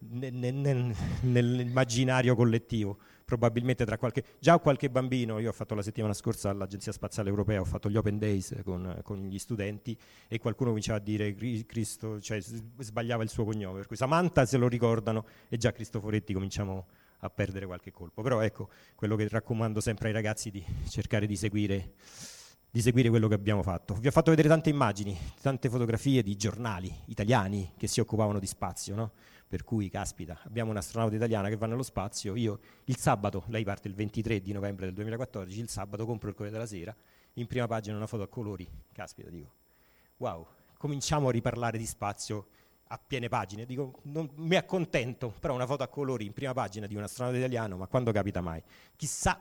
ne- 0.00 0.30
ne- 0.30 0.50
ne- 0.50 0.94
nell'immaginario 1.22 2.34
collettivo. 2.34 2.98
Probabilmente 3.24 3.84
tra 3.84 3.98
qualche, 3.98 4.24
già 4.40 4.58
qualche 4.58 4.90
bambino, 4.90 5.38
io 5.38 5.50
ho 5.50 5.52
fatto 5.52 5.76
la 5.76 5.82
settimana 5.82 6.12
scorsa 6.12 6.50
all'Agenzia 6.50 6.90
Spaziale 6.90 7.28
Europea, 7.28 7.60
ho 7.60 7.64
fatto 7.64 7.88
gli 7.88 7.96
Open 7.96 8.18
Days 8.18 8.56
con, 8.64 8.98
con 9.04 9.22
gli 9.26 9.38
studenti 9.38 9.96
e 10.26 10.38
qualcuno 10.40 10.70
cominciava 10.70 10.98
a 10.98 11.02
dire 11.02 11.34
Cri- 11.34 11.66
Cristo, 11.66 12.20
cioè 12.20 12.40
sbagliava 12.40 13.22
il 13.22 13.28
suo 13.28 13.44
cognome, 13.44 13.76
per 13.76 13.86
cui 13.86 13.96
Samantha 13.96 14.44
se 14.44 14.56
lo 14.56 14.66
ricordano 14.66 15.24
e 15.48 15.56
già 15.56 15.70
Cristoforetti 15.70 16.32
cominciamo 16.32 16.86
a 17.20 17.30
perdere 17.30 17.66
qualche 17.66 17.90
colpo. 17.90 18.22
Però 18.22 18.40
ecco, 18.40 18.68
quello 18.94 19.16
che 19.16 19.28
raccomando 19.28 19.80
sempre 19.80 20.08
ai 20.08 20.14
ragazzi 20.14 20.50
di 20.50 20.64
cercare 20.88 21.26
di 21.26 21.36
seguire, 21.36 21.94
di 22.70 22.80
seguire 22.80 23.08
quello 23.08 23.28
che 23.28 23.34
abbiamo 23.34 23.62
fatto. 23.62 23.94
Vi 23.94 24.06
ho 24.06 24.10
fatto 24.10 24.30
vedere 24.30 24.48
tante 24.48 24.70
immagini, 24.70 25.16
tante 25.40 25.68
fotografie 25.68 26.22
di 26.22 26.36
giornali 26.36 26.94
italiani 27.06 27.72
che 27.76 27.86
si 27.86 28.00
occupavano 28.00 28.38
di 28.38 28.46
spazio, 28.46 28.94
no? 28.94 29.12
Per 29.48 29.64
cui, 29.64 29.88
caspita, 29.88 30.38
abbiamo 30.44 30.70
un'astronauta 30.70 31.14
italiana 31.14 31.48
che 31.48 31.56
va 31.56 31.66
nello 31.66 31.82
spazio, 31.82 32.36
io 32.36 32.60
il 32.84 32.98
sabato, 32.98 33.44
lei 33.46 33.64
parte 33.64 33.88
il 33.88 33.94
23 33.94 34.42
di 34.42 34.52
novembre 34.52 34.84
del 34.84 34.94
2014, 34.94 35.60
il 35.60 35.70
sabato 35.70 36.04
compro 36.04 36.28
il 36.28 36.34
Corriere 36.34 36.58
della 36.58 36.68
Sera, 36.68 36.94
in 37.34 37.46
prima 37.46 37.66
pagina 37.66 37.96
una 37.96 38.06
foto 38.06 38.24
a 38.24 38.28
colori, 38.28 38.68
caspita, 38.92 39.30
dico, 39.30 39.52
wow, 40.18 40.46
cominciamo 40.76 41.28
a 41.28 41.30
riparlare 41.30 41.78
di 41.78 41.86
spazio 41.86 42.48
a 42.88 42.98
piene 42.98 43.28
pagine, 43.28 43.66
dico, 43.66 44.00
non 44.04 44.30
mi 44.36 44.56
accontento, 44.56 45.34
però 45.38 45.54
una 45.54 45.66
foto 45.66 45.82
a 45.82 45.88
colori 45.88 46.24
in 46.24 46.32
prima 46.32 46.52
pagina 46.54 46.86
di 46.86 46.94
un 46.94 47.02
astronauta 47.02 47.38
italiano, 47.38 47.76
ma 47.76 47.86
quando 47.86 48.12
capita 48.12 48.40
mai? 48.40 48.62
Chissà, 48.96 49.40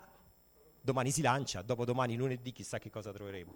domani 0.82 1.12
si 1.12 1.22
lancia, 1.22 1.62
dopodomani 1.62 2.16
lunedì 2.16 2.52
chissà 2.52 2.78
che 2.78 2.90
cosa 2.90 3.12
troveremo. 3.12 3.56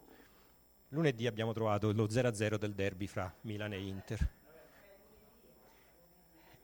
Lunedì 0.90 1.28
abbiamo 1.28 1.54
trovato 1.54 1.92
lo 1.92 2.06
0-0 2.06 2.56
del 2.56 2.74
derby 2.74 3.08
fra 3.08 3.34
Milan 3.42 3.74
e 3.74 3.80
Inter. 3.80 4.30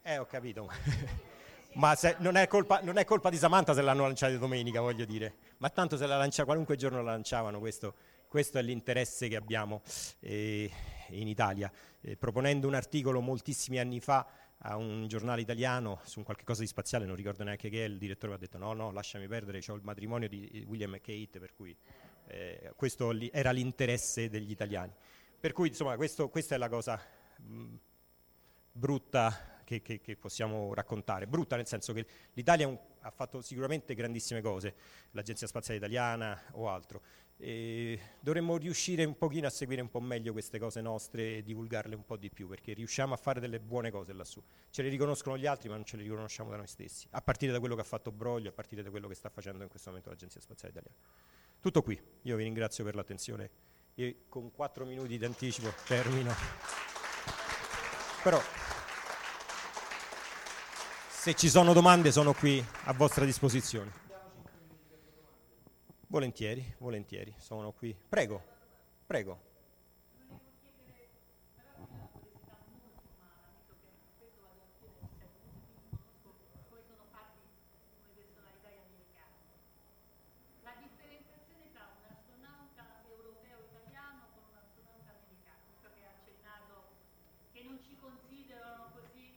Eh, 0.01 0.17
ho 0.17 0.25
capito. 0.25 0.69
Ma 1.75 1.95
se, 1.95 2.15
non, 2.19 2.37
è 2.37 2.47
colpa, 2.47 2.79
non, 2.81 2.97
è 2.97 3.05
colpa, 3.05 3.29
di 3.29 3.37
Samantha 3.37 3.73
se 3.73 3.81
l'hanno 3.81 4.03
lanciata 4.03 4.35
domenica, 4.37 4.81
voglio 4.81 5.05
dire. 5.05 5.35
Ma 5.57 5.69
tanto 5.69 5.97
se 5.97 6.07
la 6.07 6.17
lancia 6.17 6.45
qualunque 6.45 6.75
giorno 6.75 7.01
la 7.03 7.11
lanciavano, 7.11 7.59
questo, 7.59 7.93
questo 8.27 8.57
è 8.57 8.61
l'interesse 8.61 9.27
che 9.27 9.35
abbiamo 9.35 9.81
eh, 10.19 10.71
in 11.09 11.27
Italia. 11.27 11.71
Eh, 12.01 12.17
proponendo 12.17 12.67
un 12.67 12.73
articolo 12.73 13.21
moltissimi 13.21 13.79
anni 13.79 13.99
fa 13.99 14.27
a 14.59 14.75
un 14.75 15.07
giornale 15.07 15.41
italiano 15.41 15.99
su 16.03 16.23
qualche 16.23 16.43
cosa 16.43 16.61
di 16.61 16.67
spaziale, 16.67 17.05
non 17.05 17.15
ricordo 17.15 17.43
neanche 17.43 17.69
che 17.69 17.85
è, 17.85 17.87
il 17.87 17.97
direttore 17.97 18.29
mi 18.29 18.37
ha 18.37 18.39
detto 18.39 18.57
no, 18.57 18.73
no, 18.73 18.91
lasciami 18.91 19.27
perdere, 19.27 19.61
ho 19.67 19.75
il 19.75 19.83
matrimonio 19.83 20.27
di 20.27 20.65
William 20.67 20.95
e 20.95 21.01
Kate, 21.01 21.39
per 21.39 21.53
cui 21.53 21.75
eh, 22.27 22.73
questo 22.75 23.11
li, 23.11 23.29
era 23.31 23.51
l'interesse 23.51 24.29
degli 24.29 24.51
italiani. 24.51 24.93
Per 25.39 25.53
cui, 25.53 25.67
insomma, 25.67 25.95
questo, 25.95 26.29
questa 26.29 26.55
è 26.55 26.57
la 26.57 26.69
cosa 26.69 26.99
mh, 27.37 27.75
brutta 28.71 29.61
che, 29.63 29.81
che, 29.81 30.01
che, 30.01 30.15
possiamo 30.15 30.73
raccontare. 30.73 31.27
Brutta 31.27 31.55
nel 31.55 31.67
senso 31.67 31.93
che 31.93 32.05
l'Italia 32.33 32.67
un, 32.67 32.77
ha 33.01 33.11
fatto 33.11 33.41
sicuramente 33.41 33.93
grandissime 33.93 34.41
cose, 34.41 34.75
l'Agenzia 35.11 35.45
Spaziale 35.45 35.77
Italiana 35.77 36.41
o 36.53 36.69
altro. 36.69 37.01
E 37.39 37.99
dovremmo 38.19 38.57
riuscire 38.57 39.03
un 39.03 39.15
pochino 39.15 39.45
a 39.45 39.51
seguire 39.51 39.81
un 39.81 39.89
po' 39.89 39.99
meglio 39.99 40.31
queste 40.31 40.57
cose 40.57 40.81
nostre 40.81 41.37
e 41.37 41.43
divulgarle 41.43 41.93
un 41.93 42.03
po' 42.03 42.17
di 42.17 42.31
più, 42.31 42.47
perché 42.47 42.73
riusciamo 42.73 43.13
a 43.13 43.17
fare 43.17 43.39
delle 43.39 43.59
buone 43.59 43.91
cose 43.91 44.11
lassù. 44.13 44.41
Ce 44.71 44.81
le 44.81 44.89
riconoscono 44.89 45.37
gli 45.37 45.45
altri, 45.45 45.69
ma 45.69 45.75
non 45.75 45.85
ce 45.85 45.97
le 45.97 46.03
riconosciamo 46.03 46.49
da 46.49 46.57
noi 46.57 46.67
stessi, 46.67 47.07
a 47.11 47.21
partire 47.21 47.51
da 47.51 47.59
quello 47.59 47.75
che 47.75 47.81
ha 47.81 47.85
fatto 47.85 48.11
Broglio, 48.11 48.49
a 48.49 48.53
partire 48.53 48.81
da 48.81 48.89
quello 48.89 49.07
che 49.07 49.13
sta 49.13 49.29
facendo 49.29 49.61
in 49.61 49.69
questo 49.69 49.89
momento 49.89 50.09
l'Agenzia 50.09 50.41
Spaziale 50.41 50.73
Italiana. 50.73 50.97
Tutto 51.59 51.83
qui, 51.83 51.99
io 52.23 52.35
vi 52.35 52.43
ringrazio 52.43 52.83
per 52.83 52.95
l'attenzione 52.95 53.49
e 53.93 54.25
con 54.29 54.51
quattro 54.51 54.85
minuti 54.85 55.17
di 55.17 55.25
anticipo 55.25 55.71
termino. 55.85 56.33
Però 58.23 58.41
se 61.09 61.33
ci 61.35 61.49
sono 61.49 61.73
domande 61.73 62.11
sono 62.11 62.33
qui 62.33 62.63
a 62.85 62.93
vostra 62.93 63.25
disposizione. 63.25 64.06
Volentieri, 66.09 66.63
volentieri, 66.77 67.33
sono 67.37 67.73
qui. 67.73 67.93
Prego, 68.07 68.41
prego. 69.05 69.43
La 80.63 80.71
differenziazione 80.79 81.67
tra 81.73 81.91
un 81.91 82.07
astronauta 82.07 83.03
europeo 83.11 83.67
italiano 83.67 84.31
con 84.31 84.47
un 84.47 84.55
astronauta 84.63 85.11
americano, 85.11 85.59
visto 85.67 85.91
che 85.91 86.07
ha 86.07 86.15
accennato 86.15 86.87
che 87.51 87.63
non 87.63 87.83
ci 87.83 87.97
considerano 87.99 88.95
così 88.95 89.35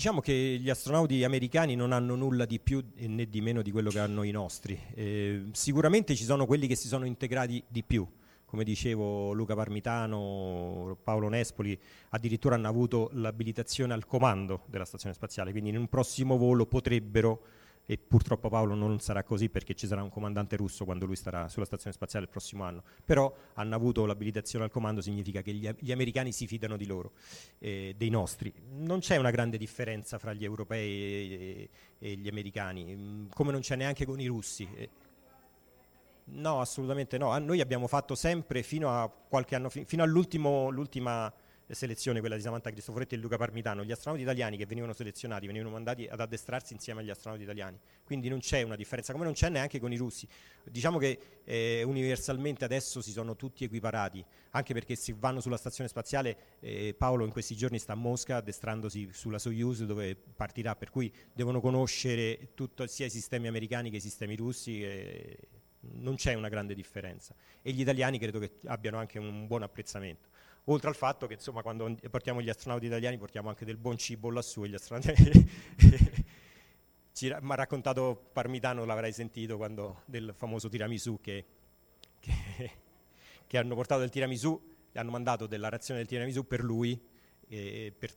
Diciamo 0.00 0.22
che 0.22 0.32
gli 0.58 0.70
astronauti 0.70 1.24
americani 1.24 1.74
non 1.74 1.92
hanno 1.92 2.14
nulla 2.14 2.46
di 2.46 2.58
più 2.58 2.82
né 2.94 3.28
di 3.28 3.42
meno 3.42 3.60
di 3.60 3.70
quello 3.70 3.90
che 3.90 3.98
hanno 3.98 4.22
i 4.22 4.30
nostri. 4.30 4.80
Eh, 4.94 5.48
sicuramente 5.52 6.16
ci 6.16 6.24
sono 6.24 6.46
quelli 6.46 6.66
che 6.66 6.74
si 6.74 6.88
sono 6.88 7.04
integrati 7.04 7.62
di 7.68 7.82
più, 7.82 8.08
come 8.46 8.64
dicevo 8.64 9.34
Luca 9.34 9.54
Parmitano, 9.54 10.96
Paolo 11.04 11.28
Nespoli, 11.28 11.78
addirittura 12.08 12.54
hanno 12.54 12.68
avuto 12.68 13.10
l'abilitazione 13.12 13.92
al 13.92 14.06
comando 14.06 14.62
della 14.68 14.86
stazione 14.86 15.14
spaziale, 15.14 15.50
quindi 15.50 15.68
in 15.68 15.76
un 15.76 15.86
prossimo 15.86 16.38
volo 16.38 16.64
potrebbero, 16.64 17.42
e 17.90 17.98
purtroppo 17.98 18.48
Paolo 18.48 18.76
non 18.76 19.00
sarà 19.00 19.24
così 19.24 19.48
perché 19.48 19.74
ci 19.74 19.88
sarà 19.88 20.00
un 20.00 20.10
comandante 20.10 20.54
russo 20.54 20.84
quando 20.84 21.06
lui 21.06 21.16
starà 21.16 21.48
sulla 21.48 21.64
stazione 21.64 21.92
spaziale 21.92 22.26
il 22.26 22.30
prossimo 22.30 22.62
anno, 22.62 22.84
però 23.04 23.34
hanno 23.54 23.74
avuto 23.74 24.06
l'abilitazione 24.06 24.64
al 24.64 24.70
comando, 24.70 25.00
significa 25.00 25.42
che 25.42 25.52
gli, 25.52 25.68
gli 25.76 25.90
americani 25.90 26.30
si 26.30 26.46
fidano 26.46 26.76
di 26.76 26.86
loro, 26.86 27.14
eh, 27.58 27.96
dei 27.96 28.08
nostri. 28.08 28.54
Non 28.76 29.00
c'è 29.00 29.16
una 29.16 29.32
grande 29.32 29.58
differenza 29.58 30.18
fra 30.18 30.32
gli 30.32 30.44
europei 30.44 30.88
e, 30.88 31.70
e 31.98 32.14
gli 32.14 32.28
americani, 32.28 32.94
mm, 32.94 33.26
come 33.34 33.50
non 33.50 33.60
c'è 33.60 33.74
neanche 33.74 34.06
con 34.06 34.20
i 34.20 34.26
russi. 34.26 34.68
Eh, 34.72 34.90
No, 36.32 36.60
assolutamente 36.60 37.18
no. 37.18 37.36
Noi 37.38 37.60
abbiamo 37.60 37.88
fatto 37.88 38.14
sempre 38.14 38.62
fino 38.62 38.88
a 38.88 39.08
qualche 39.08 39.56
anno, 39.56 39.68
fi- 39.68 39.84
fino 39.84 40.04
all'ultima 40.04 41.32
selezione, 41.74 42.20
quella 42.20 42.36
di 42.36 42.42
Samantha 42.42 42.70
Cristoforetti 42.70 43.14
e 43.14 43.18
Luca 43.18 43.36
Parmitano, 43.36 43.84
gli 43.84 43.92
astronauti 43.92 44.24
italiani 44.24 44.56
che 44.56 44.66
venivano 44.66 44.92
selezionati 44.92 45.46
venivano 45.46 45.70
mandati 45.70 46.06
ad 46.06 46.20
addestrarsi 46.20 46.72
insieme 46.72 47.00
agli 47.00 47.10
astronauti 47.10 47.44
italiani. 47.44 47.78
Quindi 48.04 48.28
non 48.28 48.40
c'è 48.40 48.62
una 48.62 48.76
differenza, 48.76 49.12
come 49.12 49.24
non 49.24 49.34
c'è 49.34 49.48
neanche 49.48 49.78
con 49.78 49.92
i 49.92 49.96
russi. 49.96 50.26
Diciamo 50.64 50.98
che 50.98 51.18
eh, 51.44 51.82
universalmente 51.82 52.64
adesso 52.64 53.00
si 53.00 53.10
sono 53.10 53.36
tutti 53.36 53.64
equiparati, 53.64 54.24
anche 54.50 54.74
perché 54.74 54.94
se 54.96 55.14
vanno 55.18 55.40
sulla 55.40 55.56
stazione 55.56 55.88
spaziale, 55.88 56.36
eh, 56.60 56.94
Paolo 56.96 57.24
in 57.24 57.30
questi 57.30 57.56
giorni 57.56 57.78
sta 57.78 57.92
a 57.92 57.96
Mosca 57.96 58.36
addestrandosi 58.36 59.10
sulla 59.12 59.38
Soyuz 59.38 59.84
dove 59.84 60.16
partirà, 60.16 60.76
per 60.76 60.90
cui 60.90 61.12
devono 61.32 61.60
conoscere 61.60 62.50
tutto, 62.54 62.86
sia 62.86 63.06
i 63.06 63.10
sistemi 63.10 63.46
americani 63.48 63.90
che 63.90 63.96
i 63.96 64.00
sistemi 64.00 64.36
russi. 64.36 64.82
E, 64.82 65.38
non 65.92 66.16
c'è 66.16 66.34
una 66.34 66.48
grande 66.48 66.74
differenza 66.74 67.34
e 67.62 67.72
gli 67.72 67.80
italiani 67.80 68.18
credo 68.18 68.38
che 68.38 68.52
abbiano 68.66 68.98
anche 68.98 69.18
un 69.18 69.46
buon 69.46 69.62
apprezzamento. 69.62 70.28
Oltre 70.70 70.88
al 70.88 70.94
fatto 70.94 71.26
che 71.26 71.34
insomma 71.34 71.62
quando 71.62 71.96
portiamo 72.10 72.40
gli 72.40 72.48
astronauti 72.48 72.86
italiani 72.86 73.18
portiamo 73.18 73.48
anche 73.48 73.64
del 73.64 73.76
buon 73.76 73.98
cibo 73.98 74.30
lassù 74.30 74.64
gli 74.64 74.74
astronauti 74.74 75.12
mi 77.22 77.50
ha 77.50 77.54
raccontato 77.56 78.28
Parmitano, 78.32 78.84
l'avrai 78.84 79.12
sentito 79.12 79.56
quando 79.56 80.02
del 80.06 80.32
famoso 80.34 80.68
tiramisù 80.68 81.18
che, 81.20 81.44
che, 82.20 82.70
che 83.48 83.58
hanno 83.58 83.74
portato 83.74 84.00
del 84.00 84.10
tiramisù, 84.10 84.76
hanno 84.92 85.10
mandato 85.10 85.48
della 85.48 85.68
razione 85.68 86.00
del 86.00 86.08
tiramisù 86.08 86.46
per 86.46 86.62
lui 86.62 86.98
e 87.48 87.92
per 87.98 88.12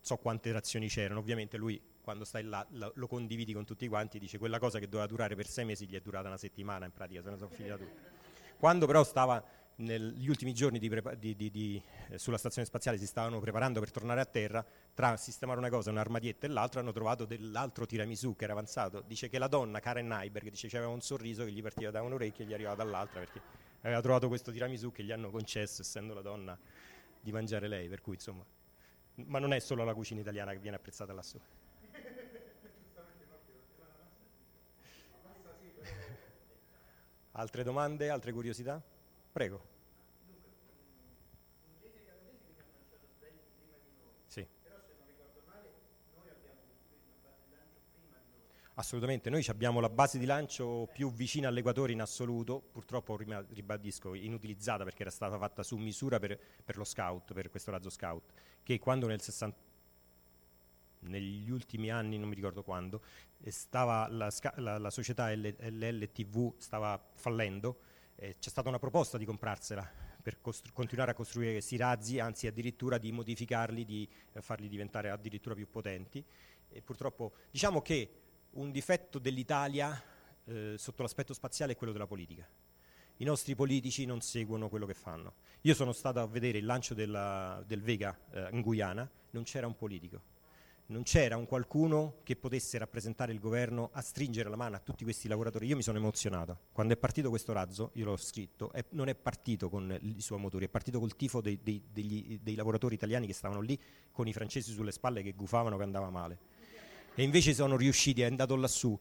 so 0.00 0.16
quante 0.16 0.50
razioni 0.50 0.88
c'erano, 0.88 1.20
ovviamente 1.20 1.58
lui 1.58 1.78
quando 2.00 2.24
stai 2.24 2.42
là 2.44 2.66
lo, 2.70 3.06
condividi 3.06 3.52
con 3.52 3.66
tutti 3.66 3.86
quanti, 3.86 4.18
dice 4.18 4.38
quella 4.38 4.58
cosa 4.58 4.78
che 4.78 4.88
doveva 4.88 5.06
durare 5.06 5.36
per 5.36 5.46
sei 5.46 5.66
mesi 5.66 5.86
gli 5.86 5.94
è 5.94 6.00
durata 6.00 6.28
una 6.28 6.38
settimana 6.38 6.86
in 6.86 6.92
pratica, 6.92 7.20
se 7.22 7.28
ne 7.28 7.36
sono 7.36 7.50
finita 7.50 7.76
tutte. 7.76 8.16
Quando 8.56 8.86
però 8.86 9.04
stava 9.04 9.44
negli 9.78 10.28
ultimi 10.28 10.54
giorni 10.54 10.78
di 10.78 10.88
prepa- 10.88 11.14
di, 11.14 11.36
di, 11.36 11.82
eh, 12.08 12.18
sulla 12.18 12.38
stazione 12.38 12.66
spaziale 12.66 12.98
si 12.98 13.06
stavano 13.06 13.40
preparando 13.40 13.80
per 13.80 13.90
tornare 13.90 14.20
a 14.20 14.24
terra, 14.24 14.64
tra 14.94 15.16
sistemare 15.16 15.58
una 15.58 15.68
cosa, 15.68 15.90
un 15.90 15.98
armadietto 15.98 16.46
e 16.46 16.48
l'altro, 16.48 16.80
hanno 16.80 16.92
trovato 16.92 17.24
dell'altro 17.24 17.86
tiramisù 17.86 18.34
che 18.34 18.44
era 18.44 18.52
avanzato. 18.52 19.02
Dice 19.06 19.28
che 19.28 19.38
la 19.38 19.48
donna, 19.48 19.80
Karen 19.80 20.06
Nyberg, 20.06 20.50
dice 20.50 20.68
che 20.68 20.76
aveva 20.76 20.92
un 20.92 21.00
sorriso 21.00 21.44
che 21.44 21.52
gli 21.52 21.62
partiva 21.62 21.90
da 21.90 22.02
un 22.02 22.12
orecchio 22.12 22.44
e 22.44 22.48
gli 22.48 22.54
arrivava 22.54 22.76
dall'altra 22.76 23.20
perché 23.20 23.40
aveva 23.82 24.00
trovato 24.00 24.28
questo 24.28 24.50
tiramisù 24.50 24.92
che 24.92 25.04
gli 25.04 25.12
hanno 25.12 25.30
concesso, 25.30 25.82
essendo 25.82 26.14
la 26.14 26.22
donna, 26.22 26.58
di 27.20 27.32
mangiare 27.32 27.68
lei. 27.68 27.88
Per 27.88 28.00
cui 28.00 28.14
insomma 28.14 28.44
ma 29.26 29.38
non 29.38 29.52
è 29.52 29.58
solo 29.58 29.84
la 29.84 29.94
cucina 29.94 30.20
italiana 30.20 30.52
che 30.52 30.58
viene 30.58 30.76
apprezzata 30.76 31.12
lassù. 31.12 31.38
Altre 37.32 37.62
domande, 37.62 38.10
altre 38.10 38.32
curiosità? 38.32 38.82
Prego. 39.38 39.62
Sì. 44.26 44.46
Assolutamente, 48.74 49.28
noi 49.28 49.44
abbiamo 49.48 49.80
la 49.80 49.88
base 49.88 50.18
di 50.18 50.24
lancio 50.24 50.88
più 50.92 51.12
vicina 51.12 51.48
all'equatore 51.48 51.90
in 51.90 52.00
assoluto, 52.00 52.60
purtroppo 52.60 53.16
ribadisco 53.16 54.14
inutilizzata 54.14 54.84
perché 54.84 55.02
era 55.02 55.10
stata 55.10 55.36
fatta 55.36 55.64
su 55.64 55.76
misura 55.76 56.20
per, 56.20 56.38
per 56.64 56.76
lo 56.76 56.84
scout, 56.84 57.32
per 57.32 57.50
questo 57.50 57.72
razzo 57.72 57.90
scout, 57.90 58.30
che 58.62 58.78
quando 58.78 59.08
nel 59.08 59.20
60 59.20 59.56
negli 61.00 61.50
ultimi 61.50 61.90
anni, 61.90 62.18
non 62.18 62.28
mi 62.28 62.34
ricordo 62.34 62.62
quando, 62.62 63.02
la, 64.08 64.30
la- 64.56 64.78
la 64.78 64.90
società 64.90 65.32
LLTV 65.32 66.54
stava 66.58 67.00
fallendo, 67.14 67.80
eh, 68.20 68.36
c'è 68.38 68.50
stata 68.50 68.68
una 68.68 68.78
proposta 68.78 69.16
di 69.16 69.24
comprarsela 69.24 69.88
per 70.20 70.40
costru- 70.40 70.72
continuare 70.72 71.12
a 71.12 71.14
costruire 71.14 71.52
questi 71.52 71.76
razzi, 71.76 72.18
anzi 72.18 72.46
addirittura 72.46 72.98
di 72.98 73.12
modificarli, 73.12 73.84
di 73.84 74.08
eh, 74.32 74.42
farli 74.42 74.68
diventare 74.68 75.10
addirittura 75.10 75.54
più 75.54 75.68
potenti. 75.70 76.24
E 76.70 76.82
purtroppo 76.82 77.32
diciamo 77.50 77.80
che 77.80 78.10
un 78.50 78.70
difetto 78.70 79.18
dell'Italia 79.18 80.02
eh, 80.44 80.74
sotto 80.76 81.02
l'aspetto 81.02 81.32
spaziale 81.32 81.72
è 81.72 81.76
quello 81.76 81.92
della 81.92 82.06
politica. 82.06 82.46
I 83.20 83.24
nostri 83.24 83.54
politici 83.54 84.04
non 84.04 84.20
seguono 84.20 84.68
quello 84.68 84.86
che 84.86 84.94
fanno. 84.94 85.34
Io 85.62 85.74
sono 85.74 85.92
stato 85.92 86.20
a 86.20 86.26
vedere 86.26 86.58
il 86.58 86.64
lancio 86.64 86.94
della- 86.94 87.62
del 87.66 87.82
Vega 87.82 88.16
eh, 88.30 88.48
in 88.52 88.60
Guyana, 88.60 89.08
non 89.30 89.42
c'era 89.44 89.66
un 89.66 89.76
politico 89.76 90.36
non 90.90 91.02
c'era 91.02 91.36
un 91.36 91.44
qualcuno 91.46 92.20
che 92.22 92.34
potesse 92.36 92.78
rappresentare 92.78 93.32
il 93.32 93.38
governo 93.40 93.90
a 93.92 94.00
stringere 94.00 94.48
la 94.48 94.56
mano 94.56 94.76
a 94.76 94.78
tutti 94.78 95.04
questi 95.04 95.28
lavoratori. 95.28 95.66
Io 95.66 95.76
mi 95.76 95.82
sono 95.82 95.98
emozionato. 95.98 96.60
Quando 96.72 96.94
è 96.94 96.96
partito 96.96 97.28
questo 97.28 97.52
razzo, 97.52 97.90
io 97.94 98.06
l'ho 98.06 98.16
scritto, 98.16 98.72
è- 98.72 98.84
non 98.90 99.08
è 99.08 99.14
partito 99.14 99.68
con 99.68 99.96
i 100.00 100.20
suoi 100.20 100.38
motori, 100.40 100.64
è 100.64 100.68
partito 100.68 100.98
col 100.98 101.14
tifo 101.14 101.42
dei, 101.42 101.58
dei- 101.62 101.82
degli- 101.92 102.38
dei 102.40 102.54
lavoratori 102.54 102.94
italiani 102.94 103.26
che 103.26 103.34
stavano 103.34 103.60
lì 103.60 103.78
con 104.10 104.26
i 104.28 104.32
francesi 104.32 104.72
sulle 104.72 104.92
spalle 104.92 105.22
che 105.22 105.32
gufavano 105.32 105.76
che 105.76 105.82
andava 105.82 106.08
male. 106.08 106.38
E 107.14 107.22
invece 107.22 107.52
sono 107.52 107.76
riusciti, 107.76 108.22
è 108.22 108.24
andato 108.24 108.56
lassù, 108.56 108.98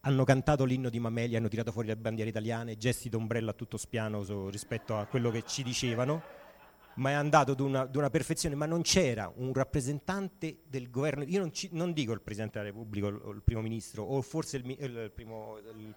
hanno 0.00 0.24
cantato 0.24 0.64
l'inno 0.64 0.88
di 0.88 0.98
Mameli, 0.98 1.36
hanno 1.36 1.48
tirato 1.48 1.70
fuori 1.70 1.86
le 1.86 1.96
bandiere 1.96 2.30
italiane, 2.30 2.76
gesti 2.76 3.08
d'ombrello 3.08 3.50
a 3.50 3.54
tutto 3.54 3.76
spiano 3.76 4.24
so- 4.24 4.48
rispetto 4.48 4.96
a 4.96 5.04
quello 5.06 5.30
che 5.30 5.44
ci 5.46 5.62
dicevano 5.62 6.22
ma 6.96 7.10
è 7.10 7.12
andato 7.14 7.52
ad 7.52 7.60
una, 7.60 7.80
ad 7.80 7.96
una 7.96 8.10
perfezione, 8.10 8.54
ma 8.54 8.66
non 8.66 8.82
c'era 8.82 9.30
un 9.36 9.52
rappresentante 9.52 10.58
del 10.66 10.90
governo, 10.90 11.24
io 11.24 11.40
non, 11.40 11.52
ci- 11.52 11.68
non 11.72 11.92
dico 11.92 12.12
il 12.12 12.20
Presidente 12.20 12.58
della 12.58 12.70
Repubblica 12.70 13.06
o 13.06 13.10
il, 13.10 13.36
il 13.36 13.42
Primo 13.42 13.60
Ministro, 13.60 14.02
o 14.02 14.20
forse 14.22 14.56
il, 14.56 14.64
mi- 14.64 14.76
il 14.80 15.10
primo, 15.14 15.58
il 15.58 15.94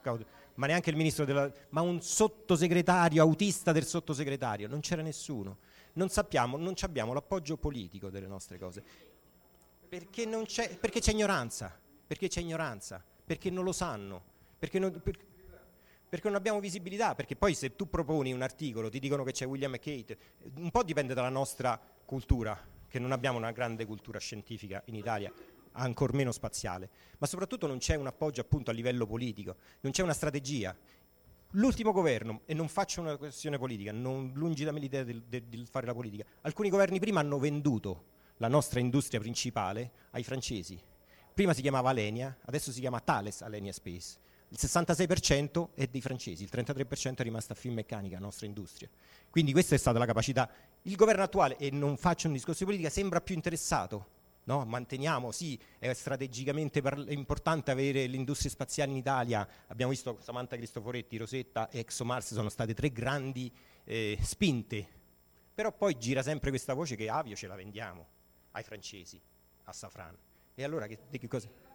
ma 0.55 0.67
neanche 0.67 0.89
il 0.89 0.97
Ministro 0.97 1.23
della... 1.23 1.49
ma 1.69 1.81
un 1.81 2.01
sottosegretario, 2.01 3.21
autista 3.21 3.71
del 3.71 3.85
sottosegretario, 3.85 4.67
non 4.67 4.81
c'era 4.81 5.01
nessuno. 5.01 5.57
Non 5.93 6.09
sappiamo, 6.09 6.57
non 6.57 6.73
abbiamo 6.81 7.13
l'appoggio 7.13 7.57
politico 7.57 8.09
delle 8.09 8.27
nostre 8.27 8.59
cose, 8.59 8.83
perché, 9.87 10.27
c'è, 10.45 10.77
perché 10.77 10.99
c'è 10.99 11.11
ignoranza, 11.11 11.75
perché 12.05 12.27
c'è 12.27 12.41
ignoranza, 12.41 13.03
perché 13.25 13.49
non 13.49 13.63
lo 13.63 13.71
sanno, 13.71 14.21
perché 14.59 14.79
non, 14.79 14.99
per- 15.01 15.17
perché 16.09 16.27
non 16.27 16.35
abbiamo 16.35 16.59
visibilità, 16.59 17.13
perché 17.13 17.35
poi 17.35 17.53
se 17.53 17.75
tu 17.75 17.87
proponi 17.87 18.33
un 18.33 18.41
articolo 18.41 18.89
ti 18.89 18.99
dicono 18.99 19.23
che 19.23 19.31
c'è 19.31 19.45
William 19.45 19.75
e 19.75 19.79
Kate, 19.79 20.17
un 20.55 20.71
po' 20.71 20.83
dipende 20.83 21.13
dalla 21.13 21.29
nostra 21.29 21.79
cultura, 22.03 22.59
che 22.87 22.97
non 22.97 23.11
abbiamo 23.11 23.37
una 23.37 23.51
grande 23.51 23.85
cultura 23.85 24.19
scientifica 24.19 24.81
in 24.85 24.95
Italia, 24.95 25.31
ancor 25.73 26.13
meno 26.13 26.31
spaziale, 26.31 26.89
ma 27.19 27.27
soprattutto 27.27 27.67
non 27.67 27.77
c'è 27.77 27.95
un 27.95 28.07
appoggio 28.07 28.41
appunto 28.41 28.71
a 28.71 28.73
livello 28.73 29.05
politico, 29.05 29.55
non 29.81 29.91
c'è 29.91 30.01
una 30.01 30.13
strategia. 30.13 30.75
L'ultimo 31.53 31.91
governo, 31.91 32.41
e 32.45 32.53
non 32.53 32.67
faccio 32.67 33.01
una 33.01 33.17
questione 33.17 33.57
politica, 33.57 33.91
non, 33.91 34.31
lungi 34.35 34.63
da 34.63 34.71
me 34.71 34.79
l'idea 34.79 35.03
di 35.03 35.67
fare 35.69 35.85
la 35.85 35.93
politica, 35.93 36.25
alcuni 36.41 36.69
governi 36.69 36.99
prima 36.99 37.19
hanno 37.19 37.39
venduto 37.39 38.05
la 38.37 38.47
nostra 38.47 38.79
industria 38.79 39.19
principale 39.19 39.91
ai 40.11 40.23
francesi. 40.23 40.79
Prima 41.33 41.53
si 41.53 41.61
chiamava 41.61 41.89
Alenia, 41.89 42.37
adesso 42.45 42.71
si 42.71 42.79
chiama 42.79 42.99
Thales 42.99 43.41
Alenia 43.41 43.71
Space. 43.71 44.17
Il 44.51 44.57
66% 44.59 45.69
è 45.75 45.85
dei 45.85 46.01
francesi, 46.01 46.43
il 46.43 46.49
33% 46.51 47.17
è 47.17 47.21
rimasto 47.21 47.53
a 47.53 47.55
Finmeccanica, 47.55 48.15
la 48.15 48.25
nostra 48.25 48.47
industria. 48.47 48.89
Quindi 49.29 49.51
questa 49.51 49.75
è 49.75 49.77
stata 49.77 49.99
la 49.99 50.07
capacità. 50.07 50.49
Il 50.83 50.95
governo 50.95 51.21
attuale, 51.21 51.55
e 51.57 51.69
non 51.69 51.97
faccio 51.97 52.25
un 52.27 52.33
discorso 52.33 52.59
di 52.59 52.65
politica, 52.65 52.89
sembra 52.89 53.21
più 53.21 53.35
interessato. 53.35 54.17
no? 54.45 54.65
Manteniamo, 54.65 55.31
sì, 55.31 55.59
è 55.77 55.93
strategicamente 55.93 56.81
parl- 56.81 57.11
importante 57.11 57.69
avere 57.69 58.07
le 58.07 58.15
industrie 58.15 58.49
spaziali 58.49 58.89
in 58.89 58.97
Italia. 58.97 59.47
Abbiamo 59.67 59.91
visto 59.91 60.17
Samantha 60.19 60.55
Cristoforetti, 60.55 61.17
Rosetta 61.17 61.69
e 61.69 61.79
ExoMars 61.79 62.33
sono 62.33 62.49
state 62.49 62.73
tre 62.73 62.91
grandi 62.91 63.51
eh, 63.83 64.17
spinte. 64.19 64.87
Però 65.53 65.71
poi 65.71 65.95
gira 65.99 66.23
sempre 66.23 66.49
questa 66.49 66.73
voce 66.73 66.95
che 66.95 67.07
Avio 67.07 67.35
ce 67.35 67.45
la 67.45 67.55
vendiamo 67.55 68.07
ai 68.51 68.63
francesi, 68.63 69.21
a 69.65 69.73
Safran. 69.73 70.17
E 70.55 70.63
allora 70.63 70.87
che, 70.87 70.97
che 71.11 71.27
cosa? 71.27 71.68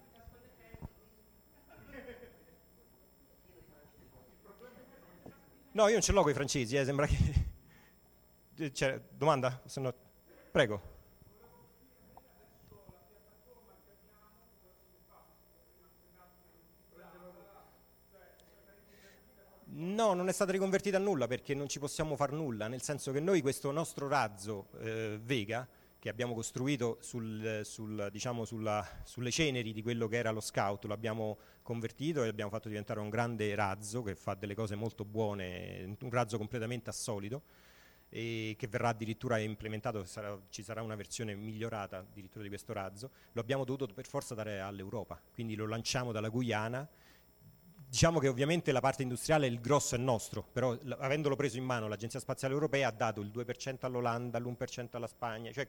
No, 5.74 5.86
io 5.86 5.94
non 5.94 6.02
ce 6.02 6.12
l'ho 6.12 6.22
con 6.22 6.30
i 6.30 6.34
francesi, 6.34 6.76
eh, 6.76 6.84
sembra 6.84 7.06
che... 7.06 7.42
C'è, 8.70 9.00
domanda? 9.10 9.60
Se 9.64 9.80
no- 9.80 9.92
Prego. 10.52 10.92
No, 19.76 20.14
non 20.14 20.28
è 20.28 20.32
stata 20.32 20.52
riconvertita 20.52 20.98
a 20.98 21.00
nulla 21.00 21.26
perché 21.26 21.54
non 21.54 21.68
ci 21.68 21.80
possiamo 21.80 22.14
far 22.14 22.30
nulla, 22.30 22.68
nel 22.68 22.80
senso 22.80 23.10
che 23.10 23.18
noi 23.18 23.40
questo 23.40 23.72
nostro 23.72 24.06
razzo 24.06 24.68
eh, 24.78 25.18
Vega, 25.20 25.66
che 26.04 26.10
abbiamo 26.10 26.34
costruito 26.34 26.98
sul- 27.00 27.62
sul, 27.64 28.08
diciamo, 28.12 28.44
sulla- 28.44 28.86
sulle 29.04 29.30
ceneri 29.30 29.72
di 29.72 29.80
quello 29.80 30.06
che 30.06 30.18
era 30.18 30.32
lo 30.32 30.40
scout, 30.40 30.84
l'abbiamo 30.84 31.38
convertito 31.62 32.22
e 32.22 32.26
l'abbiamo 32.26 32.50
fatto 32.50 32.68
diventare 32.68 33.00
un 33.00 33.08
grande 33.08 33.54
razzo 33.54 34.02
che 34.02 34.14
fa 34.14 34.34
delle 34.34 34.54
cose 34.54 34.74
molto 34.74 35.06
buone, 35.06 35.96
un 35.98 36.10
razzo 36.10 36.36
completamente 36.36 36.90
assolido 36.90 37.44
e 38.10 38.54
che 38.58 38.66
verrà 38.66 38.90
addirittura 38.90 39.38
implementato, 39.38 40.04
sarà- 40.04 40.38
ci 40.50 40.62
sarà 40.62 40.82
una 40.82 40.94
versione 40.94 41.34
migliorata 41.34 42.00
addirittura 42.00 42.42
di 42.42 42.50
questo 42.50 42.74
razzo, 42.74 43.10
lo 43.32 43.40
abbiamo 43.40 43.64
dovuto 43.64 43.86
per 43.86 44.06
forza 44.06 44.34
dare 44.34 44.60
all'Europa, 44.60 45.18
quindi 45.32 45.54
lo 45.54 45.66
lanciamo 45.66 46.12
dalla 46.12 46.28
Guyana. 46.28 46.86
Diciamo 47.94 48.18
che 48.18 48.26
ovviamente 48.26 48.72
la 48.72 48.80
parte 48.80 49.04
industriale, 49.04 49.46
il 49.46 49.60
grosso 49.60 49.94
è 49.94 49.98
nostro, 49.98 50.42
però 50.42 50.72
l- 50.72 50.96
avendolo 50.98 51.36
preso 51.36 51.58
in 51.58 51.64
mano 51.64 51.86
l'Agenzia 51.86 52.18
Spaziale 52.18 52.52
Europea 52.52 52.88
ha 52.88 52.90
dato 52.90 53.20
il 53.20 53.30
2% 53.32 53.86
all'Olanda, 53.86 54.40
l'1% 54.40 54.88
alla 54.96 55.06
Spagna, 55.06 55.52
cioè 55.52 55.68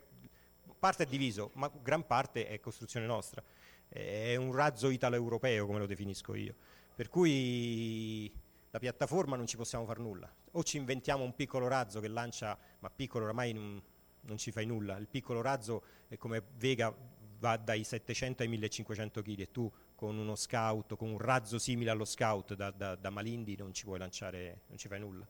parte 0.79 1.03
è 1.03 1.05
diviso, 1.05 1.51
ma 1.53 1.69
gran 1.83 2.07
parte 2.07 2.47
è 2.47 2.59
costruzione 2.59 3.05
nostra. 3.05 3.43
È 3.87 4.35
un 4.37 4.51
razzo 4.53 4.89
italo-europeo, 4.89 5.67
come 5.67 5.77
lo 5.77 5.85
definisco 5.85 6.33
io. 6.33 6.55
Per 6.95 7.09
cui 7.09 8.33
la 8.71 8.79
piattaforma 8.79 9.35
non 9.35 9.45
ci 9.45 9.55
possiamo 9.55 9.85
fare 9.85 10.01
nulla. 10.01 10.27
O 10.53 10.63
ci 10.63 10.77
inventiamo 10.77 11.23
un 11.23 11.35
piccolo 11.35 11.67
razzo 11.67 11.99
che 11.99 12.07
lancia, 12.07 12.57
ma 12.79 12.89
piccolo 12.89 13.25
oramai 13.25 13.53
non, 13.53 13.79
non 14.21 14.37
ci 14.39 14.49
fai 14.49 14.65
nulla. 14.65 14.97
Il 14.97 15.07
piccolo 15.09 15.41
razzo 15.41 15.83
è 16.07 16.17
come 16.17 16.41
Vega 16.57 16.91
va 17.37 17.57
dai 17.57 17.83
700 17.83 18.41
ai 18.41 18.49
1500 18.49 19.21
kg 19.21 19.39
e 19.39 19.51
tu 19.51 19.71
con 20.05 20.17
uno 20.19 20.35
scout, 20.35 20.95
con 20.95 21.09
un 21.09 21.17
razzo 21.17 21.57
simile 21.57 21.89
allo 21.89 22.05
scout 22.05 22.53
da, 22.53 22.69
da- 22.69 22.95
da 22.95 23.09
Malindi 23.09 23.55
non 23.57 23.73
ci 23.73 23.85
puoi 23.85 23.97
lanciare, 23.97 24.61
non 24.67 24.77
ci 24.77 24.87
fai 24.87 24.99
nulla. 24.99 25.27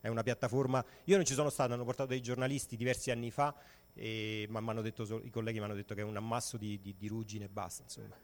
È 0.00 0.06
una 0.06 0.22
piattaforma, 0.22 0.84
io 1.04 1.16
non 1.16 1.24
ci 1.24 1.34
sono 1.34 1.50
stato, 1.50 1.72
hanno 1.72 1.84
portato 1.84 2.10
dei 2.10 2.22
giornalisti 2.22 2.76
diversi 2.76 3.10
anni 3.10 3.32
fa, 3.32 3.52
e, 3.94 4.46
ma 4.48 4.60
detto, 4.80 5.20
i 5.24 5.30
colleghi 5.30 5.58
mi 5.58 5.64
hanno 5.64 5.74
detto 5.74 5.94
che 5.94 6.02
è 6.02 6.04
un 6.04 6.16
ammasso 6.16 6.56
di, 6.56 6.78
di, 6.80 6.94
di 6.96 7.08
ruggine 7.08 7.46
e 7.46 7.48
basta, 7.48 7.82
insomma. 7.82 8.14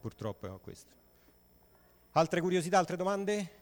Purtroppo 0.00 0.56
è 0.56 0.60
questo. 0.60 0.90
Altre 2.12 2.40
curiosità, 2.40 2.78
altre 2.78 2.96
domande? 2.96 3.60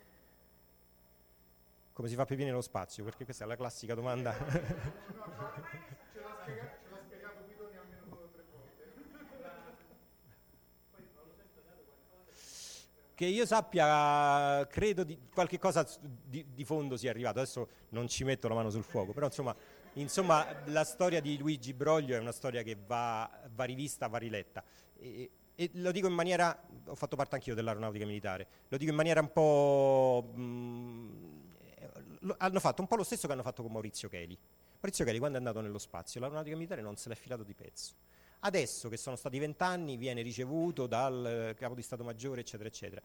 Come 1.93 2.09
si 2.09 2.15
fa 2.15 2.25
pipì 2.25 2.44
nello 2.44 2.62
spazio? 2.62 3.05
Perché 3.05 3.25
questa 3.25 3.44
è 3.44 3.47
la 3.47 3.57
classica 3.57 3.94
domanda. 3.94 4.35
Ce 6.12 6.20
l'ha 6.20 6.36
spiegato, 6.43 6.77
ce 6.83 6.91
l'ha 6.91 7.01
spiegato 7.07 7.44
Guidoni 7.47 7.77
almeno 7.77 8.05
due 8.09 8.23
o 8.25 8.28
tre 8.28 8.44
volte. 8.51 8.93
Che 13.20 13.26
io 13.26 13.44
sappia, 13.44 14.66
credo 14.66 15.05
di 15.05 15.18
qualche 15.31 15.58
cosa 15.58 15.86
di, 16.24 16.42
di 16.55 16.65
fondo 16.65 16.97
sia 16.97 17.10
arrivato. 17.10 17.40
Adesso 17.40 17.68
non 17.90 18.08
ci 18.08 18.24
metto 18.24 18.49
la 18.49 18.55
mano 18.55 18.70
sul 18.70 18.82
fuoco, 18.82 19.12
però 19.12 19.26
insomma, 19.26 19.55
insomma 19.92 20.47
la 20.68 20.84
storia 20.84 21.20
di 21.20 21.36
Luigi 21.36 21.74
Broglio 21.74 22.16
è 22.16 22.18
una 22.18 22.32
storia 22.32 22.62
che 22.62 22.78
va, 22.86 23.31
va 23.55 23.65
rivista, 23.65 24.07
va 24.07 24.16
riletta. 24.16 24.65
E, 24.97 25.31
e 25.55 25.70
lo 25.74 25.90
dico 25.92 26.07
in 26.07 26.15
maniera, 26.15 26.66
ho 26.86 26.94
fatto 26.94 27.15
parte 27.15 27.34
anch'io 27.34 27.55
dell'aeronautica 27.55 28.07
militare, 28.07 28.47
lo 28.68 28.78
dico 28.78 28.90
in 28.90 28.97
maniera 28.97 29.20
un 29.20 29.32
po', 29.32 30.32
mh, 30.32 31.42
lo- 32.20 32.36
hanno 32.39 32.58
fatto 32.58 32.81
un 32.81 32.89
po' 32.89 32.97
lo 32.97 33.05
stesso 33.05 33.26
che 33.26 33.34
hanno 33.34 33.42
fatto 33.42 33.60
con 33.60 33.70
Maurizio 33.70 34.08
Cheli. 34.08 34.39
Maurizio 34.76 35.05
Cheli 35.05 35.18
quando 35.18 35.36
è 35.36 35.40
andato 35.40 35.60
nello 35.60 35.78
spazio 35.78 36.20
l'aeronautica 36.20 36.57
militare 36.57 36.81
non 36.81 36.97
se 36.97 37.10
l'è 37.10 37.15
filato 37.15 37.42
di 37.42 37.52
pezzo. 37.52 37.92
Adesso 38.41 38.89
che 38.89 38.97
sono 38.97 39.17
stati 39.17 39.39
vent'anni 39.39 39.99
viene 39.99 40.23
ricevuto 40.23 40.86
dal 40.86 41.51
eh, 41.51 41.55
capo 41.55 41.75
di 41.75 41.83
Stato 41.83 42.05
Maggiore 42.05 42.41
eccetera 42.41 42.69
eccetera. 42.69 43.02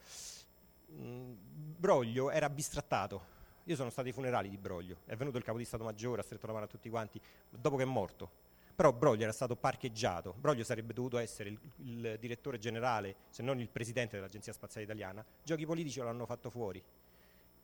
Mm, 0.93 1.33
Broglio 1.77 2.31
era 2.31 2.49
bistrattato. 2.49 3.33
Io 3.65 3.75
sono 3.75 3.89
stato 3.89 4.07
ai 4.07 4.13
funerali 4.13 4.47
di 4.47 4.57
Broglio, 4.57 4.97
è 5.05 5.15
venuto 5.15 5.37
il 5.37 5.43
capo 5.43 5.57
di 5.57 5.65
Stato 5.65 5.83
Maggiore, 5.83 6.21
ha 6.21 6.23
stretto 6.23 6.45
la 6.45 6.53
mano 6.53 6.65
a 6.65 6.67
tutti 6.67 6.89
quanti, 6.89 7.19
dopo 7.49 7.75
che 7.75 7.83
è 7.83 7.87
morto. 7.87 8.43
Però 8.75 8.93
Broglio 8.93 9.23
era 9.23 9.31
stato 9.31 9.55
parcheggiato, 9.55 10.35
Broglio 10.37 10.63
sarebbe 10.63 10.93
dovuto 10.93 11.17
essere 11.17 11.49
il, 11.49 11.59
il 11.77 12.17
direttore 12.19 12.59
generale, 12.59 13.15
se 13.29 13.41
non 13.41 13.59
il 13.59 13.69
presidente 13.69 14.15
dell'Agenzia 14.17 14.53
Spaziale 14.53 14.85
Italiana, 14.85 15.25
giochi 15.43 15.65
politici 15.65 15.99
lo 15.99 16.09
hanno 16.09 16.25
fatto 16.25 16.49
fuori. 16.49 16.81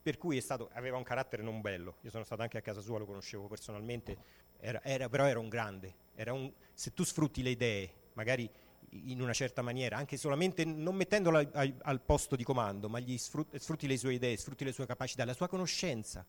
Per 0.04 0.18
cui 0.18 0.38
è 0.38 0.40
stato- 0.40 0.70
aveva 0.74 0.98
un 0.98 1.04
carattere 1.04 1.44
non 1.44 1.62
bello, 1.62 1.98
io 2.02 2.10
sono 2.10 2.24
stato 2.24 2.42
anche 2.42 2.58
a 2.58 2.62
casa 2.62 2.82
sua, 2.82 2.98
lo 2.98 3.06
conoscevo 3.06 3.48
personalmente, 3.48 4.18
era- 4.60 4.82
era- 4.84 5.10
però 5.10 5.26
era 5.26 5.38
un 5.40 5.48
grande, 5.48 5.94
era 6.16 6.34
un- 6.34 6.52
se 6.74 6.94
tu 6.94 7.04
sfrutti 7.04 7.44
le 7.44 7.52
idee, 7.52 7.94
magari 8.14 8.50
in 8.94 9.22
una 9.22 9.32
certa 9.34 9.62
maniera, 9.62 9.98
anche 9.98 10.18
solamente 10.18 10.66
non 10.66 10.96
mettendolo 10.96 11.38
al, 11.38 11.50
al- 11.54 11.76
al 11.82 12.02
posto 12.02 12.36
di 12.36 12.44
comando, 12.44 12.90
ma 12.90 13.00
gli 13.00 13.18
sfrutti, 13.18 13.60
sfrutti 13.60 13.88
le 13.88 13.98
sue 13.98 14.14
idee, 14.16 14.36
sfrutti 14.38 14.64
le 14.66 14.72
sue 14.72 14.86
capacità, 14.88 15.24
la 15.24 15.34
sua 15.34 15.48
conoscenza. 15.48 16.26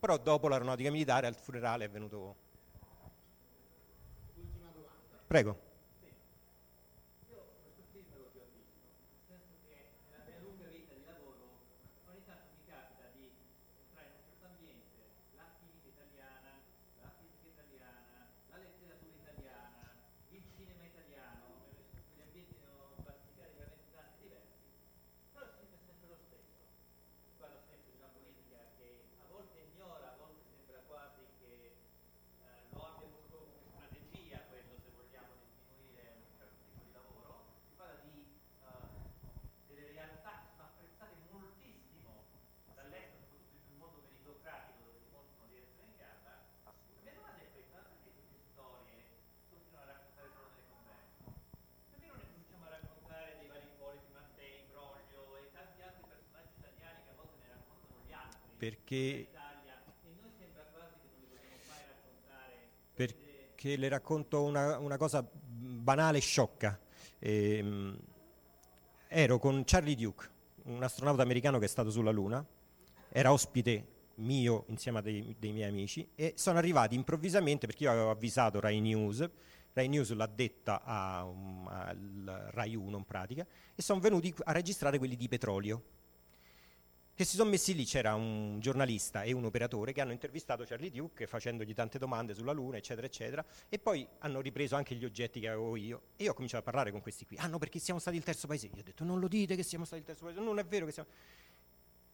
Però 0.00 0.16
dopo 0.18 0.48
l'aeronautica 0.48 0.90
militare 0.90 1.26
al 1.26 1.36
funerale 1.36 1.84
è 1.84 1.90
venuto... 1.90 2.36
Prego. 5.26 5.68
Io 7.30 7.38
questo 7.62 7.82
film 7.92 8.08
l'ho 8.18 8.30
già 8.32 8.42
visto, 8.50 8.80
nel 9.28 9.38
senso 9.38 9.54
che 9.62 9.76
nella 10.10 10.24
mia 10.26 10.40
lunga 10.42 10.66
vita 10.72 10.92
di 10.96 11.04
lavoro 11.04 11.60
ogni 12.08 12.24
tanto 12.26 12.48
mi 12.56 12.64
capita 12.66 13.06
di 13.14 13.30
entrare 13.78 14.08
in 14.08 14.14
un 14.16 14.24
certo 14.26 14.44
ambiente, 14.50 14.98
la 15.36 15.46
chimica 15.60 15.86
italiana, 15.92 16.50
la 16.98 17.10
fisica 17.20 17.46
italiana, 17.62 18.26
la 18.50 18.56
letteratura 18.58 19.14
italiana, 19.22 19.84
il 20.34 20.42
cinema 20.56 20.82
italiano, 20.82 21.46
quegli 22.10 22.24
ambienti 22.26 22.56
ne 22.58 22.66
ho 22.74 22.98
basticati 23.04 23.52
veramente 23.54 23.92
tanti 23.94 24.18
diversi, 24.26 24.66
però 25.30 25.44
il 25.46 25.52
film 25.60 25.70
è 25.76 25.80
sempre 25.86 26.08
lo 26.10 26.18
stesso. 26.18 26.58
Parlo 27.38 27.60
sempre 27.70 27.86
di 27.94 27.98
una 28.02 28.10
politica 28.10 28.58
che 28.74 29.14
a 29.22 29.26
volte 29.30 29.62
ignora, 29.70 30.10
a 30.10 30.16
volte 30.18 30.42
sembra 30.50 30.82
quasi 30.90 31.22
che 31.38 31.54
eh, 31.70 32.66
lo 32.74 32.82
abbia 32.82 33.06
voluto 33.06 33.38
come 33.46 33.62
strategia 33.70 34.42
quello 34.50 34.76
se 34.76 34.90
vogliamo 34.92 35.32
di 35.40 35.48
diminuire 35.56 36.20
un 36.20 36.28
certo 36.36 36.60
tipo 36.68 36.84
di 36.84 36.92
lavoro, 36.92 37.56
si 37.64 37.72
parla 37.80 37.96
di 38.04 38.20
eh, 38.20 39.72
delle 39.72 39.86
realtà 39.96 40.44
che 40.44 40.48
sono 40.52 40.68
apprezzate 40.68 41.16
moltissimo 41.32 42.12
dall'estero, 42.76 43.24
soprattutto 43.24 43.64
in 43.64 43.72
un 43.72 43.78
mondo 43.80 43.98
meritocratico 44.04 44.84
dove 44.84 45.00
dimostrano 45.00 45.48
di 45.48 45.56
essere 45.64 45.84
in 45.88 45.96
gamba. 45.96 46.32
La 46.68 47.00
mia 47.00 47.14
domanda 47.16 47.40
è 47.40 47.48
questa, 47.56 47.80
ma 47.80 47.88
perché 47.88 48.12
queste 48.12 48.36
storie 48.52 49.00
continuano 49.48 49.88
a 49.88 49.96
raccontare 49.96 50.28
solo 50.28 50.46
nelle 50.52 50.68
conventi? 50.68 51.24
Perché 51.88 52.04
non 52.04 52.16
ne 52.20 52.26
cominciamo 52.28 52.64
a 52.68 52.70
raccontare 52.76 53.26
dei 53.40 53.48
vari 53.48 53.64
Ippoliti, 53.72 54.12
Mattei, 54.12 54.68
Broglio 54.68 55.40
e 55.40 55.48
tanti 55.56 55.80
altri 55.80 56.04
personaggi 56.04 56.52
italiani 56.60 56.98
che 57.00 57.10
a 57.10 57.16
volte 57.16 57.36
ne 57.40 57.48
raccontano 57.48 57.96
gli 58.04 58.12
altri? 58.12 58.49
Perché, 58.49 58.49
Italia, 58.49 58.49
e 58.49 58.49
noi 58.49 58.49
sembra 58.49 58.49
quasi 58.49 58.49
che 58.49 58.49
non 58.49 58.49
li 58.49 58.49
vogliamo 58.49 58.49
mai 58.49 58.49
raccontare 61.88 62.68
perché 62.94 63.76
le 63.76 63.88
racconto 63.88 64.42
una, 64.42 64.78
una 64.78 64.96
cosa 64.98 65.26
banale 65.32 66.18
e 66.18 66.20
sciocca. 66.20 66.78
Ehm, 67.18 67.98
ero 69.08 69.38
con 69.38 69.62
Charlie 69.64 69.96
Duke, 69.96 70.28
un 70.64 70.82
astronauta 70.82 71.22
americano 71.22 71.58
che 71.58 71.64
è 71.64 71.68
stato 71.68 71.90
sulla 71.90 72.10
Luna, 72.10 72.44
era 73.08 73.32
ospite 73.32 73.98
mio 74.16 74.64
insieme 74.68 74.98
a 74.98 75.00
dei, 75.00 75.34
dei 75.38 75.52
miei 75.52 75.68
amici 75.68 76.06
e 76.14 76.34
sono 76.36 76.58
arrivati 76.58 76.94
improvvisamente 76.94 77.66
perché 77.66 77.84
io 77.84 77.90
avevo 77.90 78.10
avvisato 78.10 78.60
Rai 78.60 78.80
News, 78.80 79.28
Rai 79.72 79.88
News 79.88 80.12
l'ha 80.12 80.26
detta 80.26 80.82
a 80.82 81.20
al 81.20 82.48
Rai 82.50 82.74
1 82.74 82.96
in 82.96 83.04
pratica 83.04 83.46
e 83.74 83.82
sono 83.82 84.00
venuti 84.00 84.34
a 84.44 84.52
registrare 84.52 84.98
quelli 84.98 85.16
di 85.16 85.28
petrolio 85.28 85.82
che 87.20 87.26
si 87.26 87.36
sono 87.36 87.50
messi 87.50 87.74
lì, 87.74 87.84
c'era 87.84 88.14
un 88.14 88.60
giornalista 88.60 89.24
e 89.24 89.32
un 89.32 89.44
operatore 89.44 89.92
che 89.92 90.00
hanno 90.00 90.12
intervistato 90.12 90.64
Charlie 90.64 90.90
Duke 90.90 91.26
facendogli 91.26 91.74
tante 91.74 91.98
domande 91.98 92.32
sulla 92.32 92.52
Luna, 92.52 92.78
eccetera, 92.78 93.06
eccetera, 93.06 93.44
e 93.68 93.78
poi 93.78 94.08
hanno 94.20 94.40
ripreso 94.40 94.74
anche 94.74 94.94
gli 94.94 95.04
oggetti 95.04 95.38
che 95.38 95.48
avevo 95.48 95.76
io. 95.76 96.00
E 96.16 96.24
io 96.24 96.30
ho 96.30 96.32
cominciato 96.32 96.62
a 96.62 96.64
parlare 96.64 96.90
con 96.90 97.02
questi 97.02 97.26
qui. 97.26 97.36
Ah 97.36 97.46
no, 97.46 97.58
perché 97.58 97.78
siamo 97.78 98.00
stati 98.00 98.16
il 98.16 98.22
terzo 98.22 98.46
paese. 98.46 98.68
Io 98.68 98.80
ho 98.80 98.82
detto 98.82 99.04
non 99.04 99.20
lo 99.20 99.28
dite 99.28 99.54
che 99.54 99.62
siamo 99.62 99.84
stati 99.84 100.00
il 100.00 100.06
terzo 100.06 100.24
paese, 100.24 100.40
non 100.40 100.58
è 100.58 100.64
vero 100.64 100.86
che 100.86 100.92
siamo... 100.92 101.10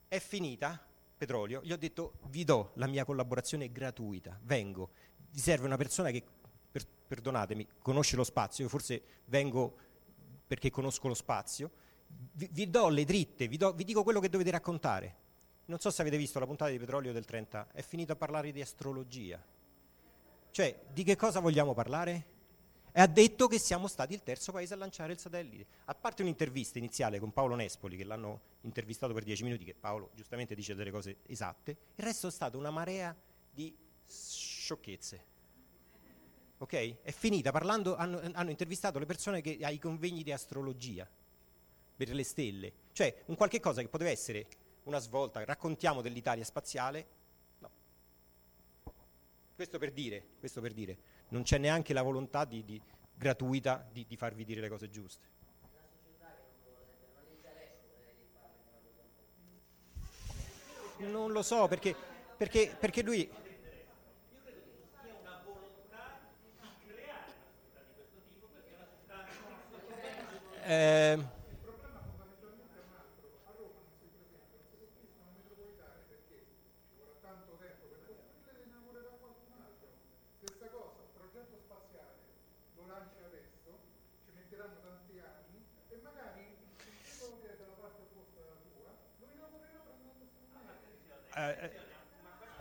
È 0.08 0.18
finita, 0.18 0.84
petrolio, 1.16 1.60
gli 1.62 1.70
ho 1.70 1.76
detto 1.76 2.14
vi 2.24 2.42
do 2.42 2.72
la 2.74 2.88
mia 2.88 3.04
collaborazione 3.04 3.70
gratuita, 3.70 4.36
vengo, 4.42 4.90
vi 5.30 5.38
serve 5.38 5.66
una 5.66 5.76
persona 5.76 6.10
che, 6.10 6.24
per- 6.68 6.84
perdonatemi, 7.06 7.64
conosce 7.78 8.16
lo 8.16 8.24
spazio, 8.24 8.64
io 8.64 8.70
forse 8.70 9.00
vengo 9.26 9.76
perché 10.48 10.68
conosco 10.68 11.06
lo 11.06 11.14
spazio, 11.14 11.70
vi, 12.32 12.48
vi 12.52 12.70
do 12.70 12.88
le 12.88 13.04
dritte, 13.04 13.48
vi, 13.48 13.56
do- 13.56 13.72
vi 13.72 13.84
dico 13.84 14.02
quello 14.02 14.20
che 14.20 14.28
dovete 14.28 14.50
raccontare. 14.50 15.24
Non 15.66 15.78
so 15.78 15.90
se 15.90 16.02
avete 16.02 16.16
visto 16.16 16.38
la 16.38 16.46
puntata 16.46 16.70
di 16.70 16.78
Petrolio 16.78 17.12
del 17.12 17.24
30, 17.24 17.68
è 17.72 17.82
finito 17.82 18.12
a 18.12 18.16
parlare 18.16 18.52
di 18.52 18.60
astrologia. 18.60 19.42
Cioè, 20.50 20.84
di 20.92 21.02
che 21.02 21.16
cosa 21.16 21.40
vogliamo 21.40 21.74
parlare? 21.74 22.34
E 22.92 23.00
ha 23.00 23.06
detto 23.06 23.46
che 23.46 23.58
siamo 23.58 23.88
stati 23.88 24.14
il 24.14 24.22
terzo 24.22 24.52
paese 24.52 24.74
a 24.74 24.76
lanciare 24.76 25.12
il 25.12 25.18
satellite. 25.18 25.66
A 25.86 25.94
parte 25.94 26.22
un'intervista 26.22 26.78
iniziale 26.78 27.18
con 27.18 27.32
Paolo 27.32 27.54
Nespoli, 27.54 27.96
che 27.96 28.04
l'hanno 28.04 28.40
intervistato 28.62 29.12
per 29.12 29.24
dieci 29.24 29.42
minuti, 29.42 29.64
che 29.64 29.74
Paolo 29.74 30.10
giustamente 30.14 30.54
dice 30.54 30.74
delle 30.74 30.90
cose 30.90 31.18
esatte, 31.26 31.76
il 31.96 32.04
resto 32.04 32.28
è 32.28 32.30
stata 32.30 32.56
una 32.56 32.70
marea 32.70 33.14
di 33.50 33.76
sciocchezze. 34.08 35.24
Ok? 36.58 37.02
È 37.02 37.12
finita 37.12 37.50
parlando, 37.50 37.96
hanno, 37.96 38.20
hanno 38.32 38.50
intervistato 38.50 38.98
le 38.98 39.04
persone 39.06 39.40
che, 39.40 39.58
ai 39.60 39.78
convegni 39.78 40.22
di 40.22 40.32
astrologia 40.32 41.06
per 41.96 42.10
le 42.10 42.24
stelle, 42.24 42.72
cioè 42.92 43.22
un 43.26 43.36
qualche 43.36 43.58
cosa 43.58 43.80
che 43.80 43.88
poteva 43.88 44.10
essere 44.10 44.46
una 44.84 44.98
svolta, 44.98 45.42
raccontiamo 45.44 46.02
dell'Italia 46.02 46.44
spaziale, 46.44 47.06
no. 47.58 47.70
Questo 49.54 49.78
per 49.78 49.92
dire, 49.92 50.22
questo 50.38 50.60
per 50.60 50.72
dire, 50.72 50.96
non 51.28 51.42
c'è 51.42 51.58
neanche 51.58 51.92
la 51.94 52.02
volontà 52.02 52.44
di, 52.44 52.64
di- 52.64 52.80
gratuita 53.14 53.88
di, 53.90 54.04
di 54.06 54.16
farvi 54.16 54.44
dire 54.44 54.60
le 54.60 54.68
cose 54.68 54.90
giuste. 54.90 55.34
Non 60.98 61.32
lo 61.32 61.42
so 61.42 61.66
perché, 61.66 61.94
perché, 62.36 62.76
perché 62.78 63.02
lui... 63.02 63.28
Eh, 70.68 71.18
Stessa 80.36 80.66
cosa, 80.70 81.00
il 81.02 81.10
progetto 81.14 81.56
spaziale 81.58 82.18
lo 82.76 82.86
lanci 82.86 83.18
adesso, 83.22 83.78
ci 84.24 84.30
metteranno 84.34 84.78
tanti 84.82 85.18
anni 85.18 85.62
e 85.90 85.96
magari 86.02 86.42
il 86.50 86.94
tipo 87.02 87.38
che 87.42 87.54
è 87.54 87.56
dalla 87.56 87.78
parte 87.78 88.02
opposta 88.02 88.40
della 88.42 88.58
tua 88.62 88.90
lo 89.18 89.26
inaugurerà 89.32 89.80
prendendo 89.86 90.26
strumenti. 90.26 91.06
eh, 91.34 91.54
eh, 91.66 91.70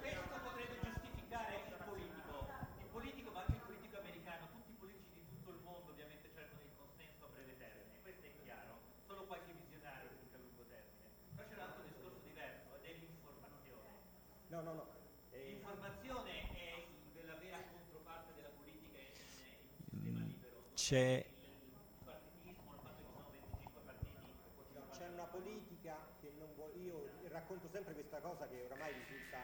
Questo 0.02 0.36
potrebbe 0.46 0.78
giustificare 0.82 1.54
il 1.66 1.78
politico, 1.86 2.34
il 2.80 2.90
politico 2.90 3.30
ma 3.32 3.40
anche 3.46 3.58
il 3.58 3.66
politico 3.66 3.98
americano, 3.98 4.50
tutti 4.54 4.72
i 4.72 4.80
politici 4.80 5.14
di 5.20 5.26
tutto 5.30 5.52
il 5.58 5.62
mondo 5.62 5.92
ovviamente 5.92 6.30
cercano 6.34 6.62
il 6.62 6.74
consenso 6.78 7.26
a 7.26 7.30
breve 7.34 7.54
termine, 7.58 8.02
questo 8.02 8.26
è 8.26 8.34
chiaro, 8.44 8.82
solo 9.06 9.26
qualche 9.30 9.54
visionario 9.54 10.10
cerca 10.18 10.38
a 10.38 10.42
lungo 10.42 10.66
termine. 10.66 11.06
Però 11.36 11.46
c'è 11.48 11.56
un 11.56 11.64
altro 11.66 11.84
discorso 11.86 12.20
diverso, 12.26 12.70
ed 12.82 12.84
è 12.84 12.92
l'informazione. 12.98 13.90
No, 14.56 14.62
no, 14.62 14.74
no. 14.74 14.86
L'informazione 15.32 16.32
è 16.54 16.86
il- 17.14 17.26
la 17.28 17.36
vera 17.36 17.58
controparte 17.72 18.34
della 18.36 18.50
politica 18.50 18.98
in, 19.00 19.06
in 19.06 19.64
un 19.68 19.86
sistema 19.92 20.20
libero. 20.26 20.64
C'è, 20.74 21.26
Il 21.26 22.04
partitismo, 22.04 22.74
il 22.74 22.80
fatto 22.82 23.02
che 23.02 23.08
ci 23.08 23.14
sono 23.14 23.30
25 23.32 23.82
partiti. 23.82 24.16
c'è 24.92 25.08
una 25.10 25.26
politica 25.26 25.98
che 26.22 26.32
non 26.38 26.54
vuole... 26.56 26.74
Io 26.76 27.10
racconto 27.28 27.68
sempre 27.70 27.94
questa 27.94 28.20
cosa 28.20 28.48
che 28.48 28.64
oramai 28.64 28.94
risulta 28.94 29.40